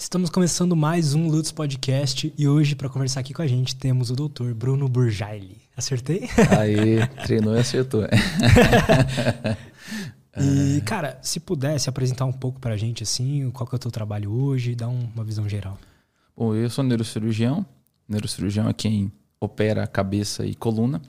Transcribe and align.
Estamos 0.00 0.30
começando 0.30 0.74
mais 0.74 1.12
um 1.12 1.28
Lutz 1.28 1.52
Podcast 1.52 2.32
e 2.36 2.48
hoje, 2.48 2.74
para 2.74 2.88
conversar 2.88 3.20
aqui 3.20 3.34
com 3.34 3.42
a 3.42 3.46
gente, 3.46 3.76
temos 3.76 4.08
o 4.08 4.16
doutor 4.16 4.54
Bruno 4.54 4.88
Burjaili. 4.88 5.58
Acertei? 5.76 6.26
Aí, 6.58 7.06
treinou 7.22 7.54
e 7.54 7.58
acertou. 7.58 8.04
e, 10.40 10.80
cara, 10.86 11.18
se 11.20 11.38
pudesse 11.38 11.90
apresentar 11.90 12.24
um 12.24 12.32
pouco 12.32 12.58
pra 12.58 12.78
gente, 12.78 13.02
assim, 13.02 13.50
qual 13.50 13.66
que 13.66 13.74
é 13.74 13.76
o 13.76 13.78
teu 13.78 13.90
trabalho 13.90 14.32
hoje, 14.32 14.74
dar 14.74 14.88
uma 14.88 15.22
visão 15.22 15.46
geral. 15.46 15.78
Bom, 16.34 16.54
eu 16.54 16.70
sou 16.70 16.82
neurocirurgião. 16.82 17.64
Neurocirurgião 18.08 18.70
é 18.70 18.72
quem 18.72 19.12
opera 19.38 19.84
a 19.84 19.86
cabeça 19.86 20.46
e 20.46 20.54
coluna. 20.54 21.02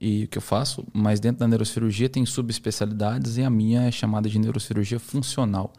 E 0.00 0.24
o 0.24 0.28
que 0.28 0.38
eu 0.38 0.42
faço, 0.42 0.82
mas 0.94 1.20
dentro 1.20 1.40
da 1.40 1.46
neurocirurgia 1.46 2.08
tem 2.08 2.24
subespecialidades 2.24 3.36
e 3.36 3.42
a 3.42 3.50
minha 3.50 3.82
é 3.82 3.90
chamada 3.90 4.30
de 4.30 4.38
neurocirurgia 4.38 4.98
funcional. 4.98 5.74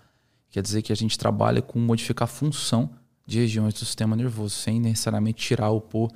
Quer 0.49 0.63
dizer 0.63 0.81
que 0.81 0.91
a 0.91 0.95
gente 0.95 1.17
trabalha 1.17 1.61
com 1.61 1.79
modificar 1.79 2.27
a 2.27 2.31
função 2.31 2.89
de 3.25 3.39
regiões 3.39 3.73
do 3.73 3.79
sistema 3.79 4.15
nervoso, 4.15 4.55
sem 4.55 4.79
necessariamente 4.79 5.45
tirar 5.45 5.69
ou 5.69 5.79
pôr 5.79 6.11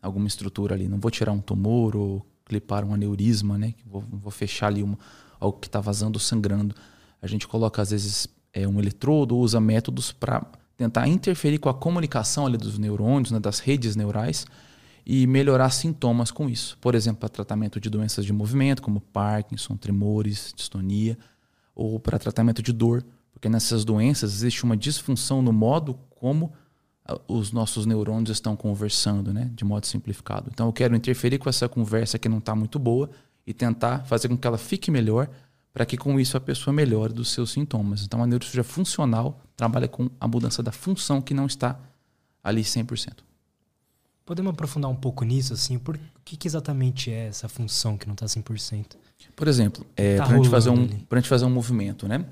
alguma 0.00 0.26
estrutura 0.26 0.74
ali. 0.74 0.88
Não 0.88 0.98
vou 0.98 1.10
tirar 1.10 1.32
um 1.32 1.40
tumor 1.40 1.94
ou 1.94 2.24
clipar 2.44 2.84
um 2.84 2.94
aneurisma, 2.94 3.58
né? 3.58 3.74
Vou, 3.86 4.02
vou 4.10 4.30
fechar 4.30 4.68
ali 4.68 4.82
uma, 4.82 4.98
algo 5.38 5.58
que 5.58 5.66
está 5.66 5.80
vazando 5.80 6.16
ou 6.16 6.20
sangrando. 6.20 6.74
A 7.20 7.26
gente 7.26 7.46
coloca, 7.46 7.82
às 7.82 7.90
vezes, 7.90 8.28
é, 8.52 8.66
um 8.66 8.78
eletrodo 8.78 9.36
ou 9.36 9.42
usa 9.42 9.60
métodos 9.60 10.12
para 10.12 10.46
tentar 10.76 11.06
interferir 11.08 11.58
com 11.58 11.68
a 11.68 11.74
comunicação 11.74 12.46
ali 12.46 12.56
dos 12.56 12.78
neurônios, 12.78 13.30
né, 13.30 13.38
das 13.38 13.58
redes 13.58 13.94
neurais, 13.96 14.46
e 15.06 15.26
melhorar 15.26 15.70
sintomas 15.70 16.30
com 16.30 16.48
isso. 16.48 16.78
Por 16.80 16.94
exemplo, 16.94 17.20
para 17.20 17.28
tratamento 17.28 17.78
de 17.78 17.90
doenças 17.90 18.24
de 18.24 18.32
movimento, 18.32 18.82
como 18.82 19.00
Parkinson, 19.00 19.76
tremores, 19.76 20.52
distonia, 20.56 21.18
ou 21.74 22.00
para 22.00 22.18
tratamento 22.18 22.62
de 22.62 22.72
dor, 22.72 23.04
porque 23.34 23.48
nessas 23.48 23.84
doenças 23.84 24.32
existe 24.32 24.64
uma 24.64 24.76
disfunção 24.76 25.42
no 25.42 25.52
modo 25.52 25.98
como 26.08 26.52
ah, 27.04 27.20
os 27.28 27.52
nossos 27.52 27.84
neurônios 27.84 28.30
estão 28.30 28.56
conversando, 28.56 29.34
né, 29.34 29.50
de 29.54 29.64
modo 29.64 29.86
simplificado. 29.86 30.48
Então 30.50 30.66
eu 30.66 30.72
quero 30.72 30.96
interferir 30.96 31.38
com 31.38 31.50
essa 31.50 31.68
conversa 31.68 32.18
que 32.18 32.28
não 32.28 32.38
está 32.38 32.54
muito 32.54 32.78
boa 32.78 33.10
e 33.46 33.52
tentar 33.52 34.04
fazer 34.06 34.28
com 34.28 34.38
que 34.38 34.46
ela 34.46 34.56
fique 34.56 34.90
melhor, 34.90 35.28
para 35.72 35.84
que 35.84 35.98
com 35.98 36.18
isso 36.18 36.36
a 36.36 36.40
pessoa 36.40 36.72
melhore 36.72 37.12
dos 37.12 37.30
seus 37.32 37.50
sintomas. 37.50 38.04
Então 38.04 38.22
a 38.22 38.26
neurocirurgia 38.26 38.64
funcional 38.64 39.40
trabalha 39.56 39.88
com 39.88 40.08
a 40.18 40.26
mudança 40.26 40.62
da 40.62 40.72
função 40.72 41.20
que 41.20 41.34
não 41.34 41.46
está 41.46 41.78
ali 42.42 42.62
100%. 42.62 43.18
Podemos 44.24 44.52
aprofundar 44.52 44.90
um 44.90 44.96
pouco 44.96 45.22
nisso, 45.24 45.52
assim? 45.52 45.78
Por 45.78 46.00
que, 46.24 46.36
que 46.36 46.48
exatamente 46.48 47.10
é 47.10 47.26
essa 47.26 47.46
função 47.46 47.98
que 47.98 48.06
não 48.06 48.14
está 48.14 48.24
100%? 48.24 48.96
Por 49.36 49.48
exemplo, 49.48 49.84
é, 49.96 50.16
tá 50.16 50.24
para 50.24 50.34
a 50.34 50.36
gente 50.36 50.48
fazer 50.48 50.70
um, 50.70 50.86
pra 50.86 51.20
gente 51.20 51.28
fazer 51.28 51.44
um 51.44 51.50
movimento, 51.50 52.08
né? 52.08 52.24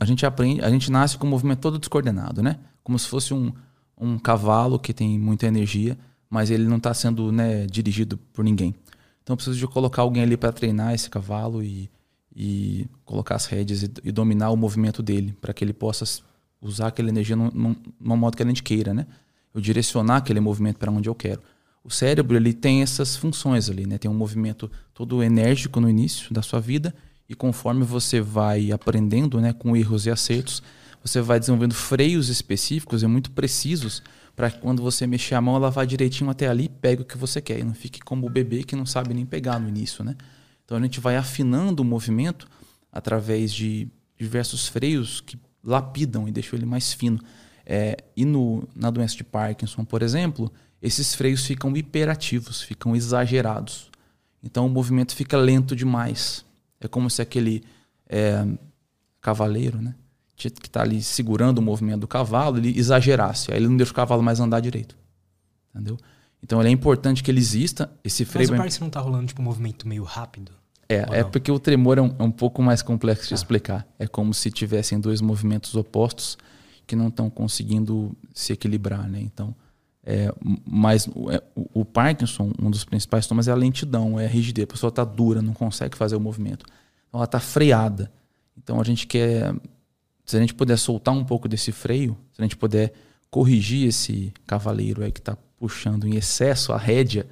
A 0.00 0.04
gente 0.04 0.24
aprende, 0.24 0.62
a 0.62 0.70
gente 0.70 0.90
nasce 0.90 1.18
com 1.18 1.26
o 1.26 1.30
movimento 1.30 1.60
todo 1.60 1.78
descoordenado, 1.78 2.42
né? 2.42 2.58
Como 2.82 2.98
se 2.98 3.06
fosse 3.06 3.34
um, 3.34 3.52
um 4.00 4.18
cavalo 4.18 4.78
que 4.78 4.94
tem 4.94 5.18
muita 5.18 5.46
energia, 5.46 5.98
mas 6.30 6.50
ele 6.50 6.64
não 6.64 6.78
está 6.78 6.94
sendo 6.94 7.30
né, 7.30 7.66
dirigido 7.66 8.16
por 8.32 8.42
ninguém. 8.42 8.74
Então 9.22 9.34
eu 9.34 9.36
preciso 9.36 9.58
de 9.58 9.66
colocar 9.66 10.02
alguém 10.02 10.22
ali 10.22 10.38
para 10.38 10.52
treinar 10.52 10.94
esse 10.94 11.10
cavalo 11.10 11.62
e, 11.62 11.90
e 12.34 12.86
colocar 13.04 13.34
as 13.34 13.44
rédeas 13.44 13.82
e, 13.82 13.90
e 14.04 14.10
dominar 14.10 14.50
o 14.50 14.56
movimento 14.56 15.02
dele, 15.02 15.36
para 15.38 15.52
que 15.52 15.62
ele 15.62 15.74
possa 15.74 16.22
usar 16.62 16.88
aquela 16.88 17.10
energia 17.10 17.36
num, 17.36 17.50
num, 17.52 17.76
num 18.00 18.16
modo 18.16 18.36
que 18.38 18.42
a 18.42 18.46
gente 18.46 18.62
queira, 18.62 18.94
né? 18.94 19.06
Eu 19.52 19.60
direcionar 19.60 20.16
aquele 20.16 20.40
movimento 20.40 20.78
para 20.78 20.90
onde 20.90 21.10
eu 21.10 21.14
quero. 21.14 21.42
O 21.84 21.90
cérebro 21.90 22.36
ele 22.36 22.54
tem 22.54 22.82
essas 22.82 23.16
funções 23.16 23.68
ali, 23.68 23.86
né? 23.86 23.98
Tem 23.98 24.10
um 24.10 24.14
movimento 24.14 24.70
todo 24.94 25.22
enérgico 25.22 25.78
no 25.78 25.90
início 25.90 26.32
da 26.32 26.40
sua 26.40 26.60
vida 26.60 26.94
e 27.28 27.34
conforme 27.34 27.84
você 27.84 28.20
vai 28.20 28.72
aprendendo, 28.72 29.40
né, 29.40 29.52
com 29.52 29.76
erros 29.76 30.06
e 30.06 30.10
acertos, 30.10 30.62
você 31.02 31.20
vai 31.20 31.38
desenvolvendo 31.38 31.74
freios 31.74 32.28
específicos 32.28 33.02
e 33.02 33.06
muito 33.06 33.30
precisos 33.30 34.02
para 34.34 34.50
que 34.50 34.58
quando 34.58 34.82
você 34.82 35.06
mexer 35.06 35.34
a 35.34 35.40
mão 35.40 35.56
ela 35.56 35.70
vá 35.70 35.84
direitinho 35.84 36.30
até 36.30 36.48
ali 36.48 36.64
e 36.64 36.68
pegue 36.68 37.02
o 37.02 37.04
que 37.04 37.18
você 37.18 37.40
quer 37.40 37.58
e 37.58 37.64
não 37.64 37.74
fique 37.74 38.00
como 38.00 38.26
o 38.26 38.30
bebê 38.30 38.62
que 38.62 38.76
não 38.76 38.86
sabe 38.86 39.12
nem 39.12 39.26
pegar 39.26 39.58
no 39.58 39.68
início, 39.68 40.04
né? 40.04 40.16
Então 40.64 40.76
a 40.76 40.80
gente 40.80 41.00
vai 41.00 41.16
afinando 41.16 41.82
o 41.82 41.84
movimento 41.84 42.48
através 42.92 43.52
de 43.52 43.88
diversos 44.16 44.68
freios 44.68 45.20
que 45.20 45.38
lapidam 45.62 46.28
e 46.28 46.30
deixam 46.30 46.58
ele 46.58 46.66
mais 46.66 46.92
fino. 46.92 47.18
É, 47.64 47.96
e 48.16 48.24
no, 48.24 48.66
na 48.74 48.90
doença 48.90 49.16
de 49.16 49.24
Parkinson, 49.24 49.84
por 49.84 50.02
exemplo, 50.02 50.52
esses 50.80 51.14
freios 51.14 51.44
ficam 51.44 51.76
hiperativos, 51.76 52.62
ficam 52.62 52.94
exagerados. 52.94 53.90
Então 54.42 54.66
o 54.66 54.70
movimento 54.70 55.14
fica 55.14 55.36
lento 55.36 55.74
demais. 55.74 56.44
É 56.80 56.88
como 56.88 57.10
se 57.10 57.20
aquele 57.20 57.64
é, 58.08 58.46
cavaleiro, 59.20 59.80
né, 59.80 59.94
que 60.36 60.48
está 60.48 60.82
ali 60.82 61.02
segurando 61.02 61.58
o 61.58 61.62
movimento 61.62 62.00
do 62.00 62.08
cavalo, 62.08 62.58
ele 62.58 62.78
exagerasse. 62.78 63.50
Aí 63.50 63.58
ele 63.58 63.68
não 63.68 63.76
deixa 63.76 63.92
o 63.92 63.94
cavalo 63.94 64.22
mais 64.22 64.38
andar 64.38 64.60
direito. 64.60 64.96
Entendeu? 65.74 65.98
Então 66.42 66.62
é 66.62 66.70
importante 66.70 67.22
que 67.22 67.30
ele 67.30 67.40
exista. 67.40 67.90
Esse 68.04 68.24
freio. 68.24 68.48
Mas 68.50 68.56
o 68.56 68.60
Parkinson 68.60 68.80
não 68.80 68.88
está 68.88 69.00
rolando 69.00 69.26
tipo 69.26 69.42
um 69.42 69.44
movimento 69.44 69.86
meio 69.86 70.04
rápido? 70.04 70.52
É, 70.88 71.20
é 71.20 71.24
porque 71.24 71.52
o 71.52 71.58
tremor 71.58 71.98
é 71.98 72.02
um, 72.02 72.14
é 72.18 72.22
um 72.22 72.30
pouco 72.30 72.62
mais 72.62 72.80
complexo 72.80 73.28
de 73.28 73.34
ah. 73.34 73.36
explicar. 73.36 73.86
É 73.98 74.06
como 74.06 74.32
se 74.32 74.50
tivessem 74.50 74.98
dois 74.98 75.20
movimentos 75.20 75.74
opostos 75.74 76.38
que 76.86 76.96
não 76.96 77.08
estão 77.08 77.28
conseguindo 77.28 78.16
se 78.32 78.52
equilibrar, 78.52 79.06
né? 79.08 79.20
Então, 79.20 79.54
é, 80.10 80.32
mas 80.64 81.06
é, 81.06 81.42
o, 81.54 81.82
o, 81.82 81.84
Parkinson, 81.84 82.50
um 82.58 82.70
dos 82.70 82.82
principais 82.82 83.26
sintomas 83.26 83.46
é 83.46 83.52
a 83.52 83.54
lentidão, 83.54 84.18
é 84.18 84.24
a 84.24 84.28
rigidez. 84.28 84.64
A 84.64 84.72
pessoa 84.72 84.88
está 84.88 85.04
dura, 85.04 85.42
não 85.42 85.52
consegue 85.52 85.98
fazer 85.98 86.16
o 86.16 86.20
movimento. 86.20 86.64
Então 87.06 87.18
ela 87.18 87.26
está 87.26 87.38
freada. 87.38 88.10
Então 88.56 88.80
a 88.80 88.84
gente 88.84 89.06
quer, 89.06 89.54
se 90.24 90.34
a 90.34 90.40
gente 90.40 90.54
puder 90.54 90.78
soltar 90.78 91.12
um 91.12 91.22
pouco 91.22 91.46
desse 91.46 91.72
freio, 91.72 92.16
se 92.32 92.40
a 92.40 92.42
gente 92.42 92.56
puder 92.56 92.94
corrigir 93.30 93.86
esse 93.86 94.32
cavaleiro 94.46 95.04
aí 95.04 95.12
que 95.12 95.20
está 95.20 95.36
puxando 95.58 96.08
em 96.08 96.16
excesso 96.16 96.72
a 96.72 96.78
rédea, 96.78 97.26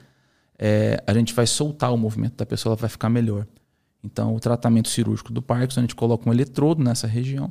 é, 0.59 1.03
a 1.07 1.15
gente 1.15 1.33
vai 1.33 1.47
soltar 1.47 1.95
o 1.95 1.97
movimento 1.97 2.37
da 2.37 2.45
pessoa, 2.45 2.73
ela 2.73 2.81
vai 2.81 2.91
ficar 2.91 3.09
melhor. 3.09 3.47
Então 4.05 4.37
o 4.37 4.41
tratamento 4.41 4.91
cirúrgico 4.91 5.33
do 5.33 5.41
Parkinson, 5.41 5.81
a 5.81 5.83
gente 5.83 5.95
coloca 5.95 6.29
um 6.29 6.33
eletrodo 6.33 6.85
nessa 6.85 7.07
região 7.07 7.51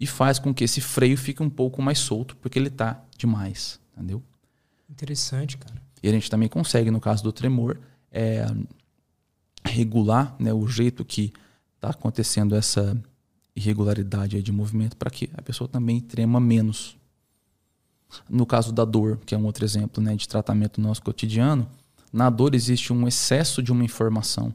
e 0.00 0.06
faz 0.06 0.40
com 0.40 0.52
que 0.52 0.64
esse 0.64 0.80
freio 0.80 1.16
fique 1.16 1.44
um 1.44 1.50
pouco 1.50 1.80
mais 1.80 2.00
solto, 2.00 2.34
porque 2.38 2.58
ele 2.58 2.66
está 2.66 3.00
demais, 3.16 3.78
entendeu? 3.92 4.20
Interessante, 4.94 5.58
cara. 5.58 5.74
E 6.00 6.08
a 6.08 6.12
gente 6.12 6.30
também 6.30 6.48
consegue, 6.48 6.88
no 6.88 7.00
caso 7.00 7.22
do 7.22 7.32
tremor, 7.32 7.80
é, 8.12 8.46
regular 9.64 10.36
né, 10.38 10.52
o 10.52 10.68
jeito 10.68 11.04
que 11.04 11.32
está 11.74 11.90
acontecendo 11.90 12.54
essa 12.54 12.96
irregularidade 13.56 14.40
de 14.40 14.52
movimento 14.52 14.96
para 14.96 15.10
que 15.10 15.28
a 15.34 15.42
pessoa 15.42 15.66
também 15.66 16.00
trema 16.00 16.38
menos. 16.38 16.96
No 18.28 18.46
caso 18.46 18.72
da 18.72 18.84
dor, 18.84 19.18
que 19.26 19.34
é 19.34 19.38
um 19.38 19.44
outro 19.44 19.64
exemplo 19.64 20.02
né, 20.02 20.14
de 20.14 20.28
tratamento 20.28 20.80
no 20.80 20.86
nosso 20.86 21.02
cotidiano, 21.02 21.68
na 22.12 22.30
dor 22.30 22.54
existe 22.54 22.92
um 22.92 23.08
excesso 23.08 23.60
de 23.60 23.72
uma 23.72 23.82
informação, 23.82 24.54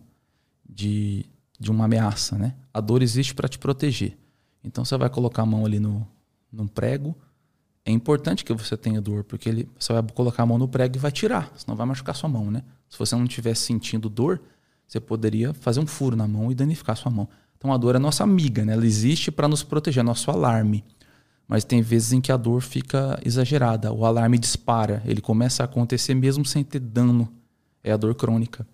de, 0.68 1.26
de 1.60 1.70
uma 1.70 1.84
ameaça. 1.86 2.38
Né? 2.38 2.56
A 2.74 2.80
dor 2.80 3.02
existe 3.02 3.36
para 3.36 3.50
te 3.50 3.60
proteger. 3.60 4.18
Então 4.64 4.86
você 4.86 4.98
vai 4.98 5.10
colocar 5.10 5.42
a 5.42 5.46
mão 5.46 5.66
ali 5.66 5.82
no, 5.82 6.08
no 6.50 6.70
prego, 6.70 7.14
é 7.86 7.92
importante 7.92 8.44
que 8.46 8.54
você 8.54 8.78
tenha 8.78 9.02
dor, 9.02 9.24
porque 9.24 9.50
ele, 9.50 9.70
você 9.78 9.94
vai 9.94 10.04
colocar 10.14 10.44
a 10.44 10.46
mão 10.46 10.58
no 10.58 10.68
prego 10.68 10.96
e 10.96 11.00
vai 11.00 11.12
tirar, 11.12 11.52
senão 11.56 11.76
vai 11.76 11.86
machucar 11.86 12.16
sua 12.16 12.30
mão, 12.30 12.52
né? 12.52 12.64
Se 12.90 12.98
você 12.98 13.16
não 13.16 13.26
estiver 13.26 13.56
sentindo 13.56 14.10
dor, 14.10 14.42
você 14.88 15.00
poderia 15.00 15.54
fazer 15.54 15.80
um 15.80 15.88
furo 15.88 16.16
na 16.16 16.28
mão 16.28 16.52
e 16.52 16.56
danificar 16.56 16.98
sua 16.98 17.12
mão. 17.12 17.28
Então 17.58 17.74
a 17.74 17.78
dor 17.78 17.96
é 17.96 18.00
nossa 18.00 18.24
amiga, 18.24 18.66
né? 18.66 18.74
Ela 18.74 18.86
existe 18.86 19.32
para 19.32 19.48
nos 19.48 19.64
proteger, 19.64 20.02
é 20.02 20.04
nosso 20.04 20.32
alarme. 20.32 20.84
Mas 21.48 21.64
tem 21.64 21.82
vezes 21.82 22.14
em 22.14 22.22
que 22.22 22.32
a 22.32 22.38
dor 22.38 22.62
fica 22.62 23.20
exagerada, 23.26 23.92
o 23.92 24.06
alarme 24.06 24.38
dispara, 24.38 25.02
ele 25.06 25.20
começa 25.20 25.64
a 25.64 25.66
acontecer 25.66 26.14
mesmo 26.14 26.46
sem 26.46 26.64
ter 26.64 26.80
dano. 26.80 27.28
É 27.84 27.92
a 27.92 27.98
dor 27.98 28.14
crônica. 28.14 28.68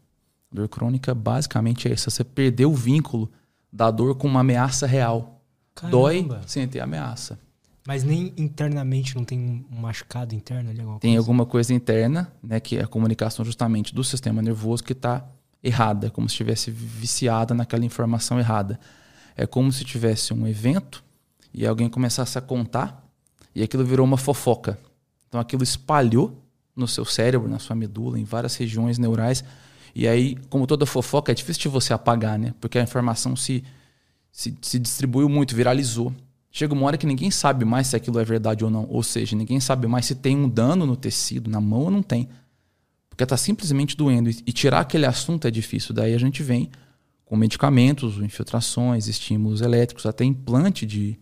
A 0.51 0.55
dor 0.55 0.67
crônica 0.67 1.15
basicamente 1.15 1.87
é 1.87 1.93
isso, 1.93 2.11
você 2.11 2.23
perdeu 2.23 2.71
o 2.71 2.75
vínculo 2.75 3.31
da 3.71 3.89
dor 3.91 4.15
com 4.15 4.27
uma 4.27 4.41
ameaça 4.41 4.85
real. 4.85 5.41
Caramba. 5.73 5.97
Dói 5.97 6.27
sem 6.45 6.67
ter 6.67 6.79
ameaça. 6.79 7.39
Mas 7.87 8.03
nem 8.03 8.33
internamente 8.35 9.15
não 9.15 9.23
tem 9.23 9.65
um 9.71 9.79
machucado 9.79 10.33
interno 10.33 10.71
ali? 10.71 10.79
Alguma 10.79 10.99
tem 10.99 11.11
coisa? 11.11 11.19
alguma 11.19 11.45
coisa 11.45 11.73
interna, 11.73 12.31
né? 12.41 12.59
Que 12.59 12.77
é 12.77 12.83
a 12.83 12.87
comunicação 12.87 13.45
justamente 13.45 13.93
do 13.93 14.03
sistema 14.03 14.41
nervoso 14.41 14.83
que 14.83 14.93
está 14.93 15.25
errada, 15.63 16.09
como 16.09 16.27
se 16.27 16.33
estivesse 16.33 16.71
viciada 16.71 17.53
naquela 17.53 17.85
informação 17.85 18.39
errada. 18.39 18.79
É 19.37 19.45
como 19.45 19.71
se 19.71 19.83
tivesse 19.83 20.33
um 20.33 20.47
evento 20.47 21.03
e 21.53 21.65
alguém 21.65 21.89
começasse 21.89 22.37
a 22.37 22.41
contar 22.41 23.07
e 23.53 23.61
aquilo 23.61 23.85
virou 23.85 24.05
uma 24.05 24.17
fofoca. 24.17 24.79
Então 25.27 25.39
aquilo 25.39 25.63
espalhou 25.63 26.41
no 26.75 26.87
seu 26.87 27.05
cérebro, 27.05 27.47
na 27.47 27.59
sua 27.59 27.75
medula, 27.75 28.19
em 28.19 28.23
várias 28.23 28.55
regiões 28.55 28.97
neurais. 28.97 29.43
E 29.93 30.07
aí, 30.07 30.35
como 30.49 30.67
toda 30.67 30.85
fofoca, 30.85 31.31
é 31.31 31.35
difícil 31.35 31.61
de 31.63 31.67
você 31.69 31.93
apagar, 31.93 32.37
né? 32.37 32.53
Porque 32.59 32.77
a 32.77 32.81
informação 32.81 33.35
se, 33.35 33.63
se, 34.31 34.57
se 34.61 34.77
distribuiu 34.77 35.29
muito, 35.29 35.55
viralizou. 35.55 36.13
Chega 36.57 36.73
uma 36.73 36.85
hora 36.85 36.97
que 36.97 37.05
ninguém 37.05 37.29
sabe 37.29 37.65
mais 37.65 37.87
se 37.87 37.97
aquilo 37.97 38.17
é 38.17 38.23
verdade 38.23 38.63
ou 38.63 38.71
não. 38.71 38.87
Ou 38.89 39.03
seja, 39.03 39.35
ninguém 39.35 39.59
sabe 39.59 39.87
mais 39.87 40.05
se 40.05 40.15
tem 40.15 40.37
um 40.37 40.47
dano 40.47 40.85
no 40.85 40.95
tecido, 40.95 41.49
na 41.49 41.59
mão 41.59 41.81
ou 41.81 41.91
não 41.91 42.01
tem. 42.01 42.29
Porque 43.09 43.25
está 43.25 43.35
simplesmente 43.35 43.97
doendo. 43.97 44.29
E 44.29 44.53
tirar 44.53 44.79
aquele 44.79 45.05
assunto 45.05 45.45
é 45.49 45.51
difícil. 45.51 45.93
Daí 45.93 46.13
a 46.13 46.17
gente 46.17 46.41
vem 46.41 46.71
com 47.25 47.35
medicamentos, 47.35 48.19
infiltrações, 48.19 49.09
estímulos 49.09 49.59
elétricos, 49.59 50.05
até 50.05 50.23
implante 50.23 50.85
de 50.85 51.19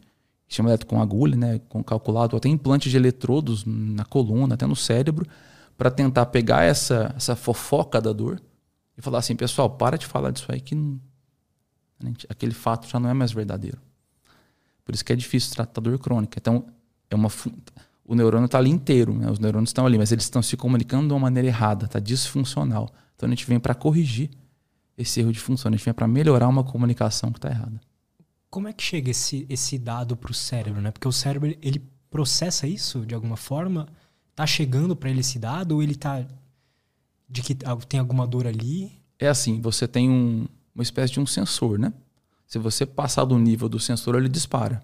estímulo 0.47 0.69
elétrico 0.69 0.93
com 0.93 1.01
agulha, 1.01 1.35
né, 1.35 1.59
com 1.67 1.83
calculado, 1.83 2.37
até 2.37 2.47
implante 2.47 2.87
de 2.87 2.95
eletrodos 2.95 3.65
na 3.65 4.05
coluna, 4.05 4.53
até 4.53 4.67
no 4.67 4.75
cérebro, 4.75 5.25
para 5.75 5.89
tentar 5.89 6.27
pegar 6.27 6.61
essa, 6.61 7.11
essa 7.17 7.35
fofoca 7.35 7.99
da 7.99 8.13
dor 8.13 8.39
e 8.95 9.01
falar 9.01 9.17
assim, 9.17 9.35
pessoal, 9.35 9.67
para 9.67 9.97
de 9.97 10.05
falar 10.05 10.29
disso 10.29 10.45
aí 10.49 10.61
que 10.61 10.75
não, 10.75 11.01
aquele 12.29 12.53
fato 12.53 12.87
já 12.87 12.99
não 12.99 13.09
é 13.09 13.15
mais 13.15 13.31
verdadeiro. 13.31 13.79
Por 14.85 14.93
isso 14.93 15.03
que 15.03 15.13
é 15.13 15.15
difícil 15.15 15.53
tratar 15.53 15.81
dor 15.81 15.97
crônica. 15.99 16.37
Então, 16.39 16.65
é 17.09 17.15
uma 17.15 17.29
o 18.05 18.15
neurônio 18.15 18.45
está 18.45 18.57
ali 18.57 18.69
inteiro, 18.69 19.13
né? 19.13 19.29
os 19.31 19.39
neurônios 19.39 19.69
estão 19.69 19.85
ali, 19.85 19.97
mas 19.97 20.11
eles 20.11 20.25
estão 20.25 20.41
se 20.41 20.57
comunicando 20.57 21.07
de 21.07 21.13
uma 21.13 21.19
maneira 21.19 21.47
errada, 21.47 21.85
está 21.85 21.99
disfuncional. 21.99 22.89
Então 23.15 23.27
a 23.27 23.29
gente 23.29 23.45
vem 23.45 23.59
para 23.59 23.73
corrigir 23.73 24.29
esse 24.97 25.19
erro 25.19 25.31
de 25.31 25.39
função, 25.39 25.69
a 25.69 25.75
gente 25.75 25.85
vem 25.85 25.93
para 25.93 26.07
melhorar 26.07 26.47
uma 26.47 26.63
comunicação 26.63 27.31
que 27.31 27.37
está 27.37 27.49
errada. 27.49 27.79
Como 28.49 28.67
é 28.67 28.73
que 28.73 28.83
chega 28.83 29.09
esse, 29.09 29.45
esse 29.49 29.79
dado 29.79 30.15
para 30.15 30.31
o 30.31 30.33
cérebro? 30.33 30.81
Né? 30.81 30.91
Porque 30.91 31.07
o 31.07 31.11
cérebro 31.11 31.55
ele 31.61 31.81
processa 32.09 32.67
isso 32.67 33.05
de 33.05 33.15
alguma 33.15 33.37
forma? 33.37 33.87
Está 34.31 34.45
chegando 34.45 34.95
para 34.95 35.09
ele 35.09 35.21
esse 35.21 35.39
dado 35.39 35.73
ou 35.73 35.81
ele 35.81 35.93
está 35.93 36.25
de 37.27 37.41
que 37.41 37.55
tem 37.87 37.99
alguma 37.99 38.27
dor 38.27 38.45
ali? 38.45 38.91
É 39.17 39.27
assim, 39.27 39.59
você 39.61 39.87
tem 39.87 40.09
um, 40.09 40.45
uma 40.75 40.83
espécie 40.83 41.13
de 41.13 41.19
um 41.19 41.25
sensor, 41.25 41.79
né? 41.79 41.91
Se 42.53 42.59
você 42.59 42.85
passar 42.85 43.25
do 43.25 43.35
nível 43.39 43.67
do 43.67 43.79
sensor, 43.79 44.13
ele 44.13 44.29
dispara. 44.29 44.79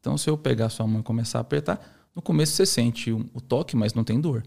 Então, 0.00 0.16
se 0.16 0.30
eu 0.30 0.38
pegar 0.38 0.64
a 0.64 0.68
sua 0.70 0.86
mão 0.86 1.00
e 1.00 1.02
começar 1.02 1.36
a 1.36 1.42
apertar, 1.42 1.78
no 2.16 2.22
começo 2.22 2.54
você 2.54 2.64
sente 2.64 3.12
o, 3.12 3.42
toque, 3.42 3.76
mas 3.76 3.92
não 3.92 4.02
tem 4.02 4.18
dor. 4.18 4.42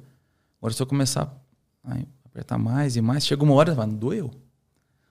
Agora, 0.58 0.74
se 0.74 0.82
eu 0.82 0.88
começar 0.88 1.40
a 1.84 1.98
apertar 2.26 2.58
mais 2.58 2.96
e 2.96 3.02
mais, 3.02 3.28
chega 3.28 3.44
uma 3.44 3.54
hora, 3.54 3.76
vai, 3.76 3.86
doeu. 3.86 4.32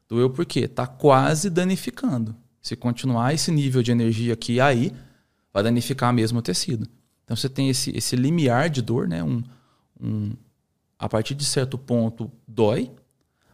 Doeu 0.09 0.29
porque 0.29 0.59
está 0.59 0.89
quase 0.89 1.49
danificando. 1.49 2.35
Se 2.61 2.75
continuar 2.75 3.33
esse 3.33 3.53
nível 3.53 3.81
de 3.81 3.93
energia 3.93 4.33
aqui 4.33 4.59
aí, 4.61 4.93
vai 5.53 5.63
danificar 5.63 6.13
mesmo 6.13 6.41
o 6.41 6.43
tecido. 6.43 6.89
Então 7.23 7.37
você 7.37 7.49
tem 7.49 7.69
esse, 7.69 7.97
esse 7.97 8.17
limiar 8.17 8.71
de 8.71 8.83
dor, 8.83 9.07
né? 9.07 9.23
Um, 9.23 9.41
um, 10.01 10.33
a 10.99 11.09
partir 11.09 11.37
de 11.37 11.45
certo 11.45 11.79
ponto 11.79 12.29
dói, 12.45 12.91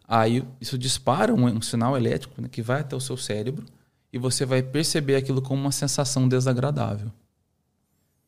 aí 0.07 0.43
isso 0.59 0.79
dispara 0.79 1.35
um, 1.35 1.45
um 1.45 1.61
sinal 1.61 1.95
elétrico 1.95 2.41
né, 2.41 2.49
que 2.49 2.63
vai 2.63 2.81
até 2.81 2.97
o 2.97 3.01
seu 3.01 3.19
cérebro 3.19 3.67
e 4.13 4.19
você 4.19 4.45
vai 4.45 4.63
perceber 4.63 5.17
aquilo 5.17 5.43
como 5.43 5.61
uma 5.61 5.73
sensação 5.73 6.29
desagradável. 6.29 7.11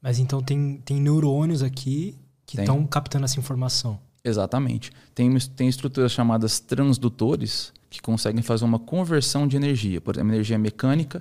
Mas 0.01 0.19
então 0.19 0.43
tem, 0.43 0.79
tem 0.85 1.01
neurônios 1.01 1.63
aqui 1.63 2.17
que 2.47 2.59
estão 2.61 2.87
captando 2.87 3.25
essa 3.25 3.39
informação. 3.39 3.99
Exatamente. 4.25 4.91
Tem, 5.15 5.39
tem 5.39 5.69
estruturas 5.69 6.13
chamadas 6.13 6.61
transdutores 6.61 7.73
que 7.89 8.01
conseguem 8.01 8.43
fazer 8.43 8.65
uma 8.65 8.79
conversão 8.79 9.47
de 9.47 9.57
energia, 9.57 10.01
por 10.01 10.15
exemplo, 10.15 10.33
energia 10.33 10.59
mecânica 10.59 11.21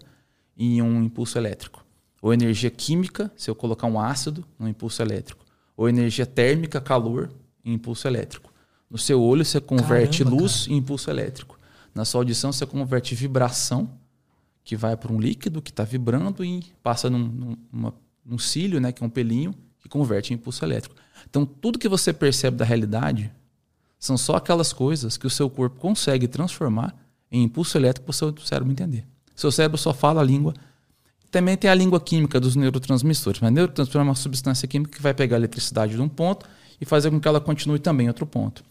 em 0.58 0.82
um 0.82 1.04
impulso 1.04 1.38
elétrico. 1.38 1.86
Ou 2.22 2.34
energia 2.34 2.70
química, 2.70 3.32
se 3.36 3.50
eu 3.50 3.56
colocar 3.56 3.88
um 3.88 4.00
ácido 4.00 4.46
no 4.58 4.68
impulso 4.68 5.02
elétrico. 5.02 5.46
Ou 5.76 5.88
energia 5.88 6.26
térmica, 6.26 6.82
calor, 6.82 7.32
em 7.64 7.74
impulso 7.74 8.08
elétrico. 8.08 8.54
No 8.90 8.98
seu 8.98 9.22
olho, 9.22 9.46
você 9.46 9.62
converte 9.62 10.24
Caramba, 10.24 10.42
luz 10.42 10.64
cara. 10.64 10.74
em 10.74 10.78
impulso 10.78 11.10
elétrico. 11.10 11.58
Na 11.96 12.04
sua 12.04 12.22
audição, 12.22 12.52
você 12.52 12.66
converte 12.66 13.16
vibração, 13.16 13.90
que 14.70 14.76
vai 14.76 14.96
para 14.96 15.12
um 15.12 15.20
líquido 15.20 15.64
que 15.64 15.72
está 15.72 15.84
vibrando 15.84 16.46
e 16.46 16.64
passa 16.84 17.10
num, 17.10 17.58
numa, 17.74 17.92
num 18.24 18.38
cílio, 18.38 18.80
né, 18.80 18.92
que 18.92 19.04
é 19.04 19.06
um 19.06 19.10
pelinho, 19.10 19.52
que 19.80 19.90
converte 19.90 20.32
em 20.32 20.36
impulso 20.36 20.64
elétrico. 20.64 20.96
Então, 21.28 21.44
tudo 21.44 21.80
que 21.80 21.90
você 21.90 22.14
percebe 22.14 22.56
da 22.56 22.64
realidade 22.64 23.32
são 23.98 24.16
só 24.16 24.36
aquelas 24.36 24.72
coisas 24.72 25.18
que 25.18 25.26
o 25.26 25.30
seu 25.30 25.50
corpo 25.50 25.80
consegue 25.80 26.28
transformar 26.28 26.96
em 27.32 27.42
impulso 27.42 27.80
elétrico 27.80 28.06
para 28.06 28.12
o 28.12 28.14
seu 28.14 28.38
cérebro 28.46 28.72
entender. 28.72 29.08
Seu 29.36 29.52
cérebro 29.52 29.76
só 29.76 29.92
fala 29.92 30.22
a 30.22 30.24
língua. 30.24 30.54
Também 31.32 31.58
tem 31.58 31.72
a 31.72 31.74
língua 31.74 32.00
química 32.00 32.40
dos 32.40 32.56
neurotransmissores, 32.56 33.42
mas 33.42 33.52
neurotransmissor 33.52 34.02
é 34.02 34.04
uma 34.04 34.14
substância 34.14 34.68
química 34.68 34.98
que 34.98 35.02
vai 35.02 35.16
pegar 35.16 35.38
a 35.38 35.40
eletricidade 35.40 35.96
de 35.96 36.02
um 36.02 36.08
ponto 36.08 36.46
e 36.80 36.86
fazer 36.86 37.10
com 37.10 37.20
que 37.20 37.28
ela 37.28 37.42
continue 37.42 37.80
também 37.80 38.06
em 38.06 38.10
outro 38.10 38.28
ponto. 38.28 38.64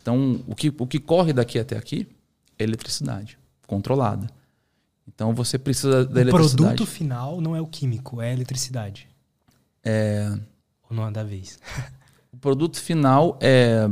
Então, 0.00 0.40
o 0.46 0.54
que, 0.54 0.72
o 0.78 0.86
que 0.86 0.98
corre 0.98 1.34
daqui 1.34 1.58
até 1.58 1.76
aqui 1.76 2.08
é 2.58 2.64
eletricidade 2.64 3.36
controlada. 3.66 4.26
Então, 5.06 5.34
você 5.34 5.58
precisa 5.58 6.04
da 6.04 6.16
o 6.16 6.20
eletricidade. 6.20 6.54
O 6.54 6.66
produto 6.66 6.86
final 6.86 7.40
não 7.40 7.54
é 7.54 7.60
o 7.60 7.66
químico, 7.66 8.20
é 8.20 8.30
a 8.30 8.32
eletricidade. 8.32 9.08
É... 9.82 10.30
Ou 10.88 10.96
não 10.96 11.06
é 11.06 11.10
da 11.10 11.22
vez? 11.22 11.58
o 12.32 12.36
produto 12.36 12.80
final 12.80 13.38
é 13.40 13.88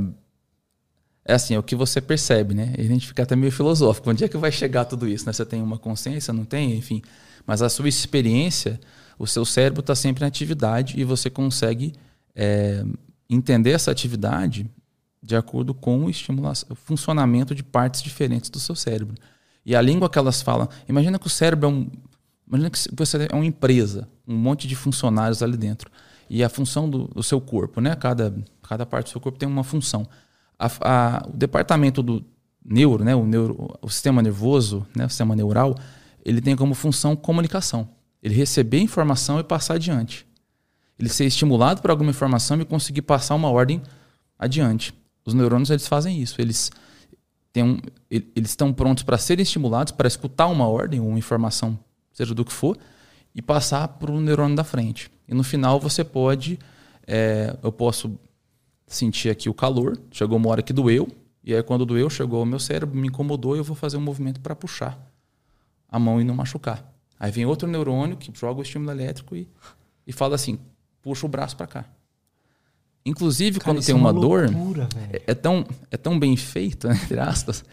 é 1.25 1.35
assim, 1.35 1.55
é 1.55 1.59
o 1.59 1.63
que 1.63 1.77
você 1.77 2.01
percebe, 2.01 2.53
né? 2.53 2.75
A 2.77 2.83
gente 2.83 3.07
fica 3.07 3.23
até 3.23 3.37
meio 3.37 3.53
filosófico. 3.53 4.11
Onde 4.11 4.25
é 4.25 4.29
que 4.29 4.37
vai 4.37 4.51
chegar 4.51 4.85
tudo 4.85 5.07
isso? 5.07 5.25
Né? 5.25 5.33
Você 5.33 5.47
tem 5.47 5.63
uma 5.63 5.79
consciência, 5.79 6.33
não 6.33 6.45
tem? 6.45 6.77
Enfim. 6.77 7.01
Mas 7.47 7.63
a 7.63 7.69
sua 7.69 7.89
experiência, 7.89 8.81
o 9.19 9.27
seu 9.27 9.45
cérebro 9.45 9.81
está 9.81 9.95
sempre 9.95 10.25
em 10.25 10.29
atividade 10.29 10.99
e 10.99 11.05
você 11.05 11.31
consegue 11.31 11.93
é, 12.35 12.85
entender 13.31 13.71
essa 13.71 13.91
atividade 13.91 14.69
de 15.23 15.37
acordo 15.37 15.73
com 15.73 16.07
o, 16.07 16.09
o 16.09 16.75
funcionamento 16.75 17.55
de 17.55 17.63
partes 17.63 18.03
diferentes 18.03 18.51
do 18.51 18.59
seu 18.59 18.75
cérebro. 18.75 19.15
E 19.65 19.77
a 19.77 19.81
língua 19.81 20.11
que 20.11 20.19
elas 20.19 20.43
falam. 20.43 20.69
Imagina 20.89 21.19
que 21.19 21.27
o 21.27 21.31
cérebro 21.31 21.69
é 21.69 21.73
um. 21.73 21.91
Imagina 22.47 22.71
que 22.71 22.79
você 22.95 23.29
é 23.31 23.35
uma 23.35 23.47
empresa, 23.47 24.09
um 24.27 24.37
monte 24.37 24.67
de 24.67 24.77
funcionários 24.77 25.43
ali 25.43 25.57
dentro. 25.57 25.91
E 26.29 26.43
a 26.45 26.49
função 26.49 26.89
do, 26.89 27.09
do 27.09 27.23
seu 27.23 27.41
corpo, 27.41 27.81
né? 27.81 27.95
Cada, 27.95 28.35
cada 28.63 28.85
parte 28.85 29.07
do 29.07 29.11
seu 29.11 29.21
corpo 29.21 29.39
tem 29.39 29.49
uma 29.49 29.65
função 29.65 30.07
a, 30.63 30.71
a, 30.81 31.29
o 31.29 31.37
departamento 31.37 32.03
do 32.03 32.25
neuro, 32.65 33.05
né, 33.05 33.15
o, 33.15 33.27
neuro, 33.27 33.77
o 33.83 33.89
sistema 33.89 34.23
nervoso, 34.23 34.87
né, 34.95 35.07
o 35.07 35.09
sistema 35.09 35.35
neural, 35.35 35.77
ele 36.25 36.41
tem 36.41 36.55
como 36.55 36.75
função 36.75 37.17
comunicação. 37.17 37.89
Ele 38.23 38.35
receber 38.35 38.79
informação 38.79 39.41
e 39.41 39.45
passar 39.45 39.75
adiante. 39.75 40.25
Ele 40.97 41.09
ser 41.09 41.25
estimulado 41.25 41.83
por 41.83 41.91
alguma 41.91 42.11
informação 42.11 42.61
e 42.61 42.65
conseguir 42.65 43.03
passar 43.03 43.35
uma 43.35 43.51
ordem 43.51 43.83
adiante. 44.39 44.95
Os 45.25 45.35
neurônios 45.35 45.71
eles 45.71 45.89
fazem 45.89 46.23
isso. 46.23 46.41
Eles 46.41 46.71
um, 47.61 47.79
eles 48.11 48.51
estão 48.51 48.73
prontos 48.73 49.03
para 49.03 49.19
serem 49.19 49.43
estimulados, 49.43 49.93
para 49.93 50.09
escutar 50.09 50.47
uma 50.47 50.67
ordem 50.67 51.01
ou 51.01 51.09
uma 51.09 51.19
informação, 51.19 51.79
seja 52.13 52.35
do 52.35 52.45
que 52.45 52.53
for, 52.53 52.79
e 53.35 53.43
passar 53.43 53.89
para 53.89 54.11
o 54.11 54.21
neurônio 54.21 54.57
da 54.57 54.65
frente. 54.65 55.11
E 55.29 55.35
no 55.35 55.43
final 55.43 55.79
você 55.79 56.05
pode, 56.05 56.59
é, 57.07 57.57
eu 57.63 57.73
posso 57.73 58.19
senti 58.87 59.29
aqui 59.29 59.49
o 59.49 59.55
calor, 59.55 59.99
chegou 60.11 60.37
uma 60.37 60.49
hora 60.51 60.63
que 60.63 60.73
doeu, 60.73 61.09
e 61.43 61.55
aí 61.55 61.63
quando 61.63 61.85
doeu, 61.85 62.09
chegou 62.09 62.41
ao 62.41 62.47
meu 62.47 62.61
cérebro, 62.61 62.97
me 62.97 63.09
incomodou 63.09 63.57
e 63.57 63.59
eu 63.59 63.65
vou 63.65 63.75
fazer 63.75 63.97
um 63.97 64.03
movimento 64.03 64.41
para 64.41 64.55
puxar 64.55 64.99
a 65.89 65.99
mão 65.99 66.21
e 66.21 66.25
não 66.25 66.35
machucar. 66.35 66.91
Aí 67.19 67.31
vem 67.31 67.45
outro 67.47 67.69
neurônio 67.69 68.17
que 68.17 68.33
joga 68.35 68.61
o 68.61 68.63
estímulo 68.63 68.91
elétrico 68.91 69.37
e, 69.37 69.49
e 70.07 70.13
fala 70.13 70.35
assim, 70.35 70.59
puxa 71.03 71.27
o 71.27 71.29
braço 71.29 71.57
para 71.57 71.67
cá. 71.67 71.85
Inclusive, 73.05 73.59
Cara, 73.59 73.75
quando 73.75 73.85
tem 73.85 73.95
uma, 73.95 74.11
é 74.11 74.13
uma 74.13 74.21
dor, 74.21 74.51
é, 75.13 75.23
é, 75.27 75.35
tão, 75.35 75.67
é 75.91 75.97
tão 75.97 76.19
bem 76.19 76.37
feito, 76.37 76.89
né, 76.89 76.95
entre 77.03 77.19
aspas, 77.19 77.65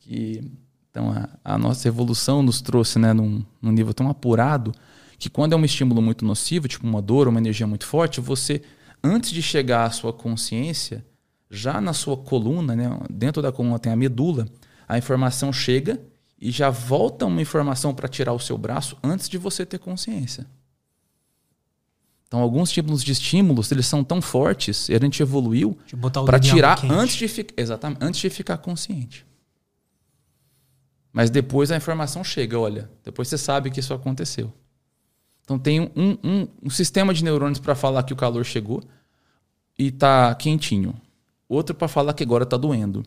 que 0.00 0.42
então, 0.90 1.10
a, 1.10 1.28
a, 1.54 1.58
nossa 1.58 1.88
evolução 1.88 2.42
nos 2.42 2.60
trouxe 2.60 2.98
né, 2.98 3.12
num, 3.12 3.44
num 3.60 3.72
nível 3.72 3.92
tão 3.92 4.08
apurado 4.08 4.72
que 5.18 5.28
quando 5.28 5.52
é 5.52 5.56
um 5.56 5.64
estímulo 5.64 6.00
muito 6.00 6.24
nocivo, 6.24 6.68
tipo 6.68 6.86
uma 6.86 7.02
dor, 7.02 7.26
uma 7.26 7.40
energia 7.40 7.66
muito 7.66 7.86
forte, 7.86 8.20
você 8.20 8.62
antes 9.02 9.30
de 9.30 9.42
chegar 9.42 9.84
à 9.84 9.90
sua 9.90 10.12
consciência, 10.12 11.04
já 11.50 11.80
na 11.80 11.92
sua 11.92 12.16
coluna, 12.16 12.76
né, 12.76 12.96
dentro 13.10 13.42
da 13.42 13.50
coluna 13.50 13.78
tem 13.78 13.92
a 13.92 13.96
medula, 13.96 14.46
a 14.86 14.98
informação 14.98 15.52
chega 15.52 16.00
e 16.38 16.50
já 16.50 16.70
volta 16.70 17.26
uma 17.26 17.40
informação 17.40 17.94
para 17.94 18.08
tirar 18.08 18.32
o 18.32 18.38
seu 18.38 18.58
braço 18.58 18.96
antes 19.02 19.28
de 19.28 19.38
você 19.38 19.64
ter 19.64 19.78
consciência. 19.78 20.46
Então, 22.34 22.42
alguns 22.42 22.72
tipos 22.72 23.04
de 23.04 23.12
estímulos, 23.12 23.70
eles 23.70 23.86
são 23.86 24.02
tão 24.02 24.20
fortes, 24.20 24.88
e 24.88 24.94
a 24.96 24.98
gente 24.98 25.22
evoluiu 25.22 25.78
para 26.26 26.40
tirar 26.40 26.84
antes 26.90 27.14
de, 27.14 27.46
exatamente, 27.56 27.98
antes 28.02 28.20
de 28.20 28.28
ficar 28.28 28.58
consciente. 28.58 29.24
Mas 31.12 31.30
depois 31.30 31.70
a 31.70 31.76
informação 31.76 32.24
chega, 32.24 32.58
olha, 32.58 32.90
depois 33.04 33.28
você 33.28 33.38
sabe 33.38 33.70
que 33.70 33.78
isso 33.78 33.94
aconteceu. 33.94 34.52
Então 35.44 35.60
tem 35.60 35.80
um, 35.80 36.18
um, 36.24 36.48
um 36.64 36.70
sistema 36.70 37.14
de 37.14 37.22
neurônios 37.22 37.60
para 37.60 37.76
falar 37.76 38.02
que 38.02 38.12
o 38.12 38.16
calor 38.16 38.44
chegou 38.44 38.82
e 39.78 39.92
tá 39.92 40.34
quentinho. 40.34 40.92
Outro 41.48 41.72
para 41.72 41.86
falar 41.86 42.14
que 42.14 42.24
agora 42.24 42.44
tá 42.44 42.56
doendo. 42.56 43.04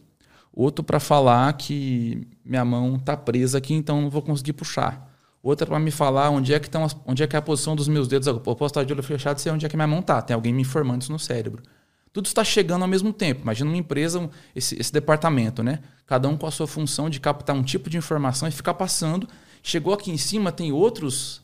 Outro 0.54 0.86
para 0.86 1.02
falar 1.02 1.52
que 1.52 2.26
minha 2.46 2.64
mão 2.64 2.98
tá 2.98 3.18
presa 3.18 3.58
aqui, 3.58 3.74
então 3.74 4.02
não 4.02 4.10
vou 4.10 4.22
conseguir 4.22 4.54
puxar. 4.54 5.17
Outra 5.41 5.65
para 5.65 5.79
me 5.79 5.91
falar 5.91 6.29
onde 6.29 6.53
é 6.53 6.60
que 6.60 6.67
estão 6.67 6.88
onde 7.06 7.24
é 7.24 7.27
que 7.27 7.36
é 7.36 7.39
a 7.39 7.41
posição 7.41 7.75
dos 7.75 7.88
meus 7.88 8.08
dedos. 8.08 8.27
Eu 8.27 8.39
posso 8.39 8.65
estar 8.65 8.84
de 8.84 8.91
olho 8.91 9.03
fechado 9.03 9.38
e 9.38 9.41
sei 9.41 9.51
onde 9.51 9.65
é 9.65 9.70
que 9.70 9.75
minha 9.75 9.88
mão 9.88 10.01
tá. 10.01 10.22
Tem 10.22 10.34
alguém 10.34 10.53
me 10.53 10.62
informando 10.62 11.01
isso 11.01 11.12
no 11.12 11.20
cérebro. 11.20 11.63
Tudo 12.12 12.25
está 12.25 12.44
chegando 12.44 12.82
ao 12.82 12.88
mesmo 12.88 13.13
tempo. 13.13 13.41
Imagina 13.41 13.70
uma 13.70 13.77
empresa, 13.77 14.29
esse, 14.56 14.79
esse 14.79 14.91
departamento, 14.91 15.62
né? 15.62 15.79
Cada 16.06 16.27
um 16.27 16.36
com 16.36 16.48
a 16.48 16.51
sua 16.51 16.67
função 16.67 17.10
de 17.10 17.20
captar 17.20 17.56
um 17.56 17.63
tipo 17.63 17.89
de 17.89 17.98
informação 17.98 18.48
e 18.48 18.51
ficar 18.51 18.74
passando. 18.74 19.27
Chegou 19.62 19.94
aqui 19.94 20.12
em 20.12 20.17
cima, 20.17 20.51
tem 20.51 20.72
outros 20.72 21.41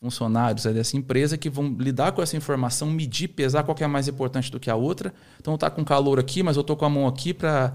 funcionários 0.00 0.64
dessa 0.64 0.96
empresa 0.96 1.38
que 1.38 1.48
vão 1.48 1.76
lidar 1.78 2.10
com 2.10 2.20
essa 2.20 2.36
informação, 2.36 2.90
medir, 2.90 3.28
pesar 3.28 3.62
qual 3.62 3.76
é 3.78 3.86
mais 3.86 4.08
importante 4.08 4.50
do 4.50 4.58
que 4.58 4.68
a 4.68 4.74
outra. 4.74 5.14
Então 5.40 5.56
tá 5.56 5.70
com 5.70 5.84
calor 5.84 6.18
aqui, 6.18 6.42
mas 6.42 6.56
eu 6.56 6.64
tô 6.64 6.76
com 6.76 6.84
a 6.84 6.90
mão 6.90 7.06
aqui 7.06 7.32
para 7.32 7.72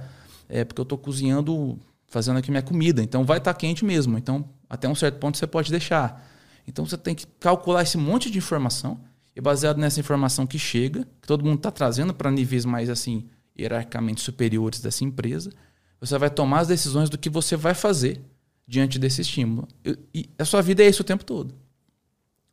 é 0.49 0.63
porque 0.63 0.79
eu 0.79 0.85
tô 0.85 0.97
cozinhando, 0.97 1.77
fazendo 2.07 2.37
aqui 2.37 2.51
minha 2.51 2.63
comida. 2.63 3.01
Então 3.01 3.23
vai 3.23 3.37
estar 3.37 3.53
tá 3.53 3.59
quente 3.59 3.85
mesmo. 3.85 4.17
Então 4.17 4.45
até 4.69 4.87
um 4.87 4.95
certo 4.95 5.19
ponto 5.19 5.37
você 5.37 5.47
pode 5.47 5.71
deixar. 5.71 6.25
Então 6.67 6.85
você 6.85 6.97
tem 6.97 7.15
que 7.15 7.25
calcular 7.39 7.83
esse 7.83 7.97
monte 7.97 8.29
de 8.29 8.37
informação 8.37 8.99
e 9.35 9.41
baseado 9.41 9.77
nessa 9.77 9.99
informação 9.99 10.45
que 10.45 10.59
chega, 10.59 11.07
que 11.21 11.27
todo 11.27 11.45
mundo 11.45 11.57
está 11.57 11.71
trazendo 11.71 12.13
para 12.13 12.31
níveis 12.31 12.65
mais 12.65 12.89
assim 12.89 13.29
hierarquicamente 13.57 14.21
superiores 14.21 14.79
dessa 14.79 15.03
empresa, 15.03 15.51
você 15.99 16.17
vai 16.17 16.29
tomar 16.29 16.59
as 16.59 16.67
decisões 16.67 17.09
do 17.09 17.17
que 17.17 17.29
você 17.29 17.55
vai 17.55 17.73
fazer 17.73 18.21
diante 18.67 18.99
desse 18.99 19.21
estímulo. 19.21 19.67
E 20.13 20.29
a 20.37 20.45
sua 20.45 20.61
vida 20.61 20.83
é 20.83 20.87
isso 20.87 21.01
o 21.01 21.05
tempo 21.05 21.23
todo. 21.23 21.55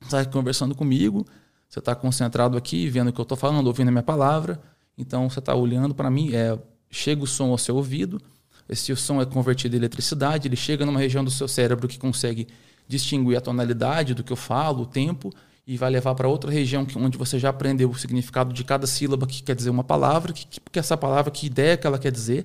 Você 0.00 0.16
está 0.16 0.24
conversando 0.24 0.74
comigo, 0.74 1.26
você 1.68 1.78
está 1.78 1.94
concentrado 1.94 2.56
aqui, 2.56 2.88
vendo 2.88 3.08
o 3.08 3.12
que 3.12 3.20
eu 3.20 3.24
estou 3.24 3.36
falando, 3.36 3.66
ouvindo 3.66 3.88
a 3.88 3.90
minha 3.90 4.02
palavra. 4.02 4.60
Então 4.96 5.28
você 5.28 5.40
está 5.40 5.54
olhando 5.54 5.94
para 5.94 6.10
mim, 6.10 6.32
é, 6.34 6.58
chega 6.90 7.22
o 7.22 7.26
som 7.26 7.50
ao 7.50 7.58
seu 7.58 7.76
ouvido, 7.76 8.20
esse 8.68 8.94
som 8.96 9.20
é 9.20 9.26
convertido 9.26 9.74
em 9.76 9.78
eletricidade, 9.78 10.48
ele 10.48 10.56
chega 10.56 10.86
numa 10.86 10.98
região 10.98 11.22
do 11.22 11.30
seu 11.30 11.46
cérebro 11.46 11.86
que 11.86 11.98
consegue 11.98 12.48
distinguir 12.88 13.36
a 13.36 13.40
tonalidade 13.40 14.14
do 14.14 14.22
que 14.22 14.32
eu 14.32 14.36
falo, 14.36 14.82
o 14.82 14.86
tempo, 14.86 15.32
e 15.66 15.76
vai 15.76 15.90
levar 15.90 16.14
para 16.14 16.28
outra 16.28 16.50
região 16.50 16.86
onde 16.96 17.16
você 17.16 17.38
já 17.38 17.48
aprendeu 17.48 17.90
o 17.90 17.98
significado 17.98 18.52
de 18.52 18.64
cada 18.64 18.86
sílaba 18.86 19.26
que 19.26 19.42
quer 19.42 19.54
dizer 19.54 19.70
uma 19.70 19.84
palavra, 19.84 20.32
que, 20.32 20.46
que 20.46 20.78
essa 20.78 20.96
palavra, 20.96 21.30
que 21.30 21.46
ideia 21.46 21.76
que 21.76 21.86
ela 21.86 21.98
quer 21.98 22.12
dizer. 22.12 22.44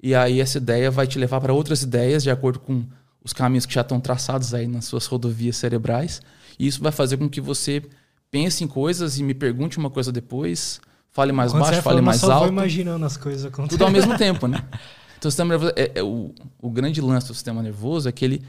E 0.00 0.14
aí 0.14 0.40
essa 0.40 0.58
ideia 0.58 0.90
vai 0.90 1.06
te 1.06 1.18
levar 1.18 1.40
para 1.40 1.52
outras 1.52 1.82
ideias 1.82 2.22
de 2.22 2.30
acordo 2.30 2.60
com 2.60 2.84
os 3.24 3.32
caminhos 3.32 3.66
que 3.66 3.74
já 3.74 3.80
estão 3.80 4.00
traçados 4.00 4.54
aí 4.54 4.66
nas 4.66 4.84
suas 4.84 5.06
rodovias 5.06 5.56
cerebrais. 5.56 6.20
E 6.58 6.66
isso 6.66 6.82
vai 6.82 6.92
fazer 6.92 7.16
com 7.16 7.28
que 7.28 7.40
você 7.40 7.82
pense 8.30 8.62
em 8.64 8.68
coisas 8.68 9.18
e 9.18 9.22
me 9.22 9.34
pergunte 9.34 9.78
uma 9.78 9.90
coisa 9.90 10.12
depois, 10.12 10.80
fale 11.10 11.32
mais 11.32 11.52
Quando 11.52 11.62
baixo, 11.62 11.82
fale 11.82 12.00
mais 12.00 12.20
só 12.20 12.32
alto. 12.32 12.44
Vou 12.44 12.52
imaginando 12.52 13.04
as 13.04 13.16
coisas 13.16 13.44
acontecendo. 13.44 13.70
Tudo 13.70 13.84
ao 13.84 13.90
mesmo 13.90 14.16
tempo, 14.16 14.46
né? 14.46 14.64
Então 15.22 15.28
o 15.28 15.30
sistema 15.30 15.50
nervoso 15.50 15.72
é, 15.76 15.92
é 15.94 16.02
o, 16.02 16.34
o 16.60 16.68
grande 16.68 17.00
lance 17.00 17.28
do 17.28 17.34
sistema 17.34 17.62
nervoso 17.62 18.08
é 18.08 18.12
que 18.12 18.24
ele, 18.24 18.42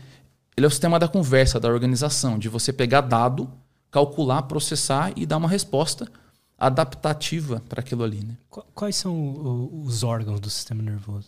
ele 0.57 0.65
é 0.65 0.67
o 0.67 0.71
sistema 0.71 0.97
da 0.97 1.07
conversa, 1.07 1.59
da 1.59 1.69
organização, 1.69 2.39
de 2.39 2.49
você 2.49 2.73
pegar 2.73 3.01
dado, 3.01 3.47
calcular, 3.91 4.41
processar 4.41 5.13
e 5.15 5.23
dar 5.23 5.37
uma 5.37 5.47
resposta 5.47 6.11
adaptativa 6.57 7.61
para 7.69 7.79
aquilo 7.79 8.03
ali. 8.03 8.25
Né? 8.25 8.35
Quais 8.73 8.95
são 8.95 9.83
os 9.85 10.01
órgãos 10.01 10.39
do 10.39 10.49
sistema 10.49 10.81
nervoso? 10.81 11.27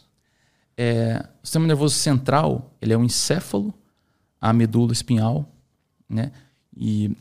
É, 0.76 1.24
o 1.44 1.46
sistema 1.46 1.68
nervoso 1.68 1.94
central 1.94 2.72
ele 2.82 2.94
é 2.94 2.98
o 2.98 3.04
encéfalo, 3.04 3.72
a 4.42 4.52
medula 4.52 4.94
espinhal, 4.94 5.48
né? 6.10 6.32
E 6.76 7.16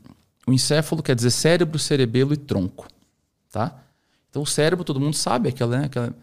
o 0.47 0.53
encéfalo 0.53 1.03
quer 1.03 1.15
dizer 1.15 1.31
cérebro, 1.31 1.79
cerebelo 1.79 2.33
e 2.33 2.39
tronco, 2.39 2.89
tá? 3.53 3.83
Então 4.31 4.41
o 4.41 4.47
cérebro 4.47 4.83
todo 4.83 4.99
mundo 4.99 5.15
sabe 5.15 5.51
aquela, 5.51 5.79
né? 5.79 5.85
aquela 5.85 6.15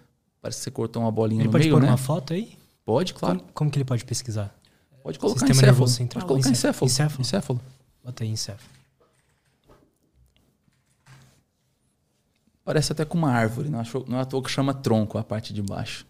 parece 0.42 0.60
que 0.60 0.64
você 0.64 0.72
cortou 0.72 1.02
uma 1.02 1.12
bolinha 1.12 1.42
ele 1.42 1.48
no 1.48 1.54
meio, 1.54 1.64
né? 1.64 1.68
Ele 1.68 1.74
pode 1.76 1.86
pôr 1.86 1.92
uma 1.92 1.98
foto 1.98 2.34
aí? 2.34 2.58
Pode, 2.84 3.14
claro. 3.14 3.40
Como, 3.40 3.52
como, 3.54 3.72
que 3.72 3.78
ele 3.78 3.86
pode 3.86 4.04
pesquisar? 4.04 4.54
Pode 5.04 5.20
colocar 5.20 5.40
Sistema 5.40 5.62
encéfalo. 5.62 5.88
Central. 5.88 6.22
Pode 6.22 6.28
colocar 6.28 6.50
encéfalo. 6.50 6.92
Encéfalo. 6.92 7.22
encéfalo. 7.22 7.62
Bota 8.04 8.24
aí 8.24 8.30
encéfalo. 8.30 8.70
Parece 12.64 12.92
até 12.92 13.04
com 13.06 13.18
uma 13.18 13.32
árvore, 13.32 13.70
não, 13.70 13.80
achou, 13.80 14.06
não 14.08 14.18
é 14.20 14.22
à 14.22 14.26
toa 14.26 14.42
que 14.44 14.50
chama 14.50 14.74
tronco 14.74 15.18
a 15.18 15.24
parte 15.24 15.54
de 15.54 15.62
baixo. 15.62 16.06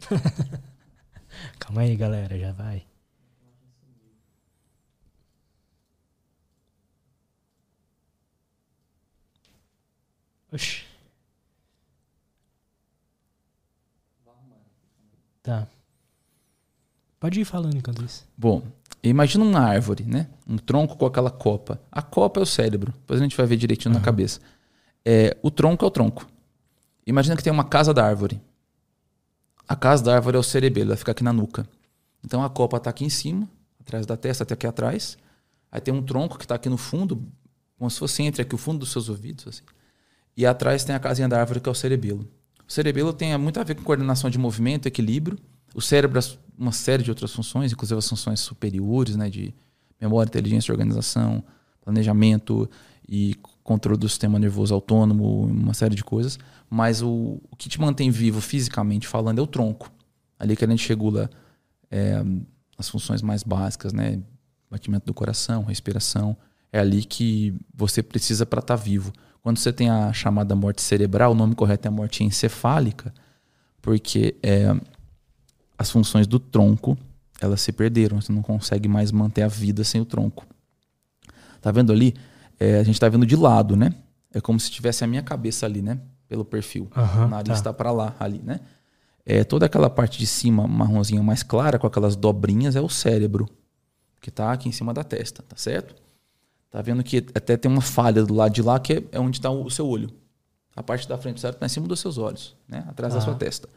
Calma 1.58 1.82
aí, 1.82 1.96
galera, 1.96 2.38
já 2.38 2.52
vai. 2.52 2.84
Oxi. 10.54 10.84
Tá. 15.42 15.66
Pode 17.20 17.40
ir 17.40 17.44
falando 17.44 17.76
enquanto 17.76 18.04
isso. 18.04 18.26
Bom, 18.36 18.62
imagina 19.02 19.44
uma 19.44 19.60
árvore, 19.60 20.04
né? 20.04 20.28
Um 20.46 20.56
tronco 20.56 20.96
com 20.96 21.04
aquela 21.04 21.30
copa. 21.30 21.80
A 21.90 22.00
copa 22.00 22.40
é 22.40 22.42
o 22.42 22.46
cérebro. 22.46 22.92
Depois 22.92 23.20
a 23.20 23.22
gente 23.22 23.36
vai 23.36 23.44
ver 23.46 23.56
direitinho 23.56 23.92
uhum. 23.92 23.98
na 23.98 24.04
cabeça. 24.04 24.40
É, 25.04 25.36
o 25.42 25.50
tronco 25.50 25.84
é 25.84 25.88
o 25.88 25.90
tronco. 25.90 26.26
Imagina 27.06 27.36
que 27.36 27.42
tem 27.42 27.52
uma 27.52 27.64
casa 27.64 27.92
da 27.92 28.06
árvore. 28.06 28.40
A 29.68 29.76
casa 29.76 30.04
da 30.04 30.14
árvore 30.14 30.36
é 30.36 30.40
o 30.40 30.42
cerebelo, 30.42 30.88
vai 30.88 30.96
ficar 30.96 31.12
aqui 31.12 31.24
na 31.24 31.32
nuca. 31.32 31.68
Então 32.24 32.42
a 32.42 32.48
copa 32.48 32.76
está 32.76 32.90
aqui 32.90 33.04
em 33.04 33.10
cima, 33.10 33.48
atrás 33.80 34.06
da 34.06 34.16
testa, 34.16 34.44
até 34.44 34.54
aqui 34.54 34.66
atrás. 34.66 35.18
Aí 35.70 35.80
tem 35.80 35.92
um 35.92 36.02
tronco 36.02 36.38
que 36.38 36.44
está 36.44 36.54
aqui 36.54 36.68
no 36.68 36.78
fundo, 36.78 37.22
como 37.78 37.90
se 37.90 37.98
fosse 37.98 38.22
entre 38.22 38.42
aqui 38.42 38.54
o 38.54 38.58
fundo 38.58 38.78
dos 38.78 38.92
seus 38.92 39.08
ouvidos. 39.08 39.46
Assim. 39.48 39.62
E 40.36 40.44
atrás 40.44 40.84
tem 40.84 40.94
a 40.94 40.98
casinha 40.98 41.28
da 41.28 41.40
árvore, 41.40 41.60
que 41.60 41.68
é 41.68 41.72
o 41.72 41.74
cerebelo. 41.74 42.28
O 42.66 42.72
cerebelo 42.72 43.12
tem 43.12 43.36
muito 43.38 43.60
a 43.60 43.62
ver 43.62 43.74
com 43.74 43.82
coordenação 43.82 44.30
de 44.30 44.38
movimento, 44.38 44.86
equilíbrio. 44.86 45.38
O 45.74 45.80
cérebro, 45.80 46.20
uma 46.58 46.72
série 46.72 47.02
de 47.02 47.10
outras 47.10 47.32
funções, 47.32 47.72
inclusive 47.72 47.98
as 47.98 48.08
funções 48.08 48.40
superiores, 48.40 49.16
né, 49.16 49.28
de 49.28 49.54
memória, 50.00 50.28
inteligência, 50.28 50.72
organização, 50.72 51.42
planejamento 51.82 52.68
e 53.08 53.36
controle 53.62 53.98
do 53.98 54.08
sistema 54.08 54.38
nervoso 54.38 54.74
autônomo, 54.74 55.46
uma 55.46 55.74
série 55.74 55.94
de 55.94 56.04
coisas. 56.04 56.38
Mas 56.68 57.02
o, 57.02 57.40
o 57.50 57.56
que 57.56 57.68
te 57.68 57.80
mantém 57.80 58.10
vivo 58.10 58.40
fisicamente 58.40 59.06
falando 59.06 59.38
é 59.38 59.42
o 59.42 59.46
tronco. 59.46 59.90
Ali 60.38 60.56
que 60.56 60.64
a 60.64 60.68
gente 60.68 60.88
regula 60.88 61.30
é, 61.90 62.22
as 62.76 62.88
funções 62.88 63.22
mais 63.22 63.42
básicas, 63.42 63.92
né? 63.92 64.20
Batimento 64.70 65.06
do 65.06 65.14
coração, 65.14 65.62
respiração. 65.62 66.36
É 66.74 66.80
ali 66.80 67.04
que 67.04 67.54
você 67.72 68.02
precisa 68.02 68.44
para 68.44 68.58
estar 68.58 68.76
tá 68.76 68.82
vivo. 68.82 69.12
Quando 69.40 69.58
você 69.58 69.72
tem 69.72 69.90
a 69.90 70.12
chamada 70.12 70.56
morte 70.56 70.82
cerebral, 70.82 71.30
o 71.30 71.34
nome 71.34 71.54
correto 71.54 71.86
é 71.86 71.90
morte 71.90 72.24
encefálica, 72.24 73.14
porque 73.80 74.34
é, 74.42 74.74
as 75.78 75.88
funções 75.88 76.26
do 76.26 76.40
tronco 76.40 76.98
elas 77.40 77.60
se 77.60 77.70
perderam. 77.70 78.20
Você 78.20 78.32
não 78.32 78.42
consegue 78.42 78.88
mais 78.88 79.12
manter 79.12 79.42
a 79.42 79.46
vida 79.46 79.84
sem 79.84 80.00
o 80.00 80.04
tronco. 80.04 80.44
Tá 81.60 81.70
vendo 81.70 81.92
ali? 81.92 82.12
É, 82.58 82.80
a 82.80 82.82
gente 82.82 82.96
está 82.96 83.08
vendo 83.08 83.24
de 83.24 83.36
lado, 83.36 83.76
né? 83.76 83.94
É 84.32 84.40
como 84.40 84.58
se 84.58 84.68
tivesse 84.68 85.04
a 85.04 85.06
minha 85.06 85.22
cabeça 85.22 85.66
ali, 85.66 85.80
né? 85.80 86.00
Pelo 86.26 86.44
perfil. 86.44 86.90
Uhum, 86.96 87.26
o 87.26 87.28
nariz 87.28 87.54
está 87.54 87.70
tá 87.70 87.72
para 87.72 87.92
lá, 87.92 88.16
ali, 88.18 88.40
né? 88.42 88.58
É, 89.24 89.44
toda 89.44 89.66
aquela 89.66 89.88
parte 89.88 90.18
de 90.18 90.26
cima, 90.26 90.66
marronzinha 90.66 91.22
mais 91.22 91.44
clara, 91.44 91.78
com 91.78 91.86
aquelas 91.86 92.16
dobrinhas, 92.16 92.74
é 92.74 92.80
o 92.80 92.88
cérebro, 92.88 93.48
que 94.20 94.28
está 94.28 94.52
aqui 94.52 94.68
em 94.68 94.72
cima 94.72 94.92
da 94.92 95.04
testa, 95.04 95.40
tá 95.40 95.54
certo? 95.56 96.02
Tá 96.74 96.82
vendo 96.82 97.04
que 97.04 97.24
até 97.32 97.56
tem 97.56 97.70
uma 97.70 97.80
falha 97.80 98.24
do 98.24 98.34
lado 98.34 98.52
de 98.52 98.60
lá, 98.60 98.80
que 98.80 98.94
é, 98.94 99.02
é 99.12 99.20
onde 99.20 99.38
está 99.38 99.48
o 99.48 99.70
seu 99.70 99.86
olho. 99.86 100.10
A 100.74 100.82
parte 100.82 101.08
da 101.08 101.16
frente 101.16 101.36
do 101.36 101.40
cérebro 101.40 101.58
está 101.58 101.66
em 101.66 101.68
cima 101.68 101.86
dos 101.86 102.00
seus 102.00 102.18
olhos, 102.18 102.56
né? 102.68 102.84
Atrás 102.88 103.14
da 103.14 103.20
sua 103.20 103.36
testa. 103.36 103.68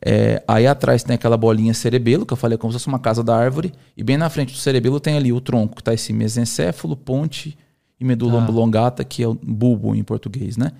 É, 0.00 0.42
aí 0.48 0.66
atrás 0.66 1.02
tem 1.02 1.14
aquela 1.14 1.36
bolinha 1.36 1.74
cerebelo, 1.74 2.24
que 2.24 2.32
eu 2.32 2.36
falei 2.38 2.56
como 2.56 2.72
se 2.72 2.78
fosse 2.78 2.88
uma 2.88 2.98
casa 2.98 3.22
da 3.22 3.36
árvore. 3.36 3.74
E 3.94 4.02
bem 4.02 4.16
na 4.16 4.30
frente 4.30 4.54
do 4.54 4.58
cerebelo 4.58 4.98
tem 4.98 5.14
ali 5.14 5.30
o 5.30 5.42
tronco, 5.42 5.74
que 5.74 5.82
está 5.82 5.92
esse 5.92 6.10
mesencéfalo, 6.10 6.96
ponte 6.96 7.54
e 8.00 8.04
medula 8.04 8.40
ah. 8.40 8.44
oblongata, 8.44 9.04
que 9.04 9.22
é 9.22 9.28
o 9.28 9.34
bulbo 9.34 9.94
em 9.94 10.02
português, 10.02 10.56
né? 10.56 10.72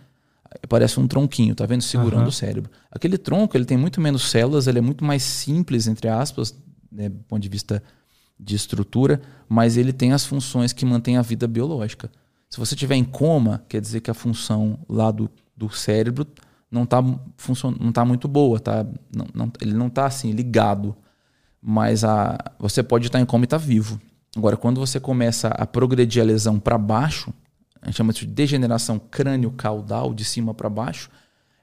Parece 0.70 0.98
um 0.98 1.06
tronquinho, 1.06 1.54
tá 1.54 1.66
vendo? 1.66 1.82
Segurando 1.82 2.22
uhum. 2.22 2.28
o 2.28 2.32
cérebro. 2.32 2.70
Aquele 2.90 3.18
tronco, 3.18 3.58
ele 3.58 3.66
tem 3.66 3.76
muito 3.76 4.00
menos 4.00 4.30
células, 4.30 4.66
ele 4.68 4.78
é 4.78 4.82
muito 4.82 5.04
mais 5.04 5.22
simples, 5.22 5.86
entre 5.86 6.08
aspas, 6.08 6.56
né, 6.90 7.10
do 7.10 7.22
ponto 7.24 7.42
de 7.42 7.48
vista 7.50 7.82
de 8.42 8.56
estrutura, 8.56 9.20
mas 9.48 9.76
ele 9.76 9.92
tem 9.92 10.12
as 10.12 10.26
funções 10.26 10.72
que 10.72 10.84
mantêm 10.84 11.16
a 11.16 11.22
vida 11.22 11.46
biológica. 11.46 12.10
Se 12.50 12.58
você 12.58 12.74
tiver 12.74 12.96
em 12.96 13.04
coma, 13.04 13.64
quer 13.68 13.80
dizer 13.80 14.00
que 14.00 14.10
a 14.10 14.14
função 14.14 14.78
lá 14.88 15.10
do, 15.10 15.30
do 15.56 15.70
cérebro 15.70 16.26
não 16.70 16.84
está 16.84 17.02
não 17.02 17.92
tá 17.92 18.04
muito 18.04 18.26
boa, 18.26 18.58
tá? 18.58 18.84
Não, 19.14 19.26
não, 19.32 19.52
ele 19.60 19.74
não 19.74 19.86
está 19.86 20.06
assim 20.06 20.32
ligado, 20.32 20.96
mas 21.60 22.02
a, 22.02 22.38
você 22.58 22.82
pode 22.82 23.06
estar 23.06 23.20
em 23.20 23.26
coma 23.26 23.44
e 23.44 23.46
estar 23.46 23.58
tá 23.58 23.64
vivo. 23.64 24.00
Agora, 24.36 24.56
quando 24.56 24.80
você 24.80 24.98
começa 24.98 25.48
a 25.48 25.66
progredir 25.66 26.22
a 26.22 26.26
lesão 26.26 26.58
para 26.58 26.78
baixo, 26.78 27.32
a 27.80 27.86
gente 27.86 27.96
chama 27.96 28.12
de 28.12 28.26
degeneração 28.26 28.98
crânio-caudal, 28.98 30.14
de 30.14 30.24
cima 30.24 30.54
para 30.54 30.70
baixo, 30.70 31.10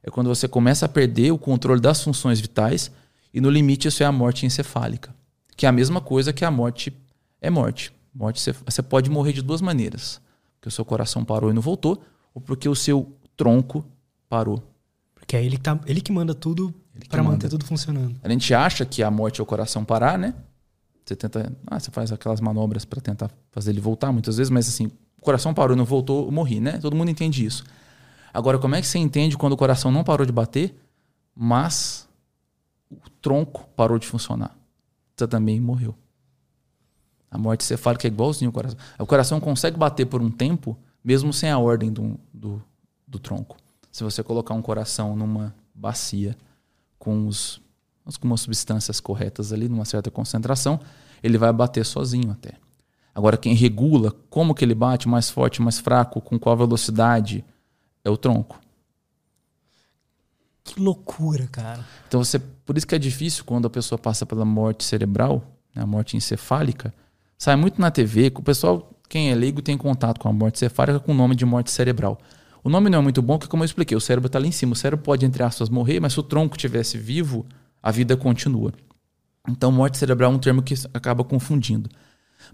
é 0.03 0.09
quando 0.09 0.27
você 0.27 0.47
começa 0.47 0.85
a 0.85 0.89
perder 0.89 1.31
o 1.31 1.37
controle 1.37 1.81
das 1.81 2.03
funções 2.03 2.39
vitais 2.39 2.91
e 3.33 3.41
no 3.41 3.49
limite 3.49 3.87
isso 3.87 4.03
é 4.03 4.05
a 4.05 4.11
morte 4.11 4.45
encefálica, 4.45 5.13
que 5.59 5.65
é 5.65 5.69
a 5.69 5.73
mesma 5.73 5.99
coisa 5.99 6.31
que 6.31 6.45
a 6.45 6.49
morte 6.49 6.97
é 7.41 7.49
morte. 7.49 7.93
Morte 8.15 8.39
você 8.65 8.81
pode 8.81 9.09
morrer 9.09 9.33
de 9.33 9.41
duas 9.41 9.59
maneiras, 9.59 10.21
porque 10.55 10.69
o 10.69 10.71
seu 10.71 10.85
coração 10.85 11.25
parou 11.25 11.49
e 11.49 11.53
não 11.53 11.61
voltou, 11.61 12.01
ou 12.33 12.41
porque 12.41 12.69
o 12.69 12.73
seu 12.73 13.13
tronco 13.35 13.85
parou. 14.29 14.63
Porque 15.13 15.35
é 15.35 15.43
ele 15.43 15.57
que, 15.57 15.63
tá, 15.63 15.77
ele 15.85 15.99
que 15.99 16.13
manda 16.13 16.33
tudo 16.33 16.73
para 17.09 17.21
manter 17.21 17.49
tudo 17.49 17.65
funcionando. 17.65 18.15
A 18.23 18.29
gente 18.29 18.53
acha 18.53 18.85
que 18.85 19.03
a 19.03 19.11
morte 19.11 19.41
é 19.41 19.43
o 19.43 19.45
coração 19.45 19.83
parar, 19.83 20.17
né? 20.17 20.33
Você 21.03 21.13
tenta, 21.13 21.51
ah, 21.67 21.77
você 21.77 21.91
faz 21.91 22.09
aquelas 22.13 22.39
manobras 22.39 22.85
para 22.85 23.01
tentar 23.01 23.29
fazer 23.51 23.71
ele 23.71 23.81
voltar 23.81 24.13
muitas 24.13 24.37
vezes, 24.37 24.49
mas 24.49 24.65
assim, 24.65 24.85
o 25.17 25.21
coração 25.21 25.53
parou, 25.53 25.75
não 25.75 25.83
voltou, 25.83 26.27
eu 26.27 26.31
morri, 26.31 26.61
né? 26.61 26.77
Todo 26.77 26.95
mundo 26.95 27.11
entende 27.11 27.43
isso. 27.43 27.65
Agora, 28.33 28.57
como 28.57 28.75
é 28.75 28.81
que 28.81 28.87
você 28.87 28.97
entende 28.97 29.37
quando 29.37 29.51
o 29.51 29.57
coração 29.57 29.91
não 29.91 30.05
parou 30.05 30.25
de 30.25 30.31
bater, 30.31 30.73
mas 31.35 32.07
o 32.89 33.09
tronco 33.21 33.67
parou 33.75 33.99
de 33.99 34.07
funcionar? 34.07 34.57
Também 35.27 35.59
morreu. 35.59 35.95
A 37.31 37.37
morte 37.37 37.63
cefálica 37.63 38.07
é 38.07 38.09
igualzinho 38.09 38.49
ao 38.49 38.53
coração. 38.53 38.77
O 38.97 39.05
coração 39.05 39.39
consegue 39.39 39.77
bater 39.77 40.05
por 40.05 40.21
um 40.21 40.31
tempo, 40.31 40.77
mesmo 41.03 41.31
sem 41.31 41.49
a 41.49 41.59
ordem 41.59 41.91
do, 41.91 42.19
do, 42.33 42.61
do 43.07 43.19
tronco. 43.19 43.57
Se 43.91 44.03
você 44.03 44.23
colocar 44.23 44.53
um 44.53 44.61
coração 44.61 45.15
numa 45.15 45.53
bacia 45.73 46.35
com, 46.97 47.27
os, 47.27 47.61
com 48.19 48.33
as 48.33 48.41
substâncias 48.41 48.99
corretas 48.99 49.53
ali, 49.53 49.69
numa 49.69 49.85
certa 49.85 50.09
concentração, 50.09 50.79
ele 51.21 51.37
vai 51.37 51.53
bater 51.53 51.85
sozinho 51.85 52.31
até. 52.31 52.53
Agora, 53.13 53.37
quem 53.37 53.53
regula 53.53 54.11
como 54.29 54.55
que 54.55 54.63
ele 54.63 54.75
bate, 54.75 55.07
mais 55.07 55.29
forte, 55.29 55.61
mais 55.61 55.79
fraco, 55.79 56.21
com 56.21 56.39
qual 56.39 56.55
velocidade, 56.55 57.43
é 58.03 58.09
o 58.09 58.17
tronco. 58.17 58.59
Que 60.69 60.79
loucura, 60.79 61.47
cara. 61.51 61.83
Então, 62.07 62.23
você, 62.23 62.37
por 62.37 62.77
isso 62.77 62.85
que 62.85 62.93
é 62.93 62.99
difícil 62.99 63.43
quando 63.43 63.65
a 63.65 63.69
pessoa 63.69 63.97
passa 63.97 64.23
pela 64.23 64.45
morte 64.45 64.83
cerebral, 64.83 65.43
né, 65.75 65.81
a 65.81 65.85
morte 65.85 66.15
encefálica, 66.15 66.93
sai 67.37 67.55
muito 67.55 67.81
na 67.81 67.89
TV, 67.89 68.31
o 68.35 68.43
pessoal, 68.43 68.91
quem 69.09 69.31
é 69.31 69.35
leigo, 69.35 69.63
tem 69.63 69.75
contato 69.75 70.19
com 70.19 70.29
a 70.29 70.33
morte 70.33 70.57
encefálica 70.57 70.99
com 70.99 71.11
o 71.11 71.15
nome 71.15 71.35
de 71.35 71.43
morte 71.43 71.71
cerebral. 71.71 72.19
O 72.63 72.69
nome 72.69 72.87
não 72.87 72.99
é 72.99 73.01
muito 73.01 73.19
bom, 73.19 73.39
porque, 73.39 73.49
como 73.49 73.63
eu 73.63 73.65
expliquei, 73.65 73.97
o 73.97 74.01
cérebro 74.01 74.27
está 74.27 74.37
lá 74.37 74.45
em 74.45 74.51
cima. 74.51 74.73
O 74.73 74.75
cérebro 74.75 75.03
pode, 75.03 75.25
entre 75.25 75.41
aspas, 75.41 75.69
morrer, 75.69 75.99
mas 75.99 76.13
se 76.13 76.19
o 76.19 76.23
tronco 76.23 76.55
estivesse 76.55 76.97
vivo, 76.99 77.47
a 77.81 77.89
vida 77.89 78.15
continua. 78.15 78.71
Então, 79.47 79.71
morte 79.71 79.97
cerebral 79.97 80.31
é 80.31 80.35
um 80.35 80.39
termo 80.39 80.61
que 80.61 80.75
acaba 80.93 81.23
confundindo. 81.23 81.89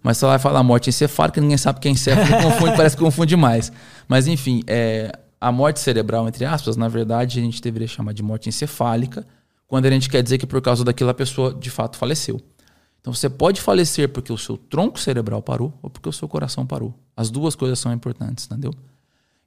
Mas 0.01 0.21
ela 0.23 0.33
vai 0.33 0.39
falar 0.39 0.63
morte 0.63 0.89
encefálica, 0.89 1.41
ninguém 1.41 1.57
sabe 1.57 1.81
que 1.81 1.87
é 1.89 1.91
encéfalo, 1.91 2.27
confunde, 2.41 2.77
parece 2.77 2.95
que 2.95 3.03
confunde 3.03 3.35
mais. 3.35 3.71
Mas, 4.07 4.25
enfim, 4.27 4.63
é, 4.67 5.11
a 5.39 5.51
morte 5.51 5.79
cerebral, 5.79 6.27
entre 6.27 6.45
aspas, 6.45 6.75
na 6.75 6.87
verdade, 6.87 7.39
a 7.39 7.43
gente 7.43 7.61
deveria 7.61 7.87
chamar 7.87 8.13
de 8.13 8.23
morte 8.23 8.49
encefálica, 8.49 9.25
quando 9.67 9.85
a 9.85 9.91
gente 9.91 10.09
quer 10.09 10.21
dizer 10.21 10.37
que 10.37 10.45
por 10.45 10.61
causa 10.61 10.83
daquilo 10.83 11.09
a 11.09 11.13
pessoa 11.13 11.53
de 11.53 11.69
fato 11.69 11.97
faleceu. 11.97 12.39
Então 13.01 13.13
você 13.13 13.29
pode 13.29 13.61
falecer 13.61 14.09
porque 14.09 14.33
o 14.33 14.37
seu 14.37 14.57
tronco 14.57 14.99
cerebral 14.99 15.41
parou 15.41 15.77
ou 15.81 15.89
porque 15.89 16.09
o 16.09 16.13
seu 16.13 16.27
coração 16.27 16.65
parou. 16.65 16.93
As 17.15 17.29
duas 17.29 17.55
coisas 17.55 17.77
são 17.77 17.93
importantes, 17.93 18.45
entendeu? 18.45 18.73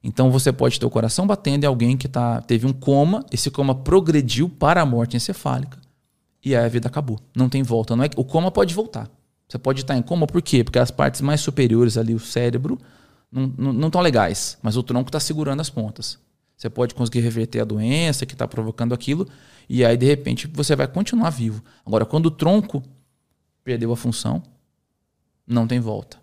Então 0.01 0.31
você 0.31 0.51
pode 0.51 0.79
ter 0.79 0.85
o 0.85 0.89
coração 0.89 1.27
batendo 1.27 1.65
em 1.65 1.67
alguém 1.67 1.97
que 1.97 2.07
tá, 2.07 2.41
teve 2.41 2.65
um 2.65 2.71
coma, 2.71 3.25
esse 3.31 3.51
coma 3.51 3.75
progrediu 3.75 4.47
para 4.47 4.81
a 4.81 4.85
morte 4.85 5.17
encefálica 5.17 5.77
e 6.43 6.55
aí 6.55 6.65
a 6.65 6.69
vida 6.69 6.87
acabou. 6.87 7.19
Não 7.35 7.49
tem 7.49 7.63
volta. 7.63 7.95
Não 7.95 8.03
é, 8.03 8.09
o 8.15 8.23
coma 8.23 8.51
pode 8.51 8.73
voltar. 8.73 9.09
Você 9.47 9.57
pode 9.57 9.81
estar 9.81 9.97
em 9.97 10.01
coma 10.01 10.27
por 10.27 10.41
quê? 10.41 10.63
Porque 10.63 10.79
as 10.79 10.91
partes 10.91 11.21
mais 11.21 11.41
superiores 11.41 11.97
ali, 11.97 12.13
o 12.13 12.19
cérebro, 12.19 12.77
não 13.31 13.87
estão 13.87 14.01
legais, 14.01 14.57
mas 14.61 14.75
o 14.75 14.83
tronco 14.83 15.09
está 15.09 15.19
segurando 15.19 15.59
as 15.59 15.69
pontas. 15.69 16.19
Você 16.57 16.69
pode 16.69 16.93
conseguir 16.93 17.21
reverter 17.21 17.61
a 17.61 17.65
doença 17.65 18.25
que 18.25 18.33
está 18.33 18.47
provocando 18.47 18.93
aquilo 18.93 19.27
e 19.69 19.85
aí 19.85 19.95
de 19.95 20.05
repente 20.05 20.47
você 20.47 20.75
vai 20.75 20.87
continuar 20.87 21.29
vivo. 21.29 21.63
Agora, 21.85 22.05
quando 22.05 22.25
o 22.25 22.31
tronco 22.31 22.83
perdeu 23.63 23.91
a 23.93 23.95
função, 23.95 24.43
não 25.47 25.65
tem 25.65 25.79
volta. 25.79 26.17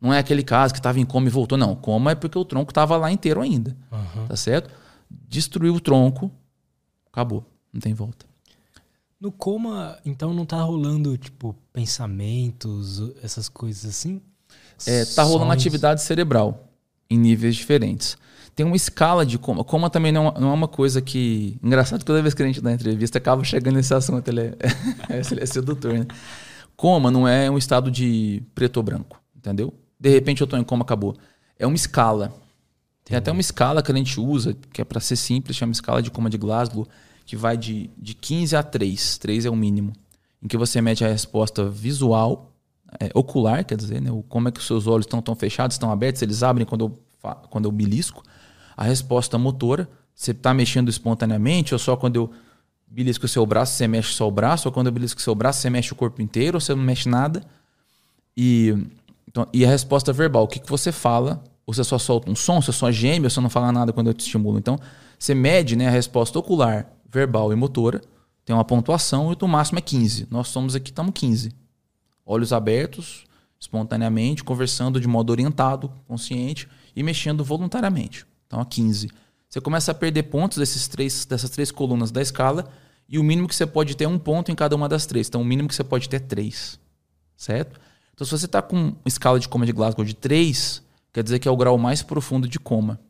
Não 0.00 0.14
é 0.14 0.18
aquele 0.18 0.42
caso 0.42 0.72
que 0.72 0.78
estava 0.78 1.00
em 1.00 1.04
coma 1.04 1.26
e 1.26 1.30
voltou. 1.30 1.58
Não, 1.58 1.74
coma 1.74 2.12
é 2.12 2.14
porque 2.14 2.38
o 2.38 2.44
tronco 2.44 2.70
estava 2.70 2.96
lá 2.96 3.10
inteiro 3.10 3.40
ainda. 3.40 3.76
Uhum. 3.90 4.26
Tá 4.28 4.36
certo? 4.36 4.70
Destruiu 5.28 5.74
o 5.74 5.80
tronco, 5.80 6.30
acabou. 7.12 7.44
Não 7.72 7.80
tem 7.80 7.92
volta. 7.92 8.26
No 9.20 9.30
coma, 9.30 9.98
então 10.04 10.32
não 10.32 10.46
tá 10.46 10.62
rolando, 10.62 11.18
tipo, 11.18 11.54
pensamentos, 11.72 13.02
essas 13.22 13.48
coisas 13.48 13.84
assim? 13.84 14.22
É, 14.86 15.04
tá 15.04 15.22
rolando 15.22 15.52
atividade 15.52 16.02
cerebral 16.02 16.68
em 17.08 17.18
níveis 17.18 17.56
diferentes. 17.56 18.16
Tem 18.54 18.66
uma 18.66 18.76
escala 18.76 19.24
de 19.24 19.38
coma. 19.38 19.64
Coma 19.64 19.88
também 19.88 20.12
não, 20.12 20.32
não 20.32 20.50
é 20.50 20.52
uma 20.52 20.68
coisa 20.68 21.00
que. 21.00 21.58
Engraçado 21.62 22.00
que 22.00 22.04
toda 22.04 22.22
vez 22.22 22.34
que 22.34 22.42
a 22.42 22.46
gente 22.46 22.60
dá 22.60 22.72
entrevista 22.72 23.18
acaba 23.18 23.42
chegando 23.44 23.76
nesse 23.76 23.94
assunto. 23.94 24.26
Ele 24.28 24.40
é, 24.40 24.54
ele 25.30 25.40
é 25.42 25.46
sedutor, 25.46 25.92
né? 25.92 26.06
Coma 26.76 27.10
não 27.10 27.26
é 27.26 27.50
um 27.50 27.58
estado 27.58 27.90
de 27.90 28.42
preto 28.54 28.78
ou 28.78 28.82
branco, 28.82 29.20
entendeu? 29.36 29.72
De 29.98 30.08
repente 30.08 30.40
eu 30.40 30.46
tô 30.46 30.56
em 30.56 30.64
coma, 30.64 30.82
acabou. 30.82 31.16
É 31.58 31.66
uma 31.66 31.76
escala. 31.76 32.32
Tem 33.04 33.16
até 33.16 33.30
uma 33.30 33.40
escala 33.40 33.82
que 33.82 33.90
a 33.90 33.94
gente 33.94 34.20
usa, 34.20 34.56
que 34.72 34.80
é 34.80 34.84
para 34.84 35.00
ser 35.00 35.16
simples, 35.16 35.56
chama 35.56 35.72
escala 35.72 36.00
de 36.00 36.10
coma 36.10 36.30
de 36.30 36.38
Glasgow, 36.38 36.86
que 37.26 37.36
vai 37.36 37.56
de, 37.56 37.90
de 37.98 38.14
15 38.14 38.56
a 38.56 38.62
3. 38.62 39.18
3 39.18 39.46
é 39.46 39.50
o 39.50 39.56
mínimo. 39.56 39.92
Em 40.42 40.48
que 40.48 40.56
você 40.56 40.80
mede 40.80 41.04
a 41.04 41.08
resposta 41.08 41.68
visual, 41.68 42.49
é, 42.98 43.10
ocular, 43.14 43.64
quer 43.64 43.76
dizer, 43.76 44.00
né? 44.00 44.10
como 44.28 44.48
é 44.48 44.52
que 44.52 44.58
os 44.58 44.66
seus 44.66 44.86
olhos 44.86 45.06
estão 45.06 45.22
tão 45.22 45.34
fechados, 45.34 45.74
estão 45.74 45.90
abertos, 45.90 46.22
eles 46.22 46.42
abrem 46.42 46.66
quando 46.66 46.86
eu, 46.86 47.32
quando 47.48 47.66
eu 47.66 47.72
belisco. 47.72 48.22
A 48.76 48.84
resposta 48.84 49.38
motora, 49.38 49.88
você 50.14 50.32
está 50.32 50.52
mexendo 50.52 50.88
espontaneamente 50.88 51.74
ou 51.74 51.78
só 51.78 51.96
quando 51.96 52.16
eu 52.16 52.30
belisco 52.90 53.26
o 53.26 53.28
seu 53.28 53.46
braço, 53.46 53.74
você 53.74 53.86
mexe 53.86 54.12
só 54.12 54.26
o 54.26 54.30
braço, 54.30 54.68
ou 54.68 54.72
quando 54.72 54.88
eu 54.88 54.92
belisco 54.92 55.20
o 55.20 55.22
seu 55.22 55.34
braço, 55.34 55.60
você 55.60 55.70
mexe 55.70 55.92
o 55.92 55.96
corpo 55.96 56.20
inteiro, 56.20 56.56
ou 56.56 56.60
você 56.60 56.74
não 56.74 56.82
mexe 56.82 57.08
nada. 57.08 57.42
E, 58.36 58.74
então, 59.28 59.46
e 59.52 59.64
a 59.64 59.68
resposta 59.68 60.12
verbal, 60.12 60.44
o 60.44 60.48
que, 60.48 60.58
que 60.58 60.68
você 60.68 60.90
fala? 60.90 61.42
Ou 61.64 61.72
você 61.72 61.84
só 61.84 61.98
solta 61.98 62.28
um 62.28 62.34
som, 62.34 62.60
você 62.60 62.72
só 62.72 62.90
geme, 62.90 63.26
ou 63.26 63.30
você 63.30 63.40
não 63.40 63.48
fala 63.48 63.70
nada 63.70 63.92
quando 63.92 64.08
eu 64.08 64.14
te 64.14 64.20
estimulo. 64.20 64.58
Então, 64.58 64.76
você 65.16 65.34
mede 65.34 65.76
né, 65.76 65.86
a 65.86 65.90
resposta 65.90 66.36
ocular, 66.38 66.90
verbal 67.08 67.52
e 67.52 67.56
motora, 67.56 68.00
tem 68.44 68.56
uma 68.56 68.64
pontuação 68.64 69.32
e 69.32 69.36
o 69.40 69.48
máximo 69.48 69.78
é 69.78 69.82
15. 69.82 70.26
Nós 70.30 70.48
somos 70.48 70.74
aqui, 70.74 70.90
estamos 70.90 71.12
15. 71.14 71.52
Olhos 72.32 72.52
abertos, 72.52 73.24
espontaneamente, 73.58 74.44
conversando 74.44 75.00
de 75.00 75.08
modo 75.08 75.30
orientado, 75.30 75.92
consciente 76.06 76.68
e 76.94 77.02
mexendo 77.02 77.42
voluntariamente. 77.42 78.24
Então, 78.46 78.60
a 78.60 78.64
15. 78.64 79.10
Você 79.48 79.60
começa 79.60 79.90
a 79.90 79.94
perder 79.96 80.22
pontos 80.22 80.58
desses 80.58 80.86
três, 80.86 81.24
dessas 81.24 81.50
três 81.50 81.72
colunas 81.72 82.12
da 82.12 82.22
escala 82.22 82.70
e 83.08 83.18
o 83.18 83.24
mínimo 83.24 83.48
que 83.48 83.54
você 83.56 83.66
pode 83.66 83.96
ter 83.96 84.04
é 84.04 84.08
um 84.08 84.16
ponto 84.16 84.52
em 84.52 84.54
cada 84.54 84.76
uma 84.76 84.88
das 84.88 85.06
três. 85.06 85.26
Então, 85.26 85.42
o 85.42 85.44
mínimo 85.44 85.68
que 85.68 85.74
você 85.74 85.82
pode 85.82 86.08
ter 86.08 86.18
é 86.18 86.20
três. 86.20 86.78
Certo? 87.36 87.80
Então, 88.14 88.24
se 88.24 88.30
você 88.30 88.46
está 88.46 88.62
com 88.62 88.76
uma 88.76 88.96
escala 89.06 89.40
de 89.40 89.48
coma 89.48 89.66
de 89.66 89.72
Glasgow 89.72 90.04
de 90.04 90.14
3, 90.14 90.84
quer 91.12 91.24
dizer 91.24 91.40
que 91.40 91.48
é 91.48 91.50
o 91.50 91.56
grau 91.56 91.76
mais 91.76 92.00
profundo 92.00 92.46
de 92.46 92.60
coma. 92.60 93.00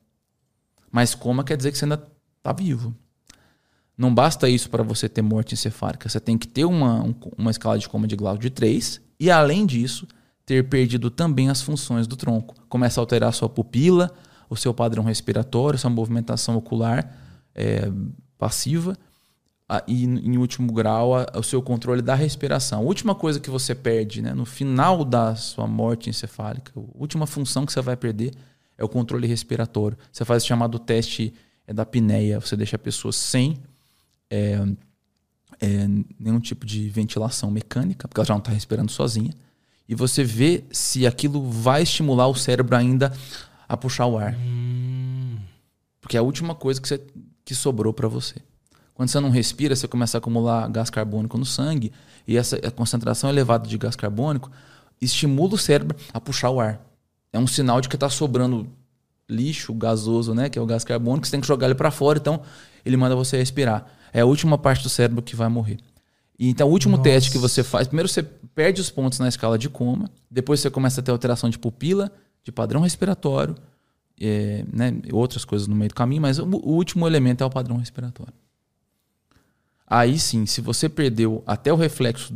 Mas 0.91 1.15
coma 1.15 1.45
quer 1.45 1.59
dizer 1.59 1.73
que 1.73 1.77
você 1.77 1.85
ainda 1.85 2.03
está 2.39 2.55
vivo. 2.55 2.97
Não 3.99 4.15
basta 4.15 4.49
isso 4.49 4.71
para 4.71 4.83
você 4.83 5.11
ter 5.11 5.21
morte 5.21 5.53
encefálica. 5.53 6.09
Você 6.09 6.19
tem 6.19 6.39
que 6.39 6.49
ter 6.49 6.65
uma, 6.65 7.15
uma 7.37 7.51
escala 7.51 7.79
de 7.79 7.87
coma 7.87 8.07
de 8.07 8.17
Glasgow 8.17 8.41
de 8.41 8.49
3 8.49 9.10
e, 9.21 9.31
além 9.31 9.67
disso, 9.67 10.09
ter 10.47 10.69
perdido 10.69 11.11
também 11.11 11.51
as 11.51 11.61
funções 11.61 12.07
do 12.07 12.17
tronco. 12.17 12.55
Começa 12.69 13.01
a 13.01 13.03
alterar 13.03 13.29
a 13.29 13.33
sua 13.33 13.49
pupila, 13.49 14.11
o 14.49 14.57
seu 14.57 14.73
padrão 14.75 15.05
respiratório, 15.05 15.79
sua 15.79 15.91
movimentação 15.91 16.57
ocular 16.57 17.15
é, 17.55 17.93
passiva 18.39 18.97
e, 19.87 20.05
em 20.05 20.37
último 20.39 20.73
grau, 20.73 21.15
a, 21.15 21.27
o 21.37 21.43
seu 21.43 21.63
controle 21.63 22.03
da 22.03 22.15
respiração. 22.15 22.81
A 22.81 22.83
última 22.83 23.15
coisa 23.15 23.39
que 23.39 23.51
você 23.51 23.75
perde 23.75 24.23
né, 24.23 24.35
no 24.35 24.45
final 24.45 25.05
da 25.05 25.37
sua 25.37 25.67
morte 25.67 26.11
encefálica, 26.11 26.73
a 26.75 26.81
última 26.99 27.27
função 27.27 27.65
que 27.65 27.73
você 27.73 27.81
vai 27.81 27.97
perder 27.97 28.33
é 28.77 28.83
o 28.83 28.89
controle 28.89 29.27
respiratório. 29.27 29.97
Você 30.11 30.25
faz 30.25 30.43
o 30.43 30.47
chamado 30.47 30.79
teste 30.79 31.33
é, 31.67 31.73
da 31.73 31.83
apneia, 31.83 32.41
você 32.41 32.57
deixa 32.57 32.77
a 32.77 32.79
pessoa 32.79 33.13
sem 33.13 33.59
é, 34.29 34.59
é, 35.61 35.87
nenhum 36.19 36.41
tipo 36.41 36.65
de 36.65 36.89
ventilação 36.89 37.51
mecânica, 37.51 38.09
porque 38.09 38.19
ela 38.19 38.27
já 38.27 38.35
não 38.35 38.39
está 38.39 38.51
respirando 38.51 38.91
sozinha. 38.91 39.33
E 39.87 39.95
você 39.95 40.25
vê 40.25 40.65
se 40.71 41.07
aquilo 41.07 41.43
vai 41.51 41.83
estimular 41.83 42.27
o 42.29 42.35
cérebro 42.35 42.75
ainda 42.75 43.13
a 43.69 43.77
puxar 43.77 44.07
o 44.07 44.17
ar. 44.17 44.35
Hum. 44.35 45.37
Porque 46.01 46.17
é 46.17 46.21
a 46.21 46.23
última 46.23 46.55
coisa 46.55 46.81
que, 46.81 46.89
você, 46.89 47.01
que 47.45 47.55
sobrou 47.55 47.93
para 47.93 48.09
você. 48.09 48.37
Quando 48.95 49.09
você 49.09 49.21
não 49.21 49.31
respira, 49.31 49.77
você 49.77 49.87
começa 49.87 50.17
a 50.17 50.19
acumular 50.19 50.69
gás 50.69 50.91
carbônico 50.91 51.37
no 51.37 51.45
sangue 51.45 51.93
e 52.27 52.37
essa 52.37 52.57
a 52.57 52.71
concentração 52.71 53.31
elevada 53.31 53.69
de 53.69 53.77
gás 53.77 53.97
carbônico 53.97 54.51
estimula 55.01 55.55
o 55.55 55.59
cérebro 55.59 55.97
a 56.13 56.21
puxar 56.21 56.51
o 56.51 56.61
ar. 56.61 56.81
É 57.33 57.39
um 57.39 57.47
sinal 57.47 57.81
de 57.81 57.89
que 57.89 57.97
está 57.97 58.09
sobrando 58.09 58.67
lixo 59.29 59.73
gasoso, 59.73 60.35
né, 60.35 60.49
que 60.49 60.59
é 60.59 60.63
o 60.63 60.67
gás 60.67 60.85
carbônico, 60.85 61.27
você 61.27 61.31
tem 61.31 61.41
que 61.41 61.47
jogar 61.47 61.67
ele 61.67 61.77
para 61.77 61.91
fora, 61.91 62.19
então 62.19 62.43
ele 62.85 62.97
manda 62.97 63.15
você 63.15 63.37
respirar 63.37 63.87
é 64.13 64.21
a 64.21 64.27
última 64.27 64.59
parte 64.59 64.83
do 64.83 64.89
cérebro 64.89 65.23
que 65.23 65.37
vai 65.37 65.49
morrer. 65.49 65.79
Então, 66.39 66.69
o 66.69 66.73
último 66.73 66.97
Nossa. 66.97 67.11
teste 67.11 67.31
que 67.31 67.39
você 67.39 67.63
faz, 67.63 67.87
primeiro 67.87 68.09
você 68.09 68.23
perde 68.23 68.81
os 68.81 68.91
pontos 68.91 69.19
na 69.19 69.29
escala 69.29 69.59
de 69.59 69.69
coma, 69.69 70.11
depois 70.31 70.61
você 70.61 70.71
começa 70.71 71.01
a 71.01 71.05
ter 71.05 71.11
alteração 71.11 71.51
de 71.51 71.59
pupila, 71.59 72.11
de 72.43 72.51
padrão 72.51 72.81
respiratório, 72.81 73.55
é, 74.19 74.65
né, 74.73 74.95
outras 75.13 75.45
coisas 75.45 75.69
no 75.69 75.75
meio 75.75 75.91
do 75.91 75.95
caminho, 75.95 76.23
mas 76.23 76.39
o, 76.39 76.47
o 76.47 76.73
último 76.73 77.07
elemento 77.07 77.43
é 77.43 77.47
o 77.47 77.51
padrão 77.51 77.77
respiratório. 77.77 78.33
Aí 79.87 80.19
sim, 80.19 80.47
se 80.47 80.61
você 80.61 80.89
perdeu 80.89 81.43
até 81.47 81.73
o 81.73 81.77
reflexo 81.77 82.35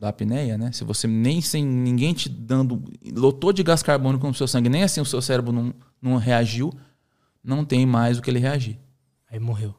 da 0.00 0.08
apneia, 0.08 0.56
né? 0.56 0.72
Se 0.72 0.82
você 0.82 1.06
nem 1.06 1.42
sem 1.42 1.64
ninguém 1.64 2.14
te 2.14 2.28
dando, 2.28 2.82
lotou 3.14 3.52
de 3.52 3.62
gás 3.62 3.82
carbônico 3.82 4.26
no 4.26 4.34
seu 4.34 4.48
sangue, 4.48 4.68
nem 4.70 4.82
assim 4.82 5.00
o 5.00 5.04
seu 5.04 5.20
cérebro 5.20 5.52
não, 5.52 5.74
não 6.00 6.16
reagiu, 6.16 6.72
não 7.44 7.64
tem 7.64 7.84
mais 7.84 8.18
o 8.18 8.22
que 8.22 8.30
ele 8.30 8.38
reagir. 8.38 8.78
Aí 9.30 9.38
morreu. 9.38 9.74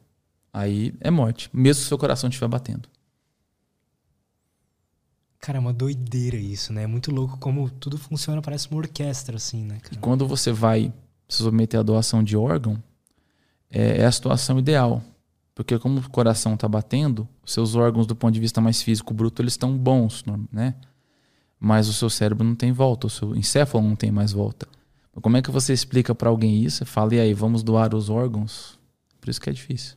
Aí 0.53 0.93
é 0.99 1.09
morte, 1.09 1.49
mesmo 1.53 1.81
se 1.81 1.87
seu 1.87 1.97
coração 1.97 2.29
estiver 2.29 2.47
batendo. 2.47 2.89
Cara, 5.39 5.57
é 5.57 5.61
uma 5.61 5.73
doideira 5.73 6.37
isso, 6.37 6.71
né? 6.71 6.83
É 6.83 6.87
muito 6.87 7.11
louco 7.11 7.37
como 7.39 7.69
tudo 7.69 7.97
funciona, 7.97 8.41
parece 8.41 8.69
uma 8.69 8.77
orquestra, 8.77 9.37
assim, 9.37 9.63
né? 9.63 9.79
Cara? 9.81 9.95
E 9.95 9.97
quando 9.97 10.27
você 10.27 10.51
vai 10.51 10.93
se 11.27 11.37
submeter 11.37 11.79
à 11.79 11.83
doação 11.83 12.23
de 12.23 12.37
órgão, 12.37 12.81
é, 13.69 14.01
é 14.01 14.05
a 14.05 14.11
situação 14.11 14.59
ideal. 14.59 15.01
Porque 15.55 15.79
como 15.79 15.99
o 15.99 16.09
coração 16.09 16.53
está 16.53 16.67
batendo, 16.67 17.27
os 17.43 17.53
seus 17.53 17.75
órgãos, 17.75 18.05
do 18.05 18.15
ponto 18.15 18.33
de 18.33 18.39
vista 18.39 18.61
mais 18.61 18.81
físico 18.81 19.13
bruto, 19.13 19.41
eles 19.41 19.53
estão 19.53 19.75
bons, 19.75 20.23
né? 20.51 20.75
Mas 21.59 21.87
o 21.87 21.93
seu 21.93 22.09
cérebro 22.09 22.43
não 22.43 22.55
tem 22.55 22.71
volta, 22.71 23.07
o 23.07 23.09
seu 23.09 23.35
encéfalo 23.35 23.83
não 23.87 23.95
tem 23.95 24.11
mais 24.11 24.31
volta. 24.31 24.67
Como 25.21 25.37
é 25.37 25.41
que 25.41 25.51
você 25.51 25.73
explica 25.73 26.13
para 26.15 26.29
alguém 26.29 26.63
isso? 26.63 26.85
Fala, 26.85 27.15
e 27.15 27.19
aí, 27.19 27.33
vamos 27.33 27.63
doar 27.63 27.93
os 27.93 28.09
órgãos? 28.09 28.79
Por 29.19 29.29
isso 29.29 29.41
que 29.41 29.49
é 29.49 29.53
difícil. 29.53 29.95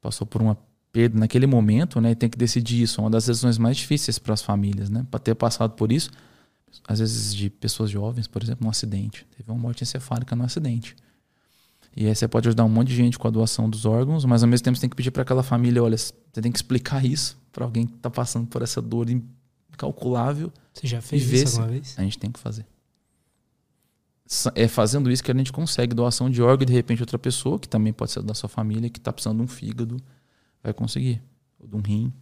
Passou 0.00 0.26
por 0.26 0.40
uma 0.40 0.56
perda 0.92 1.18
naquele 1.18 1.46
momento, 1.46 2.00
né? 2.00 2.12
E 2.12 2.14
tem 2.14 2.28
que 2.28 2.38
decidir 2.38 2.82
isso. 2.82 3.00
É 3.00 3.04
uma 3.04 3.10
das 3.10 3.26
decisões 3.26 3.58
mais 3.58 3.76
difíceis 3.76 4.18
para 4.18 4.34
as 4.34 4.42
famílias, 4.42 4.88
né? 4.88 5.06
Para 5.10 5.20
ter 5.20 5.34
passado 5.34 5.72
por 5.72 5.92
isso, 5.92 6.10
às 6.86 6.98
vezes 6.98 7.34
de 7.34 7.50
pessoas 7.50 7.90
jovens, 7.90 8.26
por 8.26 8.42
exemplo, 8.42 8.64
num 8.64 8.70
acidente. 8.70 9.26
Teve 9.36 9.50
uma 9.50 9.58
morte 9.58 9.82
encefálica 9.82 10.34
no 10.34 10.44
acidente. 10.44 10.96
E 11.96 12.06
aí 12.06 12.14
você 12.14 12.28
pode 12.28 12.48
ajudar 12.48 12.64
um 12.64 12.68
monte 12.68 12.88
de 12.88 12.96
gente 12.96 13.18
com 13.18 13.26
a 13.26 13.30
doação 13.30 13.68
dos 13.68 13.84
órgãos, 13.84 14.24
mas 14.24 14.42
ao 14.42 14.48
mesmo 14.48 14.64
tempo 14.64 14.76
você 14.76 14.82
tem 14.82 14.90
que 14.90 14.96
pedir 14.96 15.10
para 15.10 15.22
aquela 15.22 15.42
família, 15.42 15.82
olha, 15.82 15.96
você 15.96 16.12
tem 16.40 16.52
que 16.52 16.58
explicar 16.58 17.04
isso 17.04 17.36
para 17.50 17.64
alguém 17.64 17.86
que 17.86 17.96
está 17.96 18.08
passando 18.08 18.46
por 18.46 18.62
essa 18.62 18.80
dor 18.80 19.08
incalculável. 19.10 20.52
Você 20.72 20.86
já 20.86 21.00
fez 21.00 21.30
isso 21.32 21.56
alguma 21.56 21.72
vez? 21.72 21.94
A 21.98 22.02
gente 22.02 22.18
tem 22.18 22.30
que 22.30 22.38
fazer 22.38 22.64
é 24.54 24.68
fazendo 24.68 25.10
isso 25.10 25.24
que 25.24 25.30
a 25.30 25.34
gente 25.34 25.50
consegue 25.50 25.94
doação 25.94 26.28
de 26.28 26.42
órgão 26.42 26.62
e 26.64 26.66
de 26.66 26.72
repente 26.72 27.00
outra 27.00 27.18
pessoa, 27.18 27.58
que 27.58 27.68
também 27.68 27.92
pode 27.92 28.12
ser 28.12 28.22
da 28.22 28.34
sua 28.34 28.48
família, 28.48 28.90
que 28.90 28.98
está 28.98 29.10
precisando 29.10 29.38
de 29.38 29.42
um 29.44 29.48
fígado, 29.48 29.96
vai 30.62 30.74
conseguir. 30.74 31.22
Ou 31.58 31.66
de 31.66 31.76
um 31.76 31.80
rim. 31.80 32.12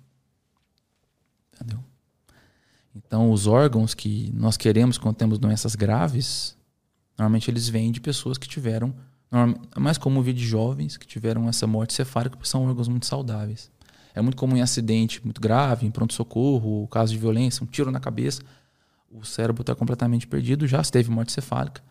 Entendeu? 1.53 1.83
Então, 2.95 3.31
os 3.33 3.47
órgãos 3.47 3.93
que 3.93 4.31
nós 4.33 4.57
queremos 4.57 4.97
quando 4.97 5.17
temos 5.17 5.39
doenças 5.39 5.75
graves, 5.75 6.57
normalmente 7.19 7.51
eles 7.51 7.69
vêm 7.69 7.91
de 7.91 8.01
pessoas 8.01 8.39
que 8.39 8.47
tiveram. 8.47 8.95
É 9.75 9.81
mais 9.81 9.99
comum 9.99 10.23
vir 10.23 10.33
de 10.33 10.47
jovens 10.47 10.97
que 10.97 11.07
tiveram 11.07 11.49
essa 11.49 11.67
morte 11.67 11.93
cefálica, 11.93 12.37
porque 12.37 12.49
são 12.49 12.67
órgãos 12.67 12.87
muito 12.87 13.05
saudáveis. 13.05 13.71
É 14.15 14.23
muito 14.23 14.37
comum 14.37 14.57
em 14.57 14.63
acidente 14.63 15.23
muito 15.25 15.41
grave, 15.41 15.85
em 15.85 15.91
pronto-socorro, 15.91 16.87
caso 16.87 17.13
de 17.13 17.19
violência, 17.19 17.65
um 17.65 17.67
tiro 17.67 17.91
na 17.91 17.99
cabeça. 17.99 18.41
O 19.11 19.25
cérebro 19.25 19.63
está 19.63 19.75
completamente 19.75 20.27
perdido, 20.27 20.67
já 20.67 20.83
teve 20.83 21.11
morte 21.11 21.33
cefálica 21.33 21.83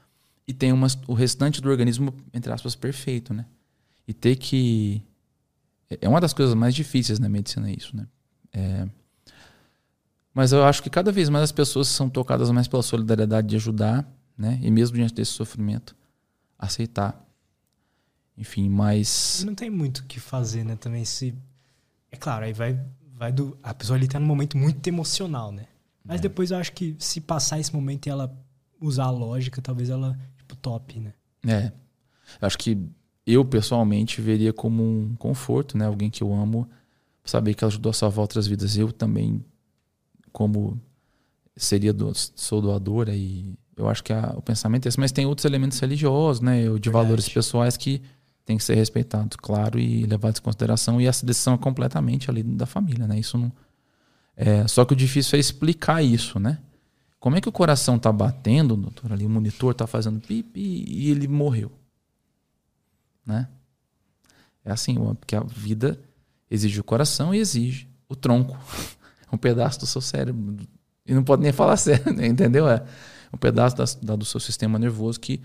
e 0.48 0.54
tem 0.54 0.72
uma, 0.72 0.88
o 1.08 1.14
restante 1.14 1.62
do 1.62 1.70
organismo, 1.70 2.14
entre 2.34 2.52
aspas, 2.52 2.76
perfeito, 2.76 3.34
né? 3.34 3.46
E 4.08 4.14
ter 4.14 4.36
que. 4.36 5.02
É 6.02 6.08
uma 6.08 6.22
das 6.22 6.34
coisas 6.34 6.54
mais 6.56 6.76
difíceis 6.76 7.20
na 7.20 7.30
medicina, 7.30 7.72
isso, 7.72 7.96
né? 7.96 8.08
É, 8.54 8.88
mas 10.36 10.52
eu 10.52 10.66
acho 10.66 10.84
que 10.84 10.90
cada 10.90 11.14
vez 11.14 11.30
mais 11.30 11.46
as 11.46 11.52
pessoas 11.54 11.88
são 11.88 12.10
tocadas 12.10 12.52
mais 12.52 12.68
pela 12.68 12.84
solidariedade 12.84 13.48
de 13.48 13.56
ajudar, 13.56 14.06
né? 14.38 14.60
E 14.62 14.70
mesmo 14.70 14.98
diante 14.98 15.14
desse 15.14 15.32
sofrimento, 15.32 15.96
aceitar. 16.60 17.26
Enfim, 18.38 18.70
mas. 18.70 19.44
Não 19.46 19.56
tem 19.56 19.70
muito 19.70 20.00
o 20.00 20.04
que 20.04 20.20
fazer, 20.20 20.66
né? 20.66 20.76
Também 20.76 21.06
se. 21.06 21.34
É 22.12 22.18
claro, 22.18 22.44
aí 22.44 22.52
vai, 22.52 22.78
vai 23.14 23.32
do. 23.32 23.58
A 23.64 23.74
pessoa 23.74 23.98
ali 23.98 24.10
tá 24.10 24.20
num 24.20 24.26
momento 24.26 24.58
muito 24.58 24.86
emocional, 24.86 25.54
né? 25.54 25.68
Mas 26.04 26.20
é. 26.20 26.24
depois 26.24 26.52
eu 26.52 26.58
acho 26.58 26.74
que 26.74 26.98
se 27.00 27.22
passar 27.22 27.58
esse 27.58 27.74
momento 27.74 28.08
e 28.08 28.10
ela 28.10 28.38
usar 28.80 29.06
a 29.06 29.12
lógica, 29.12 29.62
talvez 29.62 29.90
ela 29.90 30.20
top, 30.66 31.00
né? 31.00 31.14
É. 31.48 31.72
Acho 32.42 32.58
que 32.58 32.76
eu, 33.26 33.46
pessoalmente, 33.46 34.20
veria 34.20 34.52
como 34.52 34.84
um 34.84 35.16
conforto, 35.16 35.78
né? 35.78 35.86
Alguém 35.86 36.10
que 36.10 36.24
eu 36.24 36.34
amo, 36.34 36.68
saber 37.24 37.54
que 37.54 37.64
ela 37.64 37.70
ajudou 37.70 37.92
a 37.92 37.94
salvar 37.94 38.22
outras 38.22 38.48
vidas. 38.48 38.76
Eu 38.76 38.92
também, 38.92 39.46
como 40.32 40.82
seria 41.56 41.94
do, 41.94 42.12
sou 42.16 42.62
doadora 42.62 43.16
e 43.16 43.54
eu 43.78 43.88
acho 43.88 44.04
que 44.04 44.12
a, 44.12 44.34
o 44.36 44.42
pensamento 44.42 44.88
é 44.88 44.90
esse, 44.90 45.00
mas 45.00 45.12
tem 45.12 45.28
outros 45.28 45.46
elementos 45.46 45.78
religiosos, 45.80 46.42
né? 46.42 46.62
De 46.64 46.70
Verdade. 46.70 46.90
valores 46.90 47.30
pessoais 47.30 47.78
que 47.78 48.02
tem 48.44 48.58
que 48.58 48.64
ser 48.64 48.76
respeitado, 48.76 49.38
claro, 49.38 49.80
e 49.80 50.04
levados 50.06 50.40
em 50.40 50.44
consideração. 50.44 51.00
E 51.00 51.06
essa 51.06 51.26
decisão 51.26 51.54
é 51.54 51.58
completamente 51.60 52.30
ali 52.32 52.42
da 52.42 52.66
família, 52.66 53.06
né? 53.06 53.20
Isso 53.20 53.38
não. 53.38 53.52
É, 54.36 54.68
só 54.68 54.84
que 54.84 54.94
o 54.94 54.96
difícil 54.96 55.38
é 55.38 55.40
explicar 55.40 56.04
isso, 56.04 56.40
né? 56.40 56.58
Como 57.26 57.36
é 57.36 57.42
que 57.42 57.50
o 57.50 57.52
coração 57.52 57.96
está 57.96 58.12
batendo, 58.12 58.78
doutor? 58.78 59.12
Ali 59.12 59.26
o 59.26 59.30
monitor 59.30 59.72
está 59.72 59.88
fazendo 59.88 60.20
pipi 60.20 60.86
e 60.88 61.10
ele 61.10 61.28
morreu. 61.28 61.72
Né? 63.26 63.48
É 64.64 64.72
assim, 64.72 64.94
porque 65.16 65.36
a 65.36 65.40
vida 65.40 66.00
exige 66.52 66.80
o 66.80 66.84
coração 66.84 67.34
e 67.34 67.40
exige 67.40 67.90
o 68.08 68.16
tronco. 68.16 68.56
um 69.34 69.40
pedaço 69.40 69.80
do 69.80 69.88
seu 69.88 70.02
cérebro. 70.02 70.56
E 71.04 71.16
não 71.16 71.24
pode 71.24 71.42
nem 71.42 71.52
falar 71.52 71.78
sério, 71.82 72.14
né? 72.14 72.28
entendeu? 72.28 72.70
É 72.70 72.86
um 73.34 73.40
pedaço 73.40 73.76
da, 73.76 73.86
da, 74.04 74.16
do 74.16 74.24
seu 74.24 74.40
sistema 74.40 74.78
nervoso 74.78 75.20
que, 75.20 75.42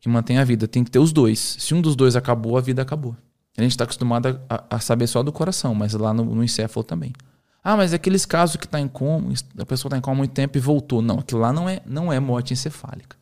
que 0.00 0.10
mantém 0.10 0.36
a 0.36 0.44
vida. 0.44 0.68
Tem 0.68 0.84
que 0.84 0.90
ter 0.90 0.98
os 0.98 1.14
dois. 1.14 1.38
Se 1.38 1.72
um 1.72 1.80
dos 1.80 1.96
dois 1.96 2.14
acabou, 2.14 2.58
a 2.58 2.60
vida 2.60 2.82
acabou. 2.82 3.16
A 3.56 3.62
gente 3.62 3.70
está 3.70 3.84
acostumado 3.84 4.38
a, 4.50 4.64
a, 4.68 4.80
saber 4.80 5.06
só 5.06 5.22
do 5.22 5.32
coração, 5.32 5.74
mas 5.74 5.94
lá 5.94 6.12
no, 6.12 6.26
no 6.26 6.44
encéfalo 6.44 6.84
também. 6.84 7.14
Ah, 7.62 7.76
mas 7.76 7.92
é 7.92 7.96
aqueles 7.96 8.26
casos 8.26 8.56
que 8.56 8.64
está 8.64 8.80
em 8.80 8.88
coma, 8.88 9.32
a 9.56 9.64
pessoa 9.64 9.88
está 9.88 9.96
em 9.96 10.00
coma 10.00 10.16
há 10.16 10.18
muito 10.18 10.32
tempo 10.32 10.58
e 10.58 10.60
voltou. 10.60 11.00
Não, 11.00 11.20
aquilo 11.20 11.40
lá 11.40 11.52
não 11.52 11.68
é, 11.68 11.80
não 11.86 12.12
é 12.12 12.18
morte 12.18 12.52
encefálica. 12.52 13.16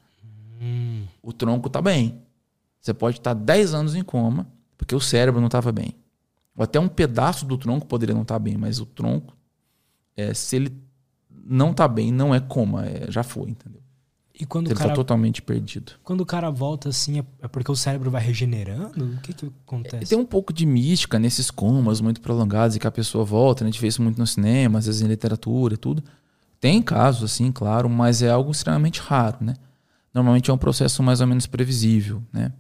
Hum. 0.60 1.04
O 1.22 1.32
tronco 1.32 1.66
está 1.66 1.82
bem. 1.82 2.22
Você 2.80 2.94
pode 2.94 3.18
estar 3.18 3.34
tá 3.34 3.40
10 3.40 3.74
anos 3.74 3.94
em 3.94 4.02
coma, 4.02 4.46
porque 4.78 4.94
o 4.94 5.00
cérebro 5.00 5.40
não 5.40 5.48
estava 5.48 5.70
bem. 5.70 5.94
Ou 6.56 6.64
até 6.64 6.80
um 6.80 6.88
pedaço 6.88 7.44
do 7.44 7.58
tronco 7.58 7.86
poderia 7.86 8.14
não 8.14 8.22
estar 8.22 8.36
tá 8.36 8.38
bem, 8.38 8.56
mas 8.56 8.80
o 8.80 8.86
tronco, 8.86 9.36
é, 10.16 10.32
se 10.32 10.56
ele 10.56 10.82
não 11.44 11.72
está 11.72 11.86
bem, 11.86 12.10
não 12.10 12.34
é 12.34 12.40
coma, 12.40 12.86
é, 12.86 13.10
já 13.10 13.22
foi, 13.22 13.50
entendeu? 13.50 13.79
E 14.40 14.46
quando 14.46 14.68
ele 14.68 14.74
está 14.74 14.88
totalmente 14.94 15.42
perdido. 15.42 15.92
Quando 16.02 16.22
o 16.22 16.26
cara 16.26 16.48
volta 16.48 16.88
assim, 16.88 17.18
é, 17.18 17.24
é 17.42 17.48
porque 17.48 17.70
o 17.70 17.76
cérebro 17.76 18.10
vai 18.10 18.22
regenerando? 18.22 19.04
O 19.04 19.20
que, 19.20 19.34
que 19.34 19.52
acontece? 19.66 20.06
Tem 20.06 20.18
um 20.18 20.24
pouco 20.24 20.50
de 20.50 20.64
mística 20.64 21.18
nesses 21.18 21.50
comas 21.50 22.00
muito 22.00 22.22
prolongados 22.22 22.74
e 22.74 22.78
que 22.78 22.86
a 22.86 22.90
pessoa 22.90 23.22
volta. 23.22 23.62
Né? 23.62 23.68
A 23.68 23.72
gente 23.72 23.80
vê 23.82 23.88
isso 23.88 24.00
muito 24.00 24.18
no 24.18 24.26
cinema, 24.26 24.78
às 24.78 24.86
vezes 24.86 25.02
em 25.02 25.06
literatura 25.06 25.74
e 25.74 25.76
tudo. 25.76 26.02
Tem 26.58 26.80
casos, 26.80 27.32
assim, 27.32 27.52
claro, 27.52 27.88
mas 27.88 28.22
é 28.22 28.30
algo 28.30 28.50
extremamente 28.50 29.00
raro, 29.00 29.36
né? 29.40 29.54
Normalmente 30.12 30.50
é 30.50 30.54
um 30.54 30.58
processo 30.58 31.02
mais 31.02 31.20
ou 31.20 31.26
menos 31.26 31.46
previsível, 31.46 32.22
né? 32.32 32.52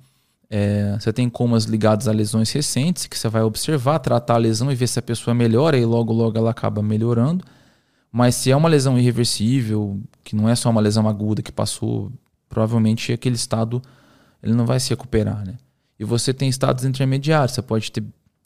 É, 0.50 0.96
você 0.98 1.12
tem 1.12 1.30
comas 1.30 1.64
ligados 1.64 2.08
a 2.08 2.12
lesões 2.12 2.50
recentes 2.50 3.06
que 3.06 3.16
você 3.16 3.28
vai 3.28 3.42
observar, 3.42 4.00
tratar 4.00 4.34
a 4.34 4.38
lesão 4.38 4.70
e 4.70 4.74
ver 4.74 4.88
se 4.88 4.98
a 4.98 5.02
pessoa 5.02 5.32
melhora 5.32 5.78
e 5.78 5.84
logo 5.84 6.12
logo 6.12 6.36
ela 6.36 6.50
acaba 6.50 6.82
melhorando. 6.82 7.44
Mas 8.12 8.34
se 8.34 8.50
é 8.50 8.56
uma 8.56 8.68
lesão 8.68 8.98
irreversível, 8.98 10.00
que 10.24 10.34
não 10.34 10.48
é 10.48 10.54
só 10.56 10.68
uma 10.68 10.80
lesão 10.80 11.08
aguda 11.08 11.42
que 11.42 11.52
passou, 11.52 12.12
provavelmente 12.48 13.12
aquele 13.12 13.36
estado 13.36 13.80
ele 14.42 14.54
não 14.54 14.66
vai 14.66 14.80
se 14.80 14.90
recuperar, 14.90 15.44
né? 15.44 15.56
E 15.98 16.04
você 16.04 16.32
tem 16.32 16.48
estados 16.48 16.84
intermediários. 16.84 17.52
Você 17.52 17.62
pode 17.62 17.92
ter. 17.92 18.02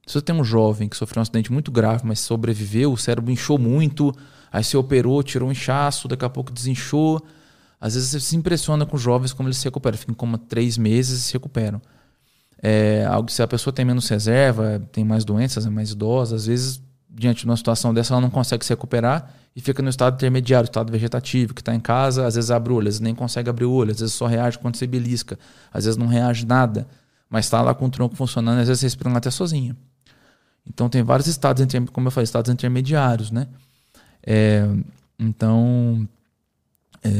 Se 0.06 0.14
você 0.14 0.20
tem 0.20 0.34
um 0.34 0.44
jovem 0.44 0.88
que 0.88 0.96
sofreu 0.96 1.20
um 1.20 1.22
acidente 1.22 1.52
muito 1.52 1.70
grave, 1.70 2.02
mas 2.04 2.20
sobreviveu, 2.20 2.92
o 2.92 2.96
cérebro 2.96 3.30
inchou 3.30 3.58
muito, 3.58 4.12
aí 4.52 4.62
você 4.62 4.76
operou, 4.76 5.22
tirou 5.22 5.48
um 5.48 5.52
inchaço, 5.52 6.08
daqui 6.08 6.24
a 6.24 6.28
pouco 6.28 6.52
desinchou. 6.52 7.24
Às 7.80 7.94
vezes 7.94 8.10
você 8.10 8.20
se 8.20 8.36
impressiona 8.36 8.84
com 8.84 8.98
jovens 8.98 9.32
como 9.32 9.48
eles 9.48 9.58
se 9.58 9.64
recuperam. 9.64 9.96
Ficam 9.96 10.14
como 10.14 10.36
três 10.36 10.76
meses 10.76 11.20
e 11.20 11.22
se 11.22 11.32
recuperam. 11.32 11.80
É, 12.60 13.06
se 13.28 13.42
a 13.42 13.46
pessoa 13.46 13.72
tem 13.72 13.84
menos 13.84 14.08
reserva, 14.08 14.82
tem 14.90 15.04
mais 15.04 15.24
doenças, 15.24 15.66
é 15.66 15.70
mais 15.70 15.90
idosa, 15.90 16.34
às 16.34 16.46
vezes, 16.46 16.82
diante 17.08 17.40
de 17.40 17.44
uma 17.46 17.56
situação 17.56 17.92
dessa, 17.94 18.14
ela 18.14 18.20
não 18.20 18.30
consegue 18.30 18.64
se 18.64 18.70
recuperar 18.70 19.32
e 19.56 19.60
fica 19.60 19.82
no 19.82 19.88
estado 19.88 20.14
intermediário, 20.14 20.66
estado 20.66 20.90
vegetativo, 20.90 21.54
que 21.54 21.60
está 21.60 21.74
em 21.74 21.80
casa, 21.80 22.26
às 22.26 22.34
vezes 22.34 22.50
abre 22.50 22.72
o 22.72 22.76
olho, 22.76 22.88
às 22.88 22.94
vezes 22.94 23.00
nem 23.00 23.14
consegue 23.14 23.48
abrir 23.48 23.66
o 23.66 23.72
olho, 23.72 23.92
às 23.92 24.00
vezes 24.00 24.14
só 24.14 24.26
reage 24.26 24.58
quando 24.58 24.76
você 24.76 24.86
belisca, 24.86 25.38
às 25.72 25.84
vezes 25.84 25.96
não 25.96 26.06
reage 26.06 26.44
nada, 26.44 26.88
mas 27.30 27.44
está 27.46 27.62
lá 27.62 27.74
com 27.74 27.86
o 27.86 27.90
tronco 27.90 28.16
funcionando, 28.16 28.58
às 28.58 28.68
vezes 28.68 28.82
respirando 28.82 29.16
até 29.16 29.30
sozinho. 29.30 29.76
Então 30.66 30.88
tem 30.88 31.02
vários 31.02 31.28
estados, 31.28 31.64
como 31.92 32.08
eu 32.08 32.10
falei, 32.10 32.24
estados 32.24 32.50
intermediários, 32.50 33.30
né? 33.30 33.46
É, 34.26 34.66
então 35.18 36.08
é, 37.02 37.10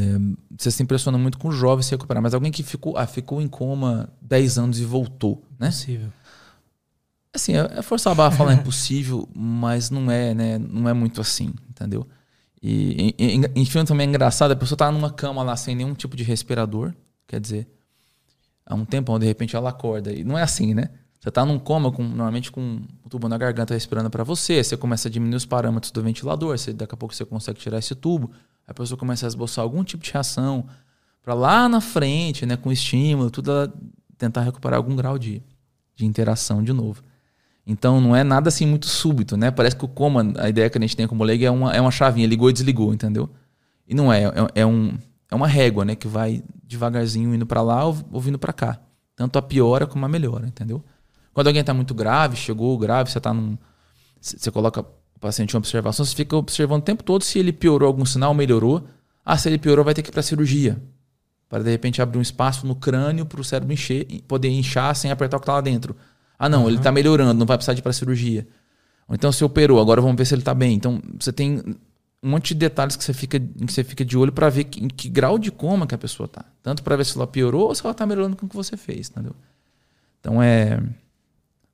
você 0.57 0.71
se 0.71 0.83
impressiona 0.83 1.17
muito 1.17 1.37
com 1.37 1.51
jovens 1.51 1.85
se 1.85 1.91
recuperar, 1.91 2.21
mas 2.21 2.33
alguém 2.33 2.51
que 2.51 2.63
ficou, 2.63 2.97
ah, 2.97 3.05
ficou 3.07 3.41
em 3.41 3.47
coma 3.47 4.09
10 4.21 4.57
anos 4.57 4.79
e 4.79 4.83
voltou, 4.83 5.41
né? 5.59 5.67
Possível. 5.67 6.11
Assim, 7.33 7.55
é, 7.55 7.69
é 7.77 7.81
forçar 7.81 8.11
a 8.11 8.15
barra 8.15 8.31
falar 8.35 8.53
impossível, 8.55 9.29
mas 9.33 9.89
não 9.89 10.09
é, 10.09 10.33
né? 10.33 10.57
Não 10.57 10.89
é 10.89 10.93
muito 10.93 11.21
assim, 11.21 11.53
entendeu? 11.69 12.07
E, 12.67 13.13
e, 13.19 13.41
em 13.53 13.63
filme 13.63 13.87
também 13.87 14.07
é 14.07 14.09
engraçado, 14.09 14.49
a 14.49 14.55
pessoa 14.55 14.75
tá 14.75 14.91
numa 14.91 15.11
cama 15.11 15.43
lá 15.43 15.55
sem 15.55 15.75
nenhum 15.75 15.93
tipo 15.93 16.15
de 16.15 16.23
respirador, 16.23 16.91
quer 17.27 17.39
dizer, 17.39 17.67
há 18.65 18.73
um 18.73 18.83
tempo, 18.83 19.15
de 19.19 19.27
repente 19.27 19.55
ela 19.55 19.69
acorda. 19.69 20.11
E 20.11 20.23
não 20.23 20.35
é 20.35 20.41
assim, 20.41 20.73
né? 20.73 20.89
Você 21.19 21.29
tá 21.29 21.45
num 21.45 21.59
coma, 21.59 21.91
com, 21.91 22.01
normalmente 22.01 22.51
com 22.51 22.81
o 23.03 23.09
tubo 23.09 23.29
na 23.29 23.37
garganta 23.37 23.75
respirando 23.75 24.09
para 24.09 24.23
você, 24.23 24.63
você 24.63 24.75
começa 24.75 25.07
a 25.07 25.11
diminuir 25.11 25.35
os 25.35 25.45
parâmetros 25.45 25.91
do 25.91 26.01
ventilador, 26.01 26.57
você, 26.57 26.73
daqui 26.73 26.95
a 26.95 26.97
pouco 26.97 27.13
você 27.13 27.23
consegue 27.23 27.59
tirar 27.59 27.77
esse 27.77 27.93
tubo, 27.93 28.31
a 28.67 28.73
pessoa 28.73 28.97
começa 28.97 29.27
a 29.27 29.29
esboçar 29.29 29.61
algum 29.61 29.83
tipo 29.83 30.03
de 30.03 30.11
reação 30.11 30.65
para 31.21 31.35
lá 31.35 31.69
na 31.69 31.79
frente, 31.79 32.47
né, 32.47 32.57
com 32.57 32.71
estímulo, 32.71 33.29
tudo 33.29 33.51
ela 33.51 33.73
tentar 34.17 34.41
recuperar 34.41 34.77
algum 34.77 34.95
grau 34.95 35.19
de, 35.19 35.43
de 35.95 36.03
interação 36.03 36.63
de 36.63 36.73
novo. 36.73 37.03
Então 37.65 37.99
não 37.99 38.15
é 38.15 38.23
nada 38.23 38.49
assim 38.49 38.65
muito 38.65 38.87
súbito, 38.87 39.35
né? 39.35 39.49
Parece 39.49 39.75
que 39.75 39.85
o 39.85 39.87
coma, 39.87 40.33
a 40.37 40.49
ideia 40.49 40.69
que 40.69 40.77
a 40.77 40.81
gente 40.81 40.95
tem 40.95 41.07
como 41.07 41.23
leigo 41.23 41.43
é 41.43 41.51
uma, 41.51 41.73
é 41.73 41.81
uma 41.81 41.91
chavinha, 41.91 42.27
ligou 42.27 42.49
e 42.49 42.53
desligou, 42.53 42.93
entendeu? 42.93 43.29
E 43.87 43.95
não 43.95 44.13
é, 44.13 44.25
é, 44.25 44.31
é, 44.55 44.65
um, 44.65 44.97
é 45.31 45.35
uma 45.35 45.47
régua, 45.47 45.83
né? 45.83 45.95
Que 45.95 46.07
vai 46.07 46.43
devagarzinho 46.63 47.33
indo 47.33 47.45
para 47.45 47.61
lá 47.61 47.85
ou, 47.85 48.21
vindo 48.21 48.37
para 48.37 48.53
cá. 48.53 48.79
Tanto 49.15 49.39
a 49.39 49.41
piora 49.41 49.87
como 49.87 50.05
a 50.05 50.09
melhora, 50.09 50.45
entendeu? 50.45 50.83
Quando 51.33 51.47
alguém 51.47 51.61
está 51.61 51.73
muito 51.73 51.93
grave, 51.93 52.35
chegou 52.35 52.77
grave, 52.77 53.09
você 53.09 53.19
tá 53.19 53.33
num. 53.33 53.57
Você 54.21 54.51
coloca 54.51 54.81
o 54.81 55.19
paciente 55.19 55.53
em 55.53 55.57
observação, 55.57 56.05
você 56.05 56.15
fica 56.15 56.35
observando 56.35 56.81
o 56.81 56.85
tempo 56.85 57.03
todo 57.03 57.23
se 57.23 57.39
ele 57.39 57.51
piorou 57.51 57.87
algum 57.87 58.05
sinal, 58.05 58.33
melhorou. 58.33 58.87
Ah, 59.23 59.37
se 59.37 59.49
ele 59.49 59.57
piorou, 59.57 59.83
vai 59.83 59.93
ter 59.93 60.01
que 60.01 60.09
ir 60.09 60.11
para 60.11 60.21
cirurgia 60.21 60.79
para 61.49 61.63
de 61.63 61.69
repente 61.69 62.01
abrir 62.01 62.17
um 62.17 62.21
espaço 62.21 62.65
no 62.65 62.75
crânio 62.75 63.25
para 63.25 63.39
o 63.39 63.43
cérebro 63.43 63.73
encher, 63.73 64.05
poder 64.27 64.49
inchar 64.49 64.95
sem 64.95 65.11
apertar 65.11 65.37
o 65.37 65.39
que 65.39 65.43
está 65.43 65.53
lá 65.53 65.61
dentro. 65.61 65.95
Ah, 66.37 66.49
não, 66.49 66.63
uhum. 66.63 66.69
ele 66.69 66.77
está 66.77 66.91
melhorando, 66.91 67.33
não 67.33 67.45
vai 67.45 67.57
precisar 67.57 67.73
de 67.73 67.79
ir 67.79 67.83
para 67.83 67.93
cirurgia. 67.93 68.47
Ou 69.07 69.15
então 69.15 69.31
você 69.31 69.43
operou, 69.43 69.79
agora 69.79 70.01
vamos 70.01 70.17
ver 70.17 70.25
se 70.25 70.33
ele 70.33 70.41
está 70.41 70.53
bem. 70.53 70.73
Então 70.73 71.01
você 71.19 71.31
tem 71.31 71.61
um 72.23 72.29
monte 72.29 72.53
de 72.53 72.55
detalhes 72.55 72.95
que 72.95 73.03
você 73.03 73.13
fica, 73.13 73.39
que 73.39 73.71
você 73.71 73.83
fica 73.83 74.03
de 74.03 74.17
olho 74.17 74.31
para 74.31 74.49
ver 74.49 74.63
que, 74.65 74.83
em 74.83 74.87
que 74.87 75.07
grau 75.07 75.37
de 75.37 75.51
coma 75.51 75.85
que 75.85 75.93
a 75.93 75.97
pessoa 75.97 76.25
está. 76.25 76.43
Tanto 76.63 76.83
para 76.83 76.95
ver 76.95 77.05
se 77.05 77.15
ela 77.15 77.27
piorou 77.27 77.67
ou 77.67 77.75
se 77.75 77.83
ela 77.83 77.91
está 77.91 78.05
melhorando 78.05 78.35
com 78.35 78.45
o 78.45 78.49
que 78.49 78.55
você 78.55 78.75
fez, 78.75 79.09
entendeu? 79.09 79.35
Então 80.19 80.41
é. 80.41 80.81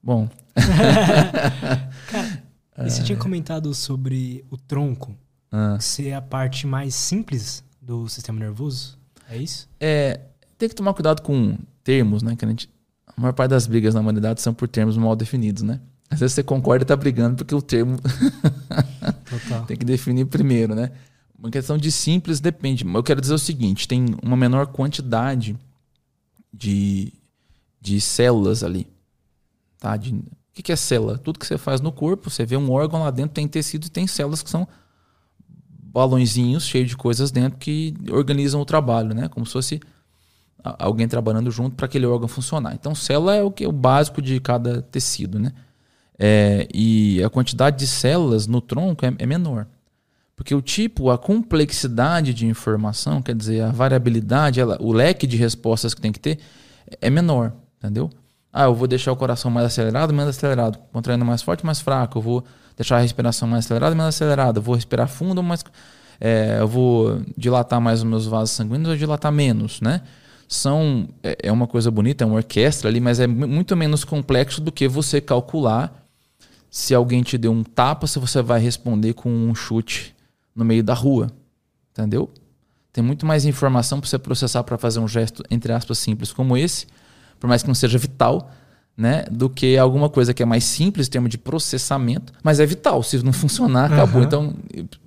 Bom. 0.04 0.28
Cara, 2.08 2.44
e 2.80 2.90
você 2.92 3.04
tinha 3.04 3.18
comentado 3.18 3.74
sobre 3.74 4.44
o 4.50 4.58
tronco 4.58 5.16
ah. 5.52 5.78
ser 5.80 6.14
a 6.14 6.22
parte 6.22 6.68
mais 6.68 6.96
simples 6.96 7.64
do 7.82 8.08
sistema 8.10 8.40
nervoso? 8.40 8.98
É 9.30 9.38
isso? 9.38 9.70
É, 9.80 10.20
tem 10.58 10.68
que 10.68 10.76
tomar 10.76 10.94
cuidado 10.94 11.22
com 11.22 11.58
termos, 11.84 12.22
né? 12.22 12.36
Que 12.36 12.46
a, 12.46 12.48
gente, 12.48 12.70
a 13.16 13.22
maior 13.22 13.34
parte 13.34 13.52
das 13.52 13.68
brigas 13.68 13.94
na 13.94 14.00
humanidade 14.00 14.42
são 14.42 14.54
por 14.54 14.68
termos 14.68 14.98
mal 14.98 15.16
definidos, 15.16 15.64
né? 15.64 15.80
Às 16.10 16.20
vezes 16.20 16.36
você 16.36 16.44
concorda 16.44 16.84
e 16.84 16.86
tá 16.86 16.96
brigando 16.96 17.38
porque 17.38 17.56
o 17.56 17.62
termo 17.62 17.98
tem 19.68 19.78
que 19.78 19.86
definir 19.86 20.26
primeiro, 20.26 20.76
né? 20.76 20.92
Uma 21.38 21.50
questão 21.50 21.78
de 21.78 21.92
simples 21.92 22.40
depende. 22.40 22.86
Eu 22.86 23.04
quero 23.04 23.22
dizer 23.22 23.34
o 23.34 23.40
seguinte: 23.40 23.88
tem 23.88 24.06
uma 24.22 24.38
menor 24.38 24.68
quantidade 24.68 25.58
de, 26.54 27.14
de 27.80 28.00
células 28.00 28.64
ali. 28.64 28.88
Tá? 29.80 29.98
De, 29.98 30.14
o 30.14 30.24
que 30.54 30.72
é 30.72 30.76
célula? 30.76 31.18
Tudo 31.18 31.40
que 31.40 31.48
você 31.48 31.58
faz 31.58 31.82
no 31.82 31.92
corpo, 31.92 32.30
você 32.30 32.46
vê 32.46 32.58
um 32.58 32.70
órgão 32.70 33.02
lá 33.02 33.10
dentro, 33.10 33.34
tem 33.34 33.48
tecido 33.48 33.86
e 33.86 33.90
tem 33.90 34.06
células 34.06 34.44
que 34.44 34.50
são 34.50 34.68
balõezinhos 35.80 36.66
cheios 36.66 36.90
de 36.90 36.98
coisas 36.98 37.32
dentro 37.32 37.58
que 37.58 37.94
organizam 38.12 38.62
o 38.62 38.66
trabalho, 38.66 39.16
né? 39.16 39.28
Como 39.28 39.46
se 39.46 39.54
fosse 39.54 39.82
alguém 40.64 41.08
trabalhando 41.08 41.50
junto 41.52 41.76
para 41.76 41.86
aquele 41.86 42.06
órgão 42.06 42.28
funcionar. 42.28 42.74
Então, 42.74 42.94
célula 42.94 43.36
é 43.36 43.44
o 43.44 43.52
que 43.52 43.66
o 43.66 43.72
básico 43.72 44.22
de 44.22 44.40
cada 44.40 44.82
tecido, 44.82 45.40
né? 45.40 45.52
É, 46.20 46.68
e 46.74 47.24
a 47.24 47.30
quantidade 47.30 47.80
de 47.80 47.88
células 47.88 48.46
no 48.46 48.62
tronco 48.62 49.06
é, 49.06 49.14
é, 49.18 49.26
menor. 49.26 49.66
Porque 50.36 50.54
o 50.54 50.62
tipo, 50.62 51.10
a 51.10 51.18
complexidade 51.18 52.34
de 52.34 52.46
informação, 52.46 53.22
quer 53.22 53.36
dizer, 53.36 53.62
a 53.62 53.72
variabilidade, 53.72 54.60
ela, 54.60 54.78
o 54.80 54.92
leque 54.92 55.26
de 55.26 55.38
respostas 55.38 55.94
que 55.94 56.02
tem 56.02 56.12
que 56.12 56.20
ter 56.20 56.40
é 57.00 57.10
menor, 57.10 57.54
entendeu? 57.78 58.10
Ah, 58.54 58.66
eu 58.66 58.76
vou 58.76 58.88
deixar 58.88 59.12
o 59.12 59.16
coração 59.16 59.50
mais 59.50 59.66
acelerado, 59.68 60.14
menos 60.14 60.36
acelerado, 60.36 60.78
contraindo 60.92 61.24
mais 61.24 61.42
forte, 61.42 61.66
mais 61.66 61.80
fraco, 61.80 62.18
eu 62.18 62.22
vou 62.22 62.44
deixar 62.76 62.98
a 62.98 63.00
respiração 63.00 63.48
mais 63.48 63.66
acelerada, 63.66 63.96
menos 63.96 64.16
acelerada. 64.16 64.60
Eu 64.60 64.64
vou 64.64 64.76
respirar 64.76 65.08
fundo, 65.08 65.42
mas 65.42 65.64
é, 66.20 66.58
eu 66.60 66.68
vou 66.68 67.22
dilatar 67.38 67.80
mais 67.80 68.00
os 68.00 68.06
meus 68.06 68.26
vasos 68.26 68.52
sanguíneos 68.52 68.90
ou 68.90 68.96
dilatar 68.96 69.32
menos, 69.32 69.82
né? 69.82 70.02
São 70.52 71.08
é, 71.24 71.38
é 71.44 71.52
uma 71.52 71.66
coisa 71.66 71.90
bonita, 71.90 72.26
é 72.26 72.28
uma 72.28 72.36
orquestra 72.36 72.90
ali, 72.90 73.00
mas 73.00 73.22
é 73.22 73.26
muito 73.26 73.74
menos 73.78 74.04
complexo 74.04 74.60
do 74.60 74.70
que 74.70 74.86
você 74.86 75.22
calcular 75.22 76.06
se 76.70 76.94
alguém 76.94 77.24
te 77.24 77.38
deu 77.38 77.54
um 77.54 77.64
tapa, 77.64 78.06
se 78.06 78.20
você 78.20 78.42
vai 78.42 78.60
responder 78.60 79.14
com 79.14 79.30
um 79.30 79.56
chute 79.56 80.14
no 80.54 80.66
meio 80.66 80.84
da 80.84 80.94
rua, 80.94 81.32
entendeu? 81.94 82.30
Tem 82.92 83.02
muito 83.02 83.26
mais 83.26 83.46
informação 83.46 84.02
para 84.02 84.10
você 84.10 84.20
processar 84.20 84.62
para 84.66 84.78
fazer 84.78 85.00
um 85.00 85.08
gesto 85.08 85.42
entre 85.50 85.72
aspas 85.72 85.98
simples 85.98 86.34
como 86.34 86.58
esse, 86.58 86.86
por 87.40 87.48
mais 87.48 87.62
que 87.62 87.70
não 87.70 87.76
seja 87.76 87.98
vital, 87.98 88.52
né, 88.98 89.24
do 89.32 89.50
que 89.50 89.78
alguma 89.78 90.10
coisa 90.10 90.34
que 90.34 90.44
é 90.44 90.46
mais 90.46 90.66
simples 90.66 91.08
em 91.08 91.12
termos 91.12 91.30
de 91.30 91.38
processamento, 91.38 92.34
mas 92.44 92.60
é 92.60 92.66
vital. 92.66 93.02
Se 93.02 93.24
não 93.24 93.32
funcionar, 93.32 93.86
acabou. 93.90 94.20
Uhum. 94.20 94.28
Então, 94.28 94.56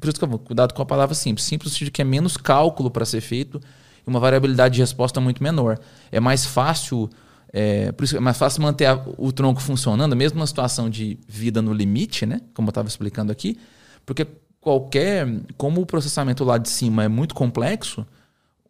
por 0.00 0.08
isso 0.08 0.18
que 0.18 0.24
eu 0.24 0.28
vou 0.28 0.38
cuidado 0.38 0.72
com 0.72 0.80
a 0.80 0.86
palavra 0.86 1.14
simples. 1.14 1.44
Simples 1.44 1.76
de 1.76 1.90
que 1.90 2.00
é 2.00 2.04
menos 2.04 2.38
cálculo 2.38 2.90
para 2.90 3.04
ser 3.04 3.20
feito 3.20 3.60
e 4.06 4.10
uma 4.10 4.20
variabilidade 4.20 4.74
de 4.74 4.80
resposta 4.80 5.20
muito 5.20 5.42
menor. 5.42 5.78
É 6.10 6.20
mais 6.20 6.44
fácil, 6.44 7.08
é, 7.52 7.92
por 7.92 8.04
isso 8.04 8.16
é 8.16 8.20
mais 8.20 8.36
fácil 8.36 8.62
manter 8.62 8.86
a, 8.86 9.02
o 9.18 9.32
tronco 9.32 9.60
funcionando, 9.60 10.14
mesmo 10.14 10.38
na 10.38 10.46
situação 10.46 10.88
de 10.88 11.18
vida 11.26 11.60
no 11.62 11.72
limite, 11.72 12.26
né, 12.26 12.40
como 12.52 12.68
eu 12.68 12.70
estava 12.70 12.88
explicando 12.88 13.32
aqui, 13.32 13.58
porque 14.04 14.26
qualquer, 14.60 15.26
como 15.56 15.80
o 15.80 15.86
processamento 15.86 16.44
lá 16.44 16.58
de 16.58 16.68
cima 16.68 17.04
é 17.04 17.08
muito 17.08 17.34
complexo, 17.34 18.06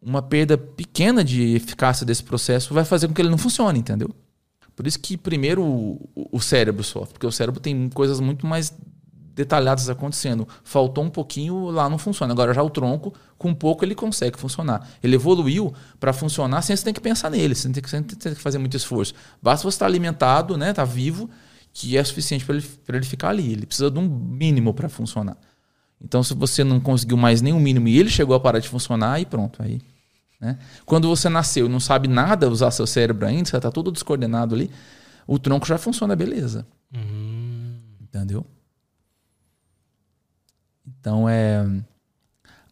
uma 0.01 0.21
perda 0.21 0.57
pequena 0.57 1.23
de 1.23 1.55
eficácia 1.55 2.05
desse 2.05 2.23
processo 2.23 2.73
vai 2.73 2.85
fazer 2.85 3.07
com 3.07 3.13
que 3.13 3.21
ele 3.21 3.29
não 3.29 3.37
funcione, 3.37 3.79
entendeu? 3.79 4.09
Por 4.75 4.85
isso 4.85 4.99
que 4.99 5.17
primeiro 5.17 5.63
o, 5.63 6.09
o 6.31 6.39
cérebro 6.39 6.83
sofre, 6.83 7.13
porque 7.13 7.25
o 7.25 7.31
cérebro 7.31 7.61
tem 7.61 7.89
coisas 7.89 8.19
muito 8.19 8.45
mais 8.45 8.73
detalhadas 9.35 9.89
acontecendo. 9.89 10.47
Faltou 10.63 11.03
um 11.03 11.09
pouquinho, 11.09 11.69
lá 11.69 11.89
não 11.89 11.97
funciona. 11.97 12.33
Agora 12.33 12.53
já 12.53 12.63
o 12.63 12.69
tronco, 12.69 13.13
com 13.37 13.53
pouco 13.53 13.83
ele 13.83 13.93
consegue 13.93 14.39
funcionar. 14.39 14.87
Ele 15.03 15.15
evoluiu 15.15 15.73
para 15.99 16.13
funcionar 16.13 16.61
sem 16.61 16.75
você 16.75 16.85
ter 16.85 16.93
que 16.93 17.01
pensar 17.01 17.29
nele, 17.29 17.53
sem 17.53 17.71
ter 17.71 17.81
que, 17.81 17.89
sem 17.89 18.01
ter 18.01 18.35
que 18.35 18.41
fazer 18.41 18.57
muito 18.57 18.75
esforço. 18.77 19.13
Basta 19.41 19.69
você 19.69 19.75
estar 19.75 19.85
alimentado, 19.85 20.57
né, 20.57 20.71
estar 20.71 20.87
tá 20.87 20.91
vivo, 20.91 21.29
que 21.73 21.97
é 21.97 22.03
suficiente 22.03 22.45
para 22.45 22.55
ele, 22.55 22.65
ele 22.87 23.05
ficar 23.05 23.29
ali. 23.29 23.51
Ele 23.51 23.65
precisa 23.65 23.91
de 23.91 23.99
um 23.99 24.07
mínimo 24.07 24.73
para 24.73 24.87
funcionar. 24.87 25.37
Então, 26.01 26.23
se 26.23 26.33
você 26.33 26.63
não 26.63 26.79
conseguiu 26.79 27.17
mais 27.17 27.41
nenhum 27.41 27.59
mínimo 27.59 27.87
e 27.87 27.99
ele 27.99 28.09
chegou 28.09 28.35
a 28.35 28.39
parar 28.39 28.59
de 28.59 28.69
funcionar, 28.69 29.13
aí 29.13 29.25
pronto, 29.25 29.61
aí 29.61 29.81
né? 30.39 30.59
Quando 30.85 31.07
você 31.07 31.29
nasceu 31.29 31.65
e 31.65 31.69
não 31.69 31.79
sabe 31.79 32.07
nada 32.07 32.49
usar 32.49 32.69
seu 32.71 32.85
cérebro 32.85 33.25
ainda, 33.25 33.49
você 33.49 33.57
está 33.57 33.71
todo 33.71 33.91
descoordenado 33.91 34.53
ali, 34.53 34.69
o 35.25 35.39
tronco 35.39 35.65
já 35.65 35.77
funciona 35.77 36.15
beleza. 36.15 36.67
Uhum. 36.93 37.77
Entendeu? 38.01 38.45
Então 41.05 41.29
é. 41.29 41.63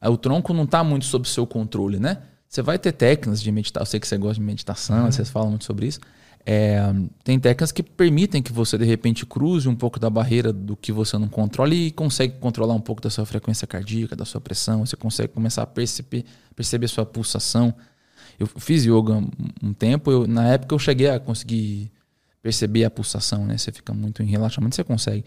O 0.02 0.18
tronco 0.18 0.54
não 0.54 0.64
está 0.64 0.84
muito 0.84 1.06
sob 1.06 1.30
seu 1.30 1.46
controle, 1.46 2.00
né? 2.00 2.18
Você 2.50 2.64
vai 2.64 2.80
ter 2.80 2.92
técnicas 2.92 3.42
de 3.42 3.52
meditação. 3.52 3.84
Eu 3.84 3.86
sei 3.86 4.00
que 4.00 4.08
você 4.08 4.18
gosta 4.18 4.36
de 4.36 4.42
meditação, 4.42 5.06
uhum. 5.06 5.12
vocês 5.12 5.30
falam 5.30 5.52
muito 5.52 5.66
sobre 5.66 5.86
isso. 5.86 6.00
É, 6.46 6.82
tem 7.24 7.40
técnicas 7.40 7.72
que 7.72 7.82
permitem 7.82 8.42
que 8.42 8.52
você 8.52 8.78
de 8.78 8.84
repente 8.84 9.26
cruze 9.26 9.70
um 9.70 9.76
pouco 9.76 9.98
da 9.98 10.10
barreira 10.10 10.52
do 10.52 10.76
que 10.76 10.92
você 10.92 11.18
não 11.18 11.30
controla 11.30 11.74
e 11.74 11.90
consegue 11.90 12.34
controlar 12.40 12.74
um 12.74 12.82
pouco 12.82 13.02
da 13.02 13.10
sua 13.10 13.26
frequência 13.26 13.66
cardíaca, 13.66 14.14
da 14.14 14.26
sua 14.26 14.42
pressão, 14.42 14.86
você 14.86 14.98
consegue 14.98 15.32
começar 15.32 15.62
a 15.62 15.66
perceber, 15.66 16.26
perceber 16.54 16.86
a 16.86 16.90
sua 16.90 17.06
pulsação. 17.06 17.74
Eu 18.38 18.46
fiz 18.46 18.84
yoga 18.84 19.24
um 19.62 19.74
tempo, 19.74 20.12
eu, 20.12 20.28
na 20.28 20.50
época 20.50 20.76
eu 20.76 20.80
cheguei 20.80 21.10
a 21.10 21.18
conseguir 21.18 21.90
perceber 22.42 22.84
a 22.84 22.92
pulsação, 22.92 23.46
né? 23.46 23.58
Você 23.58 23.72
fica 23.72 23.94
muito 23.94 24.22
em 24.22 24.26
relaxamento, 24.26 24.76
você 24.76 24.84
consegue. 24.84 25.24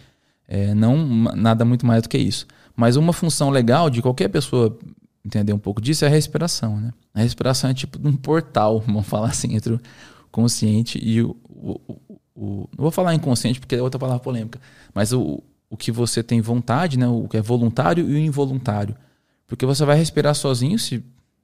É, 0.46 0.74
não 0.74 1.04
nada 1.34 1.64
muito 1.64 1.86
mais 1.86 2.02
do 2.02 2.08
que 2.10 2.18
isso. 2.18 2.46
Mas 2.76 2.96
uma 2.96 3.12
função 3.12 3.48
legal 3.48 3.88
de 3.88 4.02
qualquer 4.02 4.28
pessoa 4.28 4.78
entender 5.24 5.52
um 5.52 5.58
pouco 5.58 5.80
disso 5.80 6.04
é 6.04 6.08
a 6.08 6.10
respiração, 6.10 6.78
né? 6.78 6.92
A 7.14 7.20
respiração 7.20 7.70
é 7.70 7.74
tipo 7.74 7.98
um 8.06 8.14
portal, 8.14 8.80
vamos 8.86 9.06
falar 9.06 9.30
assim, 9.30 9.56
entre 9.56 9.80
consciente 10.30 11.00
e 11.02 11.22
o, 11.22 11.34
o, 11.48 11.80
o, 12.34 12.68
Não 12.76 12.82
vou 12.82 12.90
falar 12.90 13.14
inconsciente 13.14 13.58
porque 13.58 13.74
é 13.74 13.82
outra 13.82 13.98
palavra 13.98 14.22
polêmica, 14.22 14.60
mas 14.94 15.12
o, 15.12 15.42
o 15.70 15.76
que 15.76 15.90
você 15.90 16.22
tem 16.22 16.40
vontade, 16.40 16.98
né? 16.98 17.08
o 17.08 17.26
que 17.26 17.38
é 17.38 17.42
voluntário 17.42 18.08
e 18.08 18.14
o 18.14 18.18
involuntário. 18.18 18.94
Porque 19.46 19.64
você 19.64 19.84
vai 19.84 19.96
respirar 19.96 20.34
sozinho 20.34 20.78
se, 20.78 21.02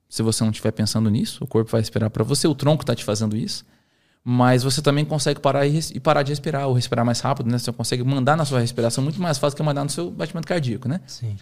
se 0.08 0.22
você 0.22 0.44
não 0.44 0.50
estiver 0.50 0.72
pensando 0.72 1.08
nisso, 1.08 1.42
o 1.42 1.46
corpo 1.46 1.70
vai 1.70 1.80
respirar 1.80 2.10
para 2.10 2.22
você, 2.22 2.46
o 2.46 2.54
tronco 2.54 2.82
está 2.82 2.94
te 2.94 3.04
fazendo 3.04 3.36
isso. 3.36 3.64
Mas 4.24 4.62
você 4.62 4.80
também 4.80 5.04
consegue 5.04 5.40
parar 5.40 5.66
e, 5.66 5.80
e, 5.94 6.00
parar 6.00 6.22
de 6.22 6.30
respirar, 6.30 6.68
ou 6.68 6.74
respirar 6.74 7.04
mais 7.04 7.20
rápido, 7.20 7.50
né? 7.50 7.58
Você 7.58 7.72
consegue 7.72 8.04
mandar 8.04 8.36
na 8.36 8.44
sua 8.44 8.60
respiração 8.60 9.02
muito 9.02 9.20
mais 9.20 9.36
fácil 9.36 9.56
que 9.56 9.62
mandar 9.62 9.82
no 9.82 9.90
seu 9.90 10.10
batimento 10.10 10.46
cardíaco, 10.46 10.88
né? 10.88 11.00
Sim. 11.06 11.36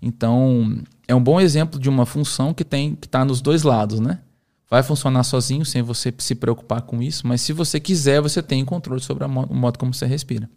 Então, 0.00 0.82
é 1.06 1.14
um 1.14 1.22
bom 1.22 1.40
exemplo 1.40 1.78
de 1.78 1.88
uma 1.88 2.06
função 2.06 2.54
que 2.54 2.64
tem 2.64 2.94
que 2.94 3.06
está 3.06 3.24
nos 3.24 3.40
dois 3.40 3.62
lados, 3.62 4.00
né? 4.00 4.18
vai 4.72 4.82
funcionar 4.82 5.22
sozinho, 5.22 5.66
sem 5.66 5.82
você 5.82 6.10
se 6.16 6.34
preocupar 6.34 6.80
com 6.80 7.02
isso, 7.02 7.26
mas 7.26 7.42
se 7.42 7.52
você 7.52 7.78
quiser, 7.78 8.22
você 8.22 8.42
tem 8.42 8.64
controle 8.64 9.02
sobre 9.02 9.22
o 9.22 9.28
modo 9.28 9.78
como 9.78 9.92
você 9.92 10.06
respira. 10.06 10.48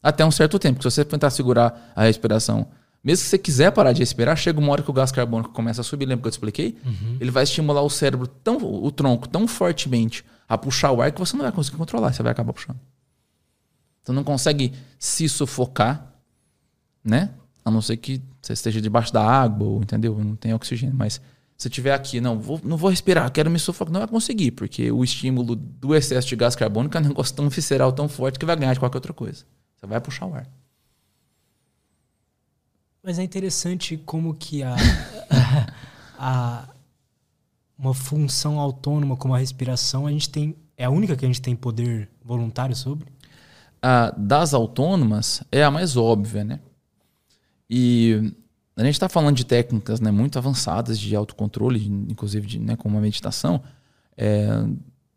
Até 0.00 0.24
um 0.24 0.30
certo 0.30 0.60
tempo, 0.60 0.80
se 0.80 0.88
você 0.88 1.04
tentar 1.04 1.30
segurar 1.30 1.90
a 1.92 2.04
respiração, 2.04 2.68
mesmo 3.02 3.24
que 3.24 3.30
você 3.30 3.36
quiser 3.36 3.72
parar 3.72 3.90
de 3.90 3.98
respirar, 3.98 4.36
chega 4.36 4.60
uma 4.60 4.70
hora 4.70 4.80
que 4.80 4.88
o 4.88 4.92
gás 4.92 5.10
carbônico 5.10 5.52
começa 5.52 5.80
a 5.80 5.84
subir, 5.84 6.06
lembra 6.06 6.22
que 6.22 6.28
eu 6.28 6.30
te 6.30 6.34
expliquei? 6.34 6.76
Uhum. 6.86 7.16
Ele 7.20 7.32
vai 7.32 7.42
estimular 7.42 7.82
o 7.82 7.90
cérebro, 7.90 8.28
tão, 8.28 8.58
o 8.58 8.92
tronco, 8.92 9.28
tão 9.28 9.48
fortemente 9.48 10.24
a 10.48 10.58
puxar 10.58 10.92
o 10.92 11.00
ar 11.00 11.12
que 11.12 11.18
você 11.18 11.36
não 11.36 11.42
vai 11.42 11.52
conseguir 11.52 11.76
controlar, 11.76 12.12
você 12.12 12.22
vai 12.22 12.32
acabar 12.32 12.52
puxando. 12.52 12.78
Então 14.02 14.14
não 14.14 14.24
consegue 14.24 14.72
se 14.98 15.28
sufocar, 15.28 16.14
né? 17.02 17.30
A 17.64 17.70
não 17.70 17.80
ser 17.80 17.96
que 17.96 18.22
você 18.40 18.52
esteja 18.52 18.80
debaixo 18.80 19.12
da 19.12 19.24
água, 19.24 19.66
ou, 19.66 19.82
entendeu? 19.82 20.16
Não 20.22 20.36
tem 20.36 20.52
oxigênio, 20.52 20.94
mas 20.94 21.20
se 21.56 21.70
tiver 21.70 21.94
aqui, 21.94 22.20
não, 22.20 22.38
vou, 22.38 22.60
não 22.62 22.76
vou 22.76 22.90
respirar, 22.90 23.30
quero 23.30 23.50
me 23.50 23.58
sufocar, 23.58 23.92
não 23.92 24.00
vai 24.00 24.08
conseguir, 24.08 24.50
porque 24.50 24.92
o 24.92 25.02
estímulo 25.02 25.56
do 25.56 25.94
excesso 25.94 26.28
de 26.28 26.36
gás 26.36 26.54
carbônico 26.54 26.96
é 26.96 27.00
um 27.00 27.04
negócio 27.04 27.34
tão 27.34 27.48
visceral, 27.48 27.92
tão 27.92 28.08
forte, 28.08 28.38
que 28.38 28.44
vai 28.44 28.56
ganhar 28.56 28.74
de 28.74 28.80
qualquer 28.80 28.98
outra 28.98 29.14
coisa. 29.14 29.44
Você 29.76 29.86
vai 29.86 30.00
puxar 30.00 30.26
o 30.26 30.34
ar. 30.34 30.46
Mas 33.02 33.18
é 33.18 33.22
interessante 33.22 33.96
como 33.96 34.34
que 34.34 34.62
a, 34.62 34.74
a, 36.18 36.68
uma 37.78 37.94
função 37.94 38.58
autônoma 38.58 39.16
como 39.16 39.34
a 39.34 39.38
respiração, 39.38 40.06
a 40.06 40.10
gente 40.10 40.30
tem 40.30 40.56
é 40.76 40.84
a 40.84 40.90
única 40.90 41.16
que 41.16 41.24
a 41.24 41.28
gente 41.28 41.40
tem 41.40 41.54
poder 41.54 42.08
voluntário 42.24 42.74
sobre? 42.74 43.06
A, 43.80 44.12
das 44.16 44.54
autônomas 44.54 45.42
é 45.52 45.62
a 45.62 45.70
mais 45.70 45.96
óbvia, 45.96 46.44
né? 46.44 46.60
E 47.70 48.32
a 48.76 48.82
gente 48.82 48.94
está 48.94 49.08
falando 49.08 49.36
de 49.36 49.44
técnicas 49.44 50.00
né, 50.00 50.10
muito 50.10 50.38
avançadas 50.38 50.98
de 50.98 51.14
autocontrole, 51.14 51.86
inclusive 52.08 52.46
de, 52.46 52.58
né, 52.58 52.76
como 52.76 52.98
a 52.98 53.00
meditação, 53.00 53.62
é, 54.16 54.48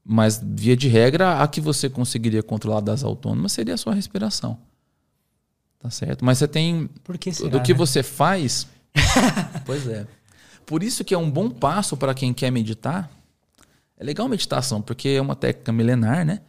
mas 0.04 0.41
via 0.43 0.78
de 0.78 0.88
regra, 0.88 1.41
a 1.41 1.48
que 1.48 1.60
você 1.60 1.89
conseguiria 1.89 2.43
controlar 2.43 2.82
das 2.82 3.04
autônomas 3.04 3.52
seria 3.52 3.74
a 3.74 3.78
sua 3.78 3.93
respiração. 3.93 4.60
Tá 5.80 5.89
certo? 5.89 6.26
Mas 6.26 6.39
você 6.39 6.48
tem. 6.48 6.89
Por 7.04 7.17
que 7.17 7.32
será, 7.32 7.50
do 7.50 7.62
que 7.62 7.72
né? 7.72 7.78
você 7.78 8.02
faz. 8.02 8.67
pois 9.65 9.88
é. 9.88 10.08
Por 10.68 10.84
isso 10.84 11.06
que 11.06 11.14
é 11.14 11.18
um 11.18 11.32
bom 11.32 11.50
passo 11.50 11.96
para 11.96 12.14
quem 12.14 12.34
quer 12.34 12.52
meditar. 12.52 13.10
É 13.98 14.04
legal 14.04 14.28
meditação, 14.28 14.82
porque 14.82 15.08
é 15.08 15.22
uma 15.22 15.34
técnica 15.34 15.72
milenar, 15.72 16.26
né? 16.26 16.42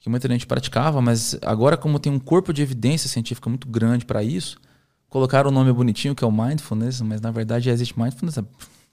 Que 0.00 0.08
muita 0.08 0.26
gente 0.26 0.46
praticava, 0.46 1.02
mas 1.02 1.36
agora, 1.42 1.76
como 1.76 1.98
tem 1.98 2.10
um 2.10 2.18
corpo 2.18 2.50
de 2.50 2.62
evidência 2.62 3.10
científica 3.10 3.50
muito 3.50 3.68
grande 3.68 4.06
para 4.06 4.22
isso, 4.22 4.58
colocaram 5.10 5.50
o 5.50 5.52
nome 5.52 5.70
bonitinho, 5.70 6.14
que 6.14 6.24
é 6.24 6.26
o 6.26 6.32
mindfulness, 6.32 7.02
mas 7.02 7.20
na 7.20 7.30
verdade 7.30 7.66
já 7.66 7.72
existe 7.72 7.98
mindfulness 7.98 8.38
há 8.38 8.44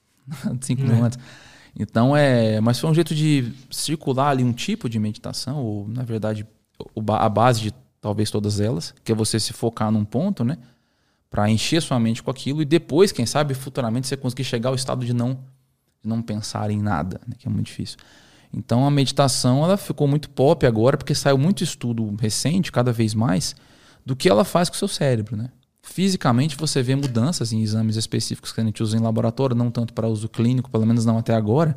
cinco 0.60 0.82
mil 0.82 1.02
anos. 1.02 1.18
Então 1.74 2.14
é. 2.14 2.60
Mas 2.60 2.78
foi 2.78 2.90
um 2.90 2.94
jeito 2.94 3.14
de 3.14 3.50
circular 3.70 4.28
ali 4.28 4.44
um 4.44 4.52
tipo 4.52 4.90
de 4.90 4.98
meditação, 4.98 5.56
ou 5.56 5.88
na 5.88 6.02
verdade 6.02 6.46
a 7.18 7.28
base 7.30 7.62
de 7.62 7.74
talvez 7.98 8.30
todas 8.30 8.60
elas, 8.60 8.94
que 9.02 9.10
é 9.10 9.14
você 9.14 9.40
se 9.40 9.54
focar 9.54 9.90
num 9.90 10.04
ponto, 10.04 10.44
né? 10.44 10.58
Para 11.30 11.50
encher 11.50 11.82
sua 11.82 11.98
mente 11.98 12.22
com 12.22 12.30
aquilo 12.30 12.62
e 12.62 12.64
depois, 12.64 13.12
quem 13.12 13.26
sabe, 13.26 13.54
futuramente 13.54 14.06
você 14.06 14.16
conseguir 14.16 14.44
chegar 14.44 14.70
ao 14.70 14.74
estado 14.74 15.04
de 15.04 15.12
não, 15.12 15.34
de 16.02 16.08
não 16.08 16.22
pensar 16.22 16.70
em 16.70 16.80
nada, 16.80 17.20
né? 17.26 17.34
que 17.38 17.46
é 17.46 17.50
muito 17.50 17.66
difícil. 17.66 17.98
Então 18.52 18.86
a 18.86 18.90
meditação 18.90 19.64
ela 19.64 19.76
ficou 19.76 20.06
muito 20.06 20.30
pop 20.30 20.64
agora 20.66 20.96
porque 20.96 21.14
saiu 21.14 21.36
muito 21.36 21.62
estudo 21.62 22.14
recente, 22.18 22.72
cada 22.72 22.92
vez 22.92 23.14
mais, 23.14 23.54
do 24.04 24.14
que 24.14 24.28
ela 24.28 24.44
faz 24.44 24.68
com 24.68 24.76
o 24.76 24.78
seu 24.78 24.88
cérebro, 24.88 25.36
né? 25.36 25.50
Fisicamente 25.82 26.56
você 26.56 26.82
vê 26.82 26.96
mudanças 26.96 27.52
em 27.52 27.62
exames 27.62 27.96
específicos 27.96 28.52
que 28.52 28.60
a 28.60 28.64
gente 28.64 28.82
usa 28.82 28.96
em 28.96 29.00
laboratório, 29.00 29.54
não 29.54 29.70
tanto 29.70 29.92
para 29.92 30.08
uso 30.08 30.28
clínico, 30.28 30.70
pelo 30.70 30.84
menos 30.84 31.04
não 31.04 31.18
até 31.18 31.34
agora, 31.34 31.76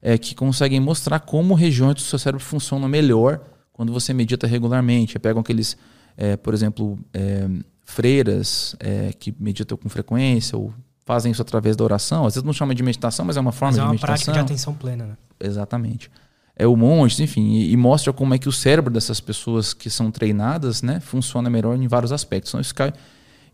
é 0.00 0.16
que 0.16 0.34
conseguem 0.34 0.78
mostrar 0.78 1.18
como 1.20 1.54
regiões 1.54 1.94
do 1.94 2.00
seu 2.00 2.18
cérebro 2.18 2.44
funcionam 2.44 2.88
melhor 2.88 3.40
quando 3.72 3.92
você 3.92 4.12
medita 4.12 4.46
regularmente. 4.46 5.18
Pegam 5.18 5.40
aqueles, 5.40 5.76
é, 6.16 6.36
por 6.36 6.54
exemplo, 6.54 6.98
é, 7.12 7.48
freiras 7.84 8.76
é, 8.78 9.12
que 9.12 9.34
meditam 9.38 9.76
com 9.76 9.88
frequência 9.88 10.56
ou 10.56 10.72
fazem 11.04 11.32
isso 11.32 11.42
através 11.42 11.76
da 11.76 11.84
oração. 11.84 12.26
Às 12.26 12.34
vezes 12.34 12.44
não 12.44 12.52
chama 12.52 12.74
de 12.74 12.82
meditação, 12.82 13.24
mas 13.24 13.36
é 13.36 13.40
uma 13.40 13.52
forma 13.52 13.72
mas 13.72 13.78
é 13.78 13.82
uma 13.82 13.88
de 13.88 13.92
meditação. 13.94 14.14
prática 14.14 14.32
de 14.32 14.38
atenção 14.38 14.74
plena, 14.74 15.06
né? 15.06 15.16
Exatamente. 15.40 16.10
É 16.54 16.66
o 16.66 16.76
monge, 16.76 17.22
enfim, 17.22 17.54
e, 17.54 17.72
e, 17.72 17.76
mostra 17.76 18.12
como 18.12 18.34
é 18.34 18.38
que 18.38 18.48
o 18.48 18.52
cérebro 18.52 18.92
dessas 18.92 19.20
pessoas 19.20 19.72
que 19.72 19.88
são 19.88 20.10
treinadas, 20.10 20.82
né, 20.82 21.00
funciona 21.00 21.48
melhor 21.48 21.76
em 21.76 21.88
vários 21.88 22.12
aspectos. 22.12 22.50
Então 22.50 22.60
isso 22.60 22.74
cai, 22.74 22.92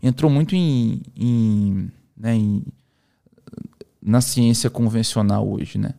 entrou 0.03 0.29
muito 0.29 0.53
em, 0.53 1.01
em, 1.15 1.89
né, 2.15 2.35
em, 2.35 2.63
na 4.01 4.19
ciência 4.19 4.69
convencional 4.69 5.49
hoje, 5.49 5.77
né? 5.77 5.93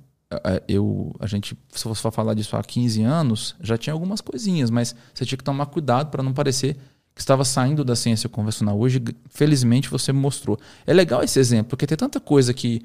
Eu, 0.68 1.12
a 1.18 1.26
gente, 1.26 1.58
se 1.72 1.88
você 1.88 2.00
for 2.00 2.12
falar 2.12 2.34
disso 2.34 2.54
há 2.56 2.62
15 2.62 3.02
anos, 3.02 3.56
já 3.60 3.76
tinha 3.76 3.92
algumas 3.92 4.20
coisinhas, 4.20 4.70
mas 4.70 4.94
você 5.12 5.24
tinha 5.24 5.36
que 5.36 5.42
tomar 5.42 5.66
cuidado 5.66 6.10
para 6.10 6.22
não 6.22 6.32
parecer 6.32 6.76
que 7.14 7.20
estava 7.20 7.44
saindo 7.44 7.84
da 7.84 7.96
ciência 7.96 8.28
convencional. 8.28 8.78
Hoje, 8.78 9.02
felizmente, 9.28 9.88
você 9.88 10.12
mostrou. 10.12 10.58
É 10.86 10.92
legal 10.92 11.22
esse 11.22 11.38
exemplo, 11.38 11.70
porque 11.70 11.86
tem 11.86 11.96
tanta 11.96 12.20
coisa 12.20 12.54
que 12.54 12.82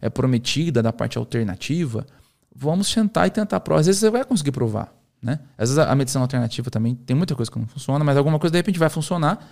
é 0.00 0.08
prometida 0.08 0.82
da 0.82 0.92
parte 0.92 1.18
alternativa. 1.18 2.06
Vamos 2.54 2.88
sentar 2.88 3.26
e 3.26 3.30
tentar 3.30 3.60
provar. 3.60 3.80
Às 3.80 3.86
vezes 3.86 4.00
você 4.00 4.10
vai 4.10 4.24
conseguir 4.24 4.52
provar. 4.52 4.92
Né? 5.20 5.40
Às 5.56 5.70
vezes 5.70 5.78
a 5.78 5.94
medicina 5.94 6.22
alternativa 6.22 6.70
também 6.70 6.94
tem 6.94 7.16
muita 7.16 7.34
coisa 7.34 7.50
que 7.50 7.58
não 7.58 7.66
funciona, 7.66 8.04
mas 8.04 8.16
alguma 8.16 8.38
coisa 8.38 8.52
de 8.52 8.58
repente 8.58 8.78
vai 8.78 8.88
funcionar 8.88 9.48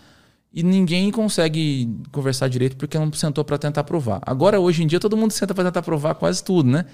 e 0.53 0.63
ninguém 0.63 1.11
consegue 1.11 2.01
conversar 2.13 2.49
direito 2.49 2.77
porque 2.77 2.99
não 2.99 3.13
sentou 3.13 3.45
para 3.45 3.59
tentar 3.59 3.85
provar. 3.85 4.21
Agora, 4.25 4.59
hoje 4.61 4.83
em 4.83 4.87
dia, 4.87 5.01
todo 5.01 5.17
mundo 5.17 5.33
senta 5.33 5.55
para 5.55 5.65
tentar 5.65 5.83
provar 5.83 6.15
quase 6.15 6.43
tudo, 6.43 6.71
né? 6.71 6.87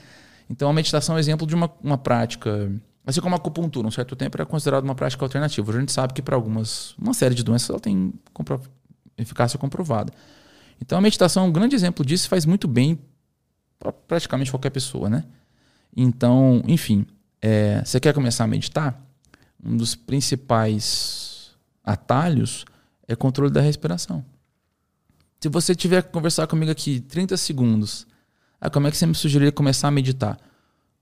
Então, 0.51 0.69
a 0.69 0.73
meditação 0.73 1.15
é 1.15 1.17
um 1.17 1.19
exemplo 1.21 1.47
de 1.47 1.55
uma, 1.55 1.71
uma 1.83 1.97
prática. 1.97 2.73
Assim 3.05 3.21
como 3.21 3.35
a 3.35 3.39
acupuntura, 3.39 3.87
um 3.87 3.91
certo 3.91 4.15
tempo 4.15 4.37
era 4.37 4.47
considerada 4.47 4.85
uma 4.85 4.95
prática 4.95 5.25
alternativa. 5.25 5.69
Hoje 5.69 5.79
a 5.79 5.81
gente 5.81 5.93
sabe 5.93 6.13
que 6.15 6.23
para 6.23 6.37
algumas, 6.37 6.95
uma 6.97 7.13
série 7.13 7.35
de 7.35 7.43
doenças, 7.43 7.69
ela 7.69 7.81
tem 7.81 8.13
compro, 8.33 8.61
eficácia 9.19 9.59
comprovada. 9.59 10.13
Então, 10.81 10.99
a 10.99 11.01
meditação 11.01 11.45
é 11.45 11.47
um 11.49 11.53
grande 11.53 11.75
exemplo 11.75 12.05
disso 12.05 12.27
e 12.27 12.29
faz 12.29 12.47
muito 12.47 12.69
bem 12.69 12.99
para 13.79 13.93
praticamente 13.93 14.51
qualquer 14.51 14.71
pessoa, 14.71 15.11
né? 15.11 15.25
Então, 15.97 16.63
enfim, 16.67 17.07
é, 17.41 17.83
você 17.85 17.99
quer 17.99 18.15
começar 18.15 18.45
a 18.45 18.47
meditar? 18.47 19.01
Um 19.63 19.77
dos 19.77 19.95
principais 19.95 21.51
atalhos 21.85 22.65
é 23.07 23.17
controle 23.17 23.53
da 23.53 23.61
respiração. 23.61 24.25
Se 25.41 25.49
você 25.49 25.75
tiver 25.75 26.03
que 26.03 26.11
conversar 26.11 26.47
comigo 26.47 26.71
aqui 26.71 27.01
30 27.01 27.37
segundos, 27.37 28.07
ah, 28.61 28.71
como 28.71 28.87
é 28.87 28.91
que 28.93 28.97
você 28.97 29.07
me 29.07 29.15
sugeriria 29.15 29.51
começar 29.51 29.89
a 29.89 29.91
meditar? 29.91 30.39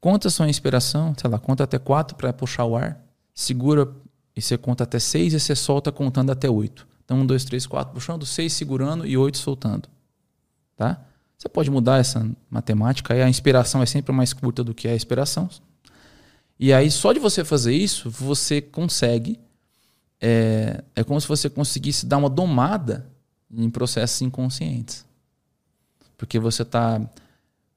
Conta 0.01 0.31
sua 0.31 0.49
inspiração, 0.49 1.15
sei 1.17 1.29
lá, 1.29 1.39
conta 1.39 1.65
até 1.65 1.79
4 1.79 2.17
para 2.17 2.33
puxar 2.33 2.65
o 2.65 2.77
ar, 2.77 2.99
segura 3.35 3.89
e 4.35 4.41
você 4.41 4.57
conta 4.57 4.85
até 4.85 4.99
6 4.99 5.35
e 5.35 5.41
você 5.41 5.55
solta 5.55 5.93
contando 5.93 6.31
até 6.31 6.49
8. 6.49 6.87
Então, 7.05 7.19
1, 7.19 7.27
2, 7.27 7.45
3, 7.45 7.67
4 7.67 7.93
puxando, 7.93 8.25
6 8.25 8.53
segurando 8.53 9.07
e 9.07 9.17
8 9.17 9.37
soltando. 9.37 9.89
Tá? 10.77 11.05
Você 11.37 11.49
pode 11.49 11.71
mudar 11.71 11.99
essa 11.99 12.27
matemática, 12.49 13.13
aí 13.13 13.23
a 13.23 13.29
inspiração 13.29 13.83
é 13.83 13.87
sempre 13.87 14.13
mais 14.13 14.33
curta 14.33 14.65
do 14.65 14.75
que 14.75 14.89
a 14.89 14.95
expiração. 14.95 15.49
E 16.59 16.73
aí, 16.73 16.91
só 16.91 17.13
de 17.13 17.19
você 17.19 17.45
fazer 17.45 17.75
isso, 17.75 18.11
você 18.11 18.61
consegue 18.61 19.39
é, 20.21 20.85
é 20.95 21.03
como 21.03 21.21
se 21.21 21.27
você 21.27 21.49
conseguisse 21.49 22.05
dar 22.05 22.19
uma 22.19 22.29
domada 22.29 23.11
em 23.51 23.71
processos 23.71 24.21
inconscientes. 24.21 25.05
Porque 26.17 26.39
você 26.39 26.65
tá 26.65 27.01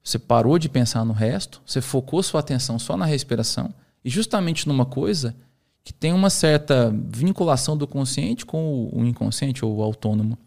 você 0.04 0.18
parou 0.18 0.58
de 0.58 0.68
pensar 0.68 1.02
no 1.04 1.14
resto, 1.14 1.62
você 1.64 1.80
focou 1.80 2.22
sua 2.22 2.40
atenção 2.40 2.78
só 2.78 2.94
na 2.94 3.06
respiração 3.06 3.72
e 4.04 4.10
justamente 4.10 4.68
numa 4.68 4.84
coisa 4.84 5.34
que 5.82 5.94
tem 5.94 6.12
uma 6.12 6.28
certa 6.28 6.94
vinculação 7.08 7.76
do 7.76 7.86
consciente 7.86 8.44
com 8.44 8.90
o 8.92 9.04
inconsciente 9.04 9.64
ou 9.64 9.76
o 9.76 9.82
autônomo. 9.82 10.38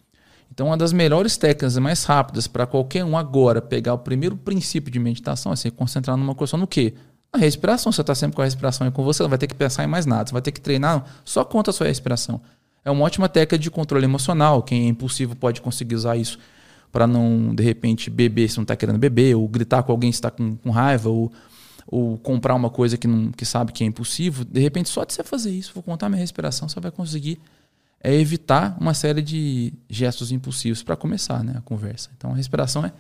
Então, 0.51 0.67
uma 0.67 0.77
das 0.77 0.93
melhores 0.93 1.37
técnicas 1.37 1.75
e 1.75 1.79
mais 1.79 2.03
rápidas 2.03 2.47
para 2.47 2.65
qualquer 2.65 3.03
um 3.03 3.17
agora 3.17 3.61
pegar 3.61 3.93
o 3.93 3.99
primeiro 3.99 4.37
princípio 4.37 4.91
de 4.91 4.99
meditação 4.99 5.51
é 5.51 5.55
se 5.55 5.69
concentrar 5.69 6.15
numa 6.15 6.33
coisa 6.33 6.51
só 6.51 6.57
no 6.57 6.67
quê? 6.67 6.93
A 7.31 7.37
respiração, 7.37 7.91
você 7.91 8.01
está 8.01 8.15
sempre 8.15 8.35
com 8.35 8.41
a 8.41 8.45
respiração 8.45 8.87
aí 8.87 8.93
com 8.93 9.03
você, 9.03 9.21
não 9.21 9.29
vai 9.29 9.37
ter 9.37 9.47
que 9.47 9.55
pensar 9.55 9.83
em 9.83 9.87
mais 9.87 10.05
nada, 10.05 10.27
você 10.27 10.33
vai 10.33 10.41
ter 10.41 10.51
que 10.51 10.61
treinar 10.61 11.05
só 11.25 11.43
contra 11.43 11.71
a 11.71 11.73
sua 11.73 11.87
respiração. 11.87 12.41
É 12.85 12.89
uma 12.89 13.03
ótima 13.03 13.27
técnica 13.27 13.59
de 13.59 13.69
controle 13.69 14.05
emocional, 14.05 14.63
quem 14.63 14.85
é 14.85 14.87
impulsivo 14.87 15.35
pode 15.35 15.61
conseguir 15.61 15.95
usar 15.95 16.15
isso 16.15 16.39
para 16.91 17.05
não, 17.05 17.53
de 17.53 17.63
repente, 17.63 18.09
beber 18.09 18.49
se 18.49 18.57
não 18.57 18.63
está 18.63 18.75
querendo 18.75 18.97
beber, 18.97 19.35
ou 19.35 19.47
gritar 19.47 19.83
com 19.83 19.91
alguém 19.91 20.11
se 20.11 20.17
está 20.17 20.31
com, 20.31 20.55
com, 20.57 20.69
raiva, 20.69 21.09
ou, 21.09 21.31
ou 21.85 22.17
comprar 22.17 22.55
uma 22.55 22.69
coisa 22.69 22.97
que, 22.97 23.07
não, 23.07 23.31
que 23.31 23.45
sabe 23.45 23.71
que 23.71 23.83
é 23.83 23.87
impulsivo. 23.87 24.45
De 24.45 24.59
repente, 24.59 24.89
só 24.89 25.03
de 25.03 25.13
você 25.13 25.23
fazer 25.23 25.51
isso, 25.51 25.71
vou 25.73 25.83
contar 25.83 26.09
minha 26.09 26.21
respiração, 26.21 26.67
você 26.67 26.79
vai 26.79 26.91
conseguir 26.91 27.39
é, 28.01 28.13
evitar 28.13 28.77
uma 28.79 28.93
série 28.93 29.21
de 29.21 29.73
gestos 29.89 30.31
impulsivos 30.31 30.83
para 30.83 30.95
começar 30.95 31.43
né, 31.43 31.55
a 31.57 31.61
conversa. 31.61 32.09
Então, 32.15 32.31
a 32.31 32.35
respiração 32.35 32.85
é 32.85 32.91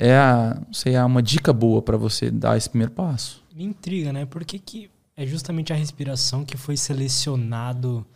é, 0.00 0.16
a, 0.16 0.58
sei, 0.72 0.94
é 0.94 1.04
uma 1.04 1.22
dica 1.22 1.52
boa 1.52 1.82
para 1.82 1.98
você 1.98 2.30
dar 2.30 2.56
esse 2.56 2.70
primeiro 2.70 2.90
passo. 2.90 3.44
Me 3.54 3.64
intriga, 3.64 4.10
né? 4.10 4.24
Por 4.24 4.46
que, 4.46 4.58
que 4.58 4.90
é 5.14 5.26
justamente 5.26 5.74
a 5.74 5.76
respiração 5.76 6.42
que 6.42 6.56
foi 6.56 6.74
selecionado 6.74 8.06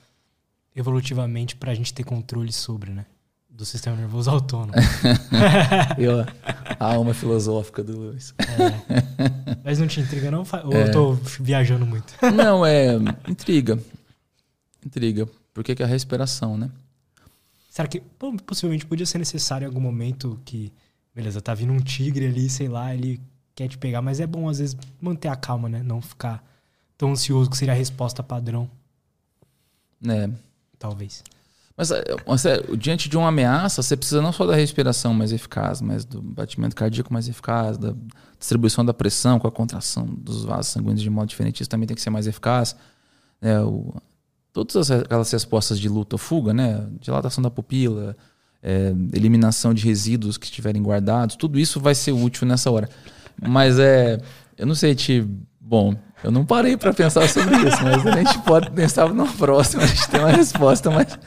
evolutivamente 0.75 1.55
para 1.55 1.73
a 1.73 1.75
gente 1.75 1.93
ter 1.93 2.03
controle 2.03 2.51
sobre, 2.51 2.91
né? 2.91 3.05
Do 3.55 3.65
sistema 3.65 3.97
nervoso 3.97 4.31
autônomo. 4.31 4.73
eu, 5.97 6.21
a 6.81 6.95
alma 6.95 7.15
filosófica 7.15 7.85
do 7.85 7.97
Luiz. 7.97 8.35
É. 8.39 9.57
Mas 9.65 9.79
não 9.79 9.87
te 9.87 10.01
intriga, 10.01 10.29
não? 10.31 10.45
Ou 10.65 10.73
é. 10.73 10.89
eu 10.89 10.93
tô 10.93 11.13
viajando 11.41 11.87
muito? 11.87 12.15
Não, 12.35 12.67
é. 12.67 12.97
Intriga. 13.29 13.79
Intriga. 14.85 15.29
Por 15.53 15.63
que, 15.63 15.75
que 15.75 15.83
é 15.83 15.87
a 15.87 15.89
respiração, 15.89 16.57
né? 16.57 16.69
Será 17.71 17.87
que 17.87 18.03
possivelmente 18.45 18.85
podia 18.85 19.07
ser 19.07 19.19
necessário 19.19 19.65
em 19.65 19.69
algum 19.69 19.81
momento 19.81 20.39
que 20.45 20.73
beleza, 21.15 21.41
tá 21.41 21.55
vindo 21.55 21.73
um 21.73 21.81
tigre 21.81 22.27
ali, 22.27 22.51
sei 22.51 22.69
lá, 22.69 22.95
ele 22.95 23.21
quer 23.55 23.69
te 23.69 23.79
pegar, 23.79 24.03
mas 24.03 24.19
é 24.19 24.27
bom 24.27 24.49
às 24.49 24.59
vezes 24.59 24.77
manter 25.01 25.29
a 25.29 25.37
calma, 25.37 25.69
né? 25.69 25.83
Não 25.83 26.03
ficar 26.03 26.45
tão 26.99 27.13
ansioso 27.13 27.49
que 27.49 27.57
seria 27.57 27.73
a 27.73 27.77
resposta 27.77 28.23
padrão. 28.23 28.69
É. 30.07 30.29
Talvez. 30.79 31.23
Mas 31.77 31.91
você, 32.25 32.63
diante 32.79 33.09
de 33.09 33.17
uma 33.17 33.29
ameaça, 33.29 33.83
você 33.83 33.97
precisa 33.97 34.23
não 34.23 34.33
só 34.33 34.47
da 34.47 34.55
respiração 34.55 35.13
mais 35.13 35.33
eficaz, 35.33 35.81
mas 35.81 36.05
do 36.05 36.23
batimento 36.23 36.77
cardíaco 36.77 37.13
mais 37.13 37.29
eficaz, 37.29 37.77
da 37.77 37.93
distribuição 38.39 38.85
da 38.85 38.95
pressão 38.95 39.41
com 39.41 39.49
a 39.49 39.51
contração 39.51 40.07
dos 40.07 40.45
vasos 40.45 40.71
sanguíneos 40.73 41.03
de 41.03 41.11
modo 41.11 41.29
diferente, 41.29 41.63
isso 41.63 41.71
também 41.71 41.87
tem 41.87 41.97
que 41.97 42.03
ser 42.03 42.11
mais 42.11 42.29
eficaz. 42.29 42.77
É, 43.43 43.59
o, 43.59 43.93
todas 44.53 44.89
aquelas 44.91 45.31
respostas 45.33 45.81
de 45.81 45.89
luta 45.89 46.15
ou 46.15 46.19
fuga, 46.19 46.55
né? 46.55 46.87
Dilatação 47.01 47.43
da 47.43 47.51
pupila, 47.51 48.17
é, 48.63 48.95
eliminação 49.13 49.75
de 49.75 49.85
resíduos 49.85 50.39
que 50.39 50.47
estiverem 50.47 50.81
guardados, 50.81 51.35
tudo 51.35 51.59
isso 51.59 51.81
vai 51.81 51.95
ser 51.95 52.13
útil 52.13 52.47
nessa 52.47 52.71
hora. 52.71 52.89
Mas 53.43 53.81
é, 53.81 54.21
eu 54.57 54.65
não 54.65 54.77
sei 54.77 54.95
te 54.95 55.29
Bom, 55.67 55.97
eu 56.25 56.31
não 56.31 56.43
parei 56.43 56.75
para 56.75 56.95
pensar 56.95 57.29
sobre 57.29 57.55
isso, 57.69 57.77
mas 57.83 58.07
a 58.07 58.17
gente 58.17 58.39
pode 58.41 58.71
pensar 58.71 59.13
no 59.13 59.31
próximo, 59.35 59.83
a 59.83 59.87
gente 59.87 60.09
tem 60.09 60.21
uma 60.21 60.33
resposta 60.33 60.91
mais 60.91 61.19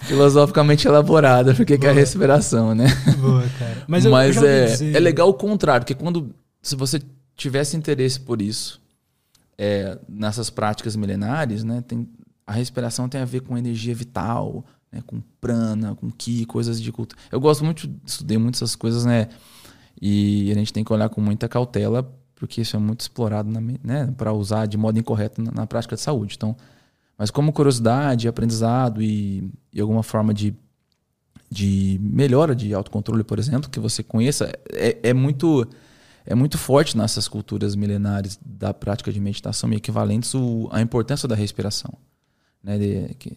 filosoficamente 0.00 0.86
elaborada 0.88 1.54
porque 1.54 1.78
que 1.78 1.86
é 1.86 1.90
a 1.90 1.92
respiração, 1.92 2.74
né? 2.74 2.86
Boa, 3.18 3.48
cara. 3.56 3.84
Mas, 3.86 4.04
mas 4.04 4.42
é, 4.42 4.66
dizer... 4.66 4.96
é 4.96 4.98
legal 4.98 5.28
o 5.28 5.34
contrário, 5.34 5.84
porque 5.84 5.94
quando 5.94 6.34
se 6.60 6.74
você 6.74 7.00
tivesse 7.36 7.76
interesse 7.76 8.18
por 8.18 8.42
isso, 8.42 8.82
é, 9.56 9.96
nessas 10.08 10.50
práticas 10.50 10.96
milenares, 10.96 11.62
né, 11.62 11.80
tem, 11.86 12.08
a 12.44 12.52
respiração 12.52 13.08
tem 13.08 13.20
a 13.20 13.24
ver 13.24 13.42
com 13.42 13.56
energia 13.56 13.94
vital, 13.94 14.64
né, 14.90 15.00
com 15.06 15.22
prana, 15.40 15.94
com 15.94 16.10
ki, 16.10 16.46
coisas 16.46 16.82
de 16.82 16.90
culto. 16.90 17.14
Eu 17.30 17.38
gosto 17.38 17.64
muito, 17.64 17.88
estudei 18.04 18.38
muito 18.38 18.56
essas 18.56 18.74
coisas, 18.74 19.04
né? 19.04 19.28
E 20.00 20.50
a 20.50 20.54
gente 20.54 20.72
tem 20.72 20.82
que 20.82 20.92
olhar 20.92 21.08
com 21.08 21.20
muita 21.20 21.48
cautela 21.48 22.12
porque 22.42 22.60
isso 22.60 22.74
é 22.74 22.78
muito 22.80 23.02
explorado 23.02 23.48
né, 23.84 24.12
para 24.16 24.32
usar 24.32 24.66
de 24.66 24.76
modo 24.76 24.98
incorreto 24.98 25.40
na, 25.40 25.52
na, 25.52 25.64
prática 25.64 25.94
de 25.94 26.00
saúde. 26.00 26.34
Então, 26.36 26.56
mas 27.16 27.30
como 27.30 27.52
curiosidade, 27.52 28.26
aprendizado 28.26 29.00
e, 29.00 29.48
e 29.72 29.80
alguma 29.80 30.02
forma 30.02 30.34
de, 30.34 30.52
de 31.48 32.00
melhora 32.02 32.52
de 32.52 32.74
autocontrole, 32.74 33.22
por 33.22 33.38
exemplo, 33.38 33.70
que 33.70 33.78
você 33.78 34.02
conheça, 34.02 34.52
é, 34.72 34.98
é 35.04 35.14
muito 35.14 35.64
é 36.26 36.34
muito 36.34 36.58
forte 36.58 36.98
nessas 36.98 37.28
culturas 37.28 37.76
milenares 37.76 38.36
da 38.44 38.74
prática 38.74 39.12
de 39.12 39.20
meditação 39.20 39.72
e 39.72 39.76
equivalentes 39.76 40.34
o, 40.34 40.68
a 40.72 40.80
importância 40.80 41.28
da 41.28 41.36
respiração. 41.36 41.94
Né, 42.60 42.76
de, 42.76 43.14
que, 43.20 43.36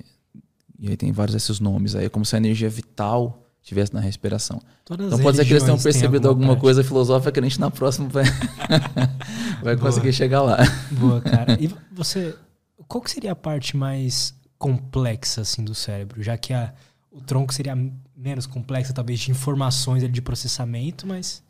e 0.79 0.89
aí 0.89 0.97
tem 0.97 1.11
vários 1.11 1.35
desses 1.35 1.59
nomes 1.59 1.93
aí, 1.93 2.05
é 2.05 2.09
como 2.09 2.25
se 2.25 2.35
a 2.35 2.39
energia 2.39 2.69
vital 2.69 3.44
estivesse 3.65 3.93
na 3.93 3.99
respiração. 3.99 4.61
Todas 4.85 5.07
então 5.07 5.19
pode 5.19 5.37
ser 5.37 5.45
que 5.45 5.53
eles 5.53 5.63
tenham 5.63 5.79
percebido 5.79 6.27
alguma, 6.27 6.49
alguma 6.49 6.61
coisa 6.61 6.83
filosófica 6.83 7.31
que 7.31 7.39
a 7.39 7.43
gente 7.43 7.59
na 7.59 7.71
próxima 7.71 8.07
vai, 8.07 8.23
vai 9.61 9.75
conseguir 9.75 10.13
chegar 10.13 10.43
lá. 10.43 10.57
Boa, 10.91 11.19
cara. 11.19 11.57
E 11.59 11.69
você, 11.91 12.35
qual 12.87 13.01
que 13.01 13.09
seria 13.09 13.31
a 13.31 13.35
parte 13.35 13.75
mais 13.75 14.35
complexa 14.57 15.41
assim 15.41 15.63
do 15.63 15.73
cérebro? 15.73 16.21
Já 16.21 16.37
que 16.37 16.53
a, 16.53 16.73
o 17.11 17.21
tronco 17.21 17.53
seria 17.53 17.75
menos 18.15 18.45
complexa, 18.45 18.93
talvez 18.93 19.19
de 19.19 19.31
informações 19.31 20.09
de 20.11 20.21
processamento, 20.21 21.07
mas 21.07 21.43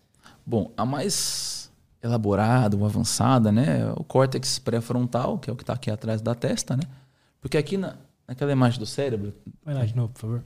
Bom, 0.46 0.72
a 0.78 0.86
mais 0.86 1.72
elaborada, 2.04 2.78
ou 2.78 2.86
avançada, 2.86 3.52
né, 3.52 3.82
é 3.82 3.92
o 3.94 4.04
córtex 4.04 4.60
pré-frontal, 4.60 5.40
que 5.40 5.50
é 5.50 5.54
o 5.54 5.56
que 5.56 5.64
está 5.64 5.74
aqui 5.74 5.90
atrás 5.90 6.22
da 6.22 6.36
testa, 6.36 6.78
né? 6.78 6.84
Porque 7.42 7.58
aqui 7.58 7.78
na, 7.78 7.96
naquela 8.28 8.52
imagem 8.52 8.80
do 8.80 8.86
cérebro, 8.86 9.34
vai 9.64 9.74
lá 9.74 9.84
de 9.84 9.96
novo, 9.96 10.14
por 10.14 10.20
favor. 10.20 10.44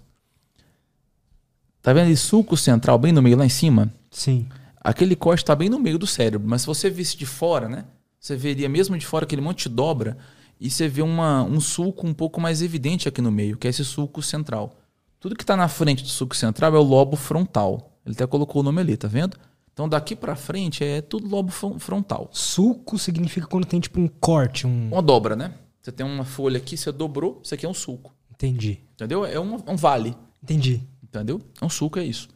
Tá 1.90 1.94
vendo 1.94 2.12
esse 2.12 2.22
sulco 2.22 2.56
central 2.56 3.00
bem 3.00 3.12
no 3.12 3.20
meio 3.20 3.36
lá 3.36 3.44
em 3.44 3.50
cima? 3.50 3.92
Sim. 4.12 4.48
Aquele 4.80 5.16
corte 5.16 5.42
está 5.42 5.56
bem 5.56 5.70
no 5.70 5.80
meio 5.80 5.98
do 5.98 6.06
cérebro, 6.06 6.48
mas 6.48 6.62
se 6.62 6.68
você 6.68 6.88
visse 6.88 7.18
de 7.18 7.26
fora, 7.26 7.68
né? 7.68 7.84
Você 8.20 8.36
veria 8.36 8.70
mesmo 8.70 8.96
de 8.96 9.08
fora 9.08 9.26
aquele 9.26 9.42
monte 9.42 9.68
de 9.68 9.74
dobra 9.74 10.16
e 10.62 10.70
você 10.70 10.88
vê 10.88 11.02
uma, 11.02 11.42
um 11.42 11.60
sulco 11.60 12.06
um 12.06 12.14
pouco 12.14 12.40
mais 12.40 12.62
evidente 12.62 13.10
aqui 13.10 13.24
no 13.24 13.32
meio, 13.32 13.58
que 13.58 13.66
é 13.66 13.72
esse 13.72 13.84
sulco 13.84 14.22
central. 14.22 14.78
Tudo 15.20 15.36
que 15.36 15.42
está 15.42 15.58
na 15.58 15.68
frente 15.68 16.04
do 16.04 16.10
sulco 16.10 16.36
central 16.36 16.76
é 16.76 16.78
o 16.78 16.84
lobo 16.84 17.18
frontal. 17.18 17.98
Ele 18.06 18.14
até 18.14 18.28
colocou 18.28 18.62
o 18.62 18.64
nome 18.64 18.82
ali, 18.82 18.96
tá 18.96 19.08
vendo? 19.08 19.36
Então 19.74 19.90
daqui 19.90 20.16
para 20.16 20.36
frente 20.36 20.84
é 20.84 21.02
tudo 21.02 21.28
lobo 21.28 21.52
frontal. 21.52 22.30
Sulco 22.32 23.00
significa 23.00 23.48
quando 23.48 23.66
tem 23.66 23.80
tipo 23.80 24.00
um 24.00 24.08
corte, 24.08 24.68
um... 24.68 24.90
uma 24.92 25.02
dobra, 25.02 25.36
né? 25.36 25.56
Você 25.82 25.92
tem 25.92 26.06
uma 26.06 26.24
folha 26.24 26.60
aqui, 26.60 26.78
você 26.78 26.92
dobrou, 26.92 27.42
isso 27.44 27.56
aqui 27.56 27.66
é 27.66 27.70
um 27.70 27.74
sulco. 27.74 28.14
Entendi. 28.32 28.80
Entendeu? 28.94 29.26
É 29.26 29.40
um, 29.40 29.56
um 29.68 29.76
vale. 29.76 30.16
Entendi. 30.44 30.84
Entendeu? 31.10 31.42
É 31.60 31.66
um 31.66 31.70
sulco, 31.70 32.00
é 32.00 32.04
isso. 32.04 32.30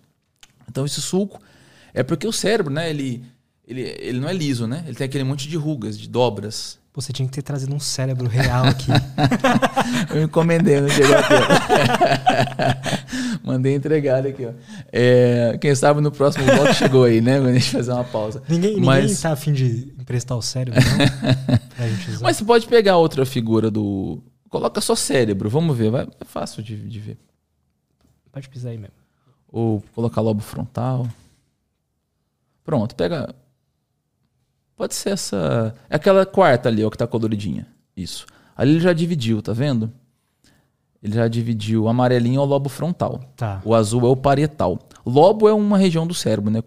Então 0.68 0.86
esse 0.86 1.02
sulco 1.02 1.40
é 1.94 2.04
porque 2.04 2.28
o 2.28 2.32
cérebro, 2.32 2.74
né, 2.74 2.90
ele, 2.90 3.24
ele, 3.68 3.82
ele 4.00 4.20
não 4.20 4.28
é 4.28 4.34
liso, 4.34 4.66
né? 4.68 4.84
Ele 4.86 4.96
tem 4.96 5.06
aquele 5.06 5.24
monte 5.24 5.48
de 5.48 5.56
rugas, 5.56 5.98
de 5.98 6.10
dobras. 6.10 6.80
Você 6.96 7.12
tinha 7.12 7.28
que 7.28 7.34
ter 7.34 7.42
trazido 7.42 7.74
um 7.74 7.80
cérebro 7.80 8.28
real 8.28 8.66
aqui. 8.66 8.92
eu 10.14 10.24
encomendei, 10.24 10.80
não 10.80 10.90
chegou 10.90 11.16
a 11.16 11.24
ter. 11.24 11.42
Mandei 13.44 13.74
entregar 13.74 14.26
aqui, 14.26 14.46
ó. 14.46 14.52
É, 14.92 15.58
quem 15.60 15.74
sabe 15.74 16.02
no 16.02 16.12
próximo 16.12 16.46
bloco 16.46 16.74
chegou 16.74 17.04
aí, 17.04 17.20
né? 17.20 17.40
Quando 17.40 17.50
a 17.50 17.54
gente 17.54 17.72
fazer 17.72 17.92
uma 17.92 18.04
pausa. 18.04 18.44
Ninguém, 18.48 18.80
Mas... 18.80 19.06
ninguém 19.06 19.22
tá 19.22 19.32
afim 19.32 19.54
de 19.54 19.92
emprestar 20.00 20.38
o 20.38 20.42
cérebro, 20.42 20.80
não? 20.80 21.60
Mas 22.22 22.38
você 22.38 22.46
pode 22.46 22.68
pegar 22.68 22.98
outra 22.98 23.26
figura 23.26 23.72
do. 23.72 24.22
Coloca 24.48 24.80
só 24.80 24.96
cérebro, 24.96 25.50
vamos 25.50 25.76
ver. 25.76 25.90
Vai, 25.90 26.04
é 26.04 26.26
fácil 26.26 26.62
de, 26.62 26.76
de 26.78 27.00
ver. 27.00 27.18
Pode 28.34 28.50
pisar 28.50 28.72
aí 28.72 28.78
mesmo. 28.78 28.96
Ou 29.48 29.84
colocar 29.94 30.20
lobo 30.20 30.42
frontal. 30.42 31.08
Pronto, 32.64 32.96
pega. 32.96 33.34
Pode 34.76 34.96
ser 34.96 35.12
essa. 35.12 35.76
É 35.88 35.96
aquela 35.96 36.26
quarta 36.26 36.68
ali, 36.68 36.84
ó, 36.84 36.90
que 36.90 36.98
tá 36.98 37.06
coloridinha. 37.06 37.68
Isso. 37.96 38.26
Ali 38.58 38.72
ele 38.72 38.80
já 38.80 38.92
dividiu, 38.92 39.42
tá 39.42 39.54
vendo? 39.54 39.92
Ele 41.02 41.14
já 41.14 41.28
dividiu 41.28 41.84
o 41.84 41.90
amarelinho 41.90 42.40
é 42.40 42.42
o 42.42 42.46
lobo 42.46 42.70
frontal. 42.70 43.22
Tá. 43.36 43.62
O 43.64 43.76
azul 43.76 44.06
é 44.08 44.10
o 44.10 44.16
parietal. 44.16 44.80
Lobo 45.06 45.48
é 45.48 45.54
uma 45.54 45.78
região 45.78 46.08
do 46.08 46.14
cérebro, 46.14 46.50
né? 46.50 46.64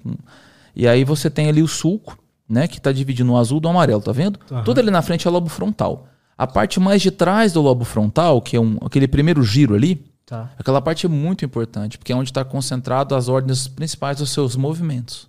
E 0.75 0.87
aí 0.87 1.05
você 1.05 1.29
tem 1.29 1.49
ali 1.49 1.62
o 1.62 1.69
sulco, 1.69 2.17
né? 2.49 2.69
Que 2.69 2.81
tá 2.81 2.93
dividindo 2.93 3.33
o 3.33 3.37
azul 3.37 3.59
do 3.59 3.69
amarelo, 3.69 4.03
tá 4.03 4.12
vendo? 4.12 4.39
Uhum. 4.51 4.62
Tudo 4.62 4.79
ali 4.79 4.91
na 4.91 5.03
frente 5.03 5.27
é 5.27 5.31
lobo 5.31 5.49
frontal. 5.49 6.07
A 6.39 6.47
parte 6.47 6.79
mais 6.79 7.03
de 7.03 7.11
trás 7.11 7.53
do 7.53 7.62
lobo 7.62 7.85
frontal, 7.85 8.41
que 8.43 8.57
é 8.57 8.61
um, 8.61 8.77
aquele 8.83 9.09
primeiro 9.09 9.43
giro 9.43 9.75
ali, 9.75 10.05
Tá. 10.27 10.51
Aquela 10.59 10.83
parte 10.83 11.07
é 11.07 11.09
muito 11.09 11.45
importante, 11.45 11.97
porque 11.97 12.12
é 12.12 12.16
onde 12.16 12.31
está 12.31 12.45
concentrado 12.45 13.14
as 13.14 13.29
ordens 13.29 13.68
principais 13.68 14.18
dos 14.18 14.31
seus 14.31 14.57
movimentos. 14.57 15.29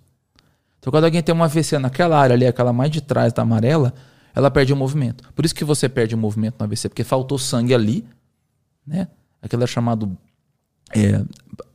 Então, 0.80 0.90
quando 0.90 1.04
alguém 1.04 1.22
tem 1.22 1.32
uma 1.32 1.44
AVC 1.44 1.78
naquela 1.78 2.18
área 2.18 2.34
ali, 2.34 2.44
aquela 2.44 2.72
mais 2.72 2.90
de 2.90 3.00
trás 3.00 3.32
da 3.32 3.42
amarela, 3.42 3.94
ela 4.34 4.50
perde 4.50 4.72
o 4.72 4.76
movimento. 4.76 5.22
Por 5.34 5.44
isso 5.44 5.54
que 5.54 5.64
você 5.64 5.88
perde 5.88 6.16
o 6.16 6.18
movimento 6.18 6.56
no 6.58 6.64
AVC, 6.64 6.88
porque 6.88 7.04
faltou 7.04 7.38
sangue 7.38 7.72
ali, 7.72 8.04
né? 8.84 9.06
Aquela 9.40 9.64
é 9.64 9.66
chamado 9.68 10.18
é, 10.92 11.22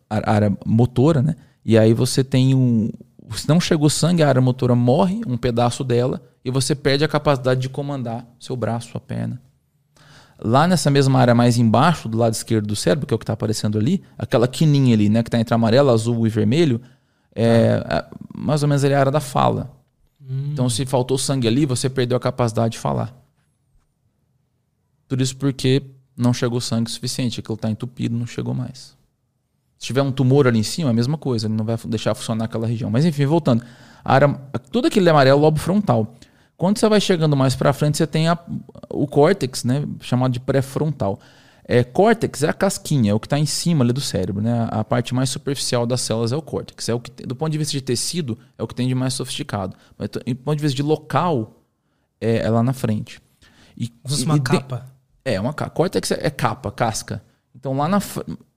área 0.09 0.55
motora, 0.65 1.21
né? 1.21 1.37
E 1.63 1.77
aí 1.77 1.93
você 1.93 2.25
tem 2.25 2.53
um. 2.53 2.91
Se 3.35 3.47
não 3.47 3.59
chegou 3.59 3.89
sangue, 3.89 4.21
a 4.21 4.27
área 4.27 4.41
motora 4.41 4.75
morre, 4.75 5.21
um 5.25 5.37
pedaço 5.37 5.81
dela, 5.81 6.21
e 6.43 6.51
você 6.51 6.75
perde 6.75 7.05
a 7.05 7.07
capacidade 7.07 7.61
de 7.61 7.69
comandar 7.69 8.27
seu 8.37 8.55
braço, 8.55 8.91
sua 8.91 8.99
perna. 8.99 9.41
Lá 10.39 10.67
nessa 10.67 10.89
mesma 10.89 11.19
área 11.19 11.35
mais 11.35 11.57
embaixo, 11.57 12.09
do 12.09 12.17
lado 12.17 12.33
esquerdo 12.33 12.67
do 12.67 12.75
cérebro, 12.75 13.07
que 13.07 13.13
é 13.13 13.15
o 13.15 13.17
que 13.17 13.23
está 13.23 13.33
aparecendo 13.33 13.77
ali, 13.77 14.03
aquela 14.17 14.47
quininha 14.47 14.93
ali, 14.93 15.09
né, 15.09 15.23
que 15.23 15.29
está 15.29 15.39
entre 15.39 15.53
amarelo, 15.53 15.89
azul 15.89 16.25
e 16.25 16.29
vermelho, 16.29 16.81
é, 17.35 17.83
é 17.85 18.05
mais 18.35 18.63
ou 18.63 18.69
menos 18.69 18.83
ali 18.83 18.93
a 18.93 18.99
área 18.99 19.11
da 19.11 19.19
fala. 19.19 19.71
Hum. 20.21 20.49
Então, 20.51 20.69
se 20.69 20.85
faltou 20.85 21.17
sangue 21.17 21.47
ali, 21.47 21.65
você 21.65 21.89
perdeu 21.89 22.17
a 22.17 22.19
capacidade 22.19 22.73
de 22.73 22.79
falar. 22.79 23.15
Por 25.07 25.21
isso, 25.21 25.35
porque 25.37 25.83
não 26.15 26.33
chegou 26.33 26.59
sangue 26.61 26.89
suficiente, 26.89 27.39
aquilo 27.39 27.55
está 27.55 27.69
entupido, 27.69 28.17
não 28.17 28.25
chegou 28.25 28.53
mais. 28.53 28.95
Se 29.77 29.87
tiver 29.87 30.01
um 30.01 30.11
tumor 30.11 30.47
ali 30.47 30.59
em 30.59 30.63
cima, 30.63 30.91
a 30.91 30.93
mesma 30.93 31.17
coisa, 31.17 31.47
ele 31.47 31.55
não 31.55 31.65
vai 31.65 31.77
deixar 31.85 32.15
funcionar 32.15 32.45
aquela 32.45 32.65
região. 32.65 32.89
Mas 32.89 33.05
enfim, 33.05 33.25
voltando. 33.25 33.63
A 34.03 34.13
área, 34.13 34.29
tudo 34.71 34.87
aquilo 34.87 35.07
é 35.07 35.11
amarelo, 35.11 35.41
lobo 35.41 35.59
frontal. 35.59 36.15
Quando 36.57 36.77
você 36.77 36.87
vai 36.87 37.01
chegando 37.01 37.35
mais 37.35 37.55
para 37.55 37.73
frente, 37.73 37.97
você 37.97 38.07
tem 38.07 38.27
a, 38.27 38.37
o 38.89 39.07
córtex, 39.07 39.63
né, 39.63 39.85
chamado 40.01 40.31
de 40.31 40.39
pré-frontal. 40.39 41.19
É, 41.65 41.83
córtex 41.83 42.43
é 42.43 42.49
a 42.49 42.53
casquinha, 42.53 43.11
é 43.11 43.13
o 43.13 43.19
que 43.19 43.25
está 43.25 43.39
em 43.39 43.45
cima 43.45 43.83
ali 43.83 43.93
do 43.93 44.01
cérebro, 44.01 44.41
né? 44.41 44.67
A 44.69 44.83
parte 44.83 45.15
mais 45.15 45.29
superficial 45.29 45.85
das 45.85 46.01
células 46.01 46.33
é 46.33 46.35
o 46.35 46.41
córtex. 46.41 46.89
É 46.89 46.93
o 46.93 46.99
que, 46.99 47.25
do 47.25 47.35
ponto 47.35 47.51
de 47.51 47.57
vista 47.57 47.71
de 47.71 47.81
tecido, 47.81 48.37
é 48.57 48.63
o 48.63 48.67
que 48.67 48.75
tem 48.75 48.87
de 48.87 48.93
mais 48.93 49.13
sofisticado. 49.13 49.75
Mas 49.97 50.09
do 50.09 50.35
ponto 50.35 50.57
de 50.57 50.61
vista 50.61 50.75
de 50.75 50.83
local, 50.83 51.63
é, 52.19 52.39
é 52.39 52.49
lá 52.49 52.61
na 52.61 52.73
frente. 52.73 53.21
E, 53.77 53.85
e 53.85 54.23
uma 54.23 54.39
capa. 54.39 54.85
é, 55.23 55.39
uma 55.39 55.53
capa. 55.53 55.71
Córtex 55.71 56.11
é, 56.11 56.27
é 56.27 56.29
capa, 56.29 56.69
casca. 56.69 57.23
Então 57.55 57.75
lá 57.77 57.87
na 57.87 57.99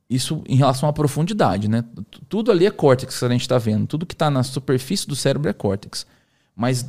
isso 0.09 0.43
em 0.49 0.57
relação 0.57 0.89
à 0.89 0.93
profundidade, 0.93 1.69
né? 1.69 1.85
Tudo 2.29 2.51
ali 2.51 2.67
é 2.67 2.71
córtex 2.71 3.19
que 3.19 3.25
a 3.25 3.29
gente 3.29 3.43
está 3.43 3.59
vendo. 3.59 3.87
Tudo 3.87 4.07
que 4.07 4.15
está 4.15 4.31
na 4.31 4.43
superfície 4.43 5.07
do 5.07 5.17
cérebro 5.17 5.49
é 5.49 5.53
córtex. 5.53 6.07
Mas 6.55 6.85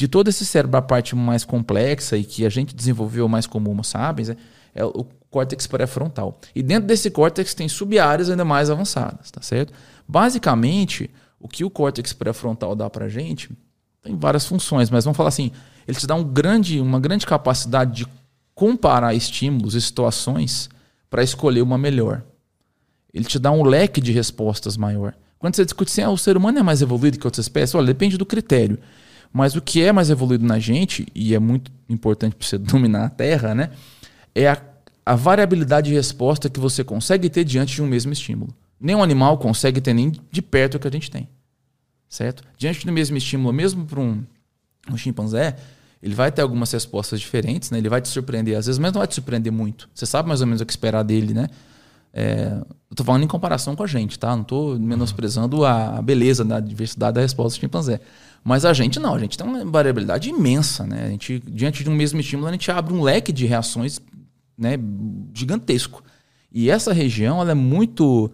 de 0.00 0.08
todo 0.08 0.28
esse 0.28 0.46
cérebro, 0.46 0.78
a 0.78 0.82
parte 0.82 1.14
mais 1.14 1.44
complexa 1.44 2.16
e 2.16 2.24
que 2.24 2.46
a 2.46 2.48
gente 2.48 2.74
desenvolveu 2.74 3.28
mais 3.28 3.46
como 3.46 3.70
Homo 3.70 3.84
sapiens 3.84 4.30
é, 4.30 4.36
é 4.74 4.82
o 4.82 5.06
córtex 5.28 5.66
pré-frontal. 5.66 6.40
E 6.54 6.62
dentro 6.62 6.86
desse 6.86 7.10
córtex 7.10 7.52
tem 7.52 7.68
sub-áreas 7.68 8.30
ainda 8.30 8.42
mais 8.42 8.70
avançadas, 8.70 9.30
tá 9.30 9.42
certo? 9.42 9.74
Basicamente, 10.08 11.10
o 11.38 11.46
que 11.46 11.66
o 11.66 11.68
córtex 11.68 12.14
pré-frontal 12.14 12.74
dá 12.74 12.88
pra 12.88 13.10
gente 13.10 13.50
tem 14.02 14.16
várias 14.16 14.46
funções, 14.46 14.88
mas 14.88 15.04
vamos 15.04 15.18
falar 15.18 15.28
assim, 15.28 15.52
ele 15.86 15.98
te 15.98 16.06
dá 16.06 16.14
um 16.14 16.24
grande, 16.24 16.80
uma 16.80 16.98
grande 16.98 17.26
capacidade 17.26 17.92
de 17.92 18.06
comparar 18.54 19.12
estímulos 19.12 19.74
e 19.74 19.82
situações 19.82 20.70
para 21.10 21.22
escolher 21.22 21.60
uma 21.60 21.76
melhor. 21.76 22.22
Ele 23.12 23.26
te 23.26 23.38
dá 23.38 23.50
um 23.50 23.62
leque 23.62 24.00
de 24.00 24.12
respostas 24.12 24.78
maior. 24.78 25.14
Quando 25.38 25.56
você 25.56 25.62
discute 25.66 25.90
assim, 25.90 26.00
ah, 26.00 26.08
o 26.08 26.16
ser 26.16 26.38
humano 26.38 26.58
é 26.58 26.62
mais 26.62 26.80
evoluído 26.80 27.18
que 27.18 27.26
outras 27.26 27.44
espécies, 27.44 27.74
olha, 27.74 27.88
depende 27.88 28.16
do 28.16 28.24
critério. 28.24 28.78
Mas 29.32 29.54
o 29.54 29.62
que 29.62 29.82
é 29.82 29.92
mais 29.92 30.10
evoluído 30.10 30.44
na 30.44 30.58
gente, 30.58 31.06
e 31.14 31.34
é 31.34 31.38
muito 31.38 31.70
importante 31.88 32.34
para 32.34 32.46
você 32.46 32.58
dominar 32.58 33.04
a 33.04 33.10
Terra, 33.10 33.54
né? 33.54 33.70
É 34.34 34.48
a, 34.48 34.60
a 35.06 35.14
variabilidade 35.14 35.90
de 35.90 35.94
resposta 35.94 36.48
que 36.48 36.60
você 36.60 36.82
consegue 36.82 37.28
ter 37.30 37.44
diante 37.44 37.74
de 37.74 37.82
um 37.82 37.86
mesmo 37.86 38.12
estímulo. 38.12 38.52
Nenhum 38.80 39.02
animal 39.02 39.38
consegue 39.38 39.80
ter 39.80 39.92
nem 39.92 40.12
de 40.30 40.42
perto 40.42 40.76
o 40.76 40.78
que 40.80 40.88
a 40.88 40.90
gente 40.90 41.10
tem. 41.10 41.28
Certo? 42.08 42.42
Diante 42.58 42.84
do 42.84 42.92
mesmo 42.92 43.16
estímulo, 43.16 43.52
mesmo 43.52 43.84
para 43.86 44.00
um, 44.00 44.24
um 44.90 44.96
chimpanzé, 44.96 45.56
ele 46.02 46.14
vai 46.14 46.32
ter 46.32 46.42
algumas 46.42 46.72
respostas 46.72 47.20
diferentes, 47.20 47.70
né? 47.70 47.78
Ele 47.78 47.88
vai 47.88 48.00
te 48.00 48.08
surpreender, 48.08 48.56
às 48.56 48.66
vezes, 48.66 48.78
mas 48.78 48.92
não 48.92 49.00
vai 49.00 49.06
te 49.06 49.14
surpreender 49.14 49.52
muito. 49.52 49.88
Você 49.94 50.06
sabe 50.06 50.28
mais 50.28 50.40
ou 50.40 50.46
menos 50.46 50.60
o 50.60 50.66
que 50.66 50.72
esperar 50.72 51.02
dele, 51.02 51.34
né? 51.34 51.48
É, 52.12 52.58
eu 52.90 52.96
tô 52.96 53.04
falando 53.04 53.22
em 53.22 53.28
comparação 53.28 53.76
com 53.76 53.82
a 53.82 53.86
gente, 53.86 54.18
tá? 54.18 54.34
Não 54.34 54.42
tô 54.42 54.76
menosprezando 54.78 55.64
a 55.64 56.02
beleza 56.02 56.44
da 56.44 56.58
diversidade 56.58 57.14
da 57.14 57.20
resposta 57.20 57.58
do 57.58 57.60
chimpanzé. 57.60 58.00
Mas 58.42 58.64
a 58.64 58.72
gente 58.72 58.98
não, 58.98 59.14
a 59.14 59.18
gente 59.18 59.36
tem 59.36 59.46
uma 59.46 59.64
variabilidade 59.64 60.30
imensa, 60.30 60.86
né? 60.86 61.04
A 61.04 61.08
gente, 61.08 61.42
diante 61.46 61.84
de 61.84 61.90
um 61.90 61.94
mesmo 61.94 62.20
estímulo, 62.20 62.48
a 62.48 62.52
gente 62.52 62.70
abre 62.70 62.94
um 62.94 63.02
leque 63.02 63.32
de 63.32 63.46
reações 63.46 64.00
né, 64.56 64.78
gigantesco. 65.34 66.02
E 66.50 66.70
essa 66.70 66.92
região 66.92 67.40
ela 67.40 67.52
é 67.52 67.54
muito 67.54 68.30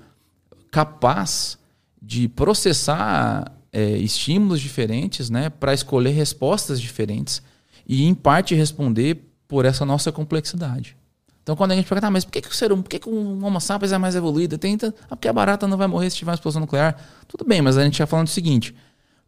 capaz 0.70 1.58
de 2.00 2.28
processar 2.28 3.52
é, 3.72 3.96
estímulos 3.98 4.60
diferentes 4.60 5.28
né, 5.28 5.50
para 5.50 5.74
escolher 5.74 6.10
respostas 6.10 6.80
diferentes 6.80 7.42
e, 7.86 8.04
em 8.04 8.14
parte, 8.14 8.54
responder 8.54 9.22
por 9.48 9.64
essa 9.64 9.84
nossa 9.84 10.10
complexidade. 10.10 10.96
Então, 11.42 11.54
quando 11.54 11.72
a 11.72 11.76
gente 11.76 11.86
pergunta, 11.86 12.08
ah, 12.08 12.10
mas 12.10 12.24
por 12.24 12.32
que, 12.32 12.42
que 12.42 12.48
o 12.48 12.54
ser 12.54 12.72
humano, 12.72 12.82
por 12.82 12.88
que, 12.88 12.98
que 12.98 13.08
um 13.08 13.44
Homo 13.44 13.60
sapiens 13.60 13.92
é 13.92 13.98
mais 13.98 14.16
evoluído? 14.16 14.58
Tem, 14.58 14.76
ah, 14.82 15.14
porque 15.14 15.28
a 15.28 15.32
barata 15.32 15.68
não 15.68 15.76
vai 15.76 15.86
morrer 15.86 16.10
se 16.10 16.16
tiver 16.16 16.32
uma 16.32 16.34
explosão 16.34 16.60
nuclear. 16.60 16.96
Tudo 17.28 17.44
bem, 17.44 17.62
mas 17.62 17.78
a 17.78 17.84
gente 17.84 17.92
está 17.92 18.06
falando 18.06 18.26
o 18.26 18.30
seguinte: 18.30 18.74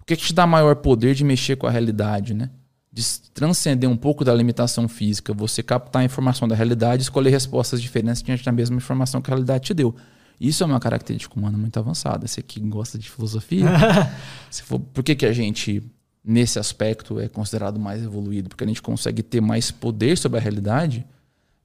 que, 0.09 0.17
que 0.17 0.25
te 0.25 0.33
dá 0.33 0.47
maior 0.47 0.77
poder 0.77 1.15
de 1.15 1.23
mexer 1.23 1.57
com 1.57 1.67
a 1.67 1.71
realidade, 1.71 2.33
né? 2.33 2.51
De 2.91 3.05
transcender 3.35 3.89
um 3.89 3.97
pouco 3.97 4.25
da 4.25 4.35
limitação 4.35 4.89
física, 4.89 5.35
você 5.35 5.63
captar 5.63 6.01
a 6.01 6.05
informação 6.05 6.49
da 6.49 6.55
realidade 6.55 7.03
e 7.03 7.05
escolher 7.05 7.29
respostas 7.29 7.81
diferentes 7.83 8.23
diante 8.23 8.43
da 8.43 8.51
mesma 8.51 8.77
informação 8.77 9.21
que 9.21 9.31
a 9.31 9.35
realidade 9.35 9.67
te 9.67 9.75
deu. 9.75 9.95
Isso 10.41 10.63
é 10.63 10.67
uma 10.67 10.81
característica 10.81 11.39
humana 11.39 11.59
muito 11.59 11.79
avançada. 11.79 12.27
Você 12.27 12.41
que 12.41 12.59
gosta 12.61 12.97
de 12.99 13.11
filosofia, 13.11 13.67
se 14.51 14.63
for, 14.63 14.81
por 14.81 15.05
que, 15.05 15.15
que 15.15 15.27
a 15.27 15.33
gente, 15.33 15.83
nesse 16.25 16.59
aspecto, 16.59 17.21
é 17.21 17.29
considerado 17.29 17.79
mais 17.79 18.03
evoluído? 18.03 18.49
Porque 18.49 18.65
a 18.65 18.67
gente 18.67 18.81
consegue 18.81 19.23
ter 19.23 19.43
mais 19.43 19.71
poder 19.71 20.17
sobre 20.17 20.39
a 20.39 20.41
realidade 20.41 21.05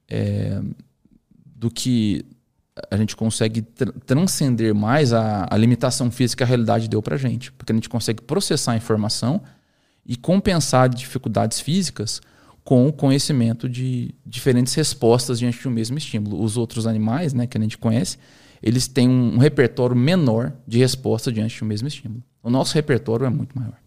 é, 0.06 0.60
do 1.56 1.70
que 1.70 2.26
a 2.90 2.96
gente 2.96 3.14
consegue 3.14 3.62
tr 3.62 3.90
transcender 4.04 4.74
mais 4.74 5.12
a, 5.12 5.46
a, 5.48 5.56
limitação 5.56 6.10
física 6.10 6.38
que 6.38 6.42
a 6.42 6.46
realidade 6.46 6.88
deu 6.88 7.00
para 7.00 7.16
gente. 7.16 7.52
Porque 7.52 7.72
a 7.72 7.74
gente 7.74 7.88
consegue 7.88 8.22
processar 8.22 8.72
a 8.72 8.76
informação 8.76 9.42
e 10.04 10.16
compensar 10.16 10.88
dificuldades 10.88 11.60
físicas 11.60 12.20
com 12.64 12.88
o 12.88 12.92
conhecimento 12.92 13.68
de 13.68 14.14
diferentes 14.24 14.74
respostas 14.74 15.38
diante 15.38 15.60
de 15.60 15.68
um 15.68 15.70
mesmo 15.70 15.96
estímulo. 15.98 16.42
Os 16.42 16.56
outros 16.56 16.86
animais, 16.86 17.32
né, 17.32 17.46
que 17.46 17.56
a 17.56 17.60
gente 17.60 17.78
conhece, 17.78 18.18
eles 18.62 18.88
têm 18.88 19.08
um 19.08 19.38
repertório 19.38 19.94
menor 19.94 20.52
de 20.66 20.78
resposta 20.78 21.30
diante 21.30 21.58
do 21.60 21.66
mesmo 21.66 21.86
estímulo. 21.86 22.22
O 22.42 22.50
nosso 22.50 22.74
repertório 22.74 23.26
é 23.26 23.30
muito 23.30 23.56
maior. 23.56 23.78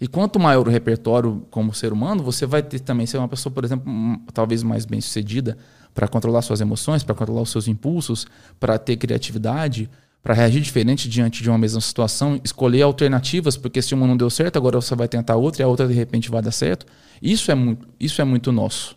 E 0.00 0.06
quanto 0.06 0.38
maior 0.38 0.68
o 0.68 0.70
repertório 0.70 1.46
como 1.50 1.72
ser 1.72 1.92
humano, 1.92 2.22
você 2.22 2.44
vai 2.44 2.62
ter 2.62 2.80
também 2.80 3.06
ser 3.06 3.16
uma 3.16 3.28
pessoa, 3.28 3.52
por 3.52 3.64
exemplo, 3.64 3.90
talvez 4.32 4.62
mais 4.62 4.84
bem 4.84 5.00
sucedida 5.00 5.56
para 5.94 6.08
controlar 6.08 6.42
suas 6.42 6.60
emoções, 6.60 7.04
para 7.04 7.14
controlar 7.14 7.42
os 7.42 7.50
seus 7.50 7.68
impulsos, 7.68 8.26
para 8.58 8.76
ter 8.78 8.96
criatividade, 8.96 9.88
para 10.22 10.34
reagir 10.34 10.60
diferente 10.60 11.08
diante 11.08 11.42
de 11.42 11.48
uma 11.48 11.58
mesma 11.58 11.80
situação, 11.80 12.40
escolher 12.42 12.82
alternativas, 12.82 13.56
porque 13.56 13.80
se 13.80 13.94
uma 13.94 14.06
não 14.06 14.16
deu 14.16 14.28
certo, 14.28 14.56
agora 14.56 14.80
você 14.80 14.94
vai 14.94 15.06
tentar 15.06 15.36
outra 15.36 15.62
e 15.62 15.64
a 15.64 15.68
outra 15.68 15.86
de 15.86 15.94
repente 15.94 16.30
vai 16.30 16.42
dar 16.42 16.50
certo. 16.50 16.86
Isso 17.22 17.50
é 17.50 17.54
muito, 17.54 17.86
isso 18.00 18.20
é 18.20 18.24
muito 18.24 18.50
nosso. 18.50 18.96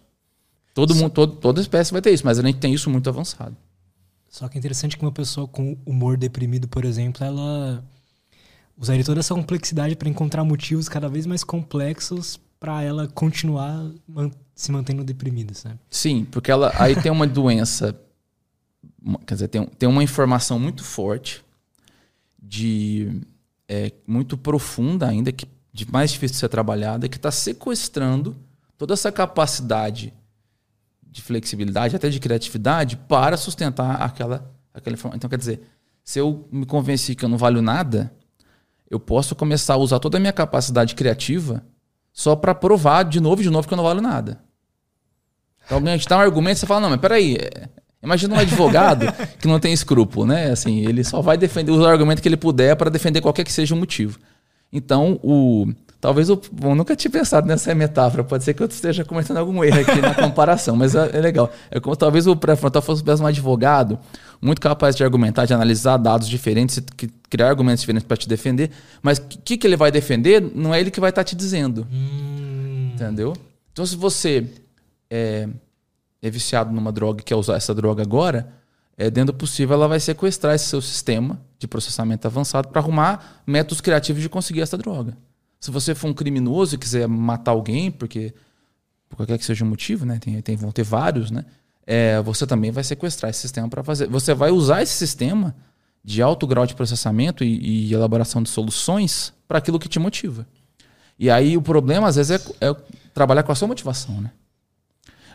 Todo 0.73 0.95
mundo, 0.95 1.11
todo, 1.11 1.35
toda 1.35 1.59
espécie 1.59 1.91
vai 1.91 2.01
ter 2.01 2.11
isso, 2.11 2.25
mas 2.25 2.39
a 2.39 2.41
gente 2.41 2.59
tem 2.59 2.73
isso 2.73 2.89
muito 2.89 3.09
avançado. 3.09 3.55
Só 4.29 4.47
que 4.47 4.57
é 4.57 4.59
interessante 4.59 4.97
que 4.97 5.03
uma 5.03 5.11
pessoa 5.11 5.47
com 5.47 5.77
humor 5.85 6.17
deprimido, 6.17 6.67
por 6.67 6.85
exemplo, 6.85 7.25
ela 7.25 7.83
usaria 8.77 9.03
toda 9.03 9.19
essa 9.19 9.33
complexidade 9.33 9.95
para 9.95 10.07
encontrar 10.07 10.43
motivos 10.43 10.87
cada 10.87 11.09
vez 11.09 11.25
mais 11.25 11.43
complexos 11.43 12.39
para 12.59 12.83
ela 12.83 13.07
continuar 13.07 13.91
se 14.57 14.71
mantendo 14.71 15.03
deprimida, 15.03 15.53
sabe? 15.53 15.79
Sim, 15.89 16.25
porque 16.25 16.49
ela 16.49 16.73
aí 16.79 16.99
tem 16.99 17.11
uma 17.11 17.27
doença, 17.27 17.95
quer 19.25 19.35
dizer, 19.35 19.47
tem, 19.49 19.65
tem 19.65 19.87
uma 19.87 20.03
informação 20.03 20.59
muito 20.59 20.83
forte 20.83 21.45
de 22.41 23.21
é, 23.69 23.93
muito 24.07 24.35
profunda 24.35 25.07
ainda 25.07 25.31
que 25.31 25.47
de 25.71 25.89
mais 25.91 26.11
difícil 26.11 26.33
de 26.33 26.39
ser 26.39 26.49
trabalhada 26.49 27.07
que 27.07 27.17
está 27.17 27.29
sequestrando 27.29 28.35
toda 28.79 28.95
essa 28.95 29.11
capacidade 29.11 30.11
de 31.03 31.21
flexibilidade, 31.21 31.95
até 31.95 32.09
de 32.09 32.19
criatividade, 32.19 32.97
para 32.97 33.37
sustentar 33.37 34.01
aquela, 34.01 34.51
aquela 34.73 34.95
informação. 34.95 35.17
Então, 35.17 35.29
quer 35.29 35.37
dizer, 35.37 35.61
se 36.03 36.19
eu 36.19 36.47
me 36.51 36.65
convenci 36.65 37.13
que 37.13 37.23
eu 37.23 37.29
não 37.29 37.37
valho 37.37 37.61
nada, 37.61 38.11
eu 38.89 38.99
posso 38.99 39.35
começar 39.35 39.75
a 39.75 39.77
usar 39.77 39.99
toda 39.99 40.17
a 40.17 40.19
minha 40.19 40.33
capacidade 40.33 40.95
criativa 40.95 41.63
só 42.11 42.35
para 42.35 42.55
provar 42.55 43.03
de 43.03 43.19
novo 43.19 43.43
de 43.43 43.49
novo 43.51 43.67
que 43.67 43.73
eu 43.73 43.77
não 43.77 43.83
valho 43.83 44.01
nada. 44.01 44.46
Então, 45.67 45.77
alguém 45.77 45.97
te 45.97 46.07
dá 46.07 46.17
um 46.17 46.21
argumento 46.21 46.57
e 46.57 46.59
você 46.61 46.65
fala, 46.65 46.81
não, 46.81 46.89
mas 46.89 46.99
peraí, 46.99 47.35
é, 47.35 47.67
imagina 48.01 48.33
um 48.33 48.39
advogado 48.39 49.05
que 49.37 49.47
não 49.47 49.59
tem 49.59 49.71
escrúpulo, 49.71 50.25
né? 50.25 50.49
Assim, 50.49 50.79
ele 50.87 51.03
só 51.03 51.21
vai 51.21 51.37
defender, 51.37 51.71
usar 51.71 51.83
o 51.83 51.87
argumento 51.87 52.21
que 52.21 52.27
ele 52.27 52.37
puder 52.37 52.75
para 52.75 52.89
defender 52.89 53.21
qualquer 53.21 53.43
que 53.43 53.51
seja 53.51 53.75
o 53.75 53.77
motivo. 53.77 54.17
Então, 54.73 55.19
o, 55.21 55.67
Talvez 55.99 56.29
eu, 56.29 56.39
eu 56.61 56.75
nunca 56.75 56.95
tinha 56.95 57.09
pensado 57.09 57.47
nessa 57.47 57.73
metáfora. 57.73 58.23
Pode 58.23 58.43
ser 58.43 58.53
que 58.53 58.61
eu 58.61 58.67
esteja 58.67 59.03
cometendo 59.03 59.37
algum 59.37 59.63
erro 59.63 59.79
aqui 59.79 59.99
na 59.99 60.13
comparação, 60.15 60.75
mas 60.75 60.93
é, 60.93 61.09
é, 61.11 61.19
legal. 61.19 61.51
É 61.71 61.79
como 61.79 61.95
talvez 61.95 62.27
o 62.27 62.35
pré-frontal 62.35 62.83
fosse 62.83 63.03
um 63.03 63.25
advogado 63.25 63.97
muito 64.39 64.61
capaz 64.61 64.95
de 64.95 65.03
argumentar, 65.03 65.45
de 65.45 65.55
analisar 65.55 65.97
dados 65.97 66.29
diferentes, 66.29 66.79
criar 67.29 67.49
argumentos 67.49 67.81
diferentes 67.81 68.07
para 68.07 68.15
te 68.15 68.29
defender. 68.29 68.69
Mas 69.01 69.17
o 69.17 69.23
que, 69.23 69.57
que 69.57 69.65
ele 69.65 69.75
vai 69.75 69.91
defender 69.91 70.39
não 70.53 70.73
é 70.73 70.79
ele 70.79 70.91
que 70.91 70.99
vai 70.99 71.09
estar 71.09 71.23
tá 71.23 71.25
te 71.25 71.35
dizendo. 71.35 71.87
Hum. 71.91 72.91
Entendeu? 72.93 73.33
Então, 73.73 73.83
se 73.83 73.95
você 73.95 74.45
é, 75.09 75.47
é 76.21 76.29
viciado 76.29 76.71
numa 76.71 76.91
droga 76.91 77.21
e 77.21 77.23
quer 77.23 77.35
usar 77.35 77.55
essa 77.55 77.73
droga 77.73 78.01
agora, 78.01 78.53
é, 78.97 79.09
dentro 79.11 79.33
do 79.33 79.37
possível, 79.37 79.75
ela 79.75 79.87
vai 79.87 79.99
sequestrar 79.99 80.55
esse 80.55 80.65
seu 80.65 80.81
sistema 80.81 81.39
de 81.59 81.67
processamento 81.67 82.27
avançado 82.27 82.67
para 82.69 82.81
arrumar 82.81 83.43
métodos 83.45 83.79
criativos 83.79 84.21
de 84.21 84.29
conseguir 84.29 84.61
essa 84.61 84.77
droga. 84.77 85.15
Se 85.59 85.71
você 85.71 85.93
for 85.93 86.07
um 86.07 86.13
criminoso 86.13 86.75
e 86.75 86.77
quiser 86.77 87.07
matar 87.07 87.51
alguém, 87.51 87.91
porque 87.91 88.33
por 89.09 89.17
qualquer 89.17 89.37
que 89.37 89.45
seja 89.45 89.63
o 89.63 89.67
motivo, 89.67 90.05
né? 90.05 90.19
Tem, 90.19 90.41
tem, 90.41 90.55
vão 90.55 90.71
ter 90.71 90.83
vários, 90.83 91.31
né? 91.31 91.45
É, 91.85 92.21
você 92.21 92.45
também 92.45 92.71
vai 92.71 92.83
sequestrar 92.83 93.29
esse 93.29 93.39
sistema 93.39 93.69
para 93.69 93.83
fazer. 93.83 94.07
Você 94.07 94.33
vai 94.33 94.51
usar 94.51 94.81
esse 94.81 94.93
sistema 94.93 95.55
de 96.03 96.21
alto 96.21 96.45
grau 96.45 96.65
de 96.65 96.75
processamento 96.75 97.43
e, 97.43 97.87
e 97.89 97.93
elaboração 97.93 98.43
de 98.43 98.49
soluções 98.49 99.33
para 99.47 99.57
aquilo 99.57 99.79
que 99.79 99.87
te 99.87 99.99
motiva. 99.99 100.45
E 101.17 101.29
aí 101.29 101.55
o 101.55 101.61
problema, 101.61 102.07
às 102.07 102.17
vezes, 102.17 102.45
é, 102.59 102.69
é 102.69 102.75
trabalhar 103.13 103.43
com 103.43 103.51
a 103.51 103.55
sua 103.55 103.67
motivação, 103.67 104.21
né? 104.21 104.31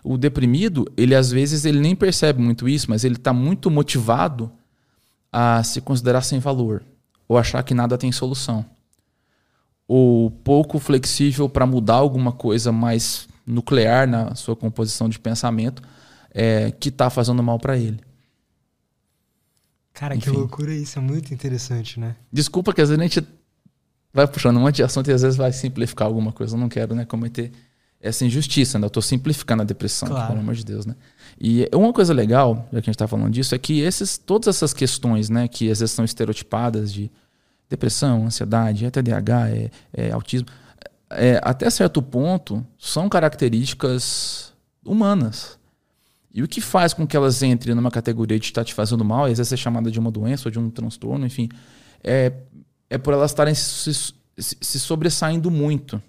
O 0.03 0.19
deprimido, 0.19 0.85
ele 0.97 1.15
às 1.15 1.31
vezes 1.31 1.65
ele 1.65 1.81
nem 1.81 1.95
percebe 1.95 2.43
muito 2.43 2.69
isso, 2.69 2.91
mas 2.91 3.05
ele 3.05 3.17
está 3.17 3.33
muito 3.33 3.71
motivado 3.71 4.51
a 5.31 5.63
se 5.63 5.81
considerar 5.81 6.23
sem 6.23 6.39
valor 6.39 6.83
ou 7.29 7.39
achar 7.39 7.63
que 7.63 7.73
nada 7.73 7.97
tem 7.97 8.11
solução 8.11 8.65
ou 9.95 10.31
pouco 10.31 10.79
flexível 10.79 11.49
para 11.49 11.67
mudar 11.67 11.97
alguma 11.97 12.33
coisa 12.33 12.73
mais 12.73 13.29
nuclear 13.47 14.09
na 14.09 14.35
sua 14.35 14.57
composição 14.57 15.09
de 15.09 15.19
pensamento 15.19 15.83
é, 16.31 16.71
que 16.71 16.89
está 16.89 17.11
fazendo 17.11 17.43
mal 17.43 17.59
para 17.59 17.77
ele. 17.77 18.01
Cara, 19.93 20.17
Enfim. 20.17 20.31
que 20.31 20.37
loucura 20.37 20.75
isso, 20.75 20.99
é 20.99 21.03
muito 21.03 21.35
interessante, 21.35 22.01
né? 22.01 22.17
Desculpa 22.33 22.73
que 22.73 22.81
às 22.81 22.89
vezes 22.89 22.99
a 22.99 23.07
gente 23.07 23.29
vai 24.13 24.27
puxando 24.27 24.57
um 24.57 24.61
monte 24.61 24.77
de 24.77 24.83
assunto 24.83 25.11
e 25.11 25.13
às 25.13 25.21
vezes 25.21 25.37
vai 25.37 25.53
simplificar 25.53 26.07
alguma 26.07 26.33
coisa. 26.33 26.57
Eu 26.57 26.61
não 26.61 26.69
quero 26.69 26.95
né, 26.95 27.05
cometer 27.05 27.53
essa 28.03 28.25
injustiça, 28.25 28.79
né? 28.79 28.85
Eu 28.85 28.89
estou 28.89 29.03
simplificando 29.03 29.63
a 29.63 29.65
depressão, 29.65 30.09
claro. 30.09 30.27
pelo 30.27 30.41
amor 30.41 30.55
de 30.55 30.65
Deus, 30.65 30.85
né? 30.85 30.97
E 31.41 31.69
uma 31.73 31.93
coisa 31.93 32.13
legal, 32.13 32.69
já 32.71 32.71
que 32.71 32.77
a 32.77 32.81
gente 32.81 32.91
está 32.91 33.07
falando 33.07 33.33
disso, 33.33 33.55
é 33.55 33.59
que 33.59 33.81
esses, 33.81 34.19
todas 34.19 34.49
essas 34.49 34.75
questões, 34.75 35.31
né, 35.31 35.49
que 35.49 35.71
às 35.71 35.81
vezes 35.81 35.95
são 35.95 36.05
estereotipadas 36.05 36.93
de 36.93 37.11
depressão, 37.69 38.27
ansiedade, 38.27 38.85
é 38.85 38.91
TDAH, 38.91 39.51
é, 39.51 39.71
é 39.93 40.11
autismo, 40.13 40.47
é, 41.11 41.41
até 41.43 41.71
certo 41.71 42.03
ponto 42.03 42.65
são 42.79 43.09
características 43.09 44.53
humanas. 44.85 45.59
E 46.35 46.43
o 46.43 46.49
que 46.49 46.61
faz 46.61 46.93
com 46.95 47.07
que 47.07 47.17
elas 47.17 47.43
entrem 47.43 47.75
numa 47.75 47.91
categoria 47.91 48.39
de 48.39 48.47
estar 48.47 48.65
te 48.65 48.75
fazendo 48.75 49.05
mal, 49.05 49.25
às 49.25 49.39
vezes 49.39 49.53
é 49.53 49.57
chamada 49.57 49.91
de 49.91 49.99
uma 49.99 50.11
doença 50.11 50.49
ou 50.49 50.53
de 50.53 50.59
um 50.59 50.71
transtorno, 50.71 51.27
enfim, 51.27 51.49
é, 52.03 52.33
é 52.89 52.99
por 52.99 53.15
elas 53.15 53.31
estarem 53.31 53.55
se, 53.55 53.93
se, 53.95 54.15
se 54.39 54.81
sobressaindo 54.81 55.51
muito. 55.51 56.03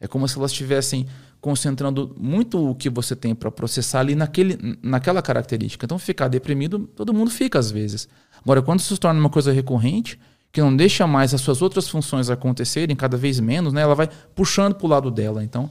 É 0.00 0.06
como 0.06 0.28
se 0.28 0.38
elas 0.38 0.50
estivessem 0.50 1.06
concentrando 1.40 2.14
muito 2.18 2.70
o 2.70 2.74
que 2.74 2.90
você 2.90 3.14
tem 3.14 3.34
para 3.34 3.50
processar 3.50 4.00
ali 4.00 4.14
naquele, 4.14 4.78
naquela 4.82 5.22
característica. 5.22 5.86
Então, 5.86 5.98
ficar 5.98 6.28
deprimido, 6.28 6.80
todo 6.94 7.14
mundo 7.14 7.30
fica 7.30 7.58
às 7.58 7.70
vezes. 7.70 8.08
Agora, 8.42 8.60
quando 8.60 8.80
isso 8.80 8.94
se 8.94 9.00
torna 9.00 9.18
uma 9.18 9.30
coisa 9.30 9.52
recorrente, 9.52 10.18
que 10.52 10.60
não 10.60 10.74
deixa 10.74 11.06
mais 11.06 11.34
as 11.34 11.40
suas 11.40 11.60
outras 11.60 11.88
funções 11.88 12.30
acontecerem 12.30 12.96
cada 12.96 13.16
vez 13.16 13.38
menos, 13.40 13.72
né? 13.72 13.82
Ela 13.82 13.94
vai 13.94 14.08
puxando 14.34 14.74
para 14.74 14.86
o 14.86 14.88
lado 14.88 15.10
dela. 15.10 15.44
Então, 15.44 15.70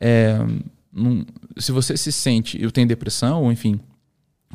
é, 0.00 0.38
num, 0.92 1.24
se 1.56 1.72
você 1.72 1.96
se 1.96 2.10
sente, 2.10 2.60
eu 2.60 2.70
tenho 2.70 2.88
depressão, 2.88 3.42
ou 3.44 3.52
enfim, 3.52 3.80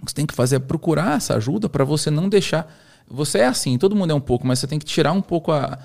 o 0.01 0.05
que 0.05 0.11
você 0.11 0.15
tem 0.15 0.25
que 0.25 0.33
fazer 0.33 0.57
é 0.57 0.59
procurar 0.59 1.17
essa 1.17 1.35
ajuda 1.35 1.69
para 1.69 1.83
você 1.83 2.09
não 2.09 2.27
deixar. 2.27 2.71
Você 3.07 3.39
é 3.39 3.45
assim, 3.45 3.77
todo 3.77 3.95
mundo 3.95 4.11
é 4.11 4.13
um 4.13 4.21
pouco, 4.21 4.45
mas 4.45 4.59
você 4.59 4.67
tem 4.67 4.79
que 4.79 4.85
tirar 4.85 5.11
um 5.11 5.21
pouco 5.21 5.51
a, 5.51 5.77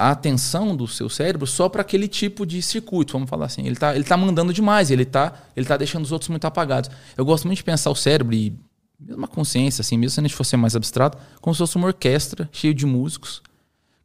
a 0.00 0.12
atenção 0.12 0.74
do 0.74 0.88
seu 0.88 1.10
cérebro 1.10 1.46
só 1.46 1.68
para 1.68 1.82
aquele 1.82 2.08
tipo 2.08 2.46
de 2.46 2.62
circuito, 2.62 3.12
vamos 3.12 3.28
falar 3.28 3.44
assim. 3.44 3.60
Ele 3.60 3.74
está 3.74 3.94
ele 3.94 4.02
tá 4.02 4.16
mandando 4.16 4.50
demais, 4.50 4.90
ele 4.90 5.02
está 5.02 5.34
ele 5.54 5.66
tá 5.66 5.76
deixando 5.76 6.04
os 6.04 6.10
outros 6.10 6.30
muito 6.30 6.46
apagados. 6.46 6.90
Eu 7.18 7.24
gosto 7.24 7.46
muito 7.46 7.58
de 7.58 7.64
pensar 7.64 7.90
o 7.90 7.94
cérebro 7.94 8.34
e 8.34 8.58
mesmo 8.98 9.26
a 9.26 9.28
consciência, 9.28 9.82
assim, 9.82 9.98
mesmo 9.98 10.14
se 10.14 10.20
a 10.20 10.22
gente 10.22 10.34
fosse 10.34 10.56
mais 10.56 10.74
abstrato, 10.74 11.18
como 11.42 11.54
se 11.54 11.58
fosse 11.58 11.76
uma 11.76 11.86
orquestra 11.86 12.48
cheia 12.50 12.72
de 12.72 12.86
músicos. 12.86 13.42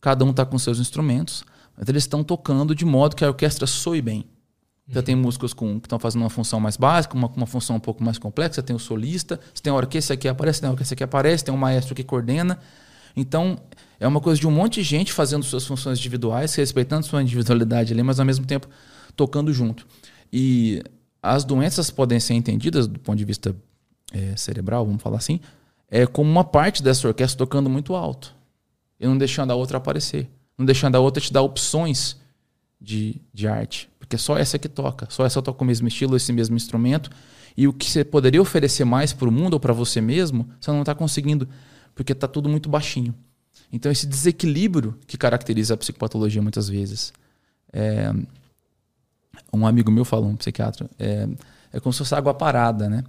Cada 0.01 0.25
um 0.25 0.31
está 0.31 0.45
com 0.45 0.59
seus 0.59 0.79
instrumentos, 0.79 1.45
mas 1.77 1.87
eles 1.87 2.03
estão 2.03 2.25
tocando 2.25 2.75
de 2.75 2.83
modo 2.83 3.15
que 3.15 3.23
a 3.23 3.29
orquestra 3.29 3.65
soe 3.65 4.01
bem. 4.01 4.25
Então 4.89 4.99
uhum. 4.99 5.05
tem 5.05 5.15
músicos 5.15 5.53
com, 5.53 5.79
que 5.79 5.87
estão 5.87 5.97
fazendo 5.97 6.23
uma 6.23 6.29
função 6.29 6.59
mais 6.59 6.75
básica, 6.75 7.15
uma, 7.15 7.27
uma 7.29 7.47
função 7.47 7.77
um 7.77 7.79
pouco 7.79 8.03
mais 8.03 8.17
complexa, 8.17 8.61
tem 8.61 8.75
o 8.75 8.79
solista, 8.79 9.39
tem 9.63 9.71
a 9.71 9.75
orquestra 9.75 10.17
que 10.17 10.27
aparece, 10.27 10.59
tem 10.59 10.67
a 10.67 10.71
orquestra 10.71 10.95
que 10.97 11.03
aparece, 11.05 11.45
tem 11.45 11.53
o 11.53 11.57
maestro 11.57 11.95
que 11.95 12.03
coordena. 12.03 12.59
Então, 13.15 13.57
é 13.99 14.07
uma 14.07 14.19
coisa 14.19 14.39
de 14.39 14.47
um 14.47 14.51
monte 14.51 14.75
de 14.75 14.83
gente 14.83 15.13
fazendo 15.13 15.43
suas 15.43 15.65
funções 15.65 15.99
individuais, 15.99 16.53
respeitando 16.55 17.05
sua 17.05 17.21
individualidade 17.21 17.93
ali, 17.93 18.03
mas 18.03 18.19
ao 18.19 18.25
mesmo 18.25 18.45
tempo 18.45 18.67
tocando 19.15 19.51
junto. 19.53 19.87
E 20.31 20.83
as 21.21 21.43
doenças 21.43 21.89
podem 21.89 22.19
ser 22.19 22.33
entendidas 22.33 22.87
do 22.87 22.99
ponto 22.99 23.17
de 23.17 23.25
vista 23.25 23.55
é, 24.11 24.35
cerebral, 24.35 24.85
vamos 24.85 25.01
falar 25.01 25.17
assim, 25.17 25.39
é 25.89 26.05
como 26.05 26.29
uma 26.29 26.43
parte 26.43 26.83
dessa 26.83 27.07
orquestra 27.07 27.37
tocando 27.37 27.69
muito 27.69 27.95
alto 27.95 28.35
e 28.99 29.05
não 29.05 29.17
deixando 29.17 29.51
a 29.51 29.55
outra 29.55 29.77
aparecer, 29.77 30.29
não 30.57 30.65
deixando 30.65 30.95
a 30.95 30.99
outra 30.99 31.21
te 31.21 31.31
dar 31.31 31.41
opções 31.41 32.17
de, 32.79 33.21
de 33.33 33.47
arte, 33.47 33.89
porque 33.97 34.17
só 34.17 34.37
essa 34.37 34.59
que 34.59 34.69
toca, 34.69 35.07
só 35.09 35.25
essa 35.25 35.41
toca 35.41 35.63
o 35.63 35.67
mesmo 35.67 35.87
estilo, 35.87 36.15
esse 36.15 36.31
mesmo 36.31 36.55
instrumento 36.55 37.09
e 37.57 37.67
o 37.67 37.73
que 37.73 37.89
você 37.89 38.03
poderia 38.03 38.41
oferecer 38.41 38.85
mais 38.85 39.13
para 39.13 39.27
o 39.27 39.31
mundo 39.31 39.53
ou 39.53 39.59
para 39.59 39.73
você 39.73 40.01
mesmo, 40.01 40.47
você 40.59 40.71
não 40.71 40.81
está 40.81 40.93
conseguindo 40.93 41.47
porque 41.93 42.11
está 42.11 42.27
tudo 42.27 42.49
muito 42.49 42.69
baixinho. 42.69 43.15
Então, 43.75 43.91
esse 43.91 44.07
desequilíbrio 44.07 44.97
que 45.05 45.17
caracteriza 45.17 45.73
a 45.73 45.77
psicopatologia 45.77 46.41
muitas 46.41 46.69
vezes. 46.69 47.11
É, 47.73 48.09
um 49.51 49.67
amigo 49.67 49.91
meu 49.91 50.05
falou, 50.05 50.29
um 50.29 50.37
psiquiatra, 50.37 50.89
é, 50.97 51.27
é 51.73 51.79
como 51.81 51.91
se 51.91 51.99
fosse 51.99 52.15
água 52.15 52.33
parada, 52.33 52.87
né? 52.87 53.03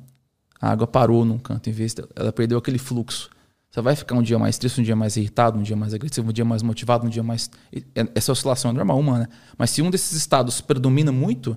A 0.60 0.72
água 0.72 0.84
parou 0.84 1.24
num 1.24 1.38
canto, 1.38 1.70
em 1.70 1.72
vez 1.72 1.94
de, 1.94 2.04
ela 2.16 2.32
perdeu 2.32 2.58
aquele 2.58 2.78
fluxo. 2.78 3.30
Você 3.70 3.80
vai 3.80 3.94
ficar 3.94 4.16
um 4.16 4.22
dia 4.22 4.40
mais 4.40 4.58
triste, 4.58 4.80
um 4.80 4.84
dia 4.84 4.96
mais 4.96 5.16
irritado, 5.16 5.56
um 5.56 5.62
dia 5.62 5.76
mais 5.76 5.94
agressivo, 5.94 6.30
um 6.30 6.32
dia 6.32 6.44
mais 6.44 6.64
motivado, 6.64 7.06
um 7.06 7.08
dia 7.08 7.22
mais. 7.22 7.48
É, 7.94 8.08
essa 8.16 8.32
oscilação 8.32 8.72
é 8.72 8.74
normal 8.74 8.98
humana. 8.98 9.30
Mas 9.56 9.70
se 9.70 9.82
um 9.82 9.90
desses 9.90 10.18
estados 10.18 10.60
predomina 10.60 11.12
muito, 11.12 11.56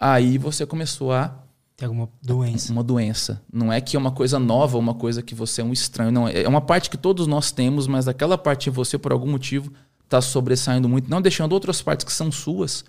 aí 0.00 0.36
você 0.36 0.66
começou 0.66 1.12
a 1.12 1.41
tem 1.82 1.88
alguma 1.88 2.08
doença. 2.22 2.72
Uma 2.72 2.84
doença. 2.84 3.42
Não 3.52 3.72
é 3.72 3.80
que 3.80 3.96
é 3.96 3.98
uma 3.98 4.12
coisa 4.12 4.38
nova, 4.38 4.78
uma 4.78 4.94
coisa 4.94 5.20
que 5.20 5.34
você 5.34 5.62
é 5.62 5.64
um 5.64 5.72
estranho. 5.72 6.12
Não, 6.12 6.28
é 6.28 6.46
uma 6.46 6.60
parte 6.60 6.88
que 6.88 6.96
todos 6.96 7.26
nós 7.26 7.50
temos, 7.50 7.88
mas 7.88 8.06
aquela 8.06 8.38
parte 8.38 8.64
de 8.64 8.70
você, 8.70 8.96
por 8.96 9.10
algum 9.10 9.28
motivo, 9.28 9.72
está 10.04 10.20
sobressaindo 10.20 10.88
muito, 10.88 11.10
não 11.10 11.20
deixando 11.20 11.50
outras 11.52 11.82
partes 11.82 12.04
que 12.04 12.12
são 12.12 12.30
suas 12.30 12.84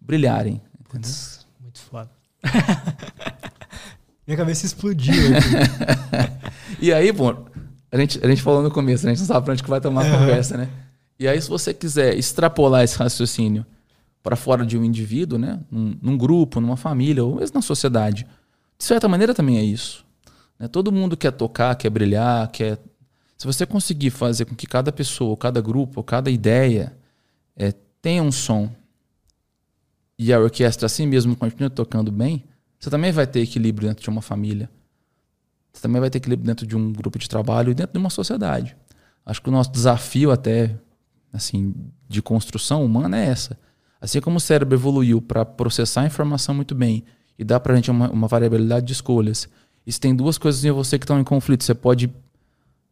brilharem. 0.00 0.62
Putz, 0.88 1.46
muito 1.60 1.78
foda. 1.78 2.10
Minha 4.26 4.38
cabeça 4.38 4.64
explodiu. 4.64 5.14
e 6.80 6.90
aí, 6.90 7.12
bom, 7.12 7.44
a 7.92 7.98
gente, 7.98 8.18
a 8.24 8.28
gente 8.30 8.40
falou 8.40 8.62
no 8.62 8.70
começo, 8.70 9.04
né? 9.04 9.12
a 9.12 9.14
gente 9.14 9.28
não 9.28 9.34
sabe 9.34 9.44
pra 9.44 9.52
onde 9.52 9.62
que 9.62 9.68
vai 9.68 9.80
tomar 9.80 10.06
a 10.06 10.18
conversa, 10.18 10.56
né? 10.56 10.70
E 11.18 11.28
aí, 11.28 11.38
se 11.38 11.50
você 11.50 11.74
quiser 11.74 12.16
extrapolar 12.16 12.82
esse 12.82 12.96
raciocínio 12.96 13.66
para 14.22 14.36
fora 14.36 14.64
de 14.64 14.78
um 14.78 14.84
indivíduo, 14.84 15.38
né? 15.38 15.60
Num, 15.70 15.98
num, 16.00 16.16
grupo, 16.16 16.60
numa 16.60 16.78
família, 16.78 17.22
ou 17.22 17.36
mesmo 17.36 17.56
na 17.56 17.62
sociedade, 17.62 18.26
de 18.78 18.84
certa 18.84 19.08
maneira 19.08 19.34
também 19.34 19.58
é 19.58 19.62
isso. 19.62 20.06
Né? 20.58 20.68
Todo 20.68 20.92
mundo 20.92 21.16
quer 21.16 21.32
tocar, 21.32 21.74
quer 21.74 21.90
brilhar, 21.90 22.48
quer. 22.50 22.78
Se 23.36 23.46
você 23.46 23.66
conseguir 23.66 24.10
fazer 24.10 24.44
com 24.44 24.54
que 24.54 24.66
cada 24.66 24.92
pessoa, 24.92 25.36
cada 25.36 25.60
grupo, 25.60 26.02
cada 26.02 26.30
ideia 26.30 26.96
é, 27.56 27.72
tenha 28.00 28.22
um 28.22 28.32
som 28.32 28.70
e 30.18 30.32
a 30.32 30.40
orquestra 30.40 30.86
assim 30.86 31.06
mesmo 31.06 31.36
continue 31.36 31.70
tocando 31.70 32.10
bem, 32.10 32.44
você 32.78 32.90
também 32.90 33.12
vai 33.12 33.26
ter 33.26 33.40
equilíbrio 33.40 33.88
dentro 33.88 34.02
de 34.02 34.10
uma 34.10 34.22
família. 34.22 34.68
Você 35.72 35.82
também 35.82 36.00
vai 36.00 36.10
ter 36.10 36.18
equilíbrio 36.18 36.46
dentro 36.46 36.66
de 36.66 36.76
um 36.76 36.92
grupo 36.92 37.18
de 37.18 37.28
trabalho 37.28 37.70
e 37.70 37.74
dentro 37.74 37.92
de 37.92 37.98
uma 37.98 38.10
sociedade. 38.10 38.76
Acho 39.24 39.42
que 39.42 39.48
o 39.48 39.52
nosso 39.52 39.70
desafio 39.70 40.30
até 40.30 40.76
assim 41.32 41.74
de 42.08 42.22
construção 42.22 42.84
humana 42.84 43.18
é 43.18 43.26
essa. 43.26 43.58
Assim 44.00 44.20
como 44.20 44.38
o 44.38 44.40
cérebro 44.40 44.76
evoluiu 44.76 45.20
para 45.20 45.44
processar 45.44 46.02
a 46.02 46.06
informação 46.06 46.54
muito 46.54 46.74
bem 46.74 47.04
e 47.38 47.44
dá 47.44 47.60
para 47.60 47.72
a 47.72 47.76
gente 47.76 47.90
uma, 47.90 48.10
uma, 48.10 48.26
variabilidade 48.26 48.86
de 48.86 48.92
escolhas. 48.92 49.48
E 49.86 49.92
se 49.92 50.00
tem 50.00 50.14
duas 50.14 50.36
coisas 50.36 50.64
em 50.64 50.70
você 50.70 50.98
que 50.98 51.04
estão 51.04 51.20
em 51.20 51.24
conflito, 51.24 51.62
você 51.62 51.74
pode 51.74 52.10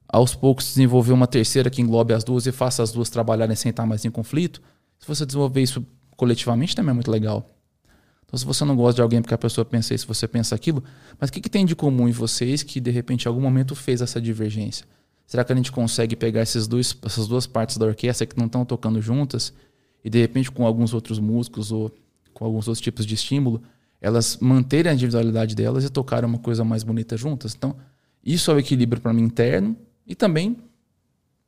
aos 0.09 0.35
poucos 0.35 0.67
desenvolver 0.67 1.13
uma 1.13 1.27
terceira 1.27 1.69
que 1.69 1.83
englobe 1.83 2.15
as 2.15 2.23
duas 2.23 2.47
e 2.47 2.53
faça 2.53 2.83
as 2.83 2.93
duas 2.93 3.11
trabalharem 3.11 3.57
sem 3.57 3.71
estar 3.71 3.85
mais 3.85 4.05
em 4.05 4.11
conflito. 4.11 4.63
Se 4.99 5.07
você 5.07 5.27
desenvolver 5.27 5.61
isso 5.63 5.85
coletivamente, 6.17 6.77
também 6.77 6.93
é 6.93 6.95
muito 6.95 7.11
legal. 7.11 7.45
Então, 8.25 8.39
se 8.39 8.45
você 8.45 8.65
não 8.65 8.75
gosta 8.75 8.97
de 8.97 9.03
alguém 9.03 9.21
porque 9.21 9.35
a 9.35 9.39
pessoa 9.39 9.65
pensa 9.65 9.95
isso, 9.95 10.07
você 10.07 10.27
pensa 10.27 10.55
aquilo, 10.55 10.83
mas 11.19 11.31
o 11.31 11.33
que, 11.33 11.41
que 11.41 11.51
tem 11.51 11.65
de 11.65 11.77
comum 11.77 12.09
em 12.09 12.13
vocês 12.13 12.63
que 12.63 12.81
de 12.81 12.91
repente 12.91 13.25
em 13.25 13.29
algum 13.29 13.41
momento 13.41 13.75
fez 13.75 14.01
essa 14.01 14.21
divergência? 14.21 14.87
Será 15.27 15.45
que 15.45 15.53
a 15.53 15.57
gente 15.57 15.73
consegue 15.73 16.15
pegar 16.15 16.43
esses 16.43 16.67
dois, 16.67 16.97
essas 17.05 17.27
duas 17.27 17.47
partes 17.47 17.77
da 17.77 17.87
orquestra 17.87 18.27
que 18.27 18.37
não 18.39 18.47
estão 18.47 18.65
tocando 18.65 19.01
juntas 19.01 19.53
e 20.05 20.11
de 20.11 20.21
repente 20.21 20.51
com 20.51 20.65
alguns 20.67 20.95
outros 20.95 21.19
músicos 21.19 21.73
ou 21.73 21.93
com 22.33 22.45
alguns 22.45 22.69
outros 22.69 22.81
tipos 22.81 23.05
de 23.05 23.15
estímulo, 23.15 23.63
elas 24.01 24.39
manterem 24.39 24.91
a 24.91 24.95
individualidade 24.95 25.55
delas 25.55 25.85
e 25.85 25.91
tocarem 25.91 26.29
uma 26.29 26.39
coisa 26.39 26.65
mais 26.65 26.83
bonita 26.83 27.17
juntas. 27.17 27.55
Então, 27.55 27.77
isso 28.25 28.51
é 28.51 28.55
o 28.55 28.59
equilíbrio 28.59 29.01
para 29.01 29.13
mim 29.13 29.23
interno 29.23 29.77
e 30.07 30.15
também, 30.15 30.57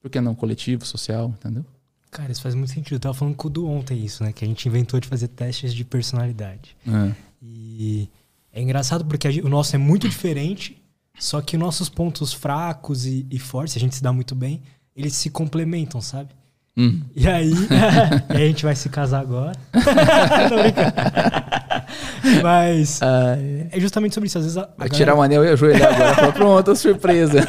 por 0.01 0.11
que 0.11 0.21
não, 0.21 0.35
coletivo, 0.35 0.85
social, 0.85 1.35
entendeu? 1.39 1.65
Cara, 2.11 2.33
isso 2.33 2.41
faz 2.41 2.55
muito 2.55 2.73
sentido. 2.73 2.95
Eu 2.95 3.01
tava 3.01 3.15
falando 3.15 3.35
com 3.35 3.49
o 3.49 3.51
Du 3.51 3.67
ontem 3.67 4.05
isso, 4.05 4.25
né? 4.25 4.33
Que 4.33 4.45
a 4.45 4.49
gente 4.49 4.67
inventou 4.67 4.99
de 4.99 5.07
fazer 5.07 5.29
testes 5.29 5.75
de 5.75 5.85
personalidade. 5.85 6.77
É. 6.87 7.15
E 7.43 8.09
é 8.53 8.63
engraçado 8.63 9.05
porque 9.05 9.31
gente, 9.31 9.47
o 9.47 9.49
nosso 9.49 9.77
é 9.77 9.79
muito 9.79 10.09
diferente, 10.09 10.83
só 11.19 11.41
que 11.41 11.57
nossos 11.57 11.89
pontos 11.89 12.33
fracos 12.33 13.07
e, 13.07 13.27
e 13.31 13.39
fortes, 13.39 13.77
a 13.77 13.81
gente 13.81 13.95
se 13.95 14.03
dá 14.03 14.13
muito 14.13 14.35
bem, 14.35 14.63
eles 14.97 15.15
se 15.15 15.31
complementam, 15.31 16.01
sabe? 16.01 16.31
Hum. 16.77 17.03
E 17.15 17.27
aí, 17.29 17.53
e 18.31 18.37
a 18.37 18.47
gente 18.47 18.65
vai 18.65 18.75
se 18.75 18.89
casar 18.89 19.21
agora. 19.21 19.59
Mas 22.43 23.01
é. 23.03 23.79
justamente 23.81 24.15
sobre 24.15 24.27
isso. 24.27 24.39
Às 24.39 24.45
vezes 24.45 24.59
a, 24.59 24.63
a 24.63 24.67
vai 24.67 24.77
galera... 24.77 24.95
tirar 24.95 25.15
o 25.15 25.23
anel 25.23 25.45
e 25.45 25.49
ajoelhar 25.49 25.95
agora. 25.95 26.15
Fala, 26.15 26.33
pronto, 26.33 26.77
surpresa. 26.77 27.45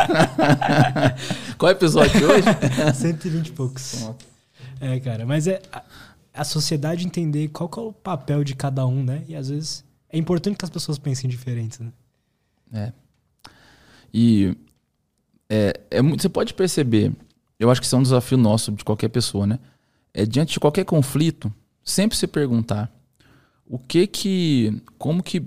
Qual 1.57 1.69
é 1.69 1.73
o 1.73 1.77
episódio 1.77 2.17
de 2.17 2.25
hoje? 2.25 2.45
120 2.95 3.47
e 3.47 3.51
poucos. 3.51 3.95
Pronto. 4.03 4.25
É, 4.81 4.99
cara. 4.99 5.25
Mas 5.25 5.47
é 5.47 5.61
a, 5.71 5.83
a 6.33 6.43
sociedade 6.43 7.05
entender 7.05 7.49
qual 7.49 7.69
é 7.77 7.79
o 7.79 7.93
papel 7.93 8.43
de 8.43 8.55
cada 8.55 8.85
um, 8.85 9.03
né? 9.03 9.23
E 9.27 9.35
às 9.35 9.49
vezes 9.49 9.83
é 10.09 10.17
importante 10.17 10.57
que 10.57 10.65
as 10.65 10.71
pessoas 10.71 10.97
pensem 10.97 11.29
diferentes, 11.29 11.79
né? 11.79 11.91
É. 12.73 12.93
E 14.13 14.55
é, 15.49 15.79
é, 15.91 16.01
você 16.01 16.29
pode 16.29 16.53
perceber 16.53 17.11
eu 17.59 17.69
acho 17.69 17.81
que 17.81 17.85
isso 17.85 17.95
é 17.95 17.99
um 17.99 18.03
desafio 18.03 18.37
nosso 18.37 18.71
de 18.71 18.85
qualquer 18.85 19.09
pessoa, 19.09 19.45
né? 19.45 19.59
É 20.13 20.25
diante 20.25 20.53
de 20.53 20.59
qualquer 20.59 20.85
conflito, 20.85 21.53
sempre 21.83 22.17
se 22.17 22.25
perguntar 22.25 22.89
o 23.69 23.77
que 23.77 24.07
que, 24.07 24.81
como 24.97 25.21
que, 25.21 25.45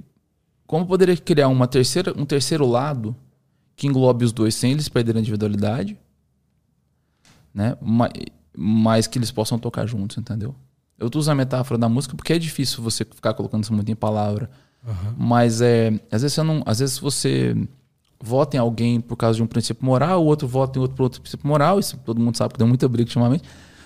como 0.64 0.87
poderia 0.87 1.16
criar 1.16 1.49
uma 1.49 1.66
terceira, 1.66 2.14
um 2.16 2.25
terceiro 2.25 2.64
lado 2.64 3.16
que 3.75 3.89
englobe 3.89 4.25
os 4.25 4.33
dois 4.33 4.55
sem 4.55 4.73
eles 4.73 4.89
perderem 4.89 5.18
a 5.18 5.23
individualidade, 5.23 5.99
né? 7.53 7.77
Mas, 7.83 8.12
mas 8.57 9.07
que 9.09 9.18
eles 9.18 9.33
possam 9.33 9.59
tocar 9.59 9.87
juntos, 9.87 10.16
entendeu? 10.16 10.55
Eu 10.97 11.11
uso 11.12 11.29
a 11.33 11.35
metáfora 11.35 11.77
da 11.77 11.89
música 11.89 12.14
porque 12.14 12.33
é 12.33 12.39
difícil 12.39 12.81
você 12.81 13.05
ficar 13.05 13.35
colocando 13.35 13.64
isso 13.64 13.73
muito 13.75 13.91
em 13.91 13.97
palavra. 13.97 14.49
Uhum. 14.87 15.14
Mas 15.18 15.61
é, 15.61 15.89
às 16.11 16.23
vezes 16.23 16.35
você 16.35 16.43
não, 16.45 16.62
às 16.64 16.79
vezes 16.79 16.99
você 16.99 17.57
vota 18.20 18.57
em 18.57 18.61
alguém 18.61 19.01
por 19.01 19.16
causa 19.16 19.37
de 19.37 19.43
um 19.43 19.49
princípio 19.49 19.85
moral, 19.85 20.23
o 20.23 20.27
outro 20.27 20.47
vota 20.47 20.79
em 20.79 20.83
outro 20.83 20.97
por 20.97 21.03
outro 21.03 21.20
princípio 21.20 21.49
moral. 21.49 21.81
Isso 21.81 21.97
todo 22.05 22.20
mundo 22.20 22.37
sabe 22.37 22.53
que 22.53 22.59
deu 22.59 22.68
muita 22.68 22.89
briga 22.89 23.09
ultimamente. 23.09 23.43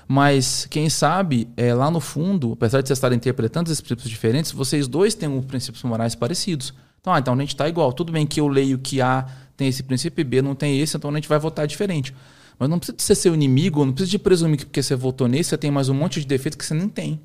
Mas 0.08 0.66
quem 0.66 0.88
sabe, 0.88 1.48
é, 1.56 1.74
lá 1.74 1.90
no 1.90 2.00
fundo, 2.00 2.52
apesar 2.52 2.80
de 2.80 2.88
vocês 2.88 2.96
estarem 2.96 3.16
interpretando 3.16 3.66
esses 3.66 3.80
princípios 3.80 4.08
diferentes, 4.08 4.52
vocês 4.52 4.86
dois 4.86 5.14
têm 5.14 5.28
um 5.28 5.42
princípios 5.42 5.82
morais 5.82 6.14
parecidos. 6.14 6.72
Então, 7.00 7.12
ah, 7.12 7.18
então 7.18 7.34
a 7.34 7.36
gente 7.38 7.54
está 7.54 7.68
igual. 7.68 7.92
Tudo 7.92 8.12
bem 8.12 8.26
que 8.26 8.40
eu 8.40 8.46
leio 8.46 8.78
que 8.78 9.00
A 9.00 9.26
tem 9.56 9.68
esse 9.68 9.82
princípio 9.82 10.20
e 10.20 10.24
B 10.24 10.42
não 10.42 10.54
tem 10.54 10.80
esse, 10.80 10.96
então 10.96 11.10
a 11.10 11.14
gente 11.14 11.28
vai 11.28 11.38
votar 11.38 11.66
diferente. 11.66 12.14
Mas 12.58 12.68
não 12.68 12.78
precisa 12.78 12.96
de 12.96 13.02
ser 13.02 13.14
seu 13.14 13.34
inimigo, 13.34 13.84
não 13.84 13.92
precisa 13.92 14.10
de 14.10 14.18
presumir 14.18 14.58
que 14.58 14.66
porque 14.66 14.82
você 14.82 14.94
votou 14.94 15.26
nesse, 15.26 15.50
você 15.50 15.58
tem 15.58 15.70
mais 15.70 15.88
um 15.88 15.94
monte 15.94 16.20
de 16.20 16.26
defeitos 16.26 16.56
que 16.56 16.64
você 16.64 16.74
nem 16.74 16.88
tem. 16.88 17.20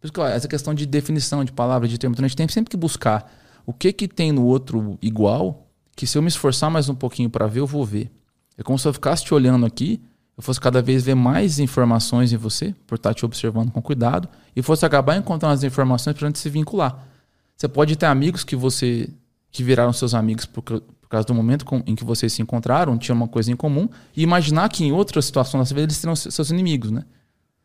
Por 0.00 0.06
isso 0.06 0.12
que 0.12 0.20
ó, 0.20 0.26
essa 0.26 0.48
questão 0.48 0.74
de 0.74 0.86
definição 0.86 1.44
de 1.44 1.52
palavra, 1.52 1.88
de 1.88 1.98
termo, 1.98 2.14
então 2.14 2.24
a 2.24 2.28
gente 2.28 2.36
tem 2.36 2.48
sempre 2.48 2.70
que 2.70 2.76
buscar 2.76 3.30
o 3.66 3.72
que, 3.72 3.92
que 3.92 4.08
tem 4.08 4.32
no 4.32 4.44
outro 4.44 4.98
igual 5.02 5.66
que 5.94 6.06
se 6.06 6.16
eu 6.16 6.22
me 6.22 6.28
esforçar 6.28 6.70
mais 6.70 6.88
um 6.88 6.94
pouquinho 6.94 7.28
para 7.28 7.46
ver, 7.46 7.60
eu 7.60 7.66
vou 7.66 7.84
ver. 7.84 8.10
É 8.56 8.62
como 8.62 8.78
se 8.78 8.88
eu 8.88 8.92
ficasse 8.92 9.24
te 9.24 9.34
olhando 9.34 9.66
aqui, 9.66 10.00
eu 10.40 10.42
fosse 10.42 10.58
cada 10.58 10.80
vez 10.80 11.04
ver 11.04 11.14
mais 11.14 11.58
informações 11.58 12.32
em 12.32 12.36
você, 12.38 12.74
por 12.86 12.94
estar 12.94 13.12
te 13.12 13.26
observando 13.26 13.70
com 13.70 13.82
cuidado, 13.82 14.26
e 14.56 14.62
fosse 14.62 14.86
acabar 14.86 15.14
encontrando 15.18 15.52
as 15.52 15.62
informações 15.62 16.16
para 16.16 16.26
a 16.26 16.30
gente 16.30 16.38
se 16.38 16.48
vincular. 16.48 17.06
Você 17.54 17.68
pode 17.68 17.94
ter 17.94 18.06
amigos 18.06 18.42
que 18.42 18.56
você 18.56 19.10
que 19.50 19.62
viraram 19.62 19.92
seus 19.92 20.14
amigos 20.14 20.46
por, 20.46 20.62
por 20.62 21.08
causa 21.10 21.26
do 21.26 21.34
momento 21.34 21.66
com, 21.66 21.82
em 21.84 21.94
que 21.94 22.04
vocês 22.04 22.32
se 22.32 22.40
encontraram, 22.40 22.96
tinham 22.96 23.16
uma 23.16 23.28
coisa 23.28 23.52
em 23.52 23.56
comum, 23.56 23.86
e 24.16 24.22
imaginar 24.22 24.70
que 24.70 24.82
em 24.82 24.92
outra 24.92 25.20
situação 25.20 25.60
da 25.60 25.66
sua 25.66 25.74
vida 25.74 25.88
eles 25.88 25.98
serão 25.98 26.16
seus 26.16 26.50
inimigos, 26.50 26.90
né? 26.90 27.04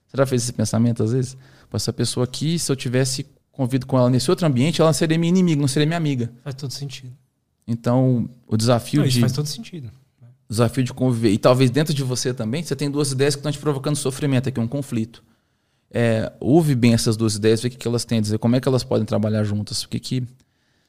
Você 0.08 0.18
já 0.18 0.26
fez 0.26 0.44
esse 0.44 0.52
pensamento 0.52 1.02
às 1.02 1.14
vezes? 1.14 1.38
Pô, 1.70 1.78
essa 1.78 1.94
pessoa 1.94 2.26
aqui, 2.26 2.60
se 2.60 2.70
eu 2.70 2.76
tivesse 2.76 3.26
convido 3.54 3.86
com 3.86 3.98
ela 3.98 4.10
nesse 4.10 4.30
outro 4.30 4.46
ambiente, 4.46 4.82
ela 4.82 4.92
seria 4.92 5.18
minha 5.18 5.30
inimiga, 5.30 5.62
não 5.62 5.70
seria 5.70 5.86
minha 5.86 5.98
amiga. 5.98 6.30
Faz 6.44 6.56
todo 6.56 6.72
sentido. 6.72 7.14
Então, 7.66 8.30
o 8.46 8.58
desafio 8.58 9.00
não, 9.00 9.08
de. 9.08 9.22
faz 9.22 9.32
todo 9.32 9.46
sentido. 9.46 9.90
Desafio 10.50 10.84
de 10.84 10.93
conviver. 10.93 11.32
E 11.32 11.38
talvez 11.38 11.70
dentro 11.70 11.93
de 11.93 12.04
você 12.04 12.34
também, 12.34 12.64
você 12.64 12.76
tem 12.76 12.89
duas 12.89 13.12
ideias 13.12 13.36
que 13.36 13.39
estão 13.39 13.52
te 13.52 13.58
provocando 13.58 13.96
sofrimento 13.96 14.50
aqui, 14.50 14.60
um 14.60 14.68
conflito. 14.68 15.24
É, 15.91 16.32
ouve 16.39 16.76
bem 16.76 16.93
essas 16.93 17.16
duas 17.16 17.36
ideias, 17.36 17.62
vê 17.62 17.68
o 17.68 17.72
que, 17.72 17.88
elas 17.88 18.06
têm 18.06 18.18
a 18.20 18.22
dizer, 18.22 18.38
como 18.38 18.56
é 18.56 18.60
que 18.60 18.68
elas 18.68 18.84
podem 18.84 19.06
trabalhar 19.06 19.43
juntas. 19.43 19.84
Porque 19.84 20.00
que, 20.00 20.22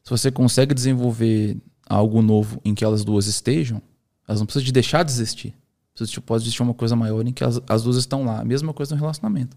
se 0.03 0.11
você 0.11 0.31
consegue 0.31 0.75
desenvolver 0.75 1.57
algo 1.89 2.21
novo 2.21 2.61
em 2.65 2.75
que 2.75 2.85
elas 2.85 3.05
duas 3.05 3.27
estejam, 3.27 3.81
elas 4.29 4.41
não 4.41 4.47
precisam 4.47 4.67
de 4.67 4.73
deixar 4.73 5.03
de 5.03 5.11
existir. 5.11 5.55
Precisa, 5.95 6.13
tipo, 6.13 6.27
pode 6.27 6.43
existir 6.43 6.63
uma 6.63 6.75
coisa 6.75 6.95
maior 6.95 7.27
em 7.27 7.33
que 7.33 7.43
as, 7.43 7.61
as 7.69 7.83
duas 7.83 7.97
estão 7.97 8.25
lá. 8.25 8.41
A 8.41 8.45
mesma 8.45 8.75
coisa 8.75 8.95
no 8.95 9.01
relacionamento. 9.01 9.57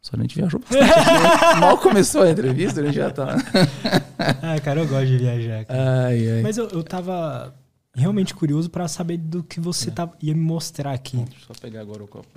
Só 0.00 0.16
a 0.16 0.20
gente 0.20 0.34
viajou 0.34 0.60
bastante. 0.60 0.86
Né? 0.86 1.60
Mal 1.60 1.76
começou 1.76 2.22
a 2.22 2.30
entrevista, 2.30 2.80
a 2.80 2.84
gente 2.86 2.94
já 2.94 3.10
tá. 3.10 3.36
ah, 4.18 4.58
cara, 4.60 4.80
eu 4.80 4.88
gosto 4.88 5.06
de 5.06 5.18
viajar. 5.18 5.66
Ai, 5.68 6.30
ai. 6.30 6.42
Mas 6.42 6.56
eu, 6.56 6.68
eu 6.68 6.82
tava 6.82 7.54
realmente 7.94 8.34
curioso 8.34 8.70
para 8.70 8.86
saber 8.88 9.18
do 9.18 9.42
que 9.42 9.60
você 9.60 9.88
é. 9.88 9.92
tá, 9.92 10.10
ia 10.22 10.34
me 10.34 10.40
mostrar 10.40 10.92
aqui. 10.92 11.16
Bom, 11.16 11.24
deixa 11.24 11.42
eu 11.42 11.54
só 11.54 11.60
pegar 11.60 11.80
agora 11.80 12.02
o 12.02 12.08
copo. 12.08 12.28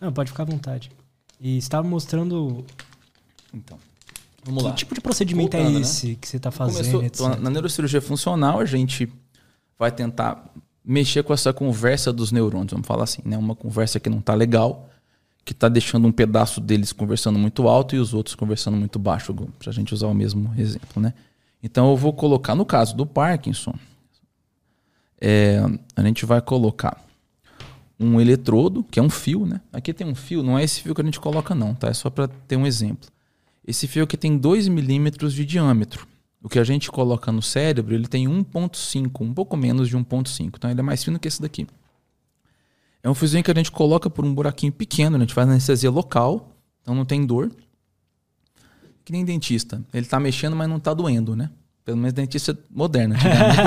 Não, 0.00 0.12
pode 0.12 0.30
ficar 0.30 0.44
à 0.44 0.46
vontade. 0.46 0.90
E 1.40 1.56
estava 1.56 1.86
mostrando. 1.86 2.64
Então. 3.52 3.78
Vamos 4.44 4.62
que 4.62 4.68
lá. 4.68 4.72
Que 4.72 4.78
tipo 4.78 4.94
de 4.94 5.00
procedimento 5.00 5.56
é 5.56 5.60
Voltando, 5.60 5.78
é 5.78 5.82
esse 5.82 6.08
né? 6.08 6.16
que 6.20 6.28
você 6.28 6.36
está 6.36 6.50
fazendo? 6.50 6.92
Começou, 6.92 7.36
na 7.36 7.50
neurocirurgia 7.50 8.00
funcional, 8.00 8.60
a 8.60 8.64
gente 8.64 9.12
vai 9.78 9.92
tentar 9.92 10.52
mexer 10.84 11.22
com 11.22 11.34
essa 11.34 11.52
conversa 11.52 12.12
dos 12.12 12.32
neurônios, 12.32 12.72
vamos 12.72 12.86
falar 12.86 13.04
assim, 13.04 13.20
né? 13.24 13.36
Uma 13.36 13.54
conversa 13.54 14.00
que 14.00 14.08
não 14.08 14.20
está 14.20 14.34
legal, 14.34 14.88
que 15.44 15.52
está 15.52 15.68
deixando 15.68 16.08
um 16.08 16.12
pedaço 16.12 16.60
deles 16.60 16.92
conversando 16.92 17.38
muito 17.38 17.68
alto 17.68 17.94
e 17.94 17.98
os 17.98 18.14
outros 18.14 18.34
conversando 18.34 18.76
muito 18.76 18.98
baixo, 18.98 19.34
para 19.34 19.70
a 19.70 19.72
gente 19.72 19.92
usar 19.92 20.06
o 20.06 20.14
mesmo 20.14 20.52
exemplo, 20.56 21.02
né? 21.02 21.12
Então 21.62 21.90
eu 21.90 21.96
vou 21.96 22.12
colocar, 22.12 22.54
no 22.54 22.64
caso 22.64 22.96
do 22.96 23.04
Parkinson, 23.04 23.74
é, 25.20 25.60
a 25.96 26.02
gente 26.02 26.24
vai 26.24 26.40
colocar 26.40 27.04
um 27.98 28.20
eletrodo, 28.20 28.84
que 28.84 29.00
é 29.00 29.02
um 29.02 29.10
fio, 29.10 29.44
né? 29.44 29.60
Aqui 29.72 29.92
tem 29.92 30.06
um 30.06 30.14
fio, 30.14 30.42
não 30.42 30.58
é 30.58 30.62
esse 30.62 30.80
fio 30.80 30.94
que 30.94 31.00
a 31.00 31.04
gente 31.04 31.18
coloca 31.18 31.54
não, 31.54 31.74
tá? 31.74 31.88
É 31.88 31.94
só 31.94 32.08
para 32.08 32.28
ter 32.28 32.56
um 32.56 32.66
exemplo. 32.66 33.08
Esse 33.66 33.86
fio 33.86 34.04
aqui 34.04 34.16
tem 34.16 34.38
2 34.38 34.68
milímetros 34.68 35.34
de 35.34 35.44
diâmetro. 35.44 36.06
O 36.40 36.48
que 36.48 36.58
a 36.58 36.64
gente 36.64 36.90
coloca 36.90 37.32
no 37.32 37.42
cérebro, 37.42 37.94
ele 37.94 38.06
tem 38.06 38.26
1.5, 38.28 39.20
um 39.20 39.34
pouco 39.34 39.56
menos 39.56 39.88
de 39.88 39.96
1.5. 39.96 40.52
Então 40.56 40.70
ele 40.70 40.78
é 40.78 40.82
mais 40.82 41.02
fino 41.02 41.18
que 41.18 41.26
esse 41.26 41.42
daqui. 41.42 41.66
É 43.02 43.10
um 43.10 43.14
fiozinho 43.14 43.42
que 43.42 43.50
a 43.50 43.54
gente 43.54 43.72
coloca 43.72 44.08
por 44.08 44.24
um 44.24 44.32
buraquinho 44.32 44.72
pequeno, 44.72 45.16
a 45.16 45.20
gente 45.20 45.34
faz 45.34 45.48
anestesia 45.48 45.90
local, 45.90 46.52
então 46.80 46.94
não 46.94 47.04
tem 47.04 47.26
dor. 47.26 47.50
Que 49.04 49.12
nem 49.12 49.24
dentista. 49.24 49.82
Ele 49.92 50.06
está 50.06 50.20
mexendo, 50.20 50.54
mas 50.54 50.68
não 50.68 50.76
está 50.76 50.94
doendo, 50.94 51.34
né? 51.34 51.50
Pelo 51.88 51.96
menos 51.96 52.12
dentista 52.12 52.54
moderno. 52.70 53.14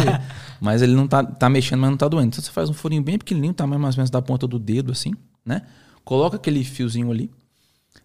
mas 0.62 0.84
ele 0.84 0.94
não 0.94 1.06
está 1.06 1.24
tá 1.24 1.50
mexendo, 1.50 1.80
mas 1.80 1.90
não 1.90 1.96
está 1.96 2.08
doendo. 2.08 2.28
Então 2.28 2.40
você 2.40 2.52
faz 2.52 2.70
um 2.70 2.74
furinho 2.74 3.02
bem 3.02 3.18
pequenininho, 3.18 3.52
tamanho 3.52 3.82
mais 3.82 3.96
ou 3.96 3.98
menos 3.98 4.12
da 4.12 4.22
ponta 4.22 4.46
do 4.46 4.60
dedo, 4.60 4.92
assim, 4.92 5.12
né? 5.44 5.64
Coloca 6.06 6.36
aquele 6.36 6.64
fiozinho 6.64 7.10
ali, 7.10 7.32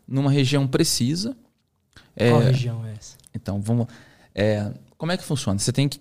numa 0.08 0.30
região 0.30 0.66
precisa. 0.66 1.36
Qual 2.16 2.40
é, 2.40 2.46
região 2.46 2.82
é 2.86 2.94
essa? 2.94 3.18
Então, 3.34 3.60
vamos. 3.60 3.88
É, 4.34 4.72
como 4.96 5.12
é 5.12 5.18
que 5.18 5.22
funciona? 5.22 5.58
Você 5.58 5.70
tem 5.70 5.86
que, 5.86 6.00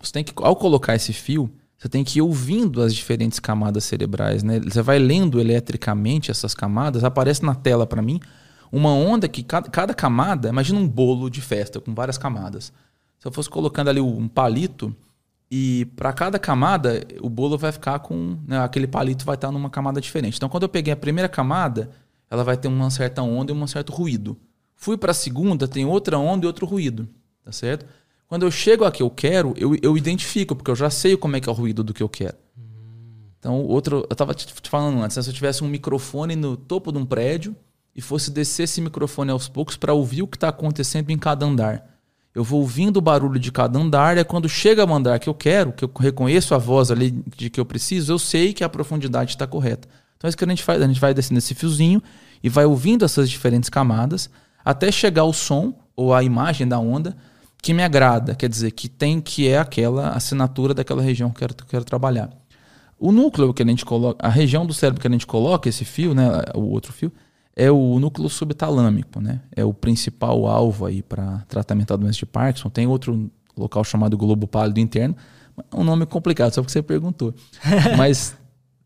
você 0.00 0.10
tem 0.10 0.24
que, 0.24 0.32
ao 0.36 0.56
colocar 0.56 0.94
esse 0.94 1.12
fio, 1.12 1.50
você 1.76 1.86
tem 1.86 2.02
que 2.02 2.18
ir 2.18 2.22
ouvindo 2.22 2.80
as 2.80 2.94
diferentes 2.94 3.38
camadas 3.38 3.84
cerebrais, 3.84 4.42
né? 4.42 4.58
Você 4.58 4.80
vai 4.80 4.98
lendo 4.98 5.38
eletricamente 5.38 6.30
essas 6.30 6.54
camadas, 6.54 7.04
aparece 7.04 7.44
na 7.44 7.54
tela 7.54 7.86
para 7.86 8.00
mim 8.00 8.20
uma 8.72 8.94
onda 8.94 9.28
que 9.28 9.42
cada, 9.42 9.68
cada, 9.68 9.92
camada, 9.92 10.48
imagina 10.48 10.78
um 10.78 10.88
bolo 10.88 11.28
de 11.28 11.42
festa 11.42 11.78
com 11.78 11.94
várias 11.94 12.16
camadas. 12.16 12.72
Se 13.20 13.28
eu 13.28 13.32
fosse 13.32 13.48
colocando 13.48 13.88
ali 13.88 14.00
um 14.00 14.26
palito 14.26 14.96
e 15.50 15.84
para 15.94 16.12
cada 16.12 16.38
camada 16.38 17.06
o 17.20 17.28
bolo 17.28 17.56
vai 17.58 17.70
ficar 17.70 17.98
com 18.00 18.38
né, 18.46 18.58
aquele 18.58 18.86
palito 18.86 19.24
vai 19.24 19.34
estar 19.34 19.52
numa 19.52 19.70
camada 19.70 20.00
diferente. 20.00 20.36
Então 20.36 20.48
quando 20.48 20.64
eu 20.64 20.68
peguei 20.68 20.92
a 20.92 20.96
primeira 20.96 21.28
camada, 21.28 21.90
ela 22.30 22.42
vai 22.42 22.56
ter 22.56 22.66
uma 22.66 22.90
certa 22.90 23.22
onda 23.22 23.52
e 23.52 23.54
um 23.54 23.66
certo 23.66 23.92
ruído. 23.92 24.36
Fui 24.74 24.96
para 24.96 25.10
a 25.10 25.14
segunda, 25.14 25.68
tem 25.68 25.84
outra 25.84 26.18
onda 26.18 26.44
e 26.44 26.48
outro 26.48 26.64
ruído, 26.64 27.08
tá 27.44 27.52
certo? 27.52 27.84
Quando 28.26 28.44
eu 28.44 28.50
chego 28.50 28.84
a 28.84 28.90
que 28.90 29.02
eu 29.02 29.10
quero, 29.10 29.52
eu, 29.56 29.76
eu 29.82 29.98
identifico, 29.98 30.56
porque 30.56 30.70
eu 30.70 30.76
já 30.76 30.88
sei 30.88 31.16
como 31.16 31.36
é 31.36 31.40
que 31.40 31.48
é 31.48 31.52
o 31.52 31.54
ruído 31.54 31.84
do 31.84 31.92
que 31.92 32.02
eu 32.02 32.08
quero. 32.08 32.36
Então, 33.38 33.62
outro, 33.62 34.06
eu 34.08 34.12
estava 34.12 34.32
te 34.34 34.46
falando 34.68 35.02
antes, 35.02 35.16
né? 35.16 35.22
se 35.22 35.30
eu 35.30 35.34
tivesse 35.34 35.64
um 35.64 35.68
microfone 35.68 36.36
no 36.36 36.56
topo 36.56 36.92
de 36.92 36.98
um 36.98 37.04
prédio 37.04 37.56
e 37.96 38.00
fosse 38.00 38.30
descer 38.30 38.64
esse 38.64 38.80
microfone 38.80 39.30
aos 39.30 39.48
poucos 39.48 39.76
para 39.76 39.92
ouvir 39.92 40.22
o 40.22 40.28
que 40.28 40.36
está 40.36 40.48
acontecendo 40.48 41.10
em 41.10 41.18
cada 41.18 41.44
andar. 41.44 41.89
Eu 42.34 42.44
vou 42.44 42.60
ouvindo 42.60 42.98
o 42.98 43.00
barulho 43.00 43.40
de 43.40 43.50
cada 43.50 43.78
andar, 43.78 44.16
e 44.16 44.24
quando 44.24 44.48
chega 44.48 44.82
ao 44.82 44.94
andar 44.94 45.18
que 45.18 45.28
eu 45.28 45.34
quero, 45.34 45.72
que 45.72 45.84
eu 45.84 45.90
reconheço 45.98 46.54
a 46.54 46.58
voz 46.58 46.90
ali 46.90 47.10
de 47.36 47.50
que 47.50 47.58
eu 47.58 47.64
preciso, 47.64 48.12
eu 48.12 48.18
sei 48.18 48.52
que 48.52 48.62
a 48.62 48.68
profundidade 48.68 49.32
está 49.32 49.46
correta. 49.46 49.88
Então 50.16 50.26
é 50.26 50.30
isso 50.30 50.36
que 50.36 50.44
a 50.44 50.48
gente 50.48 50.62
faz, 50.62 50.80
a 50.80 50.86
gente 50.86 51.00
vai 51.00 51.12
descendo 51.12 51.38
esse 51.38 51.54
fiozinho 51.54 52.02
e 52.42 52.48
vai 52.48 52.64
ouvindo 52.64 53.04
essas 53.04 53.28
diferentes 53.28 53.68
camadas 53.68 54.30
até 54.64 54.92
chegar 54.92 55.24
o 55.24 55.32
som 55.32 55.74
ou 55.96 56.14
a 56.14 56.22
imagem 56.22 56.68
da 56.68 56.78
onda 56.78 57.16
que 57.62 57.74
me 57.74 57.82
agrada, 57.82 58.34
quer 58.34 58.48
dizer, 58.48 58.70
que 58.70 58.88
tem 58.88 59.20
que 59.20 59.48
é 59.48 59.58
aquela 59.58 60.10
assinatura 60.10 60.72
daquela 60.72 61.02
região 61.02 61.30
que 61.30 61.36
eu 61.36 61.48
quero, 61.48 61.54
que 61.54 61.62
eu 61.62 61.68
quero 61.68 61.84
trabalhar. 61.84 62.30
O 62.98 63.12
núcleo 63.12 63.52
que 63.52 63.62
a 63.62 63.66
gente 63.66 63.84
coloca, 63.84 64.24
a 64.24 64.30
região 64.30 64.64
do 64.64 64.72
cérebro 64.74 65.00
que 65.00 65.06
a 65.06 65.10
gente 65.10 65.26
coloca 65.26 65.68
esse 65.68 65.84
fio, 65.84 66.14
né, 66.14 66.28
o 66.54 66.70
outro 66.70 66.92
fio, 66.92 67.12
é 67.56 67.70
o 67.70 67.98
núcleo 67.98 68.28
subtalâmico, 68.28 69.20
né? 69.20 69.40
É 69.54 69.64
o 69.64 69.74
principal 69.74 70.46
alvo 70.46 70.86
aí 70.86 71.02
para 71.02 71.44
tratamento 71.48 71.88
da 71.88 71.96
doença 71.96 72.18
de 72.18 72.26
Parkinson. 72.26 72.70
Tem 72.70 72.86
outro 72.86 73.30
local 73.56 73.84
chamado 73.84 74.16
globo 74.16 74.46
pálido 74.46 74.80
interno, 74.80 75.16
um 75.74 75.84
nome 75.84 76.06
complicado, 76.06 76.54
só 76.54 76.62
porque 76.62 76.72
você 76.72 76.82
perguntou. 76.82 77.34
Mas 77.96 78.36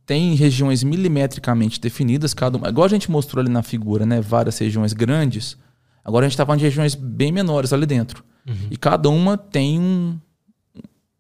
tem 0.07 0.35
regiões 0.35 0.83
milimetricamente 0.83 1.81
definidas, 1.81 2.35
cada 2.35 2.59
uma, 2.59 2.69
igual 2.69 2.85
a 2.85 2.89
gente 2.89 3.11
mostrou 3.11 3.41
ali 3.41 3.51
na 3.51 3.63
figura, 3.63 4.05
né? 4.05 4.21
Várias 4.21 4.59
regiões 4.59 4.93
grandes. 4.93 5.57
Agora 6.05 6.27
a 6.27 6.29
gente 6.29 6.35
está 6.35 6.45
falando 6.45 6.59
de 6.59 6.65
regiões 6.67 6.95
bem 6.95 7.33
menores 7.33 7.73
ali 7.73 7.87
dentro. 7.87 8.25
Uhum. 8.47 8.69
E 8.71 8.77
cada 8.77 9.09
uma 9.09 9.39
tem 9.39 9.81
um, 9.81 10.19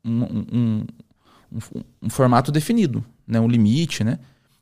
um, 0.04 0.22
um, 0.52 0.86
um, 2.02 2.10
formato 2.10 2.52
definido, 2.52 3.02
né? 3.26 3.40
um 3.40 3.48
limite. 3.48 4.04
Né? 4.04 4.18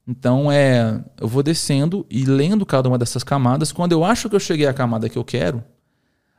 Então 0.06 0.50
é, 0.50 1.02
eu 1.20 1.28
vou 1.28 1.42
descendo 1.42 2.04
e 2.10 2.24
lendo 2.24 2.66
cada 2.66 2.88
uma 2.88 2.98
dessas 2.98 3.22
camadas. 3.22 3.70
Quando 3.72 3.92
eu 3.92 4.04
acho 4.04 4.28
que 4.28 4.34
eu 4.34 4.40
cheguei 4.40 4.66
à 4.66 4.74
camada 4.74 5.08
que 5.08 5.16
eu 5.16 5.24
quero, 5.24 5.62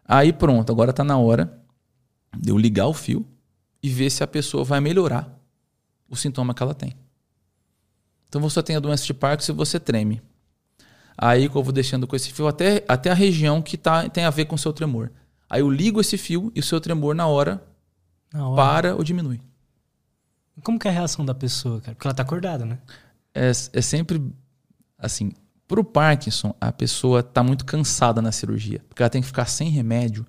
aí 0.05 0.34
pronto, 0.34 0.72
agora 0.72 0.91
está 0.91 1.03
na 1.03 1.18
hora 1.18 1.59
de 2.38 2.49
eu 2.51 2.57
ligar 2.57 2.88
o 2.88 2.93
fio 2.93 3.26
e 3.82 3.89
ver 3.89 4.09
se 4.09 4.24
a 4.24 4.28
pessoa 4.28 4.64
vai 4.64 4.80
melhorar 4.80 5.30
o 6.09 6.16
sintoma 6.16 6.53
que 6.53 6.61
ela 6.61 6.74
tem. 6.74 6.93
Então 8.28 8.41
você 8.41 8.61
tem 8.64 8.76
a 8.76 8.80
doença 8.80 9.05
de 9.05 9.14
Parkinson 9.14 9.53
e 9.53 9.55
você 9.55 9.80
treme. 9.80 10.22
Aí 11.18 11.45
eu 11.45 11.51
vou 11.51 11.72
deixando 11.72 12.07
com 12.07 12.16
esse 12.16 12.32
fio 12.32 12.47
até, 12.47 12.84
até 12.88 13.11
a 13.11 13.14
região 13.14 13.61
que 13.61 13.78
tá, 13.78 14.09
tem 14.09 14.26
a 14.26 14.30
ver 14.30 14.45
com 14.45 14.55
o 14.55 14.59
seu 14.59 14.74
tremor. 14.74 15.11
Aí 15.49 15.61
eu 15.61 15.70
ligo 15.70 16.01
esse 16.01 16.18
fio 16.18 16.51
e 16.55 16.59
o 16.59 16.64
seu 16.64 16.82
tremor 16.82 17.14
na 17.14 17.28
hora, 17.28 17.64
na 18.34 18.47
hora. 18.47 18.55
para 18.55 18.95
ou 18.95 19.03
diminui. 19.03 19.39
Como 20.64 20.80
que 20.80 20.88
é 20.88 20.91
a 20.91 20.93
reação 20.93 21.24
da 21.24 21.36
pessoa, 21.36 21.80
cara? 21.82 21.95
Porque 21.95 22.07
ela 22.07 22.14
tá 22.16 22.24
acordada, 22.24 22.66
né? 22.66 22.80
É, 23.34 23.49
é 23.49 23.81
sempre 23.81 24.21
assim. 24.97 25.31
Pro 25.67 25.84
Parkinson, 25.84 26.53
a 26.59 26.71
pessoa 26.71 27.23
tá 27.23 27.41
muito 27.41 27.65
cansada 27.65 28.21
na 28.21 28.31
cirurgia. 28.31 28.81
Porque 28.89 29.01
ela 29.01 29.09
tem 29.09 29.21
que 29.21 29.27
ficar 29.27 29.45
sem 29.45 29.69
remédio 29.69 30.25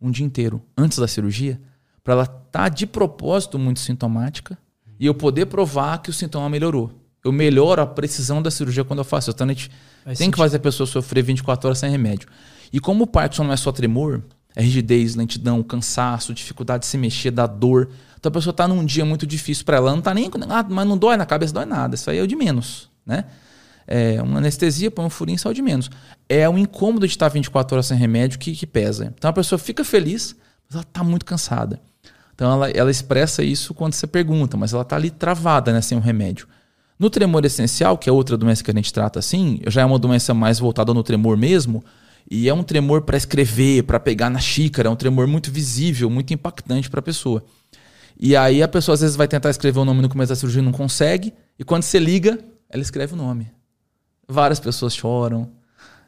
um 0.00 0.10
dia 0.10 0.26
inteiro 0.26 0.62
antes 0.76 0.98
da 0.98 1.08
cirurgia. 1.08 1.60
para 2.02 2.12
ela 2.14 2.22
estar 2.24 2.40
tá 2.50 2.68
de 2.68 2.86
propósito 2.86 3.58
muito 3.58 3.80
sintomática 3.80 4.58
e 5.00 5.06
eu 5.06 5.14
poder 5.14 5.46
provar 5.46 5.98
que 5.98 6.10
o 6.10 6.12
sintoma 6.12 6.48
melhorou. 6.50 6.92
Eu 7.24 7.32
melhoro 7.32 7.80
a 7.80 7.86
precisão 7.86 8.42
da 8.42 8.50
cirurgia 8.50 8.84
quando 8.84 8.98
eu 8.98 9.04
faço. 9.04 9.30
Então 9.30 9.46
a 9.46 9.52
gente 9.52 9.70
Vai 10.04 10.14
tem 10.14 10.26
sentir. 10.26 10.32
que 10.32 10.38
fazer 10.38 10.58
a 10.58 10.60
pessoa 10.60 10.86
sofrer 10.86 11.22
24 11.22 11.68
horas 11.68 11.78
sem 11.78 11.90
remédio. 11.90 12.28
E 12.70 12.78
como 12.78 13.04
o 13.04 13.06
Parkinson 13.06 13.44
não 13.44 13.52
é 13.52 13.56
só 13.56 13.72
tremor, 13.72 14.22
é 14.54 14.62
rigidez, 14.62 15.14
lentidão, 15.14 15.62
cansaço, 15.62 16.34
dificuldade 16.34 16.82
de 16.82 16.86
se 16.86 16.98
mexer, 16.98 17.30
da 17.30 17.46
dor. 17.46 17.88
Então 18.24 18.30
a 18.30 18.32
pessoa 18.32 18.52
está 18.52 18.66
num 18.66 18.82
dia 18.82 19.04
muito 19.04 19.26
difícil 19.26 19.66
para 19.66 19.76
ela, 19.76 19.90
não 19.90 19.98
está 19.98 20.14
nem. 20.14 20.30
Ah, 20.48 20.64
mas 20.66 20.88
não 20.88 20.96
dói 20.96 21.14
na 21.14 21.26
cabeça, 21.26 21.52
dói 21.52 21.66
nada. 21.66 21.94
Isso 21.94 22.08
aí 22.08 22.16
é 22.16 22.22
o 22.22 22.26
de 22.26 22.34
menos, 22.34 22.88
né? 23.04 23.26
É, 23.86 24.22
uma 24.22 24.38
anestesia, 24.38 24.90
põe 24.90 25.04
um 25.04 25.10
furinho, 25.10 25.38
é 25.44 25.48
o 25.48 25.52
de 25.52 25.60
menos. 25.60 25.90
É 26.26 26.48
o 26.48 26.56
incômodo 26.56 27.06
de 27.06 27.12
estar 27.12 27.28
24 27.28 27.74
horas 27.74 27.84
sem 27.84 27.98
remédio 27.98 28.38
que, 28.38 28.52
que 28.52 28.66
pesa. 28.66 29.12
Então 29.14 29.28
a 29.28 29.32
pessoa 29.34 29.58
fica 29.58 29.84
feliz, 29.84 30.34
mas 30.66 30.74
ela 30.74 30.82
está 30.84 31.04
muito 31.04 31.26
cansada. 31.26 31.82
Então 32.34 32.50
ela, 32.50 32.70
ela 32.70 32.90
expressa 32.90 33.42
isso 33.42 33.74
quando 33.74 33.92
você 33.92 34.06
pergunta, 34.06 34.56
mas 34.56 34.72
ela 34.72 34.80
está 34.80 34.96
ali 34.96 35.10
travada 35.10 35.70
né, 35.70 35.82
sem 35.82 35.98
um 35.98 36.00
remédio. 36.00 36.48
No 36.98 37.10
tremor 37.10 37.44
essencial, 37.44 37.98
que 37.98 38.08
é 38.08 38.12
outra 38.12 38.38
doença 38.38 38.64
que 38.64 38.70
a 38.70 38.74
gente 38.74 38.90
trata 38.90 39.18
assim, 39.18 39.60
já 39.66 39.82
é 39.82 39.84
uma 39.84 39.98
doença 39.98 40.32
mais 40.32 40.58
voltada 40.58 40.94
no 40.94 41.02
tremor 41.02 41.36
mesmo, 41.36 41.84
e 42.30 42.48
é 42.48 42.54
um 42.54 42.62
tremor 42.62 43.02
para 43.02 43.18
escrever, 43.18 43.82
para 43.82 44.00
pegar 44.00 44.30
na 44.30 44.38
xícara, 44.38 44.88
é 44.88 44.90
um 44.90 44.96
tremor 44.96 45.26
muito 45.26 45.50
visível, 45.50 46.08
muito 46.08 46.32
impactante 46.32 46.88
para 46.88 47.00
a 47.00 47.02
pessoa. 47.02 47.44
E 48.18 48.36
aí 48.36 48.62
a 48.62 48.68
pessoa 48.68 48.94
às 48.94 49.00
vezes 49.00 49.16
vai 49.16 49.26
tentar 49.26 49.50
escrever 49.50 49.78
o 49.78 49.84
nome 49.84 50.02
no 50.02 50.08
começo 50.08 50.30
da 50.30 50.36
cirurgia 50.36 50.62
e 50.62 50.64
não 50.64 50.72
consegue, 50.72 51.34
e 51.58 51.64
quando 51.64 51.82
você 51.82 51.98
liga, 51.98 52.38
ela 52.68 52.82
escreve 52.82 53.14
o 53.14 53.16
nome. 53.16 53.50
Várias 54.28 54.58
pessoas 54.58 54.94
choram. 54.94 55.50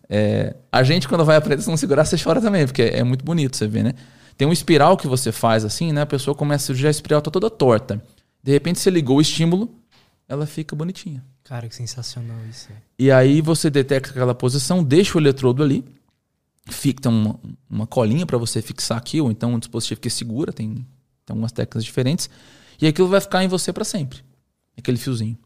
É, 0.08 0.54
a 0.70 0.82
gente, 0.82 1.08
quando 1.08 1.24
vai 1.24 1.36
aprender, 1.36 1.62
se 1.62 1.68
não 1.68 1.76
segurar, 1.76 2.04
você 2.04 2.16
chora 2.16 2.40
também, 2.40 2.66
porque 2.66 2.82
é 2.82 3.02
muito 3.02 3.24
bonito 3.24 3.56
você 3.56 3.66
ver, 3.66 3.82
né? 3.82 3.94
Tem 4.36 4.46
um 4.46 4.52
espiral 4.52 4.96
que 4.96 5.06
você 5.06 5.32
faz 5.32 5.64
assim, 5.64 5.92
né? 5.92 6.02
A 6.02 6.06
pessoa 6.06 6.34
começa 6.34 6.64
a 6.64 6.66
surgir, 6.66 6.86
a 6.86 6.90
espiral 6.90 7.22
tá 7.22 7.30
toda 7.30 7.50
torta. 7.50 8.02
De 8.42 8.52
repente, 8.52 8.78
você 8.78 8.90
ligou 8.90 9.18
o 9.18 9.20
estímulo, 9.20 9.74
ela 10.28 10.46
fica 10.46 10.76
bonitinha. 10.76 11.24
Cara, 11.44 11.68
que 11.68 11.74
sensacional 11.74 12.36
isso. 12.50 12.68
E 12.98 13.10
aí 13.10 13.40
você 13.40 13.70
detecta 13.70 14.10
aquela 14.10 14.34
posição, 14.34 14.82
deixa 14.82 15.16
o 15.16 15.20
eletrodo 15.20 15.62
ali, 15.62 15.84
fica 16.68 17.08
uma, 17.08 17.38
uma 17.70 17.86
colinha 17.86 18.26
para 18.26 18.36
você 18.36 18.60
fixar 18.60 18.98
aqui, 18.98 19.20
ou 19.20 19.30
então 19.30 19.54
um 19.54 19.58
dispositivo 19.58 20.00
que 20.00 20.10
segura, 20.10 20.52
tem, 20.52 20.84
tem 21.26 21.34
algumas 21.34 21.52
técnicas 21.52 21.84
diferentes, 21.84 22.30
e 22.80 22.86
aquilo 22.86 23.08
vai 23.08 23.20
ficar 23.20 23.44
em 23.44 23.48
você 23.48 23.72
para 23.72 23.84
sempre. 23.84 24.20
Aquele 24.78 24.96
fiozinho. 24.96 25.36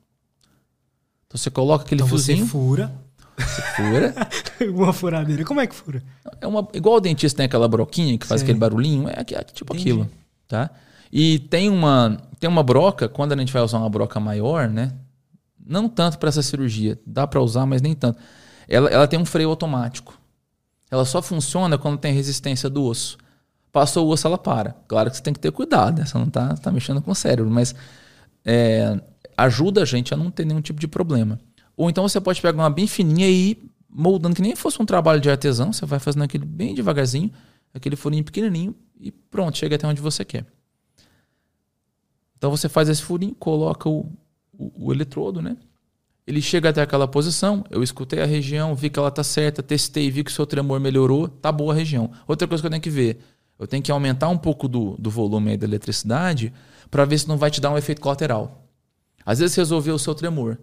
Então 1.26 1.39
você 1.39 1.51
coloca 1.51 1.85
aquele 1.85 2.03
então 2.03 2.09
fiozinho. 2.09 2.45
Você 2.45 2.51
fura. 2.51 2.93
Você 3.39 3.62
fura. 3.62 4.14
uma 4.70 4.93
furadeira. 4.93 5.45
Como 5.45 5.61
é 5.61 5.66
que 5.66 5.74
fura? 5.74 6.03
É 6.41 6.47
uma, 6.47 6.68
igual 6.74 6.97
o 6.97 7.01
dentista 7.01 7.39
tem 7.39 7.47
aquela 7.47 7.66
broquinha 7.66 8.18
que 8.18 8.26
faz 8.26 8.41
Sei. 8.41 8.47
aquele 8.47 8.59
barulhinho, 8.59 9.09
é, 9.09 9.20
é 9.20 9.43
tipo 9.45 9.72
Entendi. 9.72 9.91
aquilo, 9.91 10.11
tá? 10.47 10.70
E 11.12 11.39
tem 11.39 11.70
uma 11.70 12.20
tem 12.39 12.49
uma 12.49 12.62
broca, 12.62 13.09
quando 13.09 13.33
a 13.33 13.37
gente 13.37 13.53
vai 13.53 13.62
usar 13.62 13.78
uma 13.78 13.91
broca 13.91 14.18
maior, 14.18 14.68
né? 14.68 14.93
Não 15.64 15.89
tanto 15.89 16.18
para 16.18 16.28
essa 16.28 16.43
cirurgia, 16.43 16.99
dá 17.07 17.26
para 17.26 17.41
usar, 17.41 17.66
mas 17.66 17.81
nem 17.83 17.95
tanto. 17.95 18.18
Ela, 18.66 18.89
ela 18.89 19.07
tem 19.07 19.18
um 19.18 19.24
freio 19.24 19.51
automático. 19.51 20.18
Ela 20.91 21.05
só 21.05 21.20
funciona 21.20 21.78
quando 21.78 21.99
tem 21.99 22.12
resistência 22.12 22.68
do 22.68 22.83
osso. 22.83 23.18
Passou 23.73 24.07
o 24.07 24.11
osso, 24.11 24.27
ela 24.27 24.39
para. 24.39 24.75
Claro 24.89 25.11
que 25.11 25.16
você 25.16 25.23
tem 25.23 25.33
que 25.33 25.41
ter 25.41 25.53
cuidado, 25.53 25.99
né? 25.99 26.07
Você 26.07 26.18
não 26.18 26.29
tá, 26.29 26.55
tá 26.57 26.73
mexendo 26.73 27.01
com 27.01 27.11
o 27.11 27.14
cérebro, 27.14 27.51
mas 27.51 27.75
é, 28.45 29.01
ajuda 29.37 29.83
a 29.83 29.85
gente 29.85 30.12
a 30.12 30.16
não 30.16 30.31
ter 30.31 30.45
nenhum 30.45 30.61
tipo 30.61 30.81
de 30.81 30.89
problema. 30.89 31.39
Ou 31.77 31.89
então 31.89 32.07
você 32.07 32.21
pode 32.21 32.41
pegar 32.43 32.59
uma 32.59 32.71
bem 32.71 32.87
fininha 32.87 33.29
e 33.29 33.51
ir 33.51 33.71
moldando, 33.89 34.35
que 34.35 34.43
nem 34.43 34.55
fosse 34.55 34.81
um 34.81 34.87
trabalho 34.87 35.21
de 35.21 35.31
artesão, 35.31 35.73
você 35.73 35.85
vai 35.85 35.99
fazendo 35.99 36.23
aquele 36.23 36.45
bem 36.45 36.75
devagarzinho, 36.75 37.31
aquele 37.75 37.97
furinho 37.97 38.25
pequenininho 38.25 38.75
e 38.99 39.11
pronto, 39.11 39.57
chega 39.57 39.77
até 39.77 39.87
onde 39.87 40.01
você 40.01 40.25
quer. 40.25 40.47
Então 42.37 42.51
você 42.51 42.68
faz 42.68 42.89
esse 42.89 43.03
furinho, 43.03 43.35
coloca 43.35 43.89
o, 43.89 44.12
o, 44.53 44.87
o 44.87 44.93
eletrodo, 44.93 45.43
né? 45.43 45.57
Ele 46.27 46.41
chega 46.41 46.68
até 46.68 46.81
aquela 46.81 47.09
posição, 47.09 47.64
eu 47.71 47.83
escutei 47.83 48.21
a 48.23 48.27
região, 48.27 48.75
vi 48.75 48.89
que 48.89 48.99
ela 48.99 49.11
tá 49.11 49.25
certa, 49.25 49.62
testei, 49.62 50.11
vi 50.11 50.23
que 50.23 50.31
o 50.31 50.35
seu 50.35 50.47
tremor 50.47 50.79
melhorou, 50.79 51.29
tá 51.29 51.51
boa 51.51 51.73
a 51.73 51.77
região. 51.77 52.11
Outra 52.27 52.47
coisa 52.47 52.62
que 52.62 52.66
eu 52.66 52.71
tenho 52.71 52.83
que 52.83 52.91
ver, 52.91 53.21
eu 53.61 53.66
tenho 53.66 53.82
que 53.82 53.92
aumentar 53.92 54.30
um 54.30 54.38
pouco 54.38 54.66
do, 54.66 54.96
do 54.98 55.11
volume 55.11 55.54
da 55.54 55.66
eletricidade 55.66 56.50
para 56.90 57.04
ver 57.04 57.18
se 57.18 57.28
não 57.28 57.36
vai 57.36 57.50
te 57.50 57.61
dar 57.61 57.70
um 57.70 57.76
efeito 57.76 58.00
colateral. 58.00 58.66
Às 59.24 59.38
vezes 59.38 59.54
resolveu 59.54 59.94
o 59.94 59.98
seu 59.98 60.14
tremor, 60.14 60.58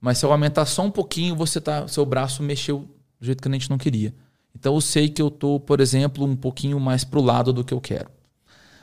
mas 0.00 0.18
se 0.18 0.26
eu 0.26 0.32
aumentar 0.32 0.66
só 0.66 0.82
um 0.82 0.90
pouquinho, 0.90 1.36
você 1.36 1.60
tá, 1.60 1.86
seu 1.86 2.04
braço 2.04 2.42
mexeu 2.42 2.80
do 3.20 3.24
jeito 3.24 3.40
que 3.40 3.48
a 3.48 3.52
gente 3.52 3.70
não 3.70 3.78
queria. 3.78 4.12
Então 4.56 4.74
eu 4.74 4.80
sei 4.80 5.08
que 5.08 5.22
eu 5.22 5.30
tô, 5.30 5.60
por 5.60 5.80
exemplo, 5.80 6.26
um 6.26 6.34
pouquinho 6.34 6.80
mais 6.80 7.04
pro 7.04 7.22
lado 7.22 7.52
do 7.52 7.62
que 7.62 7.72
eu 7.72 7.80
quero. 7.80 8.10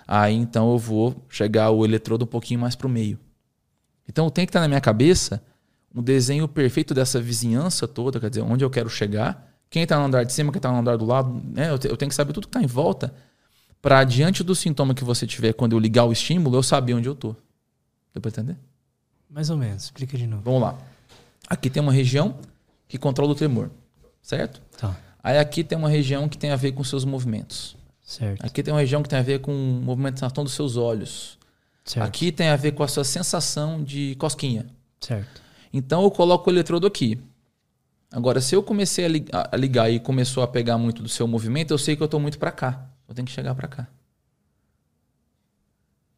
Aí 0.07 0.33
então 0.33 0.71
eu 0.71 0.77
vou 0.77 1.25
chegar 1.27 1.69
o 1.69 1.83
eletrodo 1.83 2.23
um 2.23 2.29
pouquinho 2.29 2.61
mais 2.61 2.77
pro 2.77 2.87
meio. 2.87 3.19
Então 4.07 4.29
tem 4.29 4.45
que 4.45 4.51
estar 4.51 4.61
na 4.61 4.69
minha 4.69 4.81
cabeça 4.81 5.43
um 5.93 6.01
desenho 6.01 6.47
perfeito 6.47 6.93
dessa 6.93 7.19
vizinhança 7.19 7.89
toda, 7.89 8.21
quer 8.21 8.29
dizer, 8.29 8.41
onde 8.41 8.63
eu 8.63 8.69
quero 8.69 8.89
chegar, 8.89 9.53
quem 9.69 9.83
está 9.83 9.99
no 9.99 10.05
andar 10.05 10.23
de 10.23 10.31
cima, 10.31 10.49
quem 10.49 10.59
está 10.59 10.71
no 10.71 10.77
andar 10.77 10.97
do 10.97 11.05
lado, 11.05 11.41
né? 11.53 11.71
Eu, 11.71 11.77
tenho 11.77 12.09
que 12.09 12.15
saber 12.15 12.31
tudo 12.31 12.47
que 12.47 12.57
está 12.57 12.63
em 12.63 12.67
volta 12.67 13.13
para 13.81 14.03
diante 14.03 14.43
do 14.43 14.55
sintoma 14.55 14.93
que 14.93 15.03
você 15.03 15.25
tiver 15.25 15.53
quando 15.53 15.73
eu 15.73 15.79
ligar 15.79 16.05
o 16.05 16.11
estímulo, 16.11 16.57
eu 16.57 16.63
saber 16.63 16.93
onde 16.93 17.07
eu 17.07 17.15
tô. 17.15 17.35
Deu 18.13 18.21
para 18.21 18.29
entender? 18.29 18.57
Mais 19.29 19.49
ou 19.49 19.57
menos. 19.57 19.85
Explica 19.85 20.17
de 20.17 20.27
novo. 20.27 20.43
Vamos 20.43 20.61
lá. 20.61 20.77
Aqui 21.47 21.69
tem 21.69 21.81
uma 21.81 21.93
região 21.93 22.37
que 22.87 22.97
controla 22.97 23.31
o 23.31 23.35
tremor, 23.35 23.69
certo? 24.21 24.61
Tá. 24.77 24.97
Aí 25.23 25.37
aqui 25.37 25.63
tem 25.63 25.77
uma 25.77 25.89
região 25.89 26.27
que 26.27 26.37
tem 26.37 26.51
a 26.51 26.55
ver 26.55 26.71
com 26.71 26.83
seus 26.83 27.05
movimentos. 27.05 27.75
Certo. 28.01 28.43
Aqui 28.45 28.63
tem 28.63 28.73
uma 28.73 28.79
região 28.79 29.03
que 29.03 29.09
tem 29.09 29.19
a 29.19 29.23
ver 29.23 29.39
com 29.39 29.51
movimentação 29.53 30.43
dos 30.43 30.53
seus 30.53 30.75
olhos. 30.77 31.37
Certo. 31.85 32.05
Aqui 32.05 32.31
tem 32.31 32.49
a 32.49 32.55
ver 32.55 32.71
com 32.71 32.83
a 32.83 32.87
sua 32.87 33.03
sensação 33.03 33.83
de 33.83 34.15
cosquinha. 34.15 34.65
Certo. 34.99 35.41
Então 35.71 36.03
eu 36.03 36.11
coloco 36.11 36.49
o 36.49 36.53
eletrodo 36.53 36.87
aqui. 36.87 37.19
Agora, 38.11 38.41
se 38.41 38.55
eu 38.55 38.63
comecei 38.63 39.05
a 39.05 39.55
ligar 39.55 39.91
e 39.91 39.99
começou 39.99 40.41
a 40.41 40.47
pegar 40.47 40.79
muito 40.79 41.03
do 41.03 41.09
seu 41.09 41.27
movimento, 41.27 41.71
eu 41.71 41.77
sei 41.77 41.95
que 41.95 42.01
eu 42.01 42.05
estou 42.05 42.19
muito 42.19 42.39
para 42.39 42.51
cá. 42.51 42.88
Eu 43.09 43.15
tenho 43.15 43.25
que 43.25 43.31
chegar 43.31 43.55
para 43.55 43.67
cá. 43.67 43.87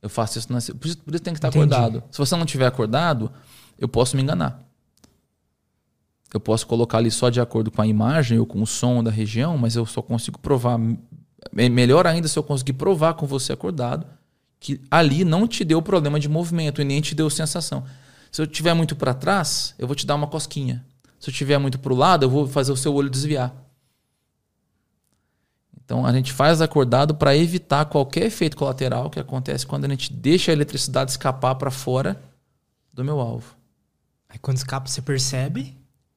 Eu 0.01 0.09
faço 0.09 0.37
isso. 0.37 0.51
Na... 0.51 0.59
Por, 0.59 0.87
isso, 0.87 0.97
por 0.97 1.15
isso 1.15 1.23
tem 1.23 1.33
que 1.33 1.37
estar 1.37 1.47
Entendi. 1.47 1.73
acordado. 1.73 2.03
Se 2.11 2.17
você 2.17 2.35
não 2.35 2.43
estiver 2.43 2.67
acordado, 2.67 3.31
eu 3.79 3.87
posso 3.87 4.15
me 4.15 4.21
enganar. 4.21 4.61
Eu 6.33 6.39
posso 6.39 6.67
colocar 6.67 6.97
ali 6.97 7.09
só 7.09 7.29
de 7.29 7.41
acordo 7.41 7.71
com 7.71 7.81
a 7.81 7.87
imagem 7.87 8.37
ou 8.37 8.45
com 8.45 8.61
o 8.61 8.67
som 8.67 9.03
da 9.03 9.09
região, 9.11 9.57
mas 9.57 9.75
eu 9.75 9.85
só 9.85 10.01
consigo 10.01 10.37
provar. 10.37 10.77
Melhor 11.51 12.05
ainda 12.05 12.27
se 12.27 12.37
eu 12.37 12.43
conseguir 12.43 12.73
provar 12.73 13.15
com 13.15 13.25
você 13.25 13.51
acordado 13.51 14.05
que 14.61 14.79
ali 14.91 15.25
não 15.25 15.47
te 15.47 15.65
deu 15.65 15.81
problema 15.81 16.19
de 16.19 16.29
movimento 16.29 16.81
e 16.81 16.85
nem 16.85 17.01
te 17.01 17.15
deu 17.15 17.29
sensação. 17.31 17.83
Se 18.31 18.41
eu 18.41 18.47
tiver 18.47 18.75
muito 18.75 18.95
para 18.95 19.13
trás, 19.13 19.73
eu 19.77 19.87
vou 19.87 19.95
te 19.95 20.05
dar 20.05 20.15
uma 20.15 20.27
cosquinha. 20.27 20.85
Se 21.19 21.31
eu 21.31 21.33
tiver 21.33 21.57
muito 21.57 21.79
para 21.79 21.91
o 21.91 21.95
lado, 21.95 22.23
eu 22.23 22.29
vou 22.29 22.47
fazer 22.47 22.71
o 22.71 22.77
seu 22.77 22.93
olho 22.93 23.09
desviar. 23.09 23.53
Então 25.91 26.05
a 26.05 26.13
gente 26.13 26.31
faz 26.31 26.61
acordado 26.61 27.13
para 27.13 27.35
evitar 27.35 27.83
qualquer 27.83 28.23
efeito 28.23 28.55
colateral 28.55 29.09
que 29.09 29.19
acontece 29.19 29.67
quando 29.67 29.83
a 29.83 29.89
gente 29.89 30.13
deixa 30.13 30.49
a 30.49 30.53
eletricidade 30.53 31.11
escapar 31.11 31.55
para 31.55 31.69
fora 31.69 32.17
do 32.93 33.03
meu 33.03 33.19
alvo. 33.19 33.57
Aí 34.29 34.39
quando 34.39 34.55
escapa, 34.55 34.87
você 34.87 35.01
percebe 35.01 35.75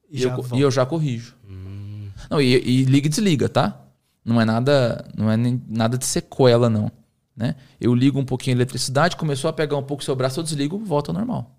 e, 0.09 0.21
e, 0.21 0.23
eu, 0.23 0.45
e 0.53 0.61
eu, 0.61 0.71
já 0.71 0.85
corrijo. 0.85 1.35
Hum. 1.45 2.07
Não, 2.29 2.39
e, 2.39 2.55
e, 2.55 2.85
liga 2.85 3.07
e 3.07 3.09
desliga, 3.09 3.49
tá? 3.49 3.77
Não 4.23 4.39
é 4.39 4.45
nada, 4.45 5.05
não 5.13 5.29
é 5.29 5.35
nem, 5.35 5.61
nada 5.67 5.97
de 5.97 6.05
sequela, 6.05 6.69
não. 6.69 6.89
Né? 7.35 7.53
Eu 7.77 7.93
ligo 7.93 8.17
um 8.17 8.23
pouquinho 8.23 8.55
a 8.55 8.59
eletricidade, 8.59 9.17
começou 9.17 9.49
a 9.49 9.53
pegar 9.53 9.75
um 9.75 9.83
pouco 9.83 10.01
o 10.01 10.05
seu 10.05 10.15
braço, 10.15 10.39
eu 10.39 10.43
desligo, 10.45 10.79
volta 10.79 11.11
ao 11.11 11.17
normal. 11.17 11.53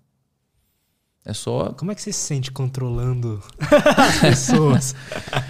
É 1.23 1.33
só. 1.33 1.71
Como 1.73 1.91
é 1.91 1.95
que 1.95 2.01
você 2.01 2.11
se 2.11 2.19
sente 2.21 2.51
controlando 2.51 3.43
as 3.95 4.19
pessoas? 4.21 4.95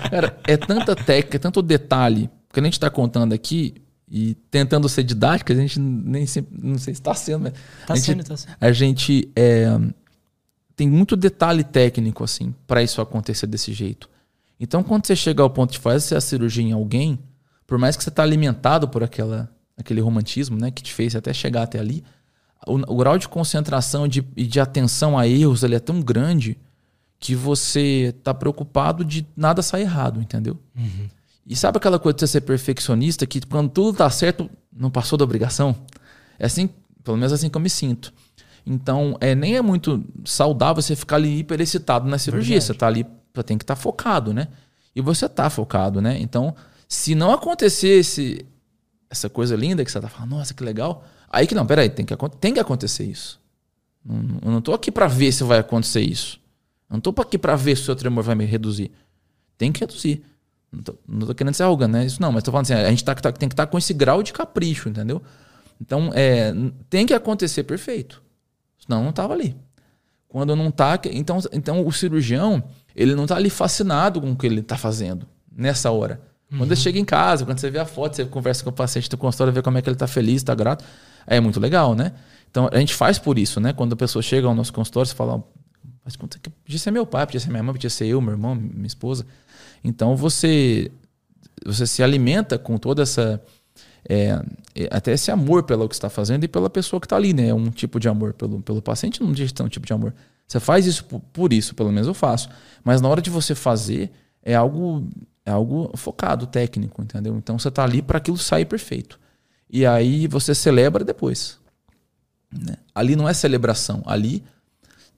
Cara, 0.10 0.38
é 0.46 0.58
tanta 0.58 0.98
técnica, 0.98 1.38
é 1.38 1.40
tanto 1.40 1.62
detalhe 1.62 2.30
que 2.62 2.68
a 2.68 2.70
gente 2.70 2.74
está 2.74 2.90
contando 2.90 3.34
aqui 3.34 3.76
e 4.10 4.36
tentando 4.50 4.88
ser 4.88 5.04
didática, 5.04 5.54
a 5.54 5.56
gente 5.56 5.80
nem 5.80 6.26
sempre. 6.26 6.58
Não 6.62 6.78
sei 6.78 6.94
se 6.94 7.02
está 7.02 7.14
sendo, 7.14 7.44
mas. 7.44 7.54
Está 7.82 7.96
sendo, 7.96 8.22
está 8.22 8.38
sendo. 8.38 8.56
A 8.60 8.72
gente 8.72 9.30
é, 9.36 9.78
tem 10.76 10.88
muito 10.88 11.16
detalhe 11.16 11.64
técnico, 11.64 12.24
assim, 12.24 12.54
para 12.66 12.82
isso 12.82 13.02
acontecer 13.02 13.48
desse 13.48 13.74
jeito. 13.74 14.10
Então, 14.60 14.82
quando 14.82 15.06
você 15.06 15.16
chega 15.16 15.44
ao 15.44 15.50
ponto 15.50 15.72
de 15.72 15.80
fazer 15.80 16.16
a 16.16 16.22
cirurgia 16.22 16.64
em 16.64 16.72
alguém, 16.72 17.20
por 17.68 17.78
mais 17.78 17.96
que 17.96 18.04
você 18.04 18.10
está 18.10 18.24
alimentado 18.24 18.88
por 18.88 19.04
aquela, 19.04 19.50
aquele 19.78 20.02
romantismo, 20.02 20.58
né, 20.58 20.72
que 20.72 20.82
te 20.82 20.94
fez 20.94 21.16
até 21.16 21.32
chegar 21.32 21.64
até 21.64 21.80
ali, 21.80 22.04
o, 22.66 22.94
o 22.94 22.98
grau 22.98 23.18
de 23.18 23.28
concentração 23.28 24.08
e 24.08 24.10
de, 24.10 24.22
de 24.22 24.60
atenção 24.60 25.18
a 25.18 25.28
erros 25.28 25.62
ele 25.64 25.76
é 25.76 25.80
tão 25.80 26.02
grande 26.02 26.58
que 27.20 27.36
você 27.36 28.16
tá 28.24 28.34
preocupado 28.34 29.06
de 29.06 29.28
nada 29.36 29.62
sair 29.62 29.84
errado, 29.84 30.22
entendeu? 30.22 30.58
Uhum. 30.76 31.08
E 31.48 31.56
sabe 31.56 31.78
aquela 31.78 31.98
coisa 31.98 32.16
de 32.16 32.22
você 32.22 32.28
ser 32.28 32.42
perfeccionista 32.42 33.26
que 33.26 33.40
quando 33.42 33.70
tudo 33.70 33.98
tá 33.98 34.10
certo, 34.10 34.50
não 34.76 34.92
passou 34.92 35.18
da 35.18 35.24
obrigação? 35.24 35.76
É 36.38 36.46
assim, 36.46 36.70
pelo 37.04 37.18
menos 37.18 37.32
assim 37.32 37.50
que 37.50 37.56
eu 37.56 37.62
me 37.62 37.70
sinto. 37.70 38.14
Então, 38.66 39.18
é, 39.22 39.34
nem 39.34 39.56
é 39.56 39.62
muito 39.62 40.04
saudável 40.26 40.82
você 40.82 40.96
ficar 40.96 41.16
ali 41.16 41.40
hiper 41.40 41.62
excitado 41.62 42.08
na 42.08 42.18
cirurgia. 42.18 42.56
Verdade. 42.56 42.66
Você 42.66 42.74
tá 42.74 42.88
ali, 42.88 43.06
você 43.34 43.44
tem 43.44 43.58
que 43.58 43.64
estar 43.64 43.76
tá 43.76 43.82
focado, 43.82 44.34
né? 44.34 44.50
E 44.94 45.00
você 45.00 45.30
tá 45.30 45.50
focado, 45.50 46.02
né? 46.02 46.20
Então, 46.20 46.54
se 46.88 47.16
não 47.16 47.32
acontecer 47.32 48.00
esse, 48.00 48.46
essa 49.10 49.30
coisa 49.30 49.56
linda 49.56 49.86
que 49.86 49.92
você 49.92 50.02
tá 50.02 50.10
falando, 50.10 50.32
nossa, 50.32 50.54
que 50.54 50.64
legal, 50.64 51.06
Aí 51.30 51.46
que 51.46 51.54
não, 51.54 51.66
peraí, 51.66 51.90
tem 51.90 52.06
que, 52.06 52.16
tem 52.40 52.54
que 52.54 52.60
acontecer 52.60 53.04
isso. 53.04 53.40
Eu 54.06 54.52
não 54.52 54.62
tô 54.62 54.74
aqui 54.74 54.92
para 54.92 55.08
ver 55.08 55.32
se 55.32 55.44
vai 55.44 55.60
acontecer 55.60 56.02
isso. 56.02 56.40
Eu 56.90 56.96
não 56.96 57.02
tô 57.02 57.14
aqui 57.22 57.38
para 57.38 57.56
ver 57.56 57.76
se 57.76 57.84
o 57.84 57.86
seu 57.86 57.96
tremor 57.96 58.24
vai 58.24 58.36
me 58.36 58.46
reduzir. 58.46 58.92
Tem 59.58 59.72
que 59.72 59.82
reduzir. 59.82 60.24
Não 60.72 60.82
tô, 60.82 60.96
não 61.08 61.28
tô 61.28 61.36
querendo 61.36 61.54
ser 61.54 61.64
arrogante, 61.64 61.92
né? 61.92 62.06
Isso 62.06 62.22
não, 62.22 62.32
mas 62.32 62.44
tô 62.44 62.52
falando 62.52 62.66
assim, 62.66 62.74
a 62.74 62.90
gente 62.90 63.04
tá, 63.04 63.16
tá, 63.16 63.32
tem 63.32 63.48
que 63.48 63.54
estar 63.54 63.66
tá 63.66 63.72
com 63.72 63.78
esse 63.78 63.94
grau 63.94 64.22
de 64.22 64.34
capricho, 64.34 64.90
entendeu? 64.90 65.22
Então, 65.80 66.12
é, 66.14 66.54
tem 66.90 67.06
que 67.06 67.14
acontecer 67.14 67.64
perfeito. 67.64 68.22
Senão 68.80 69.04
não 69.04 69.12
tava 69.12 69.34
ali. 69.34 69.56
Quando 70.28 70.56
não 70.56 70.70
tá, 70.70 71.00
então, 71.12 71.40
então 71.54 71.86
o 71.86 71.92
cirurgião, 71.92 72.64
ele 72.96 73.16
não 73.16 73.26
tá 73.26 73.36
ali 73.36 73.50
fascinado 73.50 74.20
com 74.20 74.32
o 74.32 74.36
que 74.36 74.46
ele 74.46 74.62
tá 74.62 74.78
fazendo 74.78 75.26
nessa 75.56 75.90
hora. 75.92 76.20
Quando 76.50 76.62
uhum. 76.62 76.68
você 76.68 76.76
chega 76.76 77.00
em 77.00 77.06
casa, 77.06 77.46
quando 77.46 77.60
você 77.60 77.70
vê 77.70 77.80
a 77.80 77.86
foto, 77.86 78.16
você 78.16 78.26
conversa 78.26 78.64
com 78.64 78.70
o 78.70 78.74
paciente 78.74 79.10
do 79.10 79.18
consultório, 79.18 79.54
vê 79.54 79.62
como 79.62 79.78
é 79.78 79.82
que 79.82 79.90
ele 79.90 79.98
tá 79.98 80.08
feliz, 80.08 80.44
tá 80.44 80.56
grato. 80.56 80.84
É 81.26 81.40
muito 81.40 81.60
legal, 81.60 81.94
né? 81.94 82.14
Então 82.50 82.70
a 82.72 82.80
gente 82.80 82.94
faz 82.94 83.20
por 83.20 83.38
isso, 83.38 83.60
né? 83.60 83.74
Quando 83.74 83.94
a 83.94 83.96
pessoa 83.96 84.22
chega 84.22 84.48
ao 84.48 84.56
nosso 84.56 84.72
consultório, 84.72 85.10
você 85.10 85.16
fala, 85.16 85.44
mas 86.06 86.16
que 86.16 86.50
podia 86.50 86.80
ser 86.80 86.92
meu 86.92 87.06
pai, 87.06 87.26
podia 87.26 87.40
ser 87.40 87.50
minha 87.50 87.62
mãe, 87.62 87.74
podia 87.74 87.90
ser 87.90 88.08
eu, 88.08 88.22
meu 88.22 88.32
irmão, 88.32 88.56
minha 88.56 88.88
esposa. 88.88 89.26
Então 89.88 90.18
você 90.18 90.92
você 91.66 91.88
se 91.88 92.04
alimenta 92.04 92.58
com 92.58 92.78
toda 92.78 93.04
essa 93.04 93.42
é, 94.08 94.40
é 94.76 94.88
até 94.92 95.14
esse 95.14 95.32
amor 95.32 95.64
pelo 95.64 95.88
que 95.88 95.96
está 95.96 96.10
fazendo 96.10 96.44
e 96.44 96.48
pela 96.48 96.70
pessoa 96.70 97.00
que 97.00 97.06
está 97.06 97.16
ali, 97.16 97.34
né? 97.34 97.54
Um 97.54 97.70
tipo 97.72 98.00
de 98.00 98.10
amor 98.10 98.34
pelo, 98.34 98.62
pelo 98.62 98.82
paciente 98.82 99.24
não 99.24 99.32
diz 99.32 99.54
um 99.62 99.70
tipo 99.70 99.86
de 99.86 99.94
amor. 99.94 100.14
Você 100.46 100.60
faz 100.60 100.86
isso 100.86 101.06
por, 101.06 101.20
por 101.34 101.54
isso, 101.54 101.74
pelo 101.74 101.92
menos 101.92 102.08
eu 102.08 102.14
faço. 102.14 102.50
Mas 102.84 103.02
na 103.02 103.08
hora 103.08 103.22
de 103.22 103.30
você 103.30 103.56
fazer, 103.56 104.12
é 104.44 104.56
algo 104.56 105.08
é 105.46 105.52
algo 105.52 105.92
focado, 105.96 106.46
técnico, 106.46 107.02
entendeu? 107.02 107.36
Então 107.38 107.58
você 107.58 107.70
está 107.70 107.84
ali 107.84 108.02
para 108.02 108.18
aquilo 108.18 108.38
sair 108.38 108.66
perfeito. 108.66 109.18
E 109.70 109.86
aí 109.86 110.28
você 110.28 110.54
celebra 110.54 111.06
depois. 111.06 111.58
Né? 112.52 112.76
Ali 112.94 113.16
não 113.16 113.28
é 113.28 113.34
celebração, 113.34 114.04
ali 114.06 114.44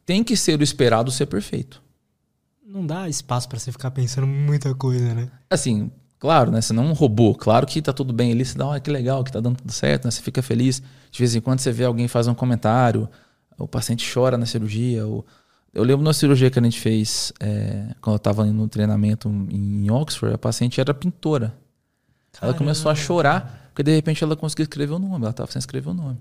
tem 0.05 0.23
que 0.23 0.35
ser 0.35 0.59
o 0.59 0.63
esperado 0.63 1.11
ser 1.11 1.25
perfeito. 1.25 1.81
Não 2.71 2.85
dá 2.85 3.09
espaço 3.09 3.49
para 3.49 3.57
você 3.57 3.71
ficar 3.71 3.89
pensando 3.89 4.27
muita 4.27 4.75
coisa, 4.75 5.15
né? 5.15 5.31
Assim, 5.49 5.89
claro, 6.19 6.51
né? 6.51 6.61
Você 6.61 6.71
não 6.71 6.83
é 6.83 6.87
um 6.89 6.93
robô. 6.93 7.33
Claro 7.33 7.65
que 7.65 7.81
tá 7.81 7.91
tudo 7.91 8.13
bem 8.13 8.31
ali, 8.31 8.45
você 8.45 8.55
dá, 8.55 8.75
ah, 8.75 8.79
que 8.79 8.91
legal, 8.91 9.23
que 9.23 9.31
tá 9.31 9.39
dando 9.39 9.57
tudo 9.57 9.71
certo, 9.71 10.05
né? 10.05 10.11
Você 10.11 10.21
fica 10.21 10.43
feliz. 10.43 10.79
De 11.09 11.17
vez 11.17 11.33
em 11.33 11.41
quando 11.41 11.59
você 11.59 11.71
vê 11.71 11.85
alguém 11.85 12.07
fazer 12.07 12.29
um 12.29 12.35
comentário, 12.35 13.09
o 13.57 13.67
paciente 13.67 14.07
chora 14.13 14.37
na 14.37 14.45
cirurgia, 14.45 15.03
ou 15.07 15.25
eu 15.73 15.83
lembro 15.83 16.05
na 16.05 16.13
cirurgia 16.13 16.51
que 16.51 16.59
a 16.59 16.61
gente 16.61 16.79
fez 16.79 17.33
é, 17.39 17.95
quando 18.01 18.13
eu 18.13 18.17
estava 18.17 18.45
no 18.45 18.67
treinamento 18.67 19.29
em 19.49 19.89
Oxford, 19.89 20.35
a 20.35 20.37
paciente 20.37 20.79
era 20.79 20.93
pintora. 20.93 21.55
Caramba. 22.33 22.51
Ela 22.51 22.53
começou 22.53 22.91
a 22.91 22.95
chorar, 22.95 23.71
porque 23.71 23.81
de 23.81 23.95
repente 23.95 24.23
ela 24.23 24.35
conseguiu 24.35 24.63
escrever 24.63 24.93
o 24.93 24.99
nome, 24.99 25.23
ela 25.23 25.31
estava 25.31 25.51
sem 25.51 25.57
escrever 25.57 25.89
o 25.89 25.93
nome. 25.95 26.19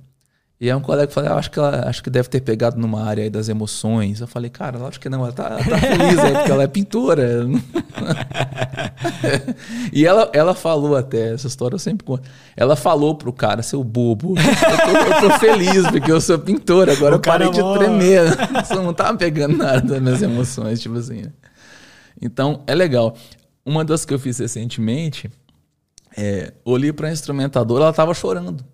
E 0.60 0.68
aí 0.68 0.74
um 0.74 0.80
colega 0.80 1.12
falou, 1.12 1.30
ah, 1.30 1.36
acho 1.36 1.52
que 1.52 1.58
ela 1.58 1.88
acho 1.88 2.02
que 2.02 2.10
deve 2.10 2.28
ter 2.28 2.40
pegado 2.40 2.76
numa 2.80 3.04
área 3.04 3.22
aí 3.22 3.30
das 3.30 3.48
emoções. 3.48 4.20
Eu 4.20 4.26
falei, 4.26 4.50
cara, 4.50 4.84
acho 4.88 4.98
que 4.98 5.08
não, 5.08 5.22
ela 5.22 5.32
tá, 5.32 5.50
ela 5.50 5.64
tá 5.64 5.78
feliz 5.78 6.18
aí, 6.18 6.32
porque 6.32 6.50
ela 6.50 6.62
é 6.64 6.66
pintora. 6.66 7.46
e 9.92 10.04
ela, 10.04 10.28
ela 10.32 10.54
falou 10.54 10.96
até, 10.96 11.34
essa 11.34 11.46
história 11.46 11.76
eu 11.76 11.78
sempre 11.78 12.04
conto. 12.04 12.28
Ela 12.56 12.74
falou 12.74 13.14
pro 13.14 13.32
cara, 13.32 13.62
seu 13.62 13.84
bobo, 13.84 14.34
eu 14.36 15.14
tô, 15.16 15.26
eu 15.26 15.30
tô 15.30 15.38
feliz 15.38 15.88
porque 15.88 16.10
eu 16.10 16.20
sou 16.20 16.40
pintora, 16.40 16.92
agora 16.92 17.14
o 17.14 17.18
eu 17.18 17.20
parei 17.20 17.50
de 17.50 17.62
tremer. 17.78 18.24
Você 18.66 18.74
não 18.74 18.92
tá 18.92 19.14
pegando 19.14 19.56
nada 19.56 19.80
das 19.80 20.02
minhas 20.02 20.22
emoções, 20.22 20.80
tipo 20.80 20.96
assim. 20.96 21.22
Então, 22.20 22.64
é 22.66 22.74
legal. 22.74 23.16
Uma 23.64 23.84
das 23.84 24.04
que 24.04 24.12
eu 24.12 24.18
fiz 24.18 24.38
recentemente, 24.38 25.30
é, 26.16 26.52
olhei 26.64 26.92
pra 26.92 27.12
instrumentadora, 27.12 27.84
ela 27.84 27.92
tava 27.92 28.12
chorando 28.12 28.64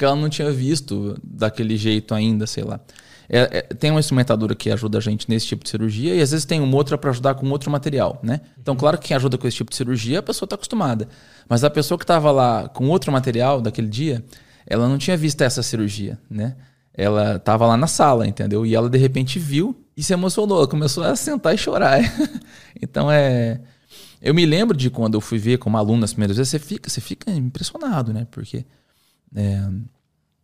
que 0.00 0.04
ela 0.06 0.16
não 0.16 0.30
tinha 0.30 0.50
visto 0.50 1.14
daquele 1.22 1.76
jeito 1.76 2.14
ainda, 2.14 2.46
sei 2.46 2.64
lá. 2.64 2.80
É, 3.28 3.58
é, 3.58 3.62
tem 3.74 3.90
uma 3.90 4.00
instrumentadora 4.00 4.54
que 4.54 4.70
ajuda 4.70 4.96
a 4.96 5.00
gente 5.00 5.28
nesse 5.28 5.46
tipo 5.46 5.62
de 5.62 5.68
cirurgia 5.68 6.14
e 6.14 6.22
às 6.22 6.30
vezes 6.30 6.46
tem 6.46 6.58
uma 6.58 6.74
outra 6.74 6.96
para 6.96 7.10
ajudar 7.10 7.34
com 7.34 7.48
outro 7.50 7.70
material, 7.70 8.18
né? 8.22 8.40
Então, 8.58 8.74
claro 8.74 8.96
que 8.96 9.08
quem 9.08 9.14
ajuda 9.14 9.36
com 9.36 9.46
esse 9.46 9.58
tipo 9.58 9.70
de 9.70 9.76
cirurgia, 9.76 10.20
a 10.20 10.22
pessoa 10.22 10.46
está 10.46 10.56
acostumada. 10.56 11.06
Mas 11.46 11.62
a 11.62 11.68
pessoa 11.68 11.98
que 11.98 12.04
estava 12.04 12.30
lá 12.30 12.66
com 12.66 12.88
outro 12.88 13.12
material 13.12 13.60
daquele 13.60 13.88
dia, 13.88 14.24
ela 14.66 14.88
não 14.88 14.96
tinha 14.96 15.18
visto 15.18 15.42
essa 15.42 15.62
cirurgia, 15.62 16.18
né? 16.30 16.56
Ela 16.94 17.36
estava 17.36 17.66
lá 17.66 17.76
na 17.76 17.86
sala, 17.86 18.26
entendeu? 18.26 18.64
E 18.64 18.74
ela 18.74 18.88
de 18.88 18.96
repente 18.96 19.38
viu 19.38 19.84
e 19.94 20.02
se 20.02 20.14
emocionou, 20.14 20.56
ela 20.56 20.66
começou 20.66 21.04
a 21.04 21.14
sentar 21.14 21.54
e 21.54 21.58
chorar. 21.58 22.00
então 22.80 23.12
é. 23.12 23.60
Eu 24.22 24.32
me 24.34 24.46
lembro 24.46 24.74
de 24.74 24.88
quando 24.88 25.14
eu 25.14 25.20
fui 25.20 25.36
ver 25.36 25.58
como 25.58 25.76
aluno 25.76 26.04
as 26.04 26.14
primeiras 26.14 26.38
vezes, 26.38 26.50
você 26.50 26.58
fica, 26.58 26.88
você 26.88 27.02
fica 27.02 27.30
impressionado, 27.30 28.14
né? 28.14 28.26
Porque 28.30 28.64
é, 29.34 29.68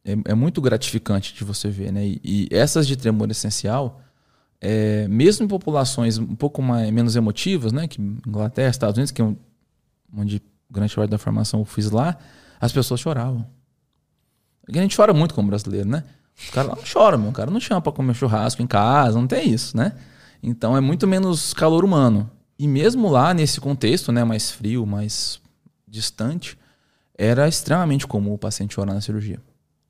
é, 0.04 0.12
é, 0.26 0.34
muito 0.34 0.60
gratificante 0.60 1.34
de 1.34 1.44
você 1.44 1.68
ver, 1.68 1.92
né? 1.92 2.06
E, 2.06 2.20
e 2.22 2.48
essas 2.50 2.86
de 2.86 2.96
tremor 2.96 3.30
essencial, 3.30 4.00
é, 4.60 5.06
mesmo 5.08 5.44
em 5.44 5.48
populações 5.48 6.18
um 6.18 6.34
pouco 6.34 6.62
mais, 6.62 6.90
menos 6.90 7.16
emotivas, 7.16 7.72
né? 7.72 7.88
Que 7.88 8.00
Inglaterra, 8.00 8.70
Estados 8.70 8.96
Unidos, 8.96 9.10
que 9.10 9.22
é 9.22 9.34
onde 10.16 10.42
grande 10.70 10.94
parte 10.94 11.10
da 11.10 11.18
formação 11.18 11.60
eu 11.60 11.64
fiz 11.64 11.90
lá, 11.90 12.16
as 12.60 12.72
pessoas 12.72 13.00
choravam. 13.00 13.46
A 14.68 14.78
gente 14.78 14.96
chora 14.96 15.12
muito 15.12 15.34
como 15.34 15.48
brasileiro, 15.48 15.88
né? 15.88 16.04
O 16.48 16.52
cara 16.52 16.68
não 16.68 16.78
chora, 16.92 17.16
meu. 17.16 17.30
O 17.30 17.32
cara 17.32 17.50
não 17.50 17.60
chama 17.60 17.80
pra 17.80 17.92
comer 17.92 18.14
churrasco 18.14 18.62
em 18.62 18.66
casa, 18.66 19.18
não 19.18 19.26
tem 19.26 19.50
isso, 19.50 19.76
né? 19.76 19.92
Então 20.42 20.76
é 20.76 20.80
muito 20.80 21.06
menos 21.06 21.54
calor 21.54 21.84
humano. 21.84 22.30
E 22.58 22.66
mesmo 22.66 23.08
lá, 23.08 23.34
nesse 23.34 23.60
contexto, 23.60 24.10
né, 24.10 24.24
mais 24.24 24.50
frio, 24.50 24.86
mais 24.86 25.40
distante, 25.86 26.58
era 27.16 27.48
extremamente 27.48 28.06
comum 28.06 28.34
o 28.34 28.38
paciente 28.38 28.74
chorar 28.74 28.94
na 28.94 29.00
cirurgia. 29.00 29.40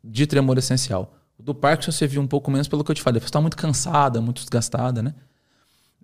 De 0.03 0.27
tremor 0.27 0.57
essencial. 0.59 1.14
Do 1.39 1.55
Parkinson 1.55 1.93
você 1.93 2.07
viu 2.07 2.22
um 2.22 2.27
pouco 2.27 2.51
menos 2.51 2.68
pelo 2.68 2.85
que 2.85 2.91
eu 2.91 2.95
te 2.95 3.03
falei. 3.03 3.20
Você 3.20 3.27
está 3.27 3.41
muito 3.41 3.57
cansada, 3.57 4.20
muito 4.20 4.41
desgastada, 4.41 5.03
né? 5.03 5.14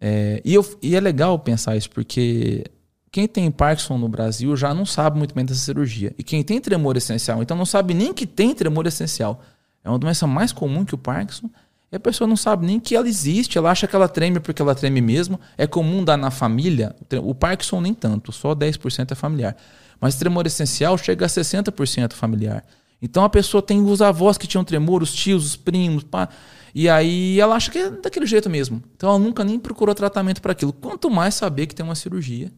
É, 0.00 0.42
e, 0.44 0.52
eu, 0.52 0.78
e 0.82 0.96
é 0.96 1.00
legal 1.00 1.38
pensar 1.38 1.76
isso, 1.76 1.88
porque 1.88 2.64
quem 3.10 3.28
tem 3.28 3.50
Parkinson 3.50 3.96
no 3.98 4.08
Brasil 4.08 4.56
já 4.56 4.74
não 4.74 4.84
sabe 4.84 5.16
muito 5.16 5.34
bem 5.34 5.44
dessa 5.44 5.60
cirurgia. 5.60 6.12
E 6.18 6.24
quem 6.24 6.42
tem 6.42 6.60
tremor 6.60 6.96
essencial, 6.96 7.40
então 7.40 7.56
não 7.56 7.64
sabe 7.64 7.94
nem 7.94 8.12
que 8.12 8.26
tem 8.26 8.52
tremor 8.54 8.86
essencial. 8.86 9.40
É 9.84 9.88
uma 9.88 9.98
doença 9.98 10.26
mais 10.26 10.50
comum 10.50 10.84
que 10.84 10.94
o 10.94 10.98
Parkinson. 10.98 11.48
E 11.90 11.96
a 11.96 12.00
pessoa 12.00 12.26
não 12.26 12.36
sabe 12.36 12.66
nem 12.66 12.80
que 12.80 12.96
ela 12.96 13.06
existe, 13.06 13.58
ela 13.58 13.70
acha 13.70 13.86
que 13.86 13.94
ela 13.94 14.08
treme 14.08 14.40
porque 14.40 14.62
ela 14.62 14.74
treme 14.74 15.00
mesmo. 15.00 15.38
É 15.56 15.66
comum 15.66 16.02
dar 16.02 16.16
na 16.16 16.30
família. 16.30 16.96
O 17.22 17.34
Parkinson 17.34 17.80
nem 17.80 17.94
tanto, 17.94 18.32
só 18.32 18.54
10% 18.54 19.12
é 19.12 19.14
familiar. 19.14 19.56
Mas 20.02 20.16
tremor 20.16 20.44
essencial 20.48 20.98
chega 20.98 21.26
a 21.26 21.28
60% 21.28 22.14
familiar. 22.14 22.64
Então 23.00 23.22
a 23.22 23.28
pessoa 23.28 23.62
tem 23.62 23.80
os 23.80 24.02
avós 24.02 24.36
que 24.36 24.48
tinham 24.48 24.64
tremor, 24.64 25.00
os 25.00 25.14
tios, 25.14 25.46
os 25.46 25.56
primos, 25.56 26.02
pá, 26.02 26.28
e 26.74 26.88
aí 26.88 27.38
ela 27.38 27.54
acha 27.54 27.70
que 27.70 27.78
é 27.78 27.88
daquele 27.88 28.26
jeito 28.26 28.50
mesmo. 28.50 28.82
Então 28.96 29.10
ela 29.10 29.18
nunca 29.18 29.44
nem 29.44 29.60
procurou 29.60 29.94
tratamento 29.94 30.42
para 30.42 30.50
aquilo. 30.50 30.72
Quanto 30.72 31.08
mais 31.08 31.36
saber 31.36 31.68
que 31.68 31.74
tem 31.74 31.84
uma 31.84 31.94
cirurgia 31.94 32.50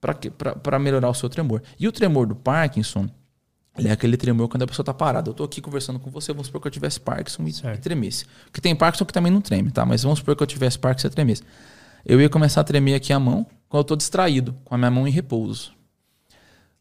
para 0.00 0.78
melhorar 0.80 1.08
o 1.08 1.14
seu 1.14 1.28
tremor. 1.28 1.62
E 1.78 1.86
o 1.86 1.92
tremor 1.92 2.26
do 2.26 2.34
Parkinson, 2.34 3.08
ele 3.76 3.88
é 3.88 3.92
aquele 3.92 4.16
tremor 4.16 4.48
quando 4.48 4.62
a 4.62 4.66
pessoa 4.66 4.82
está 4.82 4.94
parada. 4.94 5.28
Eu 5.28 5.32
estou 5.32 5.46
aqui 5.46 5.60
conversando 5.60 6.00
com 6.00 6.10
você, 6.10 6.32
vamos 6.32 6.46
supor 6.46 6.60
que 6.60 6.66
eu 6.66 6.72
tivesse 6.72 7.00
Parkinson 7.00 7.44
e, 7.44 7.50
e, 7.74 7.78
tremesse. 7.78 8.24
Porque 8.46 8.60
tem 8.60 8.74
Parkinson 8.74 9.04
que 9.04 9.12
também 9.12 9.30
não 9.30 9.40
treme, 9.40 9.70
tá? 9.70 9.86
Mas 9.86 10.02
vamos 10.02 10.18
supor 10.18 10.34
que 10.34 10.42
eu 10.42 10.46
tivesse 10.46 10.76
Parkinson 10.76 11.06
e 11.06 11.10
tremesse. 11.10 11.42
Eu 12.04 12.20
ia 12.20 12.28
começar 12.28 12.62
a 12.62 12.64
tremer 12.64 12.94
aqui 12.94 13.12
a 13.12 13.20
mão 13.20 13.46
quando 13.68 13.80
eu 13.80 13.82
estou 13.82 13.96
distraído, 13.96 14.56
com 14.64 14.74
a 14.74 14.78
minha 14.78 14.90
mão 14.90 15.06
em 15.06 15.10
repouso. 15.10 15.77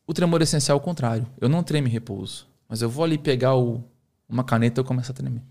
O 0.08 0.14
tremor 0.14 0.42
essencial 0.42 0.78
é 0.78 0.82
o 0.82 0.84
contrário. 0.84 1.28
Eu 1.40 1.50
não 1.50 1.62
tremo 1.62 1.90
em 1.90 1.92
repouso. 1.92 2.48
Mas 2.70 2.82
eu 2.82 2.90
vou 2.90 3.04
ali 3.04 3.18
pegar 3.18 3.56
o, 3.56 3.84
uma 4.28 4.44
caneta 4.44 4.80
e 4.80 4.82
eu 4.82 4.86
começo 4.86 5.12
a 5.12 5.14
tremer. 5.14 5.44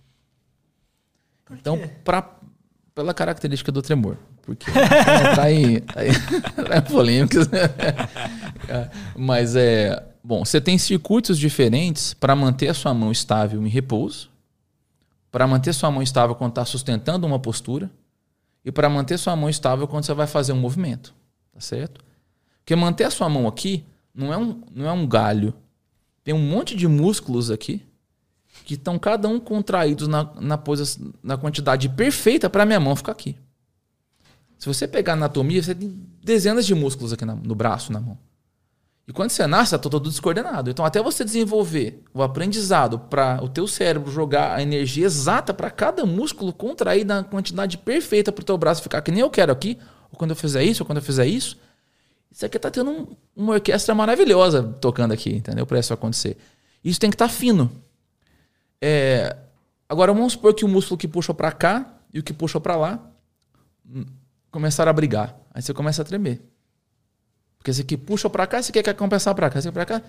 Então, 1.51 1.79
pra, 2.03 2.39
pela 2.95 3.13
característica 3.13 3.71
do 3.71 3.83
tremor. 3.83 4.17
Porque 4.41 4.71
tá 4.71 5.43
aí, 5.43 5.81
tá 5.81 6.01
aí 6.01 6.09
é 6.71 6.81
polêmicas. 6.81 7.49
Né? 7.49 7.61
Mas 9.15 9.55
é. 9.55 10.03
Bom, 10.25 10.45
você 10.45 10.61
tem 10.61 10.79
circuitos 10.79 11.39
diferentes 11.39 12.15
para 12.15 12.35
manter 12.35 12.69
a 12.69 12.75
sua 12.75 12.95
mão 12.95 13.13
estável 13.13 13.65
em 13.65 13.69
repouso, 13.69 14.31
para 15.31 15.47
manter 15.47 15.73
sua 15.73 15.91
mão 15.91 16.03
estável 16.03 16.35
quando 16.35 16.53
está 16.53 16.65
sustentando 16.65 17.27
uma 17.27 17.39
postura 17.39 17.91
e 18.65 18.73
para 18.73 18.89
manter 18.89 19.19
sua 19.19 19.37
mão 19.37 19.49
estável 19.49 19.87
quando 19.87 20.05
você 20.05 20.15
vai 20.15 20.27
fazer 20.27 20.53
um 20.53 20.59
movimento. 20.59 21.15
Tá 21.53 21.61
certo? 21.61 22.01
Porque 22.59 22.75
manter 22.75 23.05
a 23.05 23.11
sua 23.11 23.29
mão 23.29 23.47
aqui 23.47 23.85
não 24.17 24.33
é 24.33 24.37
um, 24.37 24.63
não 24.75 24.89
é 24.89 24.93
um 24.93 25.07
galho. 25.07 25.53
Tem 26.25 26.35
um 26.35 26.41
monte 26.41 26.75
de 26.75 26.89
músculos 26.89 27.51
aqui 27.51 27.83
que 28.65 28.75
estão 28.75 28.99
cada 28.99 29.29
um 29.29 29.39
contraídos 29.39 30.09
na, 30.09 30.33
na, 30.41 30.57
posição, 30.57 31.13
na 31.23 31.37
quantidade 31.37 31.89
perfeita 31.91 32.49
para 32.49 32.65
minha 32.65 32.81
mão 32.81 32.97
ficar 32.97 33.13
aqui. 33.13 33.37
Se 34.59 34.67
você 34.67 34.89
pegar 34.89 35.13
anatomia, 35.13 35.63
você 35.63 35.75
tem 35.75 36.03
dezenas 36.25 36.67
de 36.67 36.75
músculos 36.75 37.13
aqui 37.13 37.25
na, 37.25 37.35
no 37.35 37.55
braço, 37.55 37.93
na 37.93 38.01
mão. 38.01 38.19
E 39.07 39.13
quando 39.13 39.31
você 39.31 39.47
nasce, 39.47 39.75
está 39.75 39.79
todo 39.79 40.09
descoordenado. 40.09 40.69
Então, 40.69 40.85
até 40.85 41.01
você 41.01 41.25
desenvolver 41.25 42.03
o 42.13 42.23
aprendizado 42.23 42.99
para 42.99 43.39
o 43.41 43.49
teu 43.49 43.69
cérebro 43.69 44.11
jogar 44.11 44.57
a 44.57 44.63
energia 44.63 45.07
exata 45.07 45.55
para 45.55 45.71
cada 45.71 46.05
músculo 46.05 46.53
contrair 46.53 47.05
na 47.05 47.23
quantidade 47.23 47.79
perfeita 47.79 48.33
para 48.33 48.43
o 48.43 48.45
teu 48.45 48.59
braço 48.59 48.83
ficar 48.83 49.03
que 49.03 49.13
nem 49.13 49.21
eu 49.21 49.31
quero 49.31 49.53
aqui, 49.53 49.79
ou 50.11 50.19
quando 50.19 50.31
eu 50.31 50.37
fizer 50.37 50.65
isso, 50.65 50.83
ou 50.83 50.87
quando 50.87 50.99
eu 50.99 51.05
fizer 51.05 51.27
isso, 51.27 51.57
isso 52.37 52.45
aqui 52.45 52.59
tá 52.59 52.71
tendo 52.71 52.91
um, 52.91 53.07
uma 53.35 53.55
orquestra 53.55 53.95
maravilhosa 53.95 54.63
tocando 54.63 55.13
aqui, 55.13 55.35
entendeu? 55.35 55.65
Para 55.65 55.79
isso 55.79 55.95
acontecer. 55.95 56.37
Isso 56.85 57.01
tem 57.01 57.09
que 57.09 57.15
estar 57.15 57.29
tá 57.29 57.33
fino. 57.33 57.73
É, 58.79 59.35
agora 59.89 60.13
vamos 60.13 60.35
supor 60.35 60.53
que 60.53 60.63
o 60.63 60.69
músculo 60.69 60.99
que 60.99 61.09
puxa 61.09 61.33
para 61.33 61.51
cá 61.51 61.99
e 62.13 62.19
o 62.19 62.23
que 62.23 62.35
puxa 62.35 62.61
para 62.61 62.77
lá 62.77 63.11
hum, 63.89 64.05
começaram 64.51 64.91
a 64.91 64.93
brigar. 64.93 65.35
Aí 65.55 65.63
você 65.63 65.73
começa 65.73 66.03
a 66.03 66.05
tremer. 66.05 66.43
Porque 67.57 67.71
esse 67.71 67.81
aqui 67.81 67.97
puxa 67.97 68.29
para 68.29 68.47
cá, 68.47 68.59
esse 68.59 68.71
aqui 68.71 68.83
quer 68.83 68.93
compensar 68.93 69.35
para 69.35 69.49
cá, 69.49 69.59
aqui 69.59 69.73
para 69.73 69.87
cá. 69.87 70.03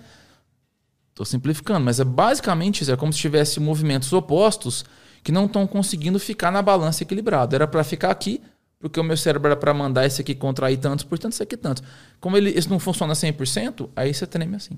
Estou 1.12 1.26
simplificando, 1.26 1.86
mas 1.86 2.02
é 2.02 2.04
basicamente 2.04 2.82
isso. 2.82 2.92
É 2.92 2.98
como 2.98 3.14
se 3.14 3.20
tivesse 3.20 3.58
movimentos 3.62 4.12
opostos 4.12 4.84
que 5.24 5.32
não 5.32 5.46
estão 5.46 5.66
conseguindo 5.66 6.20
ficar 6.20 6.52
na 6.52 6.62
balança 6.62 7.04
equilibrada. 7.04 7.56
Era 7.56 7.66
para 7.66 7.86
ficar 7.86 8.12
aqui, 8.12 8.42
porque 8.80 9.00
o 9.00 9.04
meu 9.04 9.18
cérebro 9.18 9.48
era 9.48 9.56
para 9.56 9.74
mandar 9.74 10.06
esse 10.06 10.22
aqui 10.22 10.36
contrair 10.36 10.78
tantos, 10.78 11.04
portanto, 11.04 11.34
esse 11.34 11.44
aqui 11.44 11.58
tantos. 11.58 11.84
Como 12.20 12.38
ele, 12.38 12.52
esse 12.52 12.70
não 12.70 12.80
funciona 12.80 13.14
100%, 13.14 13.90
aí 13.96 14.14
você 14.14 14.28
treme 14.28 14.56
assim. 14.56 14.78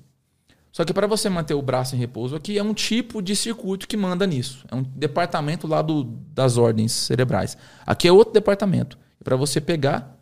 Só 0.71 0.85
que 0.85 0.93
para 0.93 1.07
você 1.07 1.29
manter 1.29 1.53
o 1.53 1.61
braço 1.61 1.95
em 1.95 1.99
repouso 1.99 2.35
aqui, 2.35 2.57
é 2.57 2.63
um 2.63 2.73
tipo 2.73 3.21
de 3.21 3.35
circuito 3.35 3.87
que 3.87 3.97
manda 3.97 4.25
nisso. 4.27 4.65
É 4.71 4.75
um 4.75 4.83
departamento 4.83 5.67
lá 5.67 5.81
do, 5.81 6.03
das 6.03 6.57
ordens 6.57 6.91
cerebrais. 6.91 7.57
Aqui 7.85 8.07
é 8.07 8.11
outro 8.11 8.33
departamento. 8.33 8.97
Para 9.23 9.35
você 9.35 9.59
pegar, 9.59 10.17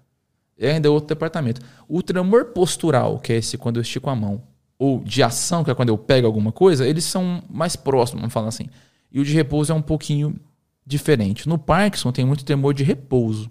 é 0.57 0.71
ainda 0.71 0.89
outro 0.89 1.09
departamento. 1.09 1.61
O 1.88 2.01
tremor 2.01 2.45
postural, 2.45 3.19
que 3.19 3.34
é 3.34 3.38
esse 3.38 3.57
quando 3.57 3.75
eu 3.78 3.82
estico 3.82 4.09
a 4.09 4.15
mão, 4.15 4.41
ou 4.80 5.03
de 5.03 5.21
ação, 5.21 5.63
que 5.63 5.71
é 5.71 5.75
quando 5.75 5.89
eu 5.89 5.97
pego 5.97 6.25
alguma 6.25 6.51
coisa, 6.51 6.88
eles 6.88 7.03
são 7.03 7.43
mais 7.49 7.75
próximos, 7.75 8.21
vamos 8.21 8.34
falar 8.34 8.47
assim. 8.47 8.67
E 9.11 9.19
o 9.19 9.25
de 9.25 9.34
repouso 9.34 9.71
é 9.71 9.75
um 9.75 9.82
pouquinho 9.82 10.39
diferente. 10.86 11.47
No 11.49 11.57
Parkinson 11.57 12.11
tem 12.11 12.25
muito 12.25 12.45
tremor 12.45 12.73
de 12.73 12.84
repouso. 12.84 13.49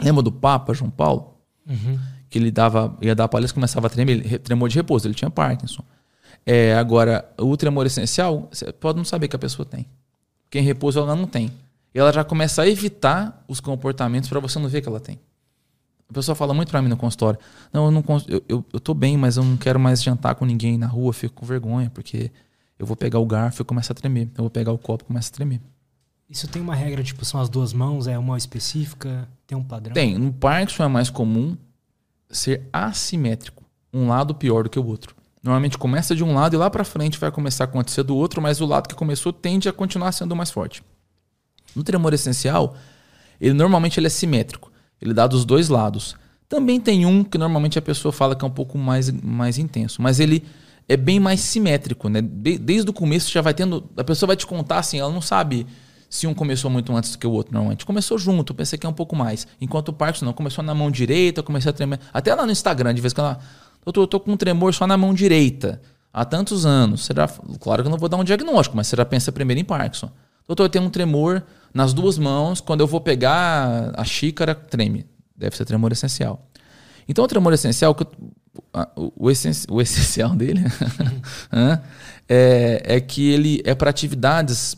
Lembra 0.00 0.22
do 0.22 0.32
Papa 0.32 0.74
João 0.74 0.90
Paulo? 0.90 1.34
Uhum. 1.68 1.98
Que 2.28 2.38
ele 2.38 2.50
dava, 2.50 2.96
ia 3.00 3.14
dar 3.14 3.28
palestra 3.28 3.54
começava 3.54 3.86
a 3.86 3.90
tremer, 3.90 4.38
tremor 4.40 4.68
de 4.68 4.76
repouso. 4.76 5.06
Ele 5.06 5.14
tinha 5.14 5.30
Parkinson. 5.30 5.82
É, 6.44 6.74
agora, 6.74 7.28
o 7.38 7.56
tremor 7.56 7.86
essencial, 7.86 8.48
você 8.52 8.72
pode 8.72 8.98
não 8.98 9.04
saber 9.04 9.28
que 9.28 9.36
a 9.36 9.38
pessoa 9.38 9.66
tem. 9.66 9.86
Porque 10.44 10.58
em 10.58 10.62
repouso 10.62 10.98
ela 10.98 11.16
não 11.16 11.26
tem. 11.26 11.50
E 11.94 11.98
ela 11.98 12.12
já 12.12 12.22
começa 12.22 12.62
a 12.62 12.68
evitar 12.68 13.42
os 13.48 13.58
comportamentos 13.58 14.28
para 14.28 14.38
você 14.38 14.58
não 14.58 14.68
ver 14.68 14.80
que 14.80 14.88
ela 14.88 15.00
tem. 15.00 15.18
A 16.08 16.12
pessoa 16.12 16.36
fala 16.36 16.54
muito 16.54 16.70
para 16.70 16.80
mim 16.80 16.88
no 16.88 16.96
consultório: 16.96 17.38
Não, 17.72 17.86
eu 17.86 17.90
não 17.90 18.04
eu, 18.28 18.44
eu, 18.48 18.64
eu 18.72 18.80
tô 18.80 18.94
bem, 18.94 19.16
mas 19.16 19.36
eu 19.36 19.44
não 19.44 19.56
quero 19.56 19.80
mais 19.80 20.02
jantar 20.02 20.34
com 20.36 20.44
ninguém 20.44 20.78
na 20.78 20.86
rua, 20.86 21.12
fico 21.12 21.34
com 21.34 21.46
vergonha, 21.46 21.90
porque 21.90 22.30
eu 22.78 22.86
vou 22.86 22.96
pegar 22.96 23.18
o 23.18 23.26
garfo 23.26 23.62
e 23.62 23.64
começa 23.64 23.92
a 23.92 23.96
tremer. 23.96 24.28
Eu 24.36 24.44
vou 24.44 24.50
pegar 24.50 24.70
o 24.72 24.78
copo 24.78 25.04
e 25.04 25.06
começa 25.06 25.30
a 25.30 25.32
tremer. 25.32 25.60
Isso 26.28 26.48
tem 26.48 26.60
uma 26.60 26.74
regra, 26.74 27.02
tipo, 27.02 27.24
são 27.24 27.40
as 27.40 27.48
duas 27.48 27.72
mãos, 27.72 28.06
é 28.06 28.18
uma 28.18 28.36
específica, 28.36 29.28
tem 29.46 29.56
um 29.56 29.62
padrão? 29.62 29.94
Tem. 29.94 30.18
No 30.18 30.32
Parkinson 30.32 30.84
é 30.84 30.88
mais 30.88 31.08
comum 31.08 31.56
ser 32.28 32.68
assimétrico. 32.72 33.64
Um 33.92 34.08
lado 34.08 34.34
pior 34.34 34.64
do 34.64 34.70
que 34.70 34.78
o 34.78 34.84
outro. 34.84 35.14
Normalmente 35.42 35.78
começa 35.78 36.14
de 36.14 36.24
um 36.24 36.34
lado 36.34 36.54
e 36.54 36.58
lá 36.58 36.68
para 36.68 36.82
frente 36.82 37.18
vai 37.18 37.30
começar 37.30 37.64
a 37.64 37.66
acontecer 37.66 38.02
do 38.02 38.16
outro, 38.16 38.42
mas 38.42 38.60
o 38.60 38.66
lado 38.66 38.88
que 38.88 38.94
começou 38.96 39.32
tende 39.32 39.68
a 39.68 39.72
continuar 39.72 40.10
sendo 40.10 40.34
mais 40.34 40.50
forte. 40.50 40.82
No 41.74 41.84
tremor 41.84 42.12
essencial, 42.12 42.74
ele 43.40 43.54
normalmente 43.54 44.00
ele 44.00 44.08
é 44.08 44.10
simétrico. 44.10 44.72
Ele 45.00 45.14
dá 45.14 45.28
dos 45.28 45.44
dois 45.44 45.68
lados. 45.68 46.16
Também 46.48 46.80
tem 46.80 47.06
um 47.06 47.22
que 47.22 47.38
normalmente 47.38 47.78
a 47.78 47.82
pessoa 47.82 48.10
fala 48.10 48.34
que 48.34 48.44
é 48.44 48.48
um 48.48 48.50
pouco 48.50 48.76
mais, 48.76 49.10
mais 49.10 49.58
intenso, 49.58 50.02
mas 50.02 50.18
ele 50.18 50.44
é 50.88 50.96
bem 50.96 51.20
mais 51.20 51.40
simétrico, 51.40 52.08
né? 52.08 52.20
Desde 52.22 52.90
o 52.90 52.92
começo 52.92 53.30
já 53.30 53.40
vai 53.40 53.54
tendo. 53.54 53.88
A 53.96 54.04
pessoa 54.04 54.28
vai 54.28 54.36
te 54.36 54.46
contar 54.46 54.78
assim, 54.78 54.98
ela 54.98 55.12
não 55.12 55.20
sabe 55.20 55.66
se 56.08 56.26
um 56.26 56.34
começou 56.34 56.70
muito 56.70 56.94
antes 56.94 57.12
do 57.12 57.18
que 57.18 57.26
o 57.26 57.30
outro, 57.30 57.52
normalmente. 57.52 57.84
Começou 57.84 58.18
junto, 58.18 58.54
pensei 58.54 58.78
que 58.78 58.86
é 58.86 58.88
um 58.88 58.92
pouco 58.92 59.16
mais. 59.16 59.46
Enquanto 59.60 59.88
o 59.88 59.92
Parkinson 59.92 60.26
não, 60.26 60.32
começou 60.32 60.62
na 60.64 60.74
mão 60.74 60.90
direita, 60.90 61.40
eu 61.40 61.44
comecei 61.44 61.70
a 61.70 61.72
tremer. 61.72 62.00
Até 62.12 62.34
lá 62.34 62.46
no 62.46 62.52
Instagram, 62.52 62.94
de 62.94 63.00
vez 63.00 63.12
em 63.12 63.16
quando, 63.16 63.38
eu 63.84 63.92
tô, 63.92 64.02
eu 64.02 64.06
tô 64.06 64.20
com 64.20 64.32
um 64.32 64.36
tremor 64.36 64.72
só 64.72 64.86
na 64.86 64.96
mão 64.96 65.12
direita. 65.12 65.80
Há 66.12 66.24
tantos 66.24 66.64
anos. 66.64 67.04
Será, 67.04 67.28
claro 67.60 67.82
que 67.82 67.88
eu 67.88 67.90
não 67.90 67.98
vou 67.98 68.08
dar 68.08 68.16
um 68.16 68.24
diagnóstico, 68.24 68.76
mas 68.76 68.88
já 68.88 69.04
pensa 69.04 69.30
primeiro 69.30 69.60
em 69.60 69.64
Parkinson. 69.64 70.10
Doutor, 70.46 70.64
eu 70.64 70.68
tenho 70.68 70.84
um 70.84 70.90
tremor 70.90 71.42
nas 71.74 71.92
duas 71.92 72.18
mãos. 72.18 72.60
Quando 72.60 72.80
eu 72.80 72.86
vou 72.86 73.00
pegar 73.00 73.92
a 73.94 74.04
xícara, 74.04 74.54
treme. 74.54 75.06
Deve 75.36 75.56
ser 75.56 75.64
tremor 75.64 75.92
essencial. 75.92 76.48
Então, 77.08 77.24
o 77.24 77.28
tremor 77.28 77.52
essencial, 77.52 77.94
o, 78.96 79.10
o, 79.18 79.22
o 79.26 79.30
essencial 79.82 80.34
dele 80.34 80.64
é, 82.28 82.82
é 82.82 83.00
que 83.00 83.28
ele 83.30 83.60
é 83.64 83.74
para 83.74 83.90
atividades 83.90 84.76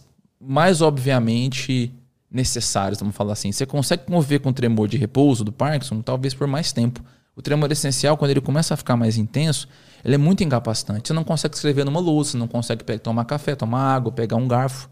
mais 0.48 0.80
obviamente 0.80 1.92
necessárias, 2.30 2.98
vamos 2.98 3.14
falar 3.14 3.34
assim. 3.34 3.52
Você 3.52 3.66
consegue 3.66 4.04
mover 4.08 4.40
com 4.40 4.48
o 4.48 4.52
tremor 4.52 4.88
de 4.88 4.96
repouso 4.96 5.44
do 5.44 5.52
Parkinson, 5.52 6.00
talvez 6.00 6.32
por 6.32 6.46
mais 6.46 6.72
tempo. 6.72 7.04
O 7.36 7.42
tremor 7.42 7.70
essencial, 7.70 8.16
quando 8.16 8.30
ele 8.30 8.40
começa 8.40 8.72
a 8.72 8.76
ficar 8.76 8.96
mais 8.96 9.18
intenso, 9.18 9.68
ele 10.02 10.14
é 10.14 10.18
muito 10.18 10.42
incapacitante. 10.42 11.06
Você 11.06 11.12
não 11.12 11.22
consegue 11.22 11.54
escrever 11.54 11.84
numa 11.84 12.00
louça, 12.00 12.38
não 12.38 12.48
consegue 12.48 12.82
tomar 12.98 13.26
café, 13.26 13.54
tomar 13.54 13.94
água, 13.94 14.10
pegar 14.10 14.36
um 14.36 14.48
garfo. 14.48 14.88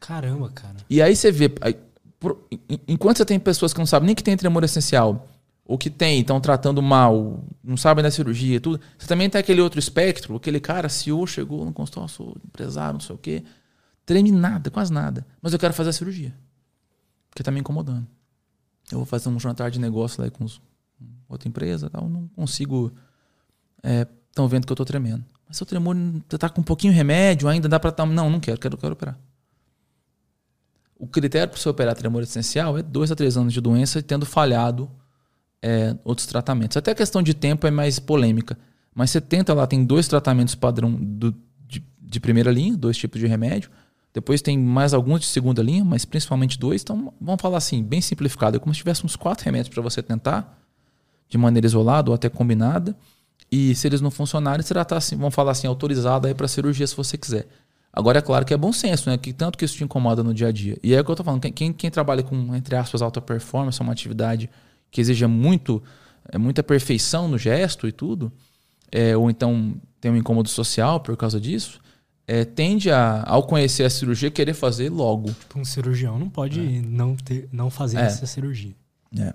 Caramba, 0.00 0.48
cara. 0.48 0.76
E 0.88 1.02
aí 1.02 1.14
você 1.14 1.30
vê. 1.30 1.52
Aí, 1.60 1.76
por, 2.18 2.38
enquanto 2.88 3.18
você 3.18 3.26
tem 3.26 3.38
pessoas 3.38 3.74
que 3.74 3.78
não 3.78 3.86
sabem 3.86 4.06
nem 4.06 4.14
que 4.14 4.24
tem 4.24 4.34
tremor 4.34 4.64
essencial, 4.64 5.28
ou 5.66 5.76
que 5.76 5.90
tem, 5.90 6.20
estão 6.20 6.40
tratando 6.40 6.80
mal, 6.80 7.44
não 7.62 7.76
sabem 7.76 8.02
da 8.02 8.10
cirurgia 8.10 8.56
e 8.56 8.60
tudo, 8.60 8.80
você 8.96 9.06
também 9.06 9.28
tem 9.28 9.38
aquele 9.38 9.60
outro 9.60 9.78
espectro, 9.78 10.36
aquele 10.36 10.58
cara, 10.58 10.88
CEO, 10.88 11.26
chegou 11.26 11.66
no 11.66 11.72
consultório, 11.72 12.08
sou 12.08 12.34
empresário, 12.46 12.94
não 12.94 13.00
sei 13.00 13.14
o 13.14 13.18
quê 13.18 13.44
Treme 14.10 14.32
nada, 14.32 14.72
quase 14.72 14.92
nada. 14.92 15.24
Mas 15.40 15.52
eu 15.52 15.58
quero 15.60 15.72
fazer 15.72 15.90
a 15.90 15.92
cirurgia. 15.92 16.34
Porque 17.28 17.44
tá 17.44 17.52
me 17.52 17.60
incomodando. 17.60 18.04
Eu 18.90 18.98
vou 18.98 19.06
fazer 19.06 19.28
um 19.28 19.38
jantar 19.38 19.70
de 19.70 19.78
negócio 19.78 20.20
lá 20.20 20.28
com 20.28 20.44
outra 21.28 21.48
empresa 21.48 21.88
tal. 21.88 22.08
Não 22.08 22.26
consigo. 22.34 22.92
Estão 24.28 24.46
é, 24.46 24.48
vendo 24.48 24.66
que 24.66 24.72
eu 24.72 24.74
tô 24.76 24.84
tremendo. 24.84 25.24
Mas 25.46 25.58
seu 25.58 25.64
tremor 25.64 25.94
tá 26.26 26.48
com 26.48 26.60
um 26.60 26.64
pouquinho 26.64 26.92
de 26.92 26.96
remédio, 26.96 27.48
ainda 27.48 27.68
dá 27.68 27.78
para. 27.78 27.92
Tá, 27.92 28.04
não, 28.04 28.28
não 28.28 28.40
quero, 28.40 28.58
quero, 28.58 28.76
quero 28.76 28.94
operar. 28.94 29.16
O 30.98 31.06
critério 31.06 31.48
para 31.48 31.60
você 31.60 31.68
operar 31.68 31.94
tremor 31.94 32.24
essencial 32.24 32.76
é 32.76 32.82
dois 32.82 33.12
a 33.12 33.14
três 33.14 33.36
anos 33.36 33.52
de 33.52 33.60
doença 33.60 34.00
e 34.00 34.02
tendo 34.02 34.26
falhado 34.26 34.90
é, 35.62 35.96
outros 36.02 36.26
tratamentos. 36.26 36.76
Até 36.76 36.90
a 36.90 36.96
questão 36.96 37.22
de 37.22 37.32
tempo 37.32 37.64
é 37.64 37.70
mais 37.70 38.00
polêmica. 38.00 38.58
Mas 38.92 39.10
você 39.10 39.20
tenta 39.20 39.54
lá, 39.54 39.68
tem 39.68 39.84
dois 39.84 40.08
tratamentos 40.08 40.56
padrão 40.56 40.90
do, 40.92 41.32
de, 41.64 41.80
de 42.00 42.18
primeira 42.18 42.50
linha, 42.50 42.76
dois 42.76 42.96
tipos 42.96 43.20
de 43.20 43.28
remédio. 43.28 43.70
Depois 44.12 44.42
tem 44.42 44.58
mais 44.58 44.92
alguns 44.92 45.20
de 45.20 45.26
segunda 45.26 45.62
linha, 45.62 45.84
mas 45.84 46.04
principalmente 46.04 46.58
dois. 46.58 46.82
Então, 46.82 47.12
vamos 47.20 47.40
falar 47.40 47.58
assim, 47.58 47.82
bem 47.82 48.00
simplificado. 48.00 48.56
É 48.56 48.60
como 48.60 48.74
se 48.74 48.78
tivéssemos 48.78 49.14
quatro 49.14 49.44
remédios 49.44 49.72
para 49.72 49.82
você 49.82 50.02
tentar, 50.02 50.58
de 51.28 51.38
maneira 51.38 51.66
isolada 51.66 52.10
ou 52.10 52.14
até 52.14 52.28
combinada. 52.28 52.96
E 53.50 53.74
se 53.74 53.86
eles 53.86 54.00
não 54.00 54.10
funcionarem, 54.10 54.64
já 54.66 54.82
está, 54.82 54.96
assim, 54.96 55.16
vamos 55.16 55.34
falar 55.34 55.52
assim, 55.52 55.66
autorizado 55.66 56.26
aí 56.26 56.34
para 56.34 56.48
cirurgia 56.48 56.86
se 56.86 56.96
você 56.96 57.16
quiser. 57.16 57.46
Agora, 57.92 58.18
é 58.18 58.22
claro 58.22 58.44
que 58.44 58.54
é 58.54 58.56
bom 58.56 58.72
senso, 58.72 59.10
né? 59.10 59.18
Que 59.18 59.32
tanto 59.32 59.58
que 59.58 59.64
isso 59.64 59.76
te 59.76 59.82
incomoda 59.82 60.22
no 60.22 60.32
dia 60.32 60.48
a 60.48 60.52
dia. 60.52 60.78
E 60.82 60.94
é 60.94 61.00
o 61.00 61.04
que 61.04 61.10
eu 61.10 61.14
estou 61.14 61.24
falando. 61.24 61.40
Quem, 61.40 61.72
quem 61.72 61.90
trabalha 61.90 62.22
com, 62.22 62.54
entre 62.54 62.76
aspas, 62.76 63.02
alta 63.02 63.20
performance, 63.20 63.80
é 63.80 63.82
uma 63.82 63.92
atividade 63.92 64.48
que 64.90 65.00
exija 65.00 65.26
muito, 65.26 65.82
é, 66.28 66.38
muita 66.38 66.62
perfeição 66.62 67.28
no 67.28 67.38
gesto 67.38 67.86
e 67.86 67.92
tudo, 67.92 68.32
é, 68.90 69.16
ou 69.16 69.30
então 69.30 69.74
tem 70.00 70.10
um 70.10 70.16
incômodo 70.16 70.48
social 70.48 71.00
por 71.00 71.16
causa 71.16 71.40
disso, 71.40 71.80
é, 72.30 72.44
tende 72.44 72.92
a, 72.92 73.24
ao 73.26 73.42
conhecer 73.42 73.82
a 73.82 73.90
cirurgia, 73.90 74.30
querer 74.30 74.54
fazer 74.54 74.88
logo. 74.88 75.32
Tipo, 75.32 75.58
um 75.58 75.64
cirurgião 75.64 76.16
não 76.16 76.30
pode 76.30 76.60
é. 76.60 76.80
não, 76.80 77.16
ter, 77.16 77.48
não 77.50 77.68
fazer 77.68 77.98
é. 77.98 78.02
essa 78.02 78.24
cirurgia. 78.24 78.72
É. 79.18 79.34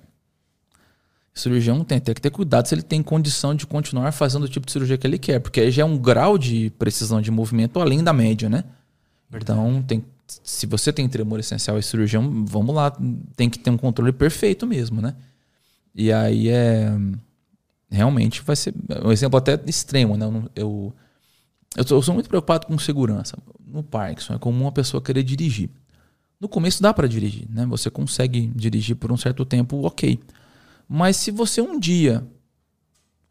O 1.36 1.38
cirurgião 1.38 1.84
tem, 1.84 2.00
tem 2.00 2.16
que 2.16 2.22
ter 2.22 2.30
cuidado 2.30 2.66
se 2.66 2.74
ele 2.74 2.82
tem 2.82 3.04
condição 3.04 3.54
de 3.54 3.68
continuar 3.68 4.14
fazendo 4.14 4.44
o 4.44 4.48
tipo 4.48 4.66
de 4.66 4.72
cirurgia 4.72 4.98
que 4.98 5.06
ele 5.06 5.18
quer, 5.18 5.42
porque 5.42 5.60
aí 5.60 5.72
já 5.72 5.82
é 5.82 5.86
um 5.86 5.98
grau 5.98 6.38
de 6.38 6.70
precisão 6.80 7.22
de 7.22 7.30
movimento 7.30 7.82
além 7.82 8.02
da 8.02 8.14
média, 8.14 8.48
né? 8.48 8.64
Verdade. 9.30 9.60
Então, 9.60 9.84
tem, 9.84 10.06
se 10.26 10.66
você 10.66 10.94
tem 10.94 11.10
tremor 11.10 11.42
essencial 11.42 11.78
e 11.78 11.84
cirurgião, 11.84 12.46
vamos 12.46 12.74
lá, 12.74 12.98
tem 13.36 13.50
que 13.50 13.60
ter 13.60 13.72
um 13.72 13.78
controle 13.78 14.14
perfeito 14.14 14.66
mesmo, 14.66 15.02
né? 15.02 15.14
E 15.94 16.14
aí 16.14 16.48
é. 16.48 16.94
Realmente 17.92 18.42
vai 18.42 18.56
ser. 18.56 18.74
Um 19.04 19.12
exemplo 19.12 19.38
até 19.38 19.60
extremo, 19.68 20.16
né? 20.16 20.26
Eu, 20.26 20.52
eu 20.56 20.96
eu 21.76 21.88
sou, 21.88 21.98
eu 21.98 22.02
sou 22.02 22.14
muito 22.14 22.30
preocupado 22.30 22.68
com 22.68 22.78
segurança. 22.78 23.38
No 23.66 23.84
Parkinson 23.84 24.34
é 24.36 24.40
comum 24.40 24.66
uma 24.66 24.72
pessoa 24.72 25.02
querer 25.02 25.24
dirigir. 25.24 25.70
No 26.40 26.48
começo 26.48 26.82
dá 26.82 26.94
para 26.94 27.08
dirigir, 27.08 27.48
né? 27.50 27.66
Você 27.66 27.90
consegue 27.90 28.48
dirigir 28.48 28.96
por 28.96 29.12
um 29.12 29.18
certo 29.18 29.46
tempo, 29.46 29.86
ok. 29.86 30.20
Mas 30.88 31.18
se 31.18 31.32
você 31.32 31.62
um 31.62 31.80
dia, 31.80 32.26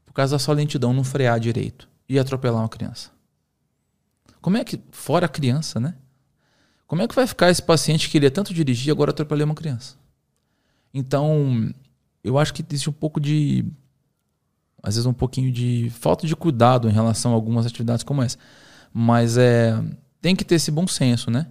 por 0.05 0.13
causa 0.13 0.35
da 0.35 0.39
sua 0.39 0.55
lentidão, 0.55 0.93
não 0.93 1.05
frear 1.05 1.39
direito 1.39 1.89
e 2.09 2.19
atropelar 2.19 2.63
uma 2.63 2.69
criança, 2.69 3.11
como 4.41 4.57
é 4.57 4.65
que 4.65 4.81
fora 4.91 5.27
a 5.27 5.29
criança, 5.29 5.81
né? 5.81 5.95
Como 6.87 7.01
é 7.03 7.09
que 7.09 7.15
vai 7.15 7.27
ficar 7.27 7.51
esse 7.51 7.63
paciente 7.63 8.07
que 8.07 8.13
queria 8.13 8.31
tanto 8.31 8.53
dirigir 8.53 8.89
e 8.89 8.91
agora 8.91 9.11
atropelou 9.11 9.47
uma 9.47 9.55
criança? 9.55 9.97
Então, 10.93 11.73
eu 12.23 12.39
acho 12.39 12.53
que 12.53 12.65
existe 12.69 12.91
um 12.91 12.93
pouco 12.93 13.19
de 13.19 13.65
às 14.85 14.97
vezes 14.97 15.07
um 15.07 15.15
pouquinho 15.15 15.51
de 15.51 15.91
falta 15.99 16.27
de 16.27 16.37
cuidado 16.37 16.91
em 16.91 16.93
relação 16.93 17.33
a 17.33 17.35
algumas 17.35 17.65
atividades 17.65 18.05
como 18.05 18.23
essa. 18.23 18.37
Mas 18.93 19.39
é, 19.39 19.83
tem 20.21 20.37
que 20.37 20.45
ter 20.45 20.57
esse 20.57 20.71
bom 20.71 20.87
senso, 20.87 21.31
né? 21.31 21.47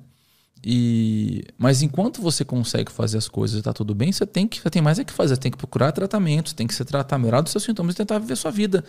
E, 0.63 1.43
mas 1.57 1.81
enquanto 1.81 2.21
você 2.21 2.45
consegue 2.45 2.91
fazer 2.91 3.17
as 3.17 3.27
coisas 3.27 3.55
e 3.55 3.59
está 3.59 3.73
tudo 3.73 3.95
bem, 3.95 4.11
você 4.11 4.25
tem 4.25 4.47
que 4.47 4.61
você 4.61 4.69
tem 4.69 4.83
mais 4.83 4.99
é 4.99 5.03
que 5.03 5.11
fazer, 5.11 5.35
tem 5.35 5.51
que 5.51 5.57
procurar 5.57 5.91
tratamento, 5.91 6.53
tem 6.53 6.67
que 6.67 6.75
se 6.75 6.85
tratar, 6.85 7.17
melhorar 7.17 7.41
dos 7.41 7.51
seus 7.51 7.63
sintomas 7.63 7.95
e 7.95 7.97
tentar 7.97 8.19
viver 8.19 8.35
sua 8.35 8.51
vida, 8.51 8.85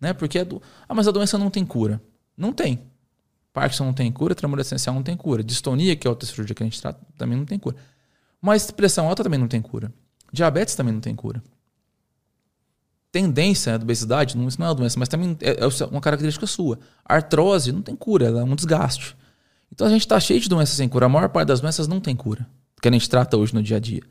né? 0.00 0.12
Porque 0.12 0.38
é 0.38 0.44
do, 0.44 0.62
ah, 0.88 0.94
mas 0.94 1.08
a 1.08 1.10
doença 1.10 1.36
não 1.36 1.50
tem 1.50 1.66
cura. 1.66 2.00
Não 2.36 2.52
tem. 2.52 2.80
Parkinson 3.52 3.86
não 3.86 3.92
tem 3.92 4.10
cura, 4.12 4.36
tremor 4.36 4.60
essencial 4.60 4.94
não 4.94 5.02
tem 5.02 5.16
cura. 5.16 5.42
Distonia, 5.42 5.96
que 5.96 6.06
é 6.06 6.10
outra 6.10 6.26
cirurgia 6.28 6.54
que 6.54 6.62
a 6.62 6.66
gente 6.66 6.80
trata, 6.80 7.04
também 7.18 7.36
não 7.36 7.44
tem 7.44 7.58
cura. 7.58 7.76
Mas 8.40 8.70
pressão 8.70 9.08
alta 9.08 9.24
também 9.24 9.38
não 9.38 9.48
tem 9.48 9.60
cura. 9.60 9.92
Diabetes 10.32 10.76
também 10.76 10.94
não 10.94 11.00
tem 11.00 11.14
cura 11.16 11.42
tendência 13.12 13.76
da 13.78 13.82
obesidade, 13.82 14.36
não, 14.36 14.46
isso 14.46 14.58
não 14.58 14.66
é 14.66 14.70
uma 14.70 14.74
doença, 14.74 14.98
mas 14.98 15.08
também 15.08 15.36
é, 15.40 15.60
é 15.60 15.84
uma 15.90 16.00
característica 16.00 16.46
sua. 16.46 16.78
artrose 17.04 17.72
não 17.72 17.82
tem 17.82 17.96
cura, 17.96 18.26
ela 18.26 18.40
é 18.40 18.44
um 18.44 18.54
desgaste. 18.54 19.16
Então 19.72 19.86
a 19.86 19.90
gente 19.90 20.02
está 20.02 20.18
cheio 20.18 20.40
de 20.40 20.48
doenças 20.48 20.76
sem 20.76 20.88
cura. 20.88 21.06
A 21.06 21.08
maior 21.08 21.28
parte 21.28 21.48
das 21.48 21.60
doenças 21.60 21.86
não 21.86 22.00
tem 22.00 22.14
cura, 22.14 22.46
que 22.80 22.88
a 22.88 22.92
gente 22.92 23.08
trata 23.08 23.36
hoje 23.36 23.54
no 23.54 23.62
dia 23.62 23.76
a 23.76 23.80
dia. 23.80 24.02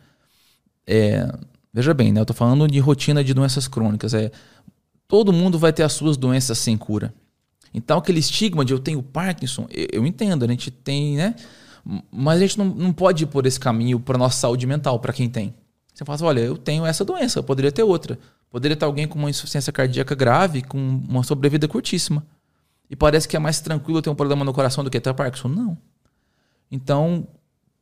É, 0.86 1.28
veja 1.74 1.94
bem, 1.94 2.12
né? 2.12 2.20
eu 2.20 2.24
estou 2.24 2.36
falando 2.36 2.68
de 2.68 2.80
rotina 2.80 3.24
de 3.24 3.34
doenças 3.34 3.68
crônicas. 3.68 4.14
É, 4.14 4.32
todo 5.08 5.32
mundo 5.32 5.58
vai 5.58 5.72
ter 5.72 5.84
as 5.84 5.94
suas 5.94 6.18
doenças 6.18 6.58
sem 6.58 6.78
cura. 6.78 7.14
Então 7.74 8.00
aquele 8.00 8.20
estigma 8.20 8.66
de 8.66 8.74
eu 8.74 8.80
tenho 8.80 9.02
Parkinson, 9.04 9.68
eu, 9.70 9.88
eu 9.94 10.06
entendo, 10.06 10.44
a 10.44 10.48
gente 10.48 10.72
tem, 10.72 11.16
né? 11.16 11.36
Mas 12.12 12.38
a 12.38 12.42
gente 12.42 12.58
não, 12.58 12.66
não 12.66 12.94
pode 12.94 13.24
ir 13.24 13.28
por 13.28 13.46
esse 13.46 13.60
caminho 13.60 14.00
para 14.00 14.18
nossa 14.18 14.38
saúde 14.38 14.68
mental, 14.68 15.00
para 15.00 15.14
quem 15.14 15.30
tem. 15.30 15.54
Você 15.94 16.06
fala 16.06 16.16
assim, 16.16 16.26
olha, 16.26 16.40
eu 16.42 16.58
tenho 16.58 16.86
essa 16.86 17.04
doença, 17.04 17.40
eu 17.40 17.44
poderia 17.44 17.72
ter 17.72 17.84
outra. 17.84 18.18
Poderia 18.50 18.76
ter 18.76 18.86
alguém 18.86 19.08
com 19.08 19.20
uma 19.20 19.30
insuficiência 19.30 19.72
cardíaca 19.72 20.16
grave, 20.16 20.62
com 20.64 20.78
uma 20.78 21.24
sobrevida 21.24 21.68
curtíssima. 21.68 22.26
E 22.90 22.96
parece 22.96 23.28
que 23.28 23.36
é 23.36 23.40
mais 23.40 23.62
tranquilo 23.62 24.02
ter 24.02 24.10
um 24.10 24.16
problema 24.16 24.44
no 24.44 24.54
coração 24.54 24.84
do 24.84 24.90
que 24.90 25.00
ter 25.00 25.14
Parkinson. 25.14 25.50
Não. 25.50 25.78
Então, 26.72 27.28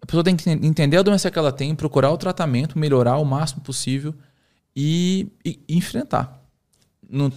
A 0.02 0.06
pessoa 0.06 0.24
tem 0.24 0.36
que 0.36 0.50
entender 0.50 0.98
a 0.98 1.02
doença 1.02 1.32
que 1.32 1.40
ela 1.40 1.52
tem, 1.52 1.74
procurar 1.76 2.12
o 2.12 2.18
tratamento, 2.18 2.78
melhorar 2.78 3.18
o 3.18 3.26
máximo 3.26 3.62
possível 3.62 4.14
e, 4.76 5.28
e, 5.44 5.60
e 5.68 5.78
enfrentar. 5.78 6.40
Não, 7.10 7.32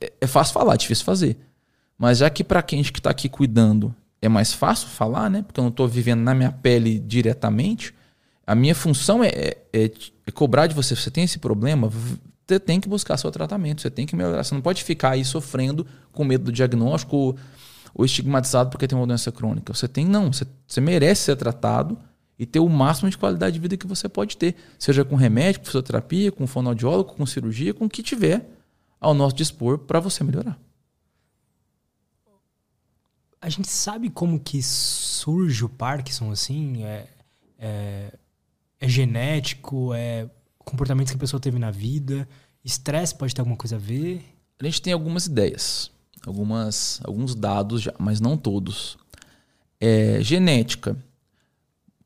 é, 0.00 0.12
é, 0.20 0.26
fácil 0.26 0.54
falar, 0.54 0.74
é 0.74 0.76
difícil 0.76 1.04
fazer. 1.04 1.38
Mas 1.96 2.18
já 2.18 2.28
que 2.30 2.42
para 2.42 2.62
quem 2.62 2.80
está 2.80 3.10
aqui 3.10 3.28
cuidando 3.28 3.94
é 4.20 4.28
mais 4.28 4.52
fácil 4.52 4.88
falar, 4.88 5.30
né? 5.30 5.42
Porque 5.42 5.60
eu 5.60 5.62
não 5.62 5.70
estou 5.70 5.86
vivendo 5.86 6.20
na 6.20 6.34
minha 6.34 6.50
pele 6.50 6.98
diretamente. 6.98 7.94
A 8.46 8.54
minha 8.54 8.74
função 8.74 9.22
é, 9.22 9.28
é, 9.28 9.56
é, 9.72 9.90
é, 10.26 10.30
cobrar 10.32 10.66
de 10.66 10.74
você. 10.74 10.96
Você 10.96 11.10
tem 11.10 11.24
esse 11.24 11.38
problema, 11.38 11.90
você 12.50 12.58
tem 12.60 12.80
que 12.80 12.88
buscar 12.88 13.16
seu 13.16 13.30
tratamento, 13.30 13.80
você 13.80 13.90
tem 13.90 14.06
que 14.06 14.16
melhorar. 14.16 14.42
Você 14.42 14.54
não 14.54 14.62
pode 14.62 14.82
ficar 14.82 15.10
aí 15.10 15.24
sofrendo 15.24 15.86
com 16.12 16.24
medo 16.24 16.44
do 16.44 16.52
diagnóstico 16.52 17.16
ou, 17.16 17.36
ou 17.94 18.04
estigmatizado 18.04 18.70
porque 18.70 18.88
tem 18.88 18.98
uma 18.98 19.06
doença 19.06 19.30
crônica. 19.30 19.72
Você 19.72 19.86
tem, 19.86 20.04
não. 20.04 20.32
Você, 20.32 20.44
você 20.66 20.80
merece 20.80 21.22
ser 21.22 21.36
tratado 21.36 21.96
e 22.38 22.44
ter 22.44 22.58
o 22.58 22.68
máximo 22.68 23.08
de 23.08 23.16
qualidade 23.16 23.54
de 23.54 23.60
vida 23.60 23.76
que 23.76 23.86
você 23.86 24.08
pode 24.08 24.36
ter. 24.36 24.56
Seja 24.78 25.04
com 25.04 25.14
remédio, 25.14 25.60
com 25.60 25.66
fisioterapia, 25.66 26.32
com 26.32 26.46
fonoaudiólogo, 26.46 27.14
com 27.14 27.24
cirurgia, 27.24 27.72
com 27.72 27.84
o 27.84 27.88
que 27.88 28.02
tiver 28.02 28.48
ao 28.98 29.14
nosso 29.14 29.36
dispor 29.36 29.78
para 29.78 30.00
você 30.00 30.24
melhorar. 30.24 30.58
A 33.40 33.48
gente 33.48 33.68
sabe 33.68 34.10
como 34.10 34.38
que 34.38 34.62
surge 34.62 35.64
o 35.64 35.68
Parkinson 35.68 36.30
assim? 36.30 36.84
É, 36.84 37.06
é, 37.58 38.12
é 38.78 38.88
genético? 38.88 39.94
É 39.94 40.28
comportamentos 40.70 41.12
que 41.12 41.16
a 41.16 41.20
pessoa 41.20 41.40
teve 41.40 41.58
na 41.58 41.70
vida? 41.70 42.28
Estresse 42.64 43.14
pode 43.14 43.34
ter 43.34 43.40
alguma 43.40 43.56
coisa 43.56 43.76
a 43.76 43.78
ver? 43.78 44.24
A 44.58 44.64
gente 44.64 44.82
tem 44.82 44.92
algumas 44.92 45.26
ideias, 45.26 45.90
algumas, 46.26 47.00
alguns 47.04 47.34
dados 47.34 47.82
já, 47.82 47.94
mas 47.98 48.20
não 48.20 48.36
todos. 48.36 48.98
É, 49.80 50.22
genética. 50.22 50.96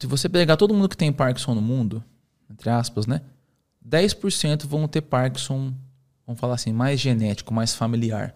Se 0.01 0.07
você 0.07 0.29
pegar 0.29 0.57
todo 0.57 0.75
mundo 0.75 0.89
que 0.89 0.97
tem 0.97 1.13
Parkinson 1.13 1.55
no 1.55 1.63
mundo, 1.63 2.03
entre 2.51 2.71
aspas, 2.71 3.07
né? 3.07 3.23
10% 3.87 4.67
vão 4.67 4.87
ter 4.87 5.03
Parkinson 5.03 5.73
vamos 6.27 6.41
falar 6.41 6.55
assim, 6.55 6.73
mais 6.73 7.01
genético, 7.01 7.53
mais 7.53 7.75
familiar. 7.75 8.35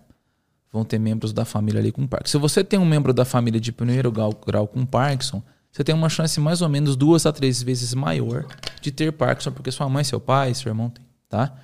Vão 0.70 0.84
ter 0.84 0.98
membros 0.98 1.32
da 1.32 1.44
família 1.44 1.80
ali 1.80 1.90
com 1.90 2.06
Parkinson. 2.06 2.38
Se 2.38 2.40
você 2.40 2.62
tem 2.62 2.78
um 2.78 2.84
membro 2.84 3.12
da 3.12 3.24
família 3.24 3.60
de 3.60 3.72
primeiro 3.72 4.12
grau, 4.12 4.32
grau 4.46 4.68
com 4.68 4.84
Parkinson, 4.84 5.42
você 5.78 5.84
tem 5.84 5.94
uma 5.94 6.08
chance 6.08 6.40
mais 6.40 6.60
ou 6.60 6.68
menos 6.68 6.96
duas 6.96 7.24
a 7.24 7.32
três 7.32 7.62
vezes 7.62 7.94
maior 7.94 8.44
de 8.80 8.90
ter 8.90 9.12
Parkinson, 9.12 9.52
porque 9.52 9.70
sua 9.70 9.88
mãe, 9.88 10.02
seu 10.02 10.18
pai, 10.18 10.52
seu 10.52 10.70
irmão 10.70 10.90
tem, 10.90 11.04
tá? 11.28 11.54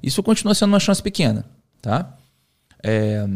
Isso 0.00 0.22
continua 0.22 0.54
sendo 0.54 0.68
uma 0.68 0.78
chance 0.78 1.02
pequena, 1.02 1.44
tá? 1.82 2.16
É, 2.80 3.26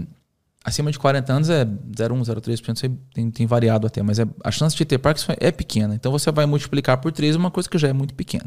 acima 0.65 0.93
de 0.93 0.99
40 1.01 1.33
anos 1.33 1.51
é 1.51 1.65
0,1, 1.65 2.23
0,3%, 2.23 2.97
tem, 3.13 3.31
tem 3.33 3.47
variado 3.49 3.85
até, 3.85 4.01
mas 4.01 4.21
é, 4.21 4.27
a 4.45 4.53
chance 4.53 4.77
de 4.77 4.85
ter 4.85 4.97
Parkinson 4.99 5.35
é 5.41 5.51
pequena. 5.51 5.93
Então 5.93 6.13
você 6.13 6.31
vai 6.31 6.47
multiplicar 6.47 6.99
por 6.99 7.11
3 7.11 7.35
uma 7.35 7.51
coisa 7.51 7.69
que 7.69 7.77
já 7.77 7.89
é 7.89 7.93
muito 7.93 8.15
pequena. 8.15 8.47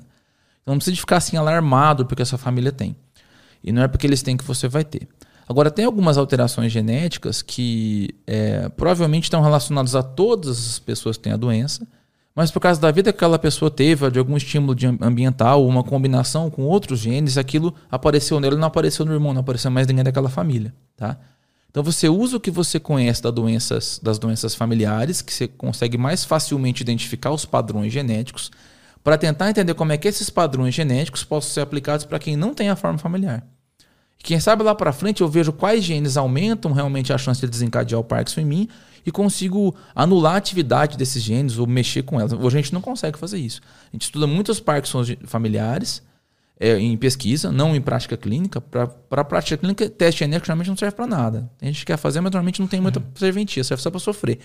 Então 0.61 0.75
não 0.75 0.77
precisa 0.77 0.95
ficar 0.95 1.17
assim 1.17 1.35
alarmado 1.35 2.05
porque 2.05 2.21
a 2.21 2.25
sua 2.25 2.37
família 2.37 2.71
tem. 2.71 2.95
E 3.61 3.73
não 3.73 3.81
é 3.81 3.89
porque 3.89 4.07
eles 4.07 4.21
têm 4.23 4.37
que 4.37 4.45
você 4.45 4.69
vai 4.69 4.85
ter. 4.85 5.09
Agora, 5.47 5.69
tem 5.69 5.85
algumas 5.85 6.17
alterações 6.17 6.71
genéticas 6.71 7.41
que 7.41 8.15
é, 8.25 8.67
provavelmente 8.69 9.25
estão 9.25 9.41
relacionadas 9.41 9.95
a 9.95 10.01
todas 10.01 10.57
as 10.57 10.79
pessoas 10.79 11.17
que 11.17 11.23
têm 11.23 11.33
a 11.33 11.37
doença, 11.37 11.87
mas 12.35 12.51
por 12.51 12.59
causa 12.59 12.81
da 12.81 12.91
vida 12.91 13.13
que 13.13 13.17
aquela 13.17 13.39
pessoa 13.39 13.71
teve, 13.71 14.09
de 14.11 14.19
algum 14.19 14.35
estímulo 14.35 14.75
ambiental, 15.01 15.65
uma 15.65 15.83
combinação 15.83 16.49
com 16.49 16.63
outros 16.63 16.99
genes, 16.99 17.37
aquilo 17.37 17.73
apareceu 17.89 18.39
nele, 18.39 18.57
não 18.57 18.67
apareceu 18.67 19.05
no 19.05 19.13
irmão, 19.13 19.33
não 19.33 19.41
apareceu 19.41 19.71
mais 19.71 19.87
ninguém 19.87 20.03
daquela 20.03 20.29
família. 20.29 20.73
Tá? 20.97 21.17
Então 21.69 21.83
você 21.83 22.09
usa 22.09 22.35
o 22.35 22.39
que 22.39 22.51
você 22.51 22.79
conhece 22.79 23.21
das 23.21 23.33
doenças, 23.33 23.99
das 24.03 24.19
doenças 24.19 24.53
familiares, 24.55 25.21
que 25.21 25.33
você 25.33 25.47
consegue 25.47 25.97
mais 25.97 26.25
facilmente 26.25 26.81
identificar 26.81 27.31
os 27.31 27.45
padrões 27.45 27.93
genéticos, 27.93 28.51
para 29.01 29.17
tentar 29.17 29.49
entender 29.49 29.73
como 29.75 29.91
é 29.91 29.97
que 29.97 30.07
esses 30.07 30.29
padrões 30.29 30.73
genéticos 30.73 31.23
possam 31.23 31.51
ser 31.51 31.61
aplicados 31.61 32.05
para 32.05 32.17
quem 32.17 32.35
não 32.35 32.53
tem 32.53 32.69
a 32.69 32.75
forma 32.75 32.97
familiar. 32.97 33.45
Quem 34.25 34.39
sabe 34.39 34.63
lá 34.63 34.73
para 34.73 34.91
frente 34.91 35.21
eu 35.21 35.27
vejo 35.27 35.53
quais 35.53 35.83
genes 35.83 36.17
aumentam 36.17 36.71
realmente 36.71 37.13
a 37.13 37.17
chance 37.17 37.39
de 37.39 37.47
desencadear 37.47 38.01
o 38.01 38.03
Parkinson 38.03 38.41
em 38.41 38.45
mim 38.45 38.69
e 39.05 39.11
consigo 39.11 39.75
anular 39.93 40.33
a 40.33 40.37
atividade 40.37 40.97
desses 40.97 41.21
genes 41.21 41.59
ou 41.59 41.67
mexer 41.67 42.01
com 42.01 42.19
elas. 42.19 42.33
Hoje 42.33 42.57
a 42.57 42.59
gente 42.59 42.73
não 42.73 42.81
consegue 42.81 43.19
fazer 43.19 43.37
isso. 43.37 43.61
A 43.83 43.91
gente 43.91 44.05
estuda 44.05 44.25
muitos 44.25 44.59
Parkinsons 44.59 45.15
familiares 45.25 46.01
é, 46.59 46.75
em 46.79 46.97
pesquisa, 46.97 47.51
não 47.51 47.75
em 47.75 47.81
prática 47.81 48.17
clínica. 48.17 48.59
Para 48.59 49.23
prática 49.23 49.57
clínica, 49.57 49.87
teste 49.87 50.21
genético 50.21 50.47
geralmente 50.47 50.69
não 50.69 50.77
serve 50.77 50.95
para 50.95 51.05
nada. 51.05 51.47
A 51.61 51.65
gente 51.67 51.85
quer 51.85 51.95
fazer, 51.95 52.19
mas 52.19 52.31
normalmente 52.31 52.59
não 52.59 52.67
tem 52.67 52.81
muita 52.81 52.97
uhum. 52.99 53.05
serventia, 53.13 53.63
serve 53.63 53.83
só 53.83 53.91
para 53.91 53.99
sofrer. 53.99 54.39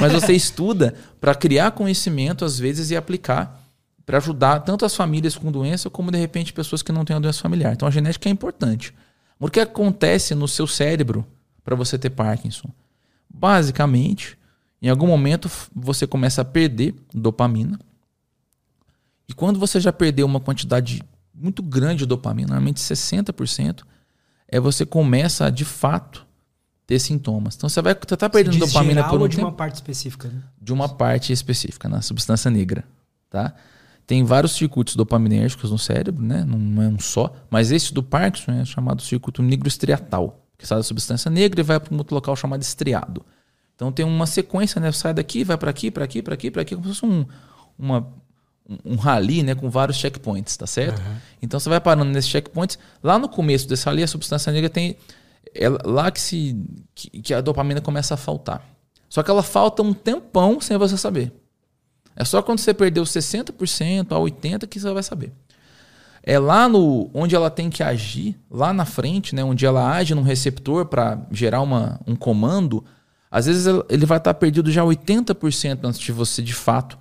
Mas 0.00 0.10
você 0.10 0.32
estuda 0.34 0.94
para 1.20 1.32
criar 1.32 1.70
conhecimento, 1.70 2.44
às 2.44 2.58
vezes, 2.58 2.90
e 2.90 2.96
aplicar 2.96 3.62
para 4.04 4.18
ajudar 4.18 4.58
tanto 4.60 4.84
as 4.84 4.96
famílias 4.96 5.36
com 5.36 5.52
doença 5.52 5.88
como, 5.88 6.10
de 6.10 6.18
repente, 6.18 6.52
pessoas 6.52 6.82
que 6.82 6.90
não 6.90 7.04
têm 7.04 7.14
a 7.14 7.20
doença 7.20 7.40
familiar. 7.40 7.72
Então, 7.72 7.86
a 7.86 7.90
genética 7.92 8.28
é 8.28 8.32
importante. 8.32 8.92
O 9.42 9.50
que 9.50 9.58
acontece 9.58 10.36
no 10.36 10.46
seu 10.46 10.68
cérebro 10.68 11.26
para 11.64 11.74
você 11.74 11.98
ter 11.98 12.10
Parkinson? 12.10 12.70
Basicamente, 13.28 14.38
em 14.80 14.88
algum 14.88 15.08
momento 15.08 15.50
você 15.74 16.06
começa 16.06 16.42
a 16.42 16.44
perder 16.44 16.94
dopamina. 17.12 17.76
E 19.28 19.32
quando 19.34 19.58
você 19.58 19.80
já 19.80 19.92
perdeu 19.92 20.26
uma 20.26 20.38
quantidade 20.38 21.02
muito 21.34 21.60
grande 21.60 22.04
de 22.04 22.06
dopamina, 22.06 22.50
normalmente 22.50 22.80
60%, 22.80 23.82
é 24.46 24.60
você 24.60 24.86
começa 24.86 25.46
a, 25.46 25.50
de 25.50 25.64
fato 25.64 26.24
ter 26.86 27.00
sintomas. 27.00 27.56
Então 27.56 27.68
você 27.68 27.82
vai 27.82 27.94
estar 27.94 28.16
tá 28.16 28.30
perdendo 28.30 28.58
dopamina 28.58 29.02
por 29.08 29.20
um 29.20 29.26
de 29.26 29.38
tempo, 29.38 29.48
uma 29.48 29.56
parte 29.56 29.74
específica, 29.74 30.28
né? 30.28 30.40
De 30.60 30.72
uma 30.72 30.88
parte 30.88 31.32
específica, 31.32 31.88
na 31.88 32.00
substância 32.00 32.48
negra, 32.48 32.84
tá? 33.28 33.52
Tem 34.12 34.22
vários 34.24 34.52
circuitos 34.52 34.94
dopaminérgicos 34.94 35.70
no 35.70 35.78
cérebro, 35.78 36.22
né? 36.22 36.44
Não 36.46 36.82
é 36.82 36.86
um 36.86 36.98
só. 36.98 37.32
Mas 37.48 37.72
esse 37.72 37.94
do 37.94 38.02
Parkinson 38.02 38.52
é 38.52 38.62
chamado 38.62 39.00
circuito 39.00 39.42
negro 39.42 39.66
estriatal, 39.66 40.44
que 40.58 40.66
sai 40.66 40.76
da 40.76 40.82
substância 40.82 41.30
negra 41.30 41.62
e 41.62 41.64
vai 41.64 41.80
para 41.80 41.94
um 41.94 41.96
outro 41.96 42.14
local 42.14 42.36
chamado 42.36 42.60
estriado. 42.60 43.24
Então 43.74 43.90
tem 43.90 44.04
uma 44.04 44.26
sequência, 44.26 44.78
né? 44.78 44.92
Sai 44.92 45.14
daqui, 45.14 45.44
vai 45.44 45.56
para 45.56 45.70
aqui, 45.70 45.90
para 45.90 46.04
aqui, 46.04 46.20
para 46.20 46.34
aqui, 46.34 46.50
para 46.50 46.60
aqui, 46.60 46.74
como 46.74 46.88
se 46.88 47.00
fosse 47.00 47.10
um, 47.10 47.24
uma, 47.78 48.06
um 48.84 48.96
rally, 48.96 49.42
né? 49.42 49.54
Com 49.54 49.70
vários 49.70 49.96
checkpoints, 49.96 50.58
tá 50.58 50.66
certo? 50.66 50.98
Uhum. 50.98 51.16
Então 51.40 51.58
você 51.58 51.70
vai 51.70 51.80
parando 51.80 52.12
nesses 52.12 52.28
checkpoints. 52.28 52.78
Lá 53.02 53.18
no 53.18 53.30
começo 53.30 53.66
desse 53.66 53.86
rally, 53.86 54.02
a 54.02 54.06
substância 54.06 54.52
negra 54.52 54.68
tem. 54.68 54.94
É 55.54 55.70
lá 55.70 56.10
que, 56.10 56.20
se, 56.20 56.54
que, 56.94 57.08
que 57.22 57.32
a 57.32 57.40
dopamina 57.40 57.80
começa 57.80 58.12
a 58.12 58.18
faltar. 58.18 58.62
Só 59.08 59.22
que 59.22 59.30
ela 59.30 59.42
falta 59.42 59.82
um 59.82 59.94
tempão 59.94 60.60
sem 60.60 60.76
você 60.76 60.98
saber. 60.98 61.32
É 62.14 62.24
só 62.24 62.42
quando 62.42 62.58
você 62.58 62.74
perdeu 62.74 63.04
60% 63.04 64.12
a 64.12 64.16
80% 64.16 64.66
que 64.66 64.78
você 64.78 64.92
vai 64.92 65.02
saber. 65.02 65.32
É 66.22 66.38
lá 66.38 66.68
no 66.68 67.10
onde 67.12 67.34
ela 67.34 67.50
tem 67.50 67.68
que 67.68 67.82
agir, 67.82 68.38
lá 68.50 68.72
na 68.72 68.84
frente, 68.84 69.34
né, 69.34 69.42
onde 69.42 69.66
ela 69.66 69.90
age 69.92 70.14
num 70.14 70.22
receptor 70.22 70.86
para 70.86 71.18
gerar 71.32 71.60
uma, 71.62 72.00
um 72.06 72.14
comando, 72.14 72.84
às 73.30 73.46
vezes 73.46 73.66
ele 73.88 74.06
vai 74.06 74.18
estar 74.18 74.32
tá 74.32 74.38
perdido 74.38 74.70
já 74.70 74.82
80% 74.82 75.80
antes 75.82 75.98
de 75.98 76.12
você 76.12 76.42
de 76.42 76.54
fato 76.54 76.98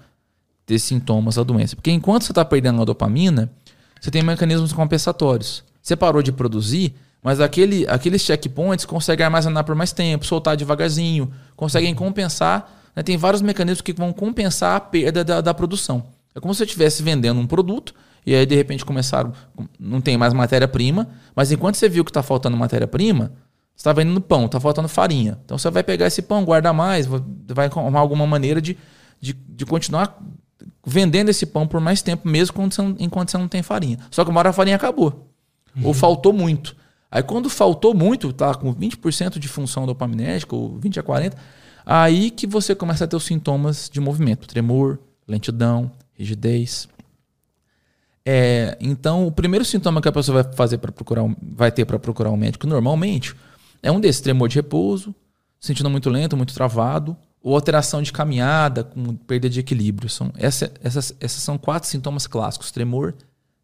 ter 0.65 0.79
sintomas 0.79 1.35
da 1.35 1.43
doença. 1.43 1.75
Porque 1.75 1.91
enquanto 1.91 2.23
você 2.23 2.31
está 2.31 2.43
perdendo 2.43 2.81
a 2.81 2.85
dopamina, 2.85 3.51
você 3.99 4.09
tem 4.09 4.23
mecanismos 4.23 4.73
compensatórios. 4.73 5.63
Você 5.81 5.95
parou 5.95 6.23
de 6.23 6.31
produzir, 6.31 6.95
mas 7.21 7.39
aquele, 7.39 7.87
aqueles 7.87 8.21
checkpoints 8.21 8.85
conseguem 8.85 9.25
armazenar 9.25 9.63
por 9.63 9.75
mais 9.75 9.91
tempo, 9.91 10.25
soltar 10.25 10.57
devagarzinho, 10.57 11.31
conseguem 11.55 11.93
compensar 11.93 12.80
né, 12.95 13.03
tem 13.03 13.17
vários 13.17 13.41
mecanismos 13.41 13.81
que 13.81 13.93
vão 13.93 14.11
compensar 14.13 14.75
a 14.75 14.79
perda 14.79 15.23
da, 15.23 15.41
da 15.41 15.53
produção. 15.53 16.03
É 16.35 16.39
como 16.39 16.53
se 16.53 16.59
você 16.59 16.65
estivesse 16.65 17.03
vendendo 17.03 17.39
um 17.39 17.47
produto 17.47 17.93
e 18.25 18.35
aí 18.35 18.45
de 18.45 18.55
repente 18.55 18.85
começaram, 18.85 19.33
não 19.79 19.99
tem 19.99 20.17
mais 20.17 20.33
matéria-prima, 20.33 21.09
mas 21.35 21.51
enquanto 21.51 21.75
você 21.75 21.89
viu 21.89 22.03
que 22.05 22.11
está 22.11 22.21
faltando 22.21 22.55
matéria-prima, 22.55 23.31
você 23.75 23.81
está 23.81 23.93
vendendo 23.93 24.21
pão, 24.21 24.45
está 24.45 24.59
faltando 24.59 24.87
farinha. 24.87 25.39
Então 25.43 25.57
você 25.57 25.69
vai 25.69 25.83
pegar 25.83 26.07
esse 26.07 26.21
pão, 26.21 26.45
guardar 26.45 26.73
mais, 26.73 27.07
vai 27.07 27.65
arrumar 27.65 27.99
alguma 27.99 28.27
maneira 28.27 28.61
de, 28.61 28.77
de, 29.19 29.33
de, 29.33 29.65
continuar 29.65 30.21
vendendo 30.85 31.29
esse 31.29 31.45
pão 31.45 31.67
por 31.67 31.81
mais 31.81 32.01
tempo, 32.01 32.27
mesmo 32.27 32.53
quando 32.53 32.73
você 32.73 32.81
enquanto 32.99 33.31
você 33.31 33.37
não 33.37 33.47
tem 33.47 33.63
farinha. 33.63 33.97
Só 34.11 34.23
que 34.23 34.29
uma 34.29 34.39
hora 34.39 34.49
a 34.49 34.53
farinha 34.53 34.75
acabou. 34.75 35.27
Uhum. 35.75 35.87
Ou 35.87 35.93
faltou 35.93 36.31
muito. 36.31 36.75
Aí 37.09 37.23
quando 37.23 37.49
faltou 37.49 37.93
muito, 37.93 38.31
tá 38.31 38.53
com 38.53 38.73
20% 38.73 39.39
de 39.39 39.47
função 39.47 39.85
dopaminérgica, 39.85 40.55
ou 40.55 40.77
20 40.77 40.99
a 40.99 41.03
40%, 41.03 41.33
Aí 41.93 42.31
que 42.31 42.47
você 42.47 42.73
começa 42.73 43.03
a 43.03 43.07
ter 43.07 43.17
os 43.17 43.25
sintomas 43.25 43.89
de 43.91 43.99
movimento, 43.99 44.47
tremor, 44.47 44.97
lentidão, 45.27 45.91
rigidez. 46.13 46.87
É, 48.25 48.77
então, 48.79 49.27
o 49.27 49.31
primeiro 49.31 49.65
sintoma 49.65 50.01
que 50.01 50.07
a 50.07 50.11
pessoa 50.13 50.41
vai 50.41 50.53
fazer 50.53 50.77
para 50.77 50.89
procurar, 50.89 51.23
vai 51.41 51.69
ter 51.69 51.83
para 51.83 51.99
procurar 51.99 52.29
um 52.29 52.37
médico 52.37 52.65
normalmente 52.65 53.35
é 53.83 53.91
um 53.91 53.99
desses, 53.99 54.21
tremor 54.21 54.47
de 54.47 54.55
repouso, 54.55 55.13
sentindo 55.59 55.89
muito 55.89 56.09
lento, 56.09 56.37
muito 56.37 56.53
travado, 56.53 57.17
ou 57.43 57.55
alteração 57.55 58.01
de 58.01 58.13
caminhada, 58.13 58.85
com 58.85 59.13
perda 59.13 59.49
de 59.49 59.59
equilíbrio. 59.59 60.07
São, 60.07 60.31
essa, 60.37 60.71
essas, 60.81 61.13
essas 61.19 61.43
são 61.43 61.57
quatro 61.57 61.89
sintomas 61.89 62.25
clássicos: 62.25 62.71
tremor 62.71 63.13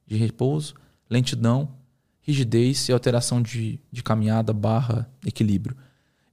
de 0.06 0.18
repouso, 0.18 0.76
lentidão, 1.10 1.70
rigidez 2.20 2.90
e 2.90 2.92
alteração 2.92 3.42
de, 3.42 3.80
de 3.90 4.04
caminhada 4.04 4.52
barra 4.52 5.10
equilíbrio. 5.26 5.78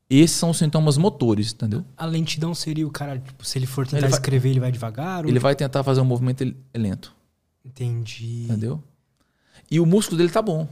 Esses 0.09 0.37
são 0.37 0.51
os 0.51 0.59
sintomas 0.59 0.99
motores, 0.99 1.53
entendeu? 1.53 1.85
A 1.97 2.05
lentidão 2.05 2.55
seria 2.55 2.87
o 2.87 2.91
cara, 2.91 3.19
tipo, 3.19 3.45
se 3.45 3.59
ele 3.59 3.67
for 3.67 3.87
tentar 3.87 3.99
ele 3.99 4.09
vai, 4.09 4.19
escrever, 4.19 4.51
ele 4.51 4.61
vai 4.61 4.71
devagar? 4.71 5.25
Ele 5.25 5.35
ou... 5.35 5.41
vai 5.41 5.55
tentar 5.55 5.83
fazer 5.83 6.01
um 6.01 6.05
movimento 6.05 6.45
lento. 6.75 7.15
Entendi. 7.65 8.45
Entendeu? 8.45 8.83
E 9.71 9.81
o 9.81 9.87
músculo 9.87 10.19
dele 10.19 10.31
tá 10.31 10.43
bom. 10.43 10.69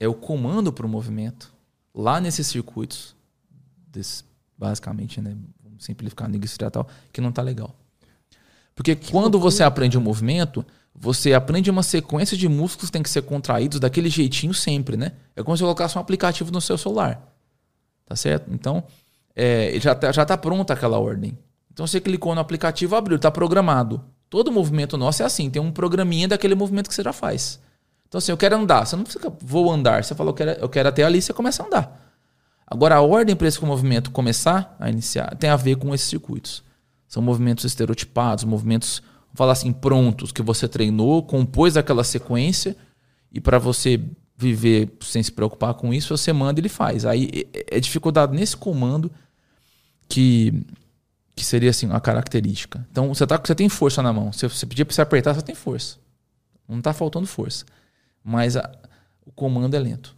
É 0.00 0.08
o 0.08 0.14
comando 0.14 0.72
para 0.72 0.86
o 0.86 0.88
movimento. 0.88 1.52
Lá 1.94 2.20
nesses 2.20 2.46
circuitos, 2.46 3.14
desse, 3.86 4.24
basicamente, 4.56 5.20
né? 5.20 5.36
Vamos 5.62 5.84
simplificar 5.84 6.28
no 6.28 6.38
tal, 6.70 6.88
que 7.12 7.20
não 7.20 7.30
tá 7.30 7.42
legal. 7.42 7.76
Porque 8.74 8.96
que 8.96 9.10
quando 9.10 9.34
loucura. 9.34 9.50
você 9.50 9.62
aprende 9.62 9.98
um 9.98 10.00
movimento, 10.00 10.64
você 10.94 11.34
aprende 11.34 11.70
uma 11.70 11.82
sequência 11.82 12.36
de 12.36 12.48
músculos 12.48 12.88
que 12.88 12.92
tem 12.92 13.02
que 13.02 13.10
ser 13.10 13.22
contraídos 13.22 13.78
daquele 13.78 14.08
jeitinho 14.08 14.54
sempre, 14.54 14.96
né? 14.96 15.12
É 15.36 15.42
como 15.42 15.56
se 15.56 15.60
você 15.60 15.64
colocasse 15.64 15.98
um 15.98 16.00
aplicativo 16.00 16.50
no 16.50 16.60
seu 16.60 16.78
celular. 16.78 17.31
Tá 18.06 18.16
certo? 18.16 18.52
Então, 18.52 18.84
é, 19.34 19.72
já, 19.78 19.94
tá, 19.94 20.12
já 20.12 20.24
tá 20.24 20.36
pronta 20.36 20.72
aquela 20.72 20.98
ordem. 20.98 21.36
Então 21.72 21.86
você 21.86 22.00
clicou 22.00 22.34
no 22.34 22.40
aplicativo, 22.40 22.94
abriu, 22.94 23.16
está 23.16 23.30
programado. 23.30 24.04
Todo 24.28 24.52
movimento 24.52 24.96
nosso 24.96 25.22
é 25.22 25.26
assim, 25.26 25.50
tem 25.50 25.60
um 25.60 25.70
programinha 25.70 26.28
daquele 26.28 26.54
movimento 26.54 26.88
que 26.88 26.94
você 26.94 27.02
já 27.02 27.12
faz. 27.12 27.60
Então, 28.08 28.18
assim, 28.18 28.30
eu 28.30 28.36
quero 28.36 28.56
andar. 28.56 28.84
Você 28.84 28.94
não 28.94 29.04
precisa, 29.04 29.32
vou 29.40 29.70
andar. 29.70 30.04
Você 30.04 30.14
falou, 30.14 30.32
eu 30.32 30.34
quero, 30.34 30.50
eu 30.52 30.68
quero 30.68 30.88
até 30.88 31.02
ali, 31.02 31.22
você 31.22 31.32
começa 31.32 31.62
a 31.62 31.66
andar. 31.66 32.14
Agora, 32.66 32.96
a 32.96 33.00
ordem 33.00 33.34
para 33.34 33.48
esse 33.48 33.62
movimento 33.64 34.10
começar 34.10 34.76
a 34.78 34.90
iniciar 34.90 35.34
tem 35.36 35.50
a 35.50 35.56
ver 35.56 35.76
com 35.76 35.94
esses 35.94 36.08
circuitos. 36.08 36.62
São 37.08 37.22
movimentos 37.22 37.64
estereotipados, 37.64 38.44
movimentos, 38.44 39.02
vamos 39.26 39.36
falar 39.36 39.52
assim, 39.52 39.72
prontos, 39.72 40.32
que 40.32 40.42
você 40.42 40.66
treinou, 40.66 41.22
compôs 41.22 41.76
aquela 41.76 42.04
sequência, 42.04 42.76
e 43.30 43.40
para 43.40 43.58
você 43.58 44.00
viver 44.42 44.90
sem 45.00 45.22
se 45.22 45.30
preocupar 45.30 45.74
com 45.74 45.94
isso, 45.94 46.16
você 46.16 46.32
manda 46.32 46.58
e 46.58 46.62
ele 46.62 46.68
faz. 46.68 47.06
Aí 47.06 47.46
é, 47.54 47.76
é 47.76 47.80
dificuldade 47.80 48.34
nesse 48.34 48.56
comando 48.56 49.10
que, 50.08 50.64
que 51.34 51.44
seria 51.44 51.70
assim 51.70 51.88
a 51.92 52.00
característica. 52.00 52.84
Então 52.90 53.14
você, 53.14 53.26
tá, 53.26 53.40
você 53.42 53.54
tem 53.54 53.68
força 53.68 54.02
na 54.02 54.12
mão. 54.12 54.32
Se 54.32 54.48
você 54.48 54.66
pedir 54.66 54.84
para 54.84 54.94
você 54.94 55.02
apertar, 55.02 55.34
você 55.34 55.42
tem 55.42 55.54
força. 55.54 55.96
Não 56.68 56.78
está 56.78 56.92
faltando 56.92 57.26
força. 57.26 57.64
Mas 58.24 58.56
a, 58.56 58.70
o 59.24 59.30
comando 59.30 59.74
é 59.74 59.78
lento. 59.78 60.14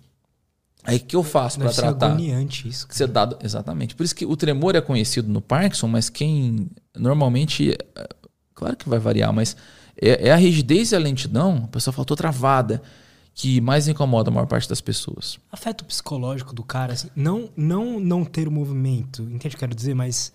Aí 0.82 0.96
o 0.96 1.00
que 1.00 1.16
eu 1.16 1.22
faço 1.22 1.58
para 1.58 1.72
tratar? 1.72 2.06
agoniante 2.06 2.68
isso. 2.68 2.86
Ser 2.90 3.08
dado, 3.08 3.38
exatamente. 3.42 3.94
Por 3.94 4.04
isso 4.04 4.14
que 4.14 4.26
o 4.26 4.36
tremor 4.36 4.74
é 4.74 4.80
conhecido 4.80 5.28
no 5.28 5.40
Parkinson, 5.40 5.88
mas 5.88 6.10
quem 6.10 6.70
normalmente. 6.94 7.72
É, 7.72 8.08
claro 8.54 8.76
que 8.76 8.88
vai 8.88 8.98
variar, 8.98 9.32
mas 9.32 9.56
é, 10.00 10.28
é 10.28 10.32
a 10.32 10.36
rigidez 10.36 10.92
e 10.92 10.96
a 10.96 10.98
lentidão. 10.98 11.62
A 11.64 11.68
pessoa 11.68 11.92
faltou 11.92 12.16
travada 12.16 12.82
que 13.34 13.60
mais 13.60 13.88
incomoda 13.88 14.30
a 14.30 14.32
maior 14.32 14.46
parte 14.46 14.68
das 14.68 14.80
pessoas. 14.80 15.38
Afeto 15.50 15.84
psicológico 15.84 16.54
do 16.54 16.62
cara, 16.62 16.92
assim, 16.92 17.08
não, 17.16 17.50
não, 17.56 17.98
não 17.98 18.24
ter 18.24 18.46
o 18.46 18.50
movimento, 18.50 19.22
entende 19.22 19.48
o 19.48 19.50
que 19.50 19.56
eu 19.56 19.60
quero 19.60 19.74
dizer? 19.74 19.92
Mas 19.92 20.32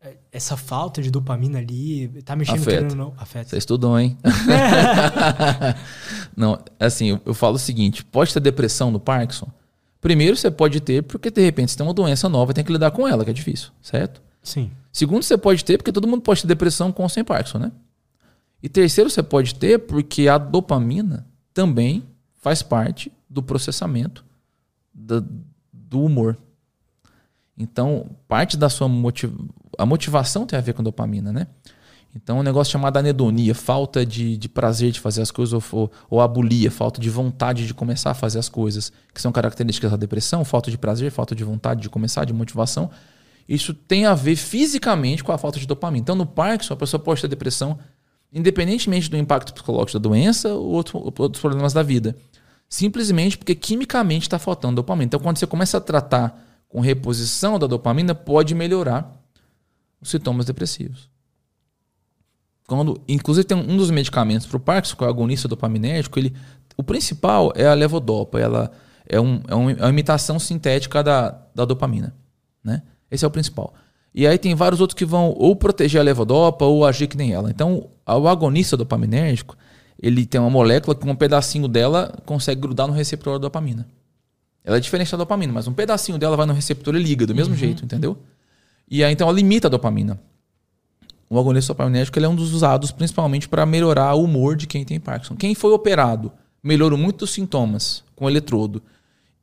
é, 0.00 0.16
essa 0.30 0.56
falta 0.56 1.02
de 1.02 1.10
dopamina 1.10 1.58
ali, 1.58 2.06
tá 2.24 2.36
mexendo 2.36 2.60
Afeto. 2.60 2.94
não? 2.94 3.12
Afeto. 3.16 3.50
Você 3.50 3.58
estudou, 3.58 3.98
hein? 3.98 4.16
não, 6.36 6.56
assim, 6.78 7.08
eu, 7.08 7.20
eu 7.26 7.34
falo 7.34 7.56
o 7.56 7.58
seguinte, 7.58 8.04
pode 8.04 8.32
ter 8.32 8.38
depressão 8.38 8.92
no 8.92 9.00
Parkinson? 9.00 9.48
Primeiro, 10.00 10.36
você 10.36 10.48
pode 10.48 10.80
ter 10.80 11.02
porque, 11.02 11.32
de 11.32 11.42
repente, 11.42 11.72
você 11.72 11.78
tem 11.78 11.86
uma 11.86 11.92
doença 11.92 12.28
nova 12.28 12.52
e 12.52 12.54
tem 12.54 12.64
que 12.64 12.72
lidar 12.72 12.92
com 12.92 13.08
ela, 13.08 13.24
que 13.24 13.30
é 13.30 13.34
difícil, 13.34 13.70
certo? 13.82 14.22
Sim. 14.40 14.70
Segundo, 14.92 15.24
você 15.24 15.36
pode 15.36 15.64
ter 15.64 15.76
porque 15.76 15.90
todo 15.90 16.06
mundo 16.06 16.22
pode 16.22 16.42
ter 16.42 16.46
depressão 16.46 16.92
com 16.92 17.02
ou 17.02 17.08
sem 17.08 17.24
Parkinson, 17.24 17.58
né? 17.58 17.72
E 18.62 18.68
terceiro, 18.68 19.10
você 19.10 19.24
pode 19.24 19.56
ter 19.56 19.80
porque 19.80 20.28
a 20.28 20.38
dopamina 20.38 21.26
também 21.52 22.04
faz 22.38 22.62
parte 22.62 23.12
do 23.28 23.42
processamento 23.42 24.24
do, 24.94 25.26
do 25.72 26.02
humor. 26.02 26.38
Então, 27.56 28.10
parte 28.26 28.56
da 28.56 28.68
sua 28.68 28.88
a 29.76 29.86
motivação 29.86 30.46
tem 30.46 30.58
a 30.58 30.62
ver 30.62 30.72
com 30.72 30.82
dopamina, 30.82 31.32
né? 31.32 31.46
Então, 32.14 32.38
um 32.38 32.42
negócio 32.42 32.72
chamado 32.72 32.96
anedonia, 32.96 33.54
falta 33.54 34.04
de, 34.04 34.36
de 34.36 34.48
prazer 34.48 34.90
de 34.90 34.98
fazer 34.98 35.20
as 35.20 35.30
coisas, 35.30 35.72
ou, 35.72 35.92
ou 36.08 36.20
abulia, 36.20 36.70
falta 36.70 37.00
de 37.00 37.10
vontade 37.10 37.66
de 37.66 37.74
começar 37.74 38.10
a 38.10 38.14
fazer 38.14 38.38
as 38.38 38.48
coisas, 38.48 38.90
que 39.12 39.20
são 39.20 39.30
características 39.30 39.90
da 39.90 39.96
depressão, 39.96 40.44
falta 40.44 40.70
de 40.70 40.78
prazer, 40.78 41.10
falta 41.10 41.34
de 41.34 41.44
vontade 41.44 41.82
de 41.82 41.90
começar, 41.90 42.24
de 42.24 42.32
motivação. 42.32 42.90
Isso 43.48 43.74
tem 43.74 44.06
a 44.06 44.14
ver 44.14 44.36
fisicamente 44.36 45.22
com 45.22 45.32
a 45.32 45.38
falta 45.38 45.60
de 45.60 45.66
dopamina. 45.66 46.02
Então, 46.02 46.16
no 46.16 46.26
Parkinson, 46.26 46.74
a 46.74 46.76
pessoa 46.76 47.00
pode 47.00 47.20
ter 47.20 47.28
depressão 47.28 47.78
independentemente 48.32 49.10
do 49.10 49.16
impacto 49.16 49.52
psicológico 49.52 49.98
da 49.98 50.08
doença 50.08 50.52
ou 50.52 50.68
outro, 50.70 50.98
outros 50.98 51.40
problemas 51.40 51.72
da 51.72 51.82
vida. 51.82 52.16
Simplesmente 52.68 53.38
porque 53.38 53.54
quimicamente 53.54 54.26
está 54.26 54.38
faltando 54.38 54.76
dopamina. 54.76 55.06
Então, 55.06 55.20
quando 55.20 55.38
você 55.38 55.46
começa 55.46 55.78
a 55.78 55.80
tratar 55.80 56.44
com 56.68 56.80
reposição 56.80 57.58
da 57.58 57.66
dopamina, 57.66 58.14
pode 58.14 58.54
melhorar 58.54 59.10
os 60.00 60.10
sintomas 60.10 60.44
depressivos. 60.46 61.08
Quando, 62.66 63.00
inclusive, 63.08 63.44
tem 63.44 63.56
um 63.56 63.78
dos 63.78 63.90
medicamentos 63.90 64.46
para 64.46 64.58
o 64.58 64.60
Parkinson, 64.60 64.96
que 64.96 65.02
é 65.02 65.06
o 65.06 65.10
agonista 65.10 65.48
dopaminérgico, 65.48 66.18
ele, 66.18 66.36
o 66.76 66.82
principal 66.82 67.50
é 67.56 67.66
a 67.66 67.72
levodopa. 67.72 68.38
Ela 68.38 68.70
é, 69.08 69.18
um, 69.18 69.40
é, 69.48 69.54
uma 69.54 69.88
imitação 69.88 70.38
sintética 70.38 71.02
da, 71.02 71.30
da 71.54 71.64
dopamina. 71.64 72.14
Né? 72.62 72.82
Esse 73.10 73.24
é 73.24 73.28
o 73.28 73.30
principal. 73.30 73.72
E 74.18 74.26
aí 74.26 74.36
tem 74.36 74.52
vários 74.52 74.80
outros 74.80 74.96
que 74.96 75.04
vão 75.04 75.32
ou 75.38 75.54
proteger 75.54 76.00
a 76.00 76.02
levodopa 76.02 76.64
ou 76.64 76.84
agir 76.84 77.06
que 77.06 77.16
nem 77.16 77.32
ela. 77.32 77.50
Então, 77.50 77.88
o 78.04 78.26
agonista 78.26 78.76
dopaminérgico, 78.76 79.56
ele 80.02 80.26
tem 80.26 80.40
uma 80.40 80.50
molécula 80.50 80.92
que 80.92 81.08
um 81.08 81.14
pedacinho 81.14 81.68
dela 81.68 82.12
consegue 82.26 82.60
grudar 82.60 82.88
no 82.88 82.92
receptor 82.92 83.34
da 83.34 83.38
dopamina. 83.38 83.86
Ela 84.64 84.78
é 84.78 84.80
diferente 84.80 85.12
da 85.12 85.18
dopamina, 85.18 85.52
mas 85.52 85.68
um 85.68 85.72
pedacinho 85.72 86.18
dela 86.18 86.36
vai 86.36 86.46
no 86.46 86.52
receptor 86.52 86.96
e 86.96 86.98
liga 86.98 87.24
do 87.28 87.32
mesmo 87.32 87.54
uhum. 87.54 87.60
jeito, 87.60 87.84
entendeu? 87.84 88.18
E 88.90 89.04
aí 89.04 89.12
então 89.12 89.28
ela 89.28 89.36
limita 89.36 89.68
a 89.68 89.70
dopamina. 89.70 90.18
O 91.30 91.38
agonista 91.38 91.72
dopaminérgico 91.72 92.18
ele 92.18 92.26
é 92.26 92.28
um 92.28 92.34
dos 92.34 92.52
usados 92.52 92.90
principalmente 92.90 93.48
para 93.48 93.64
melhorar 93.64 94.14
o 94.14 94.24
humor 94.24 94.56
de 94.56 94.66
quem 94.66 94.84
tem 94.84 94.98
Parkinson. 94.98 95.36
Quem 95.36 95.54
foi 95.54 95.70
operado 95.70 96.32
melhorou 96.60 96.98
muito 96.98 97.22
os 97.22 97.30
sintomas 97.30 98.02
com 98.16 98.28
eletrodo 98.28 98.82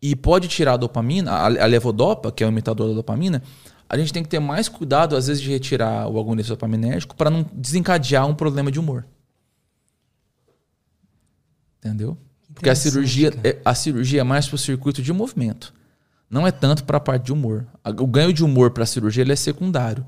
e 0.01 0.17
pode 0.17 0.49
tirar 0.49 0.73
a 0.73 0.77
dopamina, 0.77 1.31
a, 1.31 1.45
a 1.45 1.65
levodopa, 1.65 2.29
que 2.29 2.43
é 2.43 2.47
o 2.47 2.49
imitador 2.49 2.89
da 2.89 2.95
dopamina, 2.95 3.41
a 3.87 3.97
gente 3.97 4.11
tem 4.11 4.23
que 4.23 4.29
ter 4.29 4.39
mais 4.39 4.67
cuidado, 4.67 5.15
às 5.15 5.27
vezes, 5.27 5.41
de 5.41 5.49
retirar 5.49 6.07
o 6.07 6.19
agonista 6.19 6.53
dopaminérgico 6.53 7.15
para 7.15 7.29
não 7.29 7.45
desencadear 7.53 8.27
um 8.27 8.33
problema 8.33 8.71
de 8.71 8.79
humor. 8.79 9.05
Entendeu? 11.77 12.17
Porque 12.53 12.69
a 12.69 12.75
cirurgia, 12.75 13.33
é, 13.43 13.57
a 13.63 13.75
cirurgia 13.75 14.21
é 14.21 14.23
mais 14.23 14.47
para 14.47 14.55
o 14.55 14.57
circuito 14.57 15.01
de 15.01 15.13
movimento. 15.13 15.73
Não 16.29 16.47
é 16.47 16.51
tanto 16.51 16.83
para 16.83 16.97
a 16.97 16.99
parte 16.99 17.25
de 17.25 17.33
humor. 17.33 17.67
O 17.99 18.07
ganho 18.07 18.33
de 18.33 18.43
humor 18.43 18.71
para 18.71 18.83
a 18.83 18.87
cirurgia 18.87 19.21
ele 19.21 19.33
é 19.33 19.35
secundário. 19.35 20.05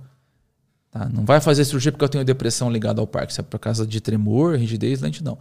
Tá? 0.89 1.07
Não 1.13 1.23
vai 1.23 1.39
fazer 1.39 1.63
cirurgia 1.65 1.91
porque 1.91 2.03
eu 2.03 2.09
tenho 2.09 2.25
depressão 2.25 2.71
ligada 2.71 2.99
ao 2.99 3.05
Parkinson. 3.05 3.41
É 3.41 3.43
por 3.43 3.59
causa 3.59 3.85
de 3.85 4.01
tremor, 4.01 4.55
rigidez, 4.55 5.01
lentidão. 5.01 5.37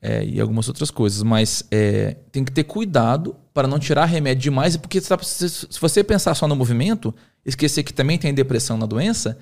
É, 0.00 0.24
e 0.24 0.40
algumas 0.40 0.68
outras 0.68 0.90
coisas. 0.90 1.22
Mas 1.22 1.64
é, 1.70 2.18
tem 2.30 2.44
que 2.44 2.52
ter 2.52 2.64
cuidado 2.64 3.34
para 3.52 3.66
não 3.66 3.78
tirar 3.78 4.04
remédio 4.04 4.42
demais. 4.42 4.76
Porque 4.76 5.00
tá, 5.00 5.18
se 5.22 5.66
você 5.80 6.04
pensar 6.04 6.34
só 6.34 6.46
no 6.46 6.54
movimento, 6.54 7.12
esquecer 7.44 7.82
que 7.82 7.92
também 7.92 8.18
tem 8.18 8.32
depressão 8.32 8.76
na 8.76 8.86
doença, 8.86 9.38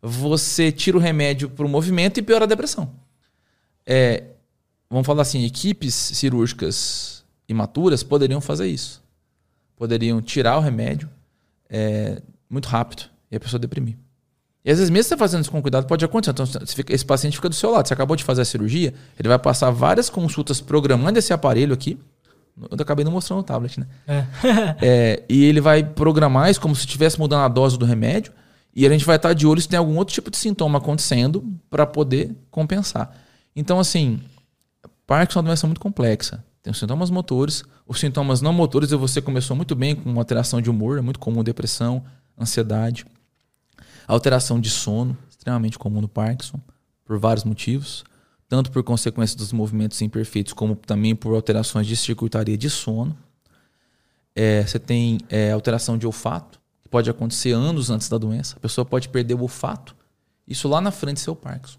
você 0.00 0.70
tira 0.70 0.96
o 0.96 1.00
remédio 1.00 1.48
para 1.48 1.64
o 1.64 1.68
movimento 1.68 2.18
e 2.18 2.22
piora 2.22 2.44
a 2.44 2.48
depressão. 2.48 2.92
É, 3.84 4.24
vamos 4.90 5.06
falar 5.06 5.22
assim, 5.22 5.44
equipes 5.44 5.94
cirúrgicas 5.94 7.24
imaturas 7.48 8.02
poderiam 8.02 8.40
fazer 8.40 8.66
isso. 8.66 9.02
Poderiam 9.76 10.20
tirar 10.20 10.58
o 10.58 10.60
remédio 10.60 11.08
é, 11.68 12.20
muito 12.48 12.68
rápido 12.68 13.04
e 13.30 13.36
a 13.36 13.40
pessoa 13.40 13.58
deprimir. 13.58 13.96
E 14.64 14.70
às 14.70 14.78
vezes, 14.78 14.90
mesmo 14.90 15.08
você 15.08 15.16
fazendo 15.16 15.42
isso 15.42 15.50
com 15.50 15.62
cuidado, 15.62 15.86
pode 15.86 16.04
acontecer. 16.04 16.32
Então, 16.32 16.46
fica, 16.66 16.92
esse 16.92 17.04
paciente 17.04 17.36
fica 17.36 17.48
do 17.48 17.54
seu 17.54 17.70
lado. 17.70 17.86
Você 17.86 17.94
acabou 17.94 18.16
de 18.16 18.24
fazer 18.24 18.42
a 18.42 18.44
cirurgia, 18.44 18.92
ele 19.16 19.28
vai 19.28 19.38
passar 19.38 19.70
várias 19.70 20.10
consultas 20.10 20.60
programando 20.60 21.18
esse 21.18 21.32
aparelho 21.32 21.72
aqui. 21.72 21.98
Eu 22.58 22.76
acabei 22.80 23.04
não 23.04 23.12
mostrando 23.12 23.40
o 23.40 23.42
tablet, 23.42 23.78
né? 23.78 23.86
É. 24.06 24.24
é, 24.80 25.24
e 25.28 25.44
ele 25.44 25.60
vai 25.60 25.84
programar 25.84 26.50
isso 26.50 26.60
como 26.60 26.74
se 26.74 26.80
estivesse 26.80 27.18
mudando 27.18 27.42
a 27.42 27.48
dose 27.48 27.78
do 27.78 27.84
remédio. 27.84 28.32
E 28.74 28.86
a 28.86 28.90
gente 28.90 29.04
vai 29.04 29.16
estar 29.16 29.32
de 29.32 29.46
olho 29.46 29.60
se 29.60 29.68
tem 29.68 29.78
algum 29.78 29.96
outro 29.96 30.14
tipo 30.14 30.30
de 30.30 30.36
sintoma 30.36 30.78
acontecendo 30.78 31.44
para 31.70 31.86
poder 31.86 32.34
compensar. 32.50 33.10
Então, 33.54 33.78
assim, 33.78 34.20
Parkinson 35.06 35.38
é 35.38 35.42
uma 35.42 35.48
doença 35.48 35.66
muito 35.66 35.80
complexa. 35.80 36.44
Tem 36.62 36.70
os 36.70 36.78
sintomas 36.78 37.10
motores, 37.10 37.64
os 37.86 38.00
sintomas 38.00 38.42
não 38.42 38.52
motores, 38.52 38.90
e 38.90 38.96
você 38.96 39.22
começou 39.22 39.56
muito 39.56 39.74
bem 39.74 39.94
com 39.94 40.10
uma 40.10 40.20
alteração 40.20 40.60
de 40.60 40.68
humor, 40.68 40.98
é 40.98 41.00
muito 41.00 41.18
comum 41.18 41.42
depressão, 41.42 42.04
ansiedade. 42.38 43.06
Alteração 44.06 44.60
de 44.60 44.68
sono, 44.68 45.16
extremamente 45.30 45.78
comum 45.78 46.00
no 46.00 46.08
Parkinson, 46.08 46.60
por 47.04 47.18
vários 47.18 47.44
motivos, 47.44 48.04
tanto 48.48 48.70
por 48.70 48.82
consequência 48.82 49.36
dos 49.36 49.52
movimentos 49.52 50.00
imperfeitos, 50.02 50.52
como 50.52 50.76
também 50.76 51.14
por 51.14 51.34
alterações 51.34 51.86
de 51.86 51.96
circuitaria 51.96 52.56
de 52.56 52.70
sono. 52.70 53.16
É, 54.34 54.64
você 54.64 54.78
tem 54.78 55.18
é, 55.28 55.50
alteração 55.50 55.96
de 55.96 56.06
olfato, 56.06 56.60
que 56.82 56.88
pode 56.88 57.08
acontecer 57.08 57.52
anos 57.52 57.90
antes 57.90 58.08
da 58.08 58.18
doença. 58.18 58.56
A 58.56 58.60
pessoa 58.60 58.84
pode 58.84 59.08
perder 59.08 59.34
o 59.34 59.42
olfato, 59.42 59.96
isso 60.46 60.68
lá 60.68 60.80
na 60.80 60.90
frente 60.90 61.16
do 61.16 61.20
seu 61.20 61.34
Parkinson. 61.34 61.78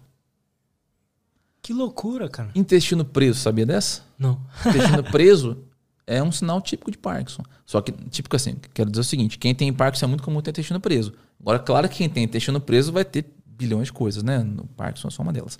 Que 1.62 1.72
loucura, 1.72 2.28
cara. 2.28 2.50
Intestino 2.54 3.04
preso, 3.04 3.40
sabia 3.40 3.66
dessa? 3.66 4.02
Não. 4.18 4.40
Intestino 4.66 5.02
preso 5.10 5.58
é 6.06 6.22
um 6.22 6.32
sinal 6.32 6.60
típico 6.60 6.90
de 6.90 6.98
Parkinson. 6.98 7.42
Só 7.66 7.80
que, 7.80 7.92
típico 7.92 8.34
assim, 8.34 8.56
quero 8.72 8.90
dizer 8.90 9.02
o 9.02 9.04
seguinte: 9.04 9.38
quem 9.38 9.54
tem 9.54 9.72
Parkinson 9.72 10.06
é 10.06 10.08
muito 10.08 10.22
comum 10.22 10.40
ter 10.40 10.50
intestino 10.50 10.80
preso. 10.80 11.12
Agora, 11.40 11.58
claro 11.58 11.88
que 11.88 11.96
quem 11.96 12.08
tem 12.08 12.24
intestino 12.24 12.60
preso 12.60 12.90
vai 12.92 13.04
ter 13.04 13.26
bilhões 13.46 13.88
de 13.88 13.92
coisas, 13.92 14.22
né? 14.22 14.38
No 14.38 14.64
Parkinson 14.68 15.08
é 15.08 15.10
só 15.10 15.22
uma 15.22 15.32
delas. 15.32 15.58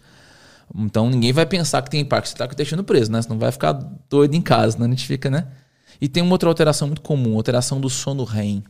Então 0.75 1.09
ninguém 1.09 1.33
vai 1.33 1.47
pensar 1.47 1.83
que 1.83 1.91
tem 1.91 2.05
Parkinson, 2.05 2.33
você 2.33 2.39
tá 2.39 2.47
com 2.47 2.53
o 2.53 2.55
intestino 2.55 2.85
preso, 2.85 3.11
né? 3.11 3.23
Você 3.23 3.29
não 3.29 3.39
vai 3.39 3.51
ficar 3.53 3.73
doido 4.09 4.35
em 4.35 4.43
casa, 4.43 4.79
né? 4.79 4.87
A 4.87 4.89
gente 4.89 5.07
fica, 5.07 5.31
né? 5.31 5.47
E 6.01 6.09
tem 6.09 6.23
uma 6.23 6.33
outra 6.33 6.49
alteração 6.49 6.89
muito 6.89 7.01
comum, 7.01 7.37
alteração 7.37 7.81
do 7.81 7.89
sono 7.89 8.25
REM. 8.25 8.63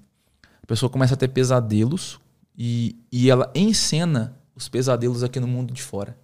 A 0.63 0.67
pessoa 0.67 0.89
começa 0.89 1.15
a 1.15 1.17
ter 1.17 1.29
pesadelos 1.29 2.21
e, 2.57 2.97
e 3.11 3.31
ela 3.31 3.51
encena 3.55 4.37
os 4.55 4.69
pesadelos 4.69 5.23
aqui 5.23 5.39
no 5.39 5.47
mundo 5.47 5.73
de 5.73 5.83
fora. 5.83 6.19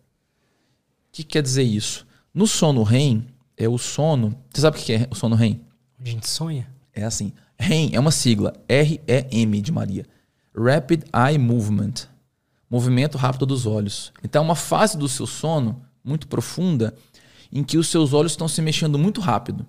O 1.08 1.12
que 1.12 1.22
quer 1.22 1.42
dizer 1.42 1.62
isso? 1.62 2.06
No 2.32 2.46
sono 2.46 2.82
REM, 2.82 3.26
é 3.56 3.68
o 3.68 3.78
sono. 3.78 4.36
Você 4.52 4.60
sabe 4.60 4.78
o 4.78 4.80
que 4.80 4.92
é 4.92 5.08
o 5.10 5.14
sono 5.14 5.36
REM? 5.36 5.60
A 5.98 6.08
gente 6.08 6.28
sonha. 6.28 6.68
É 6.92 7.04
assim. 7.04 7.32
REM 7.58 7.90
é 7.92 8.00
uma 8.00 8.10
sigla. 8.10 8.52
R-E-M 8.68 9.60
de 9.60 9.72
Maria. 9.72 10.06
Rapid 10.56 11.04
Eye 11.14 11.38
Movement. 11.38 12.08
Movimento 12.74 13.16
rápido 13.16 13.46
dos 13.46 13.66
olhos. 13.66 14.12
Então 14.24 14.42
é 14.42 14.44
uma 14.44 14.56
fase 14.56 14.98
do 14.98 15.08
seu 15.08 15.28
sono 15.28 15.80
muito 16.02 16.26
profunda 16.26 16.92
em 17.52 17.62
que 17.62 17.78
os 17.78 17.86
seus 17.86 18.12
olhos 18.12 18.32
estão 18.32 18.48
se 18.48 18.60
mexendo 18.60 18.98
muito 18.98 19.20
rápido. 19.20 19.64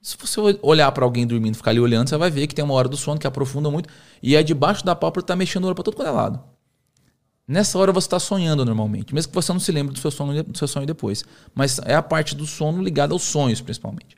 Se 0.00 0.16
você 0.18 0.40
olhar 0.62 0.90
para 0.92 1.04
alguém 1.04 1.26
dormindo, 1.26 1.54
ficar 1.54 1.72
ali 1.72 1.80
olhando, 1.80 2.08
você 2.08 2.16
vai 2.16 2.30
ver 2.30 2.46
que 2.46 2.54
tem 2.54 2.64
uma 2.64 2.72
hora 2.72 2.88
do 2.88 2.96
sono 2.96 3.20
que 3.20 3.26
aprofunda 3.26 3.70
muito 3.70 3.90
e 4.22 4.36
é 4.36 4.42
debaixo 4.42 4.82
da 4.86 4.96
pálpebra 4.96 5.20
está 5.20 5.36
mexendo 5.36 5.64
o 5.64 5.66
olho 5.66 5.74
para 5.74 5.84
todo 5.84 6.02
é 6.02 6.10
lado. 6.10 6.42
Nessa 7.46 7.78
hora 7.78 7.92
você 7.92 8.06
está 8.06 8.18
sonhando 8.18 8.64
normalmente, 8.64 9.14
mesmo 9.14 9.28
que 9.28 9.34
você 9.34 9.52
não 9.52 9.60
se 9.60 9.70
lembre 9.70 9.92
do 9.92 10.00
seu, 10.00 10.10
sono, 10.10 10.42
do 10.42 10.56
seu 10.56 10.66
sonho 10.66 10.86
depois. 10.86 11.22
Mas 11.54 11.78
é 11.84 11.94
a 11.94 12.02
parte 12.02 12.34
do 12.34 12.46
sono 12.46 12.82
ligada 12.82 13.12
aos 13.12 13.22
sonhos, 13.22 13.60
principalmente. 13.60 14.16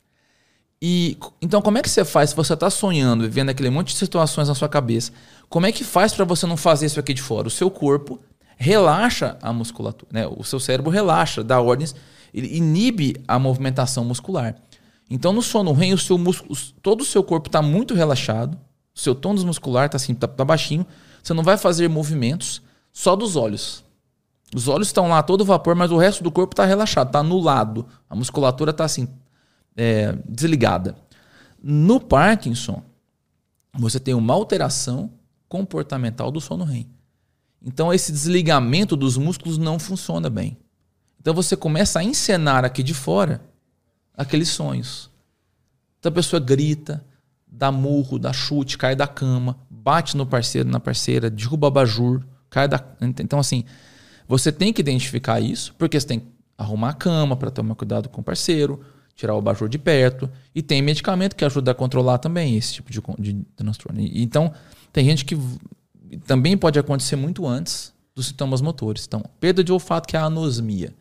E 0.85 1.17
então, 1.41 1.61
como 1.61 1.77
é 1.77 1.81
que 1.81 1.89
você 1.89 2.03
faz 2.03 2.31
se 2.31 2.35
você 2.35 2.55
está 2.55 2.69
sonhando, 2.69 3.23
vivendo 3.23 3.47
aquele 3.47 3.69
monte 3.69 3.93
de 3.93 3.97
situações 3.97 4.49
na 4.49 4.53
sua 4.53 4.67
cabeça? 4.67 5.13
Como 5.47 5.65
é 5.65 5.71
que 5.71 5.81
faz 5.81 6.13
para 6.13 6.25
você 6.25 6.45
não 6.45 6.57
fazer 6.57 6.87
isso 6.87 6.99
aqui 6.99 7.13
de 7.13 7.21
fora? 7.21 7.47
O 7.47 7.51
seu 7.51 7.71
corpo 7.71 8.19
relaxa 8.57 9.37
a 9.41 9.53
musculatura, 9.53 10.11
né? 10.11 10.27
O 10.27 10.43
seu 10.43 10.59
cérebro 10.59 10.91
relaxa, 10.91 11.41
dá 11.41 11.61
ordens, 11.61 11.95
ele 12.33 12.57
inibe 12.57 13.15
a 13.25 13.39
movimentação 13.39 14.03
muscular. 14.03 14.57
Então, 15.09 15.31
no 15.31 15.41
sono 15.41 15.71
REM, 15.71 15.93
o 15.93 15.97
seu 15.97 16.17
músculo, 16.17 16.53
todo 16.81 16.99
o 16.99 17.05
seu 17.05 17.23
corpo 17.23 17.47
está 17.47 17.61
muito 17.61 17.93
relaxado, 17.93 18.59
o 18.93 18.99
seu 18.99 19.15
tônus 19.15 19.45
muscular 19.45 19.85
está 19.85 19.95
assim, 19.95 20.13
tá, 20.13 20.27
tá 20.27 20.43
baixinho. 20.43 20.85
Você 21.23 21.33
não 21.33 21.43
vai 21.43 21.55
fazer 21.55 21.87
movimentos 21.87 22.61
só 22.91 23.15
dos 23.15 23.37
olhos. 23.37 23.85
Os 24.53 24.67
olhos 24.67 24.87
estão 24.87 25.07
lá 25.07 25.23
todo 25.23 25.45
vapor, 25.45 25.75
mas 25.75 25.91
o 25.91 25.97
resto 25.97 26.21
do 26.21 26.29
corpo 26.29 26.51
está 26.51 26.65
relaxado, 26.65 27.07
está 27.07 27.19
anulado. 27.19 27.85
A 28.09 28.15
musculatura 28.17 28.71
está 28.71 28.83
assim, 28.83 29.07
é, 29.75 30.13
desligada. 30.27 30.95
No 31.61 31.99
Parkinson, 31.99 32.83
você 33.73 33.99
tem 33.99 34.13
uma 34.13 34.33
alteração 34.33 35.11
comportamental 35.47 36.31
do 36.31 36.41
sono 36.41 36.63
REM. 36.63 36.87
Então, 37.65 37.93
esse 37.93 38.11
desligamento 38.11 38.95
dos 38.95 39.17
músculos 39.17 39.57
não 39.57 39.79
funciona 39.79 40.29
bem. 40.29 40.57
Então, 41.19 41.33
você 41.33 41.55
começa 41.55 41.99
a 41.99 42.03
encenar 42.03 42.65
aqui 42.65 42.83
de 42.83 42.93
fora 42.93 43.41
aqueles 44.15 44.49
sonhos. 44.49 45.11
Então 46.03 46.11
a 46.11 46.15
pessoa 46.15 46.37
grita, 46.37 47.01
dá 47.47 47.71
murro, 47.71 48.19
dá 48.19 48.33
chute, 48.33 48.77
cai 48.77 48.93
da 48.93 49.07
cama, 49.07 49.57
bate 49.69 50.17
no 50.17 50.25
parceiro, 50.25 50.69
na 50.69 50.77
parceira, 50.79 51.29
derruba 51.29 51.67
abajur, 51.67 52.21
cai 52.49 52.67
da. 52.67 52.83
Então, 53.19 53.39
assim, 53.39 53.63
você 54.27 54.51
tem 54.51 54.73
que 54.73 54.81
identificar 54.81 55.39
isso, 55.39 55.73
porque 55.77 55.97
você 55.97 56.05
tem 56.05 56.19
que 56.19 56.27
arrumar 56.57 56.89
a 56.89 56.93
cama 56.93 57.37
para 57.37 57.49
tomar 57.49 57.75
cuidado 57.75 58.09
com 58.09 58.19
o 58.19 58.23
parceiro, 58.23 58.83
tirar 59.15 59.35
o 59.35 59.37
abajur 59.37 59.69
de 59.69 59.77
perto. 59.77 60.29
E 60.53 60.61
tem 60.61 60.81
medicamento 60.81 61.35
que 61.35 61.45
ajuda 61.45 61.71
a 61.71 61.75
controlar 61.75 62.17
também 62.17 62.57
esse 62.57 62.73
tipo 62.73 62.91
de, 62.91 63.01
de 63.19 63.45
transtorno. 63.55 63.99
Então, 64.01 64.53
tem 64.91 65.05
gente 65.05 65.25
que 65.25 65.37
também 66.25 66.57
pode 66.57 66.77
acontecer 66.77 67.15
muito 67.15 67.47
antes 67.47 67.93
dos 68.15 68.27
sintomas 68.27 68.61
motores. 68.61 69.05
Então, 69.07 69.23
perda 69.39 69.63
de 69.63 69.71
olfato, 69.71 70.07
que 70.07 70.15
é 70.15 70.19
a 70.19 70.25
anosmia, 70.25 70.93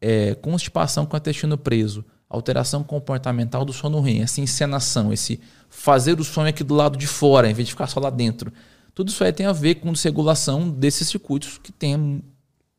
é, 0.00 0.34
constipação 0.34 1.06
com 1.06 1.16
intestino 1.16 1.56
preso, 1.56 2.04
alteração 2.28 2.82
comportamental 2.82 3.64
do 3.64 3.72
sono 3.72 4.00
REM, 4.00 4.22
essa 4.22 4.40
encenação, 4.40 5.12
esse 5.12 5.40
fazer 5.68 6.18
o 6.18 6.24
sonho 6.24 6.48
aqui 6.48 6.64
do 6.64 6.74
lado 6.74 6.96
de 6.96 7.06
fora, 7.06 7.50
em 7.50 7.54
vez 7.54 7.68
de 7.68 7.72
ficar 7.72 7.86
só 7.86 8.00
lá 8.00 8.10
dentro. 8.10 8.52
Tudo 8.94 9.08
isso 9.08 9.22
aí 9.22 9.32
tem 9.32 9.46
a 9.46 9.52
ver 9.52 9.76
com 9.76 9.92
desregulação 9.92 10.68
desses 10.68 11.08
circuitos 11.08 11.58
que 11.58 11.72
tem 11.72 12.22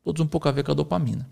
todos 0.04 0.20
um 0.20 0.26
pouco 0.26 0.48
a 0.48 0.52
ver 0.52 0.62
com 0.62 0.72
a 0.72 0.74
dopamina. 0.74 1.28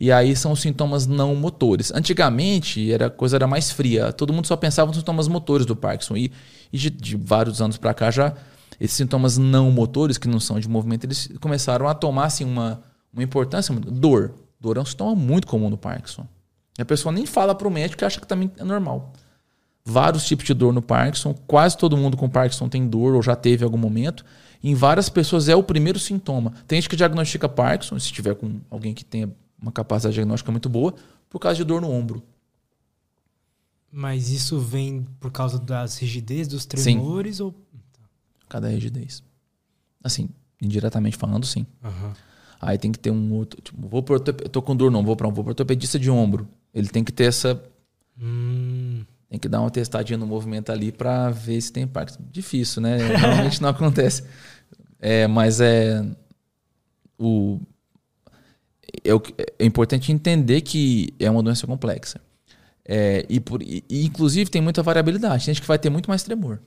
E 0.00 0.10
aí 0.10 0.34
são 0.34 0.52
os 0.52 0.60
sintomas 0.60 1.06
não 1.06 1.36
motores. 1.36 1.92
Antigamente 1.94 2.90
era, 2.90 3.06
a 3.06 3.10
coisa 3.10 3.36
era 3.36 3.46
mais 3.46 3.70
fria. 3.70 4.10
Todo 4.12 4.32
mundo 4.32 4.46
só 4.46 4.56
pensava 4.56 4.88
nos 4.88 4.96
sintomas 4.96 5.28
motores 5.28 5.66
do 5.66 5.76
Parkinson. 5.76 6.16
E, 6.16 6.32
e 6.72 6.78
de, 6.78 6.88
de, 6.88 7.16
vários 7.16 7.60
anos 7.60 7.76
para 7.76 7.92
cá 7.92 8.10
já 8.10 8.34
esses 8.80 8.96
sintomas 8.96 9.36
não 9.36 9.70
motores, 9.70 10.16
que 10.16 10.26
não 10.26 10.40
são 10.40 10.58
de 10.58 10.66
movimento, 10.66 11.04
eles 11.04 11.30
começaram 11.38 11.86
a 11.86 11.92
tomar 11.92 12.24
assim, 12.24 12.44
uma, 12.44 12.82
uma 13.12 13.22
importância. 13.22 13.74
Dor. 13.74 14.32
Dor 14.58 14.78
é 14.78 14.80
um 14.80 14.84
sintoma 14.86 15.14
muito 15.14 15.46
comum 15.46 15.68
no 15.68 15.76
Parkinson. 15.76 16.26
E 16.78 16.82
a 16.82 16.84
pessoa 16.84 17.12
nem 17.12 17.26
fala 17.26 17.54
para 17.54 17.68
o 17.68 17.70
médico 17.70 17.98
que 17.98 18.04
acha 18.06 18.18
que 18.18 18.26
também 18.26 18.50
é 18.56 18.64
normal. 18.64 19.12
Vários 19.84 20.24
tipos 20.24 20.46
de 20.46 20.54
dor 20.54 20.72
no 20.72 20.80
Parkinson. 20.80 21.34
Quase 21.46 21.76
todo 21.76 21.96
mundo 21.96 22.16
com 22.16 22.28
Parkinson 22.28 22.70
tem 22.70 22.88
dor 22.88 23.14
ou 23.14 23.22
já 23.22 23.36
teve 23.36 23.64
em 23.64 23.66
algum 23.66 23.76
momento. 23.76 24.24
Em 24.64 24.74
várias 24.74 25.10
pessoas 25.10 25.48
é 25.48 25.54
o 25.54 25.62
primeiro 25.62 25.98
sintoma. 25.98 26.54
Tem 26.66 26.80
gente 26.80 26.88
que 26.88 26.96
diagnostica 26.96 27.48
Parkinson, 27.48 27.98
se 27.98 28.10
tiver 28.10 28.34
com 28.34 28.60
alguém 28.70 28.94
que 28.94 29.04
tenha 29.04 29.30
uma 29.60 29.72
capacidade 29.72 30.14
diagnóstica 30.14 30.50
muito 30.50 30.68
boa, 30.68 30.94
por 31.28 31.38
causa 31.38 31.56
de 31.56 31.64
dor 31.64 31.80
no 31.80 31.90
ombro. 31.90 32.22
Mas 33.92 34.30
isso 34.30 34.58
vem 34.58 35.06
por 35.18 35.32
causa 35.32 35.58
das 35.58 35.98
rigidez, 35.98 36.46
dos 36.46 36.64
tremores 36.64 37.36
sim. 37.38 37.42
ou 37.42 37.54
cada 38.48 38.68
rigidez. 38.68 39.22
Assim, 40.02 40.28
indiretamente 40.62 41.16
falando, 41.16 41.44
sim. 41.44 41.66
Uhum. 41.82 42.12
Aí 42.60 42.76
tem 42.76 42.92
que 42.92 42.98
ter 42.98 43.10
um 43.10 43.32
outro. 43.32 43.60
Tipo, 43.60 43.88
vou 43.88 44.02
pro, 44.02 44.16
eu 44.16 44.48
tô 44.48 44.60
com 44.60 44.76
dor, 44.76 44.90
não, 44.90 45.02
vou 45.02 45.16
para 45.16 45.26
um, 45.26 45.32
vou 45.32 45.42
pro 45.42 45.50
ortopedista 45.50 45.98
de 45.98 46.10
ombro. 46.10 46.46
Ele 46.74 46.88
tem 46.88 47.02
que 47.02 47.12
ter 47.12 47.24
essa. 47.24 47.60
Hum. 48.20 49.02
Tem 49.28 49.38
que 49.38 49.48
dar 49.48 49.60
uma 49.60 49.70
testadinha 49.70 50.18
no 50.18 50.26
movimento 50.26 50.70
ali 50.70 50.92
para 50.92 51.30
ver 51.30 51.60
se 51.60 51.72
tem 51.72 51.84
impacto. 51.84 52.18
Difícil, 52.30 52.82
né? 52.82 52.98
Normalmente 52.98 53.62
não 53.62 53.68
acontece. 53.70 54.24
É, 54.98 55.26
mas 55.26 55.60
é. 55.60 56.04
O, 57.18 57.60
é, 59.04 59.10
é, 59.58 59.64
importante 59.64 60.12
entender 60.12 60.60
que 60.60 61.14
é 61.18 61.30
uma 61.30 61.42
doença 61.42 61.66
complexa. 61.66 62.20
É, 62.84 63.24
e, 63.28 63.38
por, 63.38 63.62
e, 63.62 63.84
inclusive 63.90 64.50
tem 64.50 64.60
muita 64.60 64.82
variabilidade. 64.82 65.44
Tem 65.44 65.54
gente 65.54 65.62
que 65.62 65.68
vai 65.68 65.78
ter 65.78 65.90
muito 65.90 66.08
mais 66.08 66.22
tremor, 66.22 66.60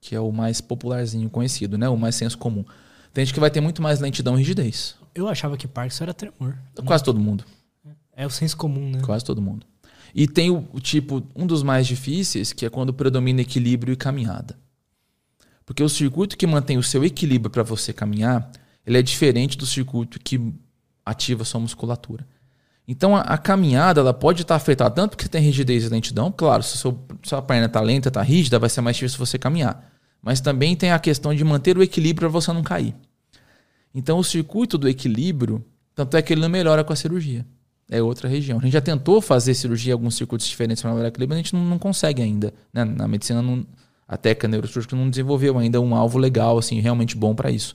que 0.00 0.14
é 0.14 0.20
o 0.20 0.30
mais 0.30 0.60
popularzinho 0.60 1.28
conhecido, 1.28 1.76
né? 1.76 1.88
o 1.88 1.96
mais 1.96 2.14
senso 2.14 2.38
comum. 2.38 2.64
Tem 3.12 3.24
gente 3.24 3.34
que 3.34 3.40
vai 3.40 3.50
ter 3.50 3.60
muito 3.60 3.82
mais 3.82 3.98
lentidão 3.98 4.34
e 4.34 4.38
rigidez. 4.38 4.94
Eu 5.14 5.28
achava 5.28 5.56
que 5.56 5.66
Parkinson 5.66 6.04
era 6.04 6.14
tremor. 6.14 6.56
Quase 6.84 7.02
todo 7.02 7.18
mundo. 7.18 7.44
É 8.14 8.26
o 8.26 8.30
senso 8.30 8.56
comum, 8.56 8.90
né? 8.90 9.00
Quase 9.02 9.24
todo 9.24 9.40
mundo. 9.40 9.66
E 10.14 10.26
tem 10.26 10.50
o, 10.50 10.66
o 10.72 10.80
tipo, 10.80 11.22
um 11.34 11.46
dos 11.46 11.62
mais 11.62 11.86
difíceis, 11.86 12.52
que 12.52 12.64
é 12.64 12.70
quando 12.70 12.92
predomina 12.92 13.40
equilíbrio 13.40 13.92
e 13.92 13.96
caminhada. 13.96 14.56
Porque 15.64 15.82
o 15.82 15.88
circuito 15.88 16.36
que 16.36 16.46
mantém 16.46 16.78
o 16.78 16.82
seu 16.82 17.04
equilíbrio 17.04 17.50
para 17.50 17.62
você 17.62 17.92
caminhar, 17.92 18.50
ele 18.86 18.98
é 18.98 19.02
diferente 19.02 19.58
do 19.58 19.66
circuito 19.66 20.20
que 20.20 20.54
ativa 21.06 21.44
sua 21.44 21.60
musculatura. 21.60 22.26
Então 22.86 23.16
a, 23.16 23.20
a 23.20 23.38
caminhada 23.38 24.00
ela 24.00 24.12
pode 24.12 24.42
estar 24.42 24.56
afetada 24.56 24.94
tanto 24.94 25.16
porque 25.16 25.28
tem 25.28 25.40
rigidez 25.40 25.84
e 25.84 25.88
lentidão, 25.88 26.30
claro, 26.30 26.62
se 26.62 26.76
seu, 26.76 26.98
sua 27.22 27.40
perna 27.40 27.66
está 27.66 27.80
lenta, 27.80 28.08
está 28.08 28.20
rígida, 28.20 28.58
vai 28.58 28.68
ser 28.68 28.80
mais 28.80 28.96
difícil 28.96 29.18
você 29.18 29.38
caminhar. 29.38 29.90
Mas 30.20 30.40
também 30.40 30.76
tem 30.76 30.90
a 30.90 30.98
questão 30.98 31.32
de 31.34 31.44
manter 31.44 31.78
o 31.78 31.82
equilíbrio 31.82 32.28
para 32.28 32.40
você 32.40 32.52
não 32.52 32.62
cair. 32.62 32.94
Então 33.94 34.18
o 34.18 34.24
circuito 34.24 34.76
do 34.76 34.88
equilíbrio, 34.88 35.64
tanto 35.94 36.16
é 36.16 36.22
que 36.22 36.34
ele 36.34 36.40
não 36.42 36.48
melhora 36.48 36.84
com 36.84 36.92
a 36.92 36.96
cirurgia 36.96 37.46
é 37.90 38.02
outra 38.02 38.28
região. 38.28 38.58
A 38.58 38.62
gente 38.62 38.72
já 38.72 38.80
tentou 38.80 39.20
fazer 39.20 39.54
cirurgia 39.54 39.92
em 39.92 39.94
alguns 39.94 40.16
circuitos 40.16 40.46
diferentes 40.46 40.82
para 40.82 40.90
melhorar 40.90 41.08
equilíbrio, 41.08 41.36
mas 41.36 41.38
a 41.38 41.42
gente 41.42 41.54
não, 41.54 41.64
não 41.64 41.78
consegue 41.78 42.20
ainda. 42.20 42.52
Né? 42.72 42.84
Na 42.84 43.06
medicina, 43.06 43.40
não, 43.40 43.64
a 44.08 44.16
técnica 44.16 44.48
neurocirúrgica 44.48 44.96
não 44.96 45.08
desenvolveu 45.08 45.58
ainda 45.58 45.80
um 45.80 45.94
alvo 45.94 46.18
legal, 46.18 46.58
assim, 46.58 46.80
realmente 46.80 47.16
bom 47.16 47.34
para 47.34 47.50
isso. 47.50 47.74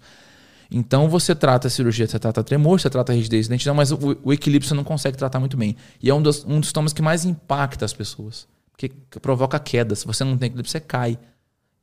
Então 0.72 1.10
você 1.10 1.36
trata 1.36 1.68
a 1.68 1.72
cirurgia, 1.72 2.08
você 2.08 2.18
trata 2.18 2.42
tremor, 2.42 2.80
você 2.80 2.90
trata 2.90 3.12
rigidez 3.12 3.48
identidade, 3.48 3.76
mas 3.76 3.92
o, 3.92 4.18
o, 4.24 4.32
equilíbrio 4.32 4.68
você 4.68 4.74
não 4.74 4.86
consegue 4.86 5.18
tratar 5.18 5.38
muito 5.38 5.58
bem. 5.58 5.76
E 6.02 6.10
é 6.10 6.14
um 6.14 6.22
dos, 6.22 6.46
um 6.46 6.62
dos 6.62 6.70
sintomas 6.70 6.94
que 6.94 7.02
mais 7.02 7.26
impacta 7.26 7.84
as 7.84 7.94
pessoas. 7.94 8.48
Porque 8.72 8.90
provoca 9.20 9.60
queda. 9.60 9.94
Se 9.96 10.08
você 10.08 10.24
não 10.24 10.38
tem 10.38 10.48
equilíbrio, 10.48 10.72
você 10.72 10.80
cai. 10.80 11.20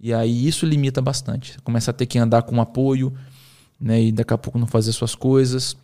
E 0.01 0.15
aí 0.15 0.49
isso 0.49 0.65
limita 0.65 1.03
bastante. 1.03 1.53
Você 1.53 1.59
começa 1.61 1.91
a 1.91 1.95
ter 1.95 2.07
que 2.07 2.19
andar 2.19 2.43
com 2.43 2.59
apoio, 2.63 3.13
né? 3.79 4.01
E 4.05 4.11
daqui 4.11 4.33
a 4.33 4.39
pouco 4.39 4.59
não 4.59 4.67
fazer 4.67 4.93
suas 4.93 5.15
coisas. 5.15 5.77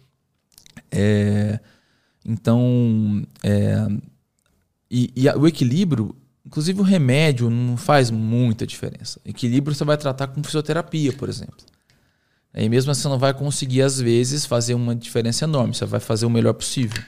É, 0.91 1.61
então, 2.25 3.23
é, 3.43 3.87
e, 4.91 5.13
e 5.15 5.29
o 5.29 5.47
equilíbrio, 5.47 6.17
inclusive 6.47 6.81
o 6.81 6.85
remédio, 6.85 7.51
não 7.51 7.77
faz 7.77 8.11
muita 8.11 8.67
diferença. 8.67 9.21
Equilíbrio 9.27 9.75
você 9.75 9.85
vai 9.85 9.99
tratar 9.99 10.29
com 10.29 10.43
fisioterapia, 10.43 11.13
por 11.13 11.29
exemplo. 11.29 11.74
Aí 12.55 12.69
mesmo 12.69 12.93
assim, 12.93 13.03
você 13.03 13.09
não 13.09 13.19
vai 13.19 13.35
conseguir, 13.35 13.83
às 13.83 14.01
vezes, 14.01 14.47
fazer 14.47 14.75
uma 14.75 14.95
diferença 14.95 15.45
enorme. 15.45 15.75
Você 15.75 15.85
vai 15.85 15.99
fazer 15.99 16.25
o 16.25 16.31
melhor 16.31 16.55
possível. 16.55 17.03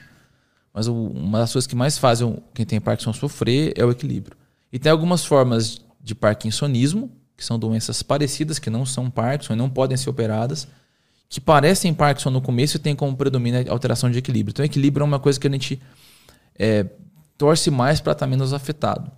Mas 0.73 0.87
uma 0.87 1.39
das 1.39 1.53
coisas 1.53 1.65
que 1.65 1.75
mais 1.75 1.97
fazem 1.97 2.37
quem 2.53 2.65
tem 2.65 2.81
Parkinson 2.81 3.13
sofrer 3.13 3.73
é 3.75 3.85
o 3.85 3.89
equilíbrio. 3.89 4.35
E 4.71 4.77
tem 4.77 4.91
algumas 4.91 5.25
formas 5.25 5.81
de 6.01 6.13
parkinsonismo, 6.13 7.09
que 7.35 7.45
são 7.45 7.57
doenças 7.57 8.03
parecidas, 8.03 8.59
que 8.59 8.69
não 8.69 8.85
são 8.85 9.09
Parkinson 9.09 9.53
e 9.53 9.55
não 9.55 9.69
podem 9.69 9.95
ser 9.95 10.09
operadas, 10.09 10.67
que 11.29 11.39
parecem 11.39 11.93
Parkinson 11.93 12.29
no 12.29 12.41
começo 12.41 12.77
e 12.77 12.79
tem 12.79 12.95
como 12.95 13.15
predomínio 13.15 13.71
alteração 13.71 14.11
de 14.11 14.17
equilíbrio. 14.17 14.51
Então, 14.51 14.65
equilíbrio 14.65 15.03
é 15.03 15.05
uma 15.05 15.19
coisa 15.19 15.39
que 15.39 15.47
a 15.47 15.51
gente 15.51 15.81
é, 16.59 16.85
torce 17.37 17.71
mais 17.71 18.01
para 18.01 18.11
estar 18.11 18.25
tá 18.25 18.29
menos 18.29 18.53
afetado. 18.53 19.09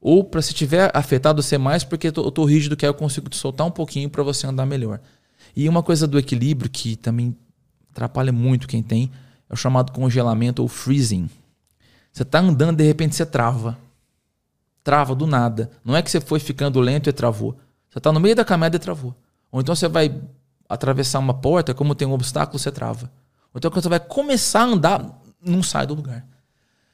Ou 0.00 0.22
para 0.22 0.42
se 0.42 0.52
tiver 0.52 0.90
afetado 0.94 1.42
ser 1.42 1.58
mais 1.58 1.84
porque 1.84 2.08
eu 2.08 2.28
estou 2.28 2.44
rígido 2.44 2.76
que 2.76 2.84
aí 2.84 2.90
eu 2.90 2.94
consigo 2.94 3.28
te 3.28 3.36
soltar 3.36 3.66
um 3.66 3.70
pouquinho 3.70 4.08
para 4.08 4.22
você 4.22 4.46
andar 4.46 4.66
melhor. 4.66 5.00
E 5.58 5.68
uma 5.68 5.82
coisa 5.82 6.06
do 6.06 6.20
equilíbrio 6.20 6.70
que 6.70 6.94
também 6.94 7.36
atrapalha 7.90 8.30
muito 8.30 8.68
quem 8.68 8.80
tem 8.80 9.10
é 9.50 9.52
o 9.52 9.56
chamado 9.56 9.90
congelamento 9.90 10.62
ou 10.62 10.68
freezing. 10.68 11.28
Você 12.12 12.22
está 12.22 12.38
andando 12.38 12.76
de 12.76 12.84
repente 12.84 13.16
você 13.16 13.26
trava. 13.26 13.76
Trava 14.84 15.16
do 15.16 15.26
nada. 15.26 15.68
Não 15.84 15.96
é 15.96 16.00
que 16.00 16.12
você 16.12 16.20
foi 16.20 16.38
ficando 16.38 16.78
lento 16.78 17.10
e 17.10 17.12
travou. 17.12 17.58
Você 17.90 17.98
está 17.98 18.12
no 18.12 18.20
meio 18.20 18.36
da 18.36 18.44
caminhada 18.44 18.76
e 18.76 18.78
travou. 18.78 19.16
Ou 19.50 19.60
então 19.60 19.74
você 19.74 19.88
vai 19.88 20.22
atravessar 20.68 21.18
uma 21.18 21.34
porta, 21.34 21.74
como 21.74 21.92
tem 21.92 22.06
um 22.06 22.12
obstáculo, 22.12 22.56
você 22.56 22.70
trava. 22.70 23.10
Ou 23.52 23.58
então 23.58 23.68
quando 23.68 23.82
você 23.82 23.88
vai 23.88 23.98
começar 23.98 24.60
a 24.60 24.66
andar, 24.66 25.20
não 25.44 25.60
sai 25.60 25.88
do 25.88 25.94
lugar. 25.94 26.24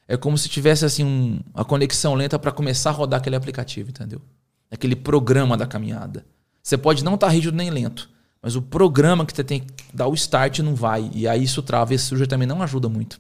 É 0.09 0.16
como 0.16 0.39
se 0.39 0.49
tivesse 0.49 0.86
assim 0.86 1.05
um, 1.05 1.39
a 1.53 1.66
conexão 1.66 2.15
lenta 2.15 2.39
para 2.39 2.51
começar 2.51 2.89
a 2.89 2.95
rodar 2.95 3.20
aquele 3.20 3.36
aplicativo, 3.36 3.91
entendeu? 3.91 4.23
Aquele 4.70 4.97
programa 4.97 5.55
da 5.55 5.66
caminhada. 5.66 6.24
Você 6.62 6.78
pode 6.78 7.05
não 7.05 7.16
estar 7.16 7.27
tá 7.27 7.32
rígido 7.35 7.55
nem 7.55 7.69
lento, 7.69 8.09
mas 8.44 8.56
o 8.56 8.60
programa 8.60 9.24
que 9.24 9.34
você 9.34 9.42
tem 9.42 9.60
que 9.60 9.72
dar 9.94 10.06
o 10.06 10.12
start 10.12 10.58
não 10.58 10.74
vai. 10.74 11.10
E 11.14 11.26
aí 11.26 11.42
isso 11.42 11.62
trava. 11.62 11.94
Esse 11.94 12.04
sujeito 12.04 12.28
também 12.28 12.46
não 12.46 12.60
ajuda 12.60 12.90
muito. 12.90 13.18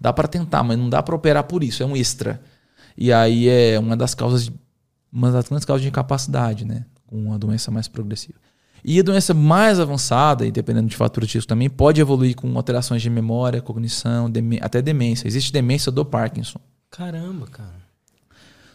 Dá 0.00 0.12
para 0.12 0.28
tentar, 0.28 0.62
mas 0.62 0.78
não 0.78 0.88
dá 0.88 1.02
para 1.02 1.16
operar 1.16 1.42
por 1.42 1.64
isso. 1.64 1.82
É 1.82 1.86
um 1.86 1.96
extra. 1.96 2.40
E 2.96 3.12
aí 3.12 3.48
é 3.48 3.76
uma 3.76 3.96
das 3.96 4.14
causas, 4.14 4.44
de, 4.44 4.52
uma 5.12 5.32
das 5.32 5.48
grandes 5.48 5.64
causas 5.64 5.82
de 5.82 5.88
incapacidade, 5.88 6.64
né? 6.64 6.84
Com 7.08 7.24
uma 7.24 7.36
doença 7.40 7.72
mais 7.72 7.88
progressiva. 7.88 8.38
E 8.84 9.00
a 9.00 9.02
doença 9.02 9.34
mais 9.34 9.80
avançada, 9.80 10.46
e 10.46 10.52
dependendo 10.52 10.86
de 10.88 10.96
fatores 10.96 11.28
disso 11.28 11.46
também, 11.46 11.68
pode 11.68 12.00
evoluir 12.00 12.36
com 12.36 12.56
alterações 12.56 13.02
de 13.02 13.10
memória, 13.10 13.60
cognição, 13.60 14.30
até 14.60 14.80
demência. 14.80 15.26
Existe 15.26 15.52
demência 15.52 15.90
do 15.90 16.04
Parkinson. 16.04 16.60
Caramba, 16.88 17.48
cara. 17.48 17.82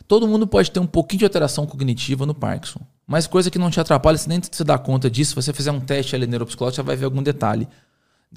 Todo 0.06 0.28
mundo 0.28 0.46
pode 0.46 0.70
ter 0.70 0.82
um 0.82 0.88
pouquinho 0.88 1.20
de 1.20 1.26
alteração 1.26 1.66
cognitiva 1.66 2.26
no 2.26 2.36
Parkinson. 2.36 2.82
Mas 3.08 3.26
coisa 3.26 3.50
que 3.50 3.58
não 3.58 3.72
te 3.72 3.80
atrapalha, 3.80 4.18
se 4.18 4.28
nem 4.28 4.42
você 4.42 4.66
dá 4.66 4.78
conta 4.78 5.10
disso, 5.10 5.30
se 5.30 5.36
você 5.36 5.54
fizer 5.54 5.72
um 5.72 5.80
teste 5.80 6.14
ali 6.14 6.28
neuropsicológico, 6.28 6.76
você 6.76 6.86
vai 6.86 6.98
ver 6.98 7.06
algum 7.06 7.24
detalhe. 7.24 7.66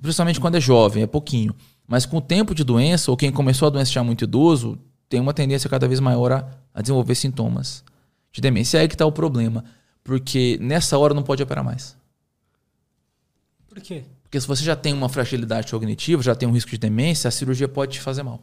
Principalmente 0.00 0.38
quando 0.38 0.54
é 0.54 0.60
jovem, 0.60 1.02
é 1.02 1.06
pouquinho. 1.08 1.52
Mas 1.88 2.06
com 2.06 2.18
o 2.18 2.20
tempo 2.20 2.54
de 2.54 2.62
doença, 2.62 3.10
ou 3.10 3.16
quem 3.16 3.32
começou 3.32 3.66
a 3.66 3.70
doença 3.70 3.90
já 3.90 4.04
muito 4.04 4.22
idoso, 4.22 4.78
tem 5.08 5.18
uma 5.18 5.34
tendência 5.34 5.68
cada 5.68 5.88
vez 5.88 5.98
maior 5.98 6.30
a, 6.30 6.48
a 6.72 6.80
desenvolver 6.80 7.16
sintomas 7.16 7.82
de 8.30 8.40
demência. 8.40 8.78
É 8.78 8.82
aí 8.82 8.88
que 8.88 8.94
está 8.94 9.04
o 9.04 9.10
problema. 9.10 9.64
Porque 10.04 10.56
nessa 10.60 10.96
hora 10.96 11.12
não 11.12 11.24
pode 11.24 11.42
operar 11.42 11.64
mais. 11.64 11.96
Por 13.68 13.80
quê? 13.80 14.04
Porque 14.22 14.40
se 14.40 14.46
você 14.46 14.62
já 14.62 14.76
tem 14.76 14.92
uma 14.92 15.08
fragilidade 15.08 15.72
cognitiva, 15.72 16.22
já 16.22 16.36
tem 16.36 16.48
um 16.48 16.52
risco 16.52 16.70
de 16.70 16.78
demência, 16.78 17.26
a 17.26 17.32
cirurgia 17.32 17.66
pode 17.66 17.94
te 17.94 18.00
fazer 18.00 18.22
mal. 18.22 18.40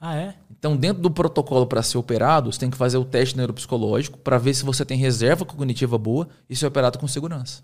Ah, 0.00 0.14
é? 0.14 0.34
Então, 0.50 0.76
dentro 0.76 1.02
do 1.02 1.10
protocolo 1.10 1.66
para 1.66 1.82
ser 1.82 1.98
operado, 1.98 2.52
você 2.52 2.60
tem 2.60 2.70
que 2.70 2.76
fazer 2.76 2.98
o 2.98 3.04
teste 3.04 3.36
neuropsicológico 3.36 4.18
para 4.18 4.38
ver 4.38 4.54
se 4.54 4.64
você 4.64 4.84
tem 4.84 4.98
reserva 4.98 5.44
cognitiva 5.44 5.96
boa 5.96 6.28
e 6.48 6.54
ser 6.54 6.66
operado 6.66 6.98
com 6.98 7.08
segurança. 7.08 7.62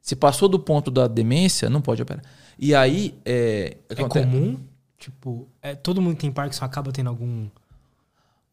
Se 0.00 0.14
passou 0.14 0.48
do 0.48 0.58
ponto 0.58 0.90
da 0.90 1.08
demência, 1.08 1.68
não 1.68 1.80
pode 1.80 2.00
operar. 2.00 2.22
E 2.58 2.74
aí. 2.74 3.18
É, 3.24 3.76
é 3.88 3.94
comum? 4.04 4.58
Tipo, 4.96 5.48
é, 5.60 5.74
todo 5.74 6.00
mundo 6.00 6.14
que 6.14 6.22
tem 6.22 6.32
Parkinson 6.32 6.64
acaba 6.64 6.92
tendo 6.92 7.08
algum, 7.08 7.48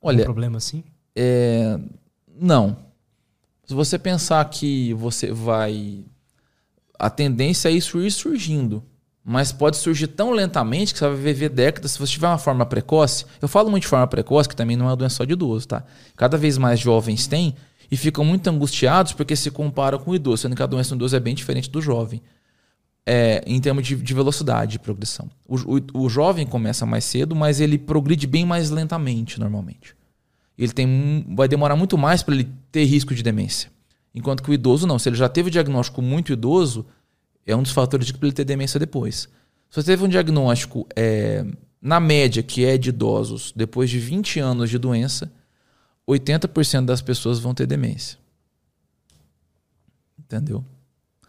Olha, 0.02 0.18
algum 0.18 0.26
problema 0.26 0.58
assim? 0.58 0.84
É, 1.16 1.80
não. 2.28 2.76
Se 3.66 3.74
você 3.74 3.98
pensar 3.98 4.44
que 4.50 4.94
você 4.95 5.32
vai. 5.32 6.04
A 6.98 7.10
tendência 7.10 7.70
é 7.70 7.72
isso 7.72 8.02
ir 8.02 8.12
surgindo. 8.12 8.84
Mas 9.24 9.52
pode 9.52 9.78
surgir 9.78 10.08
tão 10.08 10.32
lentamente 10.32 10.94
que 10.94 11.00
você 11.00 11.08
vai 11.08 11.16
viver 11.16 11.50
décadas. 11.50 11.91
Se 11.91 12.00
você 12.00 12.12
tiver 12.12 12.28
uma 12.28 12.38
forma 12.38 12.66
precoce. 12.66 13.26
Eu 13.41 13.48
falo 13.48 13.72
muito 13.72 13.84
de 13.84 13.88
forma 13.88 14.06
precoce, 14.06 14.50
que 14.50 14.56
também 14.56 14.76
não 14.76 14.88
é 14.88 14.90
uma 14.90 14.95
doença 14.95 15.16
só 15.16 15.24
de 15.24 15.34
idoso, 15.34 15.68
tá? 15.68 15.84
Cada 16.18 16.38
vez 16.38 16.58
mais 16.58 16.80
jovens 16.80 17.26
têm 17.26 17.56
e 17.90 17.95
ficam 17.95 18.26
muito 18.26 18.50
angustiados 18.50 19.14
porque 19.14 19.36
se 19.36 19.50
comparam 19.50 19.98
com 20.00 20.12
o 20.12 20.16
idoso, 20.16 20.44
sendo 20.44 20.56
que 20.56 20.64
a 20.64 20.66
doença 20.66 20.90
do 20.90 20.98
idoso 20.98 21.16
é 21.16 21.20
bem 21.20 21.34
diferente 21.34 21.70
do 21.70 21.82
jovem. 21.82 22.22
É, 23.06 23.44
em 23.45 23.60
termos 23.60 23.86
de, 23.86 23.95
de, 23.98 24.14
velocidade 24.14 24.74
de 24.74 24.80
progressão. 24.80 25.30
O, 25.45 25.56
o, 25.56 26.06
o, 26.06 26.10
jovem 26.10 26.48
começa 26.48 26.86
mais 26.86 27.04
cedo, 27.04 27.36
mas 27.36 27.60
ele 27.60 27.78
progride 27.78 28.26
bem 28.26 28.45
mais 28.45 28.70
lentamente, 28.70 29.38
normalmente 29.41 29.94
ele 30.58 30.72
tem 30.72 31.26
vai 31.30 31.48
demorar 31.48 31.76
muito 31.76 31.98
mais 31.98 32.22
para 32.22 32.36
ele 32.36 32.50
ter 32.72 32.86
risco 32.86 33.14
de 33.14 33.24
demência. 33.24 33.72
Enquanto 34.14 34.44
que 34.44 34.52
o 34.52 34.54
idoso 34.54 34.86
não. 34.86 35.00
Se 35.00 35.10
ele 35.10 35.16
já 35.16 35.28
teve 35.28 35.48
o 35.48 35.52
diagnóstico 35.52 36.02
muito 36.02 36.32
idoso, 36.32 36.86
é 37.45 37.56
um 37.56 37.64
dos 37.64 37.72
fatores 37.72 38.07
de 38.07 38.14
para 38.14 38.28
ele 38.28 38.36
ter 38.36 38.45
demência 38.45 38.80
depois. 38.80 39.28
Se 39.70 39.82
você 39.82 39.91
teve 39.91 40.03
um 40.03 40.07
diagnóstico 40.07 40.88
é, 40.95 41.45
na 41.82 41.99
média, 41.99 42.44
que 42.44 42.64
é 42.64 42.78
de 42.78 42.90
idosos, 42.90 43.52
depois 43.56 43.90
de 43.90 43.99
20 43.99 44.40
anos 44.40 44.70
de 44.70 44.78
doença, 44.78 45.32
80% 46.07 46.86
das 46.86 47.02
pessoas 47.02 47.40
vão 47.40 47.53
ter 47.53 47.65
demência. 47.65 48.18
Entendeu? 50.20 50.64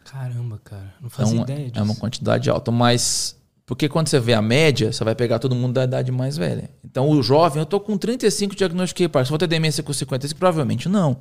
Caramba, 0.05 0.61
cara. 0.63 0.95
Não 1.01 1.11
fazia 1.11 1.35
então, 1.35 1.55
ideia 1.55 1.71
disso. 1.71 1.81
É 1.81 1.83
uma 1.83 1.97
quantidade 1.97 2.51
alta. 2.51 2.71
Mas 2.71 3.37
porque 3.67 3.89
quando 3.89 4.09
você 4.09 4.21
vê 4.21 4.35
a 4.35 4.43
média, 4.43 4.93
você 4.93 5.03
vai 5.03 5.15
pegar 5.15 5.39
todo 5.39 5.55
mundo 5.55 5.75
da 5.75 5.85
idade 5.85 6.13
mais 6.13 6.37
velha. 6.37 6.71
Então, 6.85 7.09
o 7.09 7.23
jovem, 7.23 7.61
eu 7.61 7.67
tô 7.67 7.81
com 7.81 7.97
35 7.97 8.55
diagnostiquei 8.55 9.09
Parkinson, 9.09 9.31
vou 9.31 9.39
ter 9.39 9.47
demência 9.47 9.83
com 9.83 9.93
55? 9.93 10.39
Provavelmente 10.39 10.89
não. 10.89 11.17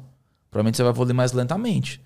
Provavelmente 0.52 0.78
você 0.78 0.84
vai 0.84 0.92
evoluir 0.92 1.16
mais 1.16 1.32
lentamente. 1.32 2.02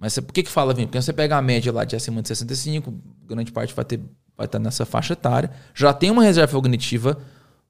Mas 0.00 0.14
você, 0.14 0.22
por 0.22 0.32
que 0.32 0.42
que 0.42 0.50
fala, 0.50 0.72
Vim? 0.72 0.86
Porque 0.86 1.00
você 1.00 1.12
pega 1.12 1.36
a 1.36 1.42
média 1.42 1.70
lá 1.70 1.84
de 1.84 1.94
acima 1.94 2.22
de 2.22 2.28
65, 2.28 2.92
grande 3.26 3.52
parte 3.52 3.74
vai, 3.74 3.84
ter, 3.84 4.00
vai 4.34 4.46
estar 4.46 4.58
nessa 4.58 4.86
faixa 4.86 5.12
etária, 5.12 5.50
já 5.74 5.92
tem 5.92 6.10
uma 6.10 6.22
reserva 6.22 6.50
cognitiva 6.52 7.18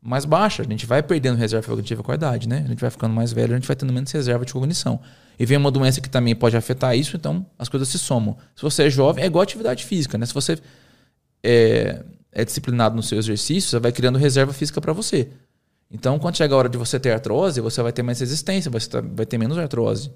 mais 0.01 0.24
baixa. 0.24 0.62
A 0.62 0.65
gente 0.65 0.86
vai 0.86 1.02
perdendo 1.02 1.36
reserva 1.36 1.66
cognitiva 1.66 2.05
com 2.05 2.12
a 2.12 2.15
idade, 2.15 2.48
né? 2.48 2.62
A 2.65 2.69
gente 2.69 2.81
vai 2.81 2.89
ficando 2.89 3.12
mais 3.12 3.32
velho, 3.32 3.52
a 3.52 3.57
gente 3.57 3.66
vai 3.66 3.74
tendo 3.74 3.93
menos 3.93 4.12
reserva 4.12 4.44
de 4.47 4.52
cognição. 4.52 5.01
E 5.36 5.44
vem 5.44 5.59
uma 5.59 5.73
doença 5.73 6.01
que 6.01 6.09
também 6.09 6.36
pode 6.36 6.57
afetar 6.57 6.97
isso, 6.97 7.16
então 7.16 7.44
as 7.59 7.69
coisas 7.69 7.89
se 7.89 7.98
somam. 7.98 8.36
Se 8.55 8.62
você 8.62 8.85
é 8.85 8.90
jovem, 8.90 9.24
é 9.24 9.27
igual 9.27 9.43
atividade 9.43 9.85
física, 9.85 10.16
né? 10.16 10.24
Se 10.24 10.32
você 10.32 10.57
é, 11.43 12.05
é 12.31 12.44
disciplinado 12.44 12.94
no 12.94 13.02
seu 13.02 13.19
exercício, 13.19 13.70
você 13.70 13.78
vai 13.81 13.90
criando 13.90 14.19
reserva 14.19 14.52
física 14.52 14.81
para 14.81 14.93
você. 14.93 15.28
Então, 15.90 16.16
quando 16.20 16.36
chega 16.36 16.55
a 16.55 16.59
hora 16.59 16.69
de 16.69 16.78
você 16.78 17.01
ter 17.01 17.11
artrose, 17.11 17.61
você 17.61 17.82
vai 17.82 17.93
ter 17.93 18.05
mais 18.05 18.20
resistência, 18.20 18.70
você 18.70 18.89
tá, 18.89 19.01
vai 19.01 19.27
ter 19.27 19.36
menos 19.36 19.59
artrose. 19.59 20.12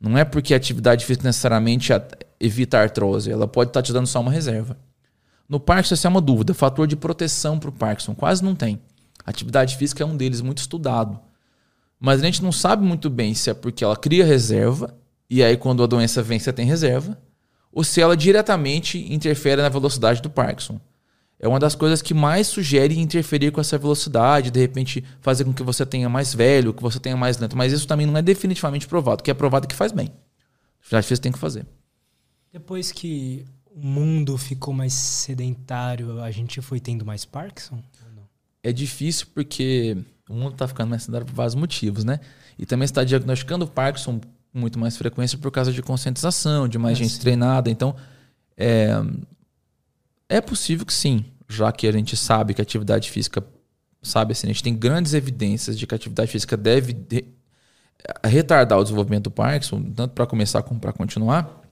Não 0.00 0.18
é 0.18 0.24
porque 0.24 0.52
a 0.52 0.56
atividade 0.56 1.04
física 1.04 1.26
necessariamente 1.26 1.92
evita 2.38 2.78
a 2.78 2.82
artrose, 2.82 3.30
ela 3.30 3.48
pode 3.48 3.70
estar 3.70 3.80
tá 3.80 3.84
te 3.84 3.92
dando 3.92 4.06
só 4.06 4.20
uma 4.20 4.30
reserva. 4.30 4.76
No 5.48 5.60
Parkinson, 5.60 5.94
essa 5.94 6.08
é 6.08 6.10
uma 6.10 6.20
dúvida. 6.20 6.54
Fator 6.54 6.86
de 6.86 6.96
proteção 6.96 7.58
para 7.58 7.70
o 7.70 7.72
Parkinson 7.72 8.14
quase 8.14 8.42
não 8.42 8.54
tem. 8.54 8.80
Atividade 9.24 9.76
física 9.76 10.02
é 10.02 10.06
um 10.06 10.16
deles 10.16 10.40
muito 10.40 10.58
estudado. 10.58 11.18
Mas 11.98 12.20
a 12.20 12.24
gente 12.24 12.42
não 12.42 12.52
sabe 12.52 12.84
muito 12.84 13.08
bem 13.08 13.34
se 13.34 13.50
é 13.50 13.54
porque 13.54 13.84
ela 13.84 13.96
cria 13.96 14.24
reserva, 14.24 14.94
e 15.28 15.42
aí 15.42 15.56
quando 15.56 15.82
a 15.82 15.86
doença 15.86 16.22
vem, 16.22 16.38
você 16.38 16.52
tem 16.52 16.66
reserva, 16.66 17.18
ou 17.72 17.82
se 17.82 18.00
ela 18.00 18.16
diretamente 18.16 18.98
interfere 19.12 19.62
na 19.62 19.68
velocidade 19.68 20.20
do 20.20 20.30
Parkinson. 20.30 20.80
É 21.44 21.48
uma 21.48 21.58
das 21.58 21.74
coisas 21.74 22.00
que 22.00 22.14
mais 22.14 22.46
sugere 22.46 22.98
interferir 22.98 23.52
com 23.52 23.60
essa 23.60 23.76
velocidade, 23.76 24.50
de 24.50 24.58
repente 24.58 25.04
fazer 25.20 25.44
com 25.44 25.52
que 25.52 25.62
você 25.62 25.84
tenha 25.84 26.08
mais 26.08 26.32
velho, 26.32 26.72
que 26.72 26.82
você 26.82 26.98
tenha 26.98 27.18
mais 27.18 27.36
lento. 27.36 27.54
Mas 27.54 27.70
isso 27.70 27.86
também 27.86 28.06
não 28.06 28.16
é 28.16 28.22
definitivamente 28.22 28.88
provado. 28.88 29.20
O 29.20 29.22
que 29.22 29.30
é 29.30 29.34
provado 29.34 29.66
é 29.66 29.68
que 29.68 29.74
faz 29.74 29.92
bem. 29.92 30.10
Já 30.90 31.02
fez, 31.02 31.20
tem 31.20 31.30
que 31.30 31.38
fazer. 31.38 31.66
Depois 32.50 32.90
que 32.90 33.44
o 33.66 33.86
mundo 33.86 34.38
ficou 34.38 34.72
mais 34.72 34.94
sedentário, 34.94 36.18
a 36.22 36.30
gente 36.30 36.62
foi 36.62 36.80
tendo 36.80 37.04
mais 37.04 37.26
Parkinson? 37.26 37.78
É 38.62 38.72
difícil 38.72 39.26
porque 39.34 39.98
o 40.26 40.32
mundo 40.32 40.52
está 40.54 40.66
ficando 40.66 40.88
mais 40.88 41.02
sedentário 41.02 41.26
por 41.26 41.34
vários 41.34 41.54
motivos, 41.54 42.04
né? 42.04 42.20
E 42.58 42.64
também 42.64 42.86
está 42.86 43.04
diagnosticando 43.04 43.66
Parkinson 43.66 44.18
com 44.50 44.58
muito 44.58 44.78
mais 44.78 44.96
frequência 44.96 45.36
por 45.36 45.50
causa 45.50 45.70
de 45.70 45.82
conscientização, 45.82 46.66
de 46.66 46.78
mais 46.78 46.96
é, 46.96 47.02
gente 47.02 47.12
sim. 47.12 47.20
treinada. 47.20 47.70
Então, 47.70 47.94
é, 48.56 48.94
é 50.26 50.40
possível 50.40 50.86
que 50.86 50.92
sim, 50.94 51.26
já 51.48 51.70
que 51.72 51.86
a 51.86 51.92
gente 51.92 52.16
sabe 52.16 52.54
que 52.54 52.60
a 52.60 52.62
atividade 52.62 53.10
física, 53.10 53.44
sabe 54.02 54.32
assim, 54.32 54.46
a 54.46 54.52
gente 54.52 54.62
tem 54.62 54.74
grandes 54.74 55.14
evidências 55.14 55.78
de 55.78 55.86
que 55.86 55.94
a 55.94 55.96
atividade 55.96 56.30
física 56.30 56.56
deve 56.56 56.92
de, 56.92 57.24
retardar 58.24 58.78
o 58.78 58.82
desenvolvimento 58.82 59.24
do 59.24 59.30
Parkinson, 59.30 59.82
tanto 59.94 60.12
para 60.12 60.26
começar 60.26 60.62
como 60.62 60.78
para 60.80 60.92
continuar. 60.92 61.62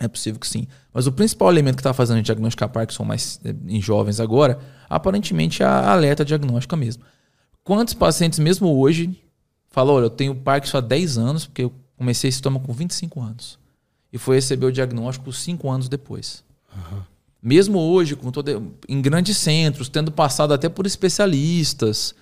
É 0.00 0.06
possível 0.06 0.38
que 0.38 0.46
sim. 0.46 0.66
Mas 0.92 1.06
o 1.06 1.12
principal 1.12 1.50
elemento 1.50 1.76
que 1.76 1.80
está 1.80 1.92
fazendo 1.92 2.14
a 2.14 2.18
gente 2.18 2.26
diagnosticar 2.26 2.68
Parkinson 2.68 3.04
mais 3.04 3.40
eh, 3.44 3.54
em 3.66 3.82
jovens 3.82 4.20
agora, 4.20 4.60
aparentemente 4.88 5.62
é 5.62 5.66
a 5.66 5.90
alerta 5.90 6.24
diagnóstica 6.24 6.76
mesmo. 6.76 7.02
Quantos 7.64 7.94
pacientes, 7.94 8.38
mesmo 8.38 8.68
hoje, 8.78 9.20
falam: 9.70 9.96
olha, 9.96 10.04
eu 10.04 10.10
tenho 10.10 10.34
Parkinson 10.36 10.78
há 10.78 10.80
10 10.80 11.18
anos, 11.18 11.46
porque 11.46 11.64
eu 11.64 11.74
Comecei 11.98 12.28
esse 12.28 12.36
estômago 12.36 12.64
com 12.64 12.72
25 12.72 13.20
anos. 13.20 13.58
E 14.12 14.18
foi 14.18 14.36
receber 14.36 14.66
o 14.66 14.72
diagnóstico 14.72 15.32
cinco 15.32 15.68
anos 15.68 15.88
depois. 15.88 16.44
Uhum. 16.74 17.02
Mesmo 17.42 17.78
hoje, 17.78 18.16
com 18.16 18.30
todo, 18.30 18.74
em 18.88 19.00
grandes 19.00 19.36
centros, 19.36 19.88
tendo 19.88 20.10
passado 20.10 20.52
até 20.52 20.68
por 20.68 20.86
especialistas. 20.86 22.14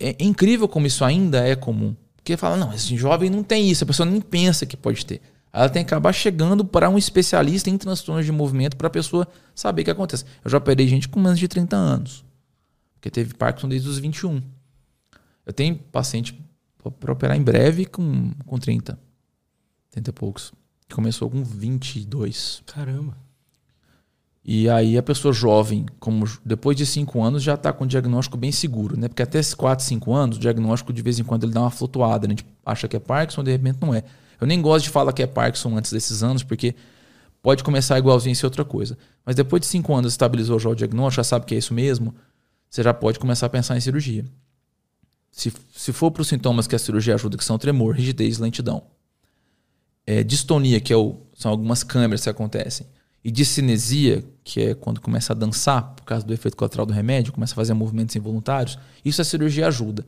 É 0.00 0.24
incrível 0.24 0.66
como 0.66 0.86
isso 0.86 1.04
ainda 1.04 1.46
é 1.46 1.54
comum. 1.54 1.94
Porque 2.16 2.36
fala, 2.36 2.56
não, 2.56 2.72
esse 2.72 2.96
jovem 2.96 3.30
não 3.30 3.42
tem 3.42 3.70
isso, 3.70 3.84
a 3.84 3.86
pessoa 3.86 4.08
nem 4.08 4.20
pensa 4.20 4.66
que 4.66 4.76
pode 4.76 5.04
ter. 5.04 5.20
Ela 5.52 5.68
tem 5.68 5.84
que 5.84 5.92
acabar 5.92 6.12
chegando 6.12 6.64
para 6.64 6.88
um 6.88 6.98
especialista 6.98 7.70
em 7.70 7.78
transtornos 7.78 8.26
de 8.26 8.32
movimento 8.32 8.76
para 8.76 8.86
a 8.86 8.90
pessoa 8.90 9.26
saber 9.54 9.82
o 9.82 9.84
que 9.86 9.90
acontece. 9.90 10.24
Eu 10.44 10.50
já 10.50 10.58
operei 10.58 10.86
gente 10.86 11.08
com 11.08 11.18
menos 11.20 11.38
de 11.38 11.48
30 11.48 11.74
anos, 11.74 12.24
porque 12.94 13.10
teve 13.10 13.34
Parkinson 13.34 13.68
desde 13.68 13.88
os 13.88 13.98
21. 13.98 14.42
Eu 15.46 15.52
tenho 15.52 15.76
paciente 15.76 16.38
para 17.00 17.12
operar 17.12 17.36
em 17.36 17.42
breve 17.42 17.86
com, 17.86 18.32
com 18.44 18.58
30, 18.58 18.98
30 19.90 20.10
e 20.10 20.12
poucos. 20.12 20.52
Começou 20.92 21.30
com 21.30 21.42
22. 21.42 22.62
Caramba. 22.66 23.27
E 24.50 24.66
aí 24.70 24.96
a 24.96 25.02
pessoa 25.02 25.30
jovem, 25.30 25.84
como 26.00 26.24
depois 26.42 26.74
de 26.74 26.86
5 26.86 27.22
anos, 27.22 27.42
já 27.42 27.52
está 27.52 27.70
com 27.70 27.84
o 27.84 27.86
diagnóstico 27.86 28.34
bem 28.38 28.50
seguro, 28.50 28.98
né? 28.98 29.06
Porque 29.06 29.22
até 29.22 29.42
4, 29.42 29.84
5 29.84 30.14
anos, 30.14 30.38
o 30.38 30.40
diagnóstico 30.40 30.90
de 30.90 31.02
vez 31.02 31.18
em 31.18 31.22
quando 31.22 31.44
ele 31.44 31.52
dá 31.52 31.60
uma 31.60 31.70
flutuada, 31.70 32.26
né? 32.26 32.32
A 32.32 32.34
gente 32.34 32.46
acha 32.64 32.88
que 32.88 32.96
é 32.96 32.98
Parkinson, 32.98 33.44
de 33.44 33.50
repente 33.50 33.76
não 33.82 33.94
é. 33.94 34.02
Eu 34.40 34.46
nem 34.46 34.62
gosto 34.62 34.84
de 34.84 34.90
falar 34.90 35.12
que 35.12 35.22
é 35.22 35.26
Parkinson 35.26 35.76
antes 35.76 35.92
desses 35.92 36.22
anos, 36.22 36.42
porque 36.42 36.74
pode 37.42 37.62
começar 37.62 37.98
igualzinho 37.98 38.32
a 38.32 38.36
ser 38.36 38.46
outra 38.46 38.64
coisa. 38.64 38.96
Mas 39.22 39.36
depois 39.36 39.60
de 39.60 39.66
5 39.66 39.94
anos 39.94 40.14
estabilizou 40.14 40.58
já 40.58 40.70
o 40.70 40.74
diagnóstico, 40.74 41.16
já 41.16 41.24
sabe 41.24 41.44
que 41.44 41.54
é 41.54 41.58
isso 41.58 41.74
mesmo, 41.74 42.14
você 42.70 42.82
já 42.82 42.94
pode 42.94 43.18
começar 43.18 43.44
a 43.44 43.50
pensar 43.50 43.76
em 43.76 43.80
cirurgia. 43.80 44.24
Se, 45.30 45.52
se 45.74 45.92
for 45.92 46.10
para 46.10 46.22
os 46.22 46.28
sintomas 46.28 46.66
que 46.66 46.74
a 46.74 46.78
cirurgia 46.78 47.14
ajuda, 47.14 47.36
que 47.36 47.44
são 47.44 47.58
tremor, 47.58 47.94
rigidez, 47.94 48.38
lentidão, 48.38 48.84
é, 50.06 50.24
distonia, 50.24 50.80
que 50.80 50.90
é 50.90 50.96
o, 50.96 51.20
são 51.34 51.50
algumas 51.50 51.84
câmeras 51.84 52.22
que 52.22 52.30
acontecem, 52.30 52.86
e 53.28 53.30
discinesia, 53.30 54.24
que 54.42 54.58
é 54.58 54.74
quando 54.74 55.02
começa 55.02 55.34
a 55.34 55.36
dançar 55.36 55.94
por 55.94 56.02
causa 56.04 56.24
do 56.24 56.32
efeito 56.32 56.56
colateral 56.56 56.86
do 56.86 56.94
remédio, 56.94 57.30
começa 57.30 57.52
a 57.52 57.56
fazer 57.56 57.74
movimentos 57.74 58.16
involuntários, 58.16 58.78
isso 59.04 59.20
a 59.20 59.24
cirurgia 59.24 59.66
ajuda. 59.66 60.06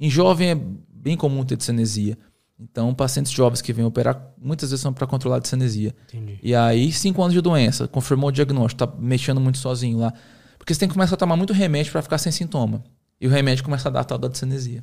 Em 0.00 0.08
jovem 0.08 0.52
é 0.52 0.54
bem 0.54 1.14
comum 1.14 1.44
ter 1.44 1.54
discinesia. 1.54 2.16
Então, 2.58 2.94
pacientes 2.94 3.30
jovens 3.30 3.60
que 3.60 3.74
vêm 3.74 3.84
operar, 3.84 4.26
muitas 4.40 4.70
vezes 4.70 4.80
são 4.80 4.90
para 4.90 5.06
controlar 5.06 5.36
a 5.36 5.40
discinesia. 5.40 5.94
Entendi. 6.08 6.38
E 6.42 6.54
aí, 6.54 6.90
cinco 6.90 7.20
anos 7.20 7.34
de 7.34 7.42
doença, 7.42 7.86
confirmou 7.86 8.30
o 8.30 8.32
diagnóstico, 8.32 8.84
está 8.84 8.98
mexendo 8.98 9.38
muito 9.38 9.58
sozinho 9.58 9.98
lá. 9.98 10.14
Porque 10.56 10.72
você 10.72 10.80
tem 10.80 10.88
que 10.88 10.94
começar 10.94 11.16
a 11.16 11.18
tomar 11.18 11.36
muito 11.36 11.52
remédio 11.52 11.92
para 11.92 12.00
ficar 12.00 12.16
sem 12.16 12.32
sintoma. 12.32 12.82
E 13.20 13.26
o 13.26 13.30
remédio 13.30 13.62
começa 13.64 13.90
a 13.90 13.92
dar 13.92 14.04
tal 14.04 14.16
da 14.16 14.28
discinesia. 14.28 14.82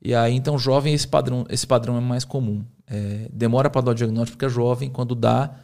E 0.00 0.14
aí, 0.14 0.34
então, 0.34 0.58
jovem, 0.58 0.94
esse 0.94 1.06
padrão, 1.06 1.44
esse 1.50 1.66
padrão 1.66 1.98
é 1.98 2.00
mais 2.00 2.24
comum. 2.24 2.64
É, 2.86 3.28
demora 3.30 3.68
para 3.68 3.82
dar 3.82 3.90
o 3.90 3.94
diagnóstico 3.94 4.38
porque 4.38 4.46
é 4.46 4.48
jovem, 4.48 4.88
quando 4.88 5.14
dá, 5.14 5.54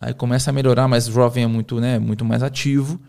Aí 0.00 0.12
começa 0.12 0.50
a 0.50 0.52
melhorar, 0.52 0.86
mas 0.88 1.08
o 1.08 1.12
jovem 1.12 1.44
é 1.44 1.46
muito, 1.46 1.80
né, 1.80 1.98
muito 1.98 2.24
mais 2.24 2.42
ativo. 2.42 3.00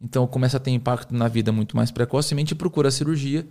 Então 0.00 0.26
começa 0.26 0.56
a 0.56 0.60
ter 0.60 0.70
impacto 0.70 1.14
na 1.14 1.28
vida 1.28 1.52
muito 1.52 1.76
mais 1.76 1.90
precocemente 1.90 2.54
e 2.54 2.56
procura 2.56 2.88
a 2.88 2.90
cirurgia, 2.90 3.46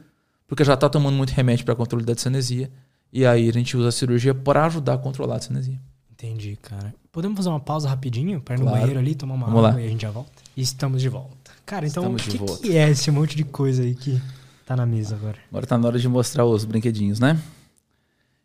porque 0.48 0.64
já 0.64 0.74
está 0.74 0.90
tomando 0.90 1.16
muito 1.16 1.30
remédio 1.30 1.64
para 1.64 1.76
controle 1.76 2.04
da 2.04 2.14
discinesia. 2.14 2.72
E 3.14 3.26
aí 3.26 3.48
a 3.48 3.54
gente 3.54 3.78
usa 3.78 3.90
a 3.90 3.92
cirurgia 3.92 4.34
para 4.34 4.66
ajudar 4.66 4.94
a 4.94 4.98
controlar 4.98 5.36
a 5.36 5.40
discinesia. 5.40 5.80
Entendi, 6.12 6.58
cara. 6.62 6.94
Podemos 7.12 7.38
fazer 7.38 7.50
uma 7.50 7.60
pausa 7.60 7.88
rapidinho 7.88 8.42
para 8.42 8.56
ir 8.56 8.60
no 8.60 8.66
claro. 8.66 8.80
banheiro 8.80 9.00
ali, 9.00 9.16
tomar 9.16 9.36
uma 9.36 9.46
Vamos 9.46 9.66
água 9.66 9.76
lá. 9.76 9.82
e 9.82 9.86
a 9.86 9.90
gente 9.90 10.02
já 10.02 10.12
volta? 10.12 10.32
E 10.56 10.62
estamos 10.62 11.02
de 11.02 11.10
volta. 11.10 11.52
Cara, 11.66 11.88
então 11.88 12.14
o 12.14 12.16
que, 12.16 12.38
que, 12.38 12.78
é 12.78 12.90
esse 12.90 13.10
monte 13.10 13.36
de 13.36 13.44
coisa 13.44 13.84
aí 13.84 13.96
que 13.96 14.22
tá 14.66 14.76
na 14.76 14.86
mesa 14.86 15.16
agora? 15.16 15.38
Agora 15.50 15.66
tá 15.66 15.78
na 15.78 15.88
hora 15.88 16.00
de 16.00 16.08
mostrar 16.08 16.46
os 16.46 16.66
brinquedinhos, 16.66 17.20
né? 17.20 17.40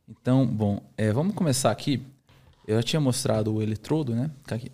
Então, 0.08 0.46
bom, 0.46 0.80
é, 0.96 1.10
vamos 1.12 1.34
começar 1.34 1.70
aqui 1.70 2.02
eu 2.66 2.76
já 2.76 2.82
tinha 2.82 3.00
mostrado 3.00 3.54
o 3.54 3.62
eletrodo, 3.62 4.14
né? 4.14 4.30
Aqui. 4.50 4.70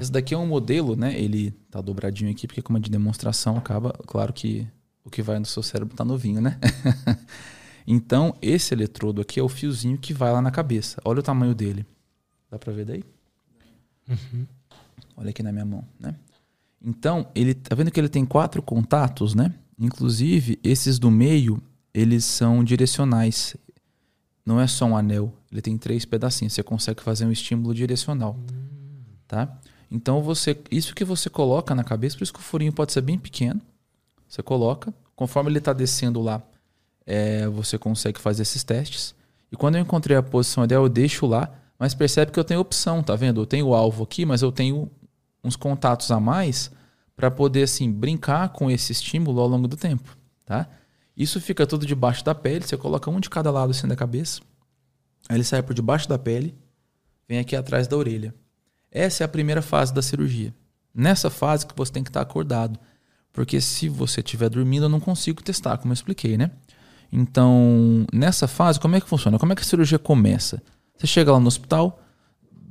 Esse 0.00 0.10
daqui 0.10 0.34
é 0.34 0.38
um 0.38 0.46
modelo, 0.46 0.94
né? 0.96 1.18
Ele 1.18 1.50
tá 1.70 1.80
dobradinho 1.80 2.30
aqui, 2.30 2.46
porque 2.46 2.62
como 2.62 2.78
é 2.78 2.80
de 2.80 2.90
demonstração, 2.90 3.56
acaba, 3.56 3.92
claro 4.06 4.32
que 4.32 4.66
o 5.04 5.10
que 5.10 5.22
vai 5.22 5.38
no 5.38 5.46
seu 5.46 5.62
cérebro 5.62 5.96
tá 5.96 6.04
novinho, 6.04 6.40
né? 6.40 6.58
então, 7.86 8.36
esse 8.40 8.72
eletrodo 8.72 9.20
aqui 9.20 9.40
é 9.40 9.42
o 9.42 9.48
fiozinho 9.48 9.98
que 9.98 10.12
vai 10.12 10.32
lá 10.32 10.40
na 10.40 10.50
cabeça. 10.50 11.00
Olha 11.04 11.20
o 11.20 11.22
tamanho 11.22 11.54
dele. 11.54 11.84
Dá 12.50 12.58
pra 12.58 12.72
ver 12.72 12.84
daí? 12.84 13.04
Uhum. 14.08 14.46
Olha 15.16 15.30
aqui 15.30 15.42
na 15.42 15.52
minha 15.52 15.64
mão, 15.64 15.84
né? 15.98 16.14
Então, 16.82 17.28
ele 17.34 17.54
tá 17.54 17.74
vendo 17.74 17.90
que 17.90 18.00
ele 18.00 18.08
tem 18.08 18.24
quatro 18.24 18.62
contatos, 18.62 19.34
né? 19.34 19.52
Inclusive, 19.78 20.58
esses 20.62 20.98
do 20.98 21.10
meio, 21.10 21.62
eles 21.92 22.24
são 22.24 22.62
direcionais 22.64 23.56
não 24.44 24.60
é 24.60 24.66
só 24.66 24.86
um 24.86 24.96
anel, 24.96 25.32
ele 25.50 25.60
tem 25.60 25.76
três 25.76 26.04
pedacinhos. 26.04 26.52
Você 26.52 26.62
consegue 26.62 27.02
fazer 27.02 27.24
um 27.26 27.32
estímulo 27.32 27.74
direcional, 27.74 28.36
tá? 29.26 29.58
Então 29.90 30.22
você, 30.22 30.56
isso 30.70 30.94
que 30.94 31.04
você 31.04 31.28
coloca 31.28 31.74
na 31.74 31.84
cabeça, 31.84 32.16
por 32.16 32.22
isso 32.22 32.32
que 32.32 32.38
o 32.38 32.42
furinho 32.42 32.72
pode 32.72 32.92
ser 32.92 33.00
bem 33.00 33.18
pequeno. 33.18 33.60
Você 34.28 34.42
coloca, 34.42 34.94
conforme 35.16 35.50
ele 35.50 35.58
está 35.58 35.72
descendo 35.72 36.20
lá, 36.20 36.42
é, 37.04 37.48
você 37.48 37.76
consegue 37.76 38.20
fazer 38.20 38.42
esses 38.42 38.62
testes. 38.62 39.14
E 39.50 39.56
quando 39.56 39.74
eu 39.74 39.80
encontrei 39.80 40.16
a 40.16 40.22
posição 40.22 40.62
ideal, 40.64 40.84
eu 40.84 40.88
deixo 40.88 41.26
lá, 41.26 41.50
mas 41.76 41.94
percebe 41.94 42.30
que 42.30 42.38
eu 42.38 42.44
tenho 42.44 42.60
opção, 42.60 43.02
tá 43.02 43.16
vendo? 43.16 43.40
Eu 43.40 43.46
tenho 43.46 43.66
o 43.66 43.74
alvo 43.74 44.04
aqui, 44.04 44.24
mas 44.24 44.42
eu 44.42 44.52
tenho 44.52 44.88
uns 45.42 45.56
contatos 45.56 46.10
a 46.12 46.20
mais 46.20 46.70
para 47.16 47.30
poder 47.30 47.64
assim 47.64 47.90
brincar 47.90 48.50
com 48.50 48.70
esse 48.70 48.92
estímulo 48.92 49.40
ao 49.40 49.48
longo 49.48 49.66
do 49.66 49.76
tempo, 49.76 50.16
tá? 50.46 50.68
Isso 51.20 51.38
fica 51.38 51.66
tudo 51.66 51.84
debaixo 51.84 52.24
da 52.24 52.34
pele, 52.34 52.66
você 52.66 52.78
coloca 52.78 53.10
um 53.10 53.20
de 53.20 53.28
cada 53.28 53.50
lado 53.50 53.72
assim 53.72 53.86
da 53.86 53.94
cabeça. 53.94 54.40
Aí 55.28 55.36
ele 55.36 55.44
sai 55.44 55.62
por 55.62 55.74
debaixo 55.74 56.08
da 56.08 56.18
pele, 56.18 56.54
vem 57.28 57.38
aqui 57.38 57.54
atrás 57.54 57.86
da 57.86 57.94
orelha. 57.94 58.34
Essa 58.90 59.22
é 59.22 59.26
a 59.26 59.28
primeira 59.28 59.60
fase 59.60 59.92
da 59.92 60.00
cirurgia. 60.00 60.54
Nessa 60.94 61.28
fase 61.28 61.66
que 61.66 61.76
você 61.76 61.92
tem 61.92 62.02
que 62.02 62.08
estar 62.08 62.22
acordado. 62.22 62.80
Porque 63.34 63.60
se 63.60 63.86
você 63.86 64.20
estiver 64.20 64.48
dormindo, 64.48 64.86
eu 64.86 64.88
não 64.88 64.98
consigo 64.98 65.42
testar, 65.42 65.76
como 65.76 65.92
eu 65.92 65.94
expliquei, 65.94 66.38
né? 66.38 66.52
Então, 67.12 68.06
nessa 68.10 68.48
fase, 68.48 68.80
como 68.80 68.96
é 68.96 69.00
que 69.00 69.06
funciona? 69.06 69.38
Como 69.38 69.52
é 69.52 69.54
que 69.54 69.60
a 69.60 69.64
cirurgia 69.66 69.98
começa? 69.98 70.62
Você 70.96 71.06
chega 71.06 71.32
lá 71.32 71.38
no 71.38 71.48
hospital, 71.48 72.02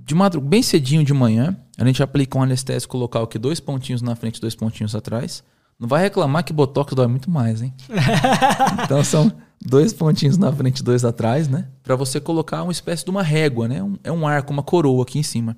de 0.03 0.15
bem 0.41 0.63
cedinho 0.63 1.03
de 1.03 1.13
manhã, 1.13 1.55
a 1.77 1.85
gente 1.85 2.01
aplica 2.01 2.35
um 2.35 2.41
anestésico 2.41 2.97
local 2.97 3.26
aqui, 3.26 3.38
dois 3.38 3.59
pontinhos 3.59 4.01
na 4.01 4.15
frente, 4.15 4.41
dois 4.41 4.55
pontinhos 4.55 4.95
atrás. 4.95 5.43
Não 5.80 5.88
vai 5.88 6.01
reclamar 6.01 6.43
que 6.43 6.51
Botox 6.51 6.93
dói 6.93 7.07
muito 7.07 7.31
mais, 7.31 7.61
hein? 7.61 7.73
então 8.84 9.01
são 9.03 9.31
dois 9.61 9.93
pontinhos 9.93 10.38
na 10.38 10.51
frente, 10.51 10.84
dois 10.84 11.06
atrás, 11.06 11.47
né? 11.47 11.69
Para 11.81 11.95
você 11.95 12.19
colocar 12.19 12.64
uma 12.64 12.72
espécie 12.72 13.06
de 13.06 13.10
uma 13.10 13.23
régua, 13.23 13.68
né? 13.68 13.81
Um, 13.81 13.97
é 14.03 14.11
um 14.11 14.27
arco, 14.27 14.51
uma 14.51 14.61
coroa 14.61 15.03
aqui 15.03 15.18
em 15.18 15.23
cima. 15.23 15.56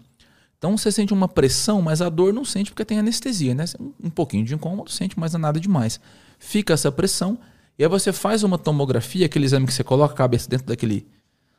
Então 0.58 0.78
você 0.78 0.92
sente 0.92 1.12
uma 1.12 1.28
pressão, 1.28 1.82
mas 1.82 2.04
a 2.04 2.10
dor 2.10 2.32
não 2.32 2.46
sente 2.46 2.70
porque 2.70 2.86
tem 2.86 3.00
anestesia, 3.00 3.56
né? 3.56 3.66
Um 4.02 4.12
pouquinho 4.12 4.46
de 4.46 4.54
incômodo, 4.54 4.92
sente, 4.92 5.20
mas 5.20 5.34
não 5.34 5.40
é 5.40 5.42
nada 5.42 5.60
demais. 5.60 6.00
Fica 6.38 6.74
essa 6.76 6.92
pressão 6.92 7.40
e 7.80 7.84
aí 7.84 7.90
você 7.90 8.14
faz 8.14 8.44
uma 8.44 8.60
tomografia, 8.60 9.26
aquele 9.26 9.46
exame 9.46 9.66
que 9.66 9.74
você 9.74 9.84
coloca 9.84 10.14
a 10.14 10.18
cabeça 10.18 10.48
dentro 10.48 10.68
daquele, 10.68 11.08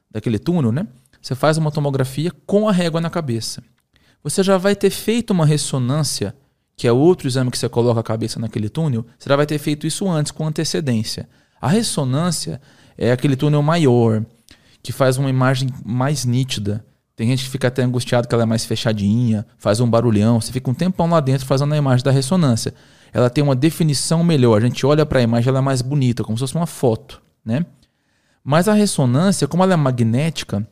daquele 0.09 0.39
túnel, 0.39 0.71
né? 0.71 0.87
Você 1.21 1.35
faz 1.35 1.59
uma 1.59 1.73
tomografia 1.73 2.31
com 2.47 2.69
a 2.69 2.73
régua 2.73 3.01
na 3.01 3.11
cabeça. 3.11 3.61
Você 4.23 4.41
já 4.41 4.57
vai 4.57 4.77
ter 4.77 4.91
feito 4.91 5.33
uma 5.33 5.45
ressonância 5.45 6.33
que 6.77 6.87
é 6.87 6.93
outro 6.93 7.29
exame 7.29 7.51
que 7.51 7.59
você 7.59 7.69
coloca 7.69 8.01
a 8.01 8.03
cabeça 8.03 8.41
naquele 8.41 8.69
túnel, 8.69 9.05
você 9.19 9.29
já 9.29 9.37
vai 9.37 9.47
ter 9.47 9.59
feito 9.59 9.87
isso 9.87 10.09
antes, 10.09 10.33
com 10.33 10.47
antecedência. 10.47 11.29
A 11.61 11.69
ressonância 11.69 12.61
é 12.97 13.13
aquele 13.13 13.37
túnel 13.37 13.63
maior, 13.63 14.25
que 14.83 14.93
faz 14.93 15.17
uma 15.17 15.31
imagem 15.31 15.69
mais 15.85 16.25
nítida. 16.25 16.85
Tem 17.15 17.29
gente 17.29 17.45
que 17.45 17.51
fica 17.51 17.69
até 17.69 17.83
angustiado 17.83 18.27
que 18.27 18.35
ela 18.35 18.43
é 18.43 18.47
mais 18.47 18.65
fechadinha, 18.65 19.47
faz 19.59 19.79
um 19.81 19.89
barulhão, 19.89 20.41
você 20.41 20.51
fica 20.51 20.71
um 20.71 20.75
tempão 20.75 21.09
lá 21.09 21.21
dentro 21.21 21.47
fazendo 21.47 21.73
a 21.73 21.77
imagem 21.77 22.05
da 22.05 22.11
ressonância. 22.11 22.75
Ela 23.13 23.31
tem 23.31 23.45
uma 23.45 23.55
definição 23.55 24.25
melhor, 24.25 24.61
a 24.61 24.67
gente 24.67 24.85
olha 24.85 25.07
para 25.07 25.21
a 25.21 25.23
imagem, 25.23 25.51
ela 25.51 25.59
é 25.59 25.63
mais 25.63 25.83
bonita, 25.83 26.25
como 26.25 26.37
se 26.37 26.41
fosse 26.41 26.55
uma 26.55 26.67
foto, 26.67 27.23
né? 27.45 27.65
Mas 28.43 28.67
a 28.67 28.73
ressonância, 28.73 29.47
como 29.47 29.63
ela 29.63 29.75
é 29.75 29.77
magnética, 29.77 30.67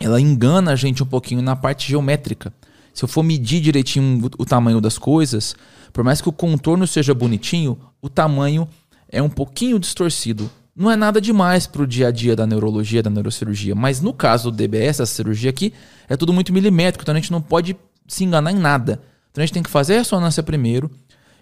ela 0.00 0.20
engana 0.20 0.72
a 0.72 0.76
gente 0.76 1.02
um 1.02 1.06
pouquinho 1.06 1.42
na 1.42 1.54
parte 1.54 1.88
geométrica 1.88 2.54
se 2.92 3.04
eu 3.04 3.08
for 3.08 3.22
medir 3.22 3.60
direitinho 3.60 4.30
o, 4.38 4.44
tamanho 4.44 4.80
das 4.80 4.98
coisas, 4.98 5.56
por 5.92 6.04
mais 6.04 6.20
que 6.20 6.28
o 6.28 6.32
contorno 6.32 6.86
seja 6.86 7.14
bonitinho, 7.14 7.78
o 8.00 8.08
tamanho 8.08 8.68
é 9.08 9.22
um 9.22 9.30
pouquinho 9.30 9.78
distorcido. 9.78 10.50
Não 10.74 10.90
é 10.90 10.96
nada 10.96 11.20
demais 11.20 11.66
para 11.66 11.82
o 11.82 11.86
dia 11.86 12.08
a 12.08 12.10
dia 12.10 12.34
da 12.34 12.46
neurologia, 12.46 13.02
da 13.02 13.10
neurocirurgia. 13.10 13.74
Mas 13.74 14.00
no 14.00 14.12
caso 14.12 14.50
do 14.50 14.56
DBS, 14.56 15.00
essa 15.00 15.06
cirurgia 15.06 15.50
aqui, 15.50 15.72
é 16.08 16.16
tudo 16.16 16.32
muito 16.32 16.52
milimétrico, 16.52 17.02
então 17.02 17.14
a 17.14 17.18
gente 17.18 17.32
não 17.32 17.42
pode 17.42 17.76
se 18.06 18.24
enganar 18.24 18.52
em 18.52 18.58
nada. 18.58 19.02
Então 19.30 19.42
a 19.42 19.46
gente 19.46 19.54
tem 19.54 19.62
que 19.62 19.70
fazer 19.70 19.94
a 19.94 19.98
ressonância 19.98 20.42
primeiro. 20.42 20.90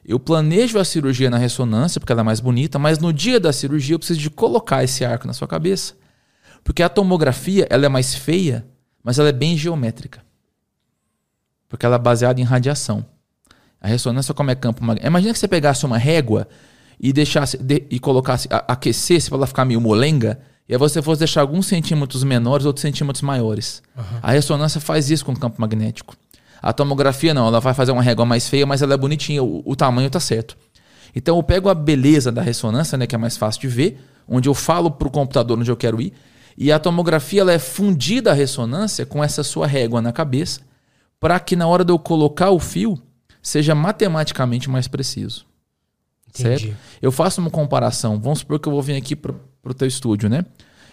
Eu 0.04 0.18
planejo 0.18 0.78
a 0.78 0.84
cirurgia 0.84 1.30
na 1.30 1.38
ressonância, 1.38 2.00
porque 2.00 2.12
ela 2.12 2.22
é 2.22 2.24
mais 2.24 2.40
bonita, 2.40 2.78
mas 2.78 2.98
no 2.98 3.12
dia 3.12 3.38
da 3.38 3.52
cirurgia 3.52 3.94
eu 3.94 3.98
preciso 3.98 4.18
de 4.18 4.30
colocar 4.30 4.82
esse 4.82 5.04
arco 5.04 5.26
na 5.26 5.32
sua 5.32 5.46
cabeça. 5.46 5.94
Porque 6.64 6.82
a 6.82 6.88
tomografia 6.88 7.66
ela 7.70 7.86
é 7.86 7.88
mais 7.88 8.14
feia, 8.14 8.66
mas 9.02 9.18
ela 9.18 9.28
é 9.28 9.32
bem 9.32 9.56
geométrica 9.56 10.29
porque 11.70 11.86
ela 11.86 11.96
é 11.96 11.98
baseada 11.98 12.38
em 12.40 12.44
radiação. 12.44 13.06
A 13.80 13.88
ressonância, 13.88 14.34
como 14.34 14.50
é 14.50 14.54
campo 14.54 14.84
magnético. 14.84 15.06
Imagina 15.06 15.32
que 15.32 15.38
você 15.38 15.48
pegasse 15.48 15.86
uma 15.86 15.96
régua 15.96 16.46
e 17.00 17.14
deixasse 17.14 17.56
de, 17.56 17.86
e 17.88 17.98
colocasse, 17.98 18.46
a, 18.50 18.58
aquecesse 18.72 19.30
para 19.30 19.38
ela 19.38 19.46
ficar 19.46 19.64
meio 19.64 19.80
molenga, 19.80 20.38
e 20.68 20.74
aí 20.74 20.78
você 20.78 21.00
fosse 21.00 21.20
deixar 21.20 21.40
alguns 21.40 21.66
centímetros 21.66 22.22
menores, 22.22 22.66
outros 22.66 22.82
centímetros 22.82 23.22
maiores. 23.22 23.82
Uhum. 23.96 24.18
A 24.22 24.32
ressonância 24.32 24.80
faz 24.80 25.10
isso 25.10 25.24
com 25.24 25.32
o 25.32 25.38
campo 25.38 25.60
magnético. 25.60 26.14
A 26.60 26.72
tomografia 26.72 27.32
não, 27.32 27.46
ela 27.46 27.58
vai 27.58 27.72
fazer 27.72 27.92
uma 27.92 28.02
régua 28.02 28.26
mais 28.26 28.48
feia, 28.48 28.66
mas 28.66 28.82
ela 28.82 28.92
é 28.92 28.96
bonitinha, 28.96 29.42
o, 29.42 29.62
o 29.64 29.74
tamanho 29.74 30.10
tá 30.10 30.20
certo. 30.20 30.58
Então 31.14 31.36
eu 31.36 31.42
pego 31.42 31.68
a 31.68 31.74
beleza 31.74 32.30
da 32.30 32.42
ressonância, 32.42 32.98
né, 32.98 33.06
que 33.06 33.14
é 33.14 33.18
mais 33.18 33.36
fácil 33.36 33.62
de 33.62 33.68
ver, 33.68 33.98
onde 34.28 34.48
eu 34.48 34.54
falo 34.54 34.90
para 34.90 35.08
o 35.08 35.10
computador 35.10 35.58
onde 35.58 35.70
eu 35.70 35.76
quero 35.76 36.00
ir, 36.00 36.12
e 36.58 36.70
a 36.70 36.78
tomografia 36.78 37.40
ela 37.40 37.52
é 37.52 37.58
fundida 37.58 38.32
a 38.32 38.34
ressonância 38.34 39.06
com 39.06 39.24
essa 39.24 39.42
sua 39.42 39.66
régua 39.66 40.02
na 40.02 40.12
cabeça, 40.12 40.60
para 41.20 41.38
que 41.38 41.54
na 41.54 41.68
hora 41.68 41.84
de 41.84 41.92
eu 41.92 41.98
colocar 41.98 42.50
o 42.50 42.58
fio 42.58 42.98
seja 43.42 43.74
matematicamente 43.74 44.68
mais 44.68 44.88
preciso. 44.88 45.46
Entendi. 46.28 46.68
Certo? 46.68 46.76
Eu 47.02 47.12
faço 47.12 47.40
uma 47.40 47.50
comparação. 47.50 48.18
Vamos 48.18 48.40
supor 48.40 48.58
que 48.58 48.68
eu 48.68 48.72
vou 48.72 48.82
vir 48.82 48.96
aqui 48.96 49.14
para 49.14 49.34
o 49.62 49.74
teu 49.74 49.86
estúdio, 49.86 50.28
né? 50.28 50.44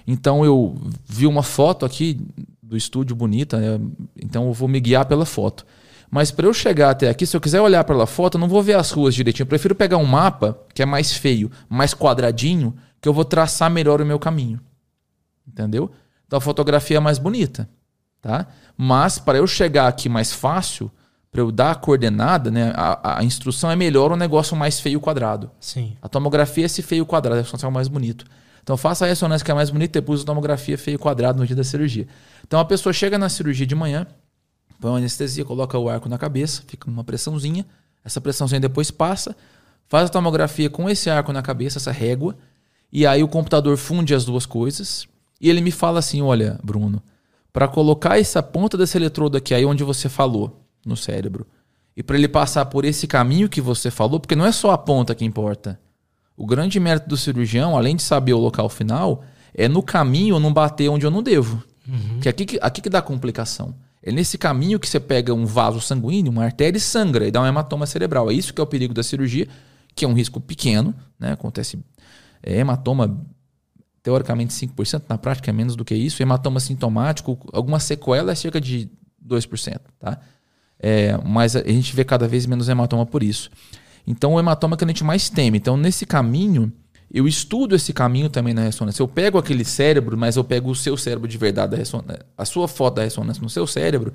Então 0.06 0.44
eu 0.44 0.76
vi 1.06 1.26
uma 1.26 1.44
foto 1.44 1.86
aqui 1.86 2.20
do 2.62 2.76
estúdio 2.76 3.16
bonita, 3.16 3.58
né? 3.58 3.80
então 4.22 4.48
eu 4.48 4.54
vou 4.54 4.68
me 4.68 4.80
guiar 4.80 5.06
pela 5.06 5.26
foto. 5.26 5.66
Mas 6.10 6.32
para 6.32 6.46
eu 6.48 6.54
chegar 6.54 6.90
até 6.90 7.10
aqui, 7.10 7.26
se 7.26 7.36
eu 7.36 7.42
quiser 7.42 7.62
olhar 7.62 7.84
pela 7.84 8.08
foto, 8.08 8.36
eu 8.36 8.40
não 8.40 8.48
vou 8.48 8.64
ver 8.64 8.76
as 8.76 8.92
ruas 8.92 9.14
direitinho. 9.14 9.44
Eu 9.44 9.48
prefiro 9.48 9.76
pegar 9.76 9.98
um 9.98 10.06
mapa 10.06 10.58
que 10.74 10.82
é 10.82 10.86
mais 10.86 11.12
feio, 11.12 11.52
mais 11.70 11.94
quadradinho, 11.94 12.74
que 13.02 13.08
eu 13.08 13.14
vou 13.14 13.26
traçar 13.26 13.70
melhor 13.70 14.02
o 14.02 14.06
meu 14.06 14.18
caminho. 14.18 14.60
Entendeu? 15.46 15.92
Então 16.26 16.38
a 16.38 16.42
fotografia 16.42 16.98
é 16.98 17.00
mais 17.00 17.18
bonita, 17.18 17.70
tá? 18.22 18.48
Mas 18.76 19.20
para 19.20 19.38
eu 19.38 19.48
chegar 19.48 19.88
aqui 19.88 20.10
mais 20.10 20.32
fácil, 20.32 20.92
para 21.32 21.42
eu 21.42 21.52
dar 21.52 21.72
a 21.72 21.76
coordenada, 21.76 22.50
né, 22.50 22.72
a, 22.76 23.20
a, 23.20 23.24
instrução 23.24 23.70
é 23.70 23.76
melhor 23.76 24.12
o 24.12 24.16
um 24.16 24.18
negócio 24.18 24.56
mais 24.56 24.80
feio 24.80 25.00
quadrado. 25.00 25.52
Sim. 25.60 25.96
A 26.02 26.08
tomografia 26.10 26.64
é 26.64 26.66
esse 26.66 26.82
feio 26.82 27.06
quadrado, 27.06 27.40
é 27.40 27.68
o 27.68 27.72
mais 27.72 27.88
bonito. 27.88 28.26
Então 28.64 28.76
faça 28.76 29.06
a 29.06 29.08
ressonância 29.08 29.46
que 29.46 29.52
é 29.52 29.54
mais 29.54 29.70
bonita, 29.70 30.00
depois 30.02 30.22
a 30.22 30.26
tomografia 30.26 30.78
feio 30.78 31.00
quadrado 31.00 31.40
no 31.40 31.46
dia 31.46 31.56
da 31.56 31.64
cirurgia. 31.64 32.08
Então 32.46 32.60
a 32.60 32.66
pessoa 32.66 32.92
chega 32.92 33.18
na 33.18 33.30
cirurgia 33.30 33.66
de 33.66 33.76
manhã, 33.76 34.06
põe 34.80 34.92
uma 34.92 34.98
anestesia, 34.98 35.46
coloca 35.46 35.78
o 35.78 35.88
arco 35.88 36.10
na 36.10 36.18
cabeça, 36.18 36.64
fica 36.68 36.90
uma 36.90 37.04
pressãozinha, 37.04 37.66
essa 38.04 38.20
pressãozinha 38.20 38.60
depois 38.60 38.92
passa, 38.92 39.36
faz 39.88 40.08
a 40.08 40.10
tomografia 40.10 40.70
com 40.70 40.90
esse 40.90 41.10
arco 41.10 41.32
na 41.32 41.42
cabeça, 41.42 41.78
essa 41.78 41.92
régua, 41.92 42.38
e 42.92 43.06
aí 43.06 43.24
o 43.24 43.28
computador 43.28 43.78
funde 43.78 44.14
as 44.14 44.26
duas 44.26 44.46
coisas, 44.46 45.08
e 45.40 45.50
ele 45.50 45.62
me 45.62 45.72
fala 45.72 46.00
assim: 46.00 46.22
olha, 46.22 46.60
Bruno, 46.64 47.02
para 47.58 47.68
colocar 47.68 48.20
essa 48.20 48.44
ponta 48.44 48.78
desse 48.78 49.00
eletrodo 49.00 49.36
aqui 49.36 49.52
aí 49.52 49.66
onde 49.66 49.84
você 49.84 50.08
falou, 50.08 50.64
no 50.86 50.96
cérebro, 50.96 51.48
e 51.96 52.04
para 52.04 52.16
ele 52.16 52.28
passar 52.28 52.64
por 52.68 52.86
esse 52.86 53.08
caminho 53.08 53.50
que 53.50 53.60
você 53.60 53.90
falou, 53.90 54.20
porque 54.20 54.36
não 54.36 54.46
é 54.46 54.52
só 54.52 54.70
a 54.70 54.78
ponta 54.78 55.16
que 55.16 55.26
importa. 55.26 55.80
O 56.38 56.46
grande 56.46 56.80
mérito 56.80 57.10
do 57.10 57.18
cirurgião, 57.18 57.76
além 57.76 57.96
de 57.96 58.04
saber 58.04 58.34
o 58.34 58.38
local 58.38 58.70
final, 58.70 59.24
é 59.56 59.68
no 59.68 59.82
caminho 59.82 60.40
não 60.40 60.54
bater 60.54 60.88
onde 60.90 61.08
eu 61.08 61.10
não 61.10 61.24
devo. 61.24 61.64
Uhum. 61.88 62.20
Que 62.22 62.30
aqui, 62.30 62.60
aqui 62.62 62.80
que 62.80 62.92
dá 62.92 63.02
complicação. 63.02 63.74
É 64.04 64.12
nesse 64.12 64.38
caminho 64.38 64.80
que 64.80 64.88
você 64.88 65.00
pega 65.00 65.34
um 65.34 65.48
vaso 65.48 65.82
sanguíneo, 65.82 66.32
uma 66.32 66.44
artéria 66.44 66.78
e 66.78 66.80
sangra 66.80 67.28
e 67.28 67.32
dá 67.32 67.42
um 67.42 67.48
hematoma 67.48 67.88
cerebral. 67.88 68.30
É 68.30 68.36
isso 68.36 68.54
que 68.54 68.62
é 68.62 68.64
o 68.64 68.68
perigo 68.68 68.94
da 68.94 69.02
cirurgia, 69.02 69.48
que 69.96 70.06
é 70.06 70.08
um 70.08 70.14
risco 70.14 70.40
pequeno, 70.40 70.94
né? 71.20 71.32
Acontece 71.32 71.80
é, 72.44 72.58
hematoma 72.60 73.20
teoricamente 74.08 74.54
5%, 74.54 75.04
na 75.10 75.18
prática 75.18 75.52
é 75.52 75.54
menos 75.54 75.76
do 75.76 75.84
que 75.84 75.94
isso. 75.94 76.24
Hematoma 76.24 76.62
sintomático, 76.62 77.38
alguma 77.52 77.78
sequela 77.78 78.32
é 78.32 78.36
cerca 78.36 78.62
de 78.62 78.90
2%, 79.22 79.82
tá? 80.00 80.18
É, 80.80 81.18
mas 81.26 81.58
a 81.58 81.68
gente 81.68 81.94
vê 81.94 82.06
cada 82.06 82.26
vez 82.26 82.46
menos 82.46 82.70
hematoma 82.70 83.06
por 83.06 83.22
isso. 83.22 83.50
Então 84.08 84.36
o 84.36 84.40
hematoma 84.40 84.76
é 84.76 84.78
que 84.78 84.86
a 84.86 84.88
gente 84.88 85.04
mais 85.04 85.30
teme. 85.30 85.58
Então 85.58 85.76
nesse 85.76 86.06
caminho, 86.06 86.72
eu 87.12 87.28
estudo 87.28 87.76
esse 87.76 87.92
caminho 87.92 88.30
também 88.30 88.54
na 88.54 88.62
ressonância. 88.62 89.02
Eu 89.04 89.10
pego 89.10 89.38
aquele 89.38 89.66
cérebro, 89.66 90.18
mas 90.18 90.38
eu 90.38 90.44
pego 90.46 90.72
o 90.72 90.76
seu 90.76 90.96
cérebro 90.96 91.28
de 91.28 91.38
verdade, 91.38 91.72
da 91.72 91.78
ressonância, 91.78 92.26
a 92.38 92.46
sua 92.46 92.66
foto 92.66 92.96
da 92.96 93.04
ressonância 93.04 93.44
no 93.44 93.50
seu 93.50 93.68
cérebro, 93.68 94.14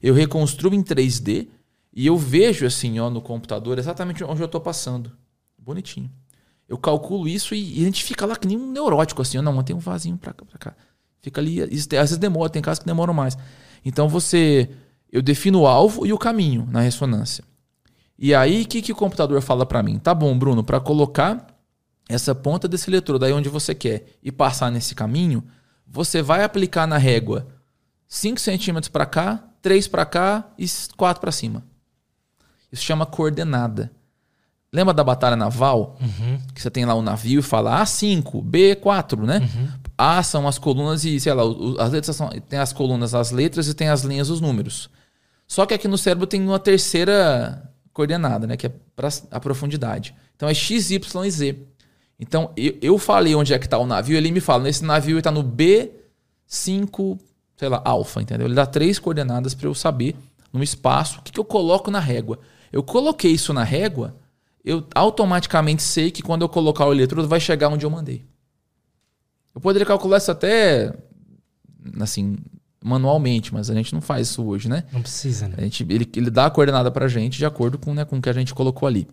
eu 0.00 0.14
reconstruo 0.14 0.72
em 0.72 0.84
3D 0.84 1.48
e 1.92 2.06
eu 2.06 2.16
vejo 2.16 2.64
assim 2.64 3.00
ó, 3.00 3.10
no 3.10 3.20
computador 3.20 3.76
exatamente 3.76 4.22
onde 4.22 4.40
eu 4.40 4.46
estou 4.46 4.60
passando. 4.60 5.10
Bonitinho. 5.58 6.08
Eu 6.72 6.78
calculo 6.78 7.28
isso 7.28 7.54
e, 7.54 7.80
e, 7.80 7.82
a 7.82 7.84
gente 7.84 8.02
fica 8.02 8.24
lá 8.24 8.34
que 8.34 8.48
nem 8.48 8.56
um 8.56 8.72
neurótico 8.72 9.20
assim. 9.20 9.38
Não, 9.42 9.62
tem 9.62 9.76
um 9.76 9.78
vasinho 9.78 10.16
para 10.16 10.32
cá, 10.32 10.42
pra 10.46 10.58
cá. 10.58 10.74
Fica 11.20 11.38
ali. 11.38 11.60
Às 11.62 11.86
vezes 11.86 12.16
demora, 12.16 12.48
tem 12.48 12.62
casos 12.62 12.78
que 12.78 12.86
demoram 12.86 13.12
mais. 13.12 13.36
Então 13.84 14.08
você. 14.08 14.70
Eu 15.12 15.20
defino 15.20 15.60
o 15.60 15.66
alvo 15.66 16.06
e 16.06 16.14
o 16.14 16.18
caminho 16.18 16.66
na 16.70 16.80
ressonância. 16.80 17.44
E 18.18 18.34
aí, 18.34 18.62
o 18.62 18.66
que, 18.66 18.80
que 18.80 18.90
o 18.90 18.96
computador 18.96 19.42
fala 19.42 19.66
para 19.66 19.82
mim? 19.82 19.98
Tá 19.98 20.14
bom, 20.14 20.38
Bruno, 20.38 20.64
para 20.64 20.80
colocar 20.80 21.46
essa 22.08 22.34
ponta 22.34 22.66
desse 22.66 22.88
eletrodo 22.88 23.26
aí 23.26 23.32
onde 23.34 23.50
você 23.50 23.74
quer 23.74 24.06
e 24.22 24.32
passar 24.32 24.70
nesse 24.70 24.94
caminho, 24.94 25.44
você 25.86 26.22
vai 26.22 26.42
aplicar 26.42 26.86
na 26.86 26.96
régua 26.96 27.48
5 28.08 28.40
centímetros 28.40 28.88
para 28.88 29.04
cá, 29.04 29.44
3 29.60 29.88
para 29.88 30.06
cá 30.06 30.50
e 30.58 30.64
4 30.96 31.20
para 31.20 31.32
cima. 31.32 31.62
Isso 32.72 32.82
chama 32.82 33.04
coordenada. 33.04 33.92
Lembra 34.74 34.94
da 34.94 35.04
batalha 35.04 35.36
naval? 35.36 35.98
Uhum. 36.00 36.38
Que 36.54 36.62
você 36.62 36.70
tem 36.70 36.86
lá 36.86 36.94
o 36.94 37.00
um 37.00 37.02
navio 37.02 37.40
e 37.40 37.42
fala 37.42 37.82
A5, 37.82 38.42
B4, 38.42 39.24
né? 39.24 39.38
Uhum. 39.38 39.68
A 39.98 40.22
são 40.22 40.48
as 40.48 40.58
colunas 40.58 41.04
e, 41.04 41.20
sei 41.20 41.34
lá, 41.34 41.42
as 41.78 41.92
letras 41.92 42.16
são, 42.16 42.30
tem 42.48 42.58
as 42.58 42.72
colunas, 42.72 43.14
as 43.14 43.30
letras 43.30 43.68
e 43.68 43.74
tem 43.74 43.88
as 43.88 44.02
linhas, 44.02 44.30
os 44.30 44.40
números. 44.40 44.88
Só 45.46 45.66
que 45.66 45.74
aqui 45.74 45.86
no 45.86 45.98
cérebro 45.98 46.26
tem 46.26 46.40
uma 46.40 46.58
terceira 46.58 47.70
coordenada, 47.92 48.46
né? 48.46 48.56
Que 48.56 48.66
é 48.68 48.72
para 48.96 49.08
a 49.30 49.38
profundidade. 49.38 50.14
Então 50.34 50.48
é 50.48 50.54
X, 50.54 50.90
Y 50.90 51.24
e 51.26 51.30
Z. 51.30 51.58
Então 52.18 52.50
eu, 52.56 52.78
eu 52.80 52.98
falei 52.98 53.34
onde 53.34 53.52
é 53.52 53.58
que 53.58 53.66
está 53.66 53.76
o 53.76 53.86
navio, 53.86 54.16
ele 54.16 54.30
me 54.30 54.40
fala, 54.40 54.62
nesse 54.62 54.84
navio 54.84 55.12
ele 55.12 55.20
está 55.20 55.30
no 55.30 55.44
B5, 55.44 57.18
sei 57.56 57.68
lá, 57.68 57.82
alfa, 57.84 58.22
entendeu? 58.22 58.46
Ele 58.46 58.54
dá 58.54 58.64
três 58.64 58.98
coordenadas 58.98 59.54
para 59.54 59.66
eu 59.66 59.74
saber 59.74 60.16
no 60.50 60.62
espaço 60.62 61.18
o 61.18 61.22
que, 61.22 61.32
que 61.32 61.40
eu 61.40 61.44
coloco 61.44 61.90
na 61.90 62.00
régua. 62.00 62.38
Eu 62.72 62.82
coloquei 62.82 63.32
isso 63.32 63.52
na 63.52 63.64
régua, 63.64 64.16
eu 64.64 64.86
automaticamente 64.94 65.82
sei 65.82 66.10
que 66.10 66.22
quando 66.22 66.42
eu 66.42 66.48
colocar 66.48 66.86
o 66.86 66.92
eletrodo 66.92 67.28
vai 67.28 67.40
chegar 67.40 67.68
onde 67.68 67.84
eu 67.84 67.90
mandei. 67.90 68.24
Eu 69.54 69.60
poderia 69.60 69.86
calcular 69.86 70.18
isso 70.18 70.30
até 70.30 70.94
assim, 72.00 72.36
manualmente, 72.82 73.52
mas 73.52 73.70
a 73.70 73.74
gente 73.74 73.92
não 73.92 74.00
faz 74.00 74.28
isso 74.28 74.44
hoje, 74.44 74.68
né? 74.68 74.84
Não 74.92 75.02
precisa, 75.02 75.48
né? 75.48 75.56
A 75.58 75.62
gente, 75.62 75.82
ele, 75.82 76.08
ele 76.16 76.30
dá 76.30 76.46
a 76.46 76.50
coordenada 76.50 76.90
pra 76.90 77.08
gente 77.08 77.38
de 77.38 77.46
acordo 77.46 77.78
com, 77.78 77.92
né, 77.94 78.04
com 78.04 78.18
o 78.18 78.22
que 78.22 78.28
a 78.28 78.32
gente 78.32 78.54
colocou 78.54 78.86
ali. 78.86 79.08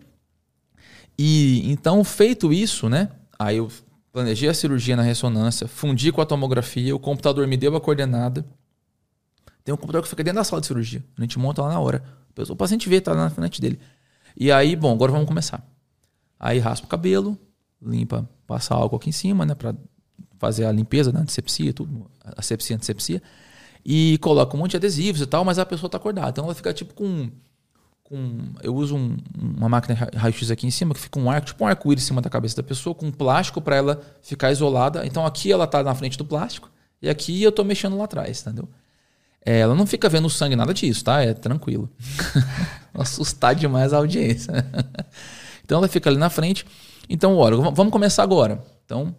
E 1.18 1.70
então, 1.70 2.04
feito 2.04 2.54
isso, 2.54 2.88
né? 2.88 3.10
Aí 3.38 3.58
eu 3.58 3.70
planejei 4.12 4.50
a 4.50 4.54
cirurgia 4.54 4.96
na 4.96 5.04
ressonância, 5.04 5.68
fundi 5.68 6.12
com 6.12 6.22
a 6.22 6.26
tomografia, 6.26 6.96
o 6.96 7.00
computador 7.00 7.46
me 7.48 7.58
deu 7.58 7.76
a 7.76 7.82
coordenada. 7.82 8.46
Tem 9.64 9.74
um 9.74 9.78
computador 9.78 10.04
que 10.04 10.10
fica 10.10 10.24
dentro 10.24 10.40
da 10.40 10.44
sala 10.44 10.62
de 10.62 10.68
cirurgia. 10.68 11.04
A 11.18 11.22
gente 11.22 11.38
monta 11.38 11.62
lá 11.62 11.70
na 11.70 11.80
hora. 11.80 12.04
O 12.50 12.56
paciente 12.56 12.88
vê, 12.88 13.02
tá 13.02 13.12
lá 13.12 13.26
na 13.26 13.30
frente 13.30 13.60
dele. 13.60 13.80
E 14.36 14.52
aí, 14.52 14.76
bom, 14.76 14.94
agora 14.94 15.12
vamos 15.12 15.28
começar. 15.28 15.66
Aí 16.40 16.60
raspa 16.60 16.86
o 16.86 16.90
cabelo, 16.90 17.38
limpa, 17.82 18.28
passa 18.48 18.74
álcool 18.74 18.96
aqui 18.96 19.10
em 19.10 19.14
cima, 19.14 19.46
né? 19.46 19.56
Pra 19.56 19.76
fazer 20.38 20.66
a 20.66 20.72
limpeza 20.72 21.12
da 21.12 21.20
antisepsia, 21.20 21.74
tudo, 21.74 22.10
asepsia, 22.38 22.76
antisepsia 22.76 23.22
e 23.86 24.18
coloca 24.20 24.56
um 24.56 24.60
monte 24.60 24.72
de 24.72 24.78
adesivos 24.78 25.22
e 25.22 25.26
tal, 25.26 25.44
mas 25.44 25.60
a 25.60 25.66
pessoa 25.66 25.88
está 25.88 25.98
acordada. 25.98 26.30
Então 26.30 26.46
ela 26.46 26.56
fica 26.56 26.74
tipo 26.74 26.94
com. 26.94 27.30
com 28.04 28.40
eu 28.62 28.76
uso 28.76 28.96
um, 28.96 29.18
uma 29.38 29.70
máquina 29.70 30.10
raio-x 30.16 30.52
aqui 30.52 30.68
em 30.68 30.72
cima, 30.72 30.94
que 30.94 31.00
fica 31.00 31.20
um 31.20 31.30
arco, 31.30 31.48
tipo 31.48 31.64
um 31.64 31.68
arco-íris 31.68 32.04
em 32.04 32.08
cima 32.08 32.22
da 32.22 32.30
cabeça 32.30 32.56
da 32.56 32.64
pessoa, 32.64 32.94
com 32.94 33.08
um 33.08 33.12
plástico 33.12 33.62
para 33.62 33.76
ela 33.76 34.02
ficar 34.22 34.52
isolada. 34.52 35.06
Então 35.06 35.26
aqui 35.26 35.52
ela 35.52 35.66
está 35.66 35.84
na 35.84 35.96
frente 35.96 36.18
do 36.18 36.26
plástico 36.26 36.70
e 37.02 37.10
aqui 37.10 37.42
eu 37.42 37.50
estou 37.50 37.66
mexendo 37.66 37.98
lá 37.98 38.06
atrás, 38.06 38.42
entendeu? 38.42 38.68
É, 39.46 39.60
ela 39.60 39.74
não 39.74 39.88
fica 39.88 40.10
vendo 40.10 40.30
sangue, 40.30 40.56
nada 40.56 40.74
disso, 40.74 41.04
tá? 41.04 41.22
É 41.22 41.34
tranquilo. 41.34 41.90
Assustar 42.94 43.56
demais 43.56 43.94
a 43.94 43.98
audiência. 43.98 44.54
então 45.64 45.78
ela 45.78 45.88
fica 45.88 46.10
ali 46.10 46.18
na 46.18 46.30
frente. 46.30 46.66
Então, 47.10 47.36
olha, 47.36 47.58
vamos 47.72 47.92
começar 47.92 48.24
agora. 48.24 48.64
Então, 48.86 49.16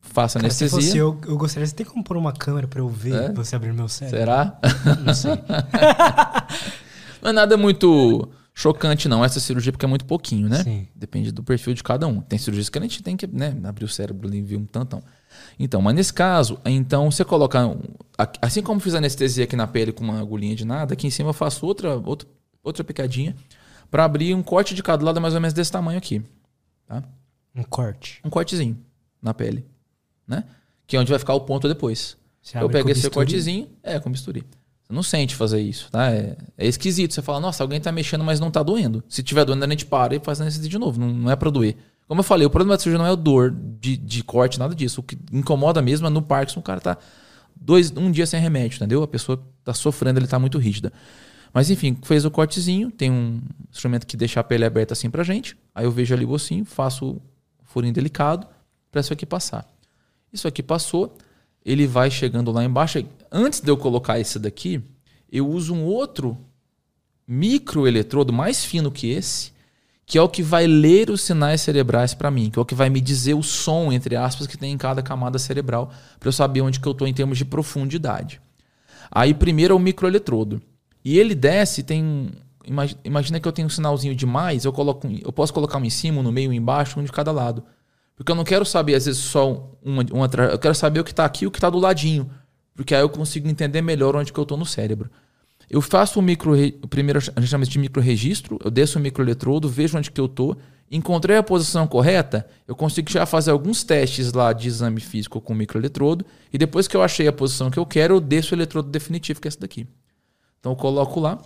faço 0.00 0.34
Cara, 0.34 0.46
anestesia. 0.46 0.80
Se 0.80 0.86
fosse 0.86 0.98
eu, 0.98 1.18
eu 1.26 1.36
gostaria 1.36 1.66
de 1.66 1.74
ter 1.74 1.84
como 1.84 2.02
pôr 2.02 2.16
uma 2.16 2.32
câmera 2.32 2.66
para 2.66 2.80
eu 2.80 2.88
ver 2.88 3.14
é? 3.14 3.32
você 3.32 3.54
abrir 3.56 3.72
meu 3.72 3.88
cérebro. 3.88 4.18
Será? 4.18 4.58
Não 5.04 5.14
sei. 5.14 5.32
não 7.22 7.30
é 7.30 7.32
nada 7.32 7.56
muito 7.56 8.28
chocante, 8.54 9.08
não, 9.08 9.24
essa 9.24 9.40
cirurgia, 9.40 9.72
porque 9.72 9.86
é 9.86 9.88
muito 9.88 10.04
pouquinho, 10.04 10.48
né? 10.48 10.62
Sim. 10.62 10.86
Depende 10.94 11.32
do 11.32 11.42
perfil 11.42 11.72
de 11.74 11.82
cada 11.82 12.06
um. 12.06 12.20
Tem 12.20 12.38
cirurgias 12.38 12.68
que 12.68 12.78
a 12.78 12.82
gente 12.82 13.02
tem 13.02 13.16
que 13.16 13.26
né, 13.26 13.56
abrir 13.64 13.84
o 13.84 13.88
cérebro 13.88 14.32
e 14.34 14.42
ver 14.42 14.56
um 14.56 14.66
tantão. 14.66 15.02
Então, 15.58 15.80
mas 15.80 15.94
nesse 15.94 16.12
caso, 16.12 16.58
então 16.64 17.10
você 17.10 17.24
coloca. 17.24 17.58
Assim 18.40 18.62
como 18.62 18.80
fiz 18.80 18.94
anestesia 18.94 19.44
aqui 19.44 19.56
na 19.56 19.66
pele 19.66 19.92
com 19.92 20.04
uma 20.04 20.20
agulhinha 20.20 20.54
de 20.54 20.64
nada, 20.64 20.92
aqui 20.92 21.06
em 21.06 21.10
cima 21.10 21.30
eu 21.30 21.34
faço 21.34 21.64
outra, 21.64 21.96
outra, 21.96 22.28
outra 22.62 22.84
picadinha 22.84 23.34
para 23.90 24.04
abrir 24.04 24.34
um 24.34 24.42
corte 24.42 24.74
de 24.74 24.82
cada 24.82 25.04
lado 25.04 25.20
mais 25.20 25.34
ou 25.34 25.40
menos 25.40 25.52
desse 25.52 25.70
tamanho 25.72 25.98
aqui. 25.98 26.22
Tá? 26.86 27.02
Um 27.54 27.62
corte. 27.62 28.20
Um 28.24 28.30
cortezinho 28.30 28.78
na 29.20 29.34
pele 29.34 29.66
né? 30.26 30.44
Que 30.86 30.96
é 30.96 31.00
onde 31.00 31.10
vai 31.10 31.18
ficar 31.18 31.34
o 31.34 31.40
ponto 31.40 31.68
depois. 31.68 32.16
Você 32.40 32.58
eu 32.58 32.68
pego 32.68 32.90
esse 32.90 33.08
cortezinho, 33.08 33.68
é, 33.82 34.00
com 34.00 34.10
bisturi. 34.10 34.44
Você 34.82 34.92
não 34.92 35.02
sente 35.02 35.36
fazer 35.36 35.60
isso, 35.60 35.88
tá? 35.90 36.10
É, 36.10 36.36
é, 36.58 36.66
esquisito. 36.66 37.14
Você 37.14 37.22
fala, 37.22 37.38
nossa, 37.38 37.62
alguém 37.62 37.80
tá 37.80 37.92
mexendo, 37.92 38.24
mas 38.24 38.40
não 38.40 38.50
tá 38.50 38.62
doendo. 38.62 39.02
Se 39.08 39.22
tiver 39.22 39.44
doendo, 39.44 39.64
a 39.64 39.68
gente 39.68 39.86
para 39.86 40.16
e 40.16 40.20
faz 40.20 40.40
anestesia 40.40 40.68
de 40.68 40.78
novo. 40.78 40.98
Não, 40.98 41.08
não 41.08 41.30
é 41.30 41.36
pra 41.36 41.50
doer. 41.50 41.76
Como 42.08 42.20
eu 42.20 42.24
falei, 42.24 42.46
o 42.46 42.50
problema 42.50 42.76
da 42.76 42.82
cirurgia 42.82 42.98
não 42.98 43.06
é 43.06 43.12
o 43.12 43.16
dor 43.16 43.54
de, 43.80 43.96
de 43.96 44.24
corte, 44.24 44.58
nada 44.58 44.74
disso. 44.74 45.00
O 45.00 45.04
que 45.04 45.16
incomoda 45.32 45.80
mesmo 45.80 46.06
é 46.06 46.10
no 46.10 46.20
Parkinson, 46.20 46.60
o 46.60 46.62
cara 46.62 46.80
tá 46.80 46.98
dois, 47.54 47.92
um 47.96 48.10
dia 48.10 48.26
sem 48.26 48.40
remédio, 48.40 48.76
entendeu? 48.76 49.02
A 49.02 49.08
pessoa 49.08 49.40
tá 49.62 49.72
sofrendo, 49.72 50.18
ele 50.18 50.26
tá 50.26 50.38
muito 50.38 50.58
rígida. 50.58 50.92
Mas 51.52 51.70
enfim, 51.70 51.96
fez 52.02 52.24
o 52.24 52.30
cortezinho, 52.30 52.90
tem 52.90 53.10
um 53.10 53.40
instrumento 53.70 54.06
que 54.06 54.16
deixa 54.16 54.40
a 54.40 54.44
pele 54.44 54.64
aberta 54.64 54.94
assim 54.94 55.10
pra 55.10 55.22
gente. 55.22 55.56
Aí 55.74 55.84
eu 55.84 55.90
vejo 55.90 56.14
ali 56.14 56.24
o 56.24 56.30
ossinho, 56.30 56.64
faço 56.64 57.10
o 57.10 57.22
furinho 57.64 57.92
delicado 57.92 58.46
para 58.90 59.00
isso 59.00 59.12
aqui 59.12 59.26
passar. 59.26 59.66
Isso 60.32 60.48
aqui 60.48 60.62
passou, 60.62 61.16
ele 61.64 61.86
vai 61.86 62.10
chegando 62.10 62.50
lá 62.50 62.64
embaixo. 62.64 63.04
Antes 63.30 63.60
de 63.60 63.70
eu 63.70 63.76
colocar 63.76 64.18
esse 64.18 64.38
daqui, 64.38 64.82
eu 65.30 65.48
uso 65.48 65.74
um 65.74 65.84
outro 65.84 66.38
microeletrodo 67.26 68.32
mais 68.32 68.64
fino 68.64 68.90
que 68.90 69.10
esse, 69.10 69.52
que 70.04 70.18
é 70.18 70.22
o 70.22 70.28
que 70.28 70.42
vai 70.42 70.66
ler 70.66 71.10
os 71.10 71.22
sinais 71.22 71.60
cerebrais 71.60 72.12
para 72.12 72.30
mim, 72.30 72.50
que 72.50 72.58
é 72.58 72.62
o 72.62 72.64
que 72.64 72.74
vai 72.74 72.90
me 72.90 73.00
dizer 73.00 73.34
o 73.34 73.42
som, 73.42 73.92
entre 73.92 74.16
aspas, 74.16 74.46
que 74.46 74.58
tem 74.58 74.72
em 74.72 74.78
cada 74.78 75.02
camada 75.02 75.38
cerebral, 75.38 75.92
para 76.18 76.28
eu 76.28 76.32
saber 76.32 76.60
onde 76.60 76.80
que 76.80 76.88
eu 76.88 76.92
estou 76.92 77.06
em 77.06 77.14
termos 77.14 77.38
de 77.38 77.44
profundidade. 77.44 78.40
Aí 79.10 79.32
primeiro 79.32 79.72
é 79.72 79.76
o 79.76 79.80
microeletrodo. 79.80 80.60
E 81.04 81.18
ele 81.18 81.34
desce, 81.34 81.82
tem. 81.82 82.30
Imagina 83.04 83.40
que 83.40 83.48
eu 83.48 83.52
tenho 83.52 83.66
um 83.66 83.70
sinalzinho 83.70 84.14
de 84.14 84.24
mais, 84.24 84.64
eu, 84.64 84.72
coloco, 84.72 85.08
eu 85.08 85.32
posso 85.32 85.52
colocar 85.52 85.78
um 85.78 85.84
em 85.84 85.90
cima, 85.90 86.20
um 86.20 86.22
no 86.22 86.30
meio, 86.30 86.50
um 86.50 86.52
embaixo, 86.52 87.00
um 87.00 87.02
de 87.02 87.10
cada 87.10 87.32
lado. 87.32 87.64
Porque 88.16 88.30
eu 88.30 88.36
não 88.36 88.44
quero 88.44 88.64
saber, 88.64 88.94
às 88.94 89.06
vezes, 89.06 89.20
só 89.20 89.68
uma, 89.82 90.04
uma 90.12 90.30
eu 90.52 90.58
quero 90.58 90.74
saber 90.74 91.00
o 91.00 91.04
que 91.04 91.10
está 91.10 91.24
aqui 91.24 91.44
e 91.44 91.48
o 91.48 91.50
que 91.50 91.58
está 91.58 91.68
do 91.68 91.78
ladinho. 91.78 92.30
Porque 92.74 92.94
aí 92.94 93.00
eu 93.00 93.08
consigo 93.08 93.48
entender 93.48 93.82
melhor 93.82 94.14
onde 94.14 94.32
que 94.32 94.38
eu 94.38 94.42
estou 94.42 94.56
no 94.56 94.64
cérebro. 94.64 95.10
Eu 95.68 95.80
faço 95.80 96.18
o 96.18 96.22
micro. 96.22 96.54
O 96.82 96.88
primeiro 96.88 97.18
a 97.18 97.40
gente 97.40 97.50
chama 97.50 97.64
de 97.64 97.78
microregistro, 97.78 98.58
eu 98.62 98.70
desço 98.70 98.98
o 98.98 99.02
microeletrodo, 99.02 99.68
vejo 99.68 99.98
onde 99.98 100.10
que 100.10 100.20
eu 100.20 100.26
estou. 100.26 100.56
Encontrei 100.90 101.38
a 101.38 101.42
posição 101.42 101.86
correta, 101.86 102.46
eu 102.68 102.76
consigo 102.76 103.10
já 103.10 103.24
fazer 103.24 103.50
alguns 103.50 103.82
testes 103.82 104.30
lá 104.34 104.52
de 104.52 104.68
exame 104.68 105.00
físico 105.00 105.40
com 105.40 105.54
o 105.54 105.56
microeletrodo. 105.56 106.26
E 106.52 106.58
depois 106.58 106.86
que 106.86 106.94
eu 106.94 107.02
achei 107.02 107.26
a 107.26 107.32
posição 107.32 107.70
que 107.70 107.78
eu 107.78 107.86
quero, 107.86 108.16
eu 108.16 108.20
desço 108.20 108.54
o 108.54 108.58
eletrodo 108.58 108.90
definitivo, 108.90 109.40
que 109.40 109.48
é 109.48 109.50
esse 109.50 109.58
daqui. 109.58 109.86
Então 110.62 110.72
eu 110.72 110.76
coloco 110.76 111.18
lá. 111.18 111.40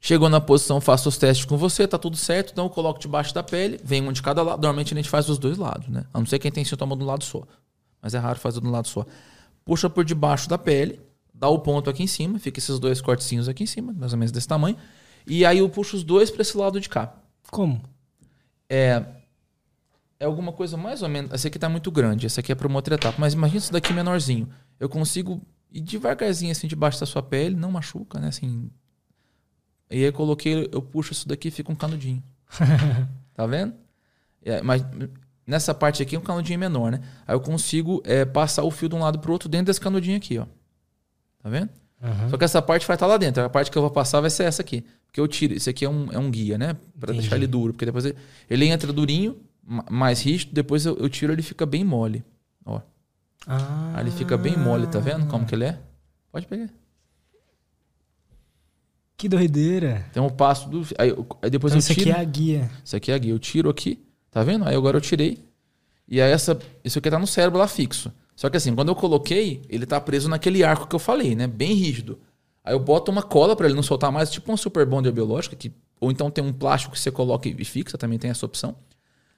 Chegou 0.00 0.28
na 0.28 0.40
posição, 0.40 0.80
faço 0.80 1.08
os 1.08 1.16
testes 1.16 1.46
com 1.46 1.56
você, 1.56 1.86
tá 1.86 1.96
tudo 1.96 2.16
certo. 2.16 2.50
Então 2.50 2.64
eu 2.64 2.70
coloco 2.70 2.98
debaixo 2.98 3.32
da 3.32 3.44
pele, 3.44 3.80
vem 3.84 4.06
um 4.06 4.10
de 4.10 4.20
cada 4.20 4.42
lado. 4.42 4.60
Normalmente 4.60 4.92
a 4.92 4.96
gente 4.96 5.08
faz 5.08 5.26
dos 5.26 5.38
dois 5.38 5.56
lados, 5.56 5.86
né? 5.86 6.04
A 6.12 6.18
não 6.18 6.26
ser 6.26 6.40
quem 6.40 6.50
tem 6.50 6.64
sintoma 6.64 6.96
de 6.96 7.04
um 7.04 7.06
lado 7.06 7.22
só. 7.22 7.44
Mas 8.02 8.12
é 8.12 8.18
raro 8.18 8.40
fazer 8.40 8.60
de 8.60 8.66
um 8.66 8.72
lado 8.72 8.88
só. 8.88 9.06
Puxa 9.64 9.88
por 9.88 10.04
debaixo 10.04 10.48
da 10.48 10.58
pele, 10.58 11.00
dá 11.32 11.48
o 11.48 11.60
ponto 11.60 11.88
aqui 11.88 12.02
em 12.02 12.08
cima, 12.08 12.40
fica 12.40 12.58
esses 12.58 12.80
dois 12.80 13.00
cortezinhos 13.00 13.48
aqui 13.48 13.62
em 13.62 13.66
cima, 13.66 13.92
mais 13.92 14.12
ou 14.12 14.18
menos 14.18 14.32
desse 14.32 14.48
tamanho. 14.48 14.76
E 15.24 15.46
aí 15.46 15.58
eu 15.58 15.68
puxo 15.68 15.96
os 15.96 16.02
dois 16.02 16.28
para 16.28 16.42
esse 16.42 16.56
lado 16.56 16.80
de 16.80 16.88
cá. 16.88 17.14
Como? 17.52 17.80
É, 18.68 19.04
é 20.18 20.24
alguma 20.24 20.52
coisa 20.52 20.76
mais 20.76 21.00
ou 21.02 21.08
menos. 21.08 21.32
Esse 21.32 21.46
aqui 21.46 21.60
tá 21.60 21.68
muito 21.68 21.92
grande, 21.92 22.26
esse 22.26 22.40
aqui 22.40 22.50
é 22.50 22.56
para 22.56 22.66
uma 22.66 22.78
outra 22.78 22.96
etapa. 22.96 23.16
Mas 23.20 23.34
imagina 23.34 23.58
isso 23.58 23.72
daqui 23.72 23.92
menorzinho. 23.92 24.48
Eu 24.80 24.88
consigo 24.88 25.40
ir 25.72 25.80
devagarzinho 25.80 26.52
assim 26.52 26.66
debaixo 26.66 27.00
da 27.00 27.06
sua 27.06 27.22
pele, 27.22 27.56
não 27.56 27.70
machuca, 27.70 28.20
né? 28.20 28.28
Assim, 28.28 28.70
e 29.90 29.96
aí 29.96 30.02
eu 30.02 30.12
coloquei, 30.12 30.68
eu 30.72 30.82
puxo 30.82 31.12
isso 31.12 31.28
daqui 31.28 31.48
e 31.48 31.50
fica 31.50 31.70
um 31.70 31.74
canudinho. 31.74 32.22
tá 33.34 33.46
vendo? 33.46 33.74
É, 34.42 34.62
mas 34.62 34.84
nessa 35.46 35.74
parte 35.74 36.02
aqui 36.02 36.16
é 36.16 36.18
um 36.18 36.22
canudinho 36.22 36.58
menor, 36.58 36.92
né? 36.92 37.00
Aí 37.26 37.34
eu 37.34 37.40
consigo 37.40 38.02
é, 38.04 38.24
passar 38.24 38.64
o 38.64 38.70
fio 38.70 38.88
de 38.88 38.94
um 38.94 39.00
lado 39.00 39.18
pro 39.18 39.32
outro 39.32 39.48
dentro 39.48 39.66
desse 39.66 39.80
canudinho 39.80 40.16
aqui, 40.16 40.38
ó. 40.38 40.46
Tá 41.42 41.48
vendo? 41.48 41.70
Uhum. 42.02 42.30
Só 42.30 42.36
que 42.36 42.44
essa 42.44 42.60
parte 42.60 42.86
vai 42.86 42.96
estar 42.96 43.06
tá 43.06 43.12
lá 43.12 43.16
dentro. 43.16 43.42
A 43.44 43.48
parte 43.48 43.70
que 43.70 43.78
eu 43.78 43.82
vou 43.82 43.90
passar 43.90 44.20
vai 44.20 44.30
ser 44.30 44.44
essa 44.44 44.62
aqui. 44.62 44.84
Porque 45.06 45.20
eu 45.20 45.28
tiro. 45.28 45.54
Isso 45.54 45.70
aqui 45.70 45.84
é 45.84 45.88
um, 45.88 46.10
é 46.10 46.18
um 46.18 46.30
guia, 46.30 46.58
né? 46.58 46.76
Pra 46.98 47.12
deixar 47.12 47.36
ele 47.36 47.46
duro. 47.46 47.72
Porque 47.72 47.84
depois 47.84 48.04
ele, 48.04 48.16
ele 48.48 48.66
entra 48.66 48.92
durinho, 48.92 49.40
mais 49.90 50.22
rígido, 50.22 50.52
depois 50.52 50.84
eu, 50.84 50.96
eu 50.96 51.08
tiro 51.08 51.32
ele 51.32 51.42
fica 51.42 51.64
bem 51.64 51.84
mole. 51.84 52.24
Ó. 52.64 52.80
Ah. 53.46 53.92
Aí 53.94 54.04
ele 54.04 54.10
fica 54.10 54.36
bem 54.36 54.56
mole, 54.56 54.86
tá 54.86 54.98
vendo 54.98 55.26
como 55.26 55.44
que 55.46 55.54
ele 55.54 55.64
é? 55.64 55.78
Pode 56.30 56.46
pegar. 56.46 56.68
Que 59.16 59.28
doideira. 59.28 60.04
Tem 60.12 60.22
um 60.22 60.28
passo 60.28 60.68
do. 60.68 60.82
Aí, 60.98 61.14
aí 61.42 61.50
depois 61.50 61.72
então, 61.72 61.78
eu 61.78 61.94
tiro. 61.94 62.00
Isso 62.00 62.00
aqui 62.00 62.10
é 62.10 62.20
a 62.20 62.24
guia. 62.24 62.70
Isso 62.84 62.96
aqui 62.96 63.12
é 63.12 63.14
a 63.14 63.18
guia. 63.18 63.32
Eu 63.32 63.38
tiro 63.38 63.70
aqui, 63.70 64.04
tá 64.30 64.42
vendo? 64.42 64.66
Aí 64.66 64.74
agora 64.74 64.96
eu 64.96 65.00
tirei. 65.00 65.44
E 66.08 66.20
aí 66.20 66.30
essa, 66.30 66.58
isso 66.84 66.98
aqui 66.98 67.10
tá 67.10 67.18
no 67.18 67.26
cérebro 67.26 67.58
lá 67.58 67.68
fixo. 67.68 68.12
Só 68.34 68.50
que 68.50 68.56
assim, 68.56 68.74
quando 68.74 68.88
eu 68.88 68.96
coloquei, 68.96 69.62
ele 69.68 69.86
tá 69.86 70.00
preso 70.00 70.28
naquele 70.28 70.64
arco 70.64 70.86
que 70.86 70.94
eu 70.94 70.98
falei, 70.98 71.36
né? 71.36 71.46
Bem 71.46 71.74
rígido. 71.74 72.18
Aí 72.64 72.74
eu 72.74 72.80
boto 72.80 73.10
uma 73.10 73.22
cola 73.22 73.54
para 73.54 73.66
ele 73.66 73.74
não 73.74 73.82
soltar 73.82 74.10
mais, 74.10 74.30
tipo 74.30 74.50
uma 74.50 74.56
super 74.56 74.86
bonder 74.86 75.12
biológica, 75.12 75.54
que, 75.54 75.72
ou 76.00 76.10
então 76.10 76.30
tem 76.30 76.42
um 76.42 76.52
plástico 76.52 76.94
que 76.94 77.00
você 77.00 77.10
coloca 77.10 77.48
e 77.48 77.64
fixa, 77.64 77.98
também 77.98 78.18
tem 78.18 78.30
essa 78.30 78.46
opção. 78.46 78.76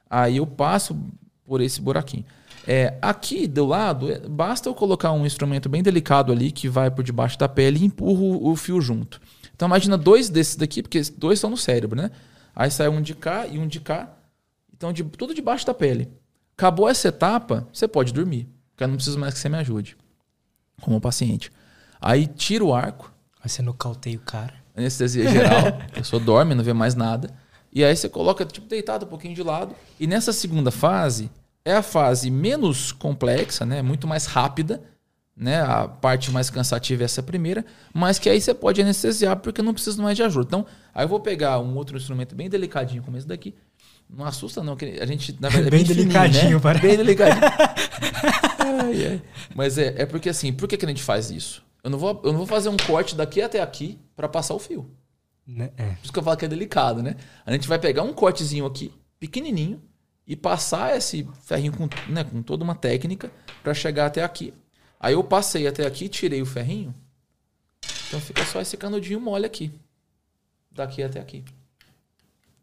Aí 0.08 0.36
eu 0.36 0.46
passo 0.46 0.96
por 1.44 1.60
esse 1.60 1.80
buraquinho. 1.80 2.24
É, 2.66 2.96
aqui 3.02 3.46
do 3.46 3.66
lado, 3.66 4.10
é, 4.10 4.18
basta 4.20 4.68
eu 4.68 4.74
colocar 4.74 5.12
um 5.12 5.26
instrumento 5.26 5.68
bem 5.68 5.82
delicado 5.82 6.32
ali 6.32 6.50
que 6.50 6.68
vai 6.68 6.90
por 6.90 7.04
debaixo 7.04 7.38
da 7.38 7.48
pele 7.48 7.80
e 7.80 7.84
empurro 7.84 8.48
o 8.48 8.56
fio 8.56 8.80
junto. 8.80 9.20
Então 9.54 9.66
imagina 9.68 9.96
dois 9.96 10.28
desses 10.28 10.56
daqui, 10.56 10.82
porque 10.82 11.00
dois 11.16 11.38
estão 11.38 11.50
no 11.50 11.56
cérebro, 11.56 12.00
né? 12.00 12.10
Aí 12.56 12.70
sai 12.70 12.88
um 12.88 13.02
de 13.02 13.14
cá 13.14 13.46
e 13.46 13.58
um 13.58 13.66
de 13.66 13.80
cá. 13.80 14.14
Então 14.74 14.92
de, 14.92 15.04
tudo 15.04 15.34
debaixo 15.34 15.66
da 15.66 15.74
pele. 15.74 16.08
Acabou 16.56 16.88
essa 16.88 17.08
etapa, 17.08 17.68
você 17.72 17.86
pode 17.86 18.12
dormir. 18.12 18.48
Porque 18.70 18.84
eu 18.84 18.88
não 18.88 18.96
preciso 18.96 19.18
mais 19.18 19.34
que 19.34 19.40
você 19.40 19.48
me 19.48 19.58
ajude. 19.58 19.96
Como 20.80 21.00
paciente. 21.00 21.50
Aí 22.00 22.26
tira 22.26 22.64
o 22.64 22.74
arco. 22.74 23.12
Aí 23.42 23.48
você 23.48 23.62
nocauteia 23.62 24.16
o 24.16 24.20
cara. 24.20 24.54
Anestesia 24.76 25.30
geral. 25.30 25.68
a 25.68 25.92
pessoa 25.92 26.20
dorme, 26.20 26.54
não 26.54 26.64
vê 26.64 26.72
mais 26.72 26.94
nada. 26.94 27.30
E 27.72 27.84
aí 27.84 27.94
você 27.94 28.08
coloca, 28.08 28.44
tipo, 28.44 28.66
deitado 28.66 29.04
um 29.04 29.08
pouquinho 29.08 29.34
de 29.34 29.42
lado. 29.42 29.74
E 29.98 30.06
nessa 30.06 30.32
segunda 30.32 30.70
fase, 30.70 31.30
é 31.64 31.74
a 31.74 31.82
fase 31.82 32.30
menos 32.30 32.92
complexa, 32.92 33.64
né? 33.64 33.82
Muito 33.82 34.06
mais 34.06 34.26
rápida 34.26 34.82
né? 35.36 35.60
A 35.60 35.88
parte 35.88 36.30
mais 36.30 36.48
cansativa 36.48 37.02
é 37.02 37.06
essa 37.06 37.22
primeira, 37.22 37.64
mas 37.92 38.18
que 38.18 38.28
aí 38.28 38.40
você 38.40 38.54
pode 38.54 38.80
anestesiar 38.80 39.36
porque 39.38 39.62
não 39.62 39.74
precisa 39.74 40.00
mais 40.02 40.16
de 40.16 40.22
ajuda. 40.22 40.46
Então, 40.46 40.66
aí 40.94 41.04
eu 41.04 41.08
vou 41.08 41.20
pegar 41.20 41.58
um 41.58 41.74
outro 41.76 41.96
instrumento 41.96 42.34
bem 42.34 42.48
delicadinho 42.48 43.02
como 43.02 43.16
esse 43.16 43.26
daqui. 43.26 43.54
Não 44.08 44.24
assusta 44.24 44.62
não, 44.62 44.76
que 44.76 44.84
a 45.00 45.06
gente 45.06 45.36
na 45.40 45.48
verdade, 45.48 45.68
é 45.68 45.70
bem, 45.70 45.84
bem 45.84 45.96
delicadinho, 45.96 46.40
fininho, 46.40 46.56
né? 46.56 46.62
parece. 46.62 46.86
Bem 46.86 46.96
delicadinho. 46.96 47.42
ai, 48.60 49.06
ai. 49.06 49.22
Mas 49.54 49.78
é, 49.78 49.94
é 50.02 50.06
porque 50.06 50.28
assim, 50.28 50.52
por 50.52 50.68
que, 50.68 50.76
que 50.76 50.84
a 50.84 50.88
gente 50.88 51.02
faz 51.02 51.30
isso? 51.30 51.64
Eu 51.82 51.90
não 51.90 51.98
vou, 51.98 52.20
eu 52.24 52.30
não 52.30 52.38
vou 52.38 52.46
fazer 52.46 52.68
um 52.68 52.76
corte 52.76 53.16
daqui 53.16 53.42
até 53.42 53.60
aqui 53.60 53.98
para 54.14 54.28
passar 54.28 54.54
o 54.54 54.58
fio. 54.58 54.88
Né? 55.46 55.70
É. 55.76 55.88
Por 55.88 56.04
isso 56.04 56.12
que 56.12 56.18
eu 56.18 56.22
falo 56.22 56.36
que 56.36 56.44
é 56.44 56.48
delicado, 56.48 57.02
né? 57.02 57.16
A 57.44 57.52
gente 57.52 57.66
vai 57.66 57.78
pegar 57.78 58.02
um 58.02 58.12
cortezinho 58.12 58.64
aqui, 58.64 58.92
pequenininho, 59.18 59.82
e 60.26 60.34
passar 60.34 60.96
esse 60.96 61.28
ferrinho 61.42 61.72
com, 61.72 61.88
né, 62.10 62.24
com 62.24 62.42
toda 62.42 62.64
uma 62.64 62.74
técnica 62.74 63.30
para 63.62 63.74
chegar 63.74 64.06
até 64.06 64.22
aqui. 64.22 64.54
Aí 64.98 65.12
eu 65.14 65.22
passei 65.22 65.66
até 65.66 65.86
aqui, 65.86 66.08
tirei 66.08 66.40
o 66.40 66.46
ferrinho. 66.46 66.94
Então 68.08 68.20
fica 68.20 68.44
só 68.44 68.60
esse 68.60 68.76
canudinho 68.76 69.20
mole 69.20 69.44
aqui. 69.44 69.72
Daqui 70.70 71.02
até 71.02 71.20
aqui. 71.20 71.44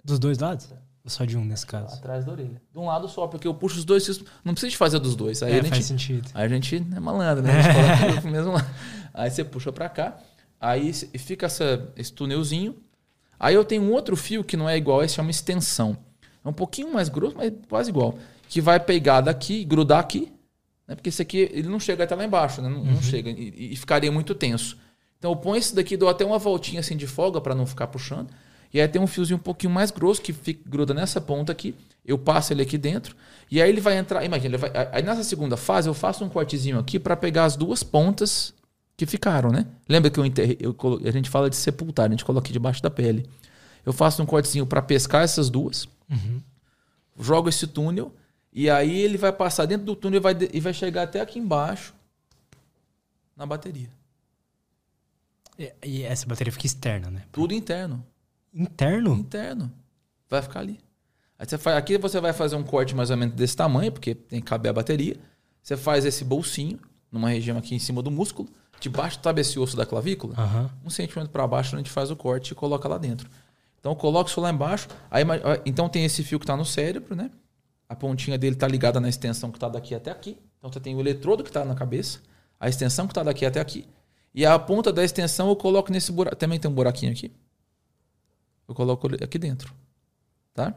Dos 0.03 0.17
dois 0.17 0.39
lados? 0.39 0.69
Ou 1.03 1.09
só 1.09 1.25
de 1.25 1.37
um 1.37 1.45
nesse 1.45 1.65
caso? 1.65 1.95
Atrás 1.95 2.25
da 2.25 2.31
orelha. 2.31 2.61
De 2.71 2.79
um 2.79 2.85
lado 2.85 3.07
só, 3.07 3.27
porque 3.27 3.47
eu 3.47 3.53
puxo 3.53 3.77
os 3.77 3.85
dois. 3.85 4.07
Não 4.43 4.53
precisa 4.53 4.69
de 4.69 4.77
fazer 4.77 4.99
dos 4.99 5.15
dois. 5.15 5.41
Aí 5.41 5.53
é, 5.53 5.59
a 5.59 5.63
gente, 5.63 5.69
faz 5.69 5.85
sentido. 5.85 6.29
Aí 6.33 6.45
a 6.45 6.47
gente 6.47 6.75
é 6.75 6.99
malandro, 6.99 7.43
né? 7.43 7.59
A 7.59 7.61
gente 7.61 7.75
coloca 7.75 8.21
mesmo 8.29 8.51
lá. 8.53 8.75
Aí 9.13 9.29
você 9.29 9.43
puxa 9.43 9.71
pra 9.71 9.89
cá. 9.89 10.17
Aí 10.59 10.93
fica 10.93 11.47
essa, 11.47 11.91
esse 11.95 12.13
túnelzinho. 12.13 12.75
Aí 13.39 13.55
eu 13.55 13.65
tenho 13.65 13.81
um 13.81 13.91
outro 13.91 14.15
fio 14.15 14.43
que 14.43 14.55
não 14.55 14.69
é 14.69 14.77
igual, 14.77 15.03
esse 15.03 15.15
chama 15.15 15.31
extensão. 15.31 15.97
É 16.43 16.49
um 16.49 16.53
pouquinho 16.53 16.93
mais 16.93 17.09
grosso, 17.09 17.37
mas 17.37 17.51
quase 17.69 17.89
igual. 17.89 18.17
Que 18.47 18.59
vai 18.61 18.79
pegar 18.79 19.21
daqui, 19.21 19.63
grudar 19.63 19.99
aqui 19.99 20.31
né? 20.91 20.95
Porque 20.95 21.07
esse 21.07 21.21
aqui 21.21 21.49
ele 21.53 21.69
não 21.69 21.79
chega 21.79 22.03
até 22.03 22.13
lá 22.13 22.25
embaixo, 22.25 22.61
né? 22.61 22.67
não, 22.67 22.79
uhum. 22.79 22.91
não, 22.91 23.01
chega 23.01 23.29
e, 23.29 23.71
e, 23.71 23.75
ficaria 23.77 24.11
muito 24.11 24.35
tenso. 24.35 24.77
Então 25.17 25.31
eu 25.31 25.35
ponho 25.37 25.57
esse 25.57 25.73
daqui, 25.73 25.95
dou 25.95 26.09
até 26.09 26.25
uma 26.25 26.37
voltinha 26.37 26.81
assim 26.81 26.97
de 26.97 27.07
folga 27.07 27.39
para 27.39 27.55
não 27.55 27.65
ficar 27.65 27.87
puxando. 27.87 28.29
E 28.73 28.81
aí 28.81 28.87
tem 28.87 29.01
um 29.01 29.07
fiozinho 29.07 29.37
um 29.37 29.41
pouquinho 29.41 29.71
mais 29.71 29.89
grosso 29.89 30.21
que 30.21 30.33
fica, 30.33 30.69
gruda 30.69 30.93
nessa 30.93 31.21
ponta 31.21 31.51
aqui. 31.51 31.75
Eu 32.05 32.17
passo 32.17 32.51
ele 32.51 32.61
aqui 32.61 32.77
dentro. 32.77 33.15
E 33.49 33.61
aí 33.61 33.69
ele 33.69 33.79
vai 33.79 33.97
entrar. 33.97 34.23
Imagina, 34.25 34.57
vai, 34.57 34.71
aí 34.91 35.01
nessa 35.01 35.23
segunda 35.23 35.55
fase 35.55 35.87
eu 35.87 35.93
faço 35.93 36.25
um 36.25 36.29
cortezinho 36.29 36.77
aqui 36.77 36.99
para 36.99 37.15
pegar 37.15 37.45
as 37.45 37.55
duas 37.55 37.83
pontas 37.83 38.53
que 38.97 39.05
ficaram, 39.05 39.49
né? 39.49 39.65
Lembra 39.87 40.09
que 40.09 40.19
eu, 40.19 40.25
enterrei, 40.25 40.57
eu 40.59 40.75
a 41.05 41.11
gente 41.11 41.29
fala 41.29 41.49
de 41.49 41.55
sepultar, 41.55 42.07
a 42.07 42.09
gente 42.09 42.25
coloca 42.25 42.45
aqui 42.45 42.53
debaixo 42.53 42.81
da 42.83 42.89
pele. 42.89 43.25
Eu 43.85 43.93
faço 43.93 44.21
um 44.21 44.25
cortezinho 44.25 44.65
para 44.65 44.81
pescar 44.81 45.23
essas 45.23 45.49
duas. 45.49 45.87
Uhum. 46.11 46.41
Jogo 47.19 47.49
esse 47.49 47.65
túnel 47.65 48.13
e 48.53 48.69
aí 48.69 49.01
ele 49.01 49.17
vai 49.17 49.31
passar 49.31 49.65
dentro 49.65 49.85
do 49.85 49.95
túnel 49.95 50.17
e 50.17 50.21
vai, 50.21 50.37
e 50.53 50.59
vai 50.59 50.73
chegar 50.73 51.03
até 51.03 51.21
aqui 51.21 51.39
embaixo 51.39 51.93
na 53.35 53.45
bateria. 53.45 53.89
E, 55.57 55.73
e 55.83 56.03
essa 56.03 56.25
bateria 56.25 56.51
fica 56.51 56.65
externa, 56.65 57.09
né? 57.09 57.23
Tudo 57.31 57.53
interno. 57.53 58.05
Interno? 58.53 59.13
Interno. 59.13 59.71
Vai 60.29 60.41
ficar 60.41 60.59
ali. 60.59 60.79
Você 61.39 61.57
faz, 61.57 61.77
aqui 61.77 61.97
você 61.97 62.19
vai 62.19 62.33
fazer 62.33 62.55
um 62.55 62.63
corte 62.63 62.95
mais 62.95 63.09
ou 63.09 63.17
menos 63.17 63.33
desse 63.33 63.55
tamanho, 63.55 63.91
porque 63.91 64.13
tem 64.13 64.39
que 64.41 64.45
caber 64.45 64.69
a 64.69 64.73
bateria. 64.73 65.17
Você 65.63 65.75
faz 65.75 66.05
esse 66.05 66.23
bolsinho, 66.23 66.79
numa 67.11 67.29
região 67.29 67.57
aqui 67.57 67.73
em 67.73 67.79
cima 67.79 68.01
do 68.01 68.11
músculo. 68.11 68.49
Debaixo 68.79 69.19
sabe 69.23 69.41
esse 69.41 69.59
osso 69.59 69.77
da 69.77 69.85
clavícula? 69.85 70.35
Uhum. 70.39 70.69
Um 70.85 70.89
centímetro 70.89 71.31
para 71.31 71.47
baixo, 71.47 71.75
a 71.75 71.77
gente 71.77 71.89
faz 71.89 72.11
o 72.11 72.15
corte 72.15 72.51
e 72.51 72.55
coloca 72.55 72.87
lá 72.87 72.97
dentro. 72.97 73.29
Então, 73.81 73.91
eu 73.91 73.95
coloco 73.97 74.29
isso 74.29 74.39
lá 74.39 74.49
embaixo. 74.49 74.87
Aí, 75.09 75.25
então, 75.65 75.89
tem 75.89 76.05
esse 76.05 76.23
fio 76.23 76.39
que 76.39 76.45
está 76.45 76.55
no 76.55 76.63
cérebro, 76.63 77.15
né? 77.15 77.29
a 77.91 77.95
pontinha 77.95 78.37
dele 78.37 78.55
está 78.55 78.69
ligada 78.69 79.01
na 79.01 79.09
extensão 79.09 79.51
que 79.51 79.57
está 79.57 79.67
daqui 79.67 79.93
até 79.93 80.09
aqui. 80.09 80.37
Então 80.57 80.71
você 80.71 80.79
tem 80.79 80.95
o 80.95 81.01
eletrodo 81.01 81.43
que 81.43 81.49
está 81.49 81.65
na 81.65 81.75
cabeça, 81.75 82.19
a 82.57 82.69
extensão 82.69 83.05
que 83.05 83.11
está 83.11 83.21
daqui 83.21 83.45
até 83.45 83.59
aqui. 83.59 83.85
E 84.33 84.45
a 84.45 84.57
ponta 84.57 84.93
da 84.93 85.03
extensão 85.03 85.49
eu 85.49 85.57
coloco 85.57 85.91
nesse 85.91 86.09
buraco. 86.09 86.37
Também 86.37 86.57
tem 86.57 86.71
um 86.71 86.73
buraquinho 86.73 87.11
aqui. 87.11 87.33
Eu 88.65 88.73
coloco 88.73 89.13
aqui 89.21 89.37
dentro. 89.37 89.73
Tá? 90.53 90.73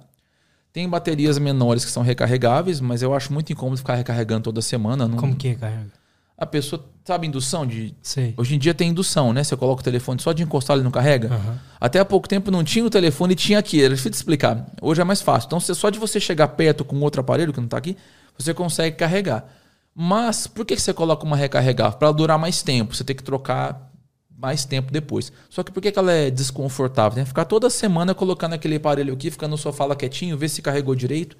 Tem 0.73 0.89
baterias 0.89 1.39
menores 1.39 1.85
que 1.85 1.91
são 1.93 2.03
recarregáveis, 2.03 2.81
mas 2.81 3.01
eu 3.01 3.15
acho 3.15 3.33
muito 3.33 3.53
incômodo 3.53 3.77
ficar 3.77 3.95
recarregando 3.95 4.43
toda 4.43 4.61
semana. 4.61 5.07
Não... 5.07 5.17
Como 5.17 5.37
que 5.37 5.47
recarrega? 5.47 5.93
A 6.37 6.45
pessoa, 6.45 6.85
sabe, 7.05 7.29
indução 7.29 7.65
de. 7.65 7.95
Hoje 8.37 8.57
em 8.57 8.59
dia 8.59 8.75
tem 8.75 8.91
indução, 8.91 9.33
né? 9.33 9.45
Você 9.45 9.57
coloca 9.57 9.81
o 9.81 9.85
telefone 9.85 10.21
só 10.21 10.33
de 10.33 10.43
encostar, 10.43 10.77
ele 10.77 10.83
não 10.83 10.91
carrega. 10.91 11.33
Uhum. 11.33 11.55
Até 11.81 12.01
há 12.01 12.05
pouco 12.05 12.29
tempo 12.29 12.51
não 12.51 12.65
tinha 12.65 12.85
o 12.85 12.91
telefone 12.91 13.35
e 13.35 13.37
tinha 13.37 13.59
aqui. 13.59 13.81
Era 13.81 13.91
difícil 13.95 14.11
de 14.11 14.17
explicar. 14.17 14.67
Hoje 14.83 15.01
é 15.01 15.05
mais 15.05 15.23
fácil. 15.23 15.47
Então, 15.47 15.61
só 15.61 15.91
de 15.91 15.99
você 15.99 16.19
chegar 16.19 16.49
perto 16.49 16.85
com 16.85 16.99
outro 17.01 17.21
aparelho 17.21 17.53
que 17.53 17.61
não 17.61 17.67
está 17.67 17.79
aqui, 17.79 17.97
você 18.37 18.53
consegue 18.53 18.97
carregar. 18.97 19.47
Mas 19.95 20.49
por 20.49 20.67
que 20.67 20.77
você 20.77 20.93
coloca 20.93 21.25
uma 21.25 21.37
recarregável? 21.37 21.99
Para 21.99 22.11
durar 22.11 22.37
mais 22.37 22.63
tempo. 22.63 22.97
Você 22.97 23.05
tem 23.05 23.15
que 23.15 23.23
trocar 23.23 23.93
mais 24.37 24.65
tempo 24.65 24.93
depois. 24.93 25.33
Só 25.49 25.63
que 25.63 25.71
por 25.71 25.81
que 25.81 25.97
ela 25.97 26.13
é 26.13 26.31
desconfortável? 26.31 27.15
Tem 27.15 27.23
que 27.23 27.29
ficar 27.29 27.45
toda 27.45 27.71
semana 27.71 28.13
colocando 28.13 28.55
aquele 28.55 28.77
aparelho 28.77 29.15
aqui, 29.15 29.31
ficando 29.31 29.53
no 29.53 29.59
sofá 29.59 29.85
lá 29.85 29.95
quietinho, 29.95 30.37
ver 30.37 30.49
se 30.49 30.61
carregou 30.61 30.97
direito. 30.97 31.37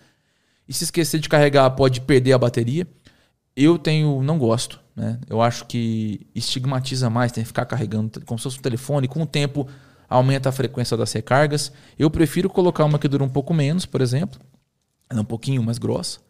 E 0.69 0.73
se 0.73 0.85
esquecer 0.85 1.19
de 1.19 1.29
carregar, 1.29 1.69
pode 1.71 2.01
perder 2.01 2.33
a 2.33 2.39
bateria. 2.39 2.87
Eu 3.57 3.77
tenho, 3.77 4.23
não 4.23 4.39
gosto. 4.39 4.84
Né? 4.97 5.19
Eu 5.29 5.43
acho 5.43 5.67
que 5.67 6.27
estigmatiza 6.35 7.11
mais, 7.11 7.33
tem 7.33 7.43
que 7.43 7.49
ficar 7.49 7.65
carregando 7.65 8.21
como 8.25 8.39
se 8.39 8.45
fosse 8.45 8.59
um 8.59 8.63
telefone. 8.63 9.09
Com 9.09 9.23
o 9.23 9.27
tempo, 9.27 9.67
aumenta 10.09 10.49
a 10.49 10.53
frequência 10.53 10.97
das 10.97 11.13
recargas. 11.13 11.73
Eu 11.99 12.11
prefiro 12.11 12.49
colocar 12.49 12.85
uma 12.85 12.99
que 12.99 13.09
dura 13.09 13.25
um 13.25 13.29
pouco 13.29 13.53
menos, 13.53 13.87
por 13.87 14.01
exemplo. 14.01 14.41
Ela 15.11 15.21
é 15.21 15.23
um 15.23 15.27
pouquinho 15.27 15.63
mais 15.63 15.79
grossa. 15.79 16.21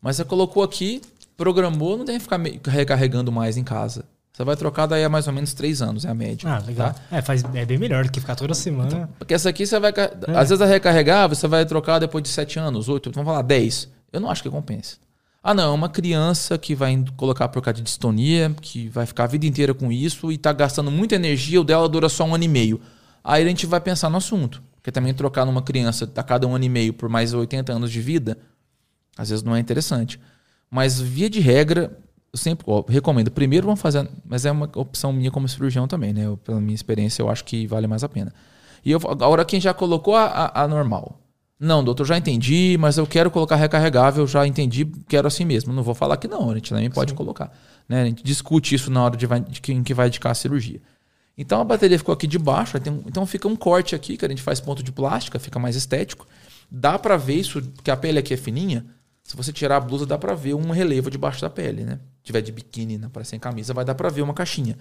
Mas 0.00 0.16
você 0.16 0.24
colocou 0.24 0.62
aqui, 0.62 1.02
programou, 1.36 1.96
não 1.96 2.04
tem 2.04 2.16
que 2.16 2.22
ficar 2.22 2.40
recarregando 2.66 3.30
mais 3.30 3.56
em 3.56 3.64
casa. 3.64 4.04
Você 4.32 4.44
vai 4.44 4.54
trocar 4.54 4.86
daí 4.86 5.02
a 5.02 5.08
mais 5.08 5.26
ou 5.26 5.32
menos 5.32 5.52
três 5.52 5.82
anos, 5.82 6.04
é 6.04 6.08
a 6.08 6.14
média. 6.14 6.48
Ah, 6.48 6.62
legal. 6.64 6.92
Tá? 6.92 7.00
É, 7.10 7.20
faz, 7.20 7.42
é 7.52 7.66
bem 7.66 7.76
melhor 7.76 8.04
do 8.04 8.12
que 8.12 8.20
ficar 8.20 8.36
toda 8.36 8.54
semana. 8.54 8.86
Então, 8.86 9.08
porque 9.18 9.34
essa 9.34 9.48
aqui 9.48 9.66
você 9.66 9.80
vai. 9.80 9.90
É. 9.90 10.36
Às 10.36 10.50
vezes 10.50 10.62
a 10.62 10.66
recarregar, 10.66 11.28
você 11.28 11.48
vai 11.48 11.66
trocar 11.66 11.98
depois 11.98 12.22
de 12.22 12.28
sete 12.28 12.56
anos, 12.56 12.88
oito, 12.88 13.10
vamos 13.10 13.26
falar 13.26 13.42
dez. 13.42 13.88
Eu 14.12 14.20
não 14.20 14.30
acho 14.30 14.40
que 14.40 14.48
compensa. 14.48 14.96
Ah, 15.42 15.54
não, 15.54 15.72
é 15.72 15.74
uma 15.74 15.88
criança 15.88 16.58
que 16.58 16.74
vai 16.74 17.04
colocar 17.16 17.48
por 17.48 17.62
causa 17.62 17.76
de 17.76 17.82
distonia, 17.82 18.54
que 18.60 18.88
vai 18.88 19.06
ficar 19.06 19.24
a 19.24 19.26
vida 19.28 19.46
inteira 19.46 19.72
com 19.72 19.90
isso 19.90 20.30
e 20.30 20.34
está 20.34 20.52
gastando 20.52 20.90
muita 20.90 21.14
energia, 21.14 21.60
o 21.60 21.64
dela 21.64 21.88
dura 21.88 22.08
só 22.08 22.24
um 22.24 22.34
ano 22.34 22.44
e 22.44 22.48
meio. 22.48 22.80
Aí 23.22 23.44
a 23.44 23.48
gente 23.48 23.66
vai 23.66 23.80
pensar 23.80 24.10
no 24.10 24.16
assunto. 24.16 24.62
Porque 24.76 24.92
também 24.92 25.12
trocar 25.12 25.44
numa 25.44 25.60
criança 25.60 26.10
a 26.16 26.22
cada 26.22 26.46
um 26.46 26.54
ano 26.54 26.64
e 26.64 26.68
meio 26.68 26.92
por 26.92 27.08
mais 27.08 27.34
80 27.34 27.72
anos 27.72 27.90
de 27.90 28.00
vida, 28.00 28.38
às 29.16 29.28
vezes 29.30 29.44
não 29.44 29.54
é 29.54 29.60
interessante. 29.60 30.20
Mas, 30.70 31.00
via 31.00 31.28
de 31.28 31.40
regra, 31.40 31.98
eu 32.32 32.38
sempre 32.38 32.64
ó, 32.68 32.82
recomendo. 32.86 33.30
Primeiro 33.30 33.66
vamos 33.66 33.80
fazer, 33.80 34.08
mas 34.24 34.44
é 34.44 34.50
uma 34.50 34.70
opção 34.74 35.12
minha 35.12 35.30
como 35.30 35.48
cirurgião 35.48 35.88
também, 35.88 36.12
né? 36.12 36.26
Eu, 36.26 36.36
pela 36.36 36.60
minha 36.60 36.74
experiência, 36.74 37.22
eu 37.22 37.28
acho 37.28 37.44
que 37.44 37.66
vale 37.66 37.86
mais 37.86 38.04
a 38.04 38.08
pena. 38.08 38.32
E 38.84 38.90
eu, 38.90 39.00
agora 39.08 39.44
quem 39.44 39.60
já 39.60 39.74
colocou 39.74 40.14
a, 40.14 40.24
a, 40.26 40.62
a, 40.62 40.68
normal. 40.68 41.20
Não, 41.60 41.82
doutor, 41.82 42.06
já 42.06 42.16
entendi, 42.16 42.76
mas 42.78 42.98
eu 42.98 43.06
quero 43.06 43.30
colocar 43.30 43.56
recarregável, 43.56 44.26
já 44.26 44.46
entendi, 44.46 44.84
quero 45.08 45.26
assim 45.26 45.44
mesmo. 45.44 45.72
Não 45.72 45.82
vou 45.82 45.94
falar 45.94 46.16
que 46.16 46.28
não, 46.28 46.50
a 46.50 46.54
gente 46.54 46.70
também 46.70 46.88
pode 46.88 47.10
Sim. 47.10 47.16
colocar. 47.16 47.52
Né? 47.88 48.02
A 48.02 48.04
gente 48.04 48.22
discute 48.22 48.74
isso 48.74 48.90
na 48.90 49.04
hora 49.04 49.16
de, 49.16 49.26
de 49.26 49.60
quem 49.60 49.82
que 49.82 49.92
vai 49.92 50.06
indicar 50.06 50.30
a 50.32 50.34
cirurgia. 50.34 50.80
Então 51.36 51.60
a 51.60 51.64
bateria 51.64 51.98
ficou 51.98 52.12
aqui 52.12 52.26
de 52.26 52.38
baixo, 52.38 52.76
então 53.06 53.24
fica 53.26 53.46
um 53.46 53.56
corte 53.56 53.94
aqui, 53.94 54.16
que 54.16 54.24
a 54.24 54.28
gente 54.28 54.42
faz 54.42 54.60
ponto 54.60 54.82
de 54.82 54.90
plástica, 54.92 55.38
fica 55.38 55.58
mais 55.58 55.76
estético. 55.76 56.26
Dá 56.70 56.98
para 56.98 57.16
ver 57.16 57.34
isso, 57.34 57.62
porque 57.62 57.90
a 57.90 57.96
pele 57.96 58.18
aqui 58.18 58.34
é 58.34 58.36
fininha. 58.36 58.84
Se 59.22 59.36
você 59.36 59.52
tirar 59.52 59.76
a 59.76 59.80
blusa, 59.80 60.06
dá 60.06 60.18
para 60.18 60.34
ver 60.34 60.54
um 60.54 60.70
relevo 60.70 61.10
debaixo 61.10 61.40
da 61.40 61.50
pele, 61.50 61.84
né? 61.84 62.00
Se 62.18 62.24
tiver 62.24 62.40
de 62.40 62.50
biquíni, 62.50 62.98
né, 62.98 63.08
sem 63.24 63.38
camisa, 63.38 63.74
vai 63.74 63.84
dar 63.84 63.94
para 63.94 64.08
ver 64.08 64.22
uma 64.22 64.34
caixinha. 64.34 64.76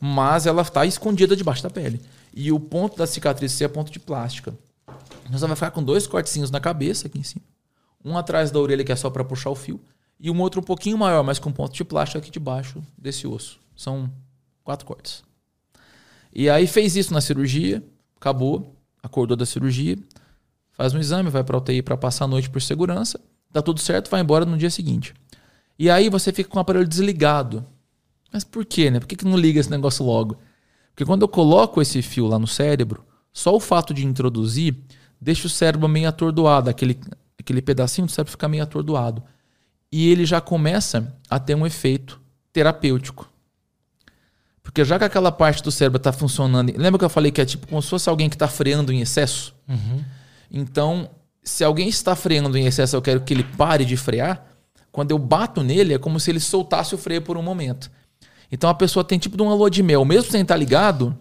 Mas 0.00 0.46
ela 0.46 0.62
está 0.62 0.86
escondida 0.86 1.34
debaixo 1.34 1.62
da 1.62 1.70
pele. 1.70 2.00
E 2.32 2.52
o 2.52 2.60
ponto 2.60 2.96
da 2.96 3.06
cicatriz 3.06 3.60
é 3.60 3.68
ponto 3.68 3.90
de 3.90 3.98
plástica. 3.98 4.54
Então 5.28 5.38
você 5.38 5.46
vai 5.46 5.56
ficar 5.56 5.70
com 5.70 5.82
dois 5.82 6.06
cortezinhos 6.06 6.50
na 6.50 6.60
cabeça 6.60 7.06
aqui 7.06 7.18
em 7.18 7.22
cima. 7.22 7.44
Um 8.04 8.16
atrás 8.16 8.50
da 8.50 8.58
orelha, 8.58 8.84
que 8.84 8.92
é 8.92 8.96
só 8.96 9.10
para 9.10 9.24
puxar 9.24 9.50
o 9.50 9.54
fio. 9.54 9.80
E 10.18 10.30
um 10.30 10.40
outro 10.40 10.60
um 10.60 10.64
pouquinho 10.64 10.98
maior, 10.98 11.22
mas 11.22 11.38
com 11.38 11.52
ponto 11.52 11.74
de 11.74 11.84
plástico 11.84 12.18
aqui 12.18 12.30
debaixo 12.30 12.82
desse 12.96 13.26
osso. 13.26 13.60
São 13.76 14.10
quatro 14.64 14.86
cortes. 14.86 15.22
E 16.32 16.50
aí 16.50 16.66
fez 16.66 16.96
isso 16.96 17.12
na 17.12 17.20
cirurgia, 17.20 17.82
acabou, 18.16 18.74
acordou 19.02 19.36
da 19.36 19.46
cirurgia, 19.46 19.96
faz 20.72 20.94
um 20.94 20.98
exame, 20.98 21.30
vai 21.30 21.44
para 21.44 21.56
UTI 21.56 21.82
para 21.82 21.96
passar 21.96 22.24
a 22.24 22.28
noite 22.28 22.50
por 22.50 22.60
segurança 22.60 23.20
Tá 23.52 23.62
tudo 23.62 23.80
certo, 23.80 24.10
vai 24.10 24.20
embora 24.20 24.44
no 24.44 24.58
dia 24.58 24.70
seguinte. 24.70 25.14
E 25.78 25.88
aí 25.88 26.10
você 26.10 26.32
fica 26.32 26.50
com 26.50 26.58
o 26.58 26.60
aparelho 26.60 26.86
desligado. 26.86 27.64
Mas 28.32 28.44
por 28.44 28.64
quê, 28.64 28.90
né? 28.90 29.00
Por 29.00 29.06
que, 29.06 29.16
que 29.16 29.24
não 29.24 29.36
liga 29.36 29.58
esse 29.58 29.70
negócio 29.70 30.04
logo? 30.04 30.36
Porque 30.90 31.04
quando 31.04 31.22
eu 31.22 31.28
coloco 31.28 31.80
esse 31.80 32.02
fio 32.02 32.26
lá 32.26 32.38
no 32.38 32.46
cérebro, 32.46 33.04
só 33.32 33.54
o 33.54 33.60
fato 33.60 33.94
de 33.94 34.04
introduzir 34.04 34.76
deixa 35.20 35.46
o 35.46 35.50
cérebro 35.50 35.88
meio 35.88 36.08
atordoado, 36.08 36.70
aquele, 36.70 36.98
aquele 37.38 37.62
pedacinho 37.62 38.06
do 38.06 38.12
cérebro 38.12 38.30
fica 38.30 38.48
meio 38.48 38.62
atordoado. 38.62 39.22
E 39.90 40.10
ele 40.10 40.26
já 40.26 40.40
começa 40.40 41.14
a 41.28 41.38
ter 41.38 41.54
um 41.54 41.66
efeito 41.66 42.20
terapêutico. 42.52 43.30
Porque 44.62 44.84
já 44.84 44.98
que 44.98 45.04
aquela 45.04 45.32
parte 45.32 45.62
do 45.62 45.72
cérebro 45.72 45.96
está 45.96 46.12
funcionando. 46.12 46.72
Lembra 46.76 46.98
que 46.98 47.04
eu 47.04 47.08
falei 47.08 47.32
que 47.32 47.40
é 47.40 47.44
tipo 47.44 47.66
como 47.66 47.80
se 47.80 47.88
fosse 47.88 48.08
alguém 48.08 48.28
que 48.28 48.36
está 48.36 48.48
freando 48.48 48.92
em 48.92 49.00
excesso? 49.00 49.54
Uhum. 49.66 50.04
Então, 50.50 51.10
se 51.42 51.64
alguém 51.64 51.88
está 51.88 52.14
freando 52.14 52.56
em 52.58 52.66
excesso, 52.66 52.94
eu 52.94 53.02
quero 53.02 53.22
que 53.22 53.32
ele 53.32 53.44
pare 53.44 53.84
de 53.84 53.96
frear. 53.96 54.44
Quando 54.92 55.10
eu 55.10 55.18
bato 55.18 55.62
nele, 55.62 55.94
é 55.94 55.98
como 55.98 56.20
se 56.20 56.30
ele 56.30 56.40
soltasse 56.40 56.94
o 56.94 56.98
freio 56.98 57.22
por 57.22 57.38
um 57.38 57.42
momento. 57.42 57.90
Então 58.50 58.68
a 58.68 58.74
pessoa 58.74 59.04
tem 59.04 59.18
tipo 59.18 59.36
de 59.36 59.42
uma 59.42 59.54
lua 59.54 59.70
de 59.70 59.82
mel, 59.82 60.04
mesmo 60.04 60.30
sem 60.30 60.42
estar 60.42 60.56
ligado, 60.56 61.16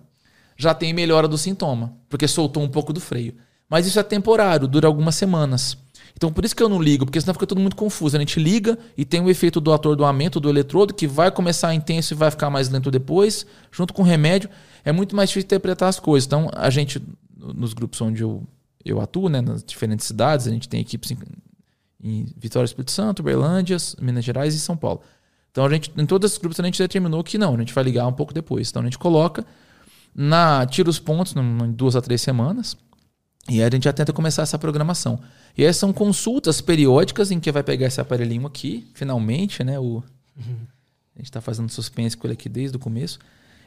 já 0.56 0.74
tem 0.74 0.94
melhora 0.94 1.28
do 1.28 1.38
sintoma, 1.38 1.94
porque 2.10 2.28
soltou 2.28 2.64
um 2.64 2.69
pouco 2.69 2.91
do 2.91 2.99
freio. 2.99 3.36
Mas 3.69 3.85
isso 3.85 3.99
é 3.99 4.03
temporário, 4.03 4.68
dura 4.68 4.88
algumas 4.88 5.15
semanas. 5.15 5.77
Então 6.15 6.31
por 6.31 6.44
isso 6.44 6.56
que 6.56 6.64
eu 6.64 6.69
não 6.69 6.81
ligo, 6.81 7.06
porque 7.06 7.19
senão 7.22 7.34
fica 7.34 7.45
tudo 7.45 7.61
muito 7.61 7.76
confuso. 7.76 8.15
A 8.15 8.19
gente 8.19 8.39
liga 8.39 8.77
e 8.98 9.06
tem 9.06 9.22
o 9.22 9.30
efeito 9.30 9.61
do 9.61 9.72
atordoamento 9.72 10.39
do 10.39 10.49
eletrodo, 10.49 10.94
que 10.94 11.06
vai 11.06 11.30
começar 11.30 11.73
intenso 11.73 12.14
e 12.14 12.18
vai 12.18 12.31
ficar 12.31 12.49
mais 12.49 12.69
lento 12.69 12.89
depois, 12.89 13.45
junto 13.72 13.94
com 13.94 14.02
o 14.02 14.06
remédio. 14.06 14.49
É 14.84 14.91
muito 14.91 15.15
mais 15.15 15.30
difícil 15.30 15.45
interpretar 15.45 15.89
as 15.89 15.99
coisas. 15.99 16.26
Então 16.26 16.49
a 16.53 16.69
gente, 16.69 17.02
nos 17.38 17.73
grupos 17.73 18.02
onde 18.02 18.23
eu 18.23 18.44
eu 18.89 19.02
atuo 19.02 19.30
né, 19.30 19.41
nas 19.41 19.64
diferentes 19.64 20.06
cidades, 20.06 20.48
a 20.48 20.52
gente 20.52 20.69
tem 20.69 20.80
equipes 20.80 21.11
em, 21.11 21.18
em 22.02 22.26
Vitória, 22.38 22.65
Espírito 22.65 22.91
Santo, 22.91 23.22
Berlândia, 23.22 23.77
Minas 23.99 24.23
Gerais 24.23 24.53
e 24.56 24.60
São 24.60 24.77
Paulo. 24.77 25.02
Então 25.52 25.65
a 25.65 25.69
gente, 25.69 25.91
em 25.98 26.06
todos 26.06 26.30
esses 26.30 26.38
grupos 26.38 26.60
a 26.60 26.64
gente 26.64 26.77
determinou 26.80 27.23
que 27.23 27.38
não, 27.38 27.56
a 27.56 27.57
gente 27.57 27.73
vai 27.73 27.84
ligar 27.84 28.07
um 28.07 28.14
pouco 28.14 28.34
depois. 28.34 28.69
Então 28.69 28.81
a 28.81 28.85
gente 28.85 28.98
coloca, 28.98 29.45
na 30.15 30.65
tira 30.65 30.89
os 30.89 30.99
pontos 30.99 31.35
em 31.35 31.72
duas 31.72 31.95
a 31.95 32.02
três 32.02 32.22
semanas, 32.22 32.77
e 33.49 33.61
aí 33.61 33.68
a 33.68 33.69
gente 33.69 33.86
já 33.86 33.94
tenta 33.94 34.11
começar 34.11 34.41
essa 34.41 34.57
programação. 34.60 35.19
E 35.57 35.65
aí 35.65 35.74
são 35.74 35.94
consultas 35.94 36.61
periódicas 36.61 37.32
em 37.32 37.40
que 37.40 37.52
vai 37.52 37.64
pegar 37.64 37.88
esse 37.88 38.02
aparelhinho 38.02 38.45
aqui, 38.45 38.88
finalmente, 38.94 39.64
né? 39.64 39.80
O, 39.80 40.03
uhum. 40.38 40.57
A 41.15 41.19
gente 41.19 41.30
está 41.30 41.41
fazendo 41.41 41.69
suspense 41.69 42.15
com 42.15 42.28
ele 42.28 42.34
aqui 42.34 42.49
desde 42.49 42.78
o 42.78 42.80
começo. 42.80 43.19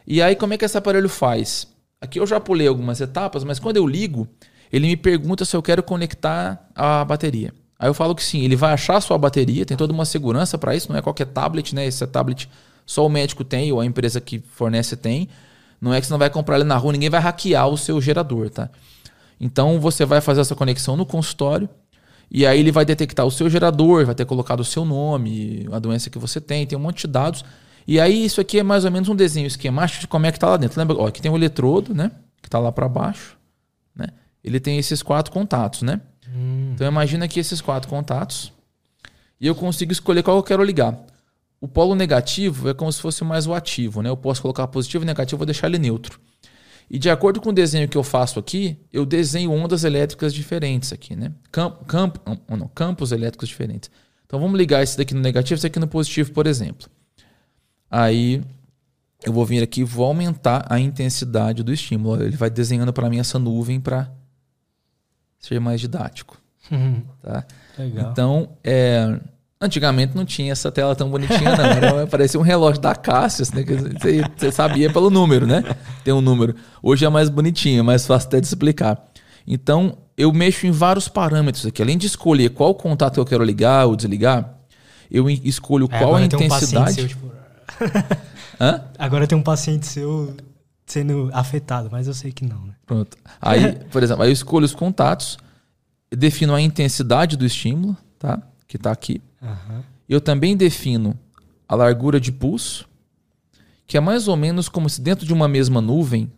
E 0.07 0.23
aí, 0.23 0.37
como 0.37 0.55
é 0.55 0.59
que 0.59 0.65
esse 0.65 0.79
aparelho 0.79 1.09
faz? 1.09 1.67
Aqui 2.01 2.21
eu 2.21 2.27
já 2.27 2.39
pulei 2.39 2.69
algumas 2.69 3.01
etapas, 3.01 3.43
mas 3.43 3.59
quando 3.59 3.77
eu 3.77 3.87
ligo, 3.87 4.29
ele 4.73 4.87
me 4.87 4.97
pergunta 4.97 5.45
se 5.45 5.57
eu 5.57 5.63
quero 5.63 5.83
conectar 5.83 6.69
a 6.75 7.05
bateria. 7.05 7.53
Aí 7.79 7.89
eu 7.89 7.95
falo 7.95 8.15
que 8.15 8.23
sim, 8.23 8.43
ele 8.43 8.57
vai 8.57 8.73
achar 8.73 8.97
a 8.97 9.01
sua 9.01 9.17
bateria, 9.17 9.65
tem 9.65 9.77
toda 9.77 9.93
uma 9.93 10.05
segurança 10.05 10.59
para 10.59 10.77
isso, 10.77 10.91
não 10.91 10.99
é 10.99 11.03
qualquer 11.03 11.27
tablet, 11.27 11.75
né? 11.75 11.87
Esse 11.87 12.07
tablet 12.07 12.49
só 12.87 13.07
o 13.07 13.09
médico 13.09 13.43
tem 13.43 13.73
ou 13.73 13.81
a 13.81 13.87
empresa 13.87 14.21
que 14.21 14.39
fornece 14.39 14.97
tem. 14.97 15.29
Não 15.81 15.95
é 15.95 16.01
que 16.01 16.07
você 16.07 16.13
não 16.13 16.19
vai 16.19 16.29
comprar 16.29 16.57
ele 16.57 16.65
na 16.65 16.77
rua, 16.77 16.93
ninguém 16.93 17.09
vai 17.09 17.21
hackear 17.21 17.67
o 17.69 17.79
seu 17.79 18.01
gerador, 18.01 18.51
tá? 18.51 18.69
Então 19.41 19.81
você 19.81 20.05
vai 20.05 20.21
fazer 20.21 20.43
essa 20.43 20.55
conexão 20.55 20.97
no 20.97 21.07
consultório 21.07 21.69
e 22.31 22.47
aí 22.47 22.61
ele 22.61 22.71
vai 22.71 22.85
detectar 22.85 23.27
o 23.27 23.31
seu 23.31 23.49
gerador, 23.49 24.05
vai 24.07 24.15
ter 24.15 24.27
colocado 24.27 24.61
o 24.61 24.65
seu 24.65 24.85
nome, 24.85 25.67
a 25.73 25.79
doença 25.79 26.11
que 26.11 26.19
você 26.19 26.41
tem, 26.41 26.67
tem 26.67 26.79
um 26.79 26.83
monte 26.83 27.03
de 27.03 27.09
dados. 27.09 27.45
E 27.87 27.99
aí 27.99 28.25
isso 28.25 28.41
aqui 28.41 28.59
é 28.59 28.63
mais 28.63 28.85
ou 28.85 28.91
menos 28.91 29.09
um 29.09 29.17
desenho 29.17 29.47
esquemático 29.47 30.03
de 30.03 30.07
como 30.07 30.27
é 30.27 30.33
que 30.33 30.39
tá 30.39 30.51
lá 30.51 30.57
dentro. 30.57 30.79
Lembra? 30.79 30.97
Ó, 30.97 31.07
aqui 31.07 31.23
tem 31.23 31.31
o 31.31 31.37
eletrodo, 31.37 31.95
né? 31.95 32.13
Que 32.43 32.49
está 32.49 32.59
lá 32.59 32.71
para 32.71 32.89
baixo, 32.89 33.37
né? 33.97 34.09
ele 34.43 34.61
tem 34.61 34.79
esses 34.79 35.03
quatro 35.03 35.33
contatos, 35.33 35.83
né? 35.83 36.01
Hum. 36.29 36.73
Então 36.75 36.87
imagina 36.87 37.25
aqui 37.25 37.41
esses 37.41 37.61
quatro 37.61 37.89
contatos 37.89 38.53
e 39.41 39.47
eu 39.47 39.55
consigo 39.55 39.93
escolher 39.93 40.23
qual 40.23 40.37
eu 40.37 40.43
quero 40.43 40.63
ligar. 40.63 40.99
O 41.61 41.69
polo 41.69 41.95
negativo 41.95 42.69
é 42.69 42.75
como 42.75 42.91
se 42.93 43.01
fosse 43.01 43.23
mais 43.23 43.47
o 43.47 43.53
ativo, 43.53 44.01
né? 44.03 44.09
Eu 44.09 44.17
posso 44.17 44.41
colocar 44.41 44.67
positivo 44.69 45.05
e 45.05 45.07
negativo, 45.07 45.39
vou 45.39 45.47
deixar 45.47 45.67
ele 45.67 45.79
neutro. 45.79 46.19
E 46.91 46.99
de 46.99 47.09
acordo 47.09 47.41
com 47.41 47.51
o 47.51 47.53
desenho 47.53 47.89
que 47.89 47.97
eu 47.97 48.03
faço 48.03 48.41
aqui, 48.41 48.77
eu 48.93 49.07
desenho 49.07 49.53
ondas 49.53 49.85
elétricas 49.85 50.35
diferentes 50.35 50.93
aqui, 50.93 51.15
né? 51.15 51.33
Camp, 51.53 51.85
camp, 51.87 52.17
não, 52.49 52.67
campos 52.67 53.13
elétricos 53.13 53.49
diferentes. 53.49 53.89
Então 54.27 54.41
vamos 54.41 54.59
ligar 54.59 54.83
esse 54.83 54.99
daqui 54.99 55.15
no 55.15 55.21
negativo, 55.21 55.55
esse 55.55 55.67
aqui 55.67 55.79
no 55.79 55.87
positivo, 55.87 56.33
por 56.33 56.49
exemplo. 56.49 56.89
Aí 57.89 58.43
eu 59.25 59.33
vou 59.33 59.47
vir 59.47 59.63
aqui 59.63 59.83
e 59.83 59.85
vou 59.85 60.07
aumentar 60.07 60.67
a 60.69 60.81
intensidade 60.81 61.63
do 61.63 61.73
estímulo. 61.73 62.21
Ele 62.21 62.37
vai 62.37 62.51
desenhando 62.51 62.93
para 62.93 63.09
mim 63.09 63.21
essa 63.21 63.39
nuvem 63.39 63.81
para 63.81 64.11
ser 65.39 65.61
mais 65.61 65.81
didático. 65.81 66.41
Uhum. 66.73 67.03
Tá? 67.23 67.47
Legal. 67.79 68.11
Então, 68.11 68.57
é, 68.65 69.21
Antigamente 69.63 70.17
não 70.17 70.25
tinha 70.25 70.53
essa 70.53 70.73
tela 70.73 70.97
tão 70.97 71.11
bonitinha, 71.11 71.55
não. 71.55 71.65
Era, 71.67 72.07
parecia 72.07 72.41
um 72.41 72.43
relógio 72.43 72.81
da 72.81 72.95
Cassius, 72.95 73.53
né? 73.53 73.63
Que 73.63 73.75
você, 73.75 74.25
você, 74.35 74.51
sabia 74.51 74.91
pelo 74.91 75.11
número, 75.11 75.47
né? 75.47 75.63
Tem 76.03 76.15
um 76.15 76.23
número. 76.23 76.55
Hoje 76.83 77.05
é 77.05 77.09
mais 77.11 77.29
bonitinho, 77.29 77.85
mais 77.85 78.07
fácil 78.07 78.29
até 78.29 78.41
de 78.41 78.47
explicar. 78.47 79.05
Então, 79.47 79.99
eu 80.17 80.33
mexo 80.33 80.67
em 80.67 80.71
vários 80.71 81.09
parâmetros 81.09 81.67
aqui. 81.67 81.83
Além 81.83 81.99
de 81.99 82.07
escolher 82.07 82.49
qual 82.51 82.75
contato 82.75 83.21
eu 83.21 83.25
quero 83.27 83.45
ligar 83.45 83.85
ou 83.85 83.95
desligar, 83.97 84.51
eu 85.11 85.29
escolho 85.29 85.87
é, 85.93 85.99
qual 85.99 86.15
a 86.15 86.23
intensidade. 86.23 86.93
Um 86.93 86.95
seu, 86.95 87.09
tipo... 87.09 87.31
Agora 88.99 89.27
tem 89.27 89.37
um 89.37 89.43
paciente 89.43 89.87
seu 89.87 90.35
sendo 90.87 91.29
afetado, 91.35 91.91
mas 91.93 92.07
eu 92.07 92.15
sei 92.15 92.33
que 92.33 92.47
não, 92.47 92.65
né? 92.65 92.73
Pronto. 92.87 93.15
Aí, 93.39 93.75
por 93.93 94.03
exemplo, 94.03 94.23
aí 94.23 94.31
eu 94.31 94.33
escolho 94.33 94.65
os 94.65 94.75
contatos, 94.75 95.37
defino 96.11 96.55
a 96.55 96.63
intensidade 96.63 97.37
do 97.37 97.45
estímulo, 97.45 97.95
tá? 98.19 98.43
Que 98.71 98.77
está 98.77 98.93
aqui. 98.93 99.21
Uhum. 99.43 99.83
Eu 100.09 100.21
também 100.21 100.57
defino 100.57 101.19
a 101.69 101.75
largura 101.75 102.21
de 102.21 102.31
pulso, 102.31 102.89
que 103.85 103.97
é 103.97 104.01
mais 104.01 104.29
ou 104.29 104.37
menos 104.37 104.69
como 104.69 104.89
se 104.89 105.01
dentro 105.01 105.27
de 105.27 105.33
uma 105.33 105.49
mesma 105.49 105.81
nuvem, 105.81 106.31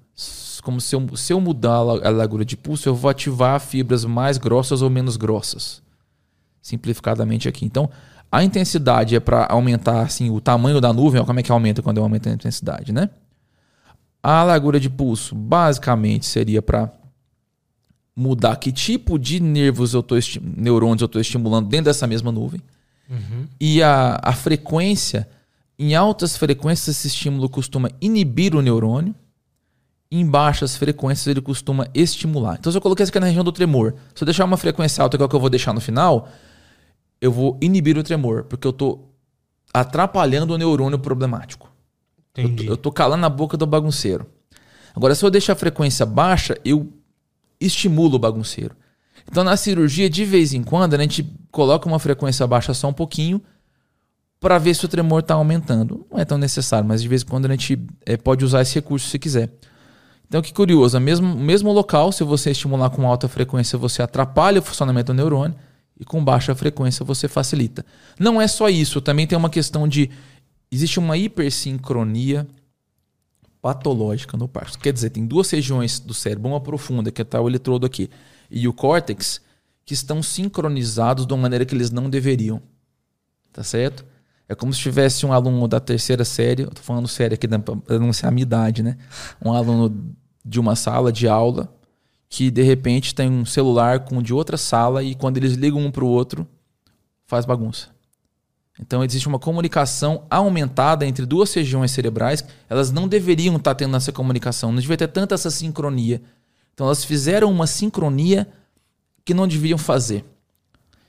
como 0.63 0.81
se 0.81 0.97
eu, 0.97 1.15
se 1.15 1.31
eu 1.31 1.39
mudar 1.43 1.75
a 1.75 2.09
largura 2.09 2.43
de 2.43 2.57
pulso, 2.57 2.89
eu 2.89 2.95
vou 2.95 3.11
ativar 3.11 3.61
fibras 3.61 4.07
mais 4.07 4.39
grossas 4.39 4.81
ou 4.81 4.89
menos 4.89 5.19
grossas. 5.19 5.83
Simplificadamente 6.63 7.51
aqui. 7.51 7.67
Então, 7.67 7.91
a 8.31 8.43
intensidade 8.43 9.15
é 9.15 9.21
para 9.21 9.45
aumentar 9.51 10.01
assim, 10.01 10.31
o 10.31 10.41
tamanho 10.41 10.81
da 10.81 10.91
nuvem, 10.91 11.23
como 11.23 11.39
é 11.39 11.43
que 11.43 11.53
aumenta 11.53 11.83
quando 11.83 11.99
eu 11.99 12.03
aumento 12.03 12.31
a 12.31 12.33
intensidade, 12.33 12.95
né? 12.95 13.11
A 14.23 14.43
largura 14.43 14.81
de 14.81 14.89
pulso, 14.89 15.35
basicamente, 15.35 16.25
seria 16.25 16.63
para 16.63 16.91
mudar 18.15 18.57
que 18.57 18.71
tipo 18.71 19.19
de 19.19 19.41
nervos 19.41 19.95
eu 19.95 20.03
tô 20.03 20.17
neurônios 20.41 21.01
eu 21.01 21.07
estou 21.07 21.21
estimulando 21.21 21.69
dentro 21.69 21.87
dessa 21.87 22.07
mesma 22.07 22.31
nuvem. 22.31 22.61
Uhum. 23.09 23.47
E 23.61 23.83
a, 23.83 24.19
a 24.23 24.33
frequência, 24.33 25.29
em 25.79 25.95
altas 25.95 26.37
frequências, 26.37 26.97
esse 26.97 27.09
estímulo 27.09 27.49
costuma 27.49 27.91
inibir 28.01 28.55
o 28.55 28.63
neurônio. 28.63 29.15
Em 30.11 30.27
baixas 30.27 30.77
frequências, 30.77 31.27
ele 31.27 31.41
costuma 31.41 31.89
estimular. 31.95 32.57
Então, 32.59 32.71
se 32.71 32.77
eu 32.77 32.83
coloquei 32.83 33.03
isso 33.03 33.11
aqui 33.11 33.19
na 33.19 33.27
região 33.27 33.43
do 33.43 33.51
tremor, 33.51 33.95
se 34.15 34.23
eu 34.23 34.27
deixar 34.27 34.45
uma 34.45 34.59
frequência 34.59 35.03
alta, 35.03 35.17
que 35.17 35.23
é 35.23 35.27
o 35.27 35.29
que 35.29 35.35
eu 35.35 35.41
vou 35.41 35.49
deixar 35.49 35.73
no 35.73 35.81
final, 35.81 36.29
eu 37.19 37.33
vou 37.33 37.57
inibir 37.63 37.97
o 37.97 38.03
tremor, 38.03 38.45
porque 38.45 38.67
eu 38.67 38.73
estou 38.73 39.11
atrapalhando 39.73 40.53
o 40.53 40.59
neurônio 40.59 40.99
problemático. 40.99 41.73
Entendi. 42.37 42.67
Eu, 42.67 42.77
tô 42.77 42.93
calando 42.93 43.25
a 43.25 43.29
boca 43.29 43.57
do 43.57 43.67
bagunceiro. 43.67 44.27
Agora, 44.95 45.15
se 45.15 45.25
eu 45.25 45.31
deixar 45.31 45.55
a 45.55 45.57
frequência 45.57 46.05
baixa, 46.05 46.59
eu 46.63 46.93
estimulo 47.65 48.17
o 48.17 48.19
bagunceiro. 48.19 48.77
Então, 49.31 49.45
na 49.45 49.57
cirurgia, 49.57 50.11
de 50.11 50.25
vez 50.25 50.53
em 50.53 50.63
quando, 50.63 50.95
a 50.95 50.99
gente 50.99 51.25
coloca 51.51 51.89
uma 51.89 51.99
frequência 51.99 52.47
baixa 52.47 52.75
só 52.75 52.89
um 52.89 52.93
pouquinho 52.93 53.41
para 54.41 54.59
ver 54.59 54.75
se 54.75 54.85
o 54.85 54.89
tremor 54.89 55.21
está 55.21 55.35
aumentando. 55.35 56.05
Não 56.11 56.19
é 56.19 56.25
tão 56.25 56.37
necessário, 56.37 56.87
mas 56.87 57.01
de 57.01 57.09
vez 57.09 57.23
em 57.23 57.27
quando 57.27 57.47
a 57.47 57.51
gente 57.51 57.79
é, 58.05 58.17
pode 58.17 58.45
usar 58.45 58.63
esse 58.63 58.75
recurso 58.75 59.09
se 59.09 59.19
quiser. 59.19 59.51
Então, 60.27 60.43
que 60.43 60.53
curioso, 60.53 60.99
mesmo 60.99 61.37
mesmo 61.37 61.71
local, 61.73 62.11
se 62.11 62.25
você 62.25 62.51
estimular 62.51 62.91
com 62.91 63.07
alta 63.07 63.29
frequência, 63.29 63.79
você 63.79 64.03
atrapalha 64.03 64.61
o 64.61 64.63
funcionamento 64.63 65.13
do 65.13 65.17
neurônio 65.17 65.55
e 66.01 66.05
com 66.05 66.25
baixa 66.25 66.55
frequência 66.55 67.05
você 67.05 67.29
facilita. 67.29 67.85
Não 68.19 68.41
é 68.41 68.49
só 68.49 68.69
isso, 68.69 69.01
também 69.01 69.27
tem 69.27 69.37
uma 69.37 69.51
questão 69.51 69.87
de 69.87 70.11
existe 70.71 70.99
uma 70.99 71.17
hipersincronia 71.19 72.49
patológica 73.63 74.37
no 74.37 74.49
parto. 74.49 74.79
Quer 74.79 74.93
dizer, 74.93 75.11
tem 75.11 75.25
duas 75.25 75.49
regiões 75.49 76.01
do 76.01 76.13
cérebro, 76.13 76.51
uma 76.51 76.61
profunda, 76.61 77.13
que 77.13 77.23
está 77.23 77.41
o 77.41 77.49
eletrodo 77.49 77.87
aqui, 77.87 78.11
e 78.51 78.67
o 78.67 78.73
córtex, 78.73 79.41
que 79.85 79.95
estão 79.95 80.21
sincronizados 80.23 81.25
de 81.25 81.33
uma 81.33 81.43
maneira 81.43 81.65
que 81.65 81.75
eles 81.75 81.91
não 81.91 82.11
deveriam. 82.11 82.61
Tá 83.53 83.63
certo? 83.63 84.05
É 84.49 84.55
como 84.55 84.75
se 84.75 84.81
tivesse 84.81 85.25
um 85.25 85.33
aluno 85.33 85.69
da 85.69 85.79
terceira 85.79 86.25
série, 86.25 86.67
tô 86.67 86.83
falando 86.83 87.07
sério 87.07 87.35
aqui 87.35 87.47
para 87.47 87.99
não 87.99 88.13
ser 88.13 88.27
a 88.27 88.31
minha 88.31 88.43
idade, 88.43 88.83
né? 88.83 88.99
Um 89.41 89.53
aluno 89.53 90.15
de 90.45 90.59
uma 90.59 90.75
sala 90.75 91.13
de 91.13 91.29
aula 91.29 91.73
que 92.29 92.51
de 92.51 92.63
repente 92.63 93.15
tem 93.15 93.31
um 93.31 93.45
celular 93.45 94.01
com 94.01 94.21
de 94.21 94.35
outra 94.35 94.57
sala 94.57 95.03
e 95.03 95.15
quando 95.15 95.37
eles 95.37 95.53
ligam 95.53 95.81
um 95.81 95.91
para 95.91 96.05
o 96.05 96.09
outro, 96.09 96.47
faz 97.27 97.45
bagunça. 97.45 97.89
Então 98.83 99.05
existe 99.05 99.29
uma 99.29 99.39
comunicação 99.39 100.25
aumentada 100.29 101.07
entre 101.07 101.25
duas 101.25 101.55
regiões 101.55 101.93
cerebrais. 101.93 102.45
Elas 102.69 102.91
não 102.91 103.07
deveriam 103.07 103.57
estar 103.57 103.77
tendo 103.77 103.97
essa 103.97 104.11
comunicação, 104.11 104.73
não 104.73 104.81
devia 104.81 104.97
ter 104.97 105.07
tanta 105.07 105.37
essa 105.37 105.51
sincronia. 105.51 106.21
Então 106.75 106.87
elas 106.87 107.05
fizeram 107.05 107.51
uma 107.51 107.69
sincronia 107.69 108.49
que 109.25 109.33
não 109.33 109.47
deviam 109.47 109.79
fazer. 109.79 110.25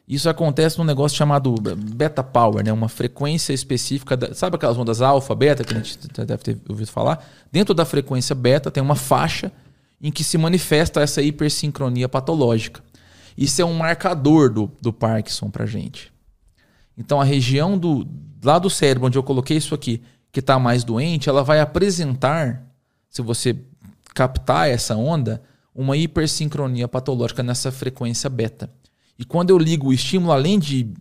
Isso 0.08 0.30
acontece 0.30 0.78
num 0.78 0.84
negócio 0.84 1.18
chamado 1.18 1.56
beta 1.95 2.22
power, 2.22 2.64
né? 2.64 2.72
uma 2.72 2.90
frequência 2.90 3.54
específica. 3.54 4.16
Da, 4.16 4.36
sabe 4.36 4.56
aquelas 4.56 4.78
ondas 4.78 5.02
alfa, 5.02 5.34
beta, 5.34 5.64
que 5.64 5.74
a 5.74 5.78
gente 5.78 5.98
deve 6.10 6.44
ter 6.44 6.58
ouvido 6.70 6.91
falar? 6.91 7.26
Dentro 7.52 7.74
da 7.74 7.86
frequência 7.86 8.36
beta 8.36 8.70
tem 8.70 8.84
uma 8.84 8.95
faixa 8.95 9.52
em 10.00 10.12
que 10.12 10.24
se 10.24 10.38
manifesta 10.38 11.02
essa 11.02 11.24
hipersincronia 11.24 12.08
patológica. 12.08 12.84
Isso 13.36 13.62
é 13.62 13.66
um 13.66 13.74
marcador 13.74 14.52
do, 14.52 14.72
do 14.80 14.94
Parkinson 14.94 15.50
para 15.50 15.66
gente. 15.66 16.12
Então 16.98 17.20
a 17.20 17.24
região 17.24 17.78
do 17.78 18.07
lá 18.44 18.60
do 18.60 18.70
cérebro 18.70 19.07
onde 19.07 19.18
eu 19.18 19.24
coloquei 19.24 19.57
isso 19.57 19.74
aqui, 19.74 20.02
que 20.32 20.40
está 20.40 20.60
mais 20.60 20.84
doente, 20.84 21.30
ela 21.30 21.44
vai 21.44 21.60
apresentar, 21.60 22.65
se 23.10 23.22
você 23.22 23.57
captar 24.14 24.70
essa 24.70 24.95
onda, 24.95 25.41
uma 25.74 25.95
hipersincronia 25.98 26.88
patológica 26.88 27.41
nessa 27.41 27.72
frequência 27.72 28.30
beta. 28.30 28.70
E 29.18 29.24
quando 29.24 29.49
eu 29.49 29.57
ligo 29.57 29.88
o 29.88 29.94
estímulo, 29.94 30.32
além 30.32 30.60
de 30.60 30.91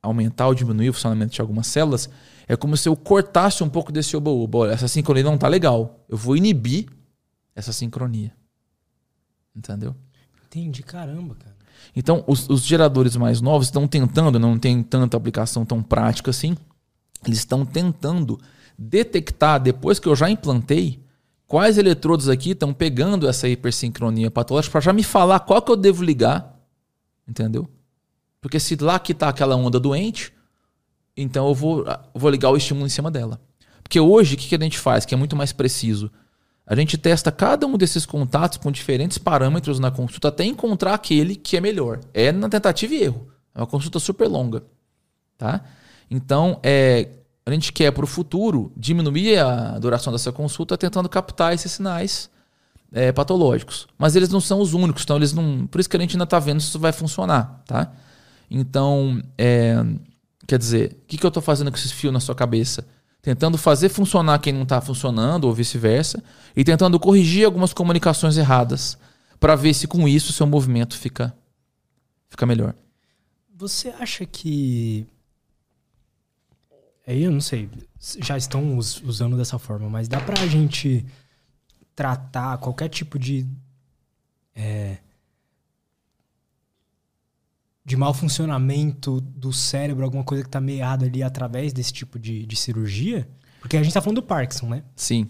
aumentar 0.00 0.46
ou 0.46 0.54
diminuir 0.54 0.90
o 0.90 0.92
funcionamento 0.92 1.34
de 1.34 1.40
algumas 1.40 1.66
células, 1.66 2.08
é 2.46 2.56
como 2.56 2.76
se 2.76 2.88
eu 2.88 2.96
cortasse 2.96 3.62
um 3.62 3.68
pouco 3.68 3.92
desse 3.92 4.16
oba-oba. 4.16 4.70
Essa 4.70 4.88
sincronia 4.88 5.24
não 5.24 5.34
está 5.34 5.48
legal. 5.48 6.04
Eu 6.08 6.16
vou 6.16 6.36
inibir 6.36 6.86
essa 7.54 7.72
sincronia. 7.72 8.32
Entendeu? 9.54 9.94
Entendi, 10.46 10.82
caramba, 10.82 11.34
cara. 11.34 11.57
Então, 11.94 12.22
os, 12.26 12.48
os 12.48 12.64
geradores 12.64 13.16
mais 13.16 13.40
novos 13.40 13.66
estão 13.66 13.86
tentando, 13.86 14.38
não 14.38 14.58
tem 14.58 14.82
tanta 14.82 15.16
aplicação 15.16 15.64
tão 15.64 15.82
prática 15.82 16.30
assim, 16.30 16.56
eles 17.26 17.38
estão 17.38 17.64
tentando 17.64 18.38
detectar, 18.78 19.60
depois 19.60 19.98
que 19.98 20.06
eu 20.06 20.14
já 20.14 20.30
implantei, 20.30 21.02
quais 21.46 21.78
eletrodos 21.78 22.28
aqui 22.28 22.50
estão 22.50 22.72
pegando 22.72 23.28
essa 23.28 23.48
hipersincronia 23.48 24.30
patológica 24.30 24.72
para 24.72 24.80
já 24.80 24.92
me 24.92 25.02
falar 25.02 25.40
qual 25.40 25.60
que 25.60 25.72
eu 25.72 25.76
devo 25.76 26.04
ligar, 26.04 26.56
entendeu? 27.26 27.68
Porque 28.40 28.60
se 28.60 28.76
lá 28.76 28.98
que 28.98 29.12
está 29.12 29.28
aquela 29.28 29.56
onda 29.56 29.80
doente, 29.80 30.32
então 31.16 31.48
eu 31.48 31.54
vou, 31.54 31.84
vou 32.14 32.30
ligar 32.30 32.50
o 32.50 32.56
estímulo 32.56 32.86
em 32.86 32.90
cima 32.90 33.10
dela. 33.10 33.40
Porque 33.82 33.98
hoje, 33.98 34.34
o 34.34 34.38
que, 34.38 34.48
que 34.48 34.54
a 34.54 34.60
gente 34.60 34.78
faz, 34.78 35.04
que 35.04 35.14
é 35.14 35.16
muito 35.16 35.34
mais 35.34 35.52
preciso? 35.52 36.10
A 36.68 36.76
gente 36.76 36.98
testa 36.98 37.32
cada 37.32 37.66
um 37.66 37.78
desses 37.78 38.04
contatos 38.04 38.58
com 38.58 38.70
diferentes 38.70 39.16
parâmetros 39.16 39.78
na 39.78 39.90
consulta 39.90 40.28
até 40.28 40.44
encontrar 40.44 40.92
aquele 40.92 41.34
que 41.34 41.56
é 41.56 41.62
melhor. 41.62 41.98
É 42.12 42.30
na 42.30 42.46
tentativa 42.46 42.92
e 42.92 43.04
erro. 43.04 43.26
É 43.54 43.60
uma 43.60 43.66
consulta 43.66 43.98
super 43.98 44.28
longa. 44.28 44.62
Tá? 45.38 45.64
Então, 46.10 46.60
é, 46.62 47.08
a 47.46 47.50
gente 47.50 47.72
quer 47.72 47.90
para 47.90 48.04
o 48.04 48.06
futuro 48.06 48.70
diminuir 48.76 49.38
a 49.38 49.78
duração 49.78 50.12
dessa 50.12 50.30
consulta 50.30 50.76
tentando 50.76 51.08
captar 51.08 51.54
esses 51.54 51.72
sinais 51.72 52.28
é, 52.92 53.12
patológicos. 53.12 53.88
Mas 53.96 54.14
eles 54.14 54.28
não 54.28 54.40
são 54.40 54.60
os 54.60 54.74
únicos, 54.74 55.04
então 55.04 55.16
eles 55.16 55.32
não. 55.32 55.66
Por 55.66 55.80
isso 55.80 55.88
que 55.88 55.96
a 55.96 56.00
gente 56.00 56.16
ainda 56.16 56.24
está 56.24 56.38
vendo 56.38 56.60
se 56.60 56.68
isso 56.68 56.78
vai 56.78 56.92
funcionar. 56.92 57.62
Tá? 57.66 57.90
Então, 58.50 59.22
é, 59.38 59.82
quer 60.46 60.58
dizer, 60.58 60.98
o 61.02 61.06
que, 61.06 61.16
que 61.16 61.24
eu 61.24 61.28
estou 61.28 61.42
fazendo 61.42 61.70
com 61.70 61.78
esses 61.78 61.92
fios 61.92 62.12
na 62.12 62.20
sua 62.20 62.34
cabeça? 62.34 62.86
Tentando 63.20 63.58
fazer 63.58 63.88
funcionar 63.88 64.38
quem 64.38 64.52
não 64.52 64.62
está 64.62 64.80
funcionando 64.80 65.44
ou 65.44 65.54
vice-versa, 65.54 66.22
e 66.56 66.64
tentando 66.64 66.98
corrigir 66.98 67.44
algumas 67.44 67.72
comunicações 67.72 68.36
erradas 68.36 68.98
para 69.38 69.54
ver 69.54 69.74
se 69.74 69.86
com 69.86 70.08
isso 70.08 70.32
seu 70.32 70.46
movimento 70.46 70.96
fica, 70.96 71.34
fica 72.28 72.46
melhor. 72.46 72.74
Você 73.54 73.88
acha 73.88 74.24
que. 74.24 75.06
Aí 77.06 77.22
eu 77.22 77.30
não 77.30 77.40
sei, 77.40 77.68
já 77.98 78.36
estão 78.36 78.76
usando 78.76 79.36
dessa 79.36 79.58
forma, 79.58 79.88
mas 79.88 80.08
dá 80.08 80.20
para 80.20 80.42
a 80.42 80.46
gente 80.46 81.04
tratar 81.94 82.58
qualquer 82.58 82.88
tipo 82.88 83.18
de. 83.18 83.46
É, 84.54 84.98
de 87.88 87.96
mau 87.96 88.12
funcionamento 88.12 89.18
do 89.18 89.50
cérebro, 89.50 90.04
alguma 90.04 90.22
coisa 90.22 90.42
que 90.42 90.48
está 90.48 90.60
meada 90.60 91.06
ali 91.06 91.22
através 91.22 91.72
desse 91.72 91.90
tipo 91.90 92.18
de, 92.18 92.44
de 92.44 92.54
cirurgia? 92.54 93.26
Porque 93.62 93.78
a 93.78 93.80
gente 93.80 93.88
está 93.88 94.02
falando 94.02 94.16
do 94.16 94.22
Parkinson, 94.22 94.68
né? 94.68 94.82
Sim. 94.94 95.26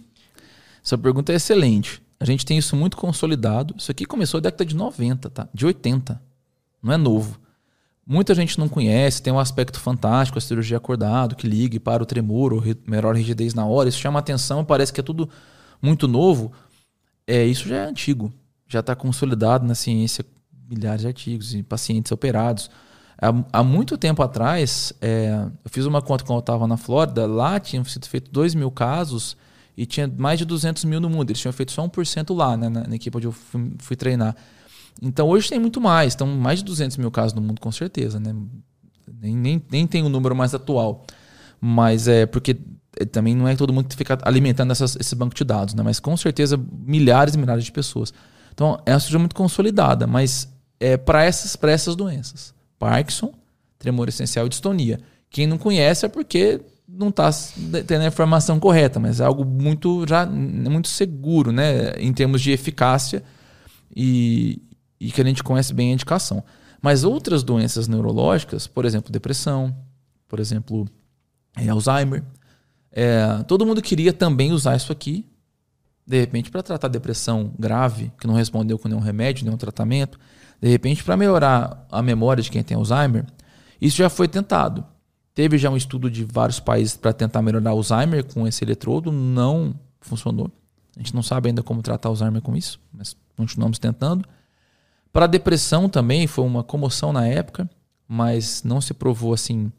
Sua 0.83 0.99
pergunta 0.99 1.33
é 1.33 1.37
excelente. 1.37 2.03
A 2.19 2.25
gente 2.25 2.45
tem 2.45 2.59
isso 2.59 2.75
muito 2.75 2.97
consolidado. 2.97 3.77
Isso 3.79 3.93
aqui 3.93 4.05
começou 4.05 4.39
na 4.39 4.43
década 4.43 4.65
de 4.65 4.75
90, 4.75 5.31
tá? 5.31 5.49
De 5.55 5.65
80. 5.67 6.21
Não 6.83 6.93
é 6.93 6.97
novo. 6.97 7.39
Muita 8.05 8.35
gente 8.35 8.59
não 8.59 8.69
conhece, 8.69 9.23
tem 9.23 9.33
um 9.33 9.39
aspecto 9.39 9.79
fantástico, 9.79 10.37
a 10.37 10.41
cirurgia 10.41 10.79
acordado, 10.79 11.37
que 11.37 11.47
ligue 11.47 11.79
para 11.79 12.03
o 12.03 12.07
tremor 12.07 12.53
ou 12.53 12.63
melhor 12.89 13.15
rigidez 13.15 13.55
na 13.55 13.67
hora. 13.67 13.89
Isso 13.89 13.99
chama 13.99 14.19
atenção, 14.19 14.65
parece 14.65 14.93
que 14.93 14.99
é 14.99 15.03
tudo 15.03 15.31
muito 15.81 16.09
novo. 16.09 16.51
É, 17.25 17.45
isso 17.45 17.69
já 17.69 17.77
é 17.77 17.85
antigo. 17.87 18.33
Já 18.67 18.81
está 18.81 18.97
consolidado 18.97 19.65
na 19.65 19.77
ciência 19.77 20.25
milhares 20.69 21.01
de 21.01 21.07
artigos 21.07 21.55
e 21.55 21.63
pacientes 21.63 22.13
operados. 22.13 22.71
Há, 23.21 23.61
há 23.61 23.65
muito 23.65 23.99
tempo 23.99 24.23
atrás, 24.23 24.93
é, 25.01 25.47
eu 25.65 25.71
fiz 25.71 25.87
uma 25.87 26.01
conta 26.01 26.25
quando 26.25 26.37
eu 26.37 26.41
estava 26.41 26.67
na 26.67 26.77
Flórida, 26.77 27.27
lá 27.27 27.59
tinham 27.59 27.85
sido 27.85 28.07
feitos 28.07 28.31
2 28.31 28.55
mil 28.55 28.71
casos 28.71 29.37
e 29.77 29.87
tinha 29.87 30.13
mais 30.17 30.39
de 30.39 30.45
200 30.45 30.85
mil 30.85 31.01
no 31.01 31.09
mundo. 31.09 31.31
Eles 31.31 31.41
tinham 31.41 31.53
feito 31.53 31.73
só 31.73 31.87
1% 31.87 32.37
lá, 32.37 32.57
né, 32.57 32.69
na, 32.69 32.87
na 32.87 32.95
equipe 32.95 33.17
onde 33.17 33.27
eu 33.27 33.33
fui, 33.33 33.73
fui, 33.79 33.97
treinar. 33.97 34.37
Então 35.01 35.29
hoje 35.29 35.49
tem 35.49 35.59
muito 35.59 35.81
mais, 35.81 36.13
estão 36.13 36.27
mais 36.27 36.61
de 36.61 36.65
200 36.65 36.97
mil 36.97 37.11
casos 37.11 37.33
no 37.33 37.41
mundo, 37.41 37.61
com 37.61 37.73
certeza. 37.73 38.21
Né? 38.21 38.35
Nem, 39.21 39.37
nem, 39.37 39.63
nem 39.71 39.87
tem 39.87 40.03
o 40.05 40.09
número 40.09 40.35
mais 40.35 40.55
atual. 40.55 41.05
Mas 41.61 42.07
é 42.07 42.27
porque 42.27 42.57
é, 42.97 43.05
também 43.05 43.35
não 43.35 43.47
é 43.49 43.55
todo 43.57 43.73
mundo 43.73 43.89
que 43.89 43.97
fica 43.97 44.19
alimentando 44.23 44.71
essas, 44.73 44.97
esse 44.97 45.15
banco 45.15 45.35
de 45.35 45.45
dados, 45.45 45.75
né? 45.75 45.83
mas 45.83 45.99
com 45.99 46.17
certeza 46.17 46.61
milhares 46.85 47.35
e 47.35 47.39
milhares 47.39 47.65
de 47.65 47.73
pessoas. 47.73 48.13
Então 48.53 48.81
é 48.85 48.93
uma 48.93 48.99
estrutura 48.99 49.21
muito 49.21 49.37
consolidada, 49.37 50.07
mas 50.07 50.49
é 50.81 50.97
para 50.97 51.25
essas, 51.25 51.57
essas 51.63 51.97
doenças. 51.97 52.55
Parkinson, 52.79 53.33
tremor 53.79 54.09
essencial 54.09 54.47
e 54.47 54.49
distonia. 54.49 55.01
Quem 55.31 55.47
não 55.47 55.59
conhece 55.59 56.07
é 56.07 56.09
porque 56.09 56.61
não 56.89 57.09
está 57.09 57.31
tendo 57.87 58.03
a 58.03 58.07
informação 58.07 58.59
correta, 58.59 58.99
mas 58.99 59.21
é 59.21 59.25
algo 59.25 59.45
muito 59.45 60.07
já 60.09 60.25
muito 60.25 60.89
seguro, 60.89 61.53
né, 61.53 61.93
em 61.99 62.13
termos 62.13 62.41
de 62.41 62.51
eficácia 62.51 63.23
e, 63.95 64.63
e 64.99 65.11
que 65.11 65.21
a 65.21 65.25
gente 65.25 65.43
conhece 65.43 65.75
bem 65.75 65.91
a 65.91 65.95
indicação. 65.95 66.43
Mas 66.81 67.05
outras 67.05 67.43
doenças 67.43 67.89
neurológicas, 67.89 68.67
por 68.67 68.85
exemplo, 68.85 69.13
depressão, 69.13 69.77
por 70.29 70.41
exemplo, 70.41 70.87
é, 71.57 71.69
Alzheimer, 71.69 72.25
é, 72.91 73.43
todo 73.47 73.67
mundo 73.67 73.83
queria 73.83 74.13
também 74.13 74.53
usar 74.53 74.77
isso 74.77 74.93
aqui, 74.93 75.27
de 76.07 76.19
repente, 76.19 76.51
para 76.51 76.63
tratar 76.63 76.89
depressão 76.89 77.53
grave, 77.59 78.11
que 78.19 78.27
não 78.27 78.35
respondeu 78.35 78.79
com 78.79 78.89
nenhum 78.89 79.01
remédio, 79.01 79.45
nenhum 79.45 79.59
tratamento. 79.59 80.19
De 80.61 80.69
repente, 80.69 81.05
para 81.05 81.17
melhorar 81.17 81.87
a 81.91 82.03
memória 82.03 82.43
de 82.43 82.51
quem 82.51 82.63
tem 82.63 82.77
Alzheimer, 82.77 83.25
isso 83.81 83.97
já 83.97 84.11
foi 84.11 84.27
tentado. 84.27 84.85
Teve 85.35 85.57
já 85.57 85.71
um 85.71 85.77
estudo 85.77 86.11
de 86.11 86.25
vários 86.25 86.59
países 86.59 86.97
para 86.97 87.13
tentar 87.13 87.43
melhorar 87.43 87.71
Alzheimer 87.71 88.25
com 88.25 88.47
esse 88.47 88.65
eletrodo, 88.65 89.13
não 89.13 89.75
funcionou. 90.01 90.51
A 90.97 90.99
gente 90.99 91.15
não 91.15 91.23
sabe 91.23 91.49
ainda 91.49 91.63
como 91.63 91.81
tratar 91.81 92.09
Alzheimer 92.09 92.43
com 92.43 92.57
isso, 92.57 92.81
mas 92.93 93.17
continuamos 93.37 93.79
tentando. 93.79 94.25
Para 95.13 95.27
depressão 95.29 95.89
também 95.89 96.27
foi 96.27 96.45
uma 96.45 96.65
comoção 96.65 97.13
na 97.13 97.27
época, 97.27 97.71
mas 98.07 98.65
não 98.65 98.81
se 98.81 98.93
provou 98.93 99.33
assim 99.33 99.71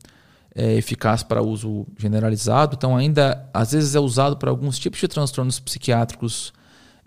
é, 0.56 0.76
eficaz 0.76 1.24
para 1.24 1.42
uso 1.42 1.86
generalizado. 1.98 2.76
Então 2.76 2.96
ainda 2.96 3.50
às 3.54 3.74
vezes 3.74 3.96
é 3.96 4.00
usado 4.00 4.38
para 4.38 4.50
alguns 4.50 4.80
tipos 4.80 5.00
de 5.00 5.08
transtornos 5.08 5.60
psiquiátricos 5.60 6.54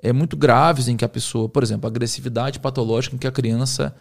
é, 0.03 0.13
muito 0.13 0.37
graves 0.37 0.89
em 0.89 0.97
que 0.97 1.05
a 1.05 1.09
pessoa, 1.09 1.49
por 1.49 1.63
exemplo, 1.63 1.87
agressividade 1.87 2.59
patológica 2.59 3.15
em 3.15 3.19
que 3.19 3.27
a 3.27 3.33
criança 3.33 3.95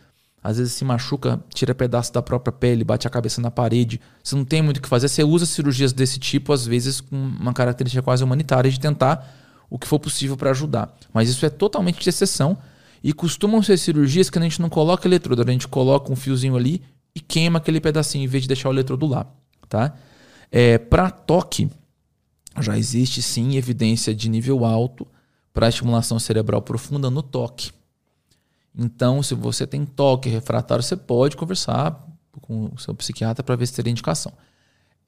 às 0.44 0.58
vezes 0.58 0.74
se 0.74 0.84
machuca, 0.84 1.40
tira 1.54 1.76
pedaço 1.76 2.12
da 2.12 2.22
própria 2.22 2.52
pele, 2.52 2.84
bate 2.84 3.06
a 3.06 3.12
cabeça 3.12 3.40
na 3.40 3.52
parede. 3.52 4.02
Você 4.24 4.36
não 4.36 4.44
tem 4.44 4.62
muito 4.64 4.78
o 4.78 4.82
que 4.82 4.90
fazer. 4.90 5.08
Você 5.08 5.24
usa 5.24 5.46
cirurgias 5.46 5.94
desse 5.94 6.20
tipo, 6.20 6.52
às 6.52 6.66
vezes 6.66 7.00
com 7.00 7.16
uma 7.16 7.54
característica 7.54 8.02
quase 8.02 8.24
humanitária 8.24 8.72
de 8.72 8.80
tentar 8.80 9.38
o 9.70 9.78
que 9.78 9.88
for 9.88 10.00
possível 10.00 10.36
para 10.36 10.50
ajudar. 10.50 10.92
Mas 11.14 11.30
isso 11.30 11.46
é 11.46 11.50
totalmente 11.50 12.00
de 12.00 12.10
exceção 12.10 12.58
e 13.04 13.14
costumam 13.14 13.62
ser 13.62 13.78
cirurgias 13.78 14.32
que 14.32 14.40
a 14.40 14.42
gente 14.42 14.60
não 14.60 14.70
coloca 14.70 15.08
eletrodo, 15.08 15.44
a 15.44 15.52
gente 15.52 15.68
coloca 15.68 16.12
um 16.12 16.16
fiozinho 16.16 16.56
ali 16.56 16.82
e 17.16 17.20
queima 17.20 17.60
aquele 17.60 17.80
pedacinho 17.80 18.24
em 18.24 18.28
vez 18.28 18.44
de 18.44 18.48
deixar 18.48 18.70
o 18.70 18.74
eletrodo 18.74 19.06
lá, 19.06 19.28
tá? 19.70 19.94
É, 20.52 20.78
para 20.78 21.10
toque, 21.10 21.70
já 22.60 22.78
existe 22.78 23.22
sim 23.22 23.56
evidência 23.56 24.14
de 24.14 24.28
nível 24.30 24.66
alto 24.66 25.08
para 25.54 25.70
estimulação 25.70 26.20
cerebral 26.20 26.62
profunda 26.62 27.10
no 27.10 27.22
toque. 27.22 27.72
Então, 28.78 29.22
se 29.22 29.36
você 29.36 29.68
tem 29.68 29.86
toque 29.86 30.30
refratário, 30.30 30.84
você 30.84 30.96
pode 30.96 31.36
conversar 31.36 32.08
com 32.42 32.72
o 32.74 32.80
seu 32.80 32.94
psiquiatra 32.96 33.44
para 33.44 33.56
ver 33.56 33.68
se 33.68 33.74
teria 33.74 33.92
indicação. 33.92 34.32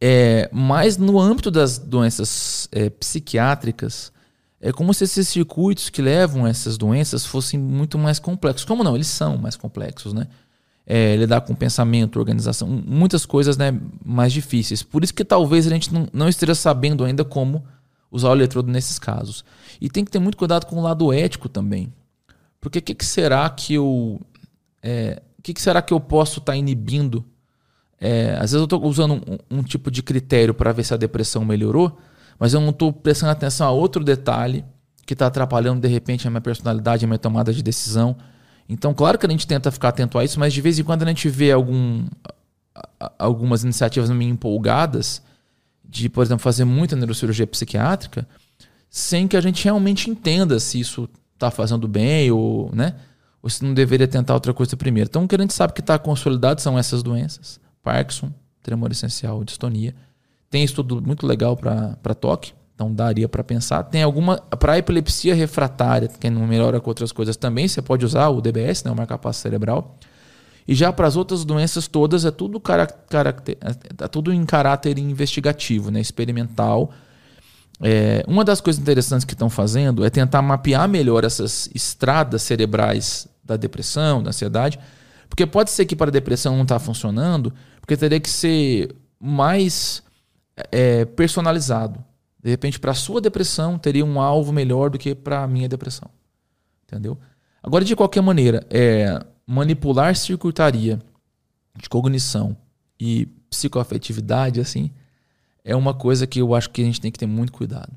É, 0.01 0.49
mas 0.51 0.97
no 0.97 1.17
âmbito 1.19 1.49
das 1.49 1.77
doenças 1.77 2.67
é, 2.73 2.89
psiquiátricas, 2.89 4.11
é 4.59 4.71
como 4.71 4.93
se 4.93 5.05
esses 5.05 5.27
circuitos 5.29 5.89
que 5.89 6.01
levam 6.01 6.45
essas 6.45 6.77
doenças 6.77 7.25
fossem 7.25 7.59
muito 7.59 7.97
mais 7.97 8.19
complexos. 8.19 8.65
Como 8.65 8.83
não? 8.83 8.95
Eles 8.95 9.07
são 9.07 9.37
mais 9.37 9.55
complexos, 9.55 10.13
né? 10.13 10.27
É, 10.85 11.15
lidar 11.15 11.41
com 11.41 11.55
pensamento, 11.55 12.19
organização, 12.19 12.67
muitas 12.67 13.25
coisas 13.25 13.55
né, 13.55 13.77
mais 14.03 14.33
difíceis. 14.33 14.83
Por 14.83 15.01
isso 15.03 15.13
que 15.13 15.23
talvez 15.23 15.65
a 15.65 15.69
gente 15.69 15.93
não, 15.93 16.07
não 16.11 16.27
esteja 16.27 16.53
sabendo 16.53 17.05
ainda 17.05 17.23
como 17.23 17.63
usar 18.11 18.29
o 18.29 18.35
eletrodo 18.35 18.69
nesses 18.69 18.99
casos. 18.99 19.45
E 19.83 19.89
tem 19.89 20.05
que 20.05 20.11
ter 20.11 20.19
muito 20.19 20.37
cuidado 20.37 20.65
com 20.65 20.77
o 20.77 20.81
lado 20.81 21.11
ético 21.11 21.49
também. 21.49 21.93
Porque 22.61 22.79
o 22.79 22.81
que, 22.81 22.95
que, 22.95 23.05
será 23.05 23.49
que 23.49 23.73
eu. 23.73 24.17
É, 24.81 25.21
que, 25.43 25.53
que 25.53 25.61
será 25.61 25.81
que 25.81 25.93
eu 25.93 25.99
posso 25.99 26.39
estar 26.39 26.53
tá 26.53 26.57
inibindo? 26.57 27.25
É, 27.99 28.31
às 28.35 28.51
vezes 28.51 28.53
eu 28.53 28.63
estou 28.63 28.81
usando 28.85 29.15
um, 29.49 29.57
um, 29.57 29.61
tipo 29.61 29.91
de 29.91 30.01
critério 30.01 30.53
para 30.53 30.71
ver 30.71 30.85
se 30.85 30.93
a 30.93 30.97
depressão 30.97 31.43
melhorou, 31.43 31.97
mas 32.39 32.53
eu 32.53 32.61
não 32.61 32.69
estou 32.69 32.93
prestando 32.93 33.33
atenção 33.33 33.67
a 33.67 33.71
outro 33.71 34.05
detalhe 34.05 34.63
que 35.05 35.11
está 35.11 35.27
atrapalhando 35.27 35.81
de 35.81 35.89
repente 35.89 36.25
a 36.25 36.31
minha 36.31 36.39
personalidade, 36.39 37.03
a 37.03 37.07
minha 37.07 37.19
tomada 37.19 37.51
de 37.51 37.61
decisão. 37.61 38.15
Então, 38.69 38.93
claro 38.93 39.17
que 39.17 39.25
a 39.25 39.29
gente 39.29 39.45
tenta 39.45 39.69
ficar 39.69 39.89
atento 39.89 40.17
a 40.17 40.23
isso, 40.23 40.39
mas 40.39 40.53
de 40.53 40.61
vez 40.61 40.79
em 40.79 40.83
quando 40.85 41.03
a 41.03 41.07
gente 41.07 41.27
vê 41.27 41.51
algum, 41.51 42.07
algumas 43.19 43.65
iniciativas 43.65 44.09
meio 44.09 44.31
empolgadas 44.31 45.21
de, 45.83 46.07
por 46.07 46.23
exemplo, 46.23 46.41
fazer 46.41 46.63
muita 46.63 46.95
neurocirurgia 46.95 47.45
psiquiátrica, 47.45 48.25
sem 48.95 49.27
que 49.27 49.35
a 49.35 49.41
gente 49.41 49.63
realmente 49.63 50.07
entenda 50.07 50.59
se 50.59 50.79
isso 50.79 51.09
está 51.33 51.49
fazendo 51.49 51.87
bem 51.87 52.29
ou, 52.29 52.69
né? 52.71 52.93
Ou 53.41 53.49
se 53.49 53.65
não 53.65 53.73
deveria 53.73 54.07
tentar 54.07 54.35
outra 54.35 54.53
coisa 54.53 54.77
primeiro. 54.77 55.09
Então, 55.09 55.23
o 55.23 55.27
que 55.27 55.33
a 55.33 55.39
gente 55.39 55.51
sabe 55.51 55.73
que 55.73 55.81
está 55.81 55.97
consolidado 55.97 56.61
são 56.61 56.77
essas 56.77 57.01
doenças: 57.01 57.59
Parkinson, 57.81 58.31
tremor 58.61 58.91
essencial, 58.91 59.43
distonia. 59.43 59.95
Tem 60.47 60.63
estudo 60.63 61.01
muito 61.01 61.25
legal 61.25 61.57
para 61.57 62.13
toque, 62.13 62.53
então 62.75 62.93
daria 62.93 63.27
para 63.27 63.43
pensar. 63.43 63.81
Tem 63.85 64.03
alguma. 64.03 64.37
Para 64.37 64.77
epilepsia 64.77 65.33
refratária, 65.33 66.07
que 66.07 66.29
não 66.29 66.45
melhora 66.45 66.79
com 66.79 66.87
outras 66.87 67.11
coisas 67.11 67.35
também, 67.35 67.67
você 67.67 67.81
pode 67.81 68.05
usar 68.05 68.29
o 68.29 68.41
DBS, 68.41 68.83
né, 68.83 68.91
o 68.91 68.95
marca-passo 68.95 69.39
cerebral. 69.39 69.97
E 70.67 70.75
já 70.75 70.93
para 70.93 71.07
as 71.07 71.15
outras 71.15 71.43
doenças 71.43 71.87
todas 71.87 72.25
é 72.25 72.31
tudo, 72.31 72.59
caracter, 72.59 73.57
é 73.99 74.07
tudo 74.07 74.31
em 74.31 74.45
caráter 74.45 74.99
investigativo, 74.99 75.89
né, 75.89 75.99
experimental. 75.99 76.91
É, 77.81 78.23
uma 78.27 78.43
das 78.43 78.61
coisas 78.61 78.81
interessantes 78.81 79.25
que 79.25 79.33
estão 79.33 79.49
fazendo 79.49 80.05
é 80.05 80.09
tentar 80.09 80.41
mapear 80.41 80.87
melhor 80.87 81.23
essas 81.23 81.69
estradas 81.73 82.41
cerebrais 82.43 83.27
da 83.43 83.57
depressão, 83.57 84.21
da 84.21 84.29
ansiedade, 84.29 84.79
porque 85.27 85.45
pode 85.45 85.71
ser 85.71 85.85
que 85.85 85.95
para 85.95 86.09
a 86.09 86.11
depressão 86.11 86.55
não 86.55 86.63
está 86.63 86.79
funcionando, 86.79 87.53
porque 87.81 87.97
teria 87.97 88.19
que 88.19 88.29
ser 88.29 88.95
mais 89.19 90.03
é, 90.71 91.05
personalizado. 91.05 92.03
De 92.41 92.49
repente, 92.49 92.79
para 92.79 92.91
a 92.91 92.95
sua 92.95 93.21
depressão, 93.21 93.77
teria 93.77 94.05
um 94.05 94.19
alvo 94.19 94.51
melhor 94.51 94.89
do 94.89 94.97
que 94.97 95.15
para 95.15 95.43
a 95.43 95.47
minha 95.47 95.67
depressão. 95.67 96.09
Entendeu? 96.85 97.17
Agora, 97.61 97.83
de 97.83 97.95
qualquer 97.95 98.21
maneira, 98.21 98.65
é, 98.69 99.19
manipular 99.47 100.15
circuitaria 100.15 100.99
de 101.75 101.89
cognição 101.89 102.55
e 102.99 103.25
psicoafetividade, 103.49 104.59
assim, 104.59 104.91
é 105.63 105.75
uma 105.75 105.93
coisa 105.93 106.27
que 106.27 106.39
eu 106.39 106.53
acho 106.53 106.69
que 106.69 106.81
a 106.81 106.85
gente 106.85 106.99
tem 106.99 107.11
que 107.11 107.19
ter 107.19 107.25
muito 107.25 107.53
cuidado. 107.53 107.91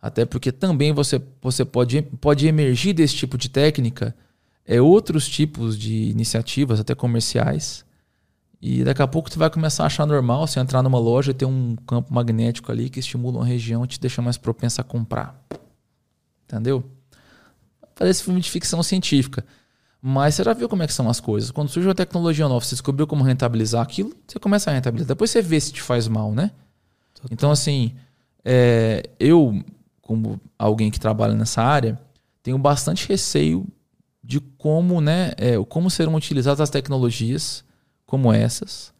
Até 0.00 0.24
porque 0.24 0.52
também 0.52 0.92
você, 0.92 1.20
você 1.42 1.64
pode, 1.64 2.02
pode 2.20 2.46
emergir 2.46 2.92
desse 2.92 3.16
tipo 3.16 3.36
de 3.36 3.48
técnica 3.48 4.14
é, 4.64 4.80
outros 4.80 5.28
tipos 5.28 5.78
de 5.78 6.10
iniciativas, 6.10 6.78
até 6.78 6.94
comerciais. 6.94 7.84
E 8.60 8.84
daqui 8.84 9.02
a 9.02 9.06
pouco 9.06 9.30
tu 9.30 9.38
vai 9.38 9.50
começar 9.50 9.84
a 9.84 9.86
achar 9.86 10.06
normal 10.06 10.46
você 10.46 10.60
entrar 10.60 10.82
numa 10.82 10.98
loja 10.98 11.30
e 11.30 11.34
ter 11.34 11.46
um 11.46 11.76
campo 11.86 12.12
magnético 12.12 12.70
ali 12.70 12.90
que 12.90 13.00
estimula 13.00 13.38
uma 13.38 13.46
região 13.46 13.84
e 13.84 13.88
te 13.88 14.00
deixa 14.00 14.20
mais 14.20 14.36
propensa 14.36 14.82
a 14.82 14.84
comprar. 14.84 15.42
Entendeu? 16.44 16.84
Esse 18.00 18.22
filme 18.22 18.40
de 18.40 18.50
ficção 18.50 18.82
científica. 18.82 19.44
Mas 20.00 20.36
você 20.36 20.44
já 20.44 20.52
viu 20.52 20.68
como 20.68 20.82
é 20.82 20.86
que 20.86 20.92
são 20.92 21.08
as 21.08 21.18
coisas. 21.18 21.50
Quando 21.50 21.68
surge 21.68 21.88
uma 21.88 21.94
tecnologia 21.94 22.48
nova, 22.48 22.64
você 22.64 22.74
descobriu 22.74 23.06
como 23.06 23.24
rentabilizar 23.24 23.82
aquilo, 23.82 24.12
você 24.26 24.38
começa 24.38 24.70
a 24.70 24.74
rentabilizar. 24.74 25.08
Depois 25.08 25.30
você 25.30 25.42
vê 25.42 25.58
se 25.58 25.72
te 25.72 25.82
faz 25.82 26.06
mal, 26.06 26.32
né? 26.32 26.52
Total. 27.20 27.28
Então, 27.32 27.50
assim, 27.50 27.94
é, 28.44 29.02
eu, 29.18 29.62
como 30.00 30.40
alguém 30.58 30.90
que 30.90 31.00
trabalha 31.00 31.34
nessa 31.34 31.62
área, 31.62 31.98
tenho 32.42 32.58
bastante 32.58 33.08
receio 33.08 33.66
de 34.22 34.40
como, 34.40 35.00
né, 35.00 35.32
é, 35.36 35.56
como 35.68 35.90
serão 35.90 36.14
utilizadas 36.14 36.60
as 36.60 36.70
tecnologias 36.70 37.64
como 38.06 38.32
essas 38.32 38.92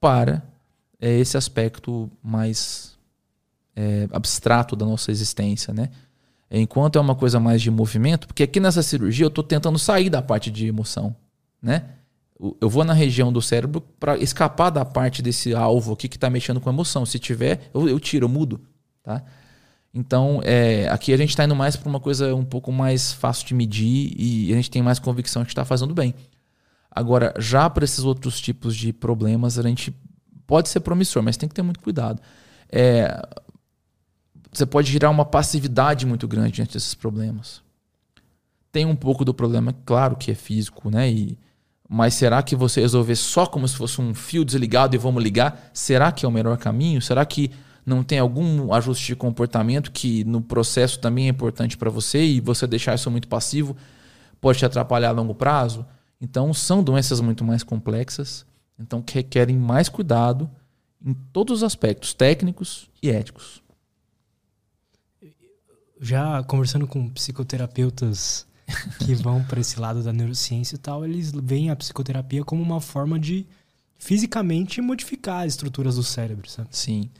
para 0.00 0.42
é, 1.00 1.18
esse 1.18 1.36
aspecto 1.36 2.10
mais 2.22 2.96
é, 3.74 4.08
abstrato 4.12 4.74
da 4.74 4.84
nossa 4.84 5.10
existência, 5.10 5.72
né? 5.72 5.90
Enquanto 6.50 6.96
é 6.96 7.00
uma 7.00 7.14
coisa 7.14 7.40
mais 7.40 7.60
de 7.60 7.70
movimento, 7.70 8.26
porque 8.26 8.44
aqui 8.44 8.60
nessa 8.60 8.82
cirurgia 8.82 9.24
eu 9.24 9.28
estou 9.28 9.42
tentando 9.42 9.78
sair 9.78 10.08
da 10.08 10.22
parte 10.22 10.50
de 10.50 10.66
emoção, 10.66 11.14
né? 11.60 11.95
Eu 12.60 12.68
vou 12.68 12.84
na 12.84 12.92
região 12.92 13.32
do 13.32 13.40
cérebro 13.40 13.80
para 13.80 14.18
escapar 14.18 14.70
da 14.70 14.84
parte 14.84 15.22
desse 15.22 15.54
alvo 15.54 15.94
aqui 15.94 16.08
que 16.08 16.16
está 16.16 16.28
mexendo 16.28 16.60
com 16.60 16.68
emoção. 16.68 17.06
Se 17.06 17.18
tiver, 17.18 17.70
eu, 17.72 17.88
eu 17.88 17.98
tiro, 17.98 18.26
eu 18.26 18.28
mudo, 18.28 18.60
tá? 19.02 19.22
Então, 19.94 20.42
é, 20.44 20.86
aqui 20.90 21.14
a 21.14 21.16
gente 21.16 21.30
está 21.30 21.44
indo 21.44 21.56
mais 21.56 21.74
para 21.74 21.88
uma 21.88 21.98
coisa 21.98 22.34
um 22.34 22.44
pouco 22.44 22.70
mais 22.70 23.14
fácil 23.14 23.46
de 23.46 23.54
medir 23.54 24.12
e 24.14 24.52
a 24.52 24.56
gente 24.56 24.70
tem 24.70 24.82
mais 24.82 24.98
convicção 24.98 25.42
que 25.42 25.50
está 25.50 25.64
fazendo 25.64 25.94
bem. 25.94 26.14
Agora, 26.90 27.32
já 27.38 27.68
para 27.70 27.84
esses 27.84 28.04
outros 28.04 28.38
tipos 28.38 28.76
de 28.76 28.92
problemas, 28.92 29.58
a 29.58 29.62
gente 29.62 29.94
pode 30.46 30.68
ser 30.68 30.80
promissor, 30.80 31.22
mas 31.22 31.38
tem 31.38 31.48
que 31.48 31.54
ter 31.54 31.62
muito 31.62 31.80
cuidado. 31.80 32.20
É, 32.70 33.26
você 34.52 34.66
pode 34.66 34.92
gerar 34.92 35.08
uma 35.08 35.24
passividade 35.24 36.04
muito 36.04 36.28
grande 36.28 36.52
diante 36.52 36.74
desses 36.74 36.94
problemas. 36.94 37.62
Tem 38.70 38.84
um 38.84 38.96
pouco 38.96 39.24
do 39.24 39.32
problema, 39.32 39.74
claro 39.86 40.16
que 40.16 40.30
é 40.30 40.34
físico, 40.34 40.90
né? 40.90 41.10
E, 41.10 41.38
mas 41.88 42.14
será 42.14 42.42
que 42.42 42.56
você 42.56 42.80
resolver 42.80 43.14
só 43.14 43.46
como 43.46 43.66
se 43.66 43.76
fosse 43.76 44.00
um 44.00 44.12
fio 44.14 44.44
desligado 44.44 44.96
e 44.96 44.98
vamos 44.98 45.22
ligar? 45.22 45.70
Será 45.72 46.10
que 46.10 46.24
é 46.24 46.28
o 46.28 46.32
melhor 46.32 46.56
caminho? 46.58 47.00
Será 47.00 47.24
que 47.24 47.50
não 47.84 48.02
tem 48.02 48.18
algum 48.18 48.72
ajuste 48.72 49.06
de 49.06 49.16
comportamento 49.16 49.92
que 49.92 50.24
no 50.24 50.40
processo 50.40 50.98
também 50.98 51.26
é 51.26 51.30
importante 51.30 51.76
para 51.76 51.88
você 51.88 52.24
e 52.24 52.40
você 52.40 52.66
deixar 52.66 52.96
isso 52.96 53.10
muito 53.10 53.28
passivo 53.28 53.76
pode 54.40 54.58
te 54.58 54.66
atrapalhar 54.66 55.10
a 55.10 55.12
longo 55.12 55.34
prazo? 55.34 55.86
Então, 56.20 56.52
são 56.52 56.82
doenças 56.82 57.20
muito 57.20 57.44
mais 57.44 57.62
complexas, 57.62 58.44
então 58.78 59.00
que 59.00 59.14
requerem 59.14 59.56
mais 59.56 59.88
cuidado 59.88 60.50
em 61.04 61.14
todos 61.14 61.58
os 61.58 61.62
aspectos 61.62 62.12
técnicos 62.14 62.90
e 63.02 63.10
éticos. 63.10 63.62
Já 66.00 66.42
conversando 66.42 66.86
com 66.86 67.08
psicoterapeutas 67.10 68.46
que 69.04 69.14
vão 69.14 69.42
para 69.44 69.60
esse 69.60 69.78
lado 69.78 70.02
da 70.02 70.12
neurociência 70.12 70.76
e 70.76 70.78
tal, 70.78 71.04
eles 71.04 71.32
veem 71.32 71.70
a 71.70 71.76
psicoterapia 71.76 72.44
como 72.44 72.62
uma 72.62 72.80
forma 72.80 73.18
de 73.18 73.46
fisicamente 73.98 74.80
modificar 74.80 75.44
as 75.44 75.52
estruturas 75.52 75.96
do 75.96 76.02
cérebro, 76.02 76.48
sabe? 76.50 76.68
Sim. 76.72 77.10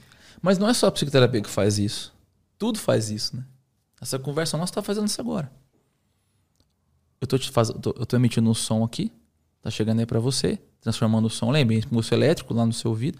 Mas 0.41 0.57
não 0.57 0.69
é 0.69 0.73
só 0.73 0.87
a 0.87 0.91
psicoterapia 0.91 1.41
que 1.41 1.49
faz 1.49 1.79
isso. 1.79 2.13
Tudo 2.57 2.79
faz 2.79 3.09
isso, 3.09 3.35
né? 3.35 3.45
Essa 3.99 4.19
conversa 4.19 4.57
nossa 4.57 4.71
está 4.71 4.81
fazendo 4.81 5.07
isso 5.07 5.19
agora. 5.19 5.51
Eu 7.19 7.27
tô 7.27 7.37
te 7.37 7.49
faz... 7.49 7.69
eu 7.69 8.05
tô 8.05 8.15
emitindo 8.15 8.49
um 8.49 8.53
som 8.53 8.83
aqui, 8.83 9.11
tá 9.61 9.71
chegando 9.71 9.99
aí 9.99 10.05
para 10.05 10.19
você, 10.19 10.59
transformando 10.81 11.25
o 11.25 11.29
som, 11.29 11.49
lembre, 11.49 11.81
pulso 11.87 12.13
elétrico 12.13 12.53
lá 12.53 12.65
no 12.65 12.73
seu 12.73 12.91
ouvido, 12.91 13.17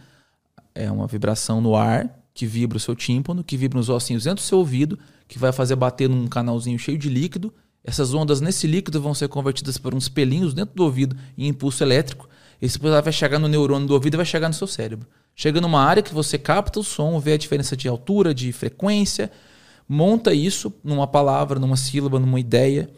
é 0.75 0.91
uma 0.91 1.07
vibração 1.07 1.59
no 1.59 1.75
ar 1.75 2.07
que 2.33 2.45
vibra 2.45 2.77
o 2.77 2.79
seu 2.79 2.95
tímpano, 2.95 3.43
que 3.43 3.57
vibra 3.57 3.79
nos 3.79 3.89
ossinhos 3.89 4.25
dentro 4.25 4.43
do 4.43 4.47
seu 4.47 4.59
ouvido, 4.59 4.99
que 5.27 5.39
vai 5.39 5.51
fazer 5.51 5.75
bater 5.75 6.07
num 6.07 6.27
canalzinho 6.27 6.77
cheio 6.77 6.97
de 6.97 7.09
líquido. 7.09 7.51
Essas 7.87 8.13
ondas 8.13 8.41
nesse 8.41 8.67
líquido 8.67 9.01
vão 9.01 9.13
ser 9.13 9.29
convertidas 9.29 9.77
por 9.77 9.95
uns 9.95 10.09
pelinhos 10.09 10.53
dentro 10.53 10.75
do 10.75 10.83
ouvido 10.83 11.15
em 11.37 11.47
impulso 11.47 11.81
elétrico. 11.81 12.27
Esse 12.61 12.77
impulso 12.77 13.01
vai 13.01 13.13
chegar 13.13 13.39
no 13.39 13.47
neurônio 13.47 13.87
do 13.87 13.93
ouvido 13.93 14.15
e 14.15 14.17
vai 14.17 14.25
chegar 14.25 14.49
no 14.49 14.53
seu 14.53 14.67
cérebro. 14.67 15.07
Chega 15.33 15.61
numa 15.61 15.81
área 15.81 16.03
que 16.03 16.13
você 16.13 16.37
capta 16.37 16.81
o 16.81 16.83
som, 16.83 17.17
vê 17.17 17.31
a 17.31 17.37
diferença 17.37 17.77
de 17.77 17.87
altura, 17.87 18.33
de 18.33 18.51
frequência, 18.51 19.31
monta 19.87 20.33
isso 20.33 20.73
numa 20.83 21.07
palavra, 21.07 21.61
numa 21.61 21.77
sílaba, 21.77 22.19
numa 22.19 22.41
ideia. 22.41 22.89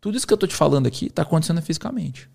Tudo 0.00 0.16
isso 0.16 0.24
que 0.24 0.32
eu 0.32 0.36
estou 0.36 0.48
te 0.48 0.54
falando 0.54 0.86
aqui 0.86 1.06
está 1.06 1.22
acontecendo 1.22 1.60
fisicamente. 1.60 2.30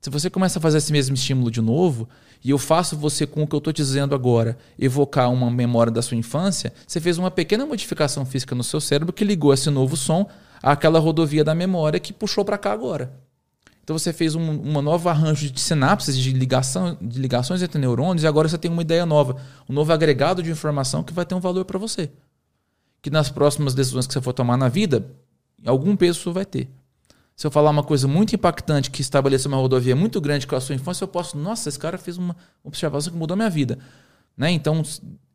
Se 0.00 0.10
você 0.10 0.30
começa 0.30 0.60
a 0.60 0.62
fazer 0.62 0.78
esse 0.78 0.92
mesmo 0.92 1.14
estímulo 1.16 1.50
de 1.50 1.60
novo, 1.60 2.08
e 2.44 2.50
eu 2.50 2.58
faço 2.58 2.96
você 2.96 3.26
com 3.26 3.42
o 3.42 3.46
que 3.46 3.56
eu 3.56 3.58
estou 3.58 3.72
dizendo 3.72 4.14
agora 4.14 4.56
evocar 4.78 5.32
uma 5.32 5.50
memória 5.50 5.90
da 5.90 6.02
sua 6.02 6.16
infância, 6.16 6.72
você 6.86 7.00
fez 7.00 7.18
uma 7.18 7.30
pequena 7.30 7.66
modificação 7.66 8.24
física 8.24 8.54
no 8.54 8.62
seu 8.62 8.80
cérebro 8.80 9.12
que 9.12 9.24
ligou 9.24 9.52
esse 9.52 9.68
novo 9.68 9.96
som 9.96 10.28
àquela 10.64 10.98
rodovia 10.98 11.44
da 11.44 11.54
memória 11.54 12.00
que 12.00 12.12
puxou 12.12 12.44
para 12.44 12.56
cá 12.56 12.72
agora. 12.72 13.12
Então 13.82 13.96
você 13.98 14.14
fez 14.14 14.34
um 14.34 14.60
uma 14.62 14.80
nova 14.80 15.10
arranjo 15.10 15.50
de 15.50 15.60
sinapses, 15.60 16.16
de, 16.16 16.32
ligação, 16.32 16.96
de 17.00 17.20
ligações 17.20 17.62
entre 17.62 17.78
neurônios, 17.78 18.24
e 18.24 18.26
agora 18.26 18.48
você 18.48 18.56
tem 18.56 18.70
uma 18.70 18.80
ideia 18.80 19.04
nova, 19.04 19.36
um 19.68 19.74
novo 19.74 19.92
agregado 19.92 20.42
de 20.42 20.50
informação 20.50 21.02
que 21.02 21.12
vai 21.12 21.26
ter 21.26 21.34
um 21.34 21.40
valor 21.40 21.66
para 21.66 21.78
você. 21.78 22.10
Que 23.02 23.10
nas 23.10 23.28
próximas 23.28 23.74
decisões 23.74 24.06
que 24.06 24.14
você 24.14 24.22
for 24.22 24.32
tomar 24.32 24.56
na 24.56 24.68
vida, 24.68 25.06
algum 25.66 25.94
peso 25.94 26.18
isso 26.18 26.32
vai 26.32 26.46
ter. 26.46 26.66
Se 27.36 27.46
eu 27.46 27.50
falar 27.50 27.70
uma 27.70 27.82
coisa 27.82 28.08
muito 28.08 28.34
impactante 28.34 28.90
que 28.90 29.02
estabeleceu 29.02 29.50
uma 29.50 29.58
rodovia 29.58 29.94
muito 29.94 30.18
grande 30.18 30.46
com 30.46 30.56
a 30.56 30.60
sua 30.60 30.74
infância, 30.74 31.04
eu 31.04 31.08
posso, 31.08 31.36
nossa, 31.36 31.68
esse 31.68 31.78
cara 31.78 31.98
fez 31.98 32.16
uma 32.16 32.34
observação 32.62 33.12
que 33.12 33.18
mudou 33.18 33.36
minha 33.36 33.50
vida. 33.50 33.78
Né? 34.34 34.50
Então, 34.52 34.82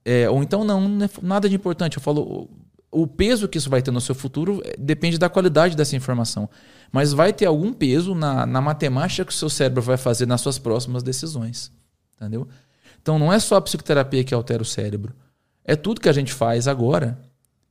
é, 0.03 0.27
ou 0.27 0.41
então 0.41 0.63
não, 0.63 0.87
não 0.87 1.05
é 1.05 1.09
nada 1.21 1.47
de 1.47 1.55
importante. 1.55 1.97
Eu 1.97 2.01
falo, 2.01 2.49
o 2.91 3.05
peso 3.05 3.47
que 3.47 3.57
isso 3.57 3.69
vai 3.69 3.81
ter 3.81 3.91
no 3.91 4.01
seu 4.01 4.15
futuro 4.15 4.61
é, 4.65 4.75
depende 4.77 5.17
da 5.17 5.29
qualidade 5.29 5.75
dessa 5.75 5.95
informação. 5.95 6.49
Mas 6.91 7.13
vai 7.13 7.31
ter 7.31 7.45
algum 7.45 7.71
peso 7.71 8.15
na, 8.15 8.45
na 8.45 8.61
matemática 8.61 9.25
que 9.25 9.31
o 9.31 9.35
seu 9.35 9.49
cérebro 9.49 9.81
vai 9.81 9.97
fazer 9.97 10.25
nas 10.25 10.41
suas 10.41 10.57
próximas 10.57 11.03
decisões. 11.03 11.71
Entendeu? 12.15 12.47
Então 13.01 13.19
não 13.19 13.31
é 13.31 13.39
só 13.39 13.55
a 13.55 13.61
psicoterapia 13.61 14.23
que 14.23 14.33
altera 14.33 14.61
o 14.61 14.65
cérebro. 14.65 15.13
É 15.63 15.75
tudo 15.75 16.01
que 16.01 16.09
a 16.09 16.13
gente 16.13 16.33
faz 16.33 16.67
agora 16.67 17.19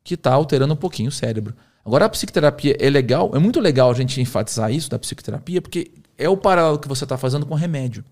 que 0.05 0.15
está 0.15 0.33
alterando 0.33 0.75
um 0.75 0.77
pouquinho 0.77 1.09
o 1.09 1.13
cérebro. 1.13 1.55
Agora 1.85 2.05
a 2.05 2.09
psicoterapia 2.09 2.77
é 2.79 2.89
legal, 2.89 3.31
é 3.35 3.39
muito 3.39 3.61
legal 3.61 3.91
a 3.91 3.95
gente 3.95 4.21
enfatizar 4.21 4.73
isso 4.73 4.89
da 4.89 4.99
psicoterapia, 4.99 5.61
porque 5.61 5.93
é 6.17 6.29
o 6.29 6.37
paralelo 6.37 6.79
que 6.79 6.89
você 6.89 7.05
está 7.05 7.17
fazendo 7.17 7.45
com 7.45 7.55
o 7.55 7.57
remédio. 7.57 8.05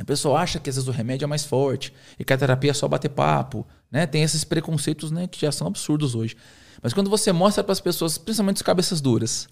A 0.00 0.04
pessoa 0.04 0.40
acha 0.40 0.58
que 0.58 0.70
às 0.70 0.76
vezes 0.76 0.88
o 0.88 0.92
remédio 0.92 1.24
é 1.24 1.28
mais 1.28 1.44
forte 1.44 1.92
e 2.18 2.24
que 2.24 2.32
a 2.32 2.38
terapia 2.38 2.70
é 2.70 2.74
só 2.74 2.88
bater 2.88 3.10
papo, 3.10 3.66
né? 3.90 4.06
Tem 4.06 4.22
esses 4.22 4.44
preconceitos, 4.44 5.10
né, 5.10 5.26
que 5.26 5.40
já 5.40 5.52
são 5.52 5.66
absurdos 5.66 6.14
hoje. 6.14 6.36
Mas 6.82 6.94
quando 6.94 7.10
você 7.10 7.32
mostra 7.32 7.62
para 7.62 7.72
as 7.72 7.80
pessoas, 7.80 8.16
principalmente 8.16 8.56
as 8.56 8.62
cabeças 8.62 9.00
duras, 9.00 9.46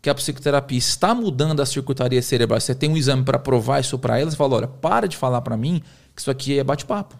que 0.00 0.10
a 0.10 0.14
psicoterapia 0.14 0.78
está 0.78 1.14
mudando 1.14 1.60
a 1.60 1.66
circuitaria 1.66 2.20
cerebral, 2.20 2.60
você 2.60 2.74
tem 2.74 2.90
um 2.90 2.96
exame 2.96 3.22
para 3.22 3.38
provar 3.38 3.80
isso 3.80 3.96
para 3.96 4.18
elas, 4.18 4.34
fala, 4.34 4.56
olha, 4.56 4.66
para 4.66 5.06
de 5.06 5.16
falar 5.16 5.40
para 5.42 5.56
mim 5.56 5.80
que 6.14 6.20
isso 6.20 6.30
aqui 6.30 6.58
é 6.58 6.64
bate-papo. 6.64 7.16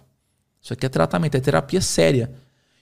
Isso 0.60 0.72
aqui 0.72 0.84
é 0.84 0.88
tratamento, 0.88 1.36
é 1.36 1.40
terapia 1.40 1.80
séria. 1.80 2.32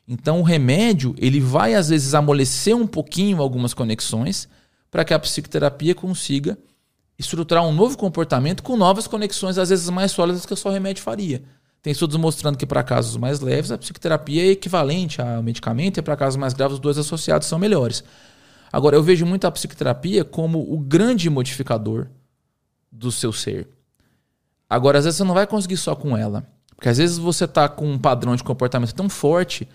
Então 0.08 0.40
o 0.40 0.42
remédio, 0.42 1.14
ele 1.18 1.38
vai 1.38 1.74
às 1.74 1.90
vezes 1.90 2.14
amolecer 2.14 2.74
um 2.74 2.86
pouquinho 2.86 3.42
algumas 3.42 3.74
conexões 3.74 4.48
para 4.90 5.04
que 5.04 5.12
a 5.12 5.18
psicoterapia 5.18 5.94
consiga 5.94 6.58
estruturar 7.20 7.66
um 7.66 7.72
novo 7.72 7.98
comportamento 7.98 8.62
com 8.62 8.78
novas 8.78 9.06
conexões, 9.06 9.58
às 9.58 9.68
vezes 9.68 9.90
mais 9.90 10.10
sólidas 10.10 10.46
que 10.46 10.56
só 10.56 10.70
o 10.70 10.72
remédio 10.72 11.02
faria. 11.02 11.42
Tem 11.82 11.90
estudos 11.90 12.16
mostrando 12.16 12.56
que 12.56 12.64
para 12.64 12.82
casos 12.82 13.16
mais 13.18 13.40
leves 13.40 13.70
a 13.70 13.76
psicoterapia 13.76 14.42
é 14.42 14.46
equivalente 14.48 15.20
ao 15.20 15.42
medicamento 15.42 15.98
e 15.98 16.02
para 16.02 16.16
casos 16.16 16.38
mais 16.38 16.54
graves 16.54 16.74
os 16.74 16.80
dois 16.80 16.96
associados 16.96 17.46
são 17.46 17.58
melhores. 17.58 18.02
Agora, 18.72 18.96
eu 18.96 19.02
vejo 19.02 19.26
muito 19.26 19.46
a 19.46 19.50
psicoterapia 19.50 20.24
como 20.24 20.60
o 20.72 20.78
grande 20.78 21.28
modificador 21.28 22.06
do 22.90 23.12
seu 23.12 23.32
ser. 23.32 23.68
Agora, 24.68 24.98
às 24.98 25.04
vezes 25.04 25.18
você 25.18 25.24
não 25.24 25.34
vai 25.34 25.46
conseguir 25.46 25.76
só 25.76 25.94
com 25.94 26.16
ela. 26.16 26.46
Porque 26.74 26.88
às 26.88 26.96
vezes 26.96 27.18
você 27.18 27.44
está 27.44 27.68
com 27.68 27.86
um 27.86 27.98
padrão 27.98 28.34
de 28.34 28.42
comportamento 28.42 28.94
tão 28.94 29.10
forte 29.10 29.68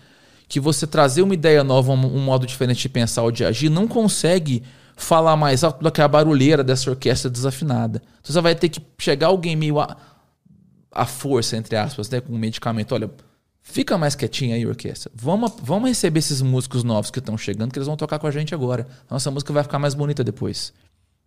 que 0.48 0.58
você 0.58 0.84
trazer 0.84 1.22
uma 1.22 1.34
ideia 1.34 1.62
nova, 1.62 1.92
um 1.92 2.20
modo 2.20 2.46
diferente 2.46 2.82
de 2.82 2.88
pensar 2.88 3.22
ou 3.22 3.30
de 3.30 3.44
agir, 3.44 3.68
não 3.68 3.86
consegue 3.86 4.64
falar 4.96 5.36
mais 5.36 5.62
alto 5.62 5.82
do 5.82 5.92
que 5.92 6.00
a 6.00 6.08
barulheira 6.08 6.64
dessa 6.64 6.90
orquestra 6.90 7.30
desafinada. 7.30 8.02
Então 8.20 8.32
você 8.32 8.40
vai 8.40 8.54
ter 8.54 8.70
que 8.70 8.80
chegar 8.98 9.28
alguém 9.28 9.54
meio 9.54 9.78
a, 9.78 9.94
a 10.90 11.04
força, 11.04 11.56
entre 11.56 11.76
aspas, 11.76 12.08
né, 12.08 12.20
com 12.20 12.32
um 12.32 12.38
medicamento. 12.38 12.92
Olha, 12.92 13.10
fica 13.62 13.98
mais 13.98 14.14
quietinho 14.14 14.54
aí, 14.54 14.66
orquestra. 14.66 15.12
Vamos, 15.14 15.52
vamos 15.62 15.90
receber 15.90 16.18
esses 16.18 16.40
músicos 16.40 16.82
novos 16.82 17.10
que 17.10 17.18
estão 17.18 17.36
chegando, 17.36 17.72
que 17.72 17.78
eles 17.78 17.86
vão 17.86 17.96
tocar 17.96 18.18
com 18.18 18.26
a 18.26 18.30
gente 18.30 18.54
agora. 18.54 18.86
Nossa 19.08 19.30
música 19.30 19.52
vai 19.52 19.62
ficar 19.62 19.78
mais 19.78 19.94
bonita 19.94 20.24
depois. 20.24 20.72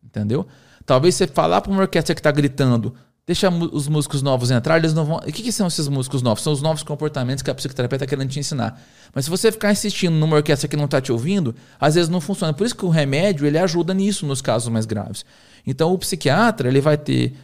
Entendeu? 0.04 0.48
Talvez 0.86 1.14
você 1.14 1.28
falar 1.28 1.62
para 1.62 1.72
uma 1.72 1.82
orquestra 1.82 2.16
que 2.16 2.20
está 2.20 2.32
gritando, 2.32 2.96
deixa 3.30 3.48
os 3.48 3.88
músicos 3.88 4.24
novos 4.24 4.50
entrar, 4.50 4.78
eles 4.78 4.92
não 4.92 5.06
vão. 5.06 5.18
O 5.18 5.22
que, 5.22 5.44
que, 5.44 5.52
são 5.52 5.68
esses 5.68 5.88
músicos 5.88 6.24
novos? 6.24 6.42
São 6.42 6.52
os 6.52 6.64
novos 6.64 6.82
comportamentos 6.82 7.44
que 7.44 7.52
a 7.52 7.54
psicoterapia 7.54 7.98
está 7.98 8.08
querendo 8.08 8.28
te 8.28 8.40
ensinar. 8.40 8.82
Mas 9.14 9.26
se 9.26 9.30
você 9.30 9.52
ficar 9.52 9.72
insistindo 9.72 10.16
numa 10.16 10.36
orquestra 10.36 10.68
que 10.68 10.76
não 10.76 10.86
está 10.86 11.00
te 11.00 11.12
ouvindo, 11.12 11.54
às 11.80 11.94
vezes 11.94 12.10
não 12.10 12.20
funciona. 12.20 12.54
Por 12.54 12.66
isso 12.66 12.76
que 12.76 12.84
o 12.84 12.90
remédio 12.90 13.46
ele 13.46 13.60
ajuda 13.60 13.94
nisso 13.94 14.26
nos 14.26 14.42
casos 14.42 14.68
mais 14.70 14.88
graves. 14.88 15.24
Então 15.64 15.94
o 15.94 16.00
psiquiatra 16.00 16.70
ele 16.70 16.82
vai 16.82 16.98
ter 16.98 17.36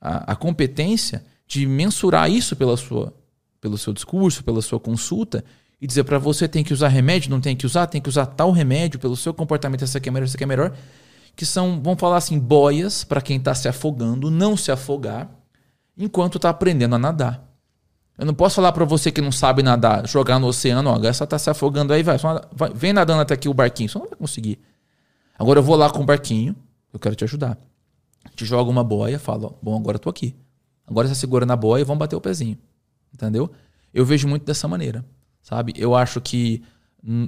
a, 0.00 0.32
a 0.32 0.34
competência 0.34 1.22
de 1.46 1.66
mensurar 1.66 2.30
isso 2.30 2.56
pela 2.56 2.78
sua, 2.78 3.12
pelo 3.60 3.76
seu 3.76 3.92
discurso, 3.92 4.42
pela 4.42 4.62
sua 4.62 4.80
consulta 4.80 5.44
e 5.78 5.86
dizer 5.86 6.04
para 6.04 6.18
você 6.18 6.48
tem 6.48 6.64
que 6.64 6.72
usar 6.72 6.88
remédio, 6.88 7.28
não 7.28 7.42
tem 7.42 7.54
que 7.54 7.66
usar, 7.66 7.86
tem 7.86 8.00
que 8.00 8.08
usar 8.08 8.24
tal 8.24 8.50
remédio 8.50 8.98
pelo 8.98 9.14
seu 9.14 9.34
comportamento, 9.34 9.84
essa 9.84 9.98
aqui 9.98 10.08
é 10.08 10.12
melhor, 10.12 10.24
essa 10.24 10.38
aqui 10.38 10.44
é 10.44 10.46
melhor 10.46 10.74
que 11.36 11.44
são, 11.44 11.80
vamos 11.82 12.00
falar 12.00 12.16
assim, 12.16 12.38
boias 12.38 13.04
para 13.04 13.20
quem 13.20 13.38
está 13.38 13.54
se 13.54 13.68
afogando, 13.68 14.30
não 14.30 14.56
se 14.56 14.70
afogar, 14.70 15.30
enquanto 15.96 16.36
está 16.36 16.50
aprendendo 16.50 16.94
a 16.94 16.98
nadar. 16.98 17.44
Eu 18.16 18.24
não 18.24 18.34
posso 18.34 18.56
falar 18.56 18.70
para 18.72 18.84
você 18.84 19.10
que 19.10 19.20
não 19.20 19.32
sabe 19.32 19.62
nadar, 19.62 20.06
jogar 20.06 20.38
no 20.38 20.46
oceano, 20.46 20.90
ó, 20.90 21.04
essa 21.04 21.26
tá 21.26 21.38
se 21.38 21.50
afogando 21.50 21.92
aí, 21.92 22.02
vai, 22.02 22.16
vai, 22.18 22.72
vem 22.72 22.92
nadando 22.92 23.22
até 23.22 23.34
aqui 23.34 23.48
o 23.48 23.54
barquinho, 23.54 23.88
você 23.88 23.98
não 23.98 24.06
vai 24.06 24.16
conseguir. 24.16 24.60
Agora 25.36 25.58
eu 25.58 25.62
vou 25.62 25.74
lá 25.74 25.90
com 25.90 26.02
o 26.02 26.04
barquinho, 26.04 26.54
eu 26.92 27.00
quero 27.00 27.16
te 27.16 27.24
ajudar. 27.24 27.58
Te 28.36 28.44
jogo 28.44 28.70
uma 28.70 28.84
boia, 28.84 29.18
falo, 29.18 29.58
bom, 29.60 29.76
agora 29.76 29.96
eu 29.96 30.00
tô 30.00 30.08
aqui. 30.08 30.34
Agora 30.86 31.08
você 31.08 31.14
segura 31.14 31.44
na 31.44 31.56
boia 31.56 31.82
e 31.82 31.84
vamos 31.84 31.98
bater 31.98 32.14
o 32.14 32.20
pezinho. 32.20 32.56
Entendeu? 33.12 33.50
Eu 33.92 34.04
vejo 34.04 34.28
muito 34.28 34.44
dessa 34.44 34.68
maneira, 34.68 35.04
sabe? 35.42 35.72
Eu 35.76 35.94
acho 35.94 36.20
que 36.20 36.62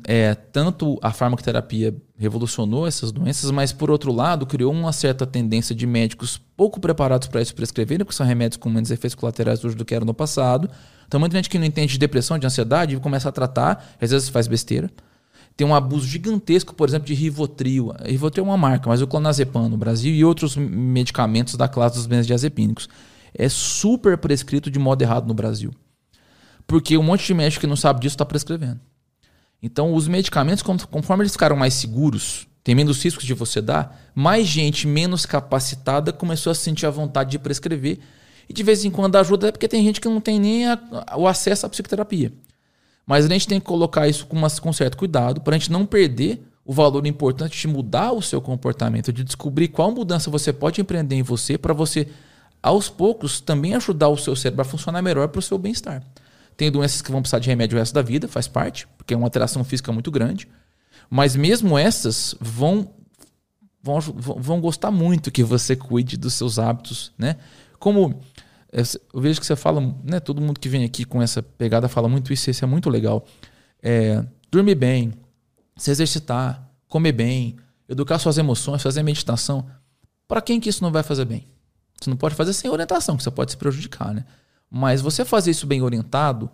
é, 0.09 0.35
tanto 0.35 0.99
a 1.03 1.13
farmacoterapia 1.13 1.95
revolucionou 2.17 2.87
essas 2.87 3.13
doenças, 3.13 3.51
mas 3.51 3.75
por 3.75 3.91
outro 3.91 4.11
lado 4.11 4.47
criou 4.47 4.73
uma 4.73 4.91
certa 4.91 5.27
tendência 5.27 5.75
de 5.75 5.87
médicos 5.87 6.41
pouco 6.57 6.81
preparados 6.81 7.29
para 7.29 7.43
isso 7.43 7.55
prescreverem, 7.55 8.05
porque 8.05 8.17
são 8.17 8.27
remédios 8.27 8.57
com 8.57 8.71
menos 8.71 8.91
efeitos 8.91 9.15
colaterais 9.15 9.63
hoje 9.63 9.77
do 9.77 9.85
que 9.85 9.95
era 9.95 10.05
no 10.05 10.15
passado. 10.15 10.71
Então 11.07 11.21
muita 11.21 11.37
gente 11.37 11.51
que 11.51 11.59
não 11.59 11.67
entende 11.67 11.93
de 11.93 11.99
depressão, 11.99 12.39
de 12.39 12.47
ansiedade, 12.47 12.99
começa 13.01 13.29
a 13.29 13.33
tratar, 13.33 13.97
às 14.01 14.11
vezes 14.11 14.31
faz 14.31 14.49
besteira. 14.49 14.91
tem 15.55 15.67
um 15.67 15.75
abuso 15.75 16.07
gigantesco, 16.07 16.75
por 16.75 16.89
exemplo, 16.89 17.07
de 17.07 17.15
Rivotril. 17.15 17.93
Rivotril 18.03 18.45
é 18.45 18.49
uma 18.49 18.57
marca, 18.57 18.89
mas 18.89 19.03
o 19.03 19.07
clonazepam 19.07 19.69
no 19.69 19.77
Brasil 19.77 20.15
e 20.15 20.25
outros 20.25 20.57
medicamentos 20.57 21.55
da 21.55 21.69
classe 21.69 21.97
dos 21.97 22.07
benzodiazepínicos. 22.07 22.89
É 23.35 23.49
super 23.49 24.17
prescrito 24.17 24.71
de 24.71 24.79
modo 24.79 25.03
errado 25.03 25.27
no 25.27 25.35
Brasil. 25.35 25.71
Porque 26.67 26.97
um 26.97 27.03
monte 27.03 27.27
de 27.27 27.35
médico 27.35 27.61
que 27.61 27.67
não 27.67 27.77
sabe 27.77 28.01
disso 28.01 28.15
está 28.15 28.25
prescrevendo. 28.25 28.81
Então, 29.63 29.95
os 29.95 30.07
medicamentos, 30.07 30.63
conforme 30.63 31.23
eles 31.23 31.33
ficaram 31.33 31.57
mais 31.57 31.75
seguros, 31.75 32.47
tem 32.63 32.75
menos 32.75 33.03
riscos 33.03 33.25
de 33.25 33.33
você 33.33 33.61
dar, 33.61 34.11
mais 34.15 34.47
gente 34.47 34.87
menos 34.87 35.25
capacitada 35.25 36.13
começou 36.13 36.51
a 36.51 36.55
sentir 36.55 36.87
a 36.87 36.91
vontade 36.91 37.31
de 37.31 37.39
prescrever. 37.39 37.99
E 38.49 38.53
de 38.53 38.63
vez 38.63 38.85
em 38.85 38.91
quando 38.91 39.17
ajuda, 39.17 39.53
porque 39.53 39.69
tem 39.69 39.85
gente 39.85 40.01
que 40.01 40.09
não 40.09 40.21
tem 40.21 40.39
nem 40.39 40.67
a, 40.67 40.79
o 41.17 41.27
acesso 41.27 41.67
à 41.67 41.69
psicoterapia. 41.69 42.33
Mas 43.07 43.25
a 43.25 43.29
gente 43.29 43.47
tem 43.47 43.61
que 43.61 43.67
colocar 43.67 44.09
isso 44.09 44.27
com, 44.27 44.37
uma, 44.37 44.51
com 44.51 44.73
certo 44.73 44.97
cuidado 44.97 45.41
para 45.41 45.55
a 45.55 45.59
gente 45.59 45.71
não 45.71 45.87
perder 45.87 46.45
o 46.65 46.73
valor 46.73 47.07
importante 47.07 47.57
de 47.57 47.69
mudar 47.69 48.11
o 48.11 48.21
seu 48.21 48.41
comportamento, 48.41 49.13
de 49.13 49.23
descobrir 49.23 49.69
qual 49.69 49.93
mudança 49.93 50.29
você 50.29 50.53
pode 50.53 50.81
empreender 50.81 51.15
em 51.15 51.23
você 51.23 51.57
para 51.57 51.73
você, 51.73 52.09
aos 52.61 52.89
poucos, 52.89 53.41
também 53.41 53.77
ajudar 53.77 54.09
o 54.09 54.17
seu 54.17 54.35
cérebro 54.35 54.63
a 54.63 54.65
funcionar 54.65 55.01
melhor 55.01 55.29
para 55.29 55.39
o 55.39 55.43
seu 55.43 55.57
bem-estar. 55.57 56.03
Tem 56.57 56.71
doenças 56.71 57.03
que 57.03 57.13
vão 57.13 57.21
precisar 57.21 57.39
de 57.39 57.49
remédio 57.49 57.77
o 57.77 57.79
resto 57.79 57.93
da 57.93 58.03
vida, 58.03 58.27
faz 58.27 58.49
parte, 58.49 58.89
porque 58.97 59.13
é 59.13 59.17
uma 59.17 59.27
alteração 59.27 59.63
física 59.63 59.93
muito 59.93 60.11
grande. 60.11 60.49
Mas 61.11 61.37
mesmo 61.37 61.77
essas 61.77 62.35
vão, 62.41 62.95
vão, 63.83 64.01
vão 64.01 64.61
gostar 64.61 64.91
muito 64.91 65.31
que 65.31 65.45
você 65.45 65.77
cuide 65.77 66.17
dos 66.17 66.35
seus 66.35 66.59
hábitos, 66.59 67.13
né? 67.19 67.37
Como 67.79 68.21
eu 68.73 69.21
vejo 69.21 69.41
que 69.41 69.47
você 69.47 69.57
fala, 69.57 69.81
né? 70.03 70.21
Todo 70.21 70.41
mundo 70.41 70.59
que 70.59 70.69
vem 70.69 70.85
aqui 70.85 71.05
com 71.05 71.23
essa 71.23 71.43
pegada 71.43 71.89
fala 71.89 72.09
muito 72.09 72.33
isso, 72.33 72.51
isso 72.51 72.65
é 72.65 72.69
muito 72.69 72.91
legal. 72.91 73.27
É, 73.83 74.25
dormir 74.51 74.75
bem, 74.75 75.13
se 75.77 75.91
exercitar, 75.91 76.69
comer 76.89 77.13
bem, 77.13 77.57
educar 77.89 78.19
suas 78.19 78.39
emoções, 78.39 78.83
fazer 78.83 79.03
meditação. 79.03 79.67
Para 80.27 80.41
quem 80.41 80.59
que 80.59 80.69
isso 80.69 80.83
não 80.83 80.91
vai 80.91 81.03
fazer 81.03 81.25
bem? 81.25 81.47
Você 82.01 82.11
não 82.11 82.17
pode 82.17 82.35
fazer 82.35 82.53
sem 82.53 82.71
orientação, 82.71 83.17
que 83.17 83.23
você 83.23 83.31
pode 83.31 83.53
se 83.53 83.57
prejudicar, 83.57 84.13
né? 84.13 84.25
Mas 84.71 85.01
você 85.01 85.25
fazer 85.25 85.51
isso 85.51 85.67
bem 85.67 85.83
orientado, 85.83 86.51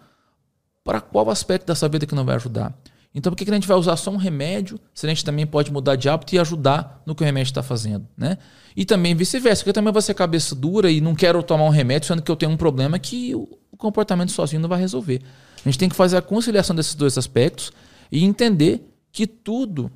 para 0.84 1.00
qual 1.00 1.30
aspecto 1.30 1.66
da 1.66 1.74
sua 1.74 1.88
vida 1.88 2.06
que 2.06 2.14
não 2.14 2.24
vai 2.24 2.36
ajudar? 2.36 2.76
Então, 3.14 3.30
por 3.30 3.36
que 3.36 3.50
a 3.50 3.54
gente 3.54 3.68
vai 3.68 3.76
usar 3.76 3.96
só 3.96 4.10
um 4.10 4.16
remédio 4.16 4.80
se 4.94 5.04
a 5.04 5.08
gente 5.08 5.24
também 5.24 5.46
pode 5.46 5.70
mudar 5.70 5.96
de 5.96 6.08
hábito 6.08 6.34
e 6.34 6.38
ajudar 6.38 7.02
no 7.04 7.14
que 7.14 7.22
o 7.22 7.26
remédio 7.26 7.50
está 7.50 7.62
fazendo? 7.62 8.06
Né? 8.16 8.38
E 8.74 8.86
também 8.86 9.14
vice-versa, 9.14 9.60
porque 9.60 9.70
eu 9.70 9.74
também 9.74 9.92
vou 9.92 10.00
ser 10.00 10.14
cabeça 10.14 10.54
dura 10.54 10.90
e 10.90 11.00
não 11.00 11.14
quero 11.14 11.42
tomar 11.42 11.64
um 11.64 11.70
remédio, 11.70 12.08
sendo 12.08 12.22
que 12.22 12.30
eu 12.30 12.36
tenho 12.36 12.50
um 12.50 12.56
problema 12.56 12.98
que 12.98 13.34
o 13.34 13.76
comportamento 13.76 14.32
sozinho 14.32 14.62
não 14.62 14.68
vai 14.68 14.80
resolver. 14.80 15.20
A 15.58 15.68
gente 15.68 15.78
tem 15.78 15.88
que 15.90 15.96
fazer 15.96 16.16
a 16.16 16.22
conciliação 16.22 16.74
desses 16.74 16.94
dois 16.94 17.18
aspectos 17.18 17.70
e 18.10 18.24
entender 18.24 18.82
que 19.12 19.26
tudo, 19.26 19.90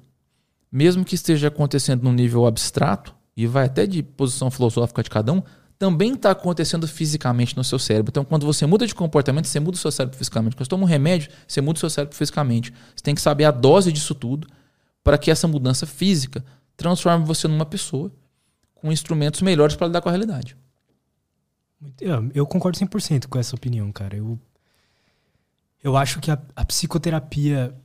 mesmo 0.70 1.04
que 1.04 1.14
esteja 1.14 1.48
acontecendo 1.48 2.02
num 2.02 2.12
nível 2.12 2.46
abstrato, 2.46 3.14
e 3.34 3.46
vai 3.46 3.66
até 3.66 3.86
de 3.86 4.02
posição 4.02 4.50
filosófica 4.50 5.02
de 5.02 5.10
cada 5.10 5.32
um, 5.32 5.42
também 5.78 6.14
está 6.14 6.30
acontecendo 6.30 6.88
fisicamente 6.88 7.56
no 7.56 7.62
seu 7.62 7.78
cérebro. 7.78 8.10
Então, 8.10 8.24
quando 8.24 8.46
você 8.46 8.64
muda 8.66 8.86
de 8.86 8.94
comportamento, 8.94 9.46
você 9.46 9.60
muda 9.60 9.76
o 9.76 9.78
seu 9.78 9.90
cérebro 9.90 10.16
fisicamente. 10.16 10.56
Quando 10.56 10.64
você 10.64 10.70
toma 10.70 10.84
um 10.84 10.86
remédio, 10.86 11.30
você 11.46 11.60
muda 11.60 11.76
o 11.76 11.80
seu 11.80 11.90
cérebro 11.90 12.16
fisicamente. 12.16 12.72
Você 12.94 13.02
tem 13.02 13.14
que 13.14 13.20
saber 13.20 13.44
a 13.44 13.50
dose 13.50 13.92
disso 13.92 14.14
tudo 14.14 14.48
para 15.04 15.18
que 15.18 15.30
essa 15.30 15.46
mudança 15.46 15.86
física 15.86 16.44
transforme 16.76 17.24
você 17.24 17.46
numa 17.46 17.66
pessoa 17.66 18.12
com 18.74 18.90
instrumentos 18.90 19.42
melhores 19.42 19.76
para 19.76 19.86
lidar 19.86 20.00
com 20.00 20.08
a 20.08 20.12
realidade. 20.12 20.56
Eu 22.34 22.46
concordo 22.46 22.78
100% 22.78 23.26
com 23.26 23.38
essa 23.38 23.54
opinião, 23.54 23.92
cara. 23.92 24.16
Eu, 24.16 24.38
eu 25.82 25.96
acho 25.96 26.20
que 26.20 26.30
a, 26.30 26.38
a 26.54 26.64
psicoterapia, 26.64 27.76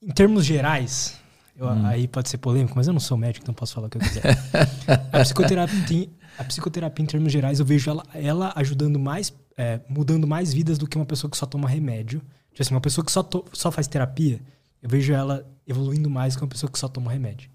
em 0.00 0.12
termos 0.12 0.44
gerais, 0.44 1.21
eu, 1.56 1.66
hum. 1.66 1.86
Aí 1.86 2.08
pode 2.08 2.28
ser 2.28 2.38
polêmico, 2.38 2.74
mas 2.76 2.86
eu 2.86 2.92
não 2.92 3.00
sou 3.00 3.16
médico, 3.16 3.44
então 3.44 3.54
posso 3.54 3.74
falar 3.74 3.86
o 3.86 3.90
que 3.90 3.98
eu 3.98 4.02
quiser. 4.02 4.22
a, 5.12 5.20
psicoterapia, 5.20 6.08
a 6.38 6.44
psicoterapia, 6.44 7.02
em 7.02 7.06
termos 7.06 7.32
gerais, 7.32 7.60
eu 7.60 7.66
vejo 7.66 7.90
ela, 7.90 8.04
ela 8.14 8.52
ajudando 8.56 8.98
mais, 8.98 9.32
é, 9.56 9.80
mudando 9.88 10.26
mais 10.26 10.52
vidas 10.52 10.78
do 10.78 10.86
que 10.86 10.96
uma 10.96 11.04
pessoa 11.04 11.30
que 11.30 11.36
só 11.36 11.46
toma 11.46 11.68
remédio. 11.68 12.20
Tipo 12.50 12.62
assim, 12.62 12.74
uma 12.74 12.80
pessoa 12.80 13.04
que 13.04 13.12
só, 13.12 13.22
to, 13.22 13.44
só 13.52 13.70
faz 13.70 13.86
terapia, 13.86 14.40
eu 14.82 14.88
vejo 14.88 15.12
ela 15.12 15.46
evoluindo 15.66 16.08
mais 16.08 16.36
que 16.36 16.42
uma 16.42 16.48
pessoa 16.48 16.70
que 16.70 16.78
só 16.78 16.88
toma 16.88 17.12
remédio. 17.12 17.50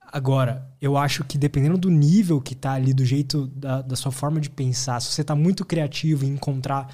Agora, 0.00 0.68
eu 0.80 0.96
acho 0.96 1.24
que 1.24 1.36
dependendo 1.36 1.76
do 1.76 1.90
nível 1.90 2.40
que 2.40 2.54
tá 2.54 2.72
ali, 2.72 2.94
do 2.94 3.04
jeito 3.04 3.48
da, 3.48 3.82
da 3.82 3.96
sua 3.96 4.12
forma 4.12 4.40
de 4.40 4.48
pensar, 4.48 5.00
se 5.00 5.08
você 5.08 5.24
tá 5.24 5.34
muito 5.34 5.64
criativo 5.64 6.24
em 6.24 6.28
encontrar 6.28 6.88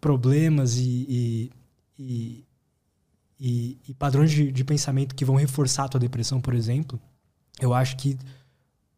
problemas 0.00 0.76
e, 0.76 1.06
e, 1.08 1.50
e 1.98 2.43
e, 3.38 3.78
e 3.88 3.94
padrões 3.94 4.30
de, 4.30 4.50
de, 4.52 4.64
pensamento 4.64 5.14
que 5.14 5.24
vão 5.24 5.36
reforçar 5.36 5.84
a 5.84 5.88
tua 5.88 6.00
depressão, 6.00 6.40
por 6.40 6.54
exemplo, 6.54 7.00
eu 7.60 7.74
acho 7.74 7.96
que 7.96 8.18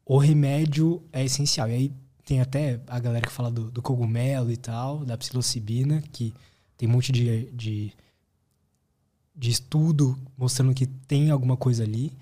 o 0.05 0.19
remédio 0.19 1.03
é 1.13 1.25
essencial. 1.25 1.69
E 1.69 1.73
aí 1.73 1.93
tem 2.25 2.41
até 2.41 2.81
a 2.87 2.99
galera 2.99 3.27
que 3.27 3.33
fala 3.33 3.51
do, 3.51 3.71
do 3.71 3.83
cogumelo 3.83 4.51
e 4.51 4.57
tal, 4.57 5.05
da 5.05 5.17
psilocibina, 5.17 6.03
que 6.13 6.35
tem 6.77 6.89
um 6.89 6.93
monte 6.93 7.13
de, 7.13 7.51
de, 7.53 7.93
de 9.35 9.51
estudo 9.51 10.19
mostrando 10.37 10.75
que 10.75 10.87
tem 10.87 11.31
alguma 11.31 11.57
coisa 11.57 11.83
ali. 11.83 12.13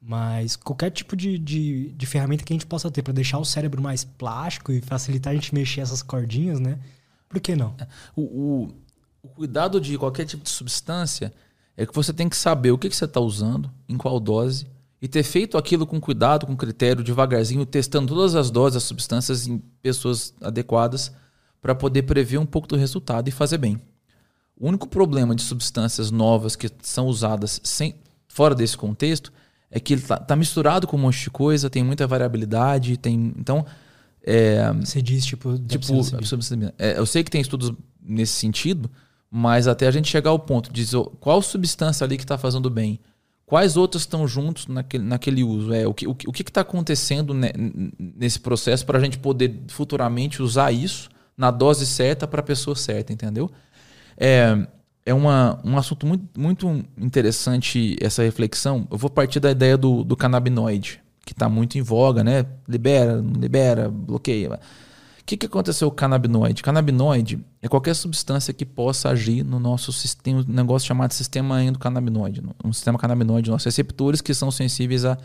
Mas 0.00 0.54
qualquer 0.54 0.90
tipo 0.90 1.16
de, 1.16 1.38
de, 1.38 1.92
de 1.92 2.06
ferramenta 2.06 2.44
que 2.44 2.52
a 2.52 2.56
gente 2.56 2.66
possa 2.66 2.90
ter 2.90 3.02
para 3.02 3.14
deixar 3.14 3.38
o 3.38 3.44
cérebro 3.44 3.80
mais 3.80 4.04
plástico 4.04 4.70
e 4.70 4.82
facilitar 4.82 5.32
a 5.32 5.34
gente 5.34 5.54
mexer 5.54 5.80
essas 5.80 6.02
cordinhas, 6.02 6.60
né? 6.60 6.78
Por 7.26 7.40
que 7.40 7.56
não? 7.56 7.74
O, 8.14 8.22
o, 8.22 8.74
o 9.22 9.28
cuidado 9.28 9.80
de 9.80 9.96
qualquer 9.96 10.26
tipo 10.26 10.44
de 10.44 10.50
substância 10.50 11.32
é 11.76 11.84
que 11.84 11.94
você 11.94 12.12
tem 12.12 12.28
que 12.28 12.36
saber 12.36 12.70
o 12.70 12.78
que, 12.78 12.88
que 12.88 12.96
você 12.96 13.04
está 13.04 13.20
usando, 13.20 13.70
em 13.88 13.96
qual 13.96 14.20
dose, 14.20 14.66
e 15.02 15.08
ter 15.08 15.22
feito 15.22 15.58
aquilo 15.58 15.86
com 15.86 16.00
cuidado, 16.00 16.46
com 16.46 16.56
critério, 16.56 17.04
devagarzinho, 17.04 17.66
testando 17.66 18.14
todas 18.14 18.34
as 18.34 18.50
doses, 18.50 18.76
as 18.76 18.84
substâncias 18.84 19.46
em 19.46 19.58
pessoas 19.82 20.34
adequadas, 20.40 21.12
para 21.60 21.74
poder 21.74 22.02
prever 22.02 22.38
um 22.38 22.46
pouco 22.46 22.68
do 22.68 22.76
resultado 22.76 23.28
e 23.28 23.32
fazer 23.32 23.58
bem. 23.58 23.80
O 24.56 24.68
único 24.68 24.88
problema 24.88 25.34
de 25.34 25.42
substâncias 25.42 26.10
novas 26.10 26.54
que 26.54 26.70
são 26.82 27.06
usadas 27.06 27.60
sem, 27.64 27.96
fora 28.28 28.54
desse 28.54 28.76
contexto 28.76 29.32
é 29.70 29.80
que 29.80 29.94
ele 29.94 30.02
está 30.02 30.16
tá 30.16 30.36
misturado 30.36 30.86
com 30.86 30.96
um 30.96 31.00
monte 31.00 31.24
de 31.24 31.30
coisa, 31.30 31.68
tem 31.68 31.82
muita 31.82 32.06
variabilidade, 32.06 32.96
tem. 32.96 33.34
Então. 33.36 33.66
É, 34.22 34.72
Você 34.72 35.02
diz, 35.02 35.26
tipo, 35.26 35.58
tipo 35.58 35.84
é, 36.78 36.98
eu 36.98 37.04
sei 37.04 37.22
que 37.22 37.30
tem 37.30 37.42
estudos 37.42 37.72
nesse 38.00 38.32
sentido, 38.32 38.90
mas 39.36 39.66
até 39.66 39.88
a 39.88 39.90
gente 39.90 40.08
chegar 40.08 40.30
ao 40.30 40.38
ponto 40.38 40.72
de 40.72 40.84
dizer 40.84 41.04
qual 41.18 41.42
substância 41.42 42.04
ali 42.04 42.16
que 42.16 42.22
está 42.22 42.38
fazendo 42.38 42.70
bem, 42.70 43.00
quais 43.44 43.76
outras 43.76 44.02
estão 44.02 44.28
juntos 44.28 44.68
naquele, 44.68 45.02
naquele 45.02 45.42
uso, 45.42 45.74
é 45.74 45.84
o 45.88 45.92
que 45.92 46.06
o 46.06 46.14
que 46.14 46.42
está 46.42 46.60
acontecendo 46.60 47.34
nesse 47.98 48.38
processo 48.38 48.86
para 48.86 48.96
a 48.96 49.00
gente 49.00 49.18
poder 49.18 49.60
futuramente 49.66 50.40
usar 50.40 50.70
isso 50.70 51.08
na 51.36 51.50
dose 51.50 51.84
certa 51.84 52.28
para 52.28 52.38
a 52.38 52.44
pessoa 52.44 52.76
certa, 52.76 53.12
entendeu? 53.12 53.50
É, 54.16 54.56
é 55.04 55.12
uma, 55.12 55.60
um 55.64 55.76
assunto 55.76 56.06
muito, 56.06 56.28
muito 56.38 56.84
interessante 56.96 57.96
essa 58.00 58.22
reflexão. 58.22 58.86
Eu 58.88 58.96
vou 58.96 59.10
partir 59.10 59.40
da 59.40 59.50
ideia 59.50 59.76
do, 59.76 60.04
do 60.04 60.16
canabinoide, 60.16 61.00
que 61.26 61.32
está 61.32 61.48
muito 61.48 61.76
em 61.76 61.82
voga, 61.82 62.22
né? 62.22 62.46
Libera, 62.68 63.20
não 63.20 63.40
libera, 63.40 63.88
bloqueia. 63.90 64.60
O 65.24 65.26
que, 65.26 65.38
que 65.38 65.46
aconteceu 65.46 65.88
com 65.88 65.94
o 65.94 65.96
canabinoide? 65.96 66.62
Canabinoide 66.62 67.42
é 67.62 67.66
qualquer 67.66 67.94
substância 67.94 68.52
que 68.52 68.66
possa 68.66 69.08
agir 69.08 69.42
no 69.42 69.58
nosso 69.58 69.90
sistema, 69.90 70.44
um 70.46 70.52
negócio 70.52 70.86
chamado 70.86 71.14
sistema 71.14 71.64
endocannabinoide, 71.64 72.42
um 72.62 72.74
sistema 72.74 72.98
canabinoide, 72.98 73.50
nossos 73.50 73.64
receptores 73.64 74.20
que 74.20 74.34
são 74.34 74.50
sensíveis 74.50 75.06
a 75.06 75.16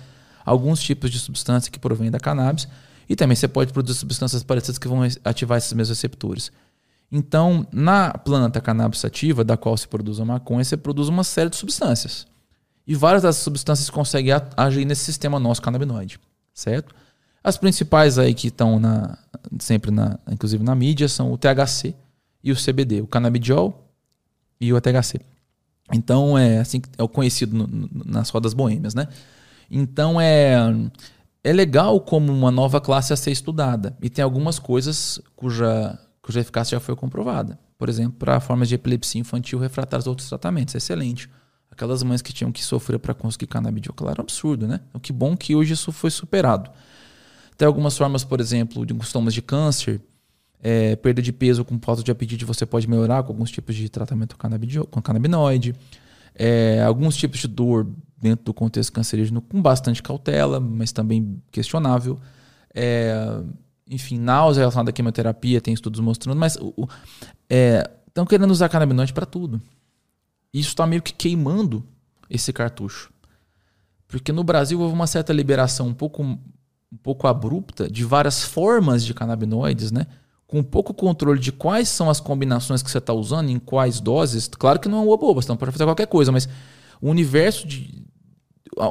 alguns 0.46 0.80
tipos 0.80 1.12
de 1.12 1.20
substância 1.20 1.70
que 1.70 1.78
provém 1.78 2.10
da 2.10 2.18
cannabis. 2.18 2.66
E 3.10 3.16
também 3.16 3.36
você 3.36 3.46
pode 3.46 3.74
produzir 3.74 4.00
substâncias 4.00 4.42
parecidas 4.42 4.78
que 4.78 4.88
vão 4.88 5.02
ativar 5.26 5.58
esses 5.58 5.74
mesmos 5.74 5.98
receptores. 5.98 6.50
Então, 7.12 7.68
na 7.70 8.14
planta 8.14 8.62
cannabis 8.62 9.02
sativa, 9.02 9.44
da 9.44 9.58
qual 9.58 9.76
se 9.76 9.86
produz 9.86 10.22
a 10.22 10.24
maconha, 10.24 10.64
você 10.64 10.78
produz 10.78 11.10
uma 11.10 11.26
série 11.26 11.50
de 11.50 11.58
substâncias. 11.58 12.26
E 12.88 12.96
várias 12.96 13.24
dessas 13.24 13.44
substâncias 13.44 13.90
conseguem 13.90 14.32
agir 14.56 14.86
nesse 14.86 15.04
sistema 15.04 15.42
nosso 15.42 15.62
canabinoide, 15.62 16.22
certo? 16.54 16.96
As 17.44 17.58
principais 17.58 18.18
aí 18.20 18.34
que 18.34 18.48
estão 18.48 18.80
na, 18.80 19.18
sempre 19.60 19.92
na, 19.92 20.20
inclusive 20.30 20.64
na 20.64 20.76
mídia, 20.76 21.08
são 21.08 21.32
o 21.32 21.38
THC 21.38 21.96
e 22.44 22.52
o 22.52 22.56
CBD, 22.56 23.02
o 23.02 23.08
canabidiol 23.08 23.90
e 24.60 24.74
o 24.74 24.82
THC. 24.82 25.20
Então 25.92 26.38
é 26.38 26.60
assim 26.60 26.82
é 26.98 27.04
o 27.04 27.08
conhecido 27.08 27.56
no, 27.56 27.68
no, 27.68 27.90
nas 28.06 28.30
rodas 28.30 28.54
boêmias, 28.54 28.94
né? 28.94 29.08
Então 29.70 30.20
é 30.20 30.56
é 31.44 31.54
legal 31.54 32.00
como 32.02 32.32
uma 32.32 32.52
nova 32.52 32.82
classe 32.82 33.14
a 33.14 33.16
ser 33.16 33.32
estudada 33.32 33.98
e 34.02 34.10
tem 34.10 34.24
algumas 34.24 34.60
coisas 34.60 35.20
cuja 35.36 35.98
cuja 36.22 36.42
eficácia 36.42 36.76
já 36.76 36.80
foi 36.80 36.96
comprovada. 36.96 37.58
Por 37.78 37.88
exemplo, 37.90 38.20
para 38.20 38.40
formas 38.40 38.68
de 38.68 38.76
epilepsia 38.76 39.22
infantil 39.22 39.58
refratárias 39.58 40.06
a 40.06 40.10
outros 40.10 40.28
tratamentos, 40.28 40.76
excelente. 40.76 41.30
Aquelas 41.72 42.04
mães 42.04 42.22
que 42.22 42.34
tinham 42.34 42.52
que 42.52 42.64
sofrer 42.64 43.00
para 43.00 43.14
conseguir 43.14 43.48
canabidiol, 43.48 43.94
claro, 43.96 44.20
é 44.20 44.22
absurdo, 44.22 44.68
né? 44.68 44.82
O 44.94 45.00
que 45.00 45.14
bom 45.14 45.36
que 45.38 45.56
hoje 45.56 45.74
isso 45.74 45.92
foi 45.94 46.12
superado. 46.12 46.70
Tem 47.60 47.68
algumas 47.68 47.98
formas, 47.98 48.24
por 48.24 48.40
exemplo, 48.40 48.86
de 48.86 48.94
sintomas 49.06 49.36
de 49.36 49.42
câncer, 49.44 50.02
É, 50.62 50.96
perda 50.98 51.22
de 51.22 51.32
peso 51.32 51.64
com 51.64 51.80
falta 51.80 52.04
de 52.04 52.12
apetite 52.12 52.44
você 52.44 52.66
pode 52.66 52.86
melhorar 52.86 53.24
com 53.24 53.32
alguns 53.32 53.50
tipos 53.50 53.76
de 53.76 53.88
tratamento 53.88 54.36
com 54.90 55.02
canabinoide. 55.02 55.74
É, 56.36 56.82
alguns 56.84 57.16
tipos 57.16 57.40
de 57.40 57.48
dor 57.48 57.88
dentro 58.22 58.46
do 58.46 58.54
contexto 58.54 58.92
cancerígeno 58.92 59.42
com 59.42 59.62
bastante 59.62 60.04
cautela, 60.04 60.60
mas 60.60 60.92
também 60.92 61.42
questionável. 61.50 62.20
É, 62.76 63.42
enfim, 63.90 64.20
náusea 64.20 64.62
relacionada 64.62 64.90
à 64.90 64.94
quimioterapia, 64.94 65.62
tem 65.62 65.74
estudos 65.74 66.02
mostrando, 66.02 66.38
mas 66.38 66.56
estão 66.56 68.24
é, 68.24 68.26
querendo 68.28 68.52
usar 68.52 68.68
canabinoide 68.68 69.14
para 69.14 69.26
tudo. 69.26 69.62
Isso 70.54 70.70
está 70.70 70.86
meio 70.86 71.02
que 71.02 71.14
queimando 71.14 71.86
esse 72.30 72.52
cartucho. 72.52 73.12
Porque 74.08 74.32
no 74.34 74.44
Brasil 74.44 74.80
houve 74.80 74.94
uma 74.94 75.08
certa 75.08 75.32
liberação 75.32 75.88
um 75.88 75.94
pouco, 75.94 76.38
um 76.92 76.98
pouco 76.98 77.28
abrupta 77.28 77.90
de 77.90 78.04
várias 78.04 78.44
formas 78.44 79.06
de 79.06 79.14
canabinoides, 79.14 79.92
né? 79.92 80.08
com 80.50 80.64
pouco 80.64 80.96
controle 80.96 81.40
de 81.40 81.52
quais 81.52 81.88
são 81.88 82.10
as 82.10 82.20
combinações 82.20 82.82
que 82.82 82.90
você 82.90 82.98
está 82.98 83.14
usando, 83.14 83.50
em 83.50 83.60
quais 83.60 84.00
doses. 84.00 84.48
Claro 84.48 84.80
que 84.80 84.90
não 84.90 84.98
é 84.98 85.02
uma 85.02 85.16
boba, 85.16 85.44
você 85.44 85.48
não 85.48 85.56
pode 85.56 85.72
fazer 85.72 85.86
qualquer 85.86 86.08
coisa, 86.08 86.32
mas 86.32 86.50
o 87.00 87.10
universo 87.10 87.68
de. 87.68 88.04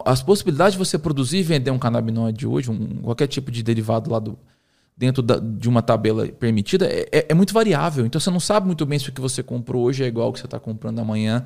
As 0.04 0.22
possibilidades 0.22 0.74
de 0.74 0.78
você 0.78 0.98
produzir 0.98 1.38
e 1.38 1.42
vender 1.42 1.70
um 1.70 1.78
canabinoide 1.78 2.46
hoje, 2.46 2.70
um, 2.70 3.02
qualquer 3.02 3.26
tipo 3.26 3.50
de 3.50 3.62
derivado 3.62 4.10
lá 4.10 4.18
do, 4.18 4.38
dentro 4.96 5.22
da, 5.22 5.38
de 5.38 5.68
uma 5.68 5.82
tabela 5.82 6.28
permitida, 6.28 6.86
é, 6.86 7.08
é, 7.10 7.26
é, 7.30 7.34
muito 7.34 7.52
variável. 7.52 8.06
Então 8.06 8.20
você 8.20 8.30
não 8.30 8.40
sabe 8.40 8.66
muito 8.66 8.84
bem 8.86 8.98
se 8.98 9.08
o 9.08 9.12
que 9.12 9.20
você 9.20 9.42
comprou 9.42 9.84
hoje 9.84 10.04
é 10.04 10.06
igual 10.06 10.26
ao 10.28 10.32
que 10.32 10.38
você 10.38 10.46
está 10.46 10.60
comprando 10.60 11.00
amanhã, 11.00 11.44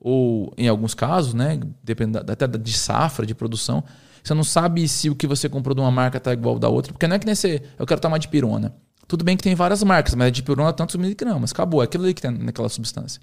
ou 0.00 0.52
em 0.56 0.66
alguns 0.66 0.94
casos, 0.94 1.32
né, 1.32 1.60
dependendo 1.82 2.30
até 2.30 2.46
de 2.46 2.72
safra, 2.72 3.26
de 3.26 3.34
produção, 3.34 3.84
você 4.24 4.32
não 4.32 4.42
sabe 4.42 4.88
se 4.88 5.10
o 5.10 5.14
que 5.14 5.26
você 5.26 5.50
comprou 5.50 5.74
de 5.74 5.82
uma 5.82 5.90
marca 5.90 6.16
está 6.16 6.32
igual 6.32 6.58
da 6.58 6.66
outra, 6.66 6.94
porque 6.94 7.06
não 7.06 7.14
é 7.14 7.18
que 7.18 7.26
nem 7.26 7.34
você, 7.34 7.62
eu 7.78 7.86
quero 7.86 8.00
tomar 8.00 8.16
de 8.16 8.26
pirona. 8.26 8.74
Tudo 9.06 9.22
bem 9.22 9.36
que 9.36 9.42
tem 9.42 9.54
várias 9.54 9.82
marcas, 9.82 10.14
mas 10.14 10.28
a 10.28 10.30
dipirona 10.30 10.70
é 10.70 10.72
tantos 10.72 10.96
miligramas. 10.96 11.52
Acabou, 11.52 11.82
é 11.82 11.84
aquilo 11.84 12.04
ali 12.04 12.14
que 12.14 12.22
tem 12.22 12.30
naquela 12.30 12.70
substância. 12.70 13.20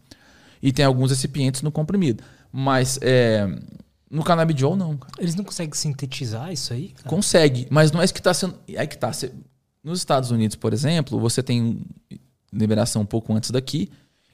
E 0.61 0.71
tem 0.71 0.85
alguns 0.85 1.09
recipientes 1.09 1.63
no 1.63 1.71
comprimido. 1.71 2.23
Mas 2.51 2.99
é, 3.01 3.47
no 4.11 4.23
canabidiol, 4.23 4.75
não. 4.75 4.95
Cara. 4.95 5.11
Eles 5.17 5.33
não 5.33 5.43
conseguem 5.43 5.73
sintetizar 5.73 6.53
isso 6.53 6.71
aí? 6.71 6.89
Cara? 6.89 7.09
Consegue, 7.09 7.65
mas 7.71 7.91
não 7.91 7.99
é 7.99 8.05
isso 8.05 8.13
que 8.13 8.19
está 8.19 8.31
sendo. 8.31 8.53
É 8.67 8.85
que 8.85 8.93
está. 8.93 9.11
Nos 9.83 9.97
Estados 9.97 10.29
Unidos, 10.29 10.55
por 10.55 10.71
exemplo, 10.71 11.19
você 11.19 11.41
tem 11.41 11.81
liberação 12.53 13.01
um 13.01 13.07
pouco 13.07 13.33
antes 13.33 13.49
daqui 13.49 13.89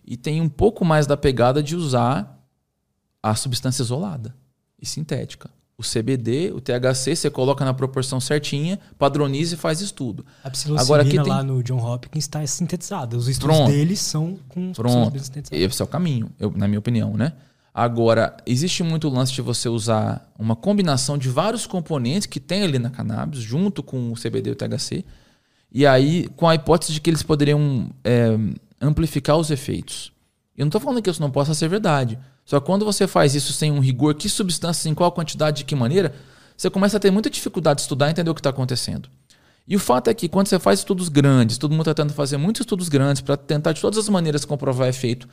e 0.05 0.17
tem 0.17 0.41
um 0.41 0.49
pouco 0.49 0.83
mais 0.83 1.07
da 1.07 1.15
pegada 1.15 1.63
de 1.63 1.77
usar 1.77 2.37
a 3.23 3.33
substância 3.35 3.83
isolada 3.83 4.35
e 4.81 4.85
sintética 4.85 5.49
o 5.79 5.83
CBD, 5.83 6.51
o 6.51 6.59
THC, 6.59 7.15
você 7.15 7.29
coloca 7.29 7.63
na 7.63 7.71
proporção 7.71 8.19
certinha, 8.19 8.79
padroniza 8.97 9.53
e 9.53 9.57
faz 9.57 9.79
estudo. 9.79 10.25
A 10.43 10.51
Agora 10.81 11.03
aqui 11.03 11.11
tem... 11.11 11.21
lá 11.21 11.43
no 11.43 11.61
John 11.61 11.77
Hopkins 11.77 12.23
está 12.23 12.45
sintetizada. 12.47 13.15
Os 13.15 13.27
estudos 13.27 13.57
Pronto. 13.57 13.71
deles 13.71 13.99
são 13.99 14.39
com 14.49 14.73
Pronto. 14.73 15.15
Esse 15.51 15.81
é 15.81 15.85
o 15.85 15.87
caminho, 15.87 16.31
eu, 16.39 16.51
na 16.55 16.67
minha 16.67 16.79
opinião, 16.79 17.15
né? 17.15 17.33
Agora, 17.71 18.35
existe 18.43 18.81
muito 18.81 19.07
lance 19.07 19.31
de 19.31 19.41
você 19.41 19.69
usar 19.69 20.27
uma 20.39 20.55
combinação 20.55 21.15
de 21.15 21.29
vários 21.29 21.67
componentes 21.67 22.25
que 22.25 22.39
tem 22.39 22.63
ali 22.63 22.79
na 22.79 22.89
cannabis, 22.89 23.39
junto 23.39 23.83
com 23.83 24.11
o 24.11 24.15
CBD 24.15 24.49
e 24.49 24.53
o 24.53 24.55
THC, 24.55 25.05
e 25.71 25.85
aí 25.85 26.27
com 26.29 26.49
a 26.49 26.55
hipótese 26.55 26.93
de 26.93 26.99
que 26.99 27.07
eles 27.07 27.21
poderiam 27.21 27.87
é, 28.03 28.35
amplificar 28.81 29.37
os 29.37 29.51
efeitos. 29.51 30.11
Eu 30.57 30.65
não 30.65 30.69
estou 30.69 30.81
falando 30.81 31.03
que 31.03 31.09
isso 31.11 31.21
não 31.21 31.29
possa 31.29 31.53
ser 31.53 31.69
verdade. 31.69 32.17
Só 32.47 32.61
que 32.61 32.65
quando 32.65 32.85
você 32.85 33.05
faz 33.05 33.35
isso 33.35 33.51
sem 33.51 33.73
um 33.73 33.81
rigor, 33.81 34.15
que 34.15 34.29
substâncias, 34.29 34.85
em 34.85 34.93
qual 34.95 35.11
quantidade, 35.11 35.57
de 35.57 35.65
que 35.65 35.75
maneira, 35.75 36.15
você 36.55 36.69
começa 36.69 36.95
a 36.95 36.99
ter 36.99 37.11
muita 37.11 37.29
dificuldade 37.29 37.79
de 37.79 37.81
estudar 37.81 38.07
e 38.07 38.11
entender 38.11 38.29
o 38.29 38.33
que 38.33 38.39
está 38.39 38.51
acontecendo. 38.51 39.09
E 39.67 39.75
o 39.75 39.79
fato 39.79 40.09
é 40.09 40.13
que 40.13 40.29
quando 40.29 40.47
você 40.47 40.57
faz 40.57 40.79
estudos 40.79 41.09
grandes, 41.09 41.57
todo 41.57 41.71
mundo 41.71 41.81
está 41.81 41.93
tentando 41.93 42.13
fazer 42.13 42.37
muitos 42.37 42.61
estudos 42.61 42.87
grandes 42.87 43.21
para 43.21 43.35
tentar 43.35 43.73
de 43.73 43.81
todas 43.81 43.99
as 43.99 44.07
maneiras 44.07 44.45
comprovar 44.45 44.87
efeito, 44.87 45.27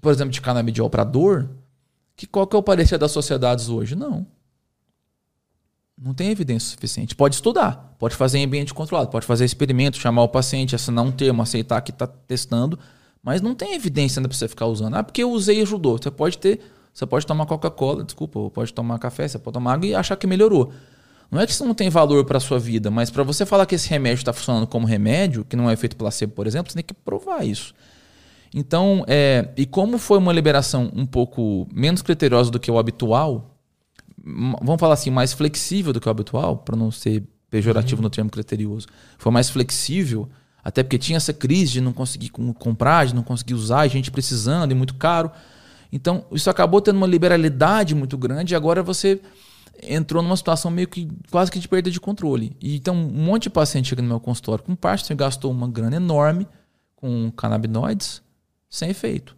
por 0.00 0.12
exemplo, 0.12 0.32
de 0.32 0.40
canabidiol 0.40 0.90
para 0.90 1.04
dor, 1.04 1.48
que 2.16 2.26
qual 2.26 2.44
que 2.44 2.56
é 2.56 2.58
o 2.58 2.62
parecer 2.62 2.98
das 2.98 3.12
sociedades 3.12 3.68
hoje? 3.68 3.94
Não. 3.94 4.26
Não 5.96 6.12
tem 6.12 6.32
evidência 6.32 6.70
suficiente. 6.70 7.14
Pode 7.14 7.36
estudar, 7.36 7.94
pode 8.00 8.16
fazer 8.16 8.38
em 8.38 8.44
ambiente 8.44 8.74
controlado, 8.74 9.10
pode 9.10 9.26
fazer 9.26 9.44
experimento, 9.44 9.96
chamar 9.96 10.24
o 10.24 10.28
paciente, 10.28 10.74
assinar 10.74 11.04
um 11.04 11.12
termo, 11.12 11.40
aceitar 11.40 11.80
que 11.82 11.92
está 11.92 12.08
testando, 12.08 12.76
mas 13.28 13.42
não 13.42 13.54
tem 13.54 13.74
evidência 13.74 14.20
ainda 14.20 14.28
para 14.30 14.38
você 14.38 14.48
ficar 14.48 14.64
usando. 14.64 14.94
Ah, 14.94 15.02
porque 15.04 15.22
eu 15.22 15.30
usei 15.30 15.58
e 15.58 15.60
ajudou. 15.60 15.98
Você 15.98 16.10
pode 16.10 16.38
ter, 16.38 16.60
você 16.94 17.04
pode 17.04 17.26
tomar 17.26 17.44
Coca-Cola, 17.44 18.02
desculpa, 18.02 18.48
pode 18.48 18.72
tomar 18.72 18.98
café, 18.98 19.28
você 19.28 19.38
pode 19.38 19.52
tomar 19.52 19.74
água 19.74 19.86
e 19.86 19.94
achar 19.94 20.16
que 20.16 20.26
melhorou. 20.26 20.72
Não 21.30 21.38
é 21.38 21.44
que 21.44 21.52
isso 21.52 21.62
não 21.62 21.74
tem 21.74 21.90
valor 21.90 22.24
para 22.24 22.40
sua 22.40 22.58
vida, 22.58 22.90
mas 22.90 23.10
para 23.10 23.22
você 23.22 23.44
falar 23.44 23.66
que 23.66 23.74
esse 23.74 23.86
remédio 23.90 24.22
está 24.22 24.32
funcionando 24.32 24.66
como 24.66 24.86
remédio, 24.86 25.44
que 25.44 25.56
não 25.56 25.68
é 25.68 25.74
efeito 25.74 25.94
placebo, 25.94 26.32
por 26.32 26.46
exemplo, 26.46 26.72
você 26.72 26.76
tem 26.76 26.82
que 26.82 26.94
provar 26.94 27.46
isso. 27.46 27.74
Então, 28.54 29.04
é, 29.06 29.50
e 29.58 29.66
como 29.66 29.98
foi 29.98 30.16
uma 30.16 30.32
liberação 30.32 30.90
um 30.96 31.04
pouco 31.04 31.68
menos 31.70 32.00
criteriosa 32.00 32.50
do 32.50 32.58
que 32.58 32.70
o 32.70 32.78
habitual, 32.78 33.58
vamos 34.24 34.80
falar 34.80 34.94
assim, 34.94 35.10
mais 35.10 35.34
flexível 35.34 35.92
do 35.92 36.00
que 36.00 36.08
o 36.08 36.10
habitual, 36.10 36.56
para 36.56 36.74
não 36.74 36.90
ser 36.90 37.24
pejorativo 37.50 38.00
uhum. 38.00 38.04
no 38.04 38.10
termo 38.10 38.30
criterioso, 38.30 38.86
foi 39.18 39.30
mais 39.30 39.50
flexível, 39.50 40.30
até 40.68 40.82
porque 40.82 40.98
tinha 40.98 41.16
essa 41.16 41.32
crise 41.32 41.72
de 41.72 41.80
não 41.80 41.94
conseguir 41.94 42.28
comprar, 42.28 43.06
de 43.06 43.14
não 43.14 43.22
conseguir 43.22 43.54
usar, 43.54 43.86
e 43.86 43.88
gente 43.88 44.10
precisando 44.10 44.70
e 44.70 44.74
muito 44.74 44.94
caro. 44.94 45.30
Então, 45.90 46.26
isso 46.30 46.50
acabou 46.50 46.78
tendo 46.82 46.96
uma 46.96 47.06
liberalidade 47.06 47.94
muito 47.94 48.18
grande 48.18 48.52
e 48.52 48.54
agora 48.54 48.82
você 48.82 49.18
entrou 49.82 50.22
numa 50.22 50.36
situação 50.36 50.70
meio 50.70 50.86
que 50.86 51.08
quase 51.30 51.50
que 51.50 51.58
de 51.58 51.66
perda 51.66 51.90
de 51.90 51.98
controle. 51.98 52.54
E 52.60 52.76
então, 52.76 52.94
um 52.94 53.24
monte 53.24 53.44
de 53.44 53.50
paciente 53.50 53.88
chega 53.88 54.02
no 54.02 54.08
meu 54.08 54.20
consultório 54.20 54.62
com 54.62 54.76
parte, 54.76 55.14
gastou 55.14 55.50
uma 55.50 55.66
grana 55.66 55.96
enorme 55.96 56.46
com 56.94 57.30
canabinoides 57.30 58.20
sem 58.68 58.90
efeito. 58.90 59.34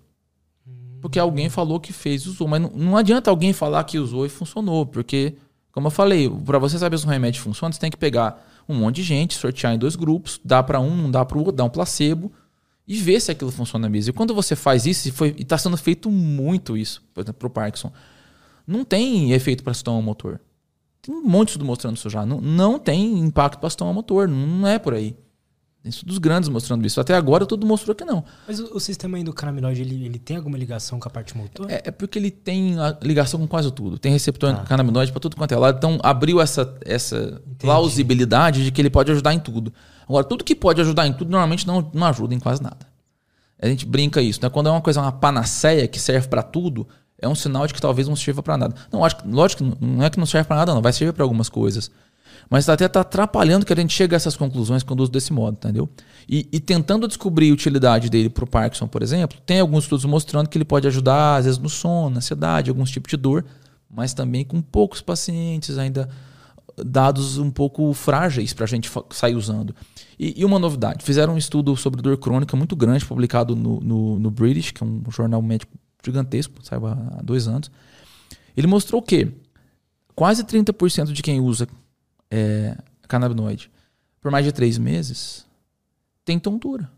Porque 1.01 1.19
alguém 1.21 1.49
falou 1.49 1.79
que 1.79 1.93
fez, 1.93 2.27
usou. 2.27 2.49
Mas 2.49 2.61
não, 2.61 2.71
não 2.71 2.97
adianta 2.97 3.31
alguém 3.31 3.53
falar 3.53 3.85
que 3.85 4.01
usou 4.01 4.27
e 4.27 4.29
funcionou, 4.29 4.85
porque, 4.85 5.37
como 5.71 5.87
eu 5.87 5.93
falei, 5.93 6.29
para 6.29 6.59
você 6.59 6.77
saber 6.77 6.99
se 6.99 7.07
um 7.07 7.11
remédio 7.11 7.41
funciona, 7.41 7.73
você 7.73 7.79
tem 7.79 7.91
que 7.91 7.97
pegar 7.97 8.50
um 8.71 8.75
monte 8.75 8.97
de 8.97 9.03
gente, 9.03 9.37
sortear 9.37 9.75
em 9.75 9.79
dois 9.79 9.97
grupos, 9.97 10.41
dá 10.45 10.63
para 10.63 10.81
um, 10.81 10.95
não 10.95 11.11
dá 11.11 11.25
para 11.25 11.37
o 11.37 11.41
outro, 11.41 11.55
dá 11.55 11.65
um 11.65 11.71
placebo 11.71 12.33
e 12.87 12.97
ver 12.97 13.21
se 13.21 13.31
aquilo 13.31 13.53
funciona 13.53 13.89
mesmo. 13.89 14.11
E 14.11 14.13
quando 14.13 14.35
você 14.35 14.57
faz 14.57 14.87
isso, 14.87 15.09
e 15.09 15.43
está 15.43 15.57
sendo 15.57 15.77
feito 15.77 16.11
muito 16.11 16.77
isso, 16.77 17.03
por 17.15 17.21
exemplo, 17.21 17.39
para 17.39 17.47
o 17.47 17.51
Parkinson, 17.51 17.93
não 18.67 18.85
tem 18.85 19.33
efeito 19.33 19.63
para 19.63 19.75
sistema 19.75 20.01
motor. 20.01 20.41
Tem 21.03 21.15
um 21.15 21.23
monte 21.23 21.59
de 21.59 21.65
mostrando 21.65 21.97
isso 21.97 22.11
já. 22.11 22.27
Não, 22.27 22.41
não 22.41 22.79
tem 22.79 23.19
impacto 23.19 23.59
para 23.59 23.71
sistema 23.71 23.93
motor, 23.93 24.29
não 24.29 24.67
é 24.67 24.79
por 24.79 24.95
aí. 24.95 25.17
Tem 25.83 25.89
estudos 25.89 26.19
grandes 26.19 26.49
mostrando 26.51 26.87
isso. 26.87 27.01
Até 27.01 27.15
agora 27.15 27.47
tudo 27.47 27.67
mostrou 27.67 27.95
que 27.95 28.05
não. 28.05 28.23
Mas 28.47 28.61
o, 28.61 28.77
o 28.77 28.81
sistema 28.81 29.19
endocannabinoide, 29.19 29.81
ele, 29.81 30.05
ele 30.05 30.19
tem 30.19 30.37
alguma 30.37 30.59
ligação 30.59 31.01
com 31.01 31.09
a 31.09 31.11
parte 31.11 31.35
motor? 31.37 31.71
É, 31.71 31.83
é 31.87 31.91
porque 31.91 32.19
ele 32.19 32.31
tem 32.31 32.77
ligação 33.03 33.41
com 33.41 33.49
quase 33.49 33.71
tudo. 33.71 33.99
Tem 33.99 34.13
receptor 34.13 34.51
ah. 34.51 34.65
cannabinoide 34.65 35.11
para 35.11 35.21
tudo 35.21 35.37
quanto 35.37 35.53
é 35.53 35.57
lado. 35.57 35.79
Então 35.79 35.99
abriu 36.03 36.39
essa, 36.39 36.77
essa 36.85 37.41
plausibilidade 37.59 38.63
de 38.63 38.71
que 38.71 38.81
ele 38.81 38.91
pode 38.91 39.11
ajudar 39.11 39.33
em 39.33 39.41
tudo. 39.41 39.73
Agora, 40.07 40.25
tudo 40.25 40.45
que 40.45 40.55
pode 40.55 40.81
ajudar 40.83 41.07
em 41.07 41.15
tudo 41.15 41.31
normalmente 41.31 41.67
não, 41.67 41.91
não 41.95 42.07
ajuda 42.07 42.35
em 42.35 42.39
quase 42.39 42.63
nada. 42.63 42.87
A 43.59 43.67
gente 43.67 43.87
brinca 43.87 44.21
isso, 44.21 44.41
né? 44.43 44.51
Quando 44.51 44.69
é 44.69 44.71
uma 44.71 44.81
coisa, 44.81 45.01
uma 45.01 45.13
panaceia 45.13 45.87
que 45.87 45.99
serve 45.99 46.29
para 46.29 46.43
tudo, 46.43 46.87
é 47.19 47.29
um 47.29 47.35
sinal 47.35 47.67
de 47.67 47.73
que 47.73 47.81
talvez 47.81 48.09
não 48.09 48.17
sirva 48.17 48.43
para 48.43 48.57
nada. 48.57 48.75
Não, 48.93 49.05
acho, 49.05 49.17
lógico 49.27 49.65
que 49.65 49.85
não 49.85 50.05
é 50.05 50.11
que 50.11 50.19
não 50.19 50.27
serve 50.27 50.47
para 50.49 50.57
nada, 50.57 50.75
não. 50.75 50.83
Vai 50.83 50.93
servir 50.93 51.13
para 51.13 51.23
algumas 51.23 51.49
coisas. 51.49 51.91
Mas 52.51 52.69
até 52.69 52.87
está 52.87 53.03
atrapalhando 53.03 53.65
que 53.65 53.73
a 53.73 53.77
gente 53.77 53.95
chegue 53.95 54.13
a 54.13 54.17
essas 54.17 54.37
conclusões 54.37 54.83
quando 54.83 55.01
usa 55.01 55.13
desse 55.13 55.33
modo, 55.33 55.55
entendeu? 55.55 55.89
E, 56.29 56.49
e 56.53 56.59
tentando 56.59 57.07
descobrir 57.07 57.49
a 57.49 57.55
utilidade 57.55 58.11
dele 58.11 58.29
para 58.29 58.43
o 58.43 58.47
Parkinson, 58.47 58.89
por 58.89 59.05
exemplo, 59.05 59.39
tem 59.47 59.61
alguns 59.61 59.85
estudos 59.85 60.05
mostrando 60.05 60.49
que 60.49 60.59
ele 60.59 60.65
pode 60.65 60.89
ajudar, 60.89 61.37
às 61.37 61.45
vezes, 61.45 61.61
no 61.61 61.69
sono, 61.69 62.11
na 62.11 62.17
ansiedade, 62.17 62.69
alguns 62.69 62.91
tipos 62.91 63.09
de 63.09 63.17
dor, 63.17 63.45
mas 63.89 64.13
também 64.13 64.45
com 64.45 64.61
poucos 64.61 65.01
pacientes 65.01 65.79
ainda 65.79 66.09
dados 66.85 67.39
um 67.39 67.51
pouco 67.51 67.93
frágeis 67.93 68.53
para 68.53 68.65
a 68.65 68.69
gente 68.69 68.91
sair 69.11 69.37
usando. 69.37 69.75
E, 70.19 70.41
e, 70.41 70.45
uma 70.45 70.59
novidade, 70.59 71.05
fizeram 71.05 71.35
um 71.35 71.39
estudo 71.39 71.77
sobre 71.77 72.03
dor 72.03 72.17
crônica 72.19 72.57
muito 72.57 72.75
grande, 72.75 73.05
publicado 73.05 73.55
no, 73.55 73.81
no, 73.81 74.19
no 74.19 74.31
British, 74.31 74.73
que 74.73 74.83
é 74.83 74.87
um 74.87 75.03
jornal 75.09 75.41
médico 75.41 75.73
gigantesco, 76.05 76.55
saiu 76.65 76.87
há 76.87 77.21
dois 77.23 77.47
anos. 77.47 77.71
Ele 78.57 78.67
mostrou 78.67 79.01
que 79.01 79.29
quase 80.17 80.43
30% 80.45 81.13
de 81.13 81.23
quem 81.23 81.41
usa 81.41 81.69
é, 82.31 82.77
canabinoide 83.09 83.71
por 84.21 84.31
mais 84.31 84.45
de 84.45 84.53
três 84.53 84.77
meses, 84.79 85.47
tem 86.25 86.39
tontura. 86.39 86.91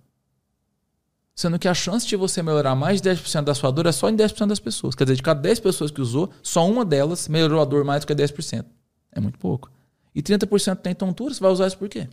Sendo 1.34 1.58
que 1.58 1.68
a 1.68 1.74
chance 1.74 2.06
de 2.06 2.16
você 2.16 2.42
melhorar 2.42 2.74
mais 2.74 3.00
de 3.00 3.08
10% 3.08 3.44
da 3.44 3.54
sua 3.54 3.70
dor 3.70 3.86
é 3.86 3.92
só 3.92 4.10
em 4.10 4.16
10% 4.16 4.46
das 4.46 4.58
pessoas. 4.58 4.94
Quer 4.94 5.04
dizer, 5.04 5.16
de 5.16 5.22
cada 5.22 5.40
10 5.40 5.60
pessoas 5.60 5.90
que 5.90 6.00
usou, 6.00 6.30
só 6.42 6.68
uma 6.68 6.84
delas 6.84 7.28
melhorou 7.28 7.60
a 7.60 7.64
dor 7.64 7.84
mais 7.84 8.04
do 8.04 8.06
que 8.06 8.14
10%. 8.14 8.64
É 9.12 9.20
muito 9.20 9.38
pouco. 9.38 9.70
E 10.14 10.22
30% 10.22 10.76
tem 10.76 10.94
tontura, 10.94 11.32
você 11.32 11.40
vai 11.40 11.50
usar 11.50 11.68
isso 11.68 11.78
por 11.78 11.88
quê? 11.88 12.08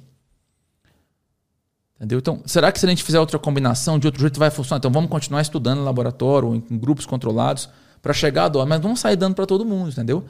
Entendeu? 1.98 2.20
Então, 2.20 2.42
será 2.46 2.72
que 2.72 2.80
se 2.80 2.86
a 2.86 2.90
gente 2.90 3.04
fizer 3.04 3.20
outra 3.20 3.38
combinação, 3.38 4.00
de 4.00 4.08
outro 4.08 4.22
jeito 4.22 4.40
vai 4.40 4.50
funcionar? 4.50 4.78
Então 4.78 4.92
vamos 4.92 5.10
continuar 5.10 5.42
estudando 5.42 5.80
no 5.80 5.84
laboratório, 5.84 6.56
em 6.56 6.78
grupos 6.78 7.06
controlados, 7.06 7.68
para 8.02 8.14
chegar 8.14 8.46
a 8.46 8.48
dor, 8.48 8.66
mas 8.66 8.80
não 8.80 8.96
sair 8.96 9.18
dando 9.18 9.36
para 9.36 9.46
todo 9.46 9.66
mundo, 9.66 9.90
entendeu? 9.90 10.24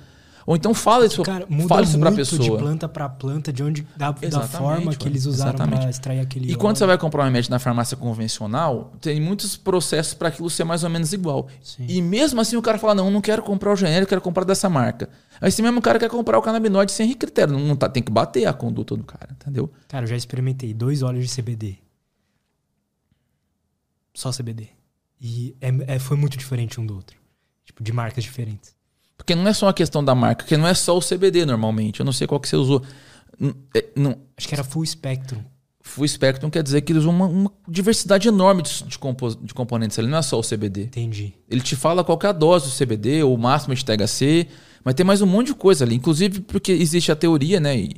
Ou 0.49 0.55
então 0.55 0.73
fala 0.73 1.05
isso, 1.05 1.21
Cara, 1.21 1.45
muda 1.47 1.67
fala 1.67 1.83
isso 1.83 1.99
pra 1.99 2.09
muito 2.09 2.27
pessoa. 2.27 2.41
de 2.41 2.57
planta 2.57 2.89
para 2.89 3.07
planta, 3.07 3.53
de 3.53 3.61
onde 3.61 3.83
da, 3.95 4.09
da 4.09 4.41
forma 4.47 4.95
que 4.95 5.07
eles 5.07 5.27
usaram 5.27 5.59
para 5.69 5.87
extrair 5.87 6.19
aquele 6.21 6.45
E 6.47 6.49
óleo. 6.49 6.57
quando 6.57 6.75
você 6.77 6.87
vai 6.87 6.97
comprar 6.97 7.21
um 7.21 7.25
remédio 7.25 7.51
na 7.51 7.59
farmácia 7.59 7.95
convencional, 7.95 8.91
tem 8.99 9.21
muitos 9.21 9.55
processos 9.55 10.15
para 10.15 10.29
aquilo 10.29 10.49
ser 10.49 10.63
mais 10.63 10.83
ou 10.83 10.89
menos 10.89 11.13
igual. 11.13 11.47
Sim. 11.61 11.85
E 11.87 12.01
mesmo 12.01 12.41
assim 12.41 12.55
o 12.55 12.63
cara 12.63 12.79
fala: 12.79 12.95
"Não, 12.95 13.11
não 13.11 13.21
quero 13.21 13.43
comprar 13.43 13.71
o 13.71 13.75
genérico, 13.75 14.09
quero 14.09 14.21
comprar 14.21 14.43
dessa 14.43 14.67
marca". 14.67 15.07
Aí 15.39 15.49
esse 15.49 15.61
mesmo 15.61 15.83
cara 15.83 15.99
quer 15.99 16.09
comprar 16.09 16.39
o 16.39 16.41
canabinoide 16.41 16.91
sem 16.93 17.13
critério, 17.13 17.53
não, 17.53 17.59
não 17.59 17.75
tá, 17.75 17.87
tem 17.87 18.01
que 18.01 18.11
bater 18.11 18.47
a 18.47 18.51
conduta 18.53 18.97
do 18.97 19.03
cara, 19.03 19.29
entendeu? 19.39 19.71
Cara, 19.87 20.05
eu 20.05 20.09
já 20.09 20.15
experimentei 20.15 20.73
dois 20.73 21.03
óleos 21.03 21.29
de 21.29 21.31
CBD. 21.43 21.77
Só 24.15 24.31
CBD. 24.31 24.67
E 25.21 25.55
é, 25.61 25.95
é, 25.95 25.99
foi 25.99 26.17
muito 26.17 26.35
diferente 26.39 26.81
um 26.81 26.85
do 26.87 26.95
outro. 26.95 27.15
Tipo, 27.63 27.83
de 27.83 27.93
marcas 27.93 28.23
diferentes. 28.23 28.78
Porque 29.19 29.35
não 29.35 29.47
é 29.47 29.53
só 29.53 29.65
uma 29.65 29.73
questão 29.73 30.03
da 30.03 30.15
marca, 30.15 30.43
porque 30.43 30.55
não 30.55 30.65
é 30.65 30.73
só 30.73 30.97
o 30.97 31.01
CBD 31.01 31.45
normalmente. 31.45 31.99
Eu 31.99 32.05
não 32.05 32.13
sei 32.13 32.25
qual 32.25 32.39
que 32.39 32.47
você 32.47 32.55
usou. 32.55 32.81
É, 33.75 33.85
não, 33.93 34.17
Acho 34.37 34.47
que 34.47 34.55
era 34.55 34.63
Full 34.63 34.85
Spectrum. 34.85 35.43
Full 35.81 36.07
Spectrum 36.07 36.49
quer 36.49 36.63
dizer 36.63 36.81
que 36.81 36.93
eles 36.93 37.03
usam 37.03 37.13
uma, 37.13 37.25
uma 37.25 37.51
diversidade 37.67 38.29
enorme 38.29 38.63
de, 38.63 38.85
de, 38.85 38.97
compo 38.97 39.35
de, 39.35 39.53
componentes. 39.53 39.97
Ele 39.97 40.07
não 40.07 40.17
é 40.17 40.21
só 40.21 40.39
o 40.39 40.41
CBD. 40.41 40.83
Entendi. 40.83 41.33
Ele 41.49 41.59
te 41.59 41.75
fala 41.75 42.03
qual 42.03 42.17
é 42.23 42.27
a 42.27 42.31
dose 42.31 42.69
do 42.69 42.85
CBD, 42.85 43.21
ou 43.21 43.35
o 43.35 43.37
máximo 43.37 43.75
de 43.75 43.83
THC, 43.83 44.47
mas 44.85 44.93
tem 44.93 45.05
mais 45.05 45.21
um 45.21 45.25
monte 45.25 45.47
de 45.47 45.55
coisa 45.55 45.83
ali. 45.83 45.95
Inclusive 45.95 46.39
porque 46.39 46.71
existe 46.71 47.11
a 47.11 47.15
teoria, 47.15 47.59
né? 47.59 47.77
E 47.77 47.95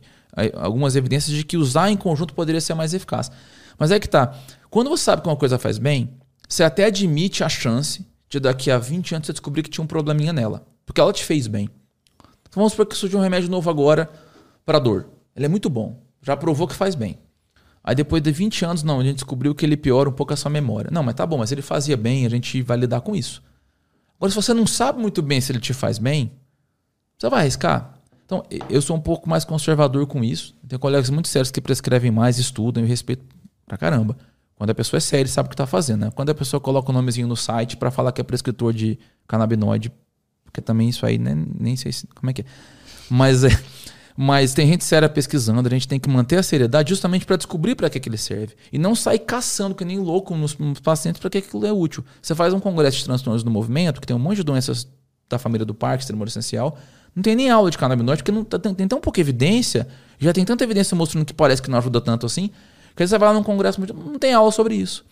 algumas 0.56 0.96
evidências 0.96 1.38
de 1.38 1.44
que 1.44 1.56
usar 1.56 1.92
em 1.92 1.98
conjunto 1.98 2.34
poderia 2.34 2.60
ser 2.60 2.74
mais 2.74 2.96
eficaz. 2.96 3.32
Mas 3.78 3.92
é 3.92 4.00
que 4.00 4.10
tá. 4.10 4.36
Quando 4.72 4.90
você 4.90 5.04
sabe 5.04 5.22
que 5.22 5.28
uma 5.28 5.36
coisa 5.36 5.60
faz 5.60 5.78
bem, 5.78 6.10
você 6.50 6.64
até 6.64 6.86
admite 6.86 7.44
a 7.44 7.50
chance 7.50 8.06
de 8.28 8.40
daqui 8.40 8.72
a 8.72 8.78
20 8.78 9.16
anos 9.16 9.28
você 9.28 9.34
descobrir 9.34 9.62
que 9.62 9.70
tinha 9.70 9.84
um 9.84 9.88
probleminha 9.88 10.34
nela. 10.34 10.66
Porque 10.92 11.00
ela 11.00 11.14
te 11.14 11.24
fez 11.24 11.48
bem. 11.48 11.70
Então 12.20 12.56
vamos 12.60 12.74
supor 12.74 12.86
que 12.86 12.98
surgiu 12.98 13.18
um 13.18 13.22
remédio 13.22 13.50
novo 13.50 13.70
agora 13.70 14.12
para 14.66 14.78
dor. 14.78 15.08
Ele 15.34 15.46
é 15.46 15.48
muito 15.48 15.70
bom. 15.70 16.04
Já 16.22 16.36
provou 16.36 16.68
que 16.68 16.76
faz 16.76 16.96
bem. 16.96 17.18
Aí 17.82 17.96
depois 17.96 18.22
de 18.22 18.30
20 18.30 18.66
anos, 18.66 18.84
não, 18.84 19.00
a 19.00 19.04
gente 19.06 19.16
descobriu 19.16 19.56
que 19.56 19.66
ele 19.66 19.78
piora 19.78 20.10
um 20.10 20.12
pouco 20.12 20.34
a 20.34 20.36
sua 20.36 20.52
memória. 20.52 20.92
Não, 20.92 21.02
mas 21.02 21.16
tá 21.16 21.26
bom, 21.26 21.38
mas 21.38 21.50
ele 21.50 21.62
fazia 21.62 21.96
bem, 21.96 22.26
a 22.26 22.30
gente 22.30 22.62
vai 22.62 22.76
lidar 22.76 23.00
com 23.00 23.16
isso. 23.16 23.42
Agora, 24.18 24.32
se 24.32 24.36
você 24.36 24.54
não 24.54 24.68
sabe 24.68 25.00
muito 25.00 25.22
bem 25.22 25.40
se 25.40 25.54
ele 25.54 25.62
te 25.62 25.74
faz 25.74 25.98
bem, 25.98 26.34
você 27.18 27.30
vai 27.30 27.40
arriscar. 27.40 27.94
Então, 28.26 28.44
eu 28.70 28.82
sou 28.82 28.98
um 28.98 29.02
pouco 29.02 29.30
mais 29.30 29.46
conservador 29.46 30.06
com 30.08 30.22
isso. 30.22 30.54
Tenho 30.68 30.78
colegas 30.78 31.10
muito 31.10 31.30
sérios 31.30 31.52
que 31.52 31.62
prescrevem 31.62 32.12
mais, 32.12 32.38
estudam, 32.38 32.84
eu 32.84 32.90
respeito 32.90 33.24
pra 33.66 33.78
caramba. 33.78 34.18
Quando 34.56 34.72
a 34.72 34.76
pessoa 34.76 34.98
é 34.98 35.02
séria, 35.02 35.28
sabe 35.30 35.48
o 35.48 35.50
que 35.52 35.54
está 35.54 35.66
fazendo. 35.66 36.02
Né? 36.02 36.12
Quando 36.14 36.32
a 36.32 36.36
pessoa 36.36 36.60
coloca 36.60 36.92
o 36.92 36.94
nomezinho 36.94 37.30
no 37.30 37.38
site 37.38 37.78
para 37.78 37.90
falar 37.90 38.12
que 38.12 38.20
é 38.20 38.24
prescritor 38.26 38.74
de 38.74 39.00
canabinoide, 39.26 39.90
porque 40.52 40.62
também 40.62 40.90
isso 40.90 41.06
aí 41.06 41.18
né, 41.18 41.34
nem 41.60 41.76
sei 41.78 41.92
se, 41.92 42.06
como 42.08 42.30
é 42.30 42.34
que 42.34 42.42
é. 42.42 42.46
Mas, 43.10 43.44
é, 43.44 43.50
mas 44.18 44.54
tem 44.54 44.68
gente 44.68 44.84
séria 44.84 45.08
pesquisando, 45.08 45.66
a 45.66 45.72
gente 45.72 45.88
tem 45.88 46.00
que 46.00 46.10
manter 46.10 46.38
a 46.38 46.44
seriedade 46.44 46.90
justamente 46.90 47.26
para 47.26 47.38
descobrir 47.38 47.74
para 47.74 47.90
que, 47.90 48.00
que 48.00 48.10
ele 48.10 48.18
serve. 48.18 48.54
E 48.72 48.78
não 48.78 48.94
sair 48.94 49.20
caçando 49.20 49.74
que 49.74 49.86
nem 49.86 49.98
louco 49.98 50.36
nos, 50.36 50.58
nos 50.58 50.80
pacientes 50.80 51.22
para 51.22 51.30
que 51.30 51.38
aquilo 51.38 51.66
é 51.66 51.72
útil. 51.72 52.04
Você 52.22 52.36
faz 52.36 52.54
um 52.54 52.60
congresso 52.60 52.98
de 52.98 53.06
transtornos 53.06 53.44
do 53.44 53.50
movimento, 53.50 54.02
que 54.02 54.08
tem 54.08 54.16
um 54.16 54.20
monte 54.20 54.38
de 54.38 54.44
doenças 54.44 54.88
da 55.30 55.40
família 55.40 55.66
do 55.66 55.74
Parque, 55.74 56.04
extremo 56.04 56.26
essencial, 56.26 56.78
não 57.16 57.24
tem 57.24 57.36
nem 57.36 57.50
aula 57.50 57.72
de 57.72 57.78
canabinoide, 57.78 58.22
porque 58.22 58.32
não, 58.32 58.44
tá, 58.44 58.60
tem, 58.60 58.74
tem 58.74 58.88
tão 58.88 59.00
pouca 59.00 59.22
evidência, 59.22 59.88
já 60.20 60.34
tem 60.34 60.44
tanta 60.44 60.64
evidência 60.64 60.96
mostrando 60.96 61.26
que 61.26 61.34
parece 61.34 61.62
que 61.62 61.70
não 61.70 61.78
ajuda 61.78 62.02
tanto 62.02 62.26
assim, 62.26 62.52
porque 62.90 63.08
você 63.08 63.18
vai 63.18 63.30
lá 63.30 63.36
num 63.36 63.44
congresso, 63.44 63.80
não 63.94 64.20
tem 64.20 64.34
aula 64.34 64.52
sobre 64.52 64.76
isso. 64.76 65.06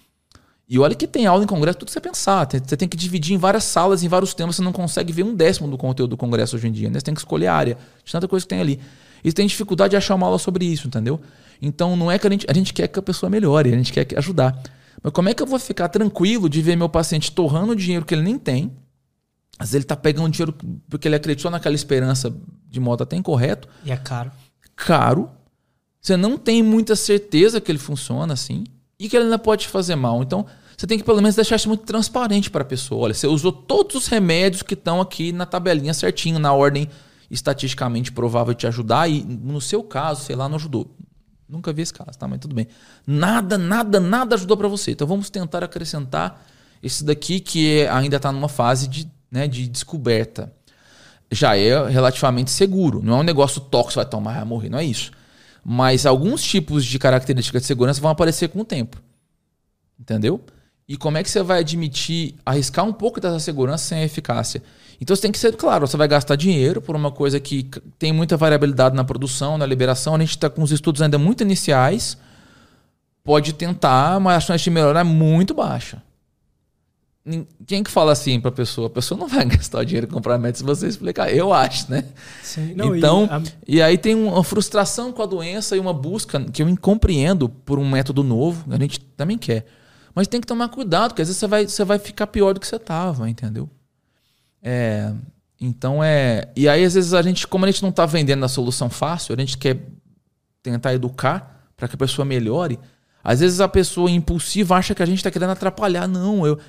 E 0.70 0.78
olha 0.78 0.94
que 0.94 1.08
tem 1.08 1.26
aula 1.26 1.44
em 1.44 1.48
congresso, 1.48 1.80
tudo 1.80 1.90
você 1.90 2.00
pensar. 2.00 2.48
Você 2.48 2.78
tem 2.78 2.88
que 2.88 2.96
dividir 2.96 3.34
em 3.34 3.40
várias 3.40 3.64
salas, 3.64 4.04
em 4.04 4.08
vários 4.08 4.36
temas, 4.36 4.56
você 4.56 4.62
não 4.62 4.72
consegue 4.72 5.12
ver 5.12 5.24
um 5.24 5.34
décimo 5.34 5.68
do 5.68 5.80
conteúdo 5.80 6.12
do 6.12 6.18
congresso 6.18 6.56
hoje 6.56 6.68
em 6.68 6.72
dia. 6.72 6.90
Né? 6.92 7.00
Você 7.00 7.06
tem 7.06 7.14
que 7.16 7.22
escolher 7.22 7.48
a 7.48 7.56
área, 7.56 7.78
de 8.06 8.12
tanta 8.12 8.28
coisa 8.28 8.46
que 8.46 8.50
tem 8.50 8.62
ali. 8.62 8.80
E 9.24 9.32
você 9.32 9.36
tem 9.36 9.48
dificuldade 9.48 9.92
de 9.92 9.98
achar 9.98 10.14
uma 10.14 10.28
aula 10.28 10.38
sobre 10.38 10.66
isso, 10.66 10.88
entendeu? 10.88 11.20
Então 11.60 11.96
não 11.96 12.12
é 12.12 12.20
que 12.20 12.28
a 12.28 12.30
gente, 12.30 12.46
a 12.48 12.54
gente 12.54 12.72
quer 12.72 12.88
que 12.88 13.00
a 13.00 13.02
pessoa 13.02 13.32
melhore, 13.32 13.74
a 13.74 13.78
gente 13.78 13.92
quer 13.92 14.08
ajudar. 14.18 14.62
Mas 15.02 15.12
como 15.12 15.28
é 15.28 15.34
que 15.34 15.42
eu 15.42 15.48
vou 15.48 15.58
ficar 15.58 15.90
tranquilo 15.90 16.48
de 16.48 16.62
ver 16.62 16.76
meu 16.76 16.88
paciente 16.88 17.32
torrando 17.32 17.76
dinheiro 17.76 18.06
que 18.06 18.14
ele 18.14 18.22
nem 18.22 18.38
tem? 18.38 18.72
Às 19.58 19.70
vezes 19.70 19.74
ele 19.74 19.84
está 19.86 19.96
pegando 19.96 20.30
dinheiro 20.30 20.54
porque 20.88 21.08
ele 21.08 21.16
acreditou 21.16 21.50
naquela 21.50 21.76
esperança 21.76 22.32
de 22.70 22.80
modo 22.80 23.02
até 23.02 23.16
incorreto. 23.16 23.68
E 23.84 23.92
é 23.92 23.98
caro. 23.98 24.32
Caro. 24.76 25.32
Você 26.00 26.16
não 26.16 26.38
tem 26.38 26.62
muita 26.62 26.96
certeza 26.96 27.60
que 27.60 27.72
ele 27.72 27.80
funciona 27.80 28.34
assim 28.34 28.64
e 29.00 29.10
que 29.10 29.16
ele 29.16 29.26
ainda 29.26 29.40
pode 29.40 29.64
te 29.64 29.68
fazer 29.70 29.96
mal. 29.96 30.22
Então, 30.22 30.46
você 30.80 30.88
tem 30.88 30.98
que 30.98 31.04
pelo 31.04 31.18
menos 31.18 31.36
deixar 31.36 31.58
isso 31.58 31.68
muito 31.68 31.84
transparente 31.84 32.50
para 32.50 32.62
a 32.62 32.66
pessoa. 32.66 33.04
Olha, 33.04 33.14
você 33.14 33.28
usou 33.28 33.52
todos 33.52 33.98
os 33.98 34.08
remédios 34.08 34.64
que 34.64 34.76
estão 34.76 35.02
aqui 35.02 35.34
na 35.34 35.46
tabelinha 35.46 35.94
certinho, 35.94 36.40
na 36.40 36.54
ordem 36.54 36.88
estatisticamente 37.30 38.14
provável 38.14 38.54
de 38.54 38.62
te 38.62 38.68
ajudar 38.68 39.10
e 39.10 39.22
no 39.22 39.60
seu 39.60 39.84
caso, 39.84 40.24
sei 40.24 40.38
lá, 40.38 40.48
não 40.48 40.56
ajudou. 40.56 40.90
Nunca 41.50 41.74
vi 41.74 41.82
esse 41.82 41.94
caso, 41.94 42.18
tá? 42.18 42.30
Mas 42.30 42.40
tudo 42.40 42.56
bem. 42.56 42.66
Nada, 43.06 43.58
nada, 43.58 44.00
nada 44.00 44.36
ajudou 44.36 44.56
para 44.56 44.70
você. 44.70 44.92
Então 44.92 45.06
vamos 45.06 45.30
tentar 45.30 45.66
acrescentar 45.66 46.46
esse 46.82 47.04
daqui 47.04 47.42
que 47.42 47.82
é, 47.82 47.90
ainda 47.90 48.16
está 48.16 48.32
numa 48.32 48.48
fase 48.48 48.88
de, 48.88 49.12
né, 49.30 49.50
de 49.50 49.68
descoberta. 49.68 50.50
Já 51.30 51.58
é 51.58 51.90
relativamente 51.90 52.52
seguro. 52.52 53.04
Não 53.04 53.18
é 53.18 53.20
um 53.20 53.24
negócio 53.24 53.60
tóxico, 53.60 53.96
vai 53.96 54.06
tomar, 54.06 54.36
vai 54.36 54.46
morrer. 54.46 54.70
Não 54.70 54.80
é 54.80 54.86
isso. 54.86 55.12
Mas 55.62 56.06
alguns 56.06 56.42
tipos 56.42 56.86
de 56.86 56.98
características 56.98 57.64
de 57.64 57.68
segurança 57.68 58.00
vão 58.00 58.12
aparecer 58.12 58.48
com 58.48 58.62
o 58.62 58.66
tempo. 58.66 58.96
Entendeu? 60.00 60.42
E 60.90 60.98
como 60.98 61.20
é 61.20 61.24
que 61.24 61.30
você 61.30 61.44
vai 61.44 61.60
admitir 61.60 62.34
arriscar 62.44 62.84
um 62.84 62.92
pouco 62.92 63.22
dessa 63.22 63.40
segurança 63.40 63.90
sem 63.90 64.00
a 64.00 64.04
eficácia? 64.04 64.64
Então 65.00 65.16
você 65.16 65.22
tem 65.22 65.32
que 65.32 65.38
ser 65.38 65.56
claro, 65.56 65.86
você 65.86 65.96
vai 65.96 66.08
gastar 66.08 66.36
dinheiro 66.36 66.82
por 66.82 66.96
uma 66.96 67.12
coisa 67.12 67.40
que 67.40 67.70
tem 68.00 68.12
muita 68.12 68.36
variabilidade 68.36 68.96
na 68.96 69.04
produção, 69.04 69.56
na 69.56 69.68
liberação. 69.68 70.16
A 70.16 70.20
gente 70.20 70.32
está 70.32 70.50
com 70.50 70.64
os 70.64 70.72
estudos 70.72 71.04
ainda 71.04 71.20
muito 71.20 71.44
iniciais. 71.44 72.18
Pode 73.24 73.54
tentar, 73.54 74.20
mas 74.20 74.38
a 74.38 74.40
chance 74.40 74.64
de 74.64 74.72
melhorar 74.72 75.02
é 75.02 75.04
muito 75.04 75.54
baixa. 75.54 76.02
Quem 77.68 77.84
que 77.84 77.92
fala 77.92 78.12
assim 78.12 78.40
para 78.40 78.50
a 78.50 78.52
pessoa? 78.52 78.88
A 78.88 78.90
pessoa 78.90 79.20
não 79.20 79.28
vai 79.28 79.46
gastar 79.46 79.84
dinheiro 79.84 80.08
e 80.08 80.10
comprar 80.10 80.40
médico 80.40 80.58
se 80.58 80.64
você 80.64 80.88
explicar. 80.88 81.32
Eu 81.32 81.54
acho, 81.54 81.92
né? 81.92 82.04
Sim, 82.42 82.74
não, 82.74 82.96
então, 82.96 83.30
e, 83.68 83.76
a... 83.76 83.78
e, 83.78 83.82
aí 83.84 83.98
tem 84.00 84.16
uma 84.16 84.44
frustração 84.44 85.12
com 85.12 85.22
a 85.22 85.28
doença 85.28 85.78
e 85.78 85.80
uma 85.80 85.94
busca 85.94 86.44
que 86.46 86.64
eu 86.64 86.78
compreendo 86.78 87.48
por 87.48 87.78
um 87.78 87.88
método 87.88 88.24
novo. 88.24 88.66
A 88.74 88.78
gente 88.80 89.00
também 89.00 89.38
quer. 89.38 89.68
Mas 90.14 90.28
tem 90.28 90.42
que 90.42 90.48
tomar 90.48 90.70
cuidado, 90.70 91.12
porque 91.12 91.22
às 91.22 91.28
vezes 91.28 91.40
você 91.40 91.48
vai, 91.48 91.68
você 91.68 91.84
vai 91.84 92.00
ficar 92.00 92.28
pior 92.28 92.54
do 92.54 92.60
que 92.60 92.68
você 92.68 92.76
estava, 92.76 93.30
entendeu? 93.30 93.70
É, 94.62 95.14
então 95.60 96.04
é. 96.04 96.52
E 96.56 96.68
aí, 96.68 96.84
às 96.84 96.94
vezes, 96.94 97.14
a 97.14 97.22
gente, 97.22 97.48
como 97.48 97.66
a 97.66 97.72
gente 97.72 97.82
não 97.82 97.90
está 97.90 98.06
vendendo 98.06 98.44
a 98.44 98.48
solução 98.48 98.90
fácil, 98.90 99.36
a 99.36 99.40
gente 99.40 99.58
quer 99.58 99.78
tentar 100.62 100.94
educar 100.94 101.72
para 101.76 101.88
que 101.88 101.96
a 101.96 101.98
pessoa 101.98 102.26
melhore. 102.26 102.80
Às 103.24 103.40
vezes 103.42 103.60
a 103.60 103.68
pessoa 103.68 104.10
impulsiva 104.10 104.76
acha 104.76 104.96
que 104.96 105.04
a 105.04 105.06
gente 105.06 105.18
está 105.18 105.32
querendo 105.32 105.52
atrapalhar. 105.52 106.08
Não, 106.08 106.46
eu, 106.46 106.60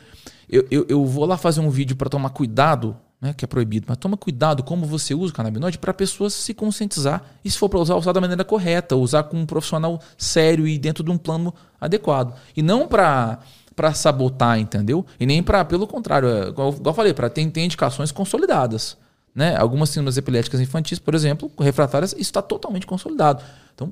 eu, 0.49 0.67
eu, 0.71 0.87
eu 0.89 1.05
vou 1.05 1.25
lá 1.25 1.37
fazer 1.37 1.61
um 1.61 1.71
vídeo 1.71 1.97
para 1.97 2.09
tomar 2.09 2.31
cuidado, 2.31 2.97
né, 3.21 3.35
que 3.35 3.45
é 3.45 3.49
proibido, 3.49 3.87
mas 3.89 3.99
toma 3.99 4.17
cuidado 4.17 4.63
como 4.63 4.87
você 4.87 5.15
usa 5.15 5.33
o 5.33 5.37
canabinoide 5.37 5.79
para 5.79 5.91
a 5.91 5.95
pessoa 5.95 6.31
se 6.31 6.55
conscientizar. 6.55 7.23
E 7.45 7.51
se 7.51 7.59
for 7.59 7.69
para 7.69 7.79
usar, 7.79 7.97
usar 7.97 8.13
da 8.13 8.21
maneira 8.21 8.45
correta, 8.45 8.97
usar 8.97 9.25
com 9.25 9.37
um 9.37 9.45
profissional 9.45 10.01
sério 10.17 10.67
e 10.67 10.79
dentro 10.79 11.05
de 11.05 11.11
um 11.11 11.19
plano 11.19 11.53
adequado. 11.81 12.35
E 12.57 12.63
não 12.63 12.89
para 12.89 13.39
para 13.77 13.95
sabotar, 13.95 14.59
entendeu? 14.59 15.07
E 15.19 15.25
nem 15.25 15.43
para, 15.43 15.65
pelo 15.65 15.87
contrário, 15.87 16.29
é, 16.29 16.49
igual, 16.49 16.69
igual 16.69 16.83
eu 16.87 16.93
falei, 16.93 17.15
para 17.15 17.31
ter, 17.31 17.49
ter 17.51 17.63
indicações 17.63 18.13
consolidadas. 18.13 18.95
Né? 19.35 19.57
Algumas 19.57 19.89
síndromes 19.89 20.19
epiléticas 20.19 20.61
infantis, 20.61 20.99
por 20.99 21.15
exemplo, 21.15 21.51
refratárias, 21.59 22.13
isso 22.13 22.23
está 22.23 22.43
totalmente 22.43 22.87
consolidado. 22.87 23.43
Então, 23.75 23.91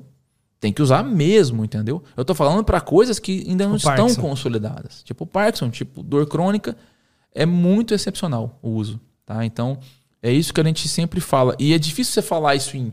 tem 0.59 0.71
que 0.71 0.83
usar 0.83 1.01
mesmo, 1.01 1.65
entendeu? 1.65 2.03
Eu 2.15 2.21
estou 2.21 2.35
falando 2.35 2.63
para 2.63 2.79
coisas 2.79 3.17
que 3.17 3.43
ainda 3.47 3.65
não 3.65 3.73
o 3.73 3.77
estão 3.77 3.95
Parkinson. 3.95 4.21
consolidadas. 4.21 5.01
Tipo 5.01 5.25
Parkinson, 5.25 5.71
tipo 5.71 6.03
dor 6.03 6.27
crônica, 6.27 6.77
é 7.33 7.45
muito 7.47 7.93
excepcional 7.93 8.59
o 8.61 8.69
uso. 8.69 8.99
Tá? 9.29 9.45
Então, 9.45 9.77
é 10.23 10.31
isso 10.31 10.51
que 10.51 10.59
a 10.59 10.63
gente 10.63 10.87
sempre 10.87 11.21
fala. 11.21 11.55
E 11.59 11.71
é 11.71 11.77
difícil 11.77 12.13
você 12.13 12.21
falar 12.23 12.55
isso 12.55 12.75
em 12.75 12.91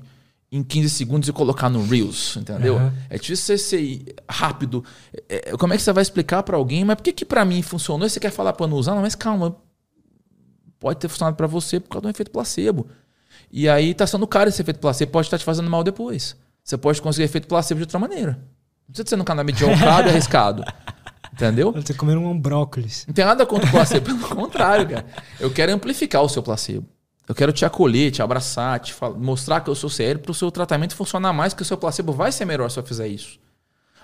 em 0.53 0.63
15 0.63 0.91
segundos 0.91 1.29
e 1.29 1.33
colocar 1.33 1.69
no 1.69 1.85
Reels, 1.85 2.37
entendeu? 2.37 2.77
Uhum. 2.77 2.93
É 3.11 3.19
difícil 3.19 3.57
você 3.57 3.59
ser 3.59 4.15
rápido. 4.29 4.85
É, 5.29 5.51
é 5.51 5.57
como 5.57 5.75
é 5.75 5.77
que 5.77 5.83
você 5.83 5.93
vai 5.93 6.03
explicar 6.03 6.45
para 6.45 6.57
alguém? 6.57 6.85
Mas 6.85 6.95
por 6.95 7.03
que, 7.03 7.13
que 7.13 7.25
para 7.25 7.45
mim 7.45 7.63
funcionou? 7.63 8.07
E 8.07 8.11
você 8.11 8.21
quer 8.21 8.31
falar 8.31 8.53
para 8.53 8.67
não 8.69 8.77
usar? 8.77 8.95
Não, 8.95 9.03
mas 9.03 9.17
calma. 9.17 9.57
Pode 10.79 11.01
ter 11.01 11.09
funcionado 11.09 11.37
para 11.37 11.49
você 11.49 11.81
por 11.81 11.89
causa 11.89 12.03
do 12.03 12.11
efeito 12.11 12.31
placebo. 12.31 12.87
E 13.51 13.69
aí 13.69 13.93
tá 13.93 14.07
sendo 14.07 14.25
caro 14.27 14.49
esse 14.49 14.63
efeito 14.63 14.79
placebo, 14.79 15.11
pode 15.11 15.27
estar 15.27 15.39
te 15.39 15.45
fazendo 15.45 15.69
mal 15.69 15.83
depois. 15.83 16.37
Você 16.63 16.77
pode 16.77 17.03
conseguir 17.03 17.25
efeito 17.25 17.49
placebo 17.49 17.79
de 17.79 17.85
outra 17.85 17.99
maneira. 17.99 18.33
Não 18.87 18.93
precisa 18.93 19.09
ser 19.09 19.17
no 19.17 19.25
canal 19.25 19.45
mediocrado 19.45 20.09
e 20.09 20.11
arriscado. 20.15 20.63
Entendeu? 21.37 21.71
Você 21.71 21.93
comer 21.93 22.17
um 22.17 22.39
brócolis. 22.39 23.05
Não 23.07 23.13
tem 23.13 23.23
nada 23.23 23.45
contra 23.45 23.69
o 23.69 23.71
placebo, 23.71 24.07
pelo 24.07 24.21
contrário, 24.35 24.89
cara. 24.89 25.05
Eu 25.39 25.51
quero 25.51 25.71
amplificar 25.71 26.23
o 26.23 26.29
seu 26.31 26.43
placebo. 26.43 26.87
Eu 27.29 27.35
quero 27.35 27.53
te 27.53 27.65
acolher, 27.65 28.11
te 28.11 28.23
abraçar, 28.23 28.81
te 28.81 28.95
mostrar 29.19 29.61
que 29.61 29.69
eu 29.69 29.75
sou 29.75 29.91
sério 29.91 30.19
para 30.19 30.31
o 30.31 30.35
seu 30.35 30.51
tratamento 30.51 30.97
funcionar 30.97 31.35
mais, 31.35 31.53
que 31.53 31.61
o 31.61 31.65
seu 31.65 31.77
placebo 31.77 32.11
vai 32.11 32.33
ser 32.33 32.47
melhor 32.47 32.71
se 32.71 32.79
eu 32.79 32.83
fizer 32.83 33.07
isso. 33.09 33.39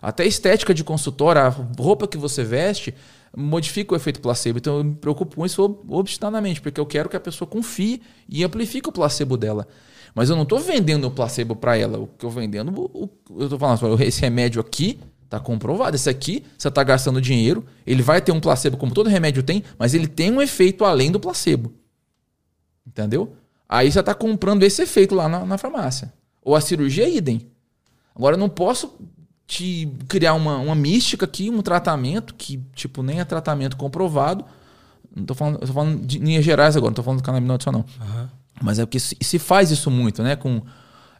Até 0.00 0.24
a 0.24 0.26
estética 0.26 0.74
de 0.74 0.84
consultório, 0.84 1.40
a 1.40 1.48
roupa 1.48 2.06
que 2.06 2.18
você 2.18 2.44
veste, 2.44 2.92
modifica 3.34 3.94
o 3.94 3.96
efeito 3.96 4.20
placebo. 4.20 4.58
Então 4.58 4.78
eu 4.78 4.84
me 4.84 4.94
preocupo 4.94 5.36
com 5.36 5.46
isso 5.46 5.80
obstinadamente, 5.88 6.60
porque 6.60 6.80
eu 6.80 6.84
quero 6.84 7.08
que 7.08 7.16
a 7.16 7.20
pessoa 7.20 7.48
confie 7.48 8.02
e 8.28 8.44
amplifique 8.44 8.90
o 8.90 8.92
placebo 8.92 9.38
dela. 9.38 9.66
Mas 10.14 10.28
eu 10.28 10.36
não 10.36 10.42
estou 10.42 10.58
vendendo 10.58 11.06
o 11.06 11.10
placebo 11.10 11.56
para 11.56 11.78
ela. 11.78 11.98
O 11.98 12.06
que 12.06 12.26
eu 12.26 12.30
vendendo, 12.30 12.90
eu 13.30 13.44
estou 13.44 13.58
falando, 13.58 14.02
esse 14.02 14.20
remédio 14.20 14.60
aqui 14.60 15.00
está 15.32 15.40
comprovado. 15.40 15.96
Esse 15.96 16.10
aqui, 16.10 16.44
você 16.58 16.68
está 16.68 16.84
gastando 16.84 17.20
dinheiro, 17.20 17.64
ele 17.86 18.02
vai 18.02 18.20
ter 18.20 18.32
um 18.32 18.40
placebo, 18.40 18.76
como 18.76 18.92
todo 18.92 19.08
remédio 19.08 19.42
tem, 19.42 19.64
mas 19.78 19.94
ele 19.94 20.06
tem 20.06 20.30
um 20.30 20.42
efeito 20.42 20.84
além 20.84 21.10
do 21.10 21.18
placebo. 21.18 21.72
Entendeu? 22.86 23.34
Aí 23.68 23.90
você 23.90 24.00
está 24.00 24.14
comprando 24.14 24.62
esse 24.62 24.82
efeito 24.82 25.14
lá 25.14 25.28
na, 25.28 25.46
na 25.46 25.56
farmácia. 25.56 26.12
Ou 26.42 26.54
a 26.54 26.60
cirurgia 26.60 27.04
é 27.04 27.10
idem. 27.10 27.46
Agora 28.14 28.34
eu 28.34 28.38
não 28.38 28.48
posso 28.48 28.94
te 29.46 29.88
criar 30.08 30.34
uma, 30.34 30.58
uma 30.58 30.74
mística 30.74 31.24
aqui, 31.24 31.48
um 31.48 31.62
tratamento 31.62 32.34
que, 32.34 32.62
tipo, 32.74 33.02
nem 33.02 33.20
é 33.20 33.24
tratamento 33.24 33.76
comprovado. 33.76 34.44
Não 35.14 35.24
tô 35.24 35.34
falando, 35.34 35.58
tô 35.58 35.72
falando 35.72 36.06
de 36.06 36.18
linhas 36.18 36.44
gerais 36.44 36.76
agora, 36.76 36.90
não 36.90 36.94
tô 36.94 37.02
falando 37.02 37.20
do 37.20 37.24
canal 37.24 37.54
adicional. 37.54 37.84
Uhum. 38.00 38.28
Mas 38.60 38.78
é 38.78 38.84
porque 38.84 39.00
se, 39.00 39.16
se, 39.20 39.38
faz 39.38 39.70
isso 39.70 39.90
muito, 39.90 40.22
né? 40.22 40.36
Com 40.36 40.62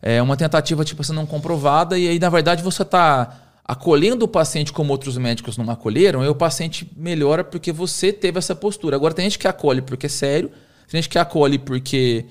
é, 0.00 0.20
uma 0.20 0.36
tentativa, 0.36 0.84
tipo 0.84 1.00
assim, 1.02 1.12
não 1.12 1.24
comprovada, 1.24 1.98
e 1.98 2.08
aí, 2.08 2.18
na 2.18 2.28
verdade, 2.28 2.62
você 2.62 2.82
está 2.82 3.41
acolhendo 3.72 4.26
o 4.26 4.28
paciente 4.28 4.70
como 4.70 4.92
outros 4.92 5.16
médicos 5.16 5.56
não 5.56 5.68
acolheram, 5.70 6.22
e 6.22 6.28
o 6.28 6.34
paciente 6.34 6.90
melhora 6.94 7.42
porque 7.42 7.72
você 7.72 8.12
teve 8.12 8.38
essa 8.38 8.54
postura. 8.54 8.96
Agora, 8.96 9.14
tem 9.14 9.24
gente 9.24 9.38
que 9.38 9.48
acolhe 9.48 9.80
porque 9.80 10.06
é 10.06 10.08
sério, 10.10 10.50
tem 10.90 11.00
gente 11.00 11.08
que 11.08 11.18
acolhe 11.18 11.58
porque 11.58 12.26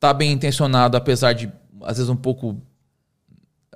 tá 0.00 0.14
bem 0.14 0.32
intencionado, 0.32 0.96
apesar 0.96 1.34
de, 1.34 1.52
às 1.82 1.98
vezes, 1.98 2.08
um 2.08 2.16
pouco 2.16 2.56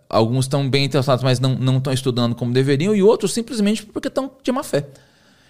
alguns 0.08 0.46
estão 0.46 0.68
bem 0.70 0.86
intencionados, 0.86 1.22
mas 1.22 1.38
não 1.38 1.76
estão 1.76 1.92
estudando 1.92 2.34
como 2.34 2.50
deveriam, 2.50 2.94
e 2.94 3.02
outros 3.02 3.34
simplesmente 3.34 3.84
porque 3.84 4.08
estão 4.08 4.32
de 4.42 4.50
má 4.50 4.62
fé. 4.62 4.86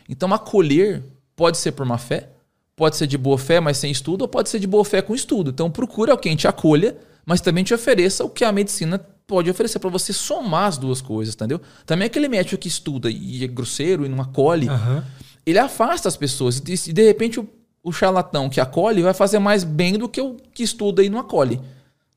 Então, 0.08 0.34
acolher 0.34 1.04
pode 1.36 1.58
ser 1.58 1.72
por 1.72 1.86
má 1.86 1.96
fé, 1.96 2.30
pode 2.74 2.96
ser 2.96 3.06
de 3.06 3.16
boa 3.16 3.38
fé, 3.38 3.60
mas 3.60 3.76
sem 3.76 3.92
estudo, 3.92 4.22
ou 4.22 4.28
pode 4.28 4.48
ser 4.48 4.58
de 4.58 4.66
boa 4.66 4.84
fé 4.84 5.00
com 5.00 5.14
estudo. 5.14 5.50
Então, 5.50 5.70
procura 5.70 6.10
alguém 6.10 6.34
te 6.34 6.48
acolha, 6.48 6.96
mas 7.24 7.40
também 7.40 7.62
te 7.62 7.72
ofereça 7.72 8.24
o 8.24 8.30
que 8.30 8.44
a 8.44 8.50
medicina 8.50 8.98
pode 9.26 9.50
oferecer 9.50 9.78
para 9.78 9.90
você 9.90 10.12
somar 10.12 10.66
as 10.66 10.78
duas 10.78 11.00
coisas, 11.00 11.34
entendeu? 11.34 11.60
Também 11.84 12.06
aquele 12.06 12.28
médico 12.28 12.56
que 12.56 12.68
estuda 12.68 13.10
e 13.10 13.42
é 13.42 13.46
grosseiro 13.46 14.06
e 14.06 14.08
não 14.08 14.20
acolhe, 14.20 14.68
uhum. 14.68 15.02
ele 15.44 15.58
afasta 15.58 16.08
as 16.08 16.16
pessoas. 16.16 16.58
E 16.58 16.92
de 16.92 17.04
repente 17.04 17.40
o, 17.40 17.48
o 17.82 17.92
charlatão 17.92 18.48
que 18.48 18.60
acolhe 18.60 19.02
vai 19.02 19.12
fazer 19.12 19.38
mais 19.38 19.64
bem 19.64 19.98
do 19.98 20.08
que 20.08 20.20
o 20.20 20.36
que 20.54 20.62
estuda 20.62 21.02
e 21.02 21.10
não 21.10 21.18
acolhe. 21.18 21.60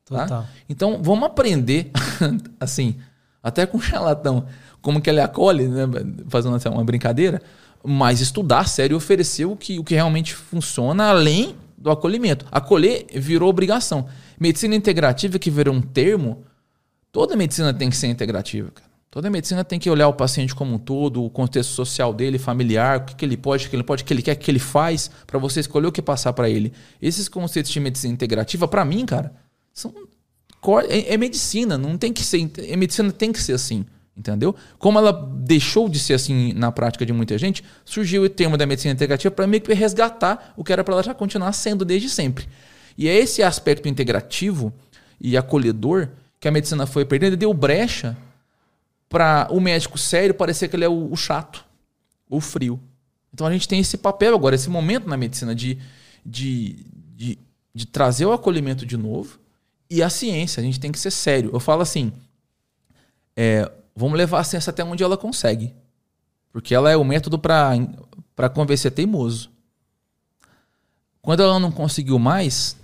Tá? 0.05 0.45
Então 0.67 1.01
vamos 1.01 1.25
aprender, 1.25 1.91
assim, 2.59 2.95
até 3.41 3.65
com 3.65 3.77
o 3.77 3.81
charlatão, 3.81 4.45
como 4.81 5.01
que 5.01 5.09
ele 5.09 5.21
acolhe, 5.21 5.67
né? 5.67 5.87
fazendo 6.27 6.55
assim, 6.55 6.69
uma 6.69 6.83
brincadeira, 6.83 7.41
mas 7.83 8.19
estudar 8.19 8.67
sério 8.67 8.95
e 8.95 8.97
oferecer 8.97 9.45
o 9.45 9.55
que, 9.55 9.79
o 9.79 9.83
que 9.83 9.95
realmente 9.95 10.35
funciona 10.35 11.09
além 11.09 11.55
do 11.77 11.89
acolhimento. 11.89 12.45
Acolher 12.51 13.05
virou 13.15 13.49
obrigação. 13.49 14.07
Medicina 14.39 14.75
integrativa, 14.75 15.39
que 15.39 15.49
virou 15.49 15.73
um 15.73 15.81
termo, 15.81 16.43
toda 17.11 17.35
medicina 17.35 17.73
tem 17.73 17.89
que 17.89 17.97
ser 17.97 18.07
integrativa. 18.07 18.71
Cara. 18.71 18.89
Toda 19.11 19.27
medicina 19.29 19.63
tem 19.63 19.79
que 19.79 19.89
olhar 19.89 20.07
o 20.07 20.13
paciente 20.13 20.53
como 20.53 20.75
um 20.75 20.77
todo, 20.77 21.23
o 21.23 21.29
contexto 21.31 21.71
social 21.71 22.13
dele, 22.13 22.37
familiar, 22.37 22.99
o 22.99 23.05
que, 23.05 23.15
que 23.15 23.25
ele 23.25 23.35
pode, 23.35 23.65
o 23.65 23.69
que 23.69 23.75
ele 23.75 23.83
pode, 23.83 24.03
o 24.03 24.05
que 24.05 24.13
ele 24.13 24.21
quer, 24.21 24.35
o 24.35 24.37
que 24.37 24.51
ele 24.51 24.59
faz, 24.59 25.09
para 25.25 25.39
você 25.39 25.59
escolher 25.61 25.87
o 25.87 25.91
que 25.91 26.01
passar 26.01 26.31
para 26.33 26.47
ele. 26.47 26.71
Esses 27.01 27.27
conceitos 27.27 27.71
de 27.71 27.79
medicina 27.79 28.13
integrativa, 28.13 28.67
para 28.67 28.85
mim, 28.85 29.07
cara, 29.07 29.33
são, 29.73 29.91
é, 30.87 31.13
é, 31.13 31.17
medicina, 31.17 31.75
não 31.75 31.97
tem 31.97 32.13
que 32.13 32.23
ser. 32.23 32.51
É 32.57 32.75
medicina 32.75 33.11
tem 33.11 33.31
que 33.31 33.41
ser 33.41 33.53
assim, 33.53 33.83
entendeu? 34.15 34.55
Como 34.77 34.99
ela 34.99 35.11
deixou 35.11 35.89
de 35.89 35.97
ser 35.97 36.13
assim 36.13 36.53
na 36.53 36.71
prática 36.71 37.03
de 37.03 37.11
muita 37.11 37.35
gente, 37.35 37.63
surgiu 37.83 38.21
o 38.23 38.29
termo 38.29 38.57
da 38.57 38.67
medicina 38.67 38.93
integrativa 38.93 39.33
para 39.33 39.47
meio 39.47 39.63
que 39.63 39.73
resgatar 39.73 40.53
o 40.55 40.63
que 40.63 40.71
era 40.71 40.83
para 40.83 40.93
ela 40.93 41.03
já 41.03 41.15
continuar 41.15 41.53
sendo 41.53 41.83
desde 41.83 42.09
sempre. 42.09 42.47
E 42.95 43.07
é 43.07 43.17
esse 43.17 43.41
aspecto 43.41 43.87
integrativo 43.87 44.71
e 45.19 45.35
acolhedor 45.35 46.09
que 46.39 46.47
a 46.47 46.51
medicina 46.51 46.85
foi 46.85 47.05
perdendo, 47.05 47.35
deu 47.35 47.53
brecha 47.53 48.17
para 49.09 49.47
o 49.51 49.59
médico 49.59 49.97
sério 49.97 50.33
parecer 50.33 50.69
que 50.69 50.75
ele 50.75 50.85
é 50.85 50.89
o, 50.89 51.11
o 51.11 51.15
chato, 51.15 51.65
o 52.29 52.39
frio. 52.39 52.79
Então 53.33 53.45
a 53.45 53.51
gente 53.51 53.67
tem 53.67 53.79
esse 53.79 53.97
papel 53.97 54.35
agora, 54.35 54.55
esse 54.55 54.69
momento 54.69 55.07
na 55.07 55.17
medicina 55.17 55.53
de, 55.53 55.77
de, 56.25 56.85
de, 57.15 57.39
de 57.73 57.85
trazer 57.85 58.25
o 58.25 58.31
acolhimento 58.31 58.85
de 58.85 58.95
novo 58.95 59.39
e 59.89 60.01
a 60.01 60.09
ciência. 60.09 60.61
A 60.61 60.63
gente 60.63 60.79
tem 60.79 60.91
que 60.91 60.99
ser 60.99 61.11
sério. 61.11 61.49
Eu 61.51 61.59
falo 61.59 61.81
assim: 61.81 62.13
é, 63.35 63.69
vamos 63.95 64.17
levar 64.17 64.39
a 64.39 64.43
ciência 64.43 64.69
até 64.69 64.83
onde 64.83 65.03
ela 65.03 65.17
consegue. 65.17 65.73
Porque 66.51 66.73
ela 66.73 66.89
é 66.89 66.97
o 66.97 67.03
método 67.03 67.37
para 67.37 68.49
convencer 68.53 68.91
teimoso. 68.91 69.51
Quando 71.21 71.43
ela 71.43 71.59
não 71.59 71.71
conseguiu 71.71 72.17
mais, 72.17 72.75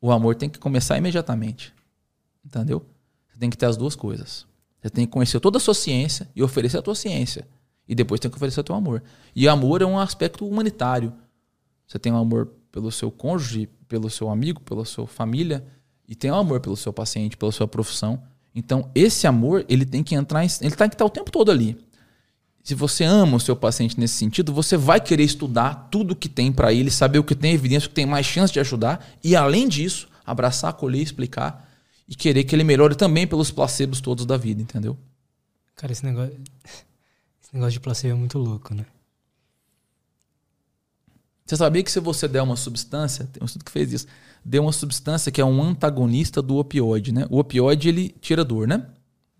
o 0.00 0.10
amor 0.10 0.34
tem 0.34 0.48
que 0.48 0.58
começar 0.58 0.96
imediatamente. 0.96 1.74
Entendeu? 2.44 2.84
Tem 3.42 3.50
que 3.50 3.58
ter 3.58 3.66
as 3.66 3.76
duas 3.76 3.96
coisas. 3.96 4.46
Você 4.80 4.88
tem 4.88 5.04
que 5.04 5.10
conhecer 5.10 5.40
toda 5.40 5.56
a 5.58 5.60
sua 5.60 5.74
ciência 5.74 6.28
e 6.36 6.44
oferecer 6.44 6.78
a 6.78 6.82
tua 6.82 6.94
ciência. 6.94 7.44
E 7.88 7.92
depois 7.92 8.20
tem 8.20 8.30
que 8.30 8.36
oferecer 8.36 8.60
o 8.60 8.62
teu 8.62 8.72
amor. 8.72 9.02
E 9.34 9.48
amor 9.48 9.82
é 9.82 9.84
um 9.84 9.98
aspecto 9.98 10.46
humanitário. 10.46 11.12
Você 11.84 11.98
tem 11.98 12.12
um 12.12 12.16
amor 12.16 12.52
pelo 12.70 12.92
seu 12.92 13.10
cônjuge, 13.10 13.68
pelo 13.88 14.08
seu 14.08 14.30
amigo, 14.30 14.60
pela 14.60 14.84
sua 14.84 15.08
família 15.08 15.66
e 16.06 16.14
tem 16.14 16.30
um 16.30 16.36
amor 16.36 16.60
pelo 16.60 16.76
seu 16.76 16.92
paciente, 16.92 17.36
pela 17.36 17.50
sua 17.50 17.66
profissão. 17.66 18.22
Então, 18.54 18.88
esse 18.94 19.26
amor, 19.26 19.66
ele 19.68 19.84
tem 19.84 20.04
que 20.04 20.14
entrar, 20.14 20.44
em, 20.44 20.48
ele 20.60 20.76
tem 20.76 20.88
que 20.88 20.94
estar 20.94 21.04
o 21.04 21.10
tempo 21.10 21.32
todo 21.32 21.50
ali. 21.50 21.76
Se 22.62 22.76
você 22.76 23.02
ama 23.02 23.38
o 23.38 23.40
seu 23.40 23.56
paciente 23.56 23.98
nesse 23.98 24.14
sentido, 24.14 24.52
você 24.52 24.76
vai 24.76 25.00
querer 25.00 25.24
estudar 25.24 25.88
tudo 25.90 26.14
que 26.14 26.28
tem 26.28 26.52
para 26.52 26.72
ele, 26.72 26.92
saber 26.92 27.18
o 27.18 27.24
que 27.24 27.34
tem 27.34 27.54
evidência, 27.54 27.86
o 27.86 27.88
que 27.88 27.96
tem 27.96 28.06
mais 28.06 28.24
chance 28.24 28.52
de 28.52 28.60
ajudar 28.60 29.04
e 29.24 29.34
além 29.34 29.66
disso, 29.66 30.08
abraçar, 30.24 30.70
acolher, 30.70 31.02
explicar 31.02 31.61
e 32.12 32.14
querer 32.14 32.44
que 32.44 32.54
ele 32.54 32.62
melhore 32.62 32.94
também 32.94 33.26
pelos 33.26 33.50
placebos 33.50 33.98
todos 33.98 34.26
da 34.26 34.36
vida, 34.36 34.60
entendeu? 34.60 34.98
Cara, 35.74 35.92
esse 35.92 36.04
negócio 36.04 36.38
esse 37.42 37.54
negócio 37.54 37.72
de 37.72 37.80
placebo 37.80 38.14
é 38.14 38.18
muito 38.18 38.38
louco, 38.38 38.74
né? 38.74 38.84
Você 41.46 41.56
sabia 41.56 41.82
que 41.82 41.90
se 41.90 42.00
você 42.00 42.28
der 42.28 42.42
uma 42.42 42.54
substância, 42.54 43.26
tem 43.32 43.42
um 43.42 43.46
estudo 43.46 43.64
que 43.64 43.72
fez 43.72 43.94
isso, 43.94 44.06
deu 44.44 44.62
uma 44.62 44.72
substância 44.72 45.32
que 45.32 45.40
é 45.40 45.44
um 45.44 45.62
antagonista 45.62 46.42
do 46.42 46.56
opioide, 46.58 47.12
né? 47.12 47.26
O 47.30 47.38
opioide 47.38 47.88
ele 47.88 48.10
tira 48.20 48.44
dor, 48.44 48.68
né? 48.68 48.86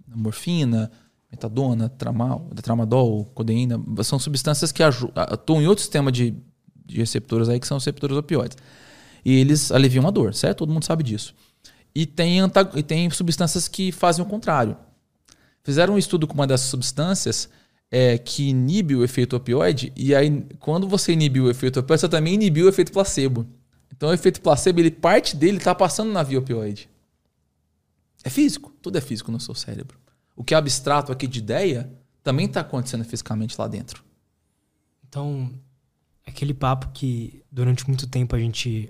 Morfina, 0.08 0.90
metadona, 1.30 1.90
tramal, 1.90 2.48
tramadol, 2.62 3.26
codeína, 3.34 3.78
são 4.02 4.18
substâncias 4.18 4.72
que 4.72 4.82
atuam 4.82 5.60
em 5.60 5.66
outro 5.66 5.82
sistema 5.82 6.10
de, 6.10 6.34
de 6.86 6.96
receptores 6.96 7.50
aí 7.50 7.60
que 7.60 7.66
são 7.66 7.76
receptores 7.76 8.16
opioides. 8.16 8.56
E 9.22 9.34
eles 9.38 9.70
aliviam 9.70 10.06
a 10.06 10.10
dor, 10.10 10.34
certo? 10.34 10.58
Todo 10.58 10.72
mundo 10.72 10.86
sabe 10.86 11.02
disso. 11.02 11.34
E 11.94 12.06
tem, 12.06 12.38
e 12.74 12.82
tem 12.82 13.10
substâncias 13.10 13.68
que 13.68 13.92
fazem 13.92 14.24
o 14.24 14.28
contrário. 14.28 14.76
Fizeram 15.62 15.94
um 15.94 15.98
estudo 15.98 16.26
com 16.26 16.34
uma 16.34 16.46
dessas 16.46 16.68
substâncias 16.68 17.48
é, 17.90 18.16
que 18.16 18.48
inibe 18.48 18.96
o 18.96 19.04
efeito 19.04 19.36
opioide, 19.36 19.92
e 19.94 20.14
aí 20.14 20.46
quando 20.58 20.88
você 20.88 21.12
inibe 21.12 21.40
o 21.40 21.50
efeito 21.50 21.78
opioide, 21.78 22.00
você 22.00 22.08
também 22.08 22.34
inibiu 22.34 22.66
o 22.66 22.68
efeito 22.68 22.90
placebo. 22.90 23.46
Então 23.94 24.08
o 24.08 24.12
efeito 24.14 24.40
placebo, 24.40 24.80
ele 24.80 24.90
parte 24.90 25.36
dele 25.36 25.58
está 25.58 25.74
passando 25.74 26.10
na 26.10 26.22
via 26.22 26.38
opioide. 26.38 26.88
É 28.24 28.30
físico, 28.30 28.72
tudo 28.80 28.96
é 28.96 29.00
físico 29.00 29.30
no 29.30 29.38
seu 29.38 29.54
cérebro. 29.54 29.98
O 30.34 30.42
que 30.42 30.54
é 30.54 30.56
abstrato 30.56 31.12
aqui 31.12 31.26
de 31.26 31.40
ideia 31.40 31.92
também 32.22 32.46
está 32.46 32.60
acontecendo 32.60 33.04
fisicamente 33.04 33.56
lá 33.58 33.68
dentro. 33.68 34.02
Então, 35.06 35.52
aquele 36.26 36.54
papo 36.54 36.88
que 36.92 37.42
durante 37.50 37.86
muito 37.86 38.06
tempo 38.06 38.34
a 38.34 38.38
gente 38.38 38.88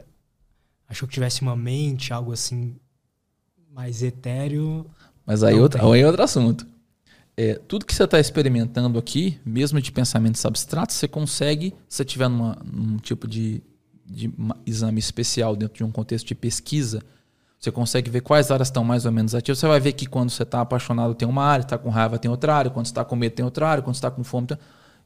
achou 0.89 1.09
que 1.09 1.15
tivesse 1.15 1.43
uma 1.43 1.57
mente, 1.57 2.13
algo 2.13 2.33
assim 2.33 2.77
mais 3.73 4.02
etéreo. 4.02 4.86
Mas 5.25 5.42
aí, 5.42 5.59
outro, 5.59 5.92
aí 5.92 6.01
é 6.01 6.07
outro 6.07 6.23
assunto 6.23 6.67
é, 7.36 7.55
tudo 7.67 7.86
que 7.86 7.94
você 7.94 8.05
está 8.05 8.20
experimentando 8.20 8.99
aqui, 8.99 9.41
mesmo 9.44 9.81
de 9.81 9.91
pensamentos 9.91 10.44
abstratos, 10.44 10.97
você 10.97 11.09
consegue, 11.09 11.75
se 11.89 11.97
você 11.97 12.05
tiver 12.05 12.28
numa, 12.28 12.59
num 12.65 12.99
tipo 12.99 13.26
de, 13.26 13.62
de 14.05 14.33
exame 14.67 14.99
especial 14.99 15.57
dentro 15.57 15.76
de 15.76 15.84
um 15.84 15.91
contexto 15.91 16.26
de 16.26 16.34
pesquisa, 16.34 17.02
você 17.59 17.70
consegue 17.70 18.10
ver 18.10 18.20
quais 18.20 18.51
áreas 18.51 18.68
estão 18.68 18.84
mais 18.84 19.07
ou 19.07 19.12
menos 19.12 19.34
ativas. 19.34 19.59
Você 19.59 19.68
vai 19.68 19.81
ver 19.81 19.92
que 19.92 20.05
quando 20.05 20.31
você 20.31 20.42
está 20.42 20.60
apaixonado 20.60 21.15
tem 21.15 21.26
uma 21.26 21.44
área, 21.44 21.62
está 21.62 21.78
com 21.78 21.89
raiva 21.89 22.18
tem 22.18 22.31
outra 22.31 22.55
área, 22.55 22.70
quando 22.70 22.86
você 22.86 22.92
está 22.92 23.05
com 23.05 23.17
medo 23.17 23.34
tem 23.34 23.44
outra 23.44 23.68
área, 23.68 23.83
quando 23.83 23.94
você 23.94 24.01
está 24.01 24.10
com 24.10 24.23
fome 24.25 24.49
tem... 24.49 24.59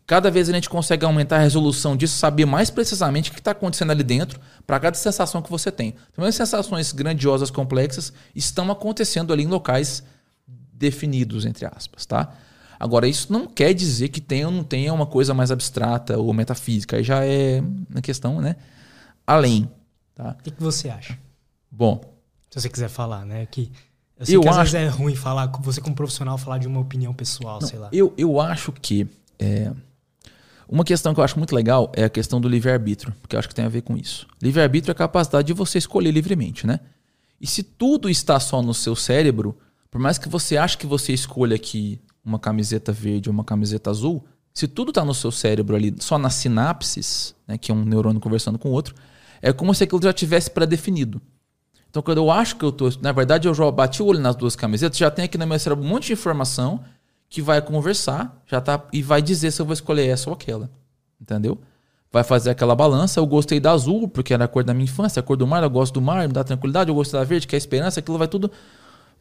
Cada 0.07 0.31
vez 0.31 0.49
a 0.49 0.53
gente 0.53 0.71
consegue 0.71 1.05
aumentar 1.05 1.37
a 1.37 1.41
resolução 1.41 1.97
disso, 1.97 2.17
saber 2.17 2.47
mais 2.47 2.71
precisamente 2.71 3.31
o 3.31 3.35
que 3.35 3.41
está 3.41 3.51
acontecendo 3.51 3.91
ali 3.91 4.05
dentro 4.05 4.41
para 4.65 4.79
cada 4.79 4.97
sensação 4.97 5.43
que 5.43 5.51
você 5.51 5.73
tem. 5.73 5.97
Então, 6.13 6.25
as 6.25 6.35
sensações 6.35 6.93
grandiosas, 6.93 7.51
complexas, 7.51 8.13
estão 8.35 8.71
acontecendo 8.71 9.33
ali 9.33 9.43
em 9.43 9.49
locais 9.49 10.05
definidos, 10.73 11.45
entre 11.45 11.67
aspas, 11.67 12.07
tá? 12.07 12.33
Agora, 12.79 13.09
isso 13.09 13.33
não 13.33 13.47
quer 13.47 13.73
dizer 13.73 14.09
que 14.09 14.21
tenha 14.21 14.47
ou 14.47 14.53
não 14.53 14.63
tenha 14.63 14.93
uma 14.93 15.07
coisa 15.07 15.35
mais 15.35 15.51
abstrata 15.51 16.19
ou 16.19 16.33
metafísica. 16.33 16.99
Aí 16.99 17.03
já 17.03 17.25
é 17.25 17.61
uma 17.91 18.03
questão, 18.03 18.41
né? 18.41 18.57
Além. 19.27 19.69
Tá? 20.15 20.37
O 20.39 20.43
que, 20.43 20.51
que 20.51 20.63
você 20.63 20.89
acha? 20.89 21.19
Bom. 21.71 22.01
Se 22.51 22.61
você 22.61 22.69
quiser 22.69 22.89
falar, 22.89 23.25
né? 23.25 23.47
Que 23.47 23.73
eu 24.19 24.27
sei 24.27 24.37
eu 24.37 24.41
que 24.41 24.49
às 24.49 24.57
acho... 24.59 24.73
vezes 24.73 24.87
é 24.87 24.91
ruim 24.91 25.17
falar, 25.17 25.47
você 25.61 25.81
como 25.81 25.97
profissional, 25.97 26.39
falar 26.39 26.59
de 26.59 26.69
uma 26.69 26.81
opinião 26.81 27.13
pessoal, 27.13 27.61
não, 27.61 27.69
sei 27.69 27.79
lá. 27.79 27.89
Eu, 27.93 28.15
eu 28.17 28.41
acho 28.41 28.73
que 28.73 29.09
é, 29.39 29.73
Uma 30.69 30.85
questão 30.85 31.15
que 31.15 31.21
eu 31.21 31.25
acho 31.25 31.39
muito 31.39 31.55
legal 31.55 31.93
é 31.95 32.05
a 32.05 32.11
questão 32.11 32.41
do 32.41 32.49
livre-arbítrio, 32.49 33.15
porque 33.21 33.37
eu 33.37 33.39
acho 33.39 33.49
que 33.49 33.55
tem 33.55 33.65
a 33.65 33.69
ver 33.69 33.83
com 33.83 33.97
isso. 33.97 34.27
Livre-arbítrio 34.43 34.91
é 34.91 34.95
a 34.95 34.97
capacidade 34.97 35.47
de 35.47 35.53
você 35.53 35.79
escolher 35.79 36.11
livremente, 36.11 36.67
né? 36.67 36.81
E 37.41 37.47
se 37.47 37.63
tudo 37.63 38.11
está 38.11 38.41
só 38.41 38.61
no 38.63 38.75
seu 38.75 38.97
cérebro, 38.97 39.57
por 39.91 40.01
mais 40.01 40.19
que 40.19 40.29
você 40.29 40.57
ache 40.57 40.77
que 40.77 40.87
você 40.87 41.13
escolha 41.13 41.55
aqui 41.55 42.01
uma 42.25 42.39
camiseta 42.39 42.93
verde 42.93 43.29
ou 43.29 43.33
uma 43.33 43.45
camiseta 43.45 43.91
azul, 43.91 44.25
se 44.53 44.67
tudo 44.67 44.89
está 44.89 45.05
no 45.05 45.15
seu 45.15 45.31
cérebro 45.31 45.77
ali, 45.77 45.95
só 46.01 46.19
nas 46.19 46.35
sinapses, 46.35 47.35
né, 47.47 47.59
que 47.59 47.71
é 47.71 47.75
um 47.75 47.85
neurônio 47.85 48.21
conversando 48.21 48.59
com 48.59 48.71
o 48.71 48.73
outro, 48.73 48.95
é 49.41 49.53
como 49.53 49.75
se 49.75 49.85
aquilo 49.85 50.03
já 50.03 50.13
tivesse 50.13 50.51
pré-definido. 50.51 51.21
Então, 51.89 52.03
quando 52.03 52.19
eu 52.19 52.31
acho 52.31 52.57
que 52.57 52.65
eu 52.65 52.71
estou. 52.71 52.91
Na 53.01 53.13
verdade, 53.13 53.49
eu 53.49 53.55
já 53.55 53.71
bati 53.71 54.03
o 54.03 54.07
olho 54.07 54.19
nas 54.19 54.35
duas 54.35 54.57
camisetas, 54.57 54.99
já 54.99 55.11
tem 55.11 55.27
aqui 55.27 55.39
no 55.39 55.47
meu 55.47 55.59
cérebro 55.59 55.85
um 55.85 55.89
monte 55.89 56.09
de 56.09 56.13
informação 56.15 56.83
que 57.29 57.43
vai 57.43 57.61
conversar 57.61 58.43
já 58.47 58.61
tá, 58.61 58.83
e 58.93 59.03
vai 59.03 59.21
dizer 59.21 59.51
se 59.51 59.61
eu 59.61 59.67
vou 59.67 59.73
escolher 59.73 60.07
essa 60.07 60.31
ou 60.31 60.35
aquela. 60.35 60.71
Entendeu? 61.21 61.59
Vai 62.13 62.23
fazer 62.23 62.51
aquela 62.51 62.75
balança. 62.75 63.21
Eu 63.21 63.27
gostei 63.27 63.59
da 63.59 63.73
azul, 63.73 64.09
porque 64.09 64.33
era 64.33 64.45
a 64.45 64.49
cor 64.49 64.65
da 64.65 64.73
minha 64.73 64.85
infância, 64.85 65.21
a 65.21 65.23
cor 65.23 65.37
do 65.37 65.47
mar, 65.47 65.63
eu 65.63 65.71
gosto 65.71 65.95
do 65.95 66.01
mar, 66.01 66.27
me 66.27 66.33
dá 66.33 66.45
tranquilidade. 66.45 66.89
Eu 66.89 66.95
gostei 66.95 67.19
da 67.19 67.25
verde, 67.25 67.47
que 67.47 67.55
é 67.55 67.57
a 67.57 67.59
esperança, 67.59 68.01
aquilo 68.01 68.19
vai 68.19 68.29
tudo 68.29 68.51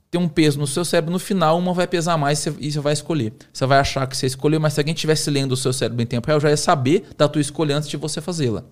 ter 0.09 0.17
um 0.17 0.27
peso 0.27 0.59
no 0.59 0.67
seu 0.67 0.85
cérebro. 0.85 1.11
No 1.11 1.19
final, 1.19 1.57
uma 1.57 1.73
vai 1.73 1.87
pesar 1.87 2.17
mais 2.17 2.45
e 2.45 2.71
você 2.71 2.79
vai 2.79 2.93
escolher. 2.93 3.33
Você 3.51 3.65
vai 3.65 3.79
achar 3.79 4.07
que 4.07 4.15
você 4.15 4.27
escolheu, 4.27 4.59
mas 4.59 4.73
se 4.73 4.79
alguém 4.79 4.93
estivesse 4.93 5.29
lendo 5.29 5.51
o 5.51 5.57
seu 5.57 5.73
cérebro 5.73 6.01
em 6.01 6.05
tempo 6.05 6.27
real, 6.27 6.39
já 6.39 6.49
ia 6.49 6.57
saber 6.57 7.07
da 7.17 7.27
tua 7.27 7.41
escolha 7.41 7.75
antes 7.75 7.89
de 7.89 7.97
você 7.97 8.21
fazê-la. 8.21 8.63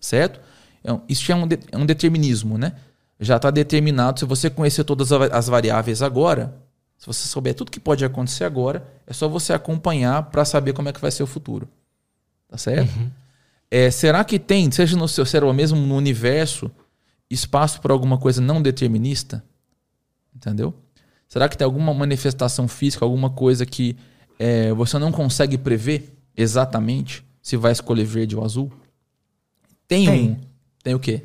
Certo? 0.00 0.40
Então, 0.80 1.02
isso 1.08 1.30
é 1.30 1.34
um, 1.34 1.46
de, 1.46 1.58
é 1.70 1.76
um 1.76 1.84
determinismo, 1.84 2.56
né? 2.56 2.72
Já 3.20 3.36
está 3.36 3.50
determinado. 3.50 4.20
Se 4.20 4.24
você 4.24 4.48
conhecer 4.48 4.84
todas 4.84 5.12
as 5.12 5.48
variáveis 5.48 6.02
agora, 6.02 6.56
se 6.98 7.06
você 7.06 7.26
souber 7.28 7.54
tudo 7.54 7.70
que 7.70 7.78
pode 7.78 8.04
acontecer 8.04 8.44
agora, 8.44 8.86
é 9.06 9.12
só 9.12 9.28
você 9.28 9.52
acompanhar 9.52 10.24
para 10.24 10.44
saber 10.44 10.72
como 10.72 10.88
é 10.88 10.92
que 10.92 11.00
vai 11.00 11.12
ser 11.12 11.22
o 11.22 11.26
futuro. 11.26 11.68
Tá 12.48 12.58
certo? 12.58 12.94
Uhum. 12.98 13.10
É, 13.70 13.90
será 13.90 14.24
que 14.24 14.38
tem, 14.38 14.70
seja 14.70 14.96
no 14.96 15.06
seu 15.06 15.24
cérebro 15.24 15.48
ou 15.48 15.54
mesmo 15.54 15.78
no 15.78 15.94
universo, 15.94 16.70
espaço 17.30 17.80
para 17.80 17.92
alguma 17.92 18.18
coisa 18.18 18.40
não 18.40 18.60
determinista? 18.60 19.44
Entendeu? 20.34 20.74
Será 21.28 21.48
que 21.48 21.56
tem 21.56 21.64
alguma 21.64 21.94
manifestação 21.94 22.66
física, 22.66 23.04
alguma 23.04 23.30
coisa 23.30 23.64
que 23.64 23.96
é, 24.38 24.72
você 24.72 24.98
não 24.98 25.12
consegue 25.12 25.56
prever 25.56 26.16
exatamente 26.36 27.24
se 27.40 27.56
vai 27.56 27.70
escolher 27.70 28.04
verde 28.04 28.34
ou 28.34 28.44
azul? 28.44 28.72
Tem, 29.86 30.06
tem. 30.06 30.30
um. 30.30 30.40
Tem 30.82 30.94
o 30.94 30.98
quê? 30.98 31.22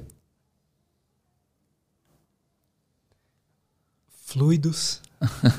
Fluidos. 4.26 5.02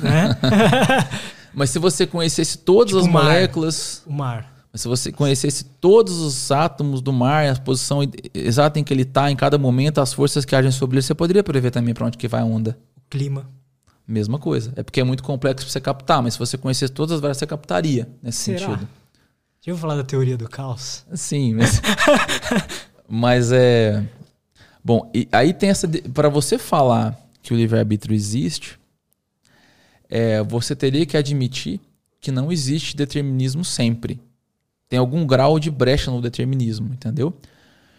Né? 0.00 0.36
Mas 1.54 1.70
se 1.70 1.78
você 1.78 2.06
conhecesse 2.06 2.58
todas 2.58 2.92
tipo 2.92 3.00
as 3.00 3.06
moléculas. 3.06 4.02
O 4.06 4.12
mar. 4.12 4.52
Mas 4.72 4.80
se 4.80 4.88
você 4.88 5.12
conhecesse 5.12 5.64
todos 5.64 6.18
os 6.18 6.50
átomos 6.50 7.00
do 7.00 7.12
mar, 7.12 7.46
a 7.46 7.54
posição 7.54 8.00
exata 8.34 8.80
em 8.80 8.82
que 8.82 8.92
ele 8.92 9.02
está 9.02 9.30
em 9.30 9.36
cada 9.36 9.56
momento, 9.56 10.00
as 10.00 10.12
forças 10.12 10.44
que 10.44 10.56
agem 10.56 10.72
sobre 10.72 10.96
ele, 10.96 11.02
você 11.02 11.14
poderia 11.14 11.44
prever 11.44 11.70
também 11.70 11.94
para 11.94 12.06
onde 12.06 12.18
que 12.18 12.26
vai 12.26 12.40
a 12.40 12.44
onda. 12.44 12.76
O 12.96 13.02
clima. 13.08 13.48
Mesma 14.06 14.36
coisa. 14.36 14.72
É 14.74 14.82
porque 14.82 15.00
é 15.00 15.04
muito 15.04 15.22
complexo 15.22 15.64
para 15.64 15.72
você 15.72 15.80
captar, 15.80 16.20
mas 16.20 16.34
se 16.34 16.38
você 16.40 16.58
conhecesse 16.58 16.92
todas 16.92 17.12
as 17.12 17.20
várias, 17.20 17.38
você 17.38 17.46
captaria 17.46 18.08
nesse 18.20 18.38
Será? 18.38 18.58
sentido. 18.58 18.88
Já 19.60 19.72
ouviu 19.72 19.80
falar 19.80 19.96
da 19.96 20.04
teoria 20.04 20.36
do 20.36 20.48
caos? 20.48 21.06
Sim, 21.14 21.54
mas. 21.54 21.80
mas 23.08 23.52
é. 23.52 24.04
Bom, 24.84 25.10
e 25.14 25.26
aí 25.32 25.54
tem 25.54 25.70
essa. 25.70 25.88
Para 26.12 26.28
você 26.28 26.58
falar 26.58 27.16
que 27.42 27.54
o 27.54 27.56
livre-arbítrio 27.56 28.14
existe, 28.14 28.78
é, 30.08 30.42
você 30.42 30.74
teria 30.76 31.06
que 31.06 31.16
admitir 31.16 31.80
que 32.20 32.32
não 32.32 32.50
existe 32.50 32.96
determinismo 32.96 33.64
sempre. 33.64 34.20
Tem 34.88 34.98
algum 34.98 35.26
grau 35.26 35.58
de 35.58 35.70
brecha 35.70 36.10
no 36.10 36.22
determinismo, 36.22 36.92
entendeu? 36.92 37.34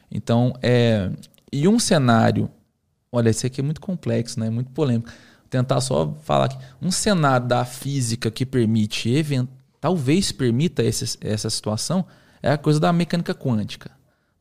Então, 0.09 0.53
é, 0.61 1.11
e 1.51 1.67
um 1.67 1.79
cenário, 1.79 2.49
olha, 3.11 3.29
esse 3.29 3.45
aqui 3.45 3.61
é 3.61 3.63
muito 3.63 3.81
complexo, 3.81 4.39
né? 4.39 4.49
Muito 4.49 4.71
polêmico. 4.71 5.09
Vou 5.09 5.49
tentar 5.49 5.81
só 5.81 6.15
falar 6.23 6.45
aqui. 6.45 6.57
Um 6.81 6.91
cenário 6.91 7.47
da 7.47 7.65
física 7.65 8.31
que 8.31 8.45
permite, 8.45 9.09
event, 9.09 9.47
talvez 9.79 10.31
permita 10.31 10.83
esse, 10.83 11.17
essa 11.21 11.49
situação, 11.49 12.05
é 12.41 12.51
a 12.51 12.57
coisa 12.57 12.79
da 12.79 12.91
mecânica 12.91 13.33
quântica. 13.33 13.91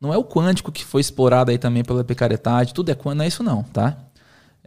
Não 0.01 0.13
é 0.13 0.17
o 0.17 0.25
quântico 0.25 0.73
que 0.73 0.85
foi 0.85 1.01
explorado 1.01 1.51
aí 1.51 1.59
também 1.59 1.85
pela 1.85 2.05
picaretagem, 2.05 2.75
tudo 2.75 2.91
é 2.91 2.95
quântico, 2.95 3.15
não 3.15 3.25
é 3.25 3.29
isso 3.29 3.43
não, 3.43 3.63
tá? 3.63 3.99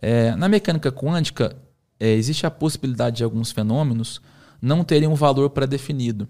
É, 0.02 0.36
na 0.36 0.48
mecânica 0.48 0.92
quântica, 0.92 1.56
é, 2.00 2.12
existe 2.14 2.46
a 2.46 2.52
possibilidade 2.52 3.18
de 3.18 3.24
alguns 3.24 3.52
fenômenos 3.52 4.22
não 4.62 4.84
terem 4.84 5.08
um 5.08 5.16
valor 5.16 5.50
pré-definido. 5.50 6.28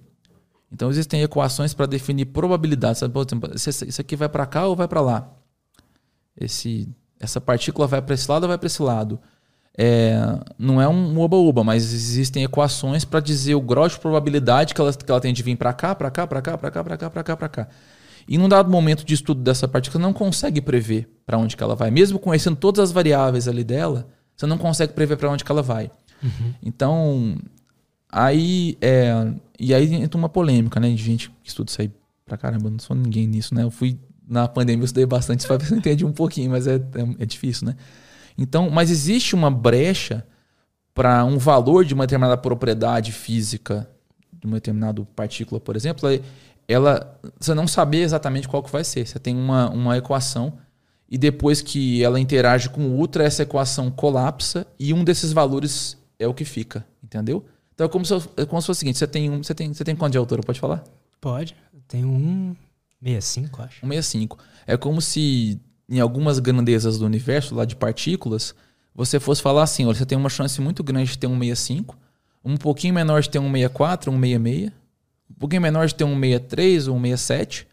Então 0.71 0.89
existem 0.89 1.21
equações 1.21 1.73
para 1.73 1.85
definir 1.85 2.25
probabilidades. 2.25 3.01
Por 3.01 3.25
exemplo, 3.25 3.51
isso 3.55 4.01
aqui 4.01 4.15
vai 4.15 4.27
para 4.27 4.45
cá 4.45 4.67
ou 4.67 4.75
vai 4.75 4.87
para 4.87 5.01
lá? 5.01 5.33
Esse, 6.39 6.87
essa 7.19 7.39
partícula 7.39 7.87
vai 7.87 8.01
para 8.01 8.13
esse 8.13 8.29
lado 8.29 8.43
ou 8.43 8.49
vai 8.49 8.57
para 8.57 8.67
esse 8.67 8.81
lado? 8.81 9.19
É, 9.79 10.17
não 10.57 10.81
é 10.81 10.87
um 10.87 11.19
oba-oba, 11.19 11.63
mas 11.63 11.93
existem 11.93 12.43
equações 12.43 13.05
para 13.05 13.19
dizer 13.19 13.53
o 13.55 13.61
grau 13.61 13.87
de 13.87 13.99
probabilidade 13.99 14.73
que 14.73 14.81
ela, 14.81 14.91
que 14.91 15.09
ela 15.09 15.21
tem 15.21 15.31
de 15.31 15.43
vir 15.43 15.55
para 15.55 15.71
cá, 15.71 15.93
para 15.93 16.09
cá, 16.09 16.25
para 16.25 16.41
cá, 16.41 16.57
para 16.57 16.71
cá, 16.71 16.83
para 16.83 16.97
cá, 16.97 17.09
para 17.09 17.23
cá, 17.23 17.37
para 17.37 17.49
cá. 17.49 17.67
E 18.27 18.37
num 18.37 18.49
dado 18.49 18.69
momento 18.69 19.05
de 19.05 19.13
estudo 19.13 19.41
dessa 19.41 19.67
partícula, 19.67 20.01
não 20.01 20.11
consegue 20.11 20.59
prever 20.61 21.07
para 21.25 21.37
onde 21.37 21.55
que 21.55 21.63
ela 21.63 21.75
vai. 21.75 21.91
Mesmo 21.91 22.19
conhecendo 22.19 22.57
todas 22.57 22.89
as 22.89 22.91
variáveis 22.91 23.47
ali 23.47 23.63
dela, 23.63 24.09
você 24.38 24.45
não 24.45 24.57
consegue 24.57 24.93
prever 24.93 25.17
para 25.17 25.30
onde 25.30 25.43
ela 25.48 25.64
vai. 25.64 25.91
Uhum. 26.24 26.53
Então, 26.64 27.38
aí 28.09 28.77
é, 28.80 29.33
e 29.59 29.74
aí 29.74 29.93
entra 29.95 30.17
uma 30.17 30.30
polêmica, 30.30 30.80
né, 30.80 30.90
de 30.90 30.98
gente 30.98 31.30
que 31.43 31.49
estuda 31.49 31.69
isso 31.69 31.82
aí 31.82 31.91
pra 32.25 32.38
caramba, 32.38 32.67
eu 32.67 32.72
não 32.72 32.80
sou 32.80 32.95
ninguém 32.95 33.25
nisso, 33.25 33.56
né? 33.56 33.64
Eu 33.64 33.72
fui 33.72 33.98
na 34.27 34.48
pandemia, 34.48 34.82
eu 34.82 34.85
estudei 34.85 35.06
bastante 35.06 35.40
isso 35.40 35.48
para 35.48 35.57
ver 35.57 35.66
se 35.66 35.74
eu 35.74 35.77
entendi 35.77 36.06
um 36.06 36.11
pouquinho, 36.11 36.51
mas 36.51 36.67
é, 36.67 36.75
é, 36.75 37.24
é 37.24 37.25
difícil, 37.25 37.67
né? 37.67 37.75
Então, 38.38 38.69
mas 38.69 38.91
existe 38.91 39.33
uma 39.33 39.49
brecha 39.49 40.25
para 40.93 41.24
um 41.25 41.38
valor 41.38 41.85
de 41.85 41.93
uma 41.93 42.06
determinada 42.06 42.38
propriedade 42.38 43.11
física 43.11 43.90
de 44.33 44.45
uma 44.45 44.57
determinada 44.57 45.03
partícula, 45.16 45.59
por 45.59 45.75
exemplo, 45.75 46.07
ela 46.67 47.19
você 47.40 47.53
não 47.53 47.67
saber 47.67 48.01
exatamente 48.01 48.48
qual 48.48 48.61
que 48.61 48.72
vai 48.72 48.83
ser. 48.83 49.07
Você 49.07 49.17
tem 49.17 49.35
uma, 49.35 49.69
uma 49.69 49.98
equação 49.98 50.53
e 51.09 51.17
depois 51.17 51.61
que 51.61 52.03
ela 52.03 52.19
interage 52.19 52.69
com 52.69 52.97
outra, 52.97 53.23
essa 53.23 53.43
equação 53.43 53.89
colapsa 53.89 54.67
e 54.79 54.93
um 54.93 55.03
desses 55.03 55.31
valores 55.31 55.97
é 56.19 56.27
o 56.27 56.33
que 56.33 56.43
fica, 56.43 56.85
entendeu? 57.03 57.45
Então 57.73 57.85
é 57.85 57.89
como 57.89 58.05
se, 58.05 58.13
é 58.35 58.45
como 58.45 58.61
se 58.61 58.67
fosse 58.67 58.71
o 58.71 58.75
seguinte: 58.79 58.97
você 58.97 59.07
tem, 59.07 59.29
um, 59.29 59.43
você 59.43 59.53
tem, 59.53 59.73
você 59.73 59.83
tem 59.83 59.95
quanto 59.95 60.13
de 60.13 60.17
altura? 60.17 60.41
Pode 60.41 60.59
falar? 60.59 60.83
Pode. 61.21 61.55
Tem 61.87 62.03
um 62.03 62.55
65, 63.01 63.61
acho. 63.61 63.85
Um 63.85 63.89
65. 63.89 64.37
É 64.65 64.75
como 64.75 65.01
se 65.01 65.59
em 65.89 65.99
algumas 65.99 66.39
grandezas 66.39 66.97
do 66.97 67.05
universo, 67.05 67.55
lá 67.55 67.63
de 67.63 67.75
partículas, 67.75 68.53
você 68.93 69.19
fosse 69.19 69.41
falar 69.41 69.63
assim: 69.63 69.85
olha, 69.85 69.95
você 69.95 70.05
tem 70.05 70.17
uma 70.17 70.29
chance 70.29 70.59
muito 70.59 70.83
grande 70.83 71.11
de 71.11 71.17
ter 71.17 71.27
um 71.27 71.39
65, 71.39 71.97
um 72.43 72.57
pouquinho 72.57 72.93
menor 72.93 73.21
de 73.21 73.29
ter 73.29 73.39
um 73.39 73.51
64, 73.51 74.11
um 74.11 74.19
66 74.19 74.71
um 75.29 75.33
pouquinho 75.39 75.61
menor 75.61 75.85
de 75.87 75.95
ter 75.95 76.03
um 76.03 76.19
63 76.19 76.87
ou 76.87 76.95
um 76.95 77.01
67 77.01 77.67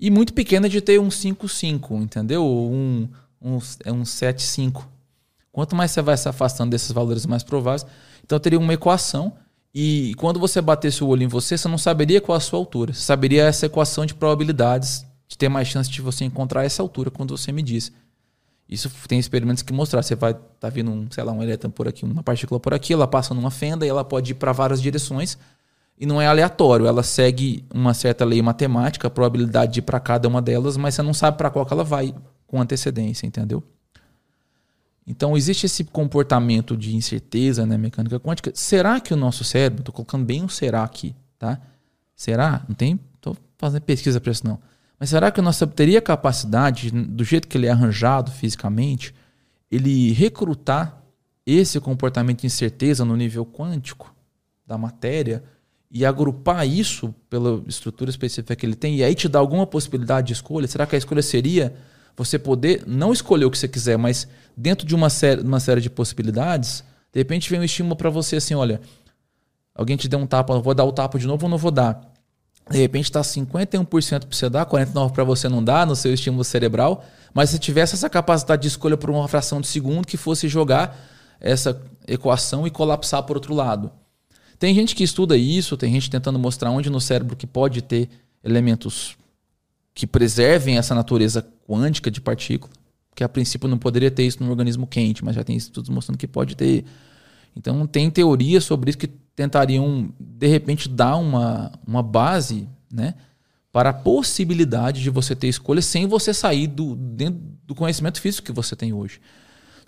e 0.00 0.10
muito 0.10 0.32
pequena 0.32 0.68
de 0.68 0.80
ter 0.80 0.98
um 0.98 1.10
55, 1.10 1.94
entendeu? 1.96 2.44
Um, 2.44 3.06
um, 3.40 3.58
é 3.84 3.92
um 3.92 4.04
75. 4.04 4.88
Quanto 5.52 5.76
mais 5.76 5.90
você 5.90 6.00
vai 6.00 6.16
se 6.16 6.28
afastando 6.28 6.70
desses 6.70 6.90
valores 6.90 7.26
mais 7.26 7.42
prováveis, 7.42 7.84
então 8.24 8.40
teria 8.40 8.58
uma 8.58 8.72
equação 8.72 9.34
e 9.74 10.14
quando 10.16 10.40
você 10.40 10.60
batesse 10.60 11.04
o 11.04 11.08
olho 11.08 11.22
em 11.22 11.28
você, 11.28 11.58
você 11.58 11.68
não 11.68 11.76
saberia 11.76 12.20
qual 12.20 12.36
a 12.36 12.40
sua 12.40 12.58
altura. 12.58 12.94
Você 12.94 13.02
saberia 13.02 13.44
essa 13.44 13.66
equação 13.66 14.06
de 14.06 14.14
probabilidades 14.14 15.04
de 15.28 15.36
ter 15.36 15.48
mais 15.48 15.68
chance 15.68 15.90
de 15.90 16.00
você 16.00 16.24
encontrar 16.24 16.64
essa 16.64 16.82
altura 16.82 17.10
quando 17.10 17.36
você 17.36 17.52
me 17.52 17.62
diz. 17.62 17.92
Isso 18.68 18.90
tem 19.06 19.18
experimentos 19.18 19.62
que 19.62 19.72
mostrar. 19.72 20.02
Você 20.02 20.14
vai 20.14 20.34
tá 20.58 20.68
vindo 20.70 20.90
um, 20.90 21.10
sei 21.10 21.22
lá, 21.22 21.32
um 21.32 21.42
elétron 21.42 21.70
por 21.70 21.86
aqui, 21.86 22.04
uma 22.04 22.22
partícula 22.22 22.58
por 22.58 22.72
aqui, 22.72 22.92
ela 22.92 23.06
passa 23.06 23.34
numa 23.34 23.50
fenda 23.50 23.84
e 23.84 23.88
ela 23.88 24.04
pode 24.04 24.32
ir 24.32 24.34
para 24.34 24.52
várias 24.52 24.80
direções 24.80 25.36
e 26.00 26.06
não 26.06 26.18
é 26.18 26.26
aleatório, 26.26 26.86
ela 26.86 27.02
segue 27.02 27.62
uma 27.74 27.92
certa 27.92 28.24
lei 28.24 28.40
matemática, 28.40 29.06
a 29.06 29.10
probabilidade 29.10 29.74
de 29.74 29.78
ir 29.80 29.82
para 29.82 30.00
cada 30.00 30.26
uma 30.26 30.40
delas, 30.40 30.78
mas 30.78 30.94
você 30.94 31.02
não 31.02 31.12
sabe 31.12 31.36
para 31.36 31.50
qual 31.50 31.66
que 31.66 31.74
ela 31.74 31.84
vai 31.84 32.14
com 32.46 32.58
antecedência, 32.58 33.26
entendeu? 33.26 33.62
Então 35.06 35.36
existe 35.36 35.66
esse 35.66 35.84
comportamento 35.84 36.74
de 36.74 36.96
incerteza 36.96 37.66
na 37.66 37.74
né, 37.74 37.78
mecânica 37.78 38.18
quântica. 38.18 38.50
Será 38.54 38.98
que 38.98 39.12
o 39.12 39.16
nosso 39.16 39.44
cérebro, 39.44 39.80
estou 39.80 39.92
colocando 39.92 40.24
bem 40.24 40.42
um 40.42 40.48
será 40.48 40.84
aqui, 40.84 41.14
tá? 41.38 41.60
Será? 42.16 42.64
Não 42.66 42.74
tem, 42.74 42.98
estou 43.16 43.36
fazendo 43.58 43.82
pesquisa 43.82 44.18
para 44.22 44.32
isso 44.32 44.46
não. 44.46 44.58
Mas 44.98 45.10
será 45.10 45.30
que 45.30 45.38
o 45.38 45.42
nosso 45.42 45.58
cérebro 45.58 45.76
teria 45.76 46.00
capacidade, 46.00 46.90
do 46.90 47.24
jeito 47.24 47.46
que 47.46 47.58
ele 47.58 47.66
é 47.66 47.70
arranjado 47.70 48.30
fisicamente, 48.30 49.14
ele 49.70 50.12
recrutar 50.12 51.02
esse 51.44 51.78
comportamento 51.78 52.40
de 52.40 52.46
incerteza 52.46 53.04
no 53.04 53.16
nível 53.18 53.44
quântico 53.44 54.14
da 54.66 54.78
matéria? 54.78 55.44
E 55.90 56.04
agrupar 56.04 56.66
isso 56.66 57.14
pela 57.28 57.62
estrutura 57.66 58.10
específica 58.10 58.54
que 58.54 58.64
ele 58.64 58.76
tem 58.76 58.96
e 58.96 59.04
aí 59.04 59.14
te 59.14 59.28
dar 59.28 59.40
alguma 59.40 59.66
possibilidade 59.66 60.28
de 60.28 60.32
escolha? 60.34 60.68
Será 60.68 60.86
que 60.86 60.94
a 60.94 60.98
escolha 60.98 61.22
seria 61.22 61.74
você 62.16 62.38
poder 62.38 62.84
não 62.86 63.12
escolher 63.12 63.44
o 63.46 63.50
que 63.50 63.58
você 63.58 63.66
quiser, 63.66 63.96
mas 63.96 64.28
dentro 64.56 64.86
de 64.86 64.94
uma 64.94 65.10
série, 65.10 65.40
uma 65.40 65.58
série 65.58 65.80
de 65.80 65.90
possibilidades, 65.90 66.84
de 67.12 67.18
repente 67.18 67.50
vem 67.50 67.60
um 67.60 67.64
estímulo 67.64 67.96
para 67.96 68.10
você 68.10 68.36
assim, 68.36 68.54
olha, 68.54 68.80
alguém 69.74 69.96
te 69.96 70.06
deu 70.06 70.18
um 70.18 70.26
tapa, 70.26 70.58
vou 70.60 70.74
dar 70.74 70.84
o 70.84 70.92
tapa 70.92 71.18
de 71.18 71.26
novo 71.26 71.46
ou 71.46 71.50
não 71.50 71.58
vou 71.58 71.70
dar? 71.70 72.10
De 72.70 72.78
repente 72.78 73.06
está 73.06 73.20
51% 73.20 74.20
para 74.20 74.28
você 74.30 74.48
dar, 74.48 74.64
49% 74.64 75.10
para 75.10 75.24
você 75.24 75.48
não 75.48 75.62
dar 75.62 75.84
no 75.86 75.96
seu 75.96 76.14
estímulo 76.14 76.44
cerebral. 76.44 77.04
Mas 77.34 77.50
se 77.50 77.58
tivesse 77.58 77.94
essa 77.94 78.08
capacidade 78.08 78.62
de 78.62 78.68
escolha 78.68 78.96
por 78.96 79.10
uma 79.10 79.26
fração 79.26 79.60
de 79.60 79.66
segundo 79.66 80.06
que 80.06 80.16
fosse 80.16 80.46
jogar 80.46 80.96
essa 81.40 81.82
equação 82.06 82.66
e 82.66 82.70
colapsar 82.70 83.24
por 83.24 83.36
outro 83.36 83.54
lado. 83.54 83.90
Tem 84.60 84.74
gente 84.74 84.94
que 84.94 85.02
estuda 85.02 85.38
isso, 85.38 85.74
tem 85.74 85.90
gente 85.90 86.10
tentando 86.10 86.38
mostrar 86.38 86.70
onde 86.70 86.90
no 86.90 87.00
cérebro 87.00 87.34
que 87.34 87.46
pode 87.46 87.80
ter 87.80 88.10
elementos 88.44 89.16
que 89.94 90.06
preservem 90.06 90.76
essa 90.76 90.94
natureza 90.94 91.42
quântica 91.66 92.10
de 92.10 92.20
partícula, 92.20 92.70
que 93.16 93.24
a 93.24 93.28
princípio 93.28 93.66
não 93.66 93.78
poderia 93.78 94.10
ter 94.10 94.26
isso 94.26 94.44
no 94.44 94.50
organismo 94.50 94.86
quente, 94.86 95.24
mas 95.24 95.34
já 95.34 95.42
tem 95.42 95.56
estudos 95.56 95.88
mostrando 95.88 96.18
que 96.18 96.28
pode 96.28 96.54
ter. 96.54 96.84
Então 97.56 97.86
tem 97.86 98.10
teorias 98.10 98.62
sobre 98.62 98.90
isso 98.90 98.98
que 98.98 99.06
tentariam 99.34 100.12
de 100.20 100.46
repente 100.46 100.90
dar 100.90 101.16
uma, 101.16 101.72
uma 101.86 102.02
base, 102.02 102.68
né, 102.92 103.14
para 103.72 103.88
a 103.88 103.94
possibilidade 103.94 105.02
de 105.02 105.08
você 105.08 105.34
ter 105.34 105.48
escolha 105.48 105.80
sem 105.80 106.06
você 106.06 106.34
sair 106.34 106.66
do, 106.66 106.94
dentro 106.96 107.40
do 107.66 107.74
conhecimento 107.74 108.20
físico 108.20 108.44
que 108.44 108.52
você 108.52 108.76
tem 108.76 108.92
hoje. 108.92 109.22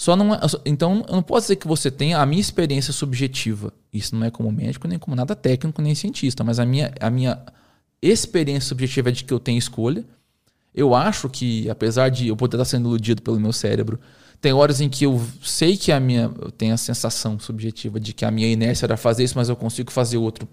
Só 0.03 0.17
não, 0.17 0.35
é, 0.35 0.41
então, 0.67 1.05
eu 1.07 1.15
não 1.15 1.23
posso 1.23 1.43
dizer 1.43 1.55
que 1.55 1.69
você 1.69 1.89
tenha 1.89 2.19
a 2.19 2.27
minha 2.27 2.41
experiência 2.41 2.93
subjetiva. 2.93 3.73
Isso 3.93 4.17
não 4.17 4.27
é 4.27 4.33
como 4.33 4.51
médico, 4.51 4.89
nem 4.89 4.99
como 4.99 5.15
nada 5.15 5.37
técnico, 5.37 5.81
nem 5.81 5.95
cientista, 5.95 6.43
mas 6.43 6.59
a 6.59 6.67
minha, 6.67 6.93
a 6.99 7.09
minha 7.09 7.41
experiência 8.03 8.71
subjetiva 8.71 9.11
é 9.11 9.13
de 9.13 9.23
que 9.23 9.33
eu 9.33 9.39
tenho 9.39 9.61
escolha. 9.61 10.05
Eu 10.75 10.93
acho 10.93 11.29
que, 11.29 11.71
apesar 11.71 12.09
de 12.09 12.27
eu 12.27 12.37
poder 12.37 12.57
estar 12.57 12.65
sendo 12.65 12.89
iludido 12.89 13.23
pelo 13.23 13.39
meu 13.39 13.53
cérebro, 13.53 14.01
tem 14.41 14.53
horas 14.53 14.81
em 14.81 14.89
que 14.89 15.07
eu 15.07 15.25
sei 15.41 15.77
que 15.77 15.93
a 15.93 16.01
minha. 16.01 16.33
Eu 16.37 16.51
tenho 16.51 16.75
a 16.75 16.79
sensação 16.79 17.39
subjetiva 17.39 18.01
de 18.01 18.13
que 18.13 18.25
a 18.25 18.31
minha 18.33 18.49
inércia 18.49 18.87
era 18.87 18.97
fazer 18.97 19.23
isso, 19.23 19.39
mas 19.39 19.49
eu 19.49 19.55
consigo 19.55 19.93
fazer 19.93 20.17
outro 20.17 20.49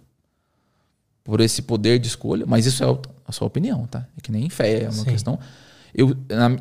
por 1.24 1.42
esse 1.42 1.64
poder 1.64 1.98
de 1.98 2.08
escolha, 2.08 2.46
mas 2.46 2.68
isso 2.68 2.84
é 2.84 2.88
a 3.28 3.32
sua 3.32 3.48
opinião, 3.48 3.88
tá? 3.88 4.08
É 4.16 4.22
que 4.22 4.32
nem 4.32 4.48
fé, 4.48 4.84
é 4.84 4.90
uma 4.90 4.92
Sim. 4.92 5.06
questão. 5.06 5.40
Eu, 5.92 6.16
na, 6.30 6.52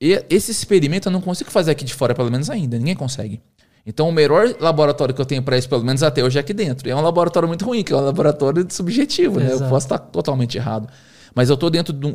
esse 0.00 0.50
experimento 0.50 1.08
eu 1.08 1.12
não 1.12 1.20
consigo 1.20 1.50
fazer 1.50 1.72
aqui 1.72 1.84
de 1.84 1.94
fora, 1.94 2.14
pelo 2.14 2.30
menos 2.30 2.48
ainda. 2.48 2.78
Ninguém 2.78 2.94
consegue. 2.94 3.42
Então, 3.84 4.08
o 4.08 4.12
melhor 4.12 4.54
laboratório 4.60 5.14
que 5.14 5.20
eu 5.20 5.24
tenho 5.24 5.42
para 5.42 5.56
isso, 5.56 5.68
pelo 5.68 5.82
menos 5.82 6.02
até 6.02 6.22
hoje, 6.22 6.36
é 6.36 6.40
aqui 6.40 6.52
dentro. 6.52 6.86
E 6.86 6.90
é 6.90 6.96
um 6.96 7.00
laboratório 7.00 7.48
muito 7.48 7.64
ruim, 7.64 7.82
que 7.82 7.92
é 7.92 7.96
um 7.96 8.00
laboratório 8.00 8.66
subjetivo, 8.68 9.40
né? 9.40 9.50
Eu 9.50 9.60
posso 9.60 9.86
estar 9.86 9.98
totalmente 9.98 10.58
errado. 10.58 10.88
Mas 11.34 11.48
eu 11.48 11.54
estou 11.54 11.70
dentro 11.70 11.92
de, 11.92 12.14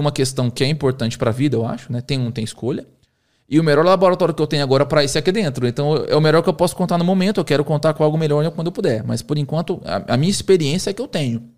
uma 0.00 0.10
questão 0.10 0.50
que 0.50 0.64
é 0.64 0.66
importante 0.66 1.16
para 1.16 1.30
a 1.30 1.32
vida, 1.32 1.56
eu 1.56 1.64
acho, 1.64 1.92
né? 1.92 2.00
Tem 2.00 2.18
um 2.18 2.30
tem 2.30 2.42
escolha. 2.42 2.86
E 3.48 3.60
o 3.60 3.62
melhor 3.62 3.84
laboratório 3.84 4.34
que 4.34 4.42
eu 4.42 4.46
tenho 4.46 4.62
agora 4.62 4.84
para 4.84 5.04
isso 5.04 5.16
é 5.16 5.20
aqui 5.20 5.30
dentro. 5.30 5.66
Então 5.66 5.96
é 6.08 6.16
o 6.16 6.20
melhor 6.20 6.42
que 6.42 6.48
eu 6.48 6.54
posso 6.54 6.74
contar 6.74 6.98
no 6.98 7.04
momento. 7.04 7.38
Eu 7.38 7.44
quero 7.44 7.64
contar 7.64 7.92
com 7.94 8.02
algo 8.02 8.16
melhor 8.18 8.50
quando 8.50 8.68
eu 8.68 8.72
puder. 8.72 9.04
Mas 9.04 9.22
por 9.22 9.38
enquanto, 9.38 9.80
a, 9.84 10.14
a 10.14 10.16
minha 10.16 10.30
experiência 10.30 10.90
é 10.90 10.92
que 10.92 11.02
eu 11.02 11.06
tenho. 11.06 11.50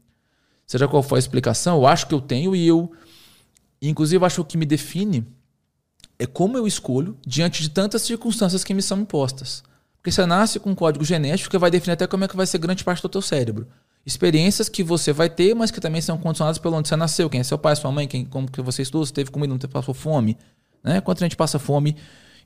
Seja 0.67 0.89
qual 0.89 1.03
for 1.03 1.17
a 1.17 1.19
explicação, 1.19 1.77
eu 1.77 1.87
acho 1.87 2.07
que 2.07 2.15
eu 2.15 2.21
tenho 2.21 2.55
e 2.55 2.67
eu. 2.67 2.91
Inclusive, 3.81 4.25
acho 4.25 4.37
que 4.37 4.41
o 4.41 4.45
que 4.45 4.59
me 4.59 4.67
define 4.67 5.27
é 6.19 6.27
como 6.27 6.57
eu 6.57 6.67
escolho 6.67 7.17
diante 7.27 7.63
de 7.63 7.71
tantas 7.71 8.03
circunstâncias 8.03 8.65
que 8.65 8.75
me 8.75 8.83
são 8.83 9.01
impostas. 9.01 9.63
Porque 9.97 10.13
você 10.13 10.27
nasce 10.27 10.61
com 10.61 10.71
um 10.71 10.75
código 10.75 11.05
genético 11.05 11.51
que 11.51 11.59
vai 11.59 11.71
definir 11.71 11.95
até 11.95 12.07
como 12.07 12.25
é 12.25 12.29
que 12.29 12.37
vai 12.37 12.47
ser 12.47 12.59
grande 12.59 12.85
parte 12.85 13.03
do 13.03 13.09
teu 13.09 13.23
cérebro. 13.23 13.67
Experiências 14.05 14.69
que 14.69 14.83
você 14.83 15.13
vai 15.13 15.31
ter, 15.31 15.55
mas 15.55 15.71
que 15.71 15.81
também 15.81 16.03
são 16.03 16.19
condicionadas 16.19 16.59
pelo 16.59 16.77
onde 16.77 16.89
você 16.89 16.97
nasceu, 16.97 17.31
quem 17.31 17.41
é 17.41 17.45
seu 17.45 17.57
pai, 17.57 17.75
sua 17.75 17.91
mãe, 17.91 18.07
quem, 18.07 18.25
como 18.25 18.51
que 18.51 18.61
você 18.61 18.83
estudou, 18.83 19.07
se 19.07 19.13
teve 19.13 19.31
comida, 19.31 19.51
não 19.51 19.59
passou 19.71 19.95
fome. 19.95 20.37
Né? 20.83 21.01
Quanto 21.01 21.25
a 21.25 21.27
gente 21.27 21.37
passa 21.37 21.59
fome 21.59 21.97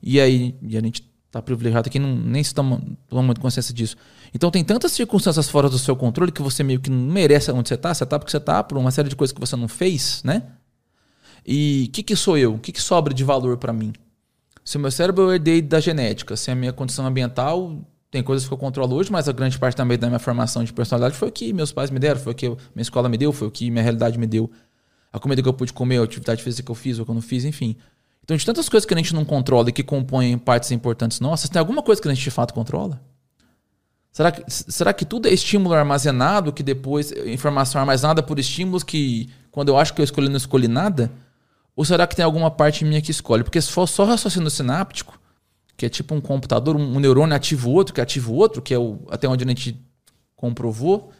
e 0.01 0.21
aí 0.21 0.55
e 0.63 0.77
a 0.77 0.81
gente 0.81 1.03
está 1.27 1.43
privilegiado 1.43 1.89
aqui, 1.89 1.99
não, 1.99 2.15
nem 2.15 2.43
se 2.45 2.55
toma, 2.55 2.81
toma 3.09 3.23
muito 3.23 3.41
consciência 3.41 3.75
disso. 3.75 3.97
Então 4.33 4.53
tem 4.53 4.63
tantas 4.63 4.93
circunstâncias 4.93 5.49
fora 5.49 5.69
do 5.69 5.79
seu 5.79 5.97
controle 5.97 6.31
que 6.31 6.41
você 6.41 6.63
meio 6.63 6.81
que 6.81 6.91
não 6.91 7.13
merece 7.13 7.51
onde 7.51 7.69
você 7.69 7.75
está. 7.75 7.93
Você 7.93 8.05
está 8.05 8.19
porque 8.19 8.31
você 8.31 8.37
está 8.37 8.63
por 8.63 8.79
uma 8.79 8.93
série 8.93 9.09
de 9.09 9.17
coisas 9.17 9.33
que 9.33 9.41
você 9.41 9.57
não 9.57 9.67
fez, 9.67 10.23
né? 10.23 10.45
E 11.51 11.87
o 11.89 11.93
que, 11.93 12.03
que 12.03 12.15
sou 12.15 12.37
eu? 12.37 12.57
O 12.57 12.59
que, 12.59 12.71
que 12.71 12.83
sobra 12.83 13.15
de 13.15 13.25
valor 13.25 13.57
para 13.57 13.73
mim? 13.73 13.95
Se 14.63 14.77
o 14.77 14.81
meu 14.81 14.91
cérebro 14.91 15.23
eu 15.23 15.33
herdei 15.33 15.63
da 15.63 15.81
genética, 15.81 16.37
se 16.37 16.51
a 16.51 16.55
minha 16.55 16.75
condição 16.75 17.07
ambiental 17.07 17.81
tem 18.11 18.23
coisas 18.23 18.47
que 18.47 18.53
eu 18.53 18.59
controlo 18.59 18.95
hoje, 18.97 19.11
mas 19.11 19.31
a 19.31 19.33
grande 19.33 19.59
parte 19.59 19.75
também 19.75 19.97
da 19.97 20.09
minha 20.09 20.19
formação 20.19 20.63
de 20.63 20.75
personalidade 20.75 21.17
foi 21.17 21.29
o 21.29 21.33
que 21.33 21.51
meus 21.55 21.73
pais 21.73 21.91
me 21.91 21.99
deram, 21.99 22.21
foi 22.21 22.33
o 22.33 22.37
que 22.37 22.49
minha 22.49 22.83
escola 22.83 23.09
me 23.09 23.17
deu, 23.17 23.33
foi 23.33 23.49
o 23.49 23.51
que 23.51 23.71
minha 23.71 23.83
realidade 23.83 24.19
me 24.19 24.27
deu. 24.27 24.51
A 25.11 25.19
comida 25.19 25.41
que 25.41 25.49
eu 25.49 25.55
pude 25.55 25.73
comer, 25.73 25.97
a 25.97 26.03
atividade 26.03 26.43
física 26.43 26.67
que 26.67 26.71
eu 26.71 26.75
fiz 26.75 26.99
ou 26.99 27.07
que 27.07 27.11
eu 27.11 27.15
não 27.15 27.23
fiz, 27.23 27.47
enfim. 27.47 27.77
Então, 28.23 28.37
de 28.37 28.45
tantas 28.45 28.69
coisas 28.69 28.85
que 28.85 28.93
a 28.93 28.97
gente 28.99 29.15
não 29.15 29.25
controla 29.25 29.71
e 29.71 29.73
que 29.73 29.83
compõem 29.83 30.37
partes 30.37 30.71
importantes 30.71 31.19
nossas, 31.19 31.49
tem 31.49 31.59
alguma 31.59 31.83
coisa 31.83 31.99
que 32.03 32.07
a 32.07 32.13
gente 32.13 32.23
de 32.23 32.31
fato 32.31 32.53
controla? 32.53 33.01
Será 34.13 34.31
que, 34.31 34.45
será 34.47 34.93
que 34.93 35.07
tudo 35.07 35.29
é 35.29 35.33
estímulo 35.33 35.75
armazenado, 35.75 36.53
que 36.53 36.63
depois, 36.63 37.11
informação 37.25 37.81
armazenada 37.81 38.23
por 38.23 38.39
estímulos 38.39 38.83
que, 38.83 39.31
quando 39.51 39.71
eu 39.71 39.79
acho 39.79 39.95
que 39.95 40.03
eu 40.03 40.05
escolhi, 40.05 40.29
não 40.29 40.37
escolhi 40.37 40.69
nada? 40.69 41.11
Ou 41.79 41.85
será 41.85 42.09
que 42.09 42.17
tem 42.17 42.25
alguma 42.25 42.51
parte 42.51 42.85
minha 42.85 43.01
que 43.01 43.13
escolhe? 43.13 43.45
Porque 43.45 43.63
se 43.63 43.71
for 43.71 43.87
só 43.87 44.05
raciocínio 44.05 44.51
sináptico, 44.51 45.17
que 45.77 45.87
é 45.87 45.89
tipo 45.89 46.13
um 46.13 46.21
computador, 46.21 46.75
um, 46.75 46.99
neurônio 46.99 47.37
ativa 47.37 47.69
o 47.69 47.71
outro, 47.71 47.95
que 47.95 48.01
ativa 48.01 48.33
o 48.33 48.35
outro, 48.35 48.61
que 48.61 48.75
é 48.75 48.79
o, 48.81 48.99
até 49.09 49.29
onde 49.29 49.45
a 49.45 49.47
gente 49.47 49.81
comprovou, 50.35 51.13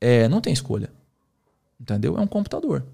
é, 0.00 0.26
não 0.26 0.40
tem 0.40 0.52
escolha. 0.52 0.90
Entendeu? 1.80 2.18
É 2.18 2.20
um 2.20 2.26
computador. 2.26 2.84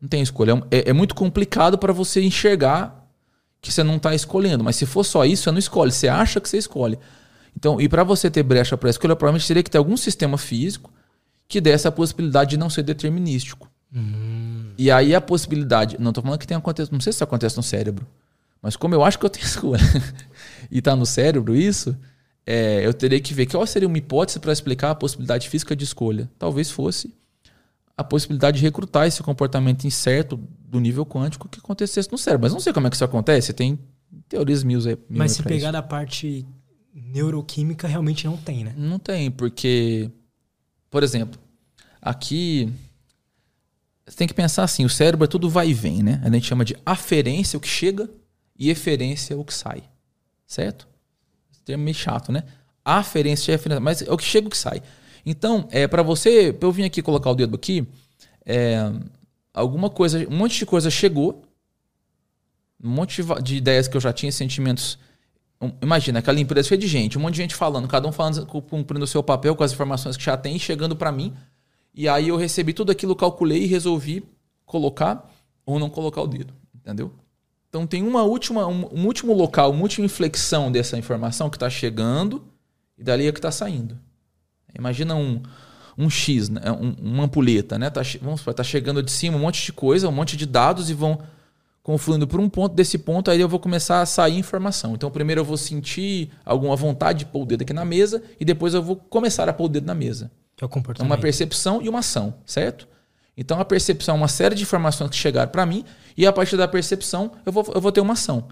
Não 0.00 0.08
tem 0.08 0.22
escolha. 0.22 0.62
É, 0.70 0.78
é, 0.78 0.90
é 0.90 0.92
muito 0.92 1.12
complicado 1.12 1.76
para 1.76 1.92
você 1.92 2.22
enxergar 2.22 3.10
que 3.60 3.72
você 3.72 3.82
não 3.82 3.96
está 3.96 4.14
escolhendo. 4.14 4.62
Mas 4.62 4.76
se 4.76 4.86
for 4.86 5.02
só 5.02 5.24
isso, 5.24 5.42
você 5.42 5.50
não 5.50 5.58
escolhe. 5.58 5.90
Você 5.90 6.06
acha 6.06 6.40
que 6.40 6.48
você 6.48 6.58
escolhe. 6.58 7.00
Então, 7.56 7.80
e 7.80 7.88
para 7.88 8.04
você 8.04 8.30
ter 8.30 8.44
brecha 8.44 8.76
para 8.76 8.90
escolha, 8.90 9.16
provavelmente 9.16 9.48
teria 9.48 9.62
que 9.64 9.70
ter 9.70 9.78
algum 9.78 9.96
sistema 9.96 10.38
físico 10.38 10.92
que 11.48 11.60
desse 11.60 11.88
a 11.88 11.90
possibilidade 11.90 12.50
de 12.50 12.56
não 12.56 12.70
ser 12.70 12.84
determinístico. 12.84 13.68
Uhum. 13.92 14.39
E 14.80 14.90
aí 14.90 15.14
a 15.14 15.20
possibilidade. 15.20 15.98
Não 16.00 16.08
estou 16.10 16.24
falando 16.24 16.38
que 16.38 16.46
tem 16.46 16.56
acontecido. 16.56 16.94
Não 16.94 17.00
sei 17.00 17.12
se 17.12 17.18
isso 17.18 17.24
acontece 17.24 17.54
no 17.54 17.62
cérebro. 17.62 18.06
Mas 18.62 18.76
como 18.76 18.94
eu 18.94 19.04
acho 19.04 19.18
que 19.18 19.26
eu 19.26 19.28
tenho 19.28 19.44
escolha 19.44 19.82
e 20.70 20.78
está 20.78 20.96
no 20.96 21.04
cérebro 21.04 21.54
isso, 21.54 21.94
é, 22.46 22.86
eu 22.86 22.94
teria 22.94 23.20
que 23.20 23.34
ver 23.34 23.44
qual 23.44 23.66
seria 23.66 23.86
uma 23.86 23.98
hipótese 23.98 24.40
para 24.40 24.50
explicar 24.54 24.90
a 24.90 24.94
possibilidade 24.94 25.50
física 25.50 25.76
de 25.76 25.84
escolha. 25.84 26.30
Talvez 26.38 26.70
fosse 26.70 27.12
a 27.94 28.02
possibilidade 28.02 28.56
de 28.58 28.62
recrutar 28.62 29.06
esse 29.06 29.22
comportamento 29.22 29.84
incerto 29.84 30.40
do 30.66 30.80
nível 30.80 31.04
quântico 31.04 31.46
que 31.46 31.58
acontecesse 31.58 32.10
no 32.10 32.16
cérebro. 32.16 32.46
Mas 32.46 32.54
não 32.54 32.60
sei 32.60 32.72
como 32.72 32.86
é 32.86 32.90
que 32.90 32.96
isso 32.96 33.04
acontece, 33.04 33.52
tem 33.52 33.78
teorias 34.30 34.64
mil. 34.64 34.80
mil 34.80 34.98
Mas 35.10 35.32
se 35.32 35.42
pegar 35.42 35.68
isso. 35.68 35.72
da 35.72 35.82
parte 35.82 36.46
neuroquímica, 36.94 37.86
realmente 37.86 38.24
não 38.24 38.38
tem, 38.38 38.64
né? 38.64 38.72
Não 38.78 38.98
tem, 38.98 39.30
porque, 39.30 40.10
por 40.90 41.02
exemplo, 41.02 41.38
aqui 42.00 42.72
você 44.10 44.16
tem 44.16 44.26
que 44.26 44.34
pensar 44.34 44.64
assim, 44.64 44.84
o 44.84 44.88
cérebro 44.88 45.24
é 45.24 45.28
tudo 45.28 45.48
vai 45.48 45.68
e 45.68 45.74
vem, 45.74 46.02
né? 46.02 46.20
A 46.24 46.30
gente 46.30 46.44
chama 46.44 46.64
de 46.64 46.76
aferência, 46.84 47.56
o 47.56 47.60
que 47.60 47.68
chega, 47.68 48.10
e 48.58 48.68
eferência, 48.68 49.38
o 49.38 49.44
que 49.44 49.54
sai. 49.54 49.84
Certo? 50.48 50.88
Esse 51.52 51.62
termo 51.62 51.82
é 51.82 51.84
meio 51.84 51.94
chato, 51.94 52.32
né? 52.32 52.42
Aferência 52.84 53.52
e 53.52 53.54
eferência, 53.54 53.80
mas 53.80 54.02
é 54.02 54.10
o 54.10 54.16
que 54.16 54.24
chega, 54.24 54.48
o 54.48 54.50
que 54.50 54.58
sai. 54.58 54.82
Então, 55.24 55.68
é 55.70 55.86
para 55.86 56.02
você, 56.02 56.56
eu 56.60 56.72
vim 56.72 56.82
aqui 56.82 57.00
colocar 57.02 57.30
o 57.30 57.36
dedo 57.36 57.54
aqui, 57.54 57.86
é, 58.44 58.92
alguma 59.54 59.88
coisa, 59.88 60.26
um 60.28 60.36
monte 60.36 60.58
de 60.58 60.66
coisa 60.66 60.90
chegou, 60.90 61.44
um 62.82 62.90
monte 62.90 63.22
de, 63.22 63.42
de 63.42 63.56
ideias 63.56 63.86
que 63.86 63.96
eu 63.96 64.00
já 64.00 64.12
tinha, 64.12 64.32
sentimentos. 64.32 64.98
Imagina, 65.80 66.18
aquela 66.18 66.40
empresa 66.40 66.66
cheia 66.66 66.80
de 66.80 66.88
gente, 66.88 67.16
um 67.16 67.20
monte 67.20 67.34
de 67.34 67.42
gente 67.42 67.54
falando, 67.54 67.86
cada 67.86 68.08
um 68.08 68.12
falando, 68.12 68.44
cumprindo 68.44 69.04
o 69.04 69.06
seu 69.06 69.22
papel 69.22 69.54
com 69.54 69.62
as 69.62 69.72
informações 69.72 70.16
que 70.16 70.24
já 70.24 70.36
tem, 70.36 70.58
chegando 70.58 70.96
para 70.96 71.12
mim. 71.12 71.32
E 71.94 72.08
aí 72.08 72.28
eu 72.28 72.36
recebi 72.36 72.72
tudo 72.72 72.92
aquilo, 72.92 73.16
calculei 73.16 73.62
e 73.62 73.66
resolvi 73.66 74.24
colocar 74.64 75.30
ou 75.66 75.78
não 75.78 75.90
colocar 75.90 76.22
o 76.22 76.26
dedo, 76.26 76.54
entendeu? 76.74 77.12
Então 77.68 77.86
tem 77.86 78.02
uma 78.02 78.22
última, 78.22 78.66
um, 78.66 79.06
último 79.06 79.32
local, 79.32 79.70
uma 79.70 79.82
última 79.82 80.04
inflexão 80.04 80.70
dessa 80.72 80.98
informação 80.98 81.48
que 81.48 81.56
está 81.56 81.70
chegando 81.70 82.42
e 82.98 83.04
dali 83.04 83.26
é 83.26 83.32
que 83.32 83.38
está 83.38 83.50
saindo. 83.50 83.96
Imagina 84.76 85.14
um, 85.14 85.40
um 85.96 86.10
X, 86.10 86.48
né? 86.48 86.62
um, 86.72 86.94
uma 87.00 87.24
ampulheta, 87.24 87.78
né? 87.78 87.88
Tá, 87.90 88.02
vamos 88.20 88.42
tá 88.42 88.64
chegando 88.64 89.02
de 89.02 89.10
cima 89.10 89.36
um 89.36 89.40
monte 89.40 89.64
de 89.64 89.72
coisa, 89.72 90.08
um 90.08 90.12
monte 90.12 90.36
de 90.36 90.46
dados 90.46 90.90
e 90.90 90.94
vão 90.94 91.20
confluindo 91.82 92.26
por 92.26 92.40
um 92.40 92.48
ponto. 92.48 92.74
Desse 92.74 92.98
ponto, 92.98 93.30
aí 93.30 93.40
eu 93.40 93.48
vou 93.48 93.60
começar 93.60 94.00
a 94.00 94.06
sair 94.06 94.36
informação. 94.36 94.94
Então, 94.94 95.10
primeiro 95.10 95.40
eu 95.40 95.44
vou 95.44 95.56
sentir 95.56 96.30
alguma 96.44 96.74
vontade 96.76 97.20
de 97.20 97.26
pôr 97.26 97.42
o 97.42 97.46
dedo 97.46 97.62
aqui 97.62 97.72
na 97.72 97.84
mesa 97.84 98.22
e 98.38 98.44
depois 98.44 98.74
eu 98.74 98.82
vou 98.82 98.96
começar 98.96 99.48
a 99.48 99.52
pôr 99.52 99.64
o 99.64 99.68
dedo 99.68 99.86
na 99.86 99.94
mesa. 99.94 100.30
É 100.60 100.64
o 100.64 100.68
comportamento. 100.68 101.10
Uma 101.10 101.18
percepção 101.18 101.80
e 101.80 101.88
uma 101.88 102.00
ação, 102.00 102.34
certo? 102.44 102.86
Então, 103.36 103.58
a 103.58 103.64
percepção 103.64 104.14
é 104.14 104.18
uma 104.18 104.28
série 104.28 104.54
de 104.54 104.62
informações 104.62 105.10
que 105.10 105.16
chegaram 105.16 105.50
para 105.50 105.64
mim 105.64 105.84
e 106.16 106.26
a 106.26 106.32
partir 106.32 106.56
da 106.56 106.68
percepção 106.68 107.32
eu 107.46 107.52
vou, 107.52 107.64
eu 107.74 107.80
vou 107.80 107.90
ter 107.90 108.00
uma 108.00 108.12
ação. 108.12 108.48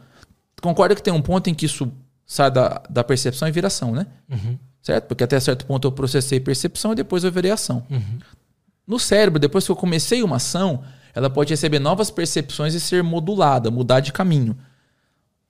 Concorda 0.63 0.95
que 0.95 1.03
tem 1.03 1.13
um 1.13 1.21
ponto 1.21 1.51
em 1.51 1.55
que 1.55 1.67
isso 1.67 1.93
sai 2.27 2.51
da, 2.51 2.83
da 2.89 3.05
percepção 3.05 3.47
e 3.47 3.53
vira 3.53 3.67
ação, 3.67 3.93
né? 3.93 4.07
Uhum. 4.31 4.59
Certo? 4.83 5.07
Porque 5.07 5.25
até 5.25 5.39
certo 5.39 5.67
ponto 5.67 5.87
eu 5.87 5.93
processei 5.93 6.41
percepção 6.41 6.93
e 6.93 6.95
depois 6.95 7.25
eu 7.25 7.31
verei 7.31 7.51
ação. 7.51 7.85
Uhum. 7.91 8.19
No 8.87 8.99
cérebro, 8.99 9.39
depois 9.39 9.67
que 9.67 9.71
eu 9.71 9.77
comecei 9.77 10.23
uma 10.23 10.37
ação, 10.37 10.83
ela 11.15 11.29
pode 11.29 11.53
receber 11.53 11.79
novas 11.79 12.11
percepções 12.11 12.75
e 12.75 12.81
ser 12.81 13.03
modulada, 13.03 13.71
mudar 13.71 14.01
de 14.01 14.13
caminho. 14.13 14.57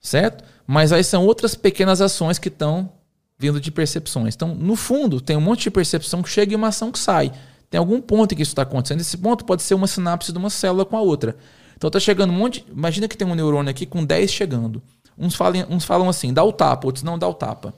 Certo? 0.01 0.43
Mas 0.67 0.91
aí 0.91 1.03
são 1.03 1.25
outras 1.25 1.55
pequenas 1.55 2.01
ações 2.01 2.37
que 2.37 2.49
estão 2.49 2.91
vindo 3.39 3.59
de 3.61 3.71
percepções. 3.71 4.35
Então, 4.35 4.53
no 4.53 4.75
fundo, 4.75 5.21
tem 5.21 5.37
um 5.37 5.41
monte 5.41 5.63
de 5.63 5.71
percepção 5.71 6.21
que 6.21 6.29
chega 6.29 6.51
e 6.51 6.55
uma 6.55 6.67
ação 6.67 6.91
que 6.91 6.99
sai. 6.99 7.31
Tem 7.69 7.79
algum 7.79 8.01
ponto 8.01 8.33
em 8.33 8.35
que 8.35 8.43
isso 8.43 8.51
está 8.51 8.63
acontecendo. 8.63 8.99
Esse 8.99 9.17
ponto 9.17 9.45
pode 9.45 9.63
ser 9.63 9.75
uma 9.75 9.87
sinapse 9.87 10.33
de 10.33 10.37
uma 10.37 10.49
célula 10.49 10.83
com 10.83 10.97
a 10.97 11.01
outra. 11.01 11.37
Então 11.77 11.89
tá 11.89 11.99
chegando 11.99 12.31
um 12.31 12.35
monte. 12.35 12.65
Imagina 12.69 13.07
que 13.07 13.15
tem 13.15 13.25
um 13.25 13.33
neurônio 13.33 13.71
aqui 13.71 13.85
com 13.85 14.03
10 14.03 14.29
chegando. 14.29 14.83
Uns 15.17 15.35
falam, 15.35 15.65
uns 15.69 15.85
falam 15.85 16.09
assim, 16.09 16.33
dá 16.33 16.43
o 16.43 16.51
tapa, 16.51 16.85
outros 16.85 17.03
não 17.03 17.17
dá 17.17 17.27
o 17.27 17.33
tapa. 17.33 17.73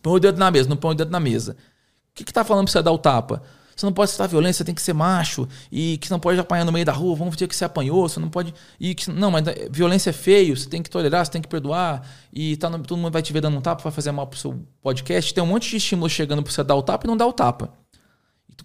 Põe 0.00 0.14
o 0.14 0.20
dedo 0.20 0.38
na 0.38 0.50
mesa, 0.50 0.68
não 0.68 0.76
põe 0.76 0.92
o 0.92 0.94
dedo 0.94 1.10
na 1.10 1.18
mesa. 1.18 1.52
O 1.52 2.14
que, 2.14 2.24
que 2.24 2.32
tá 2.32 2.44
falando 2.44 2.66
pra 2.66 2.72
você 2.72 2.82
dar 2.82 2.92
o 2.92 2.98
tapa? 2.98 3.42
Você 3.76 3.84
não 3.84 3.92
pode 3.92 4.10
estar 4.10 4.26
violência, 4.26 4.58
você 4.58 4.64
tem 4.64 4.74
que 4.74 4.80
ser 4.80 4.94
macho. 4.94 5.46
E 5.70 5.98
que 5.98 6.08
você 6.08 6.14
não 6.14 6.18
pode 6.18 6.40
apanhar 6.40 6.64
no 6.64 6.72
meio 6.72 6.86
da 6.86 6.92
rua, 6.92 7.14
vamos 7.14 7.36
dizer 7.36 7.46
que 7.46 7.54
você 7.54 7.66
apanhou, 7.66 8.08
você 8.08 8.18
não 8.18 8.30
pode. 8.30 8.54
E 8.80 8.94
que, 8.94 9.10
não, 9.10 9.30
mas 9.30 9.44
violência 9.70 10.08
é 10.08 10.12
feio, 10.14 10.56
você 10.56 10.66
tem 10.66 10.82
que 10.82 10.88
tolerar, 10.88 11.26
você 11.26 11.30
tem 11.30 11.42
que 11.42 11.48
perdoar. 11.48 12.08
E 12.32 12.56
tá 12.56 12.70
no, 12.70 12.78
todo 12.78 12.96
mundo 12.96 13.12
vai 13.12 13.20
te 13.20 13.34
ver 13.34 13.42
dando 13.42 13.58
um 13.58 13.60
tapa, 13.60 13.82
vai 13.82 13.92
fazer 13.92 14.10
mal 14.12 14.26
pro 14.26 14.38
seu 14.38 14.58
podcast. 14.80 15.34
Tem 15.34 15.44
um 15.44 15.46
monte 15.46 15.68
de 15.68 15.76
estímulos 15.76 16.10
chegando 16.10 16.42
pra 16.42 16.50
você 16.50 16.64
dar 16.64 16.74
o 16.74 16.82
tapa 16.82 17.06
e 17.06 17.08
não 17.08 17.16
dar 17.18 17.26
o 17.26 17.32
tapa. 17.34 17.70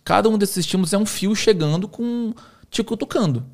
Cada 0.05 0.29
um 0.29 0.37
desses 0.37 0.57
estímulos 0.57 0.93
é 0.93 0.97
um 0.97 1.05
fio 1.05 1.35
chegando 1.35 1.89
com. 1.89 2.33
te 2.69 2.81
cutucando. 2.81 3.45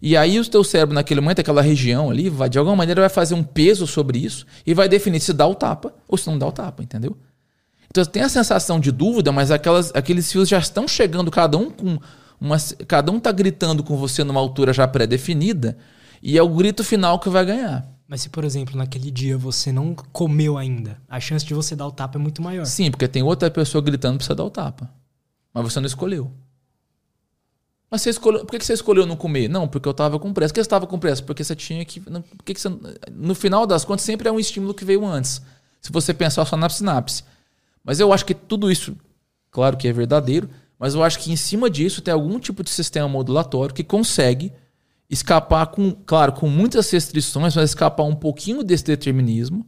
E 0.00 0.16
aí 0.16 0.40
o 0.40 0.48
teu 0.48 0.64
cérebro, 0.64 0.94
naquele 0.94 1.20
momento, 1.20 1.40
aquela 1.40 1.60
região 1.60 2.10
ali, 2.10 2.30
vai, 2.30 2.48
de 2.48 2.58
alguma 2.58 2.76
maneira 2.76 3.00
vai 3.02 3.10
fazer 3.10 3.34
um 3.34 3.42
peso 3.42 3.86
sobre 3.86 4.18
isso 4.18 4.46
e 4.66 4.72
vai 4.72 4.88
definir 4.88 5.20
se 5.20 5.32
dá 5.32 5.46
o 5.46 5.54
tapa 5.54 5.94
ou 6.08 6.16
se 6.16 6.26
não 6.26 6.38
dá 6.38 6.46
o 6.46 6.52
tapa, 6.52 6.82
entendeu? 6.82 7.16
Então 8.00 8.12
tem 8.12 8.22
a 8.22 8.28
sensação 8.28 8.78
de 8.78 8.92
dúvida, 8.92 9.32
mas 9.32 9.50
aquelas, 9.50 9.90
aqueles 9.94 10.30
fios 10.30 10.48
já 10.48 10.58
estão 10.58 10.86
chegando, 10.86 11.30
cada 11.30 11.56
um 11.56 11.70
com 11.70 11.98
uma. 12.40 12.56
Cada 12.86 13.10
um 13.10 13.18
tá 13.18 13.32
gritando 13.32 13.82
com 13.82 13.96
você 13.96 14.22
numa 14.22 14.40
altura 14.40 14.72
já 14.72 14.86
pré-definida, 14.86 15.78
e 16.22 16.36
é 16.36 16.42
o 16.42 16.48
grito 16.48 16.84
final 16.84 17.18
que 17.18 17.28
vai 17.28 17.44
ganhar. 17.44 17.88
Mas 18.06 18.20
se, 18.20 18.28
por 18.28 18.44
exemplo, 18.44 18.76
naquele 18.76 19.10
dia 19.10 19.36
você 19.36 19.72
não 19.72 19.94
comeu 20.12 20.56
ainda, 20.56 21.00
a 21.08 21.18
chance 21.18 21.44
de 21.44 21.54
você 21.54 21.74
dar 21.74 21.86
o 21.86 21.92
tapa 21.92 22.18
é 22.18 22.20
muito 22.20 22.42
maior. 22.42 22.66
Sim, 22.66 22.90
porque 22.90 23.08
tem 23.08 23.22
outra 23.22 23.50
pessoa 23.50 23.82
gritando 23.82 24.18
pra 24.18 24.26
você 24.26 24.34
dar 24.34 24.44
o 24.44 24.50
tapa. 24.50 24.90
Mas 25.52 25.64
você 25.64 25.80
não 25.80 25.86
escolheu. 25.86 26.30
Mas 27.90 28.02
você 28.02 28.10
escolheu. 28.10 28.44
Por 28.44 28.58
que 28.58 28.64
você 28.64 28.74
escolheu 28.74 29.06
não 29.06 29.16
comer? 29.16 29.48
Não, 29.48 29.66
porque 29.66 29.88
eu 29.88 29.92
estava 29.92 30.18
com 30.18 30.32
pressa. 30.32 30.52
Por 30.52 30.54
que 30.54 30.60
você 30.60 30.66
estava 30.66 30.86
com 30.86 30.98
pressa? 30.98 31.22
Porque 31.22 31.42
você 31.42 31.56
tinha 31.56 31.84
que. 31.84 32.00
Por 32.00 32.44
que 32.44 32.54
você, 32.54 32.68
no 33.10 33.34
final 33.34 33.66
das 33.66 33.84
contas, 33.84 34.04
sempre 34.04 34.28
é 34.28 34.32
um 34.32 34.38
estímulo 34.38 34.74
que 34.74 34.84
veio 34.84 35.04
antes. 35.04 35.40
Se 35.80 35.90
você 35.90 36.12
pensar 36.12 36.44
só 36.44 36.56
na 36.56 36.68
sinapse. 36.68 37.24
Mas 37.86 38.00
eu 38.00 38.12
acho 38.12 38.26
que 38.26 38.34
tudo 38.34 38.70
isso, 38.70 38.96
claro 39.48 39.76
que 39.76 39.86
é 39.86 39.92
verdadeiro, 39.92 40.50
mas 40.76 40.94
eu 40.94 41.04
acho 41.04 41.20
que 41.20 41.30
em 41.30 41.36
cima 41.36 41.70
disso 41.70 42.02
tem 42.02 42.12
algum 42.12 42.40
tipo 42.40 42.64
de 42.64 42.70
sistema 42.70 43.08
modulatório 43.08 43.72
que 43.72 43.84
consegue 43.84 44.52
escapar 45.08 45.68
com, 45.68 45.92
claro, 45.92 46.32
com 46.32 46.48
muitas 46.48 46.90
restrições, 46.90 47.54
mas 47.54 47.70
escapar 47.70 48.02
um 48.02 48.16
pouquinho 48.16 48.64
desse 48.64 48.84
determinismo, 48.84 49.64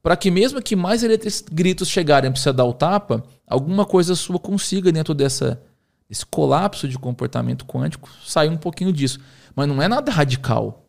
para 0.00 0.16
que 0.16 0.30
mesmo 0.30 0.62
que 0.62 0.76
mais 0.76 1.02
gritos 1.50 1.88
chegarem 1.88 2.30
para 2.30 2.40
você 2.40 2.52
dar 2.52 2.64
o 2.64 2.72
tapa, 2.72 3.24
alguma 3.46 3.84
coisa 3.84 4.14
sua 4.14 4.38
consiga 4.38 4.92
dentro 4.92 5.12
dessa 5.12 5.60
esse 6.08 6.26
colapso 6.26 6.88
de 6.88 6.98
comportamento 6.98 7.64
quântico 7.64 8.08
sai 8.24 8.48
um 8.48 8.56
pouquinho 8.56 8.92
disso. 8.92 9.20
Mas 9.54 9.68
não 9.68 9.80
é 9.80 9.86
nada 9.86 10.10
radical. 10.10 10.84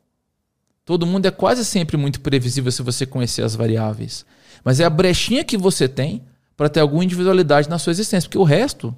Todo 0.84 1.06
mundo 1.06 1.28
é 1.28 1.32
quase 1.32 1.64
sempre 1.64 1.96
muito 1.96 2.20
previsível 2.22 2.72
se 2.72 2.82
você 2.82 3.06
conhecer 3.06 3.44
as 3.44 3.56
variáveis. 3.56 4.26
Mas 4.64 4.80
é 4.80 4.86
a 4.86 4.90
brechinha 4.90 5.44
que 5.44 5.58
você 5.58 5.88
tem 5.88 6.24
para 6.62 6.70
ter 6.70 6.80
alguma 6.80 7.04
individualidade 7.04 7.68
na 7.68 7.80
sua 7.80 7.90
existência. 7.90 8.30
Porque 8.30 8.38
o 8.38 8.44
resto 8.44 8.96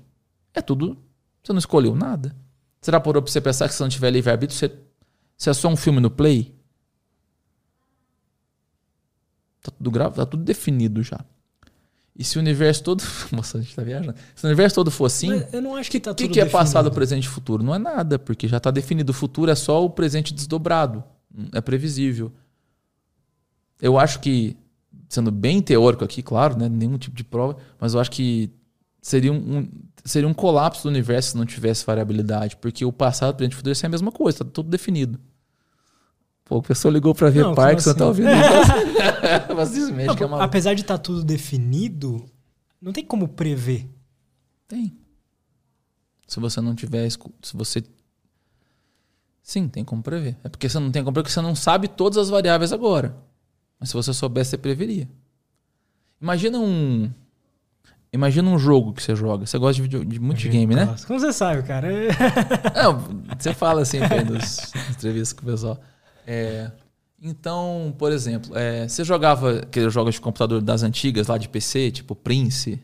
é 0.54 0.62
tudo. 0.62 0.98
Você 1.42 1.54
não 1.54 1.60
escolheu 1.60 1.96
nada. 1.96 2.36
Será 2.82 3.00
por 3.00 3.18
você 3.22 3.40
pensar 3.40 3.70
que 3.70 3.74
se 3.74 3.80
não 3.80 3.88
tiver 3.88 4.12
livre-arbítrio, 4.12 4.60
você, 4.60 4.70
você 5.38 5.50
é 5.50 5.54
só 5.54 5.70
um 5.70 5.78
filme 5.78 6.02
no 6.02 6.12
play? 6.12 6.54
Tá 9.62 9.72
tudo, 9.72 9.90
grave, 9.92 10.18
tá 10.18 10.26
tudo 10.26 10.44
definido 10.44 11.02
já. 11.02 11.22
E 12.14 12.26
se 12.26 12.38
o 12.38 12.42
universo 12.42 12.84
todo. 12.84 13.02
Nossa, 13.32 13.58
a 13.58 13.62
gente 13.62 13.74
tá 13.74 13.82
viajando. 13.82 14.18
Se 14.36 14.46
o 14.46 14.48
universo 14.50 14.76
todo 14.76 14.92
for 14.92 15.06
assim. 15.06 15.30
Mas 15.30 15.54
eu 15.54 15.62
não 15.62 15.78
acho 15.78 15.90
que 15.90 16.02
tá 16.02 16.14
tudo. 16.14 16.26
O 16.26 16.28
que, 16.28 16.34
que 16.34 16.42
é 16.42 16.46
passado, 16.46 16.92
presente 16.92 17.28
e 17.28 17.30
futuro? 17.30 17.64
Não 17.64 17.74
é 17.74 17.80
nada, 17.80 18.20
porque 18.20 18.46
já 18.46 18.58
está 18.58 18.72
definido. 18.72 19.12
O 19.12 19.16
futuro 19.16 19.50
é 19.50 19.56
só 19.56 19.86
o 19.86 19.90
presente 19.90 20.34
desdobrado. 20.34 21.02
É 21.54 21.62
previsível. 21.62 22.30
Eu 23.82 23.98
acho 23.98 24.20
que, 24.20 24.58
sendo 25.14 25.32
bem 25.32 25.62
teórico 25.62 26.04
aqui, 26.04 26.24
claro, 26.24 26.58
né, 26.58 26.68
nenhum 26.68 26.98
tipo 26.98 27.16
de 27.16 27.24
prova, 27.24 27.58
mas 27.80 27.94
eu 27.94 28.00
acho 28.00 28.10
que 28.10 28.52
seria 29.00 29.32
um, 29.32 29.58
um 29.60 29.70
seria 30.04 30.28
um 30.28 30.34
colapso 30.34 30.84
do 30.84 30.90
universo 30.90 31.32
se 31.32 31.38
não 31.38 31.46
tivesse 31.46 31.86
variabilidade, 31.86 32.58
porque 32.58 32.84
o 32.84 32.92
passado, 32.92 33.36
presente 33.36 33.54
e 33.54 33.56
futuro 33.56 33.78
é 33.82 33.86
a 33.86 33.90
mesma 33.90 34.12
coisa, 34.12 34.38
está 34.38 34.46
tudo 34.46 34.70
definido. 34.70 35.20
Pô, 36.44 36.58
o 36.58 36.64
pessoal 36.64 36.92
ligou 36.92 37.14
para 37.14 37.30
ver 37.30 37.44
não, 37.44 37.56
Parkinson, 37.56 37.92
assim? 37.92 38.00
tá 38.00 38.06
ouvindo? 38.08 38.28
não, 40.06 40.16
que 40.16 40.24
é 40.24 40.28
apesar 40.40 40.74
de 40.74 40.82
estar 40.82 40.98
tá 40.98 41.04
tudo 41.04 41.24
definido, 41.24 42.26
não 42.82 42.92
tem 42.92 43.06
como 43.06 43.28
prever. 43.30 43.88
Tem. 44.68 44.98
Se 46.28 46.40
você 46.40 46.60
não 46.60 46.76
tiver. 46.76 47.10
Se 47.10 47.54
você. 47.54 47.84
Sim, 49.42 49.70
tem 49.70 49.86
como 49.86 50.02
prever. 50.02 50.38
É 50.44 50.50
porque 50.50 50.68
você 50.68 50.80
não 50.80 50.92
tem 50.92 51.02
como 51.02 51.14
prever, 51.14 51.26
porque 51.26 51.34
você 51.34 51.42
não 51.42 51.56
sabe 51.56 51.88
todas 51.88 52.18
as 52.18 52.30
variáveis 52.30 52.74
agora. 52.74 53.16
Mas 53.84 53.90
se 53.90 53.96
você 53.96 54.14
soubesse, 54.14 54.52
você 54.52 54.58
preveria. 54.58 55.10
Imagina 56.22 56.58
um. 56.58 57.12
Imagina 58.14 58.50
um 58.50 58.58
jogo 58.58 58.94
que 58.94 59.04
você 59.04 59.14
joga. 59.14 59.46
Você 59.46 59.58
gosta 59.58 59.74
de, 59.74 59.82
video, 59.82 60.06
de 60.06 60.22
muito 60.22 60.38
de 60.38 60.48
game, 60.48 60.74
né? 60.74 60.96
Como 61.06 61.20
você 61.20 61.34
sabe, 61.34 61.64
cara? 61.64 61.90
Não, 62.82 63.26
você 63.38 63.54
fala 63.54 63.82
assim 63.82 64.00
nas 64.00 64.72
entrevistas 64.90 65.34
com 65.34 65.42
o 65.42 65.52
pessoal. 65.52 65.82
É, 66.26 66.72
então, 67.22 67.94
por 67.98 68.14
exemplo, 68.14 68.58
é, 68.58 68.88
você 68.88 69.04
jogava 69.04 69.60
aqueles 69.60 69.94
jogos 69.94 70.16
de 70.16 70.22
computador 70.22 70.62
das 70.62 70.82
antigas 70.82 71.28
lá 71.28 71.38
de 71.38 71.50
PC, 71.50 71.92
tipo 71.92 72.16
Prince? 72.16 72.82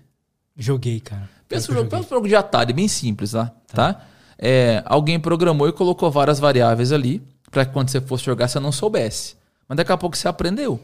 Joguei, 0.57 0.99
cara. 0.99 1.29
Pensa 1.47 1.71
um 1.71 1.75
jogo, 1.75 1.95
um 1.95 2.03
jogo 2.03 2.27
de 2.27 2.35
Atari, 2.35 2.73
bem 2.73 2.89
simples 2.89 3.31
lá, 3.31 3.45
tá? 3.67 3.93
tá? 3.93 4.05
É, 4.37 4.83
alguém 4.85 5.17
programou 5.17 5.69
e 5.69 5.71
colocou 5.71 6.11
várias 6.11 6.41
variáveis 6.41 6.91
ali 6.91 7.23
para 7.49 7.65
que 7.65 7.71
quando 7.71 7.87
você 7.87 8.01
fosse 8.01 8.25
jogar 8.25 8.49
você 8.49 8.59
não 8.59 8.73
soubesse. 8.73 9.39
Mas 9.69 9.77
daqui 9.77 9.91
a 9.91 9.97
pouco 9.97 10.17
você 10.17 10.27
aprendeu. 10.27 10.81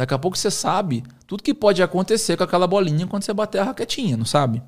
Daqui 0.00 0.14
a 0.14 0.18
pouco 0.18 0.38
você 0.38 0.50
sabe 0.50 1.04
tudo 1.26 1.42
que 1.42 1.52
pode 1.52 1.82
acontecer 1.82 2.34
com 2.34 2.42
aquela 2.42 2.66
bolinha 2.66 3.06
quando 3.06 3.22
você 3.22 3.34
bater 3.34 3.58
a 3.58 3.64
raquetinha, 3.64 4.16
não 4.16 4.24
sabe? 4.24 4.62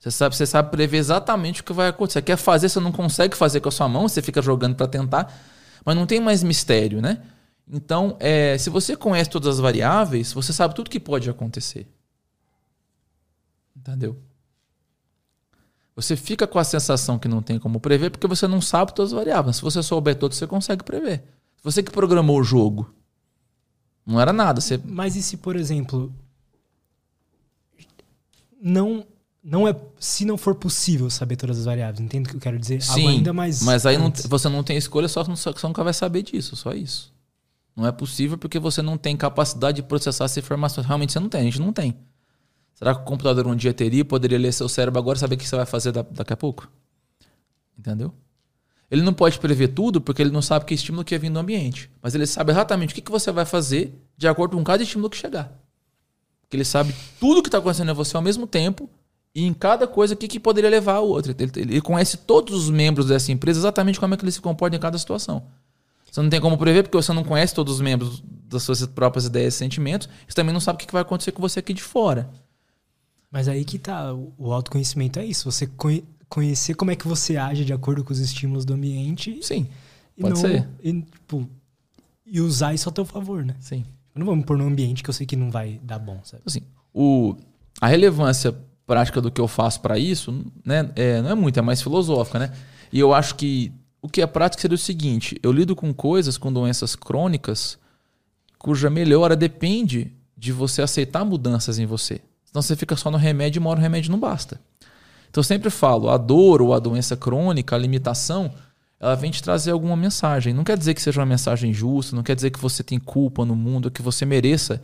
Você 0.00 0.10
sabe, 0.10 0.34
você 0.34 0.46
sabe 0.46 0.68
prever 0.72 0.96
exatamente 0.96 1.60
o 1.60 1.64
que 1.64 1.72
vai 1.72 1.86
acontecer. 1.86 2.18
Você 2.18 2.22
quer 2.22 2.36
fazer, 2.36 2.68
você 2.68 2.80
não 2.80 2.90
consegue 2.90 3.36
fazer 3.36 3.60
com 3.60 3.68
a 3.68 3.72
sua 3.72 3.88
mão, 3.88 4.08
você 4.08 4.20
fica 4.20 4.42
jogando 4.42 4.74
para 4.74 4.88
tentar 4.88 5.32
mas 5.84 5.94
não 5.94 6.06
tem 6.06 6.18
mais 6.18 6.42
mistério, 6.42 7.00
né? 7.00 7.22
Então, 7.70 8.16
é, 8.18 8.58
se 8.58 8.68
você 8.68 8.96
conhece 8.96 9.30
todas 9.30 9.54
as 9.54 9.60
variáveis, 9.60 10.32
você 10.32 10.52
sabe 10.52 10.74
tudo 10.74 10.90
que 10.90 10.98
pode 10.98 11.30
acontecer. 11.30 11.86
Entendeu? 13.76 14.20
Você 15.94 16.16
fica 16.16 16.48
com 16.48 16.58
a 16.58 16.64
sensação 16.64 17.16
que 17.16 17.28
não 17.28 17.40
tem 17.40 17.60
como 17.60 17.78
prever 17.78 18.10
porque 18.10 18.26
você 18.26 18.48
não 18.48 18.60
sabe 18.60 18.92
todas 18.92 19.12
as 19.12 19.16
variáveis. 19.16 19.54
Se 19.54 19.62
você 19.62 19.80
souber 19.84 20.16
todas, 20.16 20.36
você 20.36 20.48
consegue 20.48 20.82
prever. 20.82 21.22
Você 21.62 21.80
que 21.80 21.92
programou 21.92 22.40
o 22.40 22.44
jogo, 22.44 22.92
não 24.08 24.18
era 24.18 24.32
nada. 24.32 24.58
Você... 24.58 24.80
Mas 24.82 25.16
e 25.16 25.22
se, 25.22 25.36
por 25.36 25.54
exemplo, 25.54 26.10
não 28.60 29.06
não 29.44 29.68
é 29.68 29.76
se 30.00 30.24
não 30.24 30.36
for 30.36 30.54
possível 30.54 31.08
saber 31.10 31.36
todas 31.36 31.58
as 31.58 31.66
variáveis, 31.66 32.00
entende 32.00 32.26
o 32.26 32.30
que 32.30 32.36
eu 32.36 32.40
quero 32.40 32.58
dizer? 32.58 32.82
Sim, 32.82 32.90
Algo 32.90 33.08
ainda 33.08 33.32
mais 33.32 33.62
mas 33.62 33.86
aí 33.86 33.98
não, 33.98 34.10
você 34.10 34.48
não 34.48 34.64
tem 34.64 34.76
escolha, 34.76 35.08
só 35.08 35.22
você 35.22 35.66
nunca 35.66 35.84
vai 35.84 35.92
saber 35.92 36.22
disso, 36.22 36.56
só 36.56 36.72
isso. 36.72 37.12
Não 37.76 37.86
é 37.86 37.92
possível 37.92 38.36
porque 38.36 38.58
você 38.58 38.82
não 38.82 38.96
tem 38.96 39.16
capacidade 39.16 39.76
de 39.76 39.82
processar 39.82 40.24
essa 40.24 40.40
informação. 40.40 40.82
Realmente 40.82 41.12
você 41.12 41.20
não 41.20 41.28
tem, 41.28 41.42
a 41.42 41.44
gente 41.44 41.60
não 41.60 41.72
tem. 41.72 41.94
Será 42.74 42.94
que 42.94 43.02
o 43.02 43.04
computador 43.04 43.46
um 43.46 43.54
dia 43.54 43.72
teria, 43.72 44.04
poderia 44.04 44.38
ler 44.38 44.52
seu 44.52 44.68
cérebro 44.68 44.98
agora 44.98 45.16
e 45.16 45.20
saber 45.20 45.36
o 45.36 45.38
que 45.38 45.46
você 45.46 45.54
vai 45.54 45.66
fazer 45.66 45.92
daqui 45.92 46.32
a 46.32 46.36
pouco? 46.36 46.68
Entendeu? 47.78 48.12
Ele 48.90 49.02
não 49.02 49.12
pode 49.12 49.38
prever 49.38 49.68
tudo 49.68 50.00
porque 50.00 50.22
ele 50.22 50.30
não 50.30 50.40
sabe 50.40 50.64
que 50.64 50.74
estímulo 50.74 51.04
que 51.04 51.14
ia 51.14 51.18
vir 51.18 51.30
no 51.30 51.40
ambiente. 51.40 51.90
Mas 52.02 52.14
ele 52.14 52.26
sabe 52.26 52.52
exatamente 52.52 52.92
o 52.92 53.02
que 53.02 53.10
você 53.10 53.30
vai 53.30 53.44
fazer 53.44 53.94
de 54.16 54.26
acordo 54.26 54.56
com 54.56 54.64
cada 54.64 54.82
estímulo 54.82 55.10
que 55.10 55.16
chegar. 55.16 55.52
Porque 56.42 56.56
ele 56.56 56.64
sabe 56.64 56.94
tudo 57.20 57.42
que 57.42 57.48
está 57.48 57.58
acontecendo 57.58 57.90
em 57.90 57.94
você 57.94 58.16
ao 58.16 58.22
mesmo 58.22 58.46
tempo 58.46 58.88
e 59.34 59.44
em 59.44 59.52
cada 59.52 59.86
coisa 59.86 60.14
o 60.14 60.16
que, 60.16 60.26
que 60.26 60.40
poderia 60.40 60.70
levar 60.70 60.94
ao 60.94 61.06
outro. 61.06 61.34
Ele, 61.38 61.50
ele, 61.54 61.80
conhece 61.82 62.16
todos 62.16 62.54
os 62.54 62.70
membros 62.70 63.06
dessa 63.06 63.30
empresa 63.30 63.60
exatamente 63.60 64.00
como 64.00 64.14
é 64.14 64.16
que 64.16 64.24
ele 64.24 64.32
se 64.32 64.40
comporta 64.40 64.74
em 64.74 64.80
cada 64.80 64.96
situação. 64.96 65.46
Você 66.10 66.22
não 66.22 66.30
tem 66.30 66.40
como 66.40 66.56
prever 66.56 66.84
porque 66.84 66.96
você 66.96 67.12
não 67.12 67.22
conhece 67.22 67.54
todos 67.54 67.74
os 67.74 67.80
membros 67.82 68.22
das 68.24 68.62
suas 68.62 68.86
próprias 68.86 69.26
ideias 69.26 69.54
e 69.54 69.58
sentimentos. 69.58 70.08
Você 70.26 70.34
também 70.34 70.54
não 70.54 70.60
sabe 70.60 70.82
o 70.82 70.86
que 70.86 70.90
vai 70.90 71.02
acontecer 71.02 71.32
com 71.32 71.42
você 71.42 71.58
aqui 71.58 71.74
de 71.74 71.82
fora. 71.82 72.30
Mas 73.30 73.46
aí 73.46 73.62
que 73.62 73.78
tá, 73.78 74.14
o 74.14 74.52
autoconhecimento 74.52 75.18
é 75.18 75.26
isso. 75.26 75.50
Você 75.50 75.66
conhecer 76.28 76.74
como 76.74 76.90
é 76.90 76.96
que 76.96 77.06
você 77.06 77.36
age 77.36 77.64
de 77.64 77.72
acordo 77.72 78.04
com 78.04 78.12
os 78.12 78.18
estímulos 78.18 78.64
do 78.64 78.74
ambiente. 78.74 79.38
Sim, 79.42 79.66
pode 80.20 80.34
não, 80.34 80.40
ser. 80.40 80.68
E, 80.82 81.02
tipo, 81.02 81.48
e 82.26 82.40
usar 82.40 82.74
isso 82.74 82.88
a 82.88 82.92
teu 82.92 83.04
favor, 83.04 83.44
né? 83.44 83.56
Sim. 83.60 83.84
Eu 84.14 84.20
não 84.20 84.26
vou 84.26 84.36
me 84.36 84.44
pôr 84.44 84.58
num 84.58 84.66
ambiente 84.66 85.02
que 85.02 85.10
eu 85.10 85.14
sei 85.14 85.26
que 85.26 85.36
não 85.36 85.50
vai 85.50 85.80
dar 85.82 85.98
bom, 85.98 86.20
sabe? 86.24 86.42
Assim, 86.46 86.62
o, 86.92 87.36
a 87.80 87.86
relevância 87.86 88.54
prática 88.86 89.20
do 89.20 89.30
que 89.30 89.40
eu 89.40 89.48
faço 89.48 89.80
para 89.80 89.98
isso, 89.98 90.44
né, 90.64 90.90
é, 90.96 91.20
não 91.22 91.30
é 91.30 91.34
muito, 91.34 91.58
é 91.58 91.62
mais 91.62 91.80
filosófica, 91.82 92.38
né? 92.38 92.52
E 92.92 92.98
eu 92.98 93.12
acho 93.12 93.34
que 93.34 93.72
o 94.00 94.08
que 94.08 94.22
é 94.22 94.26
prático 94.26 94.60
seria 94.60 94.74
o 94.74 94.78
seguinte: 94.78 95.38
eu 95.42 95.52
lido 95.52 95.76
com 95.76 95.92
coisas, 95.92 96.38
com 96.38 96.52
doenças 96.52 96.96
crônicas, 96.96 97.78
cuja 98.58 98.90
melhora 98.90 99.36
depende 99.36 100.12
de 100.36 100.52
você 100.52 100.82
aceitar 100.82 101.24
mudanças 101.24 101.78
em 101.78 101.86
você. 101.86 102.20
Então 102.48 102.62
você 102.62 102.74
fica 102.74 102.96
só 102.96 103.10
no 103.10 103.18
remédio 103.18 103.58
e 103.58 103.60
uma 103.60 103.70
hora 103.70 103.80
o 103.80 103.82
remédio 103.82 104.10
não 104.10 104.18
basta. 104.18 104.60
Então 105.28 105.40
eu 105.40 105.44
sempre 105.44 105.70
falo, 105.70 106.08
a 106.08 106.16
dor 106.16 106.62
ou 106.62 106.72
a 106.72 106.78
doença 106.78 107.16
crônica, 107.16 107.74
a 107.74 107.78
limitação, 107.78 108.52
ela 109.00 109.14
vem 109.14 109.30
te 109.30 109.42
trazer 109.42 109.70
alguma 109.70 109.96
mensagem. 109.96 110.52
Não 110.52 110.64
quer 110.64 110.76
dizer 110.76 110.94
que 110.94 111.02
seja 111.02 111.20
uma 111.20 111.26
mensagem 111.26 111.72
justa, 111.72 112.16
não 112.16 112.22
quer 112.22 112.34
dizer 112.34 112.50
que 112.50 112.58
você 112.58 112.82
tem 112.82 112.98
culpa 112.98 113.44
no 113.44 113.54
mundo, 113.54 113.90
que 113.90 114.02
você 114.02 114.24
mereça 114.24 114.82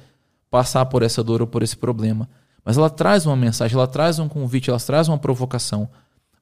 passar 0.51 0.87
por 0.87 1.03
essa 1.03 1.23
dor 1.23 1.41
ou 1.41 1.47
por 1.47 1.63
esse 1.63 1.77
problema. 1.77 2.29
Mas 2.65 2.79
ela 2.79 2.89
traz 2.89 3.27
uma 3.27 3.37
mensagem, 3.37 3.77
ela 3.77 3.87
traz 3.87 4.19
um 4.19 4.29
convite, 4.29 4.71
ela 4.71 4.79
traz 4.79 5.09
uma 5.09 5.19
provocação. 5.19 5.89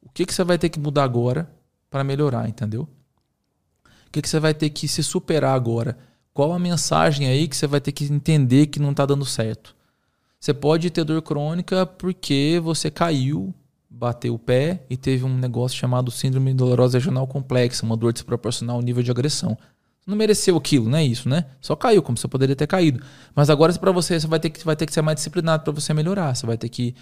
O 0.02 0.10
que, 0.10 0.26
que 0.26 0.34
você 0.34 0.44
vai 0.44 0.58
ter 0.58 0.68
que 0.68 0.78
mudar 0.78 1.04
agora 1.04 1.50
para 1.90 2.04
melhorar, 2.04 2.48
entendeu? 2.48 2.88
O 4.06 4.10
que, 4.12 4.20
que 4.20 4.28
você 4.28 4.38
vai 4.38 4.52
ter 4.52 4.68
que 4.70 4.86
se 4.86 5.02
superar 5.02 5.54
agora? 5.54 5.96
Qual 6.34 6.52
a 6.52 6.58
mensagem 6.58 7.26
aí 7.26 7.48
que 7.48 7.56
você 7.56 7.66
vai 7.66 7.80
ter 7.80 7.92
que 7.92 8.04
entender 8.04 8.66
que 8.66 8.78
não 8.78 8.90
está 8.90 9.06
dando 9.06 9.24
certo? 9.24 9.74
Você 10.38 10.52
pode 10.52 10.90
ter 10.90 11.04
dor 11.04 11.22
crônica 11.22 11.86
porque 11.86 12.60
você 12.62 12.90
caiu, 12.90 13.54
bateu 13.92 14.34
o 14.34 14.38
pé 14.38 14.84
e 14.88 14.96
teve 14.96 15.24
um 15.24 15.36
negócio 15.36 15.78
chamado 15.78 16.10
síndrome 16.10 16.54
dolorosa 16.54 16.98
regional 16.98 17.26
complexa, 17.26 17.84
uma 17.84 17.96
dor 17.96 18.12
desproporcional 18.12 18.76
ao 18.76 18.82
nível 18.82 19.02
de 19.02 19.10
agressão. 19.10 19.56
Não 20.06 20.16
mereceu 20.16 20.56
aquilo, 20.56 20.88
não 20.88 20.98
é 20.98 21.04
isso, 21.04 21.28
né? 21.28 21.44
Só 21.60 21.76
caiu, 21.76 22.02
como 22.02 22.18
você 22.18 22.26
poderia 22.26 22.56
ter 22.56 22.66
caído. 22.66 23.04
Mas 23.34 23.48
agora 23.48 23.72
para 23.74 23.92
você, 23.92 24.18
você 24.18 24.26
vai 24.26 24.40
ter 24.40 24.50
que, 24.50 24.64
vai 24.64 24.74
ter 24.74 24.86
que 24.86 24.92
ser 24.92 25.02
mais 25.02 25.16
disciplinado 25.16 25.62
para 25.62 25.72
você 25.72 25.94
melhorar. 25.94 26.34
Você 26.34 26.44
vai 26.44 26.56
ter 26.56 26.68
que 26.68 26.94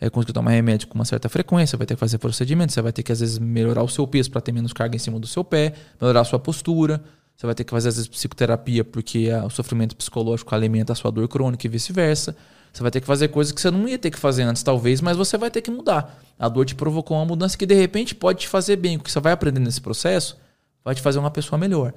é, 0.00 0.08
conseguir 0.08 0.32
tomar 0.32 0.52
remédio 0.52 0.88
com 0.88 0.94
uma 0.94 1.04
certa 1.04 1.28
frequência, 1.28 1.76
vai 1.76 1.86
ter 1.86 1.94
que 1.94 2.00
fazer 2.00 2.18
procedimentos, 2.18 2.74
você 2.74 2.80
vai 2.80 2.92
ter 2.92 3.02
que 3.02 3.12
às 3.12 3.20
vezes 3.20 3.38
melhorar 3.38 3.82
o 3.82 3.88
seu 3.88 4.06
peso 4.06 4.30
para 4.30 4.40
ter 4.40 4.52
menos 4.52 4.72
carga 4.72 4.96
em 4.96 4.98
cima 4.98 5.20
do 5.20 5.26
seu 5.26 5.44
pé, 5.44 5.74
melhorar 6.00 6.20
a 6.20 6.24
sua 6.24 6.38
postura. 6.38 7.02
Você 7.36 7.44
vai 7.44 7.54
ter 7.54 7.64
que 7.64 7.70
fazer 7.70 7.90
às 7.90 7.96
vezes 7.96 8.08
psicoterapia 8.08 8.82
porque 8.82 9.28
o 9.44 9.50
sofrimento 9.50 9.94
psicológico 9.94 10.54
alimenta 10.54 10.94
a 10.94 10.96
sua 10.96 11.10
dor 11.10 11.28
crônica 11.28 11.66
e 11.66 11.68
vice-versa. 11.68 12.34
Você 12.76 12.82
vai 12.82 12.90
ter 12.90 13.00
que 13.00 13.06
fazer 13.06 13.28
coisas 13.28 13.54
que 13.54 13.60
você 13.60 13.70
não 13.70 13.88
ia 13.88 13.98
ter 13.98 14.10
que 14.10 14.18
fazer 14.18 14.42
antes, 14.42 14.62
talvez, 14.62 15.00
mas 15.00 15.16
você 15.16 15.38
vai 15.38 15.50
ter 15.50 15.62
que 15.62 15.70
mudar. 15.70 16.20
A 16.38 16.46
dor 16.46 16.66
te 16.66 16.74
provocou 16.74 17.16
uma 17.16 17.24
mudança 17.24 17.56
que 17.56 17.64
de 17.64 17.74
repente 17.74 18.14
pode 18.14 18.40
te 18.40 18.48
fazer 18.48 18.76
bem. 18.76 18.98
O 18.98 19.00
que 19.00 19.10
você 19.10 19.18
vai 19.18 19.32
aprender 19.32 19.60
nesse 19.60 19.80
processo 19.80 20.36
vai 20.84 20.94
te 20.94 21.00
fazer 21.00 21.18
uma 21.18 21.30
pessoa 21.30 21.58
melhor. 21.58 21.94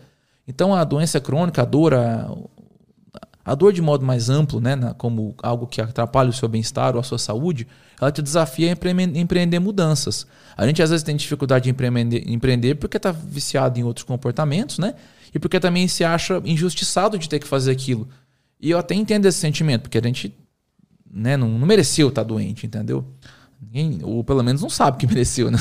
Então 0.48 0.74
a 0.74 0.86
doença 0.86 1.20
crônica, 1.20 1.62
a 1.62 1.66
dor, 1.66 1.94
a, 1.94 2.34
a 3.44 3.56
dor 3.56 3.74
de 3.74 3.82
modo 3.82 4.06
mais 4.06 4.30
amplo, 4.30 4.62
né, 4.62 4.96
como 4.98 5.36
algo 5.44 5.68
que 5.68 5.82
atrapalha 5.82 6.30
o 6.30 6.34
seu 6.34 6.48
bem-estar 6.48 6.94
ou 6.94 7.02
a 7.02 7.04
sua 7.04 7.18
saúde, 7.18 7.68
ela 8.00 8.10
te 8.10 8.22
desafia 8.22 8.72
a 8.72 9.20
empreender 9.20 9.60
mudanças. 9.60 10.26
A 10.56 10.66
gente 10.66 10.82
às 10.82 10.92
vezes 10.92 11.04
tem 11.04 11.18
dificuldade 11.18 11.66
de 11.66 11.72
empreender, 11.72 12.24
empreender 12.26 12.76
porque 12.76 12.96
está 12.96 13.12
viciado 13.12 13.78
em 13.78 13.84
outros 13.84 14.06
comportamentos, 14.06 14.80
né? 14.80 14.96
E 15.36 15.40
porque 15.40 15.60
também 15.60 15.90
se 15.90 16.06
acha 16.06 16.42
injustiçado 16.46 17.20
de 17.20 17.28
ter 17.28 17.40
que 17.40 17.48
fazer 17.48 17.70
aquilo. 17.70 18.08
E 18.62 18.72
eu 18.72 18.80
até 18.80 18.96
entendo 18.96 19.26
esse 19.26 19.40
sentimento, 19.40 19.82
porque 19.82 19.98
a 19.98 20.02
gente 20.02 20.34
né, 21.12 21.36
não, 21.36 21.50
não 21.50 21.68
mereceu 21.68 22.10
estar 22.10 22.24
tá 22.24 22.28
doente, 22.28 22.66
entendeu? 22.66 23.06
Ninguém, 23.62 24.00
ou 24.04 24.24
pelo 24.24 24.44
menos 24.44 24.62
não 24.62 24.70
sabe 24.70 24.98
que 24.98 25.08
mereceu, 25.08 25.52
né? 25.52 25.58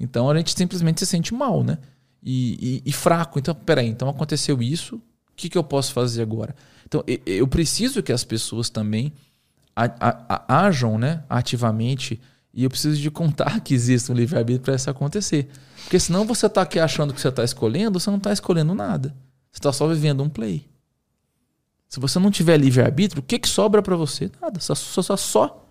Então 0.00 0.30
a 0.30 0.36
gente 0.36 0.56
simplesmente 0.56 1.00
se 1.00 1.06
sente 1.06 1.34
mal, 1.34 1.64
né? 1.64 1.78
E, 2.22 2.82
e, 2.84 2.90
e 2.90 2.92
fraco. 2.92 3.38
Então, 3.38 3.54
peraí, 3.54 3.88
então 3.88 4.08
aconteceu 4.08 4.62
isso, 4.62 4.96
o 4.96 5.02
que, 5.36 5.48
que 5.48 5.58
eu 5.58 5.64
posso 5.64 5.92
fazer 5.92 6.22
agora? 6.22 6.54
Então, 6.86 7.04
eu 7.26 7.46
preciso 7.46 8.02
que 8.02 8.12
as 8.12 8.24
pessoas 8.24 8.70
também 8.70 9.12
ajam 10.48 10.98
né, 10.98 11.22
ativamente 11.28 12.20
e 12.52 12.64
eu 12.64 12.70
preciso 12.70 13.00
de 13.00 13.10
contar 13.10 13.60
que 13.62 13.74
existe 13.74 14.10
um 14.10 14.14
livre-arbítrio 14.14 14.64
para 14.64 14.74
isso 14.74 14.90
acontecer. 14.90 15.48
Porque 15.82 16.00
senão 16.00 16.24
você 16.24 16.46
está 16.46 16.62
aqui 16.62 16.80
achando 16.80 17.14
que 17.14 17.20
você 17.20 17.28
está 17.28 17.44
escolhendo, 17.44 18.00
você 18.00 18.10
não 18.10 18.18
está 18.18 18.32
escolhendo 18.32 18.74
nada. 18.74 19.14
Você 19.52 19.58
está 19.58 19.72
só 19.72 19.86
vivendo 19.86 20.22
um 20.22 20.28
play. 20.28 20.66
Se 21.88 21.98
você 21.98 22.18
não 22.18 22.30
tiver 22.30 22.58
livre-arbítrio, 22.58 23.20
o 23.20 23.24
que, 23.24 23.38
que 23.38 23.48
sobra 23.48 23.82
para 23.82 23.96
você? 23.96 24.30
Nada. 24.40 24.60
Só, 24.60 24.74
só, 24.74 25.16
só. 25.16 25.64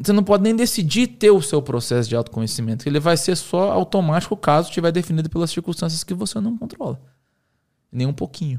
Você 0.00 0.12
não 0.12 0.24
pode 0.24 0.42
nem 0.42 0.56
decidir 0.56 1.06
ter 1.06 1.30
o 1.30 1.42
seu 1.42 1.60
processo 1.62 2.08
de 2.08 2.16
autoconhecimento. 2.16 2.88
Ele 2.88 2.98
vai 2.98 3.16
ser 3.16 3.36
só 3.36 3.70
automático 3.70 4.36
caso 4.36 4.68
estiver 4.68 4.90
definido 4.90 5.28
pelas 5.28 5.50
circunstâncias 5.50 6.02
que 6.02 6.14
você 6.14 6.40
não 6.40 6.56
controla. 6.56 7.00
Nem 7.92 8.06
um 8.06 8.12
pouquinho. 8.12 8.58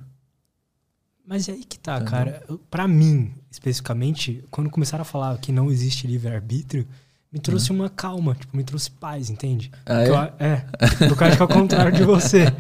Mas 1.26 1.50
é 1.50 1.52
aí 1.52 1.66
que 1.66 1.78
tá, 1.78 1.96
Entendeu? 1.96 2.12
cara. 2.12 2.44
Para 2.70 2.88
mim, 2.88 3.34
especificamente, 3.52 4.46
quando 4.50 4.70
começaram 4.70 5.02
a 5.02 5.06
falar 5.06 5.38
que 5.40 5.52
não 5.52 5.70
existe 5.70 6.08
livre-arbítrio, 6.08 6.88
me 7.34 7.40
trouxe 7.40 7.72
uhum. 7.72 7.80
uma 7.80 7.90
calma, 7.90 8.34
tipo, 8.36 8.56
me 8.56 8.64
trouxe 8.64 8.90
paz, 8.90 9.30
entende? 9.30 9.70
Ah, 9.86 10.04
é? 10.04 10.10
Eu, 10.10 10.16
é. 10.16 10.66
Porque 11.10 11.24
eu 11.24 11.28
acho 11.28 11.36
que 11.36 11.42
é 11.44 11.46
o 11.46 11.50
contrário 11.50 11.92
de 11.92 12.04
você. 12.06 12.46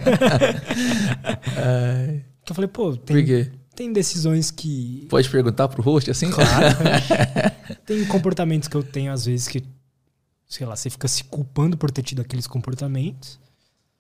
que 2.44 2.52
eu 2.52 2.56
falei, 2.56 2.68
pô, 2.68 2.98
tem. 2.98 3.16
Tem 3.78 3.94
decisões 3.94 4.50
que. 4.50 5.06
Pode 5.08 5.30
perguntar 5.30 5.68
pro 5.68 5.84
host 5.84 6.10
assim? 6.10 6.32
Claro. 6.32 6.76
tem 7.86 8.04
comportamentos 8.08 8.68
que 8.68 8.76
eu 8.76 8.82
tenho, 8.82 9.12
às 9.12 9.26
vezes, 9.26 9.48
que, 9.48 9.64
sei 10.48 10.66
lá, 10.66 10.76
você 10.76 10.90
fica 10.90 11.08
se 11.08 11.24
culpando 11.26 11.78
por 11.78 11.92
ter 11.92 12.02
tido 12.02 12.24
aqueles 12.24 12.48
comportamentos. 12.48 13.40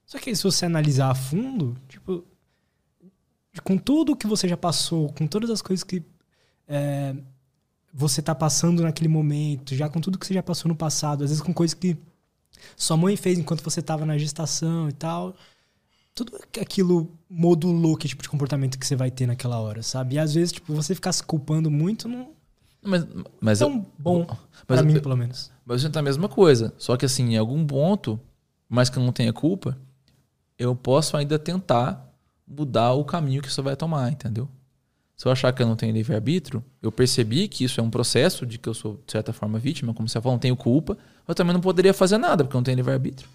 Só 0.03 0.17
que 0.17 0.35
se 0.35 0.41
você 0.41 0.65
analisar 0.65 1.11
a 1.11 1.13
fundo, 1.13 1.77
tipo, 1.87 2.25
com 3.63 3.77
tudo 3.77 4.15
que 4.15 4.25
você 4.25 4.47
já 4.47 4.57
passou, 4.57 5.13
com 5.13 5.27
todas 5.27 5.51
as 5.51 5.61
coisas 5.61 5.83
que 5.83 6.01
é, 6.67 7.15
você 7.93 8.19
tá 8.19 8.33
passando 8.33 8.81
naquele 8.81 9.09
momento, 9.09 9.75
já 9.75 9.87
com 9.87 10.01
tudo 10.01 10.17
que 10.17 10.25
você 10.25 10.33
já 10.33 10.41
passou 10.41 10.69
no 10.69 10.75
passado, 10.75 11.23
às 11.23 11.29
vezes 11.29 11.43
com 11.43 11.53
coisas 11.53 11.75
que 11.75 11.95
sua 12.75 12.97
mãe 12.97 13.15
fez 13.15 13.37
enquanto 13.37 13.63
você 13.63 13.79
tava 13.79 14.07
na 14.07 14.17
gestação 14.17 14.89
e 14.89 14.93
tal 14.93 15.35
tudo 16.17 16.35
aquilo 16.59 17.11
modulou 17.29 17.95
que 17.95 18.07
tipo 18.07 18.23
de 18.23 18.29
comportamento 18.29 18.79
que 18.79 18.87
você 18.87 18.95
vai 18.95 19.11
ter 19.11 19.27
naquela 19.27 19.59
hora, 19.59 19.83
sabe? 19.83 20.15
E 20.15 20.19
às 20.19 20.33
vezes, 20.33 20.51
tipo, 20.51 20.73
você 20.73 20.95
ficar 20.95 21.11
se 21.11 21.21
culpando 21.21 21.69
muito 21.69 22.07
não. 22.07 22.31
Mas, 22.81 23.05
mas 23.39 23.59
tão 23.59 23.73
eu, 23.73 23.85
bom 23.99 24.27
para 24.65 24.81
mim, 24.81 24.99
pelo 24.99 25.15
menos. 25.15 25.51
Mas 25.63 25.83
eu 25.83 25.87
sinto 25.87 25.97
a 25.97 26.01
mesma 26.01 26.27
coisa. 26.27 26.73
Só 26.79 26.97
que 26.97 27.05
assim, 27.05 27.33
em 27.33 27.37
algum 27.37 27.63
ponto, 27.63 28.19
mais 28.67 28.89
que 28.89 28.97
eu 28.97 29.03
não 29.03 29.11
tenha 29.11 29.31
culpa, 29.31 29.77
eu 30.57 30.75
posso 30.75 31.15
ainda 31.15 31.37
tentar 31.37 32.11
mudar 32.47 32.93
o 32.93 33.05
caminho 33.05 33.41
que 33.41 33.49
isso 33.49 33.61
vai 33.61 33.75
tomar, 33.75 34.11
entendeu? 34.11 34.49
Se 35.15 35.27
eu 35.27 35.31
achar 35.31 35.53
que 35.53 35.61
eu 35.61 35.67
não 35.67 35.75
tenho 35.75 35.93
livre-arbítrio, 35.93 36.63
eu 36.81 36.91
percebi 36.91 37.47
que 37.47 37.63
isso 37.63 37.79
é 37.79 37.83
um 37.83 37.91
processo 37.91 38.43
de 38.43 38.57
que 38.57 38.67
eu 38.67 38.73
sou, 38.73 38.99
de 39.05 39.11
certa 39.11 39.31
forma, 39.33 39.59
vítima, 39.59 39.93
como 39.93 40.09
você 40.09 40.19
falou, 40.19 40.33
não 40.33 40.39
tenho 40.39 40.55
culpa, 40.55 40.97
eu 41.27 41.35
também 41.35 41.53
não 41.53 41.61
poderia 41.61 41.93
fazer 41.93 42.17
nada, 42.17 42.43
porque 42.43 42.55
eu 42.55 42.59
não 42.59 42.63
tenho 42.63 42.77
livre-arbítrio. 42.77 43.29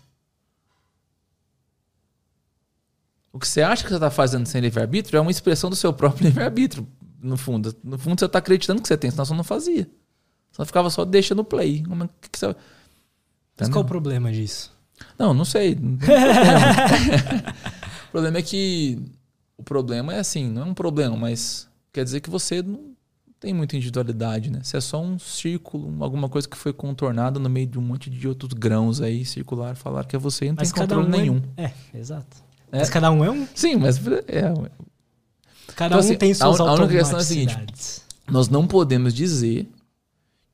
O 3.32 3.38
que 3.38 3.48
você 3.48 3.62
acha 3.62 3.82
que 3.82 3.88
você 3.88 3.94
está 3.94 4.10
fazendo 4.10 4.46
sem 4.46 4.60
livre-arbítrio 4.60 5.16
é 5.16 5.20
uma 5.20 5.30
expressão 5.30 5.70
do 5.70 5.76
seu 5.76 5.92
próprio 5.92 6.24
livre-arbítrio, 6.28 6.86
no 7.20 7.36
fundo. 7.36 7.74
No 7.82 7.98
fundo, 7.98 8.18
você 8.18 8.26
está 8.26 8.38
acreditando 8.38 8.82
que 8.82 8.88
você 8.88 8.96
tem, 8.96 9.10
senão 9.10 9.24
você 9.24 9.34
não 9.34 9.44
fazia. 9.44 9.88
Só 10.50 10.66
ficava 10.66 10.90
só 10.90 11.04
deixando 11.04 11.40
o 11.40 11.44
play. 11.44 11.82
Como 11.82 12.04
é 12.04 12.08
que 12.30 12.38
você... 12.38 12.54
Mas 13.58 13.68
qual 13.68 13.84
o 13.84 13.86
problema 13.86 14.32
disso? 14.32 14.72
Não, 15.18 15.32
não 15.32 15.44
sei. 15.44 15.74
Não 15.74 15.96
o 18.08 18.10
problema 18.10 18.38
é 18.38 18.42
que. 18.42 18.98
O 19.56 19.62
problema 19.62 20.14
é 20.14 20.18
assim, 20.18 20.48
não 20.48 20.62
é 20.62 20.64
um 20.64 20.74
problema, 20.74 21.16
mas 21.16 21.68
quer 21.92 22.02
dizer 22.02 22.20
que 22.20 22.30
você 22.30 22.62
não 22.62 22.92
tem 23.38 23.54
muita 23.54 23.76
individualidade, 23.76 24.50
né? 24.50 24.60
Você 24.62 24.76
é 24.76 24.80
só 24.80 25.00
um 25.00 25.18
círculo, 25.18 26.02
alguma 26.02 26.28
coisa 26.28 26.48
que 26.48 26.56
foi 26.56 26.72
contornada 26.72 27.38
no 27.38 27.48
meio 27.48 27.66
de 27.66 27.78
um 27.78 27.82
monte 27.82 28.10
de 28.10 28.26
outros 28.26 28.52
grãos 28.52 29.00
aí 29.00 29.24
circular, 29.24 29.76
falar 29.76 30.04
que 30.04 30.16
é 30.16 30.18
você 30.18 30.46
e 30.46 30.48
não 30.48 30.56
mas 30.58 30.72
tem 30.72 30.82
controle 30.82 31.06
um 31.06 31.10
nenhum. 31.10 31.42
É, 31.56 31.70
é 31.92 31.98
exato. 31.98 32.36
É. 32.72 32.78
Mas 32.78 32.90
cada 32.90 33.10
um 33.10 33.22
é 33.22 33.30
um. 33.30 33.46
Sim, 33.54 33.76
mas 33.76 33.98
é. 34.26 34.42
Cada 35.76 35.94
então, 35.94 35.98
um 35.98 36.00
assim, 36.00 36.16
tem 36.16 36.34
suas 36.34 36.58
a, 36.58 36.64
a 36.64 36.72
única 36.72 36.94
questão 36.94 37.18
é 37.18 37.22
a 37.22 37.24
seguinte: 37.24 37.56
nós 38.28 38.48
não 38.48 38.66
podemos 38.66 39.12
dizer 39.12 39.68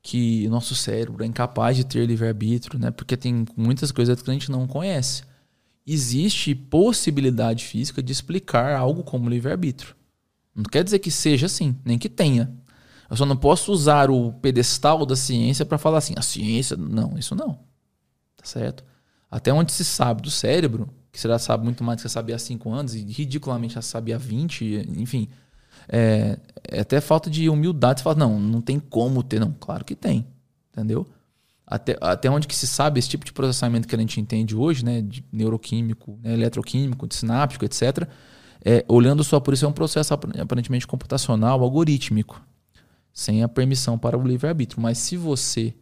que 0.02 0.46
o 0.46 0.50
nosso 0.50 0.74
cérebro 0.74 1.22
é 1.22 1.26
incapaz 1.26 1.76
de 1.76 1.84
ter 1.84 2.04
livre-arbítrio, 2.06 2.78
né? 2.78 2.90
Porque 2.90 3.16
tem 3.16 3.46
muitas 3.56 3.92
coisas 3.92 4.20
que 4.20 4.30
a 4.30 4.32
gente 4.32 4.50
não 4.50 4.66
conhece. 4.66 5.22
Existe 5.86 6.54
possibilidade 6.54 7.64
física 7.64 8.02
de 8.02 8.12
explicar 8.12 8.76
algo 8.76 9.02
como 9.02 9.30
livre-arbítrio. 9.30 9.94
Não 10.54 10.64
quer 10.64 10.82
dizer 10.82 10.98
que 10.98 11.10
seja 11.10 11.46
assim, 11.46 11.76
nem 11.84 11.98
que 11.98 12.08
tenha. 12.08 12.52
Eu 13.08 13.16
só 13.16 13.24
não 13.24 13.36
posso 13.36 13.72
usar 13.72 14.10
o 14.10 14.32
pedestal 14.32 15.06
da 15.06 15.16
ciência 15.16 15.64
para 15.64 15.78
falar 15.78 15.98
assim, 15.98 16.14
a 16.16 16.22
ciência. 16.22 16.76
Não, 16.76 17.16
isso 17.16 17.34
não. 17.34 17.60
Tá 18.36 18.44
certo? 18.44 18.84
Até 19.30 19.52
onde 19.52 19.72
se 19.72 19.84
sabe 19.84 20.22
do 20.22 20.30
cérebro, 20.30 20.88
que 21.12 21.20
você 21.20 21.28
já 21.28 21.38
sabe 21.38 21.64
muito 21.64 21.82
mais 21.82 21.96
do 21.96 22.02
que 22.02 22.08
você 22.08 22.12
sabia 22.12 22.36
há 22.36 22.38
5 22.38 22.70
anos 22.70 22.94
e 22.94 23.00
ridiculamente 23.00 23.74
já 23.74 23.82
sabia 23.82 24.16
há 24.16 24.18
20, 24.18 24.88
enfim. 24.96 25.28
É, 25.88 26.38
é, 26.70 26.80
até 26.80 27.00
falta 27.00 27.30
de 27.30 27.48
humildade. 27.48 28.00
Você 28.00 28.04
fala, 28.04 28.16
não, 28.16 28.38
não 28.38 28.60
tem 28.60 28.78
como 28.78 29.22
ter. 29.22 29.40
Não, 29.40 29.54
claro 29.58 29.84
que 29.84 29.94
tem. 29.94 30.26
Entendeu? 30.72 31.06
Até, 31.66 31.96
até 32.00 32.30
onde 32.30 32.46
que 32.46 32.56
se 32.56 32.66
sabe 32.66 32.98
esse 32.98 33.08
tipo 33.08 33.24
de 33.24 33.32
processamento 33.32 33.86
que 33.86 33.94
a 33.94 33.98
gente 33.98 34.20
entende 34.20 34.56
hoje, 34.56 34.84
né, 34.84 35.02
de 35.02 35.24
neuroquímico, 35.30 36.18
né, 36.22 36.32
eletroquímico, 36.32 37.06
de 37.06 37.14
sináptico, 37.14 37.64
etc., 37.64 38.08
é, 38.64 38.84
olhando 38.88 39.22
só 39.22 39.38
por 39.38 39.54
isso 39.54 39.64
é 39.64 39.68
um 39.68 39.72
processo 39.72 40.14
aparentemente 40.14 40.86
computacional, 40.86 41.62
algorítmico, 41.62 42.42
sem 43.12 43.42
a 43.42 43.48
permissão 43.48 43.98
para 43.98 44.16
o 44.16 44.26
livre-arbítrio. 44.26 44.80
Mas 44.80 44.98
se 44.98 45.16
você 45.16 45.74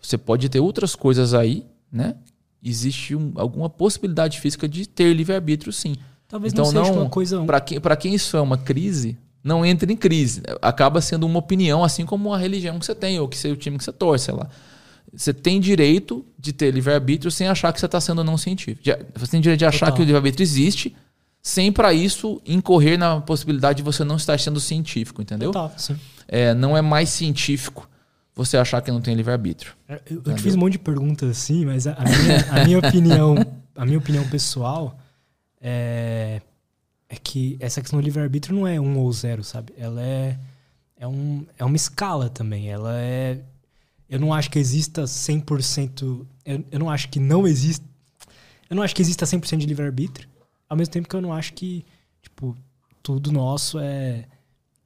você 0.00 0.16
pode 0.16 0.48
ter 0.48 0.60
outras 0.60 0.94
coisas 0.94 1.34
aí, 1.34 1.66
né, 1.92 2.16
existe 2.62 3.14
um, 3.14 3.32
alguma 3.36 3.68
possibilidade 3.70 4.40
física 4.40 4.68
de 4.68 4.86
ter 4.86 5.12
livre-arbítrio, 5.14 5.72
sim. 5.72 5.96
Talvez 6.28 6.52
então, 6.52 6.64
não 6.64 6.70
seja 6.70 6.92
não, 6.92 7.02
uma 7.02 7.10
coisa... 7.10 7.42
Para 7.44 7.60
quem, 7.60 7.80
quem 7.98 8.14
isso 8.14 8.36
é 8.36 8.40
uma 8.40 8.56
crise, 8.56 9.18
não 9.42 9.64
entre 9.64 9.92
em 9.92 9.96
crise. 9.96 10.42
Acaba 10.62 11.00
sendo 11.00 11.26
uma 11.26 11.38
opinião, 11.38 11.82
assim 11.82 12.06
como 12.06 12.32
a 12.32 12.38
religião 12.38 12.78
que 12.78 12.86
você 12.86 12.94
tem, 12.94 13.18
ou 13.18 13.28
que 13.28 13.48
o 13.48 13.56
time 13.56 13.78
que 13.78 13.84
você 13.84 13.92
torce, 13.92 14.26
sei 14.26 14.34
lá. 14.34 14.48
Você 15.12 15.34
tem 15.34 15.58
direito 15.58 16.24
de 16.38 16.52
ter 16.52 16.70
livre-arbítrio 16.70 17.30
sem 17.30 17.48
achar 17.48 17.72
que 17.72 17.80
você 17.80 17.86
está 17.86 18.00
sendo 18.00 18.22
não 18.22 18.38
científico. 18.38 18.80
Você 19.16 19.30
tem 19.30 19.40
direito 19.40 19.58
de 19.58 19.66
achar 19.66 19.86
Total. 19.86 19.96
que 19.96 20.02
o 20.02 20.04
livre-arbítrio 20.04 20.44
existe, 20.44 20.94
sem 21.42 21.72
para 21.72 21.92
isso 21.92 22.40
incorrer 22.46 22.96
na 22.96 23.20
possibilidade 23.20 23.78
de 23.78 23.82
você 23.82 24.04
não 24.04 24.16
estar 24.16 24.38
sendo 24.38 24.60
científico, 24.60 25.20
entendeu? 25.20 25.50
Total, 25.50 25.72
sim. 25.76 25.98
É, 26.28 26.54
não 26.54 26.76
é 26.76 26.82
mais 26.82 27.08
científico 27.08 27.89
você 28.34 28.56
achar 28.56 28.80
que 28.80 28.90
não 28.90 29.00
tem 29.00 29.14
livre-arbítrio. 29.14 29.72
É, 29.88 30.00
eu, 30.06 30.22
te 30.22 30.42
fiz 30.42 30.54
um 30.54 30.58
monte 30.58 30.72
de 30.72 30.78
perguntas 30.78 31.28
assim, 31.30 31.64
mas 31.64 31.86
a, 31.86 31.92
a, 31.94 32.04
minha, 32.04 32.50
a 32.50 32.64
minha, 32.64 32.78
opinião, 32.80 33.34
a 33.74 33.84
minha 33.84 33.98
opinião 33.98 34.26
pessoal 34.28 34.98
é, 35.60 36.40
é 37.08 37.16
que 37.16 37.56
essa 37.60 37.80
questão 37.80 38.00
do 38.00 38.04
livre-arbítrio 38.04 38.56
não 38.56 38.66
é 38.66 38.80
um 38.80 38.98
ou 38.98 39.12
zero, 39.12 39.42
sabe? 39.42 39.74
Ela 39.76 40.02
é, 40.02 40.38
é, 40.96 41.06
um, 41.06 41.44
é 41.58 41.64
uma 41.64 41.76
escala 41.76 42.28
também. 42.28 42.70
Ela 42.70 42.98
é. 43.00 43.40
Eu 44.08 44.18
não 44.18 44.32
acho 44.32 44.50
que 44.50 44.58
exista 44.58 45.02
100%. 45.02 46.26
Eu, 46.44 46.64
eu 46.70 46.78
não 46.78 46.88
acho 46.88 47.08
que 47.08 47.20
não 47.20 47.46
exista. 47.46 47.84
Eu 48.68 48.76
não 48.76 48.82
acho 48.82 48.94
que 48.94 49.02
exista 49.02 49.26
100% 49.26 49.58
de 49.58 49.66
livre-arbítrio. 49.66 50.28
Ao 50.68 50.76
mesmo 50.76 50.92
tempo 50.92 51.08
que 51.08 51.16
eu 51.16 51.20
não 51.20 51.32
acho 51.32 51.52
que, 51.52 51.84
tipo, 52.22 52.56
tudo 53.02 53.32
nosso 53.32 53.78
é 53.80 54.26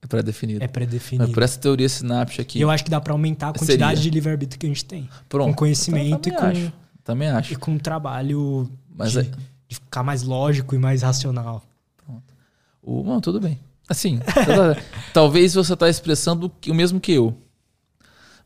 é 0.04 0.06
pré-definido. 0.06 0.62
É 0.62 0.68
pré-definido. 0.68 1.32
Por 1.32 1.42
essa 1.42 1.58
teoria 1.58 1.88
sináptica 1.88 2.42
aqui. 2.42 2.60
Eu 2.60 2.70
acho 2.70 2.84
que 2.84 2.90
dá 2.90 3.00
para 3.00 3.14
aumentar 3.14 3.48
a 3.48 3.52
quantidade 3.54 3.96
seria. 3.96 4.02
de 4.02 4.10
livre-arbítrio 4.10 4.60
que 4.60 4.66
a 4.66 4.68
gente 4.68 4.84
tem. 4.84 5.08
Pronto. 5.28 5.48
Com 5.48 5.54
conhecimento 5.54 6.28
então, 6.28 6.50
e 6.50 6.52
com. 6.52 6.58
Acho. 6.66 6.72
Também 7.02 7.28
acho. 7.28 7.52
E 7.54 7.56
com 7.56 7.78
trabalho 7.78 8.70
Mas 8.94 9.12
de, 9.12 9.20
é... 9.20 9.22
de 9.22 9.76
ficar 9.76 10.02
mais 10.02 10.22
lógico 10.22 10.74
e 10.74 10.78
mais 10.78 11.02
racional. 11.02 11.62
Pronto. 12.04 12.22
O, 12.82 13.02
bom, 13.02 13.18
tudo 13.18 13.40
bem. 13.40 13.58
Assim, 13.88 14.20
talvez 15.12 15.54
você 15.54 15.72
está 15.72 15.88
expressando 15.88 16.52
o 16.66 16.74
mesmo 16.74 17.00
que 17.00 17.12
eu. 17.12 17.36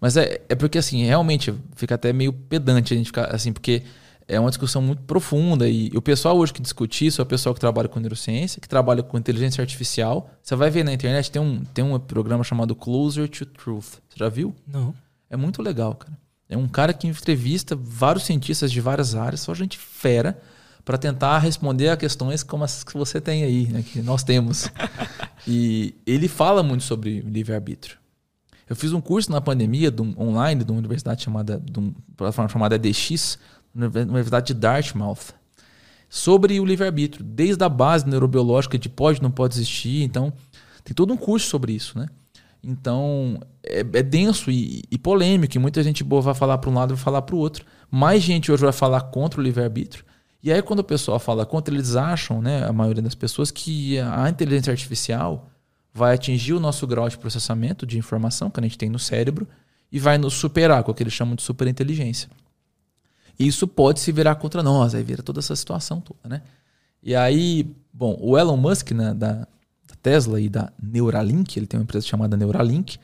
Mas 0.01 0.17
é, 0.17 0.41
é 0.49 0.55
porque, 0.55 0.79
assim, 0.79 1.05
realmente 1.05 1.53
fica 1.75 1.97
até 1.97 2.13
meio 2.13 2.33
pedante 2.33 2.95
a 2.95 2.97
gente 2.97 3.07
ficar 3.07 3.35
assim, 3.35 3.53
porque 3.53 3.83
é 4.29 4.39
uma 4.39 4.51
discussão 4.51 4.83
muito 4.83 5.03
profunda 5.03 5.67
e 5.67 5.91
o 5.95 6.03
pessoal 6.03 6.37
hoje 6.37 6.53
que 6.53 6.61
discute 6.61 7.07
isso 7.07 7.23
é 7.23 7.25
o 7.25 7.27
pessoal 7.27 7.55
que 7.55 7.61
trabalha 7.61 7.89
com 7.89 7.99
neurociência, 7.99 8.61
que 8.61 8.69
trabalha 8.69 9.03
com 9.03 9.17
inteligência 9.17 9.63
artificial. 9.63 10.31
Você 10.43 10.55
vai 10.55 10.69
ver 10.69 10.85
na 10.85 10.93
internet, 10.93 11.31
tem 11.31 11.41
um, 11.41 11.65
tem 11.65 11.83
um 11.83 11.99
programa 11.99 12.45
chamado 12.45 12.77
Closer 12.77 13.27
to 13.27 13.47
Truth. 13.47 14.03
Você 14.07 14.17
já 14.17 14.29
viu? 14.29 14.55
Não. 14.67 14.95
É 15.31 15.37
muito 15.37 15.63
legal, 15.63 15.95
cara. 15.95 16.13
É 16.47 16.57
um 16.59 16.69
cara 16.69 16.93
que 16.93 17.07
entrevista 17.07 17.75
vários 17.75 18.25
cientistas 18.25 18.71
de 18.71 18.83
várias 18.83 19.15
áreas, 19.15 19.41
só 19.41 19.55
gente 19.55 19.79
fera, 19.79 20.39
para 20.85 20.99
tentar 20.99 21.39
responder 21.39 21.89
a 21.89 21.97
questões 21.97 22.43
como 22.43 22.65
as 22.65 22.85
que 22.85 22.97
você 22.97 23.21
tem 23.21 23.45
aí, 23.45 23.67
né, 23.67 23.83
que 23.83 24.03
nós 24.03 24.23
temos. 24.23 24.71
e 25.49 25.95
ele 26.07 26.29
fala 26.29 26.63
muito 26.63 26.85
sobre 26.85 27.21
livre-arbítrio. 27.21 27.99
Eu 28.69 28.77
fiz 28.77 28.93
um 28.93 29.01
curso 29.01 29.31
na 29.31 29.41
pandemia 29.41 29.91
de 29.91 30.03
um, 30.03 30.15
online 30.19 30.63
de 30.63 30.71
uma 30.71 30.79
universidade 30.79 31.23
chamada, 31.23 31.59
de 31.59 31.79
uma 31.79 31.95
plataforma 32.17 32.49
chamada 32.51 32.75
EDX, 32.75 33.39
na 33.79 33.87
Universidade 33.87 34.49
de 34.49 34.55
Dartmouth, 34.55 35.35
sobre 36.09 36.59
o 36.59 36.65
livre-arbítrio, 36.65 37.25
desde 37.25 37.63
a 37.63 37.69
base 37.69 38.09
neurobiológica 38.09 38.79
de 38.79 38.89
pode 38.89 39.23
não 39.23 39.31
pode 39.31 39.55
existir. 39.55 40.03
Então, 40.03 40.33
tem 40.83 40.95
todo 40.95 41.13
um 41.13 41.17
curso 41.17 41.49
sobre 41.49 41.73
isso, 41.73 41.99
né? 41.99 42.07
Então, 42.63 43.39
é, 43.63 43.81
é 43.81 44.03
denso 44.03 44.51
e, 44.51 44.83
e, 44.91 44.99
polêmico, 44.99 45.57
e 45.57 45.61
muita 45.61 45.83
gente 45.83 46.03
boa 46.03 46.21
vai 46.21 46.35
falar 46.35 46.59
para 46.59 46.71
um 46.71 46.75
lado 46.75 46.93
e 46.93 46.97
vai 46.97 47.05
falar 47.05 47.23
para 47.23 47.35
o 47.35 47.39
outro. 47.39 47.65
Mais 47.91 48.23
gente 48.23 48.51
hoje 48.51 48.63
vai 48.63 48.73
falar 48.73 49.03
contra 49.03 49.41
o 49.41 49.43
livre-arbítrio. 49.43 50.05
E 50.43 50.53
aí, 50.53 50.63
quando 50.63 50.81
o 50.81 50.85
pessoal 50.85 51.19
fala 51.19 51.45
contra, 51.45 51.75
eles 51.75 51.97
acham, 51.97 52.41
né, 52.41 52.65
a 52.65 52.73
maioria 52.73 53.03
das 53.03 53.15
pessoas, 53.15 53.51
que 53.51 53.99
a 53.99 54.29
inteligência 54.29 54.71
artificial 54.71 55.49
vai 55.93 56.15
atingir 56.15 56.53
o 56.53 56.61
nosso 56.61 56.87
grau 56.87 57.09
de 57.09 57.19
processamento 57.19 57.85
de 57.87 57.99
informação 57.99 58.51
que 58.51 58.61
a 58.61 58.63
gente 58.63 58.79
tem 58.79 58.89
no 58.89 58.99
cérebro 58.99 59.47
e 59.91 59.99
vai 59.99 60.17
nos 60.19 60.35
superar, 60.35 60.83
com 60.85 60.93
o 60.93 60.95
que 60.95 61.03
eles 61.03 61.13
chamam 61.13 61.35
de 61.35 61.43
superinteligência. 61.43 62.29
E 63.39 63.47
isso 63.47 63.69
pode 63.69 64.01
se 64.01 64.11
virar 64.11 64.35
contra 64.35 64.63
nós, 64.63 64.95
aí 64.95 65.03
vira 65.03 65.23
toda 65.23 65.39
essa 65.39 65.55
situação 65.55 66.01
toda, 66.01 66.29
né? 66.29 66.43
E 67.03 67.15
aí, 67.15 67.71
bom, 67.93 68.19
o 68.21 68.37
Elon 68.37 68.57
Musk, 68.57 68.91
né, 68.91 69.15
da, 69.15 69.33
da 69.33 69.95
Tesla 70.03 70.41
e 70.41 70.49
da 70.49 70.73
Neuralink, 70.83 71.57
ele 71.57 71.67
tem 71.67 71.79
uma 71.79 71.85
empresa 71.85 72.07
chamada 72.07 72.37
Neuralink, 72.37 72.99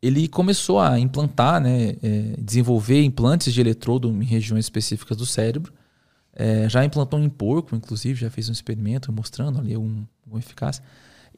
ele 0.00 0.28
começou 0.28 0.78
a 0.78 0.98
implantar, 0.98 1.60
né, 1.60 1.96
é, 2.02 2.34
desenvolver 2.38 3.02
implantes 3.02 3.52
de 3.52 3.60
eletrodo 3.60 4.08
em 4.08 4.24
regiões 4.24 4.66
específicas 4.66 5.16
do 5.16 5.26
cérebro. 5.26 5.72
É, 6.36 6.68
já 6.68 6.84
implantou 6.84 7.18
em 7.18 7.28
porco, 7.28 7.74
inclusive, 7.74 8.20
já 8.20 8.30
fez 8.30 8.48
um 8.48 8.52
experimento 8.52 9.10
mostrando 9.12 9.58
ali 9.58 9.76
um, 9.76 10.04
um 10.30 10.38
eficácia. 10.38 10.84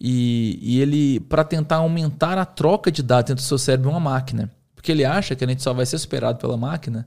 E, 0.01 0.59
e 0.61 0.81
ele, 0.81 1.21
para 1.21 1.45
tentar 1.45 1.77
aumentar 1.77 2.39
a 2.39 2.45
troca 2.45 2.91
de 2.91 3.03
dados 3.03 3.29
dentro 3.29 3.45
do 3.45 3.47
seu 3.47 3.59
cérebro, 3.59 3.91
uma 3.91 4.01
máquina. 4.01 4.51
Porque 4.75 4.91
ele 4.91 5.05
acha 5.05 5.35
que 5.37 5.45
a 5.45 5.49
gente 5.49 5.63
só 5.63 5.73
vai 5.73 5.87
ser 5.87 5.99
superado 5.99 6.39
pela 6.39 6.57
máquina 6.57 7.07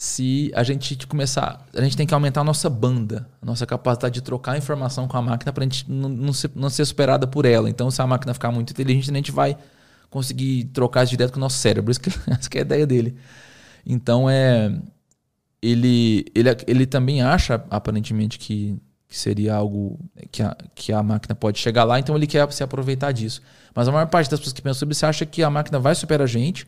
se 0.00 0.50
a 0.54 0.62
gente 0.62 0.96
começar. 1.06 1.66
A 1.74 1.82
gente 1.82 1.94
tem 1.94 2.06
que 2.06 2.14
aumentar 2.14 2.40
a 2.40 2.44
nossa 2.44 2.70
banda, 2.70 3.28
a 3.42 3.44
nossa 3.44 3.66
capacidade 3.66 4.14
de 4.14 4.22
trocar 4.22 4.56
informação 4.56 5.06
com 5.06 5.14
a 5.14 5.20
máquina 5.20 5.52
para 5.52 5.62
a 5.62 5.66
gente 5.66 5.84
não, 5.90 6.08
não, 6.08 6.32
ser, 6.32 6.50
não 6.54 6.70
ser 6.70 6.86
superada 6.86 7.26
por 7.26 7.44
ela. 7.44 7.68
Então, 7.68 7.90
se 7.90 8.00
a 8.00 8.06
máquina 8.06 8.32
ficar 8.32 8.50
muito 8.50 8.70
inteligente, 8.70 9.10
a 9.10 9.14
gente 9.14 9.30
vai 9.30 9.58
conseguir 10.08 10.64
trocar 10.72 11.04
direto 11.04 11.32
com 11.32 11.36
o 11.36 11.40
nosso 11.40 11.58
cérebro. 11.58 11.90
Isso 11.92 12.00
que, 12.00 12.08
essa 12.30 12.48
que 12.48 12.56
é 12.56 12.62
a 12.62 12.64
ideia 12.64 12.86
dele. 12.86 13.14
Então, 13.84 14.28
é. 14.28 14.74
Ele, 15.60 16.24
ele, 16.34 16.48
ele 16.66 16.86
também 16.86 17.20
acha, 17.20 17.62
aparentemente, 17.68 18.38
que, 18.38 18.80
que 19.06 19.18
seria 19.18 19.54
algo 19.54 20.00
que 20.32 20.42
a, 20.42 20.56
que 20.74 20.94
a 20.94 21.02
máquina 21.02 21.34
pode 21.34 21.58
chegar 21.58 21.84
lá, 21.84 22.00
então 22.00 22.16
ele 22.16 22.26
quer 22.26 22.50
se 22.50 22.62
aproveitar 22.62 23.12
disso. 23.12 23.42
Mas 23.74 23.86
a 23.86 23.92
maior 23.92 24.06
parte 24.06 24.30
das 24.30 24.40
pessoas 24.40 24.54
que 24.54 24.62
pensam 24.62 24.78
sobre 24.78 24.94
isso 24.94 25.04
acha 25.04 25.26
que 25.26 25.42
a 25.42 25.50
máquina 25.50 25.78
vai 25.78 25.94
superar 25.94 26.24
a 26.24 26.26
gente 26.26 26.66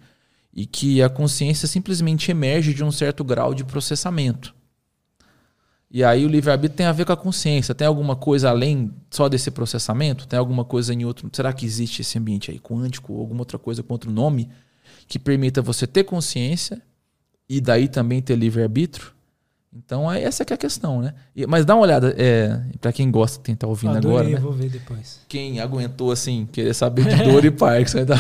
e 0.53 0.67
que 0.67 1.03
a 1.03 1.09
consciência 1.09 1.67
simplesmente 1.67 2.31
emerge 2.31 2.75
de 2.75 2.85
um 2.85 2.91
certo 2.91 3.25
grau 3.25 3.55
de 3.55 3.65
processamento. 3.65 4.55
E 5.91 6.03
aí 6.03 6.25
o 6.25 6.29
livre-arbítrio 6.29 6.79
tem 6.79 6.87
a 6.87 6.93
ver 6.93 7.05
com 7.05 7.13
a 7.13 7.17
consciência. 7.17 7.75
Tem 7.75 7.87
alguma 7.87 8.17
coisa 8.17 8.49
além 8.49 8.91
só 9.11 9.29
desse 9.29 9.51
processamento? 9.51 10.27
Tem 10.27 10.39
alguma 10.39 10.65
coisa 10.65 10.95
em 10.95 11.05
outro. 11.05 11.29
Será 11.31 11.53
que 11.53 11.67
existe 11.67 12.01
esse 12.01 12.19
ambiente 12.19 12.51
aí 12.51 12.59
quântico 12.59 13.13
ou 13.13 13.21
alguma 13.21 13.43
outra 13.43 13.59
coisa 13.59 13.83
com 13.83 13.93
outro 13.93 14.11
nome 14.11 14.49
que 15.07 15.19
permita 15.19 15.61
você 15.61 15.87
ter 15.87 16.05
consciência 16.05 16.81
e 17.47 17.61
daí 17.61 17.89
também 17.89 18.23
ter 18.23 18.37
livre-arbítrio? 18.37 19.12
Então 19.75 20.11
essa 20.13 20.43
é 20.43 20.53
a 20.53 20.57
questão, 20.57 21.01
né? 21.01 21.15
Mas 21.49 21.65
dá 21.65 21.75
uma 21.75 21.83
olhada, 21.83 22.15
é, 22.19 22.61
para 22.79 22.93
quem 22.93 23.11
gosta, 23.11 23.43
quem 23.43 23.57
tá 23.57 23.67
ouvindo 23.67 23.97
Adorei, 23.97 24.19
agora, 24.19 24.29
né? 24.35 24.41
vou 24.41 24.53
ver 24.53 24.69
depois. 24.69 25.21
Quem 25.27 25.61
aguentou 25.61 26.13
assim, 26.13 26.47
querer 26.53 26.75
saber 26.75 27.07
de 27.07 27.25
dor 27.25 27.43
e 27.45 27.51
Parkinson 27.51 28.01
então, 28.01 28.17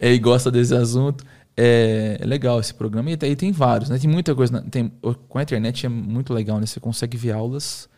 é, 0.00 0.12
e 0.12 0.18
gosta 0.18 0.50
desse 0.50 0.74
assunto, 0.74 1.24
é, 1.56 2.18
é, 2.20 2.26
legal 2.26 2.58
esse 2.58 2.74
programa. 2.74 3.10
E 3.10 3.18
aí 3.22 3.36
tem 3.36 3.52
vários, 3.52 3.88
né? 3.88 3.98
Tem 3.98 4.10
muita 4.10 4.34
coisa, 4.34 4.60
tem, 4.62 4.92
com 5.28 5.38
a 5.38 5.42
internet 5.42 5.86
é 5.86 5.88
muito 5.88 6.34
legal, 6.34 6.58
né? 6.58 6.66
Você 6.66 6.80
consegue 6.80 7.16
ver 7.16 7.30
aulas 7.30 7.88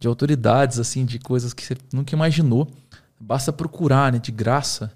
de 0.00 0.08
autoridades 0.08 0.80
assim, 0.80 1.04
de 1.04 1.20
coisas 1.20 1.54
que 1.54 1.64
você 1.64 1.76
nunca 1.92 2.14
imaginou. 2.14 2.66
Basta 3.18 3.52
procurar, 3.52 4.12
né, 4.12 4.18
de 4.18 4.32
graça. 4.32 4.90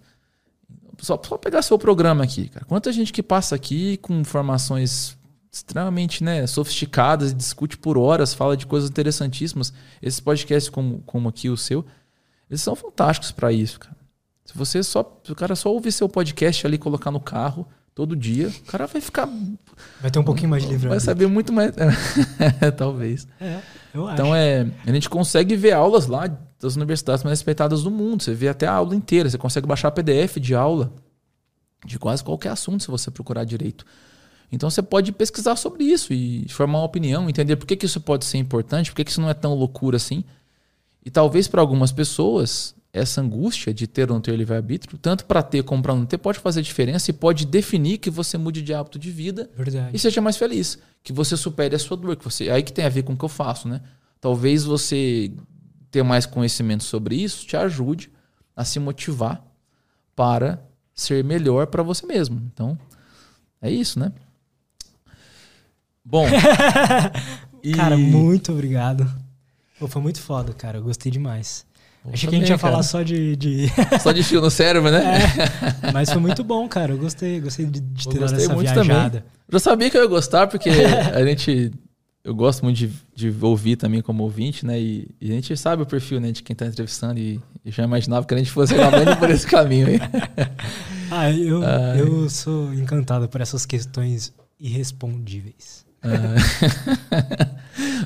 Só, 0.98 1.20
só 1.22 1.36
pegar 1.36 1.62
seu 1.62 1.78
programa 1.78 2.24
aqui, 2.24 2.48
cara. 2.48 2.64
Quanta 2.64 2.90
gente 2.90 3.12
que 3.12 3.22
passa 3.22 3.54
aqui 3.54 3.96
com 3.98 4.14
informações 4.14 5.16
extremamente 5.54 6.24
né, 6.24 6.44
sofisticadas 6.48 7.30
e 7.30 7.34
discute 7.34 7.78
por 7.78 7.96
horas, 7.96 8.34
fala 8.34 8.56
de 8.56 8.66
coisas 8.66 8.90
interessantíssimas. 8.90 9.72
Esses 10.02 10.18
podcasts 10.18 10.68
como, 10.68 11.00
como 11.06 11.28
aqui 11.28 11.48
o 11.48 11.56
seu, 11.56 11.86
eles 12.50 12.60
são 12.60 12.74
fantásticos 12.74 13.30
para 13.30 13.52
isso, 13.52 13.78
cara. 13.78 13.96
Se 14.44 14.58
você 14.58 14.82
só, 14.82 15.20
se 15.22 15.30
o 15.30 15.34
cara 15.34 15.54
só 15.54 15.72
ouvir 15.72 15.92
seu 15.92 16.08
podcast 16.08 16.66
ali 16.66 16.76
colocar 16.76 17.12
no 17.12 17.20
carro 17.20 17.66
todo 17.94 18.16
dia, 18.16 18.48
o 18.48 18.64
cara 18.64 18.86
vai 18.86 19.00
ficar 19.00 19.28
vai 20.00 20.10
ter 20.10 20.18
um 20.18 20.24
pouquinho 20.24 20.50
mais 20.50 20.64
de 20.64 20.70
livre. 20.70 20.88
Vai 20.88 20.98
saber 20.98 21.28
muito 21.28 21.52
mais, 21.52 21.72
talvez. 22.76 23.26
É, 23.40 23.60
eu 23.94 24.10
então 24.10 24.26
acho. 24.32 24.34
é, 24.34 24.66
a 24.84 24.92
gente 24.92 25.08
consegue 25.08 25.54
ver 25.54 25.72
aulas 25.72 26.08
lá 26.08 26.26
das 26.60 26.74
universidades 26.74 27.22
mais 27.22 27.38
respeitadas 27.38 27.84
do 27.84 27.92
mundo. 27.92 28.24
Você 28.24 28.34
vê 28.34 28.48
até 28.48 28.66
a 28.66 28.72
aula 28.72 28.96
inteira, 28.96 29.30
você 29.30 29.38
consegue 29.38 29.68
baixar 29.68 29.92
PDF 29.92 30.38
de 30.40 30.54
aula 30.54 30.92
de 31.86 31.96
quase 31.96 32.24
qualquer 32.24 32.48
assunto 32.48 32.82
se 32.82 32.90
você 32.90 33.08
procurar 33.08 33.44
direito. 33.44 33.86
Então 34.54 34.70
você 34.70 34.82
pode 34.82 35.12
pesquisar 35.12 35.56
sobre 35.56 35.84
isso 35.84 36.12
e 36.12 36.46
formar 36.48 36.78
uma 36.78 36.84
opinião, 36.84 37.28
entender 37.28 37.56
por 37.56 37.66
que, 37.66 37.76
que 37.76 37.86
isso 37.86 38.00
pode 38.00 38.24
ser 38.24 38.38
importante, 38.38 38.90
por 38.90 38.96
que, 38.96 39.04
que 39.04 39.10
isso 39.10 39.20
não 39.20 39.28
é 39.28 39.34
tão 39.34 39.54
loucura 39.54 39.96
assim. 39.96 40.24
E 41.04 41.10
talvez 41.10 41.46
para 41.46 41.60
algumas 41.60 41.92
pessoas, 41.92 42.74
essa 42.92 43.20
angústia 43.20 43.74
de 43.74 43.86
ter 43.86 44.08
ou 44.08 44.14
não 44.14 44.20
ter 44.20 44.34
livre-arbítrio, 44.36 44.96
tanto 44.96 45.26
para 45.26 45.42
ter 45.42 45.62
como 45.62 45.82
para 45.82 45.94
não 45.94 46.06
ter, 46.06 46.16
pode 46.16 46.38
fazer 46.38 46.62
diferença 46.62 47.10
e 47.10 47.12
pode 47.12 47.44
definir 47.44 47.98
que 47.98 48.08
você 48.08 48.38
mude 48.38 48.62
de 48.62 48.72
hábito 48.72 48.98
de 48.98 49.10
vida 49.10 49.50
Verdade. 49.56 49.94
e 49.94 49.98
seja 49.98 50.20
mais 50.20 50.36
feliz. 50.36 50.78
Que 51.02 51.12
você 51.12 51.36
supere 51.36 51.76
a 51.76 51.78
sua 51.78 51.96
dor. 51.96 52.16
Que 52.16 52.24
você, 52.24 52.48
aí 52.48 52.62
que 52.62 52.72
tem 52.72 52.84
a 52.84 52.88
ver 52.88 53.02
com 53.02 53.12
o 53.12 53.16
que 53.16 53.24
eu 53.24 53.28
faço, 53.28 53.68
né? 53.68 53.82
Talvez 54.20 54.64
você 54.64 55.30
ter 55.90 56.02
mais 56.02 56.24
conhecimento 56.24 56.82
sobre 56.82 57.16
isso 57.16 57.46
te 57.46 57.56
ajude 57.56 58.10
a 58.56 58.64
se 58.64 58.80
motivar 58.80 59.44
para 60.16 60.64
ser 60.94 61.22
melhor 61.24 61.66
para 61.66 61.82
você 61.82 62.06
mesmo. 62.06 62.40
Então, 62.52 62.78
é 63.60 63.70
isso, 63.70 63.98
né? 63.98 64.12
Bom. 66.04 66.26
e... 67.62 67.72
Cara, 67.72 67.96
muito 67.96 68.52
obrigado. 68.52 69.10
Pô, 69.78 69.88
foi 69.88 70.02
muito 70.02 70.20
foda, 70.20 70.52
cara. 70.52 70.78
Eu 70.78 70.82
gostei 70.82 71.10
demais. 71.10 71.64
Achei 72.12 72.28
que 72.28 72.36
a 72.36 72.38
gente 72.38 72.50
ia 72.50 72.58
cara. 72.58 72.72
falar 72.72 72.82
só 72.82 73.02
de, 73.02 73.34
de... 73.34 73.66
Só 74.00 74.12
de 74.12 74.22
fio 74.22 74.40
no 74.40 74.50
cérebro, 74.50 74.90
né? 74.90 75.22
É, 75.82 75.90
mas 75.90 76.10
foi 76.10 76.20
muito 76.20 76.44
bom, 76.44 76.68
cara. 76.68 76.92
Eu 76.92 76.98
gostei, 76.98 77.40
gostei 77.40 77.64
de, 77.64 77.80
de 77.80 78.08
ter 78.08 78.18
dado 78.18 78.34
essa 78.34 78.54
viajada. 78.54 79.20
Também. 79.20 79.30
Eu 79.48 79.52
já 79.52 79.58
sabia 79.58 79.88
que 79.88 79.96
eu 79.96 80.02
ia 80.02 80.08
gostar, 80.08 80.46
porque 80.46 80.68
a 81.14 81.24
gente. 81.24 81.72
Eu 82.22 82.34
gosto 82.34 82.62
muito 82.62 82.76
de, 82.76 82.90
de 83.14 83.34
ouvir 83.42 83.76
também 83.76 84.00
como 84.00 84.22
ouvinte, 84.22 84.64
né? 84.64 84.80
E, 84.80 85.08
e, 85.20 85.30
a 85.30 85.34
gente 85.34 85.54
sabe 85.56 85.82
o 85.82 85.86
perfil 85.86 86.20
né, 86.20 86.32
de 86.32 86.42
quem 86.42 86.54
está 86.54 86.66
entrevistando 86.66 87.20
e, 87.20 87.38
e, 87.62 87.70
já 87.70 87.84
imaginava 87.84 88.24
que 88.26 88.32
a 88.32 88.38
gente 88.38 88.50
fosse 88.50 88.74
indo 88.74 89.16
por 89.18 89.30
esse 89.30 89.46
caminho 89.46 89.88
aí. 89.88 90.00
ah, 91.10 91.30
eu, 91.30 91.62
eu 91.62 92.30
sou 92.30 92.72
encantado 92.72 93.28
por 93.28 93.42
essas 93.42 93.66
questões 93.66 94.32
irrespondíveis. 94.58 95.83
Ah. 96.04 97.64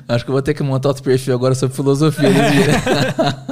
Acho 0.14 0.24
que 0.24 0.30
eu 0.30 0.32
vou 0.32 0.42
ter 0.42 0.54
que 0.54 0.62
montar 0.62 0.88
outro 0.88 1.02
perfil 1.02 1.34
agora 1.34 1.54
sobre 1.54 1.76
filosofia. 1.76 2.30
Né? 2.30 2.42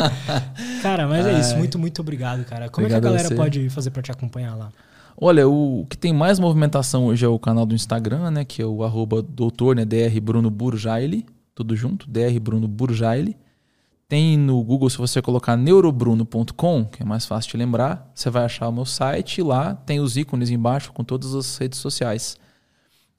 cara, 0.82 1.06
mas 1.06 1.26
é 1.26 1.38
isso. 1.38 1.56
Muito, 1.56 1.78
muito 1.78 2.00
obrigado, 2.00 2.44
cara. 2.44 2.70
Como 2.70 2.86
obrigado 2.86 3.06
é 3.06 3.10
que 3.10 3.16
a 3.16 3.18
galera 3.18 3.34
a 3.34 3.36
pode 3.36 3.68
fazer 3.70 3.90
para 3.90 4.02
te 4.02 4.10
acompanhar 4.10 4.54
lá? 4.54 4.70
Olha, 5.18 5.48
o 5.48 5.86
que 5.88 5.96
tem 5.96 6.12
mais 6.12 6.38
movimentação 6.38 7.06
hoje 7.06 7.24
é 7.24 7.28
o 7.28 7.38
canal 7.38 7.66
do 7.66 7.74
Instagram, 7.74 8.30
né? 8.30 8.44
Que 8.44 8.62
é 8.62 8.66
o 8.66 8.84
arroba 8.84 9.22
doutor, 9.22 9.76
né? 9.76 9.84
DR 9.84 10.20
Bruno 10.22 10.50
Burjaile, 10.50 11.26
tudo 11.54 11.74
junto, 11.74 12.08
DR 12.08 12.38
Bruno 12.40 12.68
Burjaile. 12.68 13.36
Tem 14.08 14.36
no 14.36 14.62
Google, 14.62 14.88
se 14.88 14.98
você 14.98 15.20
colocar 15.20 15.56
neurobruno.com, 15.56 16.84
que 16.84 17.02
é 17.02 17.04
mais 17.04 17.26
fácil 17.26 17.50
de 17.50 17.56
lembrar, 17.56 18.08
você 18.14 18.30
vai 18.30 18.44
achar 18.44 18.68
o 18.68 18.72
meu 18.72 18.84
site 18.84 19.38
e 19.38 19.42
lá 19.42 19.74
tem 19.74 19.98
os 19.98 20.16
ícones 20.16 20.48
embaixo 20.48 20.92
com 20.92 21.02
todas 21.02 21.34
as 21.34 21.56
redes 21.56 21.80
sociais. 21.80 22.36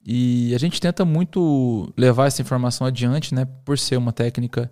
E 0.10 0.56
a 0.56 0.58
gente 0.58 0.80
tenta 0.80 1.04
muito 1.04 1.92
levar 1.98 2.28
essa 2.28 2.42
informação 2.42 2.88
adiante, 2.88 3.36
né, 3.36 3.46
por 3.66 3.78
ser 3.78 3.98
uma 3.98 4.14
técnica 4.14 4.72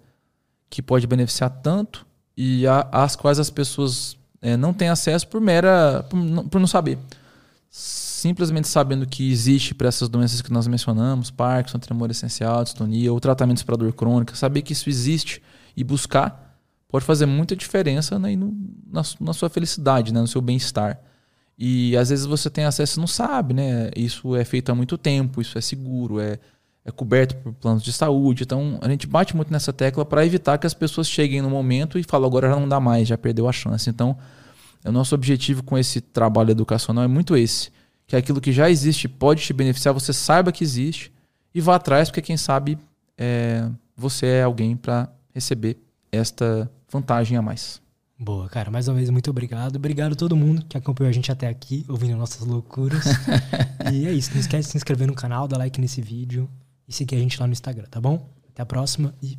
que 0.69 0.81
pode 0.81 1.05
beneficiar 1.05 1.49
tanto 1.49 2.07
e 2.37 2.63
às 2.89 3.17
quais 3.17 3.37
as 3.37 3.49
pessoas 3.49 4.17
é, 4.41 4.55
não 4.55 4.73
têm 4.73 4.87
acesso 4.87 5.27
por 5.27 5.41
mera. 5.41 6.05
por 6.09 6.15
não, 6.15 6.47
por 6.47 6.59
não 6.59 6.67
saber. 6.67 6.97
Simplesmente 7.69 8.69
sabendo 8.69 9.05
que 9.05 9.29
existe 9.29 9.75
para 9.75 9.89
essas 9.89 10.07
doenças 10.07 10.41
que 10.41 10.53
nós 10.53 10.67
mencionamos, 10.67 11.29
Parkinson, 11.31 11.79
tremor 11.79 12.09
essencial, 12.09 12.63
distonia, 12.63 13.11
ou 13.11 13.19
tratamentos 13.19 13.61
para 13.61 13.75
dor 13.75 13.91
crônica, 13.91 14.35
saber 14.35 14.61
que 14.61 14.71
isso 14.71 14.89
existe 14.89 15.43
e 15.75 15.83
buscar 15.83 16.45
pode 16.87 17.03
fazer 17.03 17.25
muita 17.25 17.57
diferença 17.57 18.17
né, 18.17 18.37
no, 18.37 18.55
na, 18.89 19.01
na 19.19 19.33
sua 19.33 19.49
felicidade, 19.49 20.13
né, 20.13 20.21
no 20.21 20.27
seu 20.27 20.39
bem-estar. 20.39 20.97
E 21.57 21.95
às 21.95 22.09
vezes 22.09 22.25
você 22.25 22.49
tem 22.49 22.65
acesso 22.65 22.99
e 22.99 23.01
não 23.01 23.07
sabe, 23.07 23.53
né? 23.53 23.89
Isso 23.95 24.35
é 24.35 24.43
feito 24.43 24.71
há 24.71 24.75
muito 24.75 24.97
tempo, 24.97 25.41
isso 25.41 25.57
é 25.57 25.61
seguro, 25.61 26.19
é, 26.19 26.37
é 26.83 26.91
coberto 26.91 27.35
por 27.37 27.53
planos 27.53 27.83
de 27.83 27.93
saúde. 27.93 28.43
Então 28.43 28.77
a 28.81 28.89
gente 28.89 29.07
bate 29.07 29.35
muito 29.35 29.51
nessa 29.51 29.71
tecla 29.71 30.05
para 30.05 30.25
evitar 30.25 30.57
que 30.57 30.67
as 30.67 30.73
pessoas 30.73 31.07
cheguem 31.07 31.41
no 31.41 31.49
momento 31.49 31.97
e 31.97 32.03
falem 32.03 32.27
agora 32.27 32.49
já 32.49 32.59
não 32.59 32.67
dá 32.67 32.79
mais, 32.79 33.07
já 33.07 33.17
perdeu 33.17 33.47
a 33.47 33.51
chance. 33.53 33.89
Então 33.89 34.17
o 34.83 34.91
nosso 34.91 35.15
objetivo 35.15 35.63
com 35.63 35.77
esse 35.77 35.99
trabalho 35.99 36.51
educacional 36.51 37.03
é 37.03 37.07
muito 37.07 37.35
esse, 37.35 37.71
que 38.05 38.15
aquilo 38.15 38.39
que 38.39 38.51
já 38.51 38.69
existe 38.69 39.07
pode 39.07 39.41
te 39.41 39.51
beneficiar, 39.51 39.93
você 39.93 40.13
saiba 40.13 40.51
que 40.51 40.63
existe 40.63 41.11
e 41.53 41.61
vá 41.61 41.75
atrás, 41.75 42.09
porque 42.09 42.21
quem 42.21 42.37
sabe 42.37 42.77
é, 43.17 43.67
você 43.95 44.27
é 44.27 44.43
alguém 44.43 44.75
para 44.75 45.09
receber 45.33 45.77
esta 46.11 46.69
vantagem 46.91 47.37
a 47.37 47.41
mais. 47.41 47.81
Boa, 48.17 48.47
cara. 48.47 48.71
Mais 48.71 48.87
uma 48.87 48.95
vez, 48.95 49.09
muito 49.09 49.29
obrigado. 49.29 49.75
Obrigado 49.75 50.13
a 50.13 50.15
todo 50.15 50.35
mundo 50.35 50.65
que 50.67 50.77
acompanhou 50.77 51.09
a 51.09 51.13
gente 51.13 51.31
até 51.31 51.47
aqui, 51.47 51.85
ouvindo 51.89 52.15
nossas 52.15 52.45
loucuras. 52.47 53.03
e 53.91 54.07
é 54.07 54.13
isso. 54.13 54.31
Não 54.31 54.39
esquece 54.39 54.67
de 54.67 54.71
se 54.71 54.77
inscrever 54.77 55.07
no 55.07 55.13
canal, 55.13 55.47
dar 55.47 55.57
like 55.57 55.79
nesse 55.81 56.01
vídeo 56.01 56.49
e 56.87 56.93
seguir 56.93 57.17
a 57.17 57.19
gente 57.19 57.39
lá 57.39 57.45
no 57.45 57.53
Instagram, 57.53 57.85
tá 57.89 57.99
bom? 57.99 58.29
Até 58.49 58.61
a 58.61 58.65
próxima 58.65 59.13
e 59.21 59.37